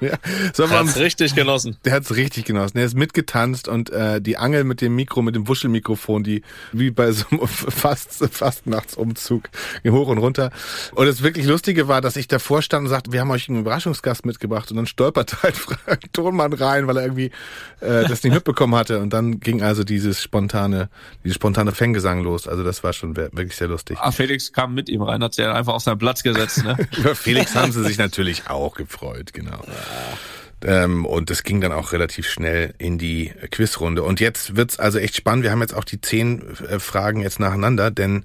Ja. 0.00 0.10
so, 0.52 0.64
Er 0.64 0.70
hat's 0.70 0.96
richtig 0.96 1.34
genossen. 1.34 1.76
Der 1.84 1.92
hat's 1.92 2.14
richtig 2.14 2.44
genossen. 2.44 2.78
Er 2.78 2.84
ist 2.84 2.96
mitgetanzt 2.96 3.68
und 3.68 3.90
äh, 3.90 4.20
die 4.20 4.36
Angel 4.36 4.64
mit 4.64 4.80
dem 4.80 4.96
Mikro, 4.96 5.22
mit 5.22 5.34
dem 5.34 5.48
Wuschelmikrofon, 5.48 6.24
die 6.24 6.42
wie 6.72 6.90
bei 6.90 7.12
so 7.12 7.24
einem 7.30 7.46
Fast, 7.46 8.24
Fastnachtsumzug 8.30 9.48
hoch 9.86 10.08
und 10.08 10.18
runter. 10.18 10.50
Und 10.94 11.06
das 11.06 11.22
wirklich 11.22 11.46
Lustige 11.46 11.88
war, 11.88 12.00
dass 12.00 12.16
ich 12.16 12.28
davor 12.28 12.62
stand 12.62 12.84
und 12.84 12.90
sagte, 12.90 13.12
wir 13.12 13.20
haben 13.20 13.30
euch 13.30 13.48
einen 13.48 13.60
Überraschungsgast 13.60 14.26
mitgebracht 14.26 14.70
und 14.70 14.76
dann 14.76 14.86
stolperte 14.86 15.36
halt 15.42 15.56
Frank 15.56 16.12
Tonmann 16.12 16.52
rein, 16.52 16.86
weil 16.86 16.96
er 16.98 17.04
irgendwie 17.04 17.30
äh, 17.80 18.06
das 18.08 18.22
nicht 18.22 18.32
mitbekommen 18.32 18.74
hatte. 18.74 19.00
Und 19.00 19.12
dann 19.12 19.40
ging 19.40 19.62
also 19.62 19.84
dieses 19.84 20.22
spontane, 20.22 20.88
dieses 21.24 21.36
spontane 21.36 21.72
Fanggesang 21.72 22.22
los. 22.22 22.48
Also 22.48 22.62
das 22.62 22.82
war 22.84 22.92
schon 22.92 23.16
wirklich 23.16 23.56
sehr 23.56 23.68
lustig. 23.68 23.98
Ah, 24.00 24.10
Felix 24.10 24.52
kam 24.52 24.74
mit 24.74 24.88
ihm 24.88 25.02
rein, 25.02 25.22
hat 25.22 25.34
sich 25.34 25.46
einfach 25.46 25.74
auf 25.74 25.82
seinen 25.82 25.98
Platz 25.98 26.22
gesetzt. 26.22 26.64
Ne? 26.64 26.76
Über 26.96 27.14
Felix 27.14 27.54
haben 27.54 27.72
sie 27.72 27.84
sich 27.84 27.98
natürlich 27.98 28.48
auch 28.48 28.74
gefreut, 28.74 29.05
genau. 29.32 29.60
Ähm, 30.64 31.04
und 31.04 31.28
das 31.30 31.42
ging 31.42 31.60
dann 31.60 31.72
auch 31.72 31.92
relativ 31.92 32.28
schnell 32.28 32.74
in 32.78 32.98
die 32.98 33.32
Quizrunde. 33.50 34.02
Und 34.02 34.20
jetzt 34.20 34.56
wird's 34.56 34.78
also 34.78 34.98
echt 34.98 35.14
spannend. 35.14 35.44
Wir 35.44 35.50
haben 35.50 35.60
jetzt 35.60 35.74
auch 35.74 35.84
die 35.84 36.00
zehn 36.00 36.42
äh, 36.68 36.78
Fragen 36.78 37.20
jetzt 37.20 37.38
nacheinander, 37.40 37.90
denn 37.90 38.24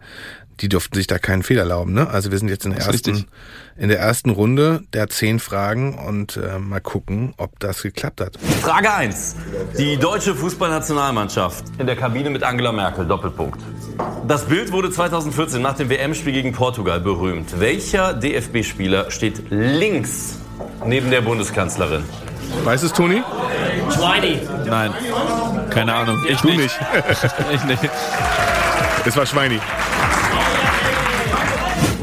die 0.61 0.69
durften 0.69 0.95
sich 0.95 1.07
da 1.07 1.17
keinen 1.17 1.43
Fehler 1.43 1.61
erlauben. 1.61 1.93
Ne? 1.93 2.07
Also 2.07 2.31
wir 2.31 2.37
sind 2.37 2.49
jetzt 2.49 2.65
in 2.65 2.71
der 2.71 2.81
ersten, 2.81 3.11
richtig. 3.11 3.27
in 3.77 3.89
der 3.89 3.99
ersten 3.99 4.29
Runde 4.29 4.83
der 4.93 5.09
zehn 5.09 5.39
Fragen 5.39 5.97
und 5.97 6.37
äh, 6.37 6.59
mal 6.59 6.79
gucken, 6.79 7.33
ob 7.37 7.59
das 7.59 7.81
geklappt 7.81 8.21
hat. 8.21 8.37
Frage 8.61 8.93
1. 8.93 9.35
Die 9.77 9.97
deutsche 9.97 10.35
Fußballnationalmannschaft 10.35 11.65
in 11.79 11.87
der 11.87 11.95
Kabine 11.95 12.29
mit 12.29 12.43
Angela 12.43 12.71
Merkel. 12.71 13.05
Doppelpunkt. 13.05 13.59
Das 14.27 14.45
Bild 14.45 14.71
wurde 14.71 14.91
2014 14.91 15.61
nach 15.61 15.75
dem 15.75 15.89
WM-Spiel 15.89 16.33
gegen 16.33 16.53
Portugal 16.53 17.01
berühmt. 17.01 17.59
Welcher 17.59 18.13
DFB-Spieler 18.13 19.09
steht 19.09 19.43
links 19.49 20.40
neben 20.85 21.11
der 21.11 21.21
Bundeskanzlerin? 21.21 22.03
Weißt 22.63 22.83
du 22.83 22.87
es, 22.87 22.93
Toni? 22.93 23.23
Schweini. 23.93 24.39
Nein. 24.65 24.93
Keine 25.69 25.93
Ahnung. 25.93 26.23
Ich 26.27 26.41
Du 26.41 26.49
nicht. 26.49 26.59
nicht. 26.59 26.79
ich 27.53 27.63
nicht. 27.63 27.89
Es 29.05 29.17
war 29.17 29.25
Schweini. 29.25 29.59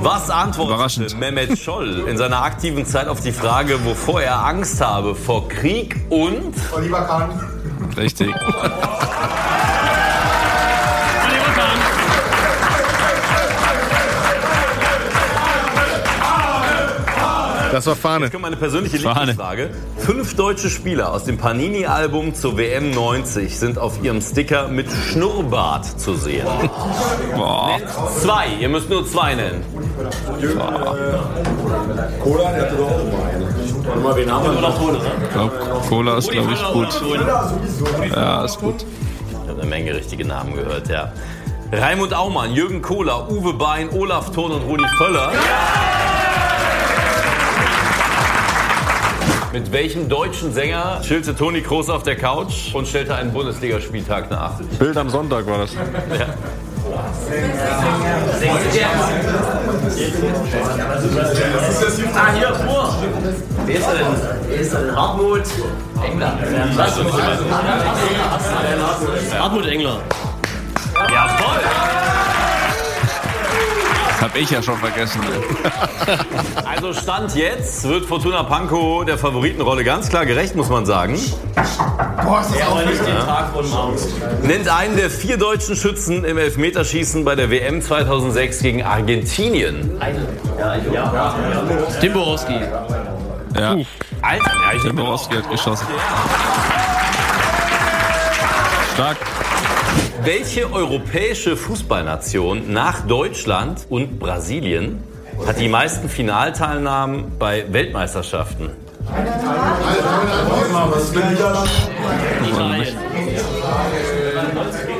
Was 0.00 0.30
antwortete 0.30 1.16
Mehmet 1.16 1.58
Scholl 1.58 2.04
in 2.08 2.16
seiner 2.16 2.42
aktiven 2.42 2.86
Zeit 2.86 3.08
auf 3.08 3.20
die 3.20 3.32
Frage, 3.32 3.84
wovor 3.84 4.22
er 4.22 4.44
Angst 4.44 4.80
habe? 4.80 5.14
Vor 5.14 5.48
Krieg 5.48 5.96
und... 6.08 6.54
Oliver 6.72 7.02
Kahn. 7.02 7.40
Richtig. 7.96 8.32
Das 17.78 17.86
war 17.86 17.94
Fahne. 17.94 18.24
Jetzt 18.24 18.32
kommt 18.32 18.42
meine 18.42 18.56
persönliche. 18.56 18.96
Lieblingsfrage. 18.96 19.70
Fünf 19.98 20.34
deutsche 20.34 20.68
Spieler 20.68 21.12
aus 21.12 21.22
dem 21.22 21.38
Panini-Album 21.38 22.34
zur 22.34 22.58
WM 22.58 22.90
90 22.90 23.56
sind 23.56 23.78
auf 23.78 24.02
ihrem 24.02 24.20
Sticker 24.20 24.66
mit 24.66 24.88
Schnurrbart 24.90 25.84
zu 26.00 26.16
sehen. 26.16 26.44
Boah. 27.36 27.78
Nennt 27.78 27.88
zwei, 28.20 28.48
ihr 28.58 28.68
müsst 28.68 28.90
nur 28.90 29.06
zwei 29.06 29.36
nennen. 29.36 29.64
Cola, 32.20 32.50
der 32.50 32.62
hatte 32.62 32.76
doch 32.78 32.90
auch 32.90 33.12
mal 33.12 33.30
eine. 33.30 33.46
Warte 33.86 34.00
mal, 34.00 34.16
wen 34.16 34.32
haben 34.32 34.54
wir 34.56 34.60
noch? 34.60 34.92
Ich 35.22 35.30
glaube, 35.30 35.52
Cola 35.88 36.18
ist, 36.18 36.30
glaube 36.32 36.52
ich, 36.52 36.64
gut. 36.72 37.02
Ja, 38.12 38.44
ist 38.44 38.58
gut. 38.58 38.84
Ich 39.30 39.48
habe 39.48 39.60
eine 39.60 39.70
Menge 39.70 39.94
richtige 39.94 40.24
Namen 40.24 40.56
gehört, 40.56 40.88
ja. 40.88 41.12
Raimund 41.70 42.12
Aumann, 42.12 42.54
Jürgen 42.54 42.82
Kohler, 42.82 43.30
Uwe 43.30 43.52
Bein, 43.52 43.88
Olaf 43.90 44.32
Thon 44.32 44.50
und 44.50 44.62
Rudi 44.62 44.84
Völler. 44.96 45.30
Mit 49.58 49.72
welchem 49.72 50.08
deutschen 50.08 50.52
Sänger 50.52 51.00
chillte 51.02 51.34
Toni 51.34 51.62
Kroos 51.62 51.90
auf 51.90 52.04
der 52.04 52.14
Couch 52.14 52.72
und 52.74 52.86
stellte 52.86 53.16
einen 53.16 53.32
Bundesligaspieltag 53.32 54.30
nach? 54.30 54.52
Bild 54.78 54.96
am 54.96 55.10
Sonntag 55.10 55.48
war 55.48 55.58
das. 55.58 55.74
Ja. 55.74 55.80
Ah, 62.14 62.32
hier, 62.36 62.54
vor. 62.54 62.94
Wer 63.66 63.76
ist 63.76 63.84
er 63.84 63.94
denn? 63.94 64.06
Wer 64.48 64.60
ist 64.60 64.72
denn? 64.72 64.94
Hartmut 64.94 65.42
Engler. 66.04 66.38
Hartmut 69.40 69.66
Engler. 69.66 70.00
Jawohl. 70.94 72.07
Hab 74.20 74.36
ich 74.36 74.50
ja 74.50 74.62
schon 74.62 74.76
vergessen. 74.78 75.20
Also 76.64 76.92
Stand 76.92 77.34
jetzt 77.34 77.88
wird 77.88 78.04
Fortuna 78.04 78.42
Pankow 78.44 79.04
der 79.04 79.18
Favoritenrolle 79.18 79.82
ganz 79.84 80.08
klar 80.08 80.26
gerecht, 80.26 80.54
muss 80.54 80.68
man 80.68 80.86
sagen. 80.86 81.18
Boah, 82.24 82.40
ist 82.40 82.50
das 82.50 82.58
Ja, 82.58 82.66
aufregend. 82.68 83.06
den 83.06 83.16
Tag 83.26 83.52
von 83.52 84.46
Nennt 84.46 84.68
einen 84.68 84.96
der 84.96 85.10
vier 85.10 85.36
deutschen 85.38 85.74
Schützen 85.74 86.24
im 86.24 86.38
Elfmeterschießen 86.38 87.24
bei 87.24 87.34
der 87.34 87.50
WM 87.50 87.82
2006 87.82 88.60
gegen 88.60 88.84
Argentinien. 88.84 90.00
Tim 92.00 92.12
Borowski. 92.12 92.54
Ja. 93.58 93.70
Alter, 94.22 94.50
ja, 94.62 94.76
ich 94.76 94.82
Tim 94.82 94.96
Borowski 94.96 95.36
hat 95.36 95.50
geschossen. 95.50 95.86
Stark. 98.94 99.16
Welche 100.22 100.72
europäische 100.72 101.56
Fußballnation 101.56 102.72
nach 102.72 103.06
Deutschland 103.06 103.86
und 103.88 104.18
Brasilien 104.18 105.02
hat 105.46 105.60
die 105.60 105.68
meisten 105.68 106.08
Finalteilnahmen 106.08 107.38
bei 107.38 107.64
Weltmeisterschaften? 107.72 108.70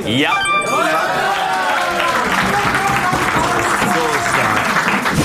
Ja. 0.07 0.31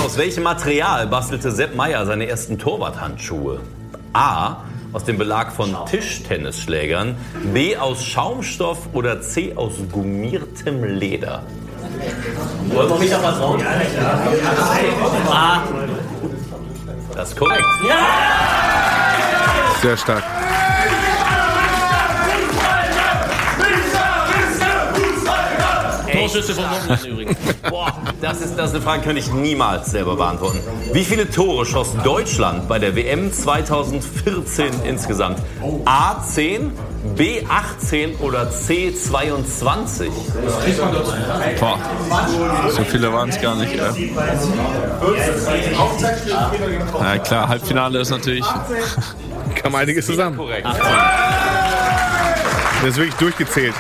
Aus 0.05 0.18
welchem 0.18 0.42
Material 0.42 1.06
bastelte 1.06 1.50
Sepp 1.52 1.76
Meier 1.76 2.05
seine 2.05 2.26
ersten 2.26 2.58
Torwarthandschuhe? 2.58 3.60
A. 4.12 4.56
Aus 4.94 5.02
dem 5.02 5.18
Belag 5.18 5.52
von 5.52 5.76
Tischtennisschlägern. 5.86 7.16
B. 7.52 7.76
Aus 7.76 8.05
Schaumstoff 8.05 8.78
oder 8.92 9.20
C. 9.20 9.52
Aus 9.56 9.73
gummiertem 9.90 10.84
Leder. 10.84 11.42
Wollen 12.68 12.89
wir 12.89 12.98
mich 12.98 13.10
noch 13.10 13.23
was 13.24 13.40
raus? 13.40 13.60
A. 15.28 15.62
Das 17.12 17.31
ist 17.31 17.36
korrekt. 17.36 17.64
Sehr 19.82 19.97
stark. 19.97 20.23
Torschüsse 26.25 26.55
von 26.55 26.65
Wochenende 26.65 27.09
übrigens. 27.09 27.36
Boah, 27.69 27.93
das 28.20 28.41
ist, 28.41 28.57
das 28.57 28.70
ist 28.70 28.77
eine 28.77 28.85
Frage, 28.85 29.01
die 29.01 29.07
könnte 29.07 29.20
ich 29.20 29.33
niemals 29.33 29.91
selber 29.91 30.17
beantworten. 30.17 30.61
Wie 30.93 31.05
viele 31.05 31.31
Tore 31.31 31.67
schoss 31.67 31.94
Deutschland 32.03 32.69
bei 32.69 32.78
der 32.78 32.97
WM 32.97 33.33
2014 33.33 34.73
insgesamt? 34.85 35.39
A 35.85 36.23
10, 36.23 36.73
B 37.17 37.43
18 37.49 38.17
oder 38.17 38.51
C 38.51 38.94
22? 38.94 40.11
Boah. 41.61 41.78
So 42.70 42.85
viele 42.85 43.12
waren 43.12 43.28
es 43.28 43.41
gar 43.41 43.57
nicht. 43.57 43.75
Ja. 43.75 43.94
Na 47.01 47.19
klar, 47.19 47.49
Halbfinale 47.49 48.01
ist 48.01 48.11
natürlich. 48.11 48.44
Kam 49.57 49.75
einiges 49.75 50.07
zusammen. 50.07 50.36
Korrekt. 50.36 50.67
Das 52.85 52.93
ist 52.93 52.99
wirklich 52.99 53.15
durchgezählt. 53.15 53.75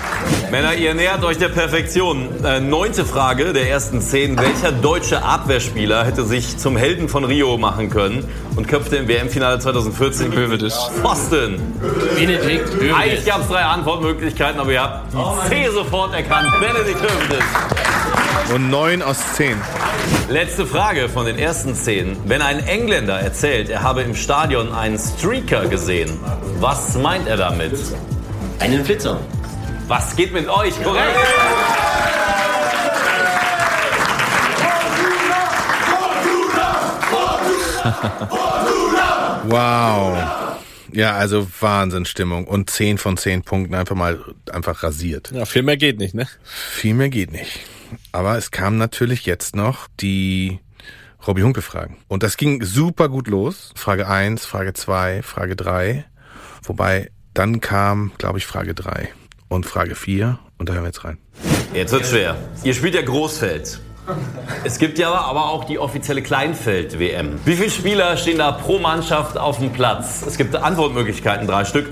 Männer, 0.50 0.72
ihr 0.76 0.94
nähert 0.94 1.22
euch 1.24 1.36
der 1.36 1.50
Perfektion. 1.50 2.42
Äh, 2.42 2.60
neunte 2.60 3.04
Frage 3.04 3.52
der 3.52 3.68
ersten 3.68 4.00
zehn. 4.00 4.38
Welcher 4.38 4.72
deutsche 4.72 5.22
Abwehrspieler 5.22 6.06
hätte 6.06 6.24
sich 6.24 6.56
zum 6.56 6.78
Helden 6.78 7.10
von 7.10 7.22
Rio 7.24 7.58
machen 7.58 7.90
können 7.90 8.26
und 8.56 8.66
köpfte 8.66 8.96
im 8.96 9.06
WM-Finale 9.06 9.58
2014 9.58 10.32
Hövedes. 10.32 10.74
Pfosten? 11.02 11.60
Benedikt 12.14 12.72
Hövedes. 12.72 12.96
Eigentlich 12.96 13.26
gab 13.26 13.42
es 13.42 13.48
drei 13.48 13.60
Antwortmöglichkeiten, 13.60 14.58
aber 14.58 14.72
ihr 14.72 14.82
habt 14.82 15.12
die 15.12 15.50
C 15.50 15.68
sofort 15.68 16.14
erkannt. 16.14 16.48
Benedikt 16.58 17.02
Hövedes. 17.02 17.44
Und 18.54 18.70
9 18.70 19.02
aus 19.02 19.18
10. 19.34 19.54
Letzte 20.30 20.64
Frage 20.64 21.10
von 21.10 21.26
den 21.26 21.38
ersten 21.38 21.74
zehn. 21.74 22.16
Wenn 22.24 22.40
ein 22.40 22.66
Engländer 22.66 23.20
erzählt, 23.20 23.68
er 23.68 23.82
habe 23.82 24.00
im 24.00 24.14
Stadion 24.14 24.72
einen 24.72 24.98
Streaker 24.98 25.66
gesehen, 25.66 26.18
was 26.58 26.96
meint 26.96 27.28
er 27.28 27.36
damit? 27.36 27.78
Einen 28.58 28.84
Flitzer. 28.84 29.20
Was 29.86 30.16
geht 30.16 30.32
mit 30.32 30.48
euch? 30.48 30.82
Korrekt. 30.82 31.16
Wow. 39.44 40.18
Ja, 40.92 41.16
also 41.16 41.46
Wahnsinnsstimmung. 41.60 42.46
Und 42.46 42.70
10 42.70 42.98
von 42.98 43.16
10 43.16 43.42
Punkten 43.42 43.74
einfach 43.74 43.96
mal 43.96 44.20
einfach 44.50 44.82
rasiert. 44.82 45.30
Ja, 45.32 45.44
viel 45.44 45.62
mehr 45.62 45.76
geht 45.76 45.98
nicht, 45.98 46.14
ne? 46.14 46.26
Viel 46.44 46.94
mehr 46.94 47.10
geht 47.10 47.32
nicht. 47.32 47.60
Aber 48.12 48.38
es 48.38 48.50
kam 48.50 48.78
natürlich 48.78 49.26
jetzt 49.26 49.54
noch 49.54 49.88
die 50.00 50.60
Robby 51.26 51.42
Hunke 51.42 51.62
Fragen. 51.62 51.98
Und 52.08 52.22
das 52.22 52.36
ging 52.36 52.62
super 52.62 53.08
gut 53.08 53.28
los. 53.28 53.72
Frage 53.74 54.08
1, 54.08 54.46
Frage 54.46 54.72
2, 54.72 55.22
Frage 55.22 55.56
3. 55.56 56.04
Wobei 56.62 57.10
dann 57.34 57.60
kam, 57.60 58.12
glaube 58.18 58.38
ich, 58.38 58.46
Frage 58.46 58.74
3 58.74 59.10
und 59.48 59.66
Frage 59.66 59.94
4. 59.94 60.38
Und 60.56 60.68
da 60.68 60.74
hören 60.74 60.84
wir 60.84 60.88
jetzt 60.88 61.04
rein. 61.04 61.18
Jetzt 61.74 61.92
wird's 61.92 62.10
schwer. 62.10 62.36
Ihr 62.62 62.74
spielt 62.74 62.94
ja 62.94 63.02
Großfeld. 63.02 63.80
Es 64.64 64.78
gibt 64.78 64.98
ja 64.98 65.12
aber 65.12 65.48
auch 65.48 65.64
die 65.64 65.78
offizielle 65.78 66.22
Kleinfeld-WM. 66.22 67.40
Wie 67.44 67.56
viele 67.56 67.70
Spieler 67.70 68.16
stehen 68.16 68.38
da 68.38 68.52
pro 68.52 68.78
Mannschaft 68.78 69.36
auf 69.36 69.58
dem 69.58 69.72
Platz? 69.72 70.22
Es 70.26 70.36
gibt 70.36 70.54
Antwortmöglichkeiten, 70.54 71.46
drei 71.46 71.64
Stück. 71.64 71.88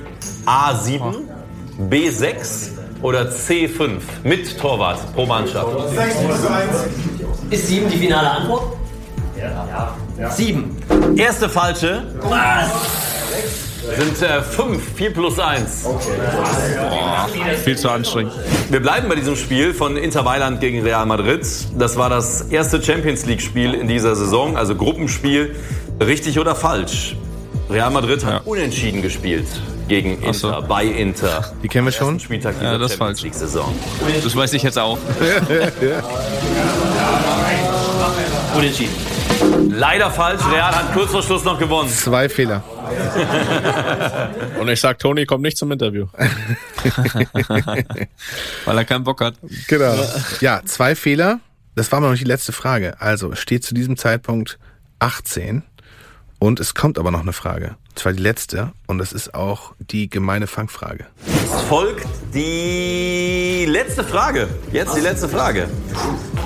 A7, 0.47 1.23
B6 1.91 2.71
oder 3.01 3.31
C5 3.31 4.01
mit 4.23 4.59
Torwart 4.59 5.13
pro 5.15 5.27
Mannschaft. 5.27 5.69
Ist 7.51 7.67
sieben 7.67 7.91
die 7.91 7.99
finale 7.99 8.31
Antwort? 8.31 8.77
Sieben. 10.31 10.77
Erste 11.17 11.49
falsche. 11.49 12.05
Sind 13.83 14.23
äh, 14.23 14.41
fünf, 14.43 14.95
vier 14.95 15.13
plus 15.13 15.39
eins. 15.41 15.83
Boah, 15.83 17.29
viel 17.65 17.77
zu 17.77 17.91
anstrengend. 17.91 18.33
Wir 18.71 18.81
bleiben 18.81 19.09
bei 19.09 19.17
diesem 19.17 19.35
Spiel 19.37 19.75
von 19.75 19.97
Inter 19.97 20.23
Mailand 20.23 20.61
gegen 20.61 20.83
Real 20.83 21.05
Madrid. 21.05 21.45
Das 21.77 21.97
war 21.97 22.09
das 22.09 22.43
erste 22.43 22.81
Champions 22.83 23.27
League 23.27 23.43
Spiel 23.43 23.75
in 23.75 23.89
dieser 23.89 24.15
Saison, 24.15 24.57
also 24.57 24.77
Gruppenspiel. 24.77 25.57
Richtig 26.01 26.39
oder 26.39 26.55
falsch? 26.55 27.17
Real 27.69 27.91
Madrid 27.91 28.25
hat 28.25 28.47
unentschieden 28.47 29.03
gespielt 29.03 29.47
gegen 29.89 30.23
Inter, 30.23 30.63
bei 30.63 30.85
Inter. 30.85 31.53
Die 31.63 31.69
kennen 31.69 31.87
wir 31.87 31.93
schon? 31.93 32.21
Spieltag 32.21 32.55
Ja, 32.63 32.71
dieser 32.77 32.79
das 32.79 32.93
ist 32.93 32.99
Champions 32.99 33.21
falsch. 33.21 33.23
League 33.25 33.35
Saison. 33.35 33.75
Das 34.23 34.37
weiß 34.37 34.53
ich 34.53 34.63
jetzt 34.63 34.79
auch. 34.79 34.99
Unentschieden. 38.57 38.93
Leider 39.71 40.11
falsch. 40.11 40.41
Real 40.53 40.75
hat 40.75 40.93
kurz 40.95 41.11
vor 41.11 41.23
Schluss 41.23 41.45
noch 41.45 41.59
gewonnen. 41.59 41.89
Zwei 41.89 42.29
Fehler. 42.29 42.63
Und 44.61 44.69
ich 44.69 44.81
sag, 44.81 44.99
Toni 44.99 45.27
kommt 45.27 45.43
nicht 45.43 45.57
zum 45.57 45.73
Interview. 45.73 46.07
Weil 48.65 48.79
er 48.79 48.85
keinen 48.85 49.05
Bock 49.05 49.21
hat. 49.21 49.35
Genau. 49.69 49.95
Ja, 50.41 50.63
zwei 50.65 50.95
Fehler. 50.95 51.41
Das 51.75 51.91
war 51.91 51.99
aber 51.99 52.07
noch 52.07 52.13
nicht 52.13 52.25
die 52.25 52.29
letzte 52.29 52.53
Frage. 52.53 53.01
Also 53.01 53.33
es 53.33 53.39
steht 53.39 53.65
zu 53.65 53.75
diesem 53.75 53.97
Zeitpunkt 53.97 54.59
18 54.99 55.63
und 56.39 56.61
es 56.61 56.75
kommt 56.75 56.99
aber 56.99 57.11
noch 57.11 57.23
eine 57.23 57.33
Frage. 57.33 57.77
Zwar 57.95 58.13
die 58.15 58.23
letzte 58.23 58.73
und 58.87 59.01
es 59.01 59.13
ist 59.13 59.35
auch 59.35 59.73
die 59.79 60.09
gemeine 60.09 60.47
Fangfrage. 60.47 61.07
Es 61.27 61.63
folgt 61.63 62.07
die 62.35 63.67
letzte 63.69 64.03
Frage. 64.03 64.49
Jetzt 64.73 64.97
die 64.97 65.01
letzte 65.01 65.29
Frage. 65.29 65.69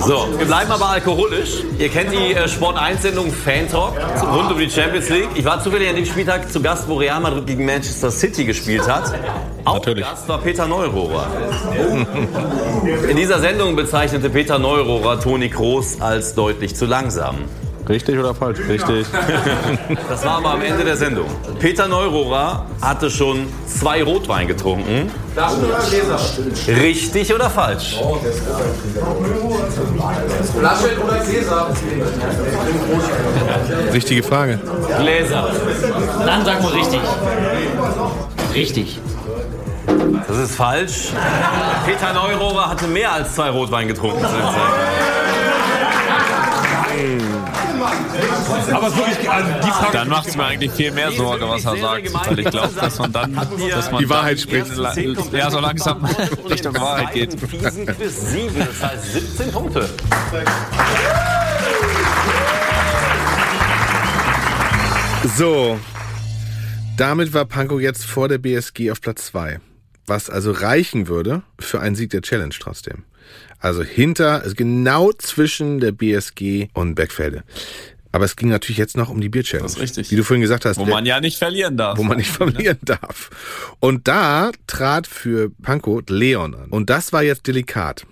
So, 0.01 0.29
wir 0.37 0.47
bleiben 0.47 0.71
aber 0.71 0.91
alkoholisch. 0.91 1.63
Ihr 1.79 1.89
kennt 1.89 2.13
die 2.13 2.35
äh, 2.35 2.49
Sport 2.49 2.77
1 2.77 3.03
Sendung 3.03 3.33
Fan 3.33 3.69
Talk 3.71 3.95
rund 4.23 4.53
um 4.53 4.59
die 4.59 4.69
Champions 4.69 5.09
League. 5.09 5.29
Ich 5.37 5.45
war 5.45 5.63
zufällig 5.63 5.89
an 5.89 5.97
dem 5.97 6.05
Spieltag 6.05 6.51
zu 6.51 6.61
Gast, 6.61 6.89
wo 6.89 6.97
Real 6.97 7.21
Madrid 7.21 7.47
gegen 7.47 7.65
Manchester 7.65 8.11
City 8.11 8.45
gespielt 8.45 8.87
hat. 8.89 9.15
Auch 9.65 9.83
Gast 9.83 10.29
war 10.29 10.39
Peter 10.39 10.67
Neurohrer. 10.67 11.29
In 13.09 13.17
dieser 13.17 13.41
Sendung 13.41 13.75
bezeichnete 13.75 14.31
Peter 14.31 14.59
Neurohrer 14.59 15.21
Toni 15.21 15.49
Kroos 15.49 16.01
als 16.01 16.35
deutlich 16.35 16.77
zu 16.77 16.87
langsam. 16.87 17.37
Richtig 17.89 18.19
oder 18.19 18.35
falsch? 18.35 18.59
Richtig. 18.69 19.07
Das 20.09 20.25
war 20.25 20.39
aber 20.39 20.51
am 20.53 20.63
Ende 20.63 20.85
der 20.85 20.97
Sendung. 20.97 21.27
Peter 21.61 21.87
Neurohrer 21.87 22.65
hatte 22.81 23.11
schon 23.11 23.47
zwei 23.67 24.03
Rotwein 24.03 24.49
getrunken. 24.49 25.11
Richtig 26.69 27.33
oder 27.35 27.51
falsch? 27.51 27.97
Flasche 30.59 31.01
oder 31.05 31.19
Gläser? 31.25 31.69
Richtige 33.93 34.23
Frage. 34.23 34.59
Gläser. 34.99 35.51
Dann 36.25 36.45
sag 36.45 36.63
mal 36.63 36.73
richtig. 36.73 37.01
Richtig. 38.55 39.01
Das 40.27 40.39
ist 40.39 40.57
falsch. 40.57 41.11
Peter 41.85 42.13
Neurohrer 42.13 42.71
hatte 42.71 42.87
mehr 42.87 43.13
als 43.13 43.35
zwei 43.35 43.51
Rotwein 43.51 43.87
getrunken. 43.89 44.21
der 44.23 44.31
Zeit. 44.31 44.57
Aber 48.73 48.97
wirklich, 48.97 49.31
also 49.31 49.53
die 49.65 49.71
Frage. 49.71 49.93
Dann 49.93 50.09
macht 50.09 50.29
es 50.29 50.37
mir 50.37 50.45
eigentlich 50.45 50.73
viel 50.73 50.93
mehr 50.93 51.13
Sorge, 51.13 51.49
was 51.49 51.65
er 51.65 51.77
sagt. 51.77 52.15
Weil 52.15 52.39
ich 52.39 52.51
glaube, 52.51 52.75
dass 52.75 52.99
man 52.99 53.13
dann 53.13 53.35
dass 53.35 53.91
man 53.91 54.03
Die 54.03 54.09
Wahrheit 54.09 54.39
dann 54.51 54.65
spricht. 54.65 55.33
Ja, 55.33 55.51
so 55.51 55.61
langsam 55.61 56.05
Richtung 56.51 56.75
Wahrheit 56.75 57.13
geht. 57.13 57.41
Fiesen 57.41 57.87
Quiz 57.87 58.31
7, 58.31 58.59
das 58.59 58.83
heißt 58.83 59.13
17 59.13 59.53
Punkte. 59.53 59.89
So, 65.37 65.79
damit 66.97 67.35
war 67.35 67.45
Pankow 67.45 67.81
jetzt 67.81 68.05
vor 68.05 68.29
der 68.29 68.39
BSG 68.39 68.91
auf 68.91 69.01
Platz 69.01 69.27
2. 69.27 69.61
Was 70.07 70.31
also 70.31 70.53
reichen 70.53 71.09
würde 71.09 71.43
für 71.59 71.81
einen 71.81 71.97
Sieg 71.97 72.11
der 72.11 72.23
Challenge 72.23 72.55
trotzdem. 72.59 73.05
Also 73.59 73.83
hinter, 73.83 74.43
also 74.43 74.55
genau 74.55 75.13
zwischen 75.13 75.81
der 75.81 75.93
BSG 75.93 76.69
und 76.75 76.95
Bergfelde. 76.95 77.43
Aber 78.13 78.25
es 78.25 78.37
ging 78.37 78.49
natürlich 78.49 78.79
jetzt 78.79 78.97
noch 78.97 79.09
um 79.11 79.21
die 79.21 79.29
Bier-Challenge. 79.29 79.65
Das 79.65 79.75
ist 79.75 79.81
richtig. 79.81 80.11
Wie 80.11 80.17
du 80.17 80.25
vorhin 80.25 80.41
gesagt 80.41 80.65
hast. 80.65 80.79
Wo 80.79 80.85
man 80.85 81.07
ja 81.07 81.21
nicht 81.21 81.39
verlieren 81.39 81.77
darf. 81.77 81.99
wo 81.99 82.03
man 82.03 82.17
nicht 82.17 82.31
verlieren 82.31 82.79
darf. 82.83 83.31
Und 83.81 84.09
da 84.09 84.53
trat 84.67 85.07
für 85.07 85.51
Pankow 85.63 86.03
Leon 86.09 86.55
an. 86.55 86.69
Und 86.71 86.91
das 86.91 87.13
war 87.13 87.23
jetzt 87.23 87.47
delikat. 87.47 88.07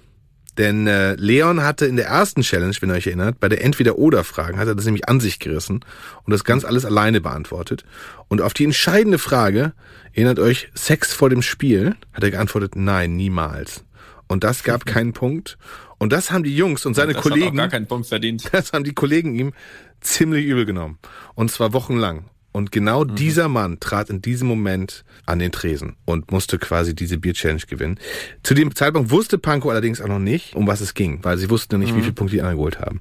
Denn 0.58 0.86
äh, 0.86 1.14
Leon 1.14 1.62
hatte 1.62 1.86
in 1.86 1.96
der 1.96 2.06
ersten 2.06 2.42
Challenge, 2.42 2.74
wenn 2.80 2.90
ihr 2.90 2.94
euch 2.94 3.08
erinnert, 3.08 3.40
bei 3.40 3.48
der 3.48 3.64
Entweder-Oder-Fragen, 3.64 4.58
hat 4.58 4.68
er 4.68 4.74
das 4.74 4.84
nämlich 4.84 5.08
an 5.08 5.18
sich 5.18 5.40
gerissen 5.40 5.84
und 6.24 6.30
das 6.30 6.44
ganz 6.44 6.64
alles 6.64 6.84
alleine 6.84 7.20
beantwortet. 7.20 7.84
Und 8.28 8.40
auf 8.40 8.54
die 8.54 8.64
entscheidende 8.64 9.18
Frage, 9.18 9.72
erinnert 10.12 10.38
euch, 10.38 10.68
Sex 10.74 11.12
vor 11.12 11.28
dem 11.28 11.42
Spiel, 11.42 11.96
hat 12.12 12.22
er 12.22 12.30
geantwortet, 12.30 12.76
nein, 12.76 13.16
niemals. 13.16 13.84
Und 14.28 14.44
das 14.44 14.62
gab 14.62 14.86
keinen 14.86 15.12
Punkt. 15.12 15.58
Und 16.04 16.12
das 16.12 16.30
haben 16.30 16.44
die 16.44 16.54
Jungs 16.54 16.84
und 16.84 16.92
seine 16.92 17.14
das 17.14 17.24
Hat 17.24 17.32
auch 17.32 17.34
Kollegen, 17.34 17.56
gar 17.56 17.68
keinen 17.68 17.86
Punkt 17.86 18.06
verdient. 18.06 18.44
das 18.52 18.74
haben 18.74 18.84
die 18.84 18.92
Kollegen 18.92 19.34
ihm 19.34 19.54
ziemlich 20.02 20.44
übel 20.44 20.66
genommen. 20.66 20.98
Und 21.34 21.50
zwar 21.50 21.72
wochenlang. 21.72 22.26
Und 22.52 22.70
genau 22.72 23.04
Mhm. 23.04 23.14
dieser 23.14 23.48
Mann 23.48 23.80
trat 23.80 24.10
in 24.10 24.20
diesem 24.20 24.46
Moment 24.46 25.02
an 25.24 25.38
den 25.38 25.50
Tresen 25.50 25.96
und 26.04 26.30
musste 26.30 26.58
quasi 26.58 26.94
diese 26.94 27.16
Bier-Challenge 27.16 27.62
gewinnen. 27.66 27.98
Zu 28.42 28.52
dem 28.52 28.74
Zeitpunkt 28.74 29.10
wusste 29.10 29.38
Panko 29.38 29.70
allerdings 29.70 30.02
auch 30.02 30.08
noch 30.08 30.18
nicht, 30.18 30.54
um 30.54 30.66
was 30.66 30.82
es 30.82 30.92
ging, 30.92 31.20
weil 31.22 31.38
sie 31.38 31.48
wussten 31.48 31.78
nicht, 31.80 31.94
wie 31.94 31.98
Mhm. 31.98 32.02
viele 32.02 32.12
Punkte 32.12 32.36
die 32.36 32.42
anderen 32.42 32.58
geholt 32.58 32.80
haben. 32.80 33.00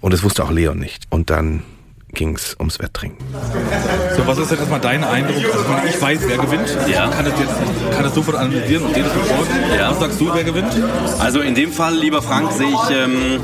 Und 0.00 0.14
das 0.14 0.22
wusste 0.22 0.42
auch 0.42 0.50
Leon 0.50 0.78
nicht. 0.78 1.04
Und 1.10 1.28
dann 1.28 1.62
ging's 2.16 2.56
ums 2.58 2.80
Wetttrinken. 2.80 3.24
So, 4.16 4.26
was 4.26 4.38
ist 4.38 4.50
denn 4.50 4.58
erstmal 4.58 4.80
dein 4.80 5.04
Eindruck? 5.04 5.36
Also, 5.36 5.86
ich 5.86 6.00
weiß, 6.02 6.20
wer 6.26 6.38
gewinnt. 6.38 6.76
Ja. 6.90 7.04
Ich 7.04 7.16
kann 7.16 7.24
das 7.26 7.38
jetzt 7.38 7.54
kann 7.92 8.02
das 8.02 8.14
sofort 8.14 8.36
analysieren 8.38 8.84
und 8.86 8.96
dir 8.96 9.04
das 9.04 9.12
sofort. 9.12 9.46
Ja. 9.76 9.90
Was 9.90 10.00
sagst 10.00 10.20
du, 10.20 10.34
wer 10.34 10.42
gewinnt? 10.42 10.72
Also 11.20 11.40
in 11.40 11.54
dem 11.54 11.70
Fall, 11.70 11.94
lieber 11.94 12.22
Frank, 12.22 12.50
sehe 12.52 12.68
ich 12.68 12.96
ähm, 12.96 13.40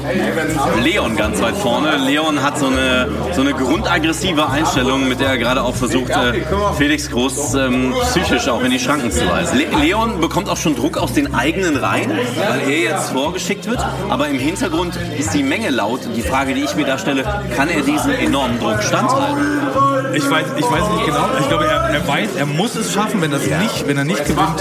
Leon 0.83 1.17
ganz 1.17 1.41
weit 1.41 1.57
vorne. 1.57 1.99
Leon 1.99 2.42
hat 2.42 2.59
so 2.59 2.67
eine, 2.67 3.09
so 3.34 3.42
eine 3.42 3.52
grundaggressive 3.52 4.49
Einstellung, 4.49 5.07
mit 5.07 5.20
der 5.20 5.28
er 5.28 5.39
gerade 5.39 5.62
auch 5.62 5.76
versucht, 5.76 6.10
äh, 6.10 6.42
Felix 6.76 7.10
Groß 7.10 7.55
ähm, 7.55 7.94
psychisch 8.02 8.49
auch 8.49 8.62
in 8.62 8.70
die 8.70 8.81
Schranken 8.81 9.10
zu 9.10 9.28
weisen. 9.28 9.59
Le 9.59 9.67
Leon 9.83 10.20
bekommt 10.20 10.49
auch 10.49 10.57
schon 10.57 10.75
Druck 10.75 10.97
aus 10.97 11.12
den 11.12 11.34
eigenen 11.34 11.76
Reihen, 11.76 12.10
weil 12.10 12.60
er 12.70 12.81
jetzt 12.81 13.10
vorgeschickt 13.10 13.68
wird. 13.68 13.84
Aber 14.09 14.28
im 14.28 14.39
Hintergrund 14.39 14.99
ist 15.18 15.34
die 15.34 15.42
Menge 15.42 15.68
laut. 15.68 16.01
Die 16.17 16.23
Frage, 16.23 16.55
die 16.55 16.62
ich 16.62 16.75
mir 16.75 16.86
da 16.86 16.97
stelle, 16.99 17.25
kann 17.55 17.68
er 17.68 17.83
diesen 17.83 18.12
enormen 18.12 18.61
Druck 18.62 18.82
standhalten? 18.82 19.62
Ich 20.15 20.31
weiß, 20.31 20.47
ich 20.58 20.65
weiß 20.65 20.89
nicht 20.91 21.07
genau. 21.07 21.26
Ich 21.41 21.49
glaube, 21.49 21.66
er, 21.66 21.89
er 21.89 22.07
weiß, 22.07 22.36
er 22.36 22.47
muss 22.47 22.74
es 22.74 22.92
schaffen. 22.92 23.20
Wenn, 23.23 23.31
das 23.31 23.42
nicht, 23.47 23.86
wenn 23.86 23.97
er 23.97 24.05
nicht 24.05 24.24
gewinnt, 24.24 24.57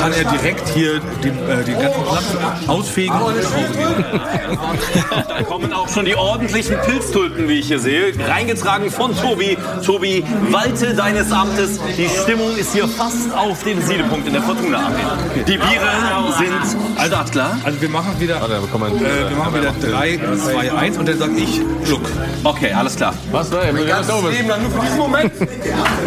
kann 0.00 0.12
er 0.12 0.30
direkt 0.30 0.68
hier 0.68 1.00
den, 1.24 1.38
äh, 1.48 1.64
den 1.64 1.78
ganzen 1.78 2.02
Platz 2.02 2.68
ausfegen 2.68 3.20
und 3.20 3.36
nach 3.42 3.50
Hause 3.52 3.78
gehen. 3.78 4.04
Da 5.28 5.42
kommen 5.42 5.72
auch 5.72 5.88
schon 5.88 6.04
die 6.04 6.14
ordentlichen 6.14 6.76
Pilztulpen, 6.84 7.48
wie 7.48 7.58
ich 7.58 7.66
hier 7.66 7.78
sehe, 7.78 8.12
reingetragen 8.28 8.90
von 8.90 9.16
Tobi. 9.16 9.56
Tobi, 9.84 10.24
walte 10.50 10.94
deines 10.94 11.32
Amtes. 11.32 11.80
Die 11.96 12.08
Stimmung 12.08 12.54
ist 12.56 12.72
hier 12.72 12.86
fast 12.86 13.34
auf 13.34 13.62
dem 13.64 13.80
Siedepunkt 13.82 14.26
in 14.26 14.34
der 14.34 14.42
Fortuna 14.42 14.78
Arena. 14.78 15.18
Die 15.34 15.56
Biere 15.56 15.90
sind 16.38 16.78
startklar. 17.06 17.58
Also 17.64 17.80
wir 17.80 17.88
machen 17.88 18.20
wieder, 18.20 18.36
äh, 18.36 19.30
wir 19.30 19.36
machen 19.36 19.54
wieder 19.54 19.72
3, 19.80 20.20
2, 20.36 20.72
1 20.72 20.98
und 20.98 21.08
dann 21.08 21.18
sag 21.18 21.30
ich 21.36 21.60
Schluck. 21.84 22.02
Okay, 22.44 22.72
alles 22.72 22.96
klar. 22.96 23.14
Was, 23.30 23.41
ne? 23.50 23.58
Mein 23.72 23.86
ganzes 23.86 24.14
Leben 24.30 24.48
lang 24.48 24.62
nur 24.62 24.70
für 24.70 24.80
diesen 24.80 24.98
Moment. 24.98 25.32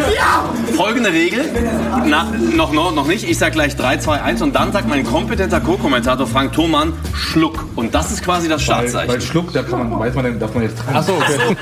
Folgende 0.75 1.11
Regel, 1.11 1.45
Na, 2.05 2.23
noch, 2.55 2.71
noch, 2.73 2.93
noch 2.93 3.07
nicht, 3.07 3.27
ich 3.29 3.37
sag 3.37 3.53
gleich 3.53 3.75
3, 3.75 3.97
2, 3.97 4.21
1 4.21 4.41
und 4.41 4.53
dann 4.55 4.71
sagt 4.71 4.87
mein 4.87 5.05
kompetenter 5.05 5.59
Co-Kommentator 5.61 6.27
Frank 6.27 6.53
Thomann 6.53 6.93
Schluck. 7.13 7.65
Und 7.75 7.93
das 7.95 8.11
ist 8.11 8.23
quasi 8.23 8.47
das 8.47 8.61
Weil, 8.61 8.65
Startzeichen. 8.87 9.13
weil 9.13 9.21
Schluck, 9.21 9.53
da 9.53 9.63
kann 9.63 9.89
man, 9.89 9.99
weiß 9.99 10.13
man, 10.15 10.25
dann 10.25 10.39
darf 10.39 10.53
man 10.53 10.63
jetzt 10.63 10.77
trinken. 10.77 10.93
Ach 10.95 11.03
so, 11.03 11.13
okay. 11.13 11.55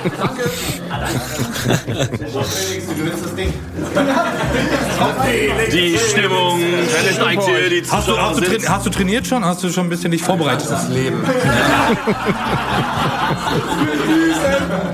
Die 5.72 5.98
Stimmung 5.98 6.60
steigt 7.14 7.44
hier, 7.44 7.70
die 7.70 7.84
Hast 7.90 8.08
du, 8.08 8.18
hast, 8.18 8.40
du 8.40 8.70
hast 8.70 8.86
du 8.86 8.90
trainiert 8.90 9.28
schon? 9.28 9.44
Hast 9.44 9.64
du 9.64 9.70
schon 9.70 9.88
ein 9.88 9.90
bisschen 9.90 10.12
dich 10.12 10.22
vorbereitet? 10.24 10.70
Das 10.70 10.90
Leben. 10.90 11.24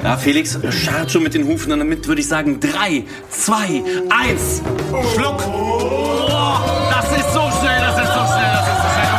Ja, 0.04 0.18
Felix 0.18 0.59
scharrt 0.72 1.12
schon 1.12 1.24
mit 1.24 1.34
den 1.34 1.46
Hufen 1.46 1.72
und 1.72 1.80
damit 1.80 2.08
würde 2.08 2.22
ich 2.22 2.28
sagen 2.28 2.60
3, 2.60 3.06
2, 3.30 3.84
1. 4.10 4.62
Schluck! 5.14 5.42
Oh, 5.48 6.30
das 6.92 7.18
ist 7.18 7.34
so 7.34 7.42
schnell, 7.60 7.82
das 7.82 7.98
ist 7.98 8.14
so 8.14 8.26
schnell, 8.26 8.52
das 8.54 8.68
ist 8.68 8.82
so 8.82 8.90
schnell. 8.94 9.10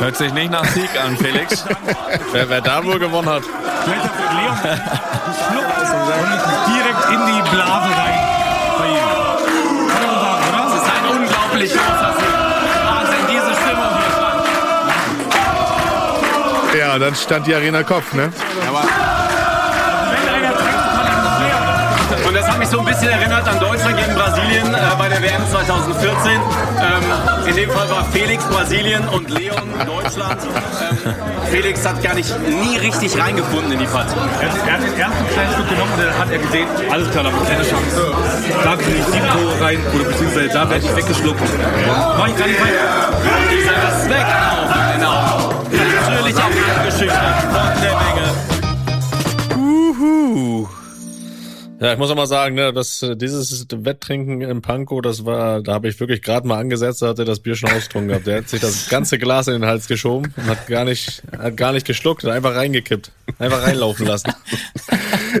Hört 0.00 0.16
sich 0.16 0.32
nicht 0.32 0.50
nach 0.50 0.64
Sieg 0.64 0.90
an, 1.04 1.16
Felix. 1.16 1.64
wer, 2.32 2.48
wer 2.48 2.60
da 2.60 2.84
wohl 2.84 2.98
gewonnen 2.98 3.28
hat. 3.28 3.42
Vielleicht 3.84 4.04
hat 4.04 4.12
Leon 4.32 4.56
geschluckt 5.26 5.78
und 5.90 6.74
direkt 6.74 7.04
in 7.10 7.26
die 7.26 7.50
Blase 7.50 7.96
rein. 7.96 8.38
Großer 11.66 12.14
Sieg. 12.18 12.26
Wahnsinn, 12.84 13.26
diese 13.28 13.52
Stimmung 13.60 13.92
hier. 16.72 16.80
Ja, 16.80 16.98
dann 16.98 17.14
stand 17.14 17.46
die 17.46 17.54
Arena 17.54 17.82
Kopf, 17.82 18.12
ne? 18.12 18.24
Und 18.24 19.07
mich 22.68 22.76
so 22.76 22.80
ein 22.80 22.86
bisschen 22.86 23.08
erinnert 23.08 23.48
an 23.48 23.58
Deutschland 23.60 23.96
gegen 23.96 24.14
Brasilien 24.14 24.74
äh, 24.74 24.78
bei 24.98 25.08
der 25.08 25.22
WM 25.22 25.42
2014. 25.50 26.32
Ähm, 26.32 27.48
in 27.48 27.56
dem 27.56 27.70
Fall 27.70 27.88
war 27.90 28.04
Felix 28.12 28.44
Brasilien 28.44 29.08
und 29.08 29.30
Leon 29.30 29.68
Deutschland. 29.86 30.40
Ähm, 30.42 31.14
Felix 31.50 31.86
hat 31.86 32.02
gar 32.02 32.14
nicht 32.14 32.34
nie 32.48 32.76
richtig 32.78 33.18
reingefunden 33.18 33.72
in 33.72 33.78
die 33.78 33.86
Partie. 33.86 34.16
Er 34.40 34.50
hat, 34.50 34.58
er 34.66 34.72
hat 34.74 34.82
den 34.82 34.98
ersten 34.98 35.28
kleinen 35.32 35.52
Stück 35.54 35.68
genommen 35.70 35.92
und 35.94 36.02
dann 36.02 36.18
hat 36.18 36.30
er 36.30 36.38
gesehen, 36.38 36.68
alles 36.90 37.10
klar, 37.10 37.24
da 37.24 37.30
habe 37.32 37.42
ich 37.42 37.48
keine 37.48 37.64
Chance. 37.64 38.12
Da 38.64 38.76
kriege 38.76 38.98
ich 38.98 39.06
sieben 39.06 39.28
Tore 39.28 39.60
rein 39.64 39.78
oder 39.94 40.04
beziehungsweise 40.04 40.48
da 40.48 40.70
werde 40.70 40.84
ich 40.84 40.96
weggeschluckt. 40.96 41.40
Mach 42.18 42.28
ich 42.28 42.36
gar 42.36 42.46
nicht 42.46 42.60
weiter. 42.60 43.12
Dieser 43.50 43.76
Respekt 43.88 44.28
auch, 44.28 44.68
genau. 44.94 45.64
Natürlich 46.10 46.36
auch 46.36 46.84
geschüchtert 46.84 47.42
von 47.50 47.82
der 47.82 47.94
Menge. 47.96 48.26
Uhu. 49.56 50.77
Ja, 51.80 51.92
ich 51.92 51.98
muss 51.98 52.10
auch 52.10 52.16
mal 52.16 52.26
sagen, 52.26 52.56
ne, 52.56 52.72
dass 52.72 53.02
äh, 53.02 53.16
dieses 53.16 53.66
Wetttrinken 53.70 54.40
im 54.40 54.62
Pankow, 54.62 55.00
das 55.00 55.24
war, 55.24 55.62
da 55.62 55.74
habe 55.74 55.88
ich 55.88 56.00
wirklich 56.00 56.22
gerade 56.22 56.46
mal 56.46 56.58
angesetzt, 56.58 57.02
da 57.02 57.08
hat 57.08 57.20
er 57.20 57.24
das 57.24 57.38
Bier 57.38 57.54
schon 57.54 57.70
ausgetrunken 57.70 58.08
gehabt. 58.08 58.26
Der 58.26 58.38
hat 58.38 58.48
sich 58.48 58.60
das 58.60 58.88
ganze 58.88 59.16
Glas 59.16 59.46
in 59.46 59.54
den 59.54 59.64
Hals 59.66 59.86
geschoben 59.86 60.32
und 60.36 60.46
hat 60.46 60.66
gar 60.66 60.84
nicht, 60.84 61.22
hat 61.38 61.56
gar 61.56 61.72
nicht 61.72 61.86
geschluckt, 61.86 62.24
hat 62.24 62.32
einfach 62.32 62.56
reingekippt, 62.56 63.12
einfach 63.38 63.62
reinlaufen 63.62 64.06
lassen. 64.06 64.32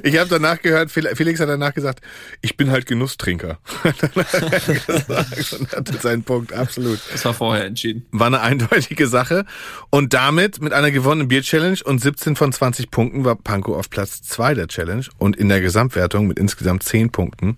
Ich 0.04 0.16
habe 0.18 0.28
danach 0.28 0.60
gehört, 0.62 0.90
Fel- 0.92 1.10
Felix 1.16 1.40
hat 1.40 1.48
danach 1.48 1.74
gesagt, 1.74 2.04
ich 2.40 2.56
bin 2.56 2.70
halt 2.70 2.86
Genusstrinker. 2.86 3.58
Hat 3.82 3.96
er 4.02 4.74
gesagt 4.74 5.52
und 5.58 5.72
hatte 5.72 5.92
seinen 5.98 6.22
Punkt, 6.22 6.52
absolut. 6.52 7.00
Das 7.10 7.24
war 7.24 7.32
vorher 7.34 7.64
entschieden. 7.64 8.04
War 8.12 8.26
eine 8.28 8.40
eindeutige 8.42 9.08
Sache. 9.08 9.44
Und 9.90 10.12
damit, 10.14 10.60
mit 10.60 10.72
einer 10.74 10.90
gewonnenen 10.90 11.28
Bier-Challenge 11.28 11.78
und 11.84 12.00
17 12.00 12.36
von 12.36 12.52
20 12.52 12.90
Punkten, 12.90 13.24
war 13.24 13.34
Pankow 13.36 13.76
auf 13.76 13.88
Platz 13.90 14.20
2 14.22 14.54
der 14.54 14.68
Challenge 14.68 15.06
und 15.16 15.36
in 15.36 15.48
der 15.48 15.60
Gesamtwertung 15.62 16.27
mit 16.28 16.38
insgesamt 16.38 16.82
10 16.84 17.10
Punkten 17.10 17.56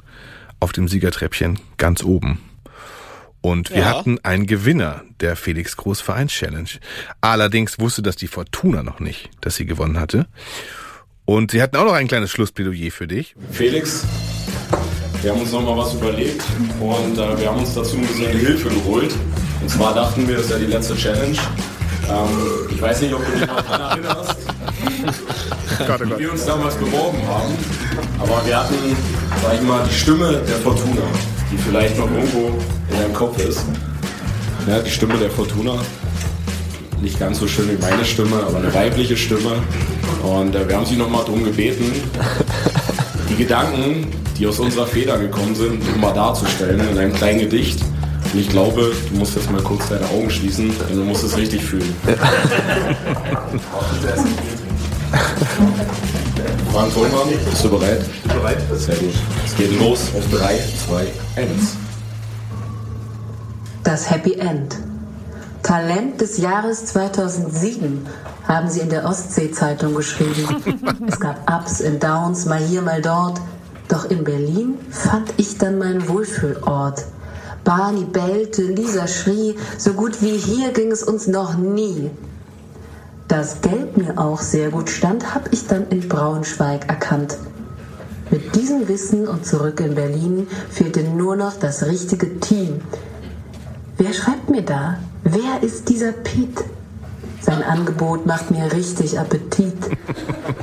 auf 0.60 0.72
dem 0.72 0.88
Siegertreppchen 0.88 1.58
ganz 1.76 2.02
oben. 2.02 2.40
Und 3.42 3.70
wir 3.70 3.78
Ja. 3.78 3.84
hatten 3.98 4.18
einen 4.22 4.46
Gewinner 4.46 5.02
der 5.20 5.34
Felix 5.36 5.76
Groß 5.76 6.00
Vereins 6.02 6.32
Challenge. 6.32 6.68
Allerdings 7.22 7.78
wusste 7.78 8.02
das 8.02 8.16
die 8.16 8.26
Fortuna 8.26 8.82
noch 8.82 9.00
nicht, 9.00 9.30
dass 9.40 9.56
sie 9.56 9.64
gewonnen 9.66 9.98
hatte. 9.98 10.26
Und 11.24 11.52
sie 11.52 11.62
hatten 11.62 11.76
auch 11.76 11.84
noch 11.84 11.92
ein 11.94 12.08
kleines 12.08 12.30
Schlussplädoyer 12.30 12.90
für 12.90 13.06
dich. 13.06 13.34
Felix, 13.50 14.04
wir 15.22 15.30
haben 15.32 15.40
uns 15.40 15.52
noch 15.52 15.62
mal 15.62 15.76
was 15.76 15.94
überlegt 15.94 16.42
und 16.80 17.16
äh, 17.18 17.38
wir 17.40 17.48
haben 17.48 17.60
uns 17.60 17.74
dazu 17.74 17.96
ein 17.96 18.02
bisschen 18.06 18.36
Hilfe 18.36 18.68
geholt. 18.68 19.14
Und 19.62 19.70
zwar 19.70 19.94
dachten 19.94 20.26
wir, 20.28 20.36
das 20.36 20.46
ist 20.46 20.50
ja 20.52 20.58
die 20.58 20.66
letzte 20.66 20.96
Challenge. 20.96 21.38
Ähm, 22.10 22.68
ich 22.70 22.82
weiß 22.82 23.00
nicht, 23.02 23.14
ob 23.14 23.24
du 23.24 23.32
dich 23.32 23.46
noch 23.46 23.60
daran 23.62 23.80
erinnerst, 23.90 24.36
wie 26.16 26.18
wir 26.18 26.32
uns 26.32 26.44
damals 26.44 26.74
beworben 26.74 27.18
haben. 27.28 27.54
Aber 28.18 28.44
wir 28.44 28.56
hatten, 28.58 28.74
sag 29.42 29.54
ich 29.54 29.62
mal, 29.62 29.86
die 29.88 29.94
Stimme 29.94 30.42
der 30.46 30.56
Fortuna, 30.56 31.02
die 31.50 31.58
vielleicht 31.58 31.96
noch 31.96 32.10
irgendwo 32.10 32.58
in 32.90 32.98
deinem 33.00 33.14
Kopf 33.14 33.38
ist. 33.38 33.60
Ja, 34.66 34.80
die 34.80 34.90
Stimme 34.90 35.16
der 35.18 35.30
Fortuna. 35.30 35.74
Nicht 37.00 37.18
ganz 37.18 37.38
so 37.38 37.48
schön 37.48 37.70
wie 37.70 37.80
meine 37.80 38.04
Stimme, 38.04 38.42
aber 38.46 38.58
eine 38.58 38.74
weibliche 38.74 39.16
Stimme. 39.16 39.62
Und 40.22 40.54
äh, 40.54 40.68
wir 40.68 40.76
haben 40.76 40.84
sie 40.84 40.96
nochmal 40.96 41.24
darum 41.24 41.44
gebeten, 41.44 41.92
die 43.28 43.36
Gedanken, 43.36 44.08
die 44.38 44.46
aus 44.46 44.58
unserer 44.58 44.86
Feder 44.86 45.16
gekommen 45.18 45.54
sind, 45.54 45.86
nochmal 45.88 46.12
darzustellen 46.12 46.80
in 46.80 46.98
einem 46.98 47.12
kleinen 47.14 47.40
Gedicht. 47.40 47.80
Und 48.32 48.38
ich 48.38 48.48
glaube, 48.48 48.92
du 49.10 49.16
musst 49.16 49.34
jetzt 49.36 49.50
mal 49.50 49.62
kurz 49.62 49.88
deine 49.88 50.06
Augen 50.06 50.30
schließen, 50.30 50.72
denn 50.88 50.96
du 50.96 51.04
musst 51.04 51.24
es 51.24 51.36
richtig 51.36 51.64
fühlen. 51.64 51.94
Frank 56.72 56.92
Vollmann, 56.92 57.28
bist 57.50 57.64
du 57.64 57.70
bereit? 57.70 58.02
Ich 58.14 58.22
bin 58.22 58.32
bereit. 58.32 58.58
Sehr 58.76 58.94
gut. 58.96 59.14
Es 59.44 59.56
geht 59.56 59.78
los 59.80 60.02
auf 60.16 60.24
3, 60.30 60.60
2, 60.88 61.06
1. 61.36 61.76
Das 63.82 64.08
Happy 64.10 64.34
End. 64.34 64.76
Talent 65.62 66.20
des 66.20 66.38
Jahres 66.38 66.86
2007 66.86 68.06
haben 68.46 68.68
sie 68.68 68.80
in 68.80 68.88
der 68.88 69.04
Ostsee-Zeitung 69.04 69.94
geschrieben. 69.94 70.62
es 71.06 71.18
gab 71.20 71.50
Ups 71.50 71.80
und 71.80 72.02
Downs, 72.02 72.46
mal 72.46 72.58
hier, 72.58 72.82
mal 72.82 73.02
dort. 73.02 73.40
Doch 73.88 74.08
in 74.08 74.24
Berlin 74.24 74.78
fand 74.90 75.32
ich 75.36 75.58
dann 75.58 75.78
meinen 75.78 76.08
Wohlfühlort. 76.08 77.04
Barney 77.64 78.04
bellte, 78.04 78.62
Lisa 78.62 79.06
schrie, 79.06 79.56
so 79.78 79.92
gut 79.92 80.22
wie 80.22 80.36
hier 80.36 80.72
ging 80.72 80.90
es 80.90 81.02
uns 81.02 81.26
noch 81.26 81.56
nie. 81.56 82.10
Dass 83.28 83.60
Geld 83.60 83.96
mir 83.96 84.18
auch 84.18 84.40
sehr 84.40 84.70
gut 84.70 84.90
stand, 84.90 85.34
hab 85.34 85.52
ich 85.52 85.66
dann 85.66 85.88
in 85.88 86.08
Braunschweig 86.08 86.88
erkannt. 86.88 87.36
Mit 88.30 88.54
diesem 88.56 88.88
Wissen 88.88 89.28
und 89.28 89.44
zurück 89.44 89.80
in 89.80 89.94
Berlin 89.94 90.46
fehlte 90.70 91.02
nur 91.02 91.36
noch 91.36 91.54
das 91.58 91.86
richtige 91.86 92.40
Team. 92.40 92.80
Wer 93.98 94.12
schreibt 94.12 94.50
mir 94.50 94.62
da? 94.62 94.98
Wer 95.24 95.62
ist 95.62 95.88
dieser 95.88 96.12
Pete? 96.12 96.64
Sein 97.40 97.62
Angebot 97.62 98.26
macht 98.26 98.50
mir 98.50 98.72
richtig 98.72 99.18
Appetit. 99.18 99.74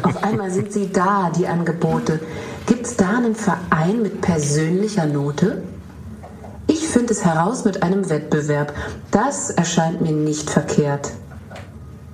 Auf 0.04 0.24
einmal 0.24 0.52
sind 0.52 0.72
sie 0.72 0.92
da, 0.92 1.32
die 1.38 1.48
Angebote. 1.48 2.20
Gibt's 2.66 2.96
da 2.96 3.18
einen 3.18 3.36
Verein 3.36 4.02
mit 4.02 4.22
persönlicher 4.22 5.06
Note? 5.06 5.62
Ich 6.68 6.88
finde 6.88 7.14
es 7.14 7.24
heraus 7.24 7.64
mit 7.64 7.82
einem 7.82 8.10
Wettbewerb. 8.10 8.74
Das 9.12 9.50
erscheint 9.50 10.02
mir 10.02 10.12
nicht 10.12 10.50
verkehrt. 10.50 11.12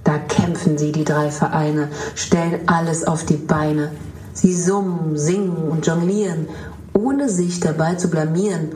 Da 0.03 0.17
kämpfen 0.17 0.77
sie, 0.77 0.91
die 0.91 1.05
drei 1.05 1.31
Vereine, 1.31 1.89
stellen 2.15 2.61
alles 2.67 3.05
auf 3.05 3.25
die 3.25 3.37
Beine. 3.37 3.91
Sie 4.33 4.53
summen, 4.53 5.17
singen 5.17 5.69
und 5.69 5.87
jonglieren, 5.87 6.47
ohne 6.93 7.29
sich 7.29 7.59
dabei 7.59 7.95
zu 7.95 8.09
blamieren. 8.09 8.73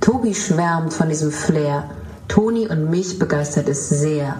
Tobi 0.00 0.34
schwärmt 0.34 0.94
von 0.94 1.08
diesem 1.08 1.32
Flair. 1.32 1.84
Toni 2.28 2.68
und 2.68 2.88
mich 2.88 3.18
begeistert 3.18 3.68
es 3.68 3.88
sehr. 3.88 4.36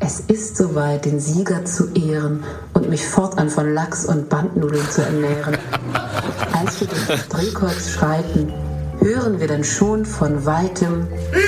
Es 0.00 0.20
ist 0.20 0.56
soweit, 0.56 1.04
den 1.04 1.20
Sieger 1.20 1.64
zu 1.64 1.92
ehren 1.94 2.42
und 2.74 2.90
mich 2.90 3.06
fortan 3.06 3.48
von 3.48 3.72
Lachs 3.72 4.04
und 4.04 4.28
Bandnudeln 4.28 4.90
zu 4.90 5.02
ernähren. 5.02 5.56
Als 6.52 6.80
wir 6.80 6.88
durch 6.88 7.06
das 7.06 7.28
Drehkreuz 7.28 7.88
schreiten, 7.88 8.52
hören 9.04 9.38
wir 9.38 9.46
dann 9.46 9.62
schon 9.64 10.06
von 10.06 10.46
weitem 10.46 11.06
Hier! 11.30 11.42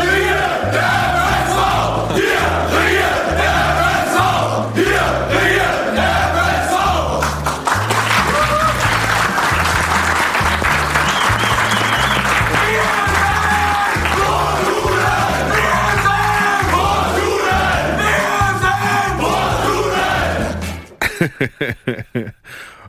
Hier 0.00 0.70
der! 0.72 1.06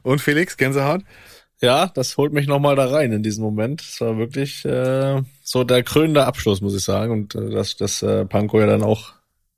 Und 0.04 0.22
Felix, 0.22 0.56
Gänsehaut? 0.56 1.02
Ja, 1.60 1.88
das 1.88 2.18
holt 2.18 2.34
mich 2.34 2.48
nochmal 2.48 2.76
da 2.76 2.86
rein 2.86 3.12
in 3.12 3.24
diesen 3.24 3.44
Moment. 3.44 3.82
Es 3.82 4.00
war 4.00 4.18
wirklich 4.18 4.64
äh, 4.64 5.24
so 5.44 5.64
der 5.64 5.84
krönende 5.84 6.26
Abschluss, 6.26 6.62
muss 6.62 6.76
ich 6.76 6.84
sagen. 6.84 7.12
Und 7.12 7.36
äh, 7.36 7.50
dass, 7.50 7.76
dass 7.76 8.04
äh, 8.04 8.26
Panko 8.26 8.60
ja 8.60 8.68
dann 8.68 8.84
auch 8.84 9.14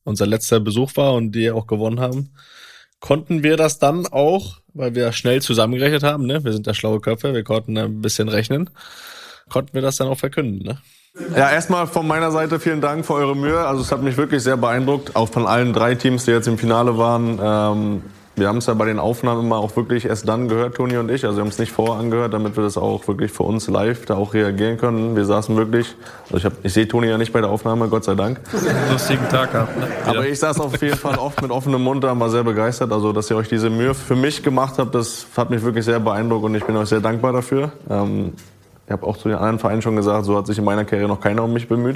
unser 0.06 0.26
letzter 0.26 0.60
Besuch 0.60 0.95
war 0.95 1.14
und 1.14 1.34
die 1.34 1.52
auch 1.52 1.68
gewonnen 1.68 2.00
haben, 2.00 2.32
konnten 3.02 3.44
wir 3.44 3.58
das 3.58 3.80
dann 3.80 4.08
auch, 4.08 4.58
weil 4.74 4.95
wir 4.95 5.11
schnell 5.11 5.42
zusammengerechnet 5.42 6.03
haben, 6.03 6.26
ne? 6.26 6.44
Wir 6.44 6.53
sind 6.53 6.68
ja 6.68 6.74
schlaue 6.74 7.02
Köpfe, 7.02 7.34
wir 7.34 7.44
konnten 7.44 7.78
ein 7.78 8.02
bisschen 8.02 8.30
rechnen, 8.30 8.69
konnten 9.50 9.74
wir 9.74 9.82
das 9.82 9.98
dann 9.98 10.08
auch 10.08 10.18
verkünden, 10.18 10.66
ne? 10.66 10.82
Ja, 11.36 11.52
erstmal 11.52 11.88
von 11.88 12.08
meiner 12.08 12.32
Seite 12.32 12.60
vielen 12.60 12.82
Dank 12.82 13.06
für 13.06 13.14
eure 13.14 13.36
Mühe. 13.36 13.60
Also 13.60 13.82
es 13.82 13.92
hat 13.92 14.02
mich 14.02 14.16
wirklich 14.16 14.44
sehr 14.44 14.58
beeindruckt, 14.58 15.16
auch 15.16 15.28
von 15.28 15.48
allen 15.48 15.74
drei 15.74 15.95
Teams, 15.95 16.26
die 16.26 16.32
jetzt 16.32 16.48
im 16.48 16.58
Finale 16.58 16.98
waren. 16.98 17.40
Ähm, 17.42 18.03
wir 18.40 18.48
haben 18.48 18.58
es 18.58 18.66
ja 18.66 18.74
bei 18.74 18.85
den 18.85 19.00
Aufnahmen 19.00 19.45
immer 19.45 19.58
auch 19.58 19.76
wirklich 19.76 20.06
erst 20.06 20.27
dann 20.27 20.48
gehört, 20.48 20.76
Toni 20.76 20.98
und 20.98 21.09
ich. 21.11 21.26
Also 21.26 21.38
wir 21.38 21.42
haben 21.42 21.50
es 21.50 21.59
nicht 21.59 21.72
vorher 21.72 22.00
angehört, 22.00 22.34
damit 22.34 22.56
wir 22.56 22.64
das 22.64 22.77
auch 22.77 23.08
wirklich 23.08 23.32
für 23.32 23.43
uns 23.43 23.68
live 23.68 24.06
da 24.06 24.16
auch 24.16 24.34
reagieren 24.34 24.77
können. 24.77 25.16
Wir 25.16 25.26
saßen 25.26 25.56
wirklich, 25.58 25.95
also 26.26 26.38
ich, 26.38 26.45
hab, 26.45 26.53
ich 26.64 26.74
sehe 26.74 26.88
Toni 26.88 27.08
ja 27.08 27.18
nicht 27.18 27.34
bei 27.34 27.42
der 27.42 27.50
Aufnahme, 27.50 27.88
Gott 27.88 28.03
sei 28.03 28.16
Dank. 28.16 28.40
Lustigen 28.92 29.27
Tag 29.30 29.51
gehabt. 29.51 29.77
Ne? 29.77 29.88
Aber 30.06 30.27
ich 30.27 30.40
saß 30.40 30.59
auf 30.59 30.82
jeden 30.82 30.98
Fall 30.98 31.18
oft 31.18 31.42
mit 31.42 31.51
offenem 31.51 31.84
Mund 31.84 32.03
da, 32.03 32.18
war 32.19 32.30
sehr 32.30 32.43
begeistert. 32.43 32.92
Also, 32.92 33.14
dass 33.14 33.30
ihr 33.30 33.38
euch 33.38 33.50
diese 33.50 33.69
Mühe 33.69 33.93
für 33.93 34.16
mich 34.16 34.43
gemacht 34.43 34.76
habt, 34.77 34.95
das 34.95 35.27
hat 35.35 35.50
mich 35.50 35.64
wirklich 35.64 35.85
sehr 35.85 36.00
beeindruckt 36.00 36.45
und 36.45 36.56
ich 36.56 36.64
bin 36.64 36.76
euch 36.77 36.90
sehr 36.90 37.01
dankbar 37.01 37.34
dafür. 37.34 37.72
Ähm, 37.90 38.34
ich 38.85 38.92
habe 38.92 39.06
auch 39.06 39.18
zu 39.18 39.30
den 39.30 39.38
anderen 39.38 39.59
Vereinen 39.59 39.84
schon 39.84 39.95
gesagt, 39.95 40.26
so 40.26 40.35
hat 40.35 40.48
sich 40.48 40.58
in 40.58 40.64
meiner 40.64 40.84
Karriere 40.84 41.08
noch 41.08 41.22
keiner 41.22 41.43
um 41.43 41.53
mich 41.53 41.68
bemüht. 41.68 41.95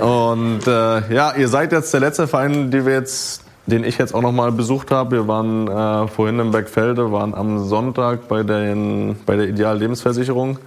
Und 0.00 0.66
äh, 0.66 1.12
ja, 1.12 1.34
ihr 1.36 1.48
seid 1.48 1.72
jetzt 1.72 1.92
der 1.92 2.00
letzte 2.00 2.26
Verein, 2.26 2.70
die 2.70 2.86
wir 2.86 2.94
jetzt, 2.94 3.42
den 3.70 3.84
ich 3.84 3.96
jetzt 3.98 4.14
auch 4.14 4.20
noch 4.22 4.32
mal 4.32 4.52
besucht 4.52 4.90
habe. 4.90 5.12
Wir 5.12 5.28
waren 5.28 5.68
äh, 5.68 6.08
vorhin 6.08 6.38
im 6.38 6.50
Bergfelde, 6.50 7.12
waren 7.12 7.34
am 7.34 7.64
Sonntag 7.64 8.28
bei, 8.28 8.42
den, 8.42 9.16
bei 9.24 9.36
der 9.36 9.48
Ideal 9.48 9.78
Lebensversicherung. 9.78 10.58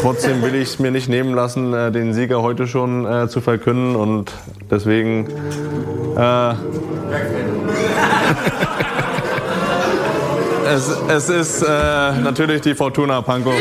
Trotzdem 0.00 0.42
will 0.42 0.54
ich 0.54 0.70
es 0.70 0.78
mir 0.78 0.90
nicht 0.90 1.08
nehmen 1.08 1.34
lassen, 1.34 1.72
äh, 1.72 1.92
den 1.92 2.14
Sieger 2.14 2.42
heute 2.42 2.66
schon 2.66 3.06
äh, 3.06 3.28
zu 3.28 3.40
verkünden 3.40 3.94
und 3.96 4.32
deswegen 4.70 5.28
äh, 6.16 6.50
es, 10.66 10.96
es 11.08 11.28
ist 11.28 11.62
äh, 11.62 11.66
natürlich 12.22 12.62
die 12.62 12.74
Fortuna 12.74 13.20
Pankow. 13.22 13.54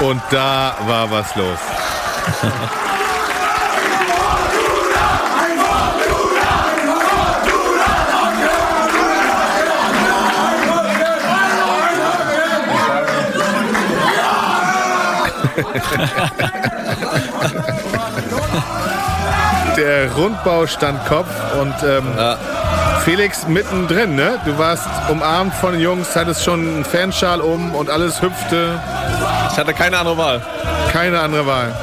Und 0.00 0.20
da 0.30 0.76
war 0.86 1.10
was 1.10 1.34
los. 1.36 1.58
Der 19.76 20.12
Rundbau 20.12 20.66
stand 20.66 21.04
Kopf 21.06 21.28
und 21.60 21.74
ähm, 21.82 22.06
Felix 23.04 23.46
mittendrin, 23.46 24.14
ne? 24.14 24.38
Du 24.44 24.56
warst 24.56 24.86
umarmt 25.10 25.54
von 25.54 25.72
den 25.72 25.80
Jungs, 25.80 26.14
hattest 26.16 26.44
schon 26.44 26.60
einen 26.60 26.84
Fanschal 26.84 27.40
um 27.40 27.74
und 27.74 27.90
alles 27.90 28.22
hüpfte. 28.22 28.80
Ich 29.50 29.58
hatte 29.58 29.74
keine 29.74 29.98
andere 29.98 30.16
Wahl. 30.16 30.40
Keine 30.92 31.20
andere 31.20 31.46
Wahl. 31.46 31.74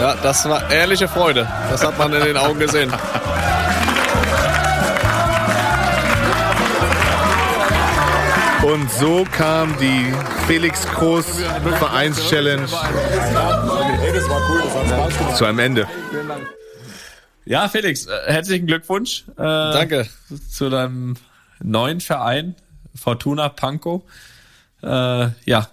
Ja, 0.00 0.14
das 0.22 0.48
war 0.48 0.70
ehrliche 0.70 1.08
Freude. 1.08 1.46
Das 1.70 1.84
hat 1.84 1.98
man 1.98 2.12
in 2.12 2.24
den 2.24 2.36
Augen 2.36 2.58
gesehen. 2.58 2.92
Und 8.68 8.90
so 8.90 9.24
kam 9.32 9.74
die 9.78 10.12
Felix 10.46 10.86
Groß 10.86 11.24
Vereins-Challenge 11.78 12.66
zu 15.34 15.44
einem 15.46 15.58
Ende. 15.58 15.86
Ja, 17.46 17.66
Felix, 17.68 18.04
äh, 18.04 18.12
herzlichen 18.26 18.66
Glückwunsch. 18.66 19.24
Äh, 19.30 19.42
Danke. 19.42 20.06
Zu 20.50 20.68
deinem 20.68 21.16
neuen 21.62 22.02
Verein, 22.02 22.56
Fortuna 22.94 23.48
Pankow. 23.48 24.02
Äh, 24.82 25.28
ja, 25.46 25.68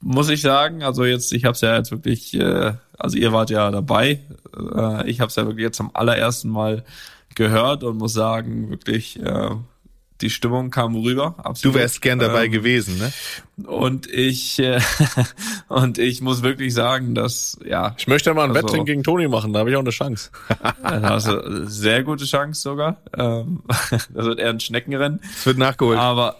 muss 0.00 0.30
ich 0.30 0.40
sagen, 0.40 0.82
also 0.82 1.04
jetzt, 1.04 1.34
ich 1.34 1.44
habe 1.44 1.52
es 1.52 1.60
ja 1.60 1.76
jetzt 1.76 1.90
wirklich, 1.90 2.32
äh, 2.32 2.72
also 2.96 3.18
ihr 3.18 3.34
wart 3.34 3.50
ja 3.50 3.70
dabei. 3.70 4.20
Äh, 4.56 5.10
ich 5.10 5.20
habe 5.20 5.28
es 5.28 5.36
ja 5.36 5.44
wirklich 5.44 5.64
jetzt 5.64 5.76
zum 5.76 5.94
allerersten 5.94 6.48
Mal 6.48 6.82
gehört 7.34 7.84
und 7.84 7.98
muss 7.98 8.14
sagen, 8.14 8.70
wirklich 8.70 9.20
äh, 9.20 9.50
die 10.20 10.30
Stimmung 10.30 10.70
kam 10.70 10.94
rüber. 10.94 11.34
Absolut. 11.38 11.74
Du 11.74 11.78
wärst 11.78 12.00
gern 12.00 12.18
dabei 12.18 12.46
Ähm, 12.46 12.52
gewesen, 12.52 12.98
ne? 12.98 13.12
Und 13.66 14.06
ich 14.06 14.58
äh, 14.58 14.80
und 15.68 15.98
ich 15.98 16.20
muss 16.20 16.42
wirklich 16.42 16.72
sagen, 16.72 17.14
dass 17.14 17.58
ja. 17.64 17.94
Ich 17.98 18.06
möchte 18.06 18.32
mal 18.32 18.44
ein 18.44 18.50
also- 18.50 18.62
Wettrennen 18.62 18.86
gegen 18.86 19.02
Toni 19.02 19.28
machen, 19.28 19.52
da 19.52 19.60
habe 19.60 19.70
ich 19.70 19.76
auch 19.76 19.80
eine 19.80 19.90
Chance. 19.90 20.30
Eine 20.82 21.68
sehr 21.68 22.02
gute 22.04 22.24
Chance 22.24 22.60
sogar. 22.60 22.96
Ähm, 23.16 23.62
das 23.90 24.08
wird 24.10 24.38
eher 24.38 24.50
ein 24.50 24.60
Schneckenrennen. 24.60 25.20
Es 25.36 25.46
wird 25.46 25.58
nachgeholt. 25.58 25.98
Aber 25.98 26.36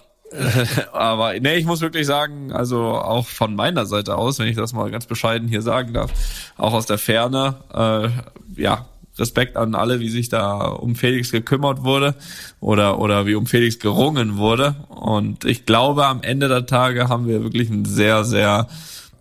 aber 0.93 1.39
nee, 1.39 1.57
ich 1.57 1.65
muss 1.65 1.81
wirklich 1.81 2.07
sagen, 2.07 2.51
also 2.53 2.81
auch 2.81 3.27
von 3.27 3.55
meiner 3.55 3.87
Seite 3.87 4.17
aus, 4.17 4.39
wenn 4.41 4.49
ich 4.49 4.57
das 4.57 4.73
mal 4.73 4.91
ganz 4.91 5.07
bescheiden 5.07 5.47
hier 5.49 5.63
sagen 5.63 5.93
darf, 5.93 6.11
auch 6.57 6.73
aus 6.73 6.87
der 6.87 6.99
Ferne, 6.99 7.57
äh, 7.73 8.61
ja, 8.61 8.87
Respekt 9.19 9.57
an 9.57 9.75
alle, 9.75 10.01
wie 10.01 10.09
sich 10.09 10.29
da 10.29 10.67
um 10.67 10.97
Felix 10.97 11.31
gekümmert 11.31 11.85
wurde 11.85 12.15
oder 12.61 12.99
oder 12.99 13.27
wie 13.27 13.35
um 13.35 13.47
Felix 13.47 13.79
gerungen 13.79 14.37
wurde. 14.37 14.75
Und 14.89 15.45
ich 15.45 15.67
glaube, 15.67 16.07
am 16.07 16.23
Ende 16.23 16.49
der 16.49 16.67
Tage 16.67 17.09
haben 17.09 17.27
wir 17.27 17.43
wirklich 17.43 17.71
einen 17.71 17.85
sehr 17.85 18.25
sehr 18.25 18.69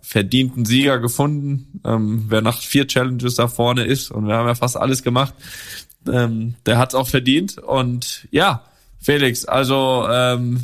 verdienten 0.02 0.64
Sieger 0.64 0.98
gefunden. 0.98 1.80
Ähm, 1.84 2.26
wer 2.28 2.42
nach 2.42 2.60
vier 2.60 2.86
Challenges 2.86 3.36
da 3.36 3.48
vorne 3.48 3.84
ist 3.84 4.10
und 4.10 4.26
wir 4.26 4.34
haben 4.34 4.46
ja 4.46 4.54
fast 4.54 4.76
alles 4.76 5.02
gemacht, 5.02 5.34
ähm, 6.10 6.54
der 6.66 6.78
hat's 6.78 6.94
auch 6.94 7.08
verdient. 7.08 7.58
Und 7.58 8.28
ja, 8.30 8.64
Felix, 9.00 9.44
also 9.44 10.06
ähm, 10.10 10.62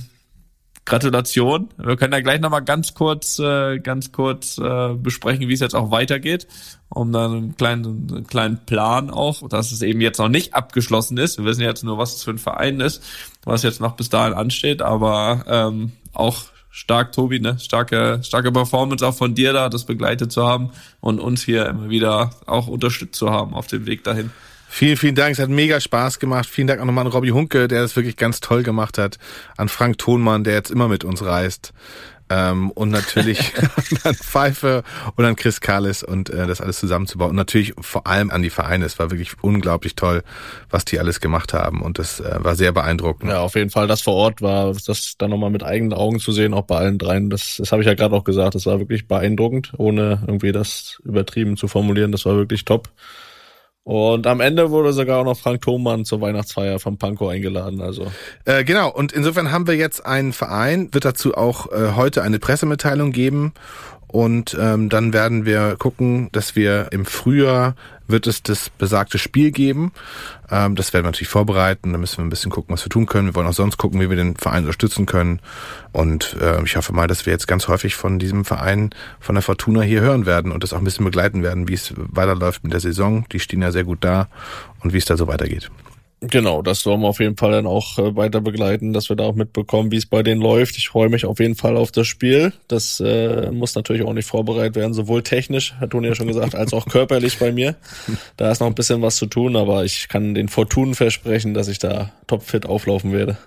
Gratulation. 0.91 1.69
Wir 1.79 1.97
können 1.97 2.13
ja 2.13 2.21
gleich 2.21 2.41
nochmal 2.41 2.65
ganz 2.65 2.95
kurz, 2.95 3.39
äh, 3.39 3.79
ganz 3.79 4.11
kurz 4.11 4.59
äh, 4.59 4.95
besprechen, 4.95 5.49
wie 5.49 5.53
es 5.53 5.61
jetzt 5.61 5.77
auch 5.77 5.93
weitergeht, 5.93 6.49
um 6.89 7.13
dann 7.13 7.33
einen 7.33 7.57
kleinen, 7.57 8.09
einen 8.11 8.27
kleinen 8.27 8.59
Plan 8.67 9.09
auch, 9.09 9.49
dass 9.49 9.71
es 9.71 9.83
eben 9.83 10.01
jetzt 10.01 10.19
noch 10.19 10.29
nicht 10.29 10.53
abgeschlossen 10.53 11.17
ist. 11.17 11.39
Wir 11.39 11.45
wissen 11.45 11.63
jetzt 11.63 11.85
nur, 11.85 11.97
was 11.97 12.17
es 12.17 12.25
für 12.25 12.33
ein 12.33 12.39
Verein 12.39 12.81
ist, 12.81 13.03
was 13.45 13.63
jetzt 13.63 13.81
noch 13.81 13.93
bis 13.93 14.09
dahin 14.09 14.35
ansteht, 14.35 14.83
aber 14.83 15.45
ähm, 15.47 15.93
auch 16.13 16.47
stark, 16.71 17.13
Tobi, 17.13 17.39
ne? 17.39 17.57
Starke, 17.61 18.21
starke 18.25 18.51
Performance 18.51 19.07
auch 19.07 19.15
von 19.15 19.37
dir 19.37 19.53
da, 19.53 19.69
das 19.69 19.85
begleitet 19.85 20.33
zu 20.33 20.45
haben 20.45 20.71
und 21.01 21.21
uns 21.21 21.45
hier 21.45 21.67
immer 21.67 21.89
wieder 21.89 22.31
auch 22.47 22.67
unterstützt 22.67 23.15
zu 23.15 23.31
haben 23.31 23.55
auf 23.55 23.69
dem 23.69 23.87
Weg 23.87 24.03
dahin. 24.03 24.33
Vielen, 24.73 24.97
vielen 24.97 25.17
Dank. 25.17 25.33
Es 25.33 25.41
hat 25.41 25.51
mega 25.51 25.81
Spaß 25.81 26.21
gemacht. 26.21 26.49
Vielen 26.49 26.69
Dank 26.69 26.81
auch 26.81 26.85
nochmal 26.85 27.05
an 27.05 27.11
Robby 27.11 27.31
Hunke, 27.31 27.67
der 27.67 27.83
das 27.83 27.97
wirklich 27.97 28.17
ganz 28.17 28.39
toll 28.39 28.63
gemacht 28.63 28.99
hat. 28.99 29.19
An 29.57 29.69
Frank 29.69 29.99
Thonmann, 29.99 30.45
der 30.45 30.55
jetzt 30.55 30.71
immer 30.71 30.87
mit 30.87 31.03
uns 31.03 31.25
reist. 31.25 31.73
Ähm, 32.31 32.71
und 32.71 32.91
natürlich 32.91 33.53
an 34.05 34.15
Pfeife 34.15 34.85
und 35.17 35.25
an 35.25 35.35
Chris 35.35 35.61
Kallis 35.61 36.05
und 36.05 36.31
äh, 36.31 36.47
das 36.47 36.61
alles 36.61 36.79
zusammenzubauen. 36.79 37.31
Und 37.31 37.37
natürlich 37.37 37.75
vor 37.81 38.07
allem 38.07 38.31
an 38.31 38.43
die 38.43 38.49
Vereine. 38.49 38.85
Es 38.85 39.01
war 39.01 39.11
wirklich 39.11 39.33
unglaublich 39.43 39.97
toll, 39.97 40.23
was 40.71 40.85
die 40.85 41.01
alles 41.01 41.19
gemacht 41.19 41.53
haben. 41.53 41.83
Und 41.83 41.99
das 41.99 42.21
äh, 42.21 42.37
war 42.39 42.55
sehr 42.55 42.71
beeindruckend. 42.71 43.29
Ja, 43.29 43.41
auf 43.41 43.57
jeden 43.57 43.71
Fall, 43.71 43.89
das 43.89 44.03
vor 44.03 44.15
Ort 44.15 44.41
war, 44.41 44.73
das 44.87 45.17
dann 45.19 45.31
nochmal 45.31 45.51
mit 45.51 45.65
eigenen 45.65 45.95
Augen 45.95 46.21
zu 46.21 46.31
sehen, 46.31 46.55
auch 46.55 46.65
bei 46.65 46.77
allen 46.77 46.97
dreien, 46.97 47.29
das, 47.29 47.57
das 47.59 47.73
habe 47.73 47.83
ich 47.83 47.89
ja 47.89 47.95
gerade 47.95 48.15
auch 48.15 48.25
gesagt, 48.25 48.55
das 48.55 48.67
war 48.67 48.79
wirklich 48.79 49.09
beeindruckend, 49.09 49.73
ohne 49.77 50.23
irgendwie 50.29 50.53
das 50.53 51.01
übertrieben 51.05 51.57
zu 51.57 51.67
formulieren, 51.67 52.13
das 52.13 52.25
war 52.25 52.37
wirklich 52.37 52.65
top. 52.65 52.89
Und 53.83 54.27
am 54.27 54.41
Ende 54.41 54.71
wurde 54.71 54.93
sogar 54.93 55.21
auch 55.21 55.25
noch 55.25 55.39
Frank 55.39 55.63
Thomann 55.63 56.05
zur 56.05 56.21
Weihnachtsfeier 56.21 56.79
vom 56.79 56.99
Pankow 56.99 57.29
eingeladen, 57.29 57.81
also. 57.81 58.07
Äh, 58.45 58.65
genau, 58.65 58.91
und 58.91 59.13
insofern 59.13 59.51
haben 59.51 59.67
wir 59.67 59.75
jetzt 59.75 60.05
einen 60.05 60.33
Verein, 60.33 60.93
wird 60.93 61.05
dazu 61.05 61.35
auch 61.35 61.73
äh, 61.73 61.93
heute 61.97 62.23
eine 62.23 62.39
Pressemitteilung 62.39 63.11
geben. 63.11 63.55
Und 64.11 64.57
ähm, 64.59 64.89
dann 64.89 65.13
werden 65.13 65.45
wir 65.45 65.77
gucken, 65.79 66.31
dass 66.33 66.57
wir 66.57 66.89
im 66.91 67.05
Frühjahr 67.07 67.77
wird 68.09 68.27
es 68.27 68.43
das 68.43 68.69
besagte 68.71 69.19
Spiel 69.19 69.53
geben. 69.53 69.93
Ähm, 70.51 70.75
das 70.75 70.93
werden 70.93 71.05
wir 71.05 71.11
natürlich 71.11 71.29
vorbereiten. 71.29 71.93
Da 71.93 71.99
müssen 71.99 72.19
wir 72.19 72.25
ein 72.25 72.31
bisschen 72.31 72.51
gucken, 72.51 72.73
was 72.73 72.85
wir 72.85 72.91
tun 72.91 73.07
können. 73.07 73.29
Wir 73.29 73.37
wollen 73.37 73.47
auch 73.47 73.53
sonst 73.53 73.77
gucken, 73.77 74.01
wie 74.01 74.11
wir 74.11 74.17
den 74.17 74.35
Verein 74.35 74.65
unterstützen 74.65 75.07
können. 75.07 75.39
Und 75.93 76.37
äh, 76.41 76.61
ich 76.65 76.75
hoffe 76.75 76.93
mal, 76.93 77.07
dass 77.07 77.25
wir 77.25 77.33
jetzt 77.33 77.47
ganz 77.47 77.69
häufig 77.69 77.95
von 77.95 78.19
diesem 78.19 78.45
Verein, 78.45 78.91
von 79.21 79.37
der 79.37 79.43
Fortuna 79.43 79.83
hier 79.83 80.01
hören 80.01 80.27
werden 80.27 80.51
und 80.51 80.65
das 80.65 80.73
auch 80.73 80.79
ein 80.79 80.85
bisschen 80.85 81.05
begleiten 81.05 81.45
werden, 81.45 81.69
wie 81.69 81.75
es 81.75 81.95
weiterläuft 81.97 82.65
mit 82.65 82.73
der 82.73 82.81
Saison. 82.81 83.27
Die 83.31 83.39
stehen 83.39 83.63
ja 83.63 83.71
sehr 83.71 83.85
gut 83.85 83.99
da 84.01 84.29
und 84.81 84.93
wie 84.93 84.99
es 84.99 85.05
da 85.05 85.17
so 85.17 85.29
weitergeht. 85.29 85.71
Genau, 86.23 86.61
das 86.61 86.85
wollen 86.85 87.01
wir 87.01 87.09
auf 87.09 87.19
jeden 87.19 87.39
Fall 87.39 87.53
dann 87.53 87.67
auch 87.67 87.99
äh, 87.99 88.15
weiter 88.15 88.43
begleiten, 88.43 88.93
dass 88.93 89.09
wir 89.09 89.17
da 89.17 89.25
auch 89.25 89.35
mitbekommen, 89.35 89.91
wie 89.91 89.97
es 89.97 90.05
bei 90.05 90.23
denen 90.23 90.43
läuft. 90.43 90.77
Ich 90.77 90.91
freue 90.91 91.09
mich 91.09 91.25
auf 91.25 91.41
jeden 91.41 91.55
Fall 91.55 91.79
auf 91.79 91.93
das 91.93 92.07
Spiel. 92.07 92.53
Das 92.69 93.01
äh, 93.01 93.51
muss 93.51 93.75
natürlich 93.75 94.03
auch 94.03 94.13
nicht 94.13 94.29
vorbereitet 94.29 94.77
werden, 94.77 94.93
sowohl 94.93 95.23
technisch, 95.23 95.73
hat 95.81 95.91
Toni 95.91 96.09
ja 96.09 96.15
schon 96.15 96.27
gesagt, 96.27 96.55
als 96.55 96.75
auch 96.75 96.87
körperlich 96.87 97.39
bei 97.39 97.53
mir. 97.53 97.75
Da 98.37 98.51
ist 98.51 98.61
noch 98.61 98.67
ein 98.67 98.75
bisschen 98.75 99.01
was 99.01 99.17
zu 99.17 99.27
tun, 99.27 99.57
aber 99.57 99.85
ich 99.87 100.09
kann 100.09 100.35
den 100.35 100.49
Fortunen 100.49 100.95
versprechen, 100.95 101.55
dass 101.55 101.69
ich 101.69 101.79
da 101.79 102.13
topfit 102.27 102.67
auflaufen 102.67 103.15
werde. 103.15 103.39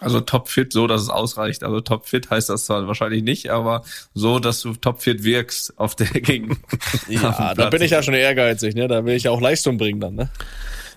Also 0.00 0.20
topfit, 0.20 0.72
so 0.72 0.86
dass 0.86 1.02
es 1.02 1.10
ausreicht. 1.10 1.62
Also 1.62 1.80
topfit 1.80 2.30
heißt 2.30 2.48
das 2.50 2.64
zwar 2.64 2.86
wahrscheinlich 2.86 3.22
nicht, 3.22 3.50
aber 3.50 3.82
so, 4.14 4.38
dass 4.38 4.60
du 4.60 4.74
topfit 4.74 5.24
wirkst 5.24 5.78
auf 5.78 5.94
der 5.94 6.08
gegen. 6.08 6.58
Ja, 7.08 7.54
da 7.54 7.70
bin 7.70 7.82
ich 7.82 7.92
ja 7.92 8.02
schon 8.02 8.14
ehrgeizig, 8.14 8.74
ne? 8.74 8.88
Da 8.88 9.04
will 9.04 9.14
ich 9.14 9.24
ja 9.24 9.30
auch 9.30 9.40
Leistung 9.40 9.78
bringen 9.78 10.00
dann, 10.00 10.14
ne? 10.14 10.30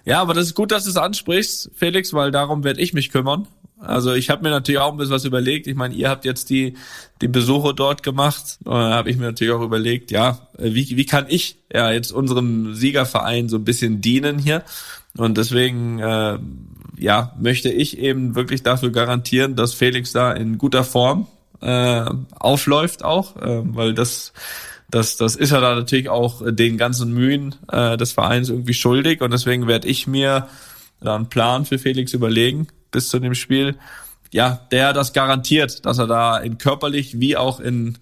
Ja, 0.06 0.22
aber 0.22 0.34
das 0.34 0.48
ist 0.48 0.56
gut, 0.56 0.72
dass 0.72 0.86
du 0.86 0.90
es 0.90 0.98
ansprichst, 0.98 1.72
Felix, 1.76 2.14
weil 2.14 2.32
darum 2.32 2.64
werde 2.64 2.82
ich 2.82 2.94
mich 2.94 3.12
kümmern. 3.12 3.48
Also 3.80 4.14
ich 4.14 4.30
habe 4.30 4.44
mir 4.44 4.50
natürlich 4.52 4.80
auch 4.80 4.92
ein 4.92 4.98
bisschen 4.98 5.14
was 5.14 5.26
überlegt. 5.26 5.66
Ich 5.66 5.76
meine, 5.76 5.96
ihr 5.96 6.10
habt 6.10 6.24
jetzt 6.24 6.50
die 6.50 6.76
die 7.22 7.28
Besuche 7.28 7.74
dort 7.74 8.04
gemacht. 8.04 8.60
Da 8.64 8.72
habe 8.72 9.10
ich 9.10 9.18
mir 9.18 9.26
natürlich 9.26 9.54
auch 9.54 9.62
überlegt, 9.62 10.12
ja, 10.12 10.48
wie 10.58 10.96
wie 10.96 11.06
kann 11.06 11.26
ich 11.28 11.58
ja 11.74 11.92
jetzt 11.92 12.12
unserem 12.12 12.76
Siegerverein 12.76 13.50
so 13.50 13.58
ein 13.58 13.66
bisschen 13.66 14.02
dienen 14.02 14.38
hier? 14.38 14.64
Und 15.18 15.38
deswegen 15.38 16.00
äh, 16.00 16.38
ja 16.98 17.36
möchte 17.40 17.70
ich 17.70 17.98
eben 17.98 18.36
wirklich 18.36 18.62
dafür 18.62 18.92
garantieren, 18.92 19.56
dass 19.56 19.74
Felix 19.74 20.12
da 20.12 20.32
in 20.32 20.60
guter 20.60 20.84
Form 20.84 21.28
äh, 21.62 22.06
aufläuft 22.40 23.04
auch, 23.04 23.36
äh, 23.38 23.62
weil 23.64 23.94
das 23.94 24.34
das, 24.92 25.18
das 25.18 25.36
ist 25.36 25.52
er 25.52 25.62
da 25.62 25.76
natürlich 25.76 26.10
auch 26.10 26.42
den 26.46 26.78
ganzen 26.78 27.14
Mühen 27.14 27.56
äh, 27.72 27.98
des 27.98 28.12
Vereins 28.12 28.50
irgendwie 28.50 28.74
schuldig. 28.74 29.22
Und 29.22 29.32
deswegen 29.32 29.68
werde 29.68 29.88
ich 29.88 30.06
mir 30.06 30.48
da 31.00 31.16
einen 31.16 31.30
Plan 31.30 31.66
für 31.66 31.80
Felix 31.80 32.14
überlegen 32.14 32.68
bis 32.92 33.10
zu 33.10 33.20
dem 33.20 33.34
Spiel, 33.34 33.78
ja, 34.32 34.68
der 34.72 34.94
das 34.94 35.14
garantiert, 35.14 35.86
dass 35.86 35.98
er 35.98 36.08
da 36.08 36.38
in 36.38 36.58
körperlich 36.58 37.20
wie 37.20 37.38
auch 37.38 37.60
in, 37.60 37.98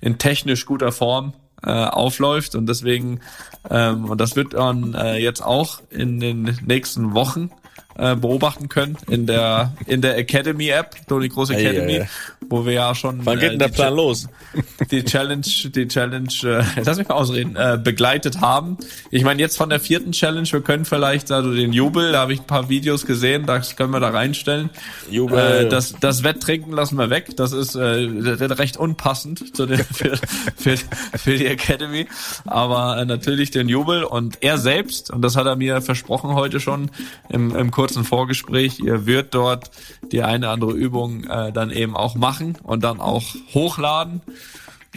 in 0.00 0.18
technisch 0.18 0.66
guter 0.66 0.92
Form 0.92 1.34
äh, 1.62 1.70
aufläuft. 1.70 2.54
Und 2.54 2.66
deswegen 2.66 3.20
ähm, 3.68 4.06
und 4.06 4.20
das 4.20 4.36
wird 4.36 4.54
man 4.54 4.94
äh, 4.94 5.18
jetzt 5.18 5.42
auch 5.42 5.82
in 5.90 6.20
den 6.20 6.58
nächsten 6.64 7.14
Wochen 7.14 7.50
äh, 7.96 8.16
beobachten 8.16 8.68
können 8.68 8.96
in 9.08 9.26
der 9.26 9.72
in 9.86 10.00
der 10.00 10.16
Academy 10.16 10.68
App, 10.68 10.96
Tony 11.08 11.28
Groß 11.28 11.50
Ei, 11.50 11.60
Academy, 11.60 11.98
ei, 11.98 12.02
ei. 12.02 12.08
wo 12.48 12.64
wir 12.64 12.72
ja 12.72 12.94
schon 12.94 13.24
Wann 13.26 13.38
geht 13.38 13.52
denn 13.52 13.58
der 13.58 13.68
die 13.68 13.74
Plan 13.74 13.88
Cha- 13.90 13.94
los? 13.94 14.28
die 14.90 15.04
Challenge, 15.04 15.42
die 15.74 15.88
Challenge, 15.88 16.28
äh, 16.44 16.62
lass 16.84 16.98
mich 16.98 17.08
mal 17.08 17.14
ausreden, 17.14 17.56
äh, 17.56 17.78
begleitet 17.82 18.40
haben. 18.40 18.78
Ich 19.10 19.24
meine, 19.24 19.40
jetzt 19.40 19.56
von 19.56 19.70
der 19.70 19.80
vierten 19.80 20.12
Challenge, 20.12 20.48
wir 20.50 20.60
können 20.60 20.84
vielleicht 20.84 21.30
also 21.30 21.52
den 21.52 21.72
Jubel, 21.72 22.12
da 22.12 22.20
habe 22.20 22.32
ich 22.32 22.40
ein 22.40 22.46
paar 22.46 22.68
Videos 22.68 23.06
gesehen, 23.06 23.46
das 23.46 23.76
können 23.76 23.92
wir 23.92 24.00
da 24.00 24.10
reinstellen. 24.10 24.70
Jubel. 25.10 25.66
Äh, 25.66 25.68
das, 25.68 25.94
das 26.00 26.22
Wetttrinken 26.24 26.72
lassen 26.72 26.96
wir 26.96 27.10
weg, 27.10 27.36
das 27.36 27.52
ist 27.52 27.74
äh, 27.74 27.80
recht 27.80 28.76
unpassend 28.76 29.56
zu 29.56 29.66
den, 29.66 29.78
für, 29.92 30.16
für, 30.56 30.76
für 31.16 31.36
die 31.36 31.46
Academy. 31.46 32.06
Aber 32.44 32.98
äh, 32.98 33.04
natürlich 33.04 33.50
den 33.50 33.68
Jubel 33.68 34.04
und 34.04 34.38
er 34.42 34.58
selbst, 34.58 35.10
und 35.10 35.22
das 35.22 35.36
hat 35.36 35.46
er 35.46 35.56
mir 35.56 35.80
versprochen 35.82 36.34
heute 36.34 36.60
schon 36.60 36.90
im, 37.28 37.54
im 37.54 37.70
kurzen 37.80 38.04
Vorgespräch, 38.04 38.80
er 38.84 39.06
wird 39.06 39.34
dort 39.34 39.70
die 40.12 40.22
eine 40.22 40.50
andere 40.50 40.72
Übung 40.72 41.24
äh, 41.24 41.50
dann 41.50 41.70
eben 41.70 41.96
auch 41.96 42.14
machen 42.14 42.58
und 42.62 42.84
dann 42.84 43.00
auch 43.00 43.22
hochladen. 43.54 44.20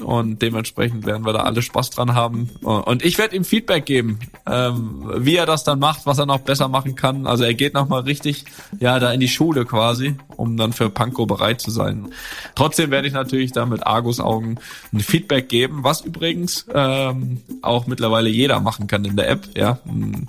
Und 0.01 0.41
dementsprechend 0.41 1.05
werden 1.05 1.23
wir 1.23 1.33
da 1.33 1.41
alle 1.41 1.61
Spaß 1.61 1.91
dran 1.91 2.15
haben. 2.15 2.49
Und 2.61 3.05
ich 3.05 3.19
werde 3.19 3.35
ihm 3.35 3.45
Feedback 3.45 3.85
geben, 3.85 4.17
ähm, 4.49 5.11
wie 5.17 5.35
er 5.35 5.45
das 5.45 5.63
dann 5.63 5.77
macht, 5.77 6.07
was 6.07 6.17
er 6.17 6.25
noch 6.25 6.39
besser 6.39 6.67
machen 6.67 6.95
kann. 6.95 7.27
Also 7.27 7.43
er 7.43 7.53
geht 7.53 7.75
nochmal 7.75 8.01
richtig, 8.01 8.45
ja, 8.80 8.99
da 8.99 9.11
in 9.11 9.19
die 9.19 9.27
Schule 9.27 9.65
quasi, 9.65 10.15
um 10.35 10.57
dann 10.57 10.73
für 10.73 10.89
Panko 10.89 11.27
bereit 11.27 11.61
zu 11.61 11.69
sein. 11.69 12.07
Trotzdem 12.55 12.89
werde 12.89 13.07
ich 13.07 13.13
natürlich 13.13 13.51
da 13.51 13.67
mit 13.67 13.85
Argus-Augen 13.85 14.57
ein 14.91 14.99
Feedback 14.99 15.47
geben, 15.47 15.83
was 15.83 16.01
übrigens 16.01 16.65
ähm, 16.73 17.41
auch 17.61 17.85
mittlerweile 17.85 18.30
jeder 18.30 18.59
machen 18.61 18.88
kann 18.88 19.05
in 19.05 19.15
der 19.15 19.30
App. 19.30 19.47
Ja, 19.55 19.77
ein, 19.85 20.27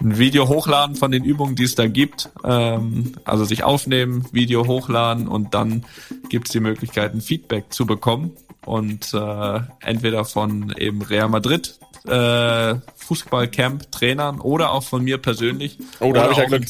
ein 0.00 0.18
Video 0.18 0.48
hochladen 0.48 0.96
von 0.96 1.10
den 1.10 1.24
Übungen, 1.24 1.54
die 1.54 1.64
es 1.64 1.74
da 1.74 1.86
gibt. 1.86 2.30
Ähm, 2.44 3.12
also 3.24 3.44
sich 3.44 3.62
aufnehmen, 3.62 4.24
Video 4.32 4.66
hochladen 4.66 5.28
und 5.28 5.52
dann 5.52 5.84
gibt 6.30 6.46
es 6.48 6.52
die 6.52 6.60
Möglichkeit, 6.60 7.12
ein 7.12 7.20
Feedback 7.20 7.66
zu 7.74 7.84
bekommen 7.84 8.32
und 8.66 9.12
äh, 9.14 9.60
entweder 9.80 10.24
von 10.24 10.72
eben 10.76 11.02
Real 11.02 11.28
Madrid 11.28 11.78
äh, 12.04 12.74
Fußballcamp-Trainern 13.12 14.40
oder 14.40 14.72
auch 14.72 14.82
von 14.82 15.02
mir 15.04 15.18
persönlich. 15.18 15.78
Oh, 16.00 16.12
da 16.12 16.20
Oder 16.20 16.22
habe 16.22 16.32
ich 16.32 16.38
ja 16.38 16.44
auch 16.44 16.48
Glück. 16.48 16.64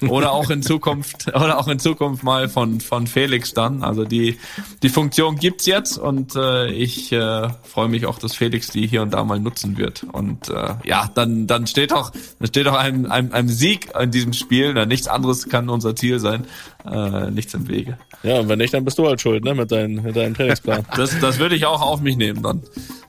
in- 0.00 0.08
Oder 0.08 0.32
auch 0.32 0.50
in 0.50 0.62
Zukunft, 0.62 1.28
oder 1.34 1.58
auch 1.58 1.68
in 1.68 1.78
Zukunft 1.78 2.22
mal 2.22 2.48
von, 2.48 2.80
von 2.80 3.06
Felix 3.06 3.54
dann. 3.54 3.82
Also 3.82 4.04
die, 4.04 4.38
die 4.82 4.88
Funktion 4.90 5.36
gibt's 5.36 5.66
jetzt 5.66 5.96
und 5.98 6.36
äh, 6.36 6.70
ich 6.70 7.12
äh, 7.12 7.48
freue 7.62 7.88
mich 7.88 8.04
auch, 8.06 8.18
dass 8.18 8.34
Felix 8.34 8.68
die 8.68 8.86
hier 8.86 9.02
und 9.02 9.12
da 9.14 9.24
mal 9.24 9.40
nutzen 9.40 9.78
wird. 9.78 10.04
Und 10.12 10.48
äh, 10.50 10.74
ja, 10.84 11.08
dann, 11.14 11.46
dann 11.46 11.66
steht 11.66 11.92
auch, 11.92 12.10
dann 12.38 12.48
steht 12.48 12.66
auch 12.68 12.74
ein, 12.76 13.10
ein, 13.10 13.32
ein 13.32 13.48
Sieg 13.48 13.88
in 13.98 14.10
diesem 14.10 14.32
Spiel. 14.34 14.72
Na, 14.74 14.84
nichts 14.86 15.08
anderes 15.08 15.48
kann 15.48 15.68
unser 15.70 15.96
Ziel 15.96 16.18
sein. 16.18 16.44
Äh, 16.84 17.30
nichts 17.30 17.54
im 17.54 17.68
Wege. 17.68 17.98
Ja, 18.22 18.40
und 18.40 18.48
wenn 18.48 18.58
nicht, 18.58 18.72
dann 18.74 18.84
bist 18.84 18.98
du 18.98 19.06
halt 19.06 19.20
schuld, 19.20 19.44
ne, 19.44 19.54
mit, 19.54 19.70
deinem 19.70 20.02
mit 20.02 20.16
deinem 20.16 20.34
Trainingsplan. 20.34 20.84
Das, 20.96 21.18
das 21.20 21.38
würde 21.38 21.54
ich 21.54 21.66
auch 21.66 21.80
auf 21.82 22.00
mich 22.00 22.16
nehmen 22.16 22.42
dann. 22.42 22.62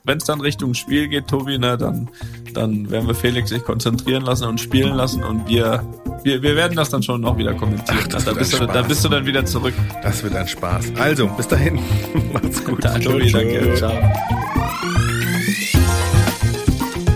Wenn 0.04 0.18
es 0.18 0.24
dann 0.24 0.40
Richtung 0.40 0.74
Spiel 0.74 1.08
geht, 1.08 1.28
Tobi, 1.28 1.58
ne, 1.58 1.78
dann, 1.78 2.10
dann 2.54 2.61
werden 2.70 3.06
wir 3.06 3.14
Felix 3.14 3.50
sich 3.50 3.64
konzentrieren 3.64 4.22
lassen 4.22 4.48
und 4.48 4.60
spielen 4.60 4.94
lassen 4.94 5.22
und 5.22 5.48
wir, 5.48 5.84
wir, 6.22 6.42
wir 6.42 6.56
werden 6.56 6.76
das 6.76 6.90
dann 6.90 7.02
schon 7.02 7.20
noch 7.20 7.36
wieder 7.36 7.54
kommentieren. 7.54 7.98
Ach, 8.02 8.08
das 8.08 8.24
da, 8.24 8.32
bist 8.32 8.52
du, 8.58 8.66
da 8.66 8.82
bist 8.82 9.04
du 9.04 9.08
dann 9.08 9.26
wieder 9.26 9.44
zurück. 9.44 9.74
Das 10.02 10.22
wird 10.22 10.34
ein 10.34 10.48
Spaß. 10.48 10.92
Also, 10.98 11.26
bis 11.28 11.48
dahin. 11.48 11.78
Macht's 12.32 12.64
gut. 12.64 12.82
Tobi, 13.02 13.30
danke. 13.30 13.74
Ciao. 13.76 13.92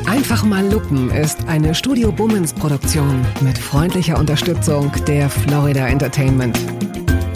Einfach 0.07 0.45
mal 0.45 0.67
lupen 0.73 1.11
ist 1.11 1.47
eine 1.47 1.75
Studio 1.75 2.11
Bummens 2.11 2.53
Produktion 2.53 3.25
mit 3.41 3.57
freundlicher 3.59 4.19
Unterstützung 4.19 4.91
der 5.07 5.31
Florida 5.31 5.87
Entertainment. 5.87 6.59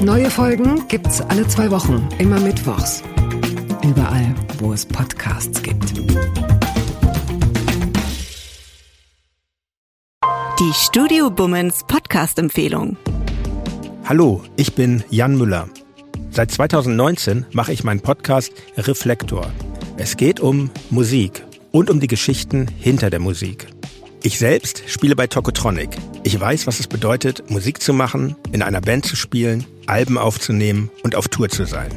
Neue 0.02 0.30
Folgen 0.30 0.88
gibt's 0.88 1.20
alle 1.20 1.46
zwei 1.46 1.70
Wochen, 1.70 2.08
immer 2.18 2.40
mittwochs. 2.40 3.02
Überall, 3.84 4.34
wo 4.58 4.72
es 4.72 4.86
Podcasts 4.86 5.62
gibt. 5.62 5.92
Die 10.60 10.74
Studio 10.74 11.30
Bummens 11.30 11.84
Podcast-Empfehlung. 11.88 12.98
Hallo, 14.04 14.44
ich 14.56 14.74
bin 14.74 15.02
Jan 15.08 15.38
Müller. 15.38 15.70
Seit 16.30 16.50
2019 16.50 17.46
mache 17.52 17.72
ich 17.72 17.82
meinen 17.82 18.02
Podcast 18.02 18.52
Reflektor. 18.76 19.50
Es 19.96 20.18
geht 20.18 20.38
um 20.38 20.70
Musik 20.90 21.46
und 21.72 21.88
um 21.88 21.98
die 21.98 22.08
Geschichten 22.08 22.68
hinter 22.78 23.08
der 23.08 23.20
Musik. 23.20 23.68
Ich 24.22 24.38
selbst 24.38 24.82
spiele 24.86 25.16
bei 25.16 25.28
Tokotronic. 25.28 25.96
Ich 26.24 26.38
weiß, 26.38 26.66
was 26.66 26.78
es 26.78 26.88
bedeutet, 26.88 27.50
Musik 27.50 27.80
zu 27.80 27.94
machen, 27.94 28.36
in 28.52 28.60
einer 28.60 28.82
Band 28.82 29.06
zu 29.06 29.16
spielen, 29.16 29.64
Alben 29.86 30.18
aufzunehmen 30.18 30.90
und 31.02 31.16
auf 31.16 31.28
Tour 31.28 31.48
zu 31.48 31.64
sein. 31.64 31.88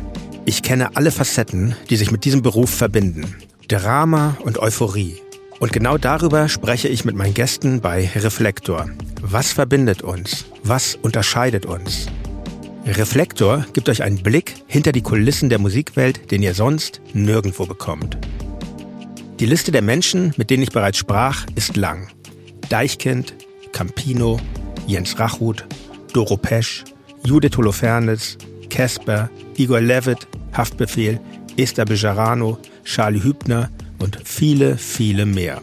Ich 0.45 0.63
kenne 0.63 0.95
alle 0.95 1.11
Facetten, 1.11 1.75
die 1.89 1.97
sich 1.97 2.11
mit 2.11 2.23
diesem 2.23 2.41
Beruf 2.41 2.69
verbinden. 2.69 3.35
Drama 3.67 4.37
und 4.41 4.57
Euphorie. 4.57 5.22
Und 5.63 5.71
genau 5.71 5.97
darüber 5.97 6.49
spreche 6.49 6.89
ich 6.89 7.05
mit 7.05 7.15
meinen 7.15 7.33
Gästen 7.33 7.79
bei 7.79 8.11
Reflektor. 8.15 8.89
Was 9.21 9.53
verbindet 9.53 10.01
uns? 10.01 10.43
Was 10.61 10.95
unterscheidet 10.95 11.65
uns? 11.65 12.07
Reflektor 12.85 13.65
gibt 13.71 13.87
euch 13.87 14.03
einen 14.03 14.21
Blick 14.21 14.55
hinter 14.67 14.91
die 14.91 15.01
Kulissen 15.01 15.47
der 15.47 15.59
Musikwelt, 15.59 16.31
den 16.31 16.43
ihr 16.43 16.53
sonst 16.53 16.99
nirgendwo 17.13 17.65
bekommt. 17.65 18.17
Die 19.39 19.45
Liste 19.45 19.71
der 19.71 19.81
Menschen, 19.81 20.33
mit 20.35 20.49
denen 20.49 20.63
ich 20.63 20.71
bereits 20.71 20.97
sprach, 20.97 21.45
ist 21.55 21.77
lang. 21.77 22.09
Deichkind, 22.67 23.33
Campino, 23.71 24.41
Jens 24.85 25.17
Rachut, 25.17 25.65
Doro 26.11 26.35
Pesch, 26.35 26.83
Judith 27.23 27.55
Holofernes, 27.55 28.37
Casper, 28.69 29.29
Igor 29.55 29.79
Levitt, 29.79 30.27
Haftbefehl, 30.51 31.21
Esther 31.55 31.85
Bejarano, 31.85 32.57
Charlie 32.83 33.23
Hübner 33.23 33.69
und 34.03 34.19
viele, 34.25 34.77
viele 34.77 35.25
mehr. 35.25 35.61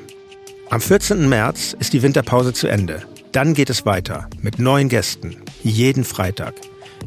Am 0.70 0.80
14. 0.80 1.28
März 1.28 1.76
ist 1.78 1.92
die 1.92 2.00
Winterpause 2.02 2.54
zu 2.54 2.66
Ende. 2.68 3.02
Dann 3.32 3.52
geht 3.54 3.70
es 3.70 3.84
weiter 3.84 4.30
mit 4.40 4.58
neuen 4.58 4.88
Gästen, 4.88 5.36
jeden 5.62 6.04
Freitag. 6.04 6.54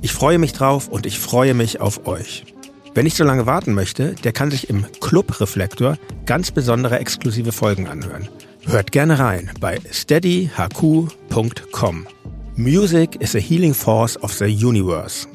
Ich 0.01 0.13
freue 0.13 0.37
mich 0.37 0.53
drauf 0.53 0.87
und 0.87 1.07
ich 1.07 1.19
freue 1.19 1.55
mich 1.55 1.81
auf 1.81 2.07
euch. 2.07 2.45
Wer 2.93 3.03
nicht 3.03 3.17
so 3.17 3.23
lange 3.23 3.47
warten 3.47 3.73
möchte, 3.73 4.13
der 4.23 4.31
kann 4.31 4.51
sich 4.51 4.69
im 4.69 4.85
Club 5.01 5.41
Reflektor 5.41 5.97
ganz 6.27 6.51
besondere 6.51 6.99
exklusive 6.99 7.51
Folgen 7.51 7.87
anhören. 7.87 8.29
Hört 8.65 8.91
gerne 8.91 9.17
rein 9.17 9.49
bei 9.59 9.79
steadyhq.com. 9.91 12.07
Music 12.55 13.15
is 13.19 13.35
a 13.35 13.39
healing 13.39 13.73
force 13.73 14.21
of 14.21 14.31
the 14.33 14.45
universe. 14.45 15.27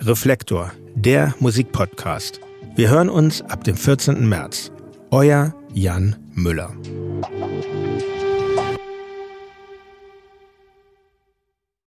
Reflektor, 0.00 0.72
der 0.96 1.32
Musikpodcast. 1.38 2.40
Wir 2.74 2.90
hören 2.90 3.08
uns 3.08 3.40
ab 3.42 3.62
dem 3.62 3.76
14. 3.76 4.28
März. 4.28 4.72
Euer 5.14 5.54
Jan 5.72 6.16
Müller. 6.34 6.70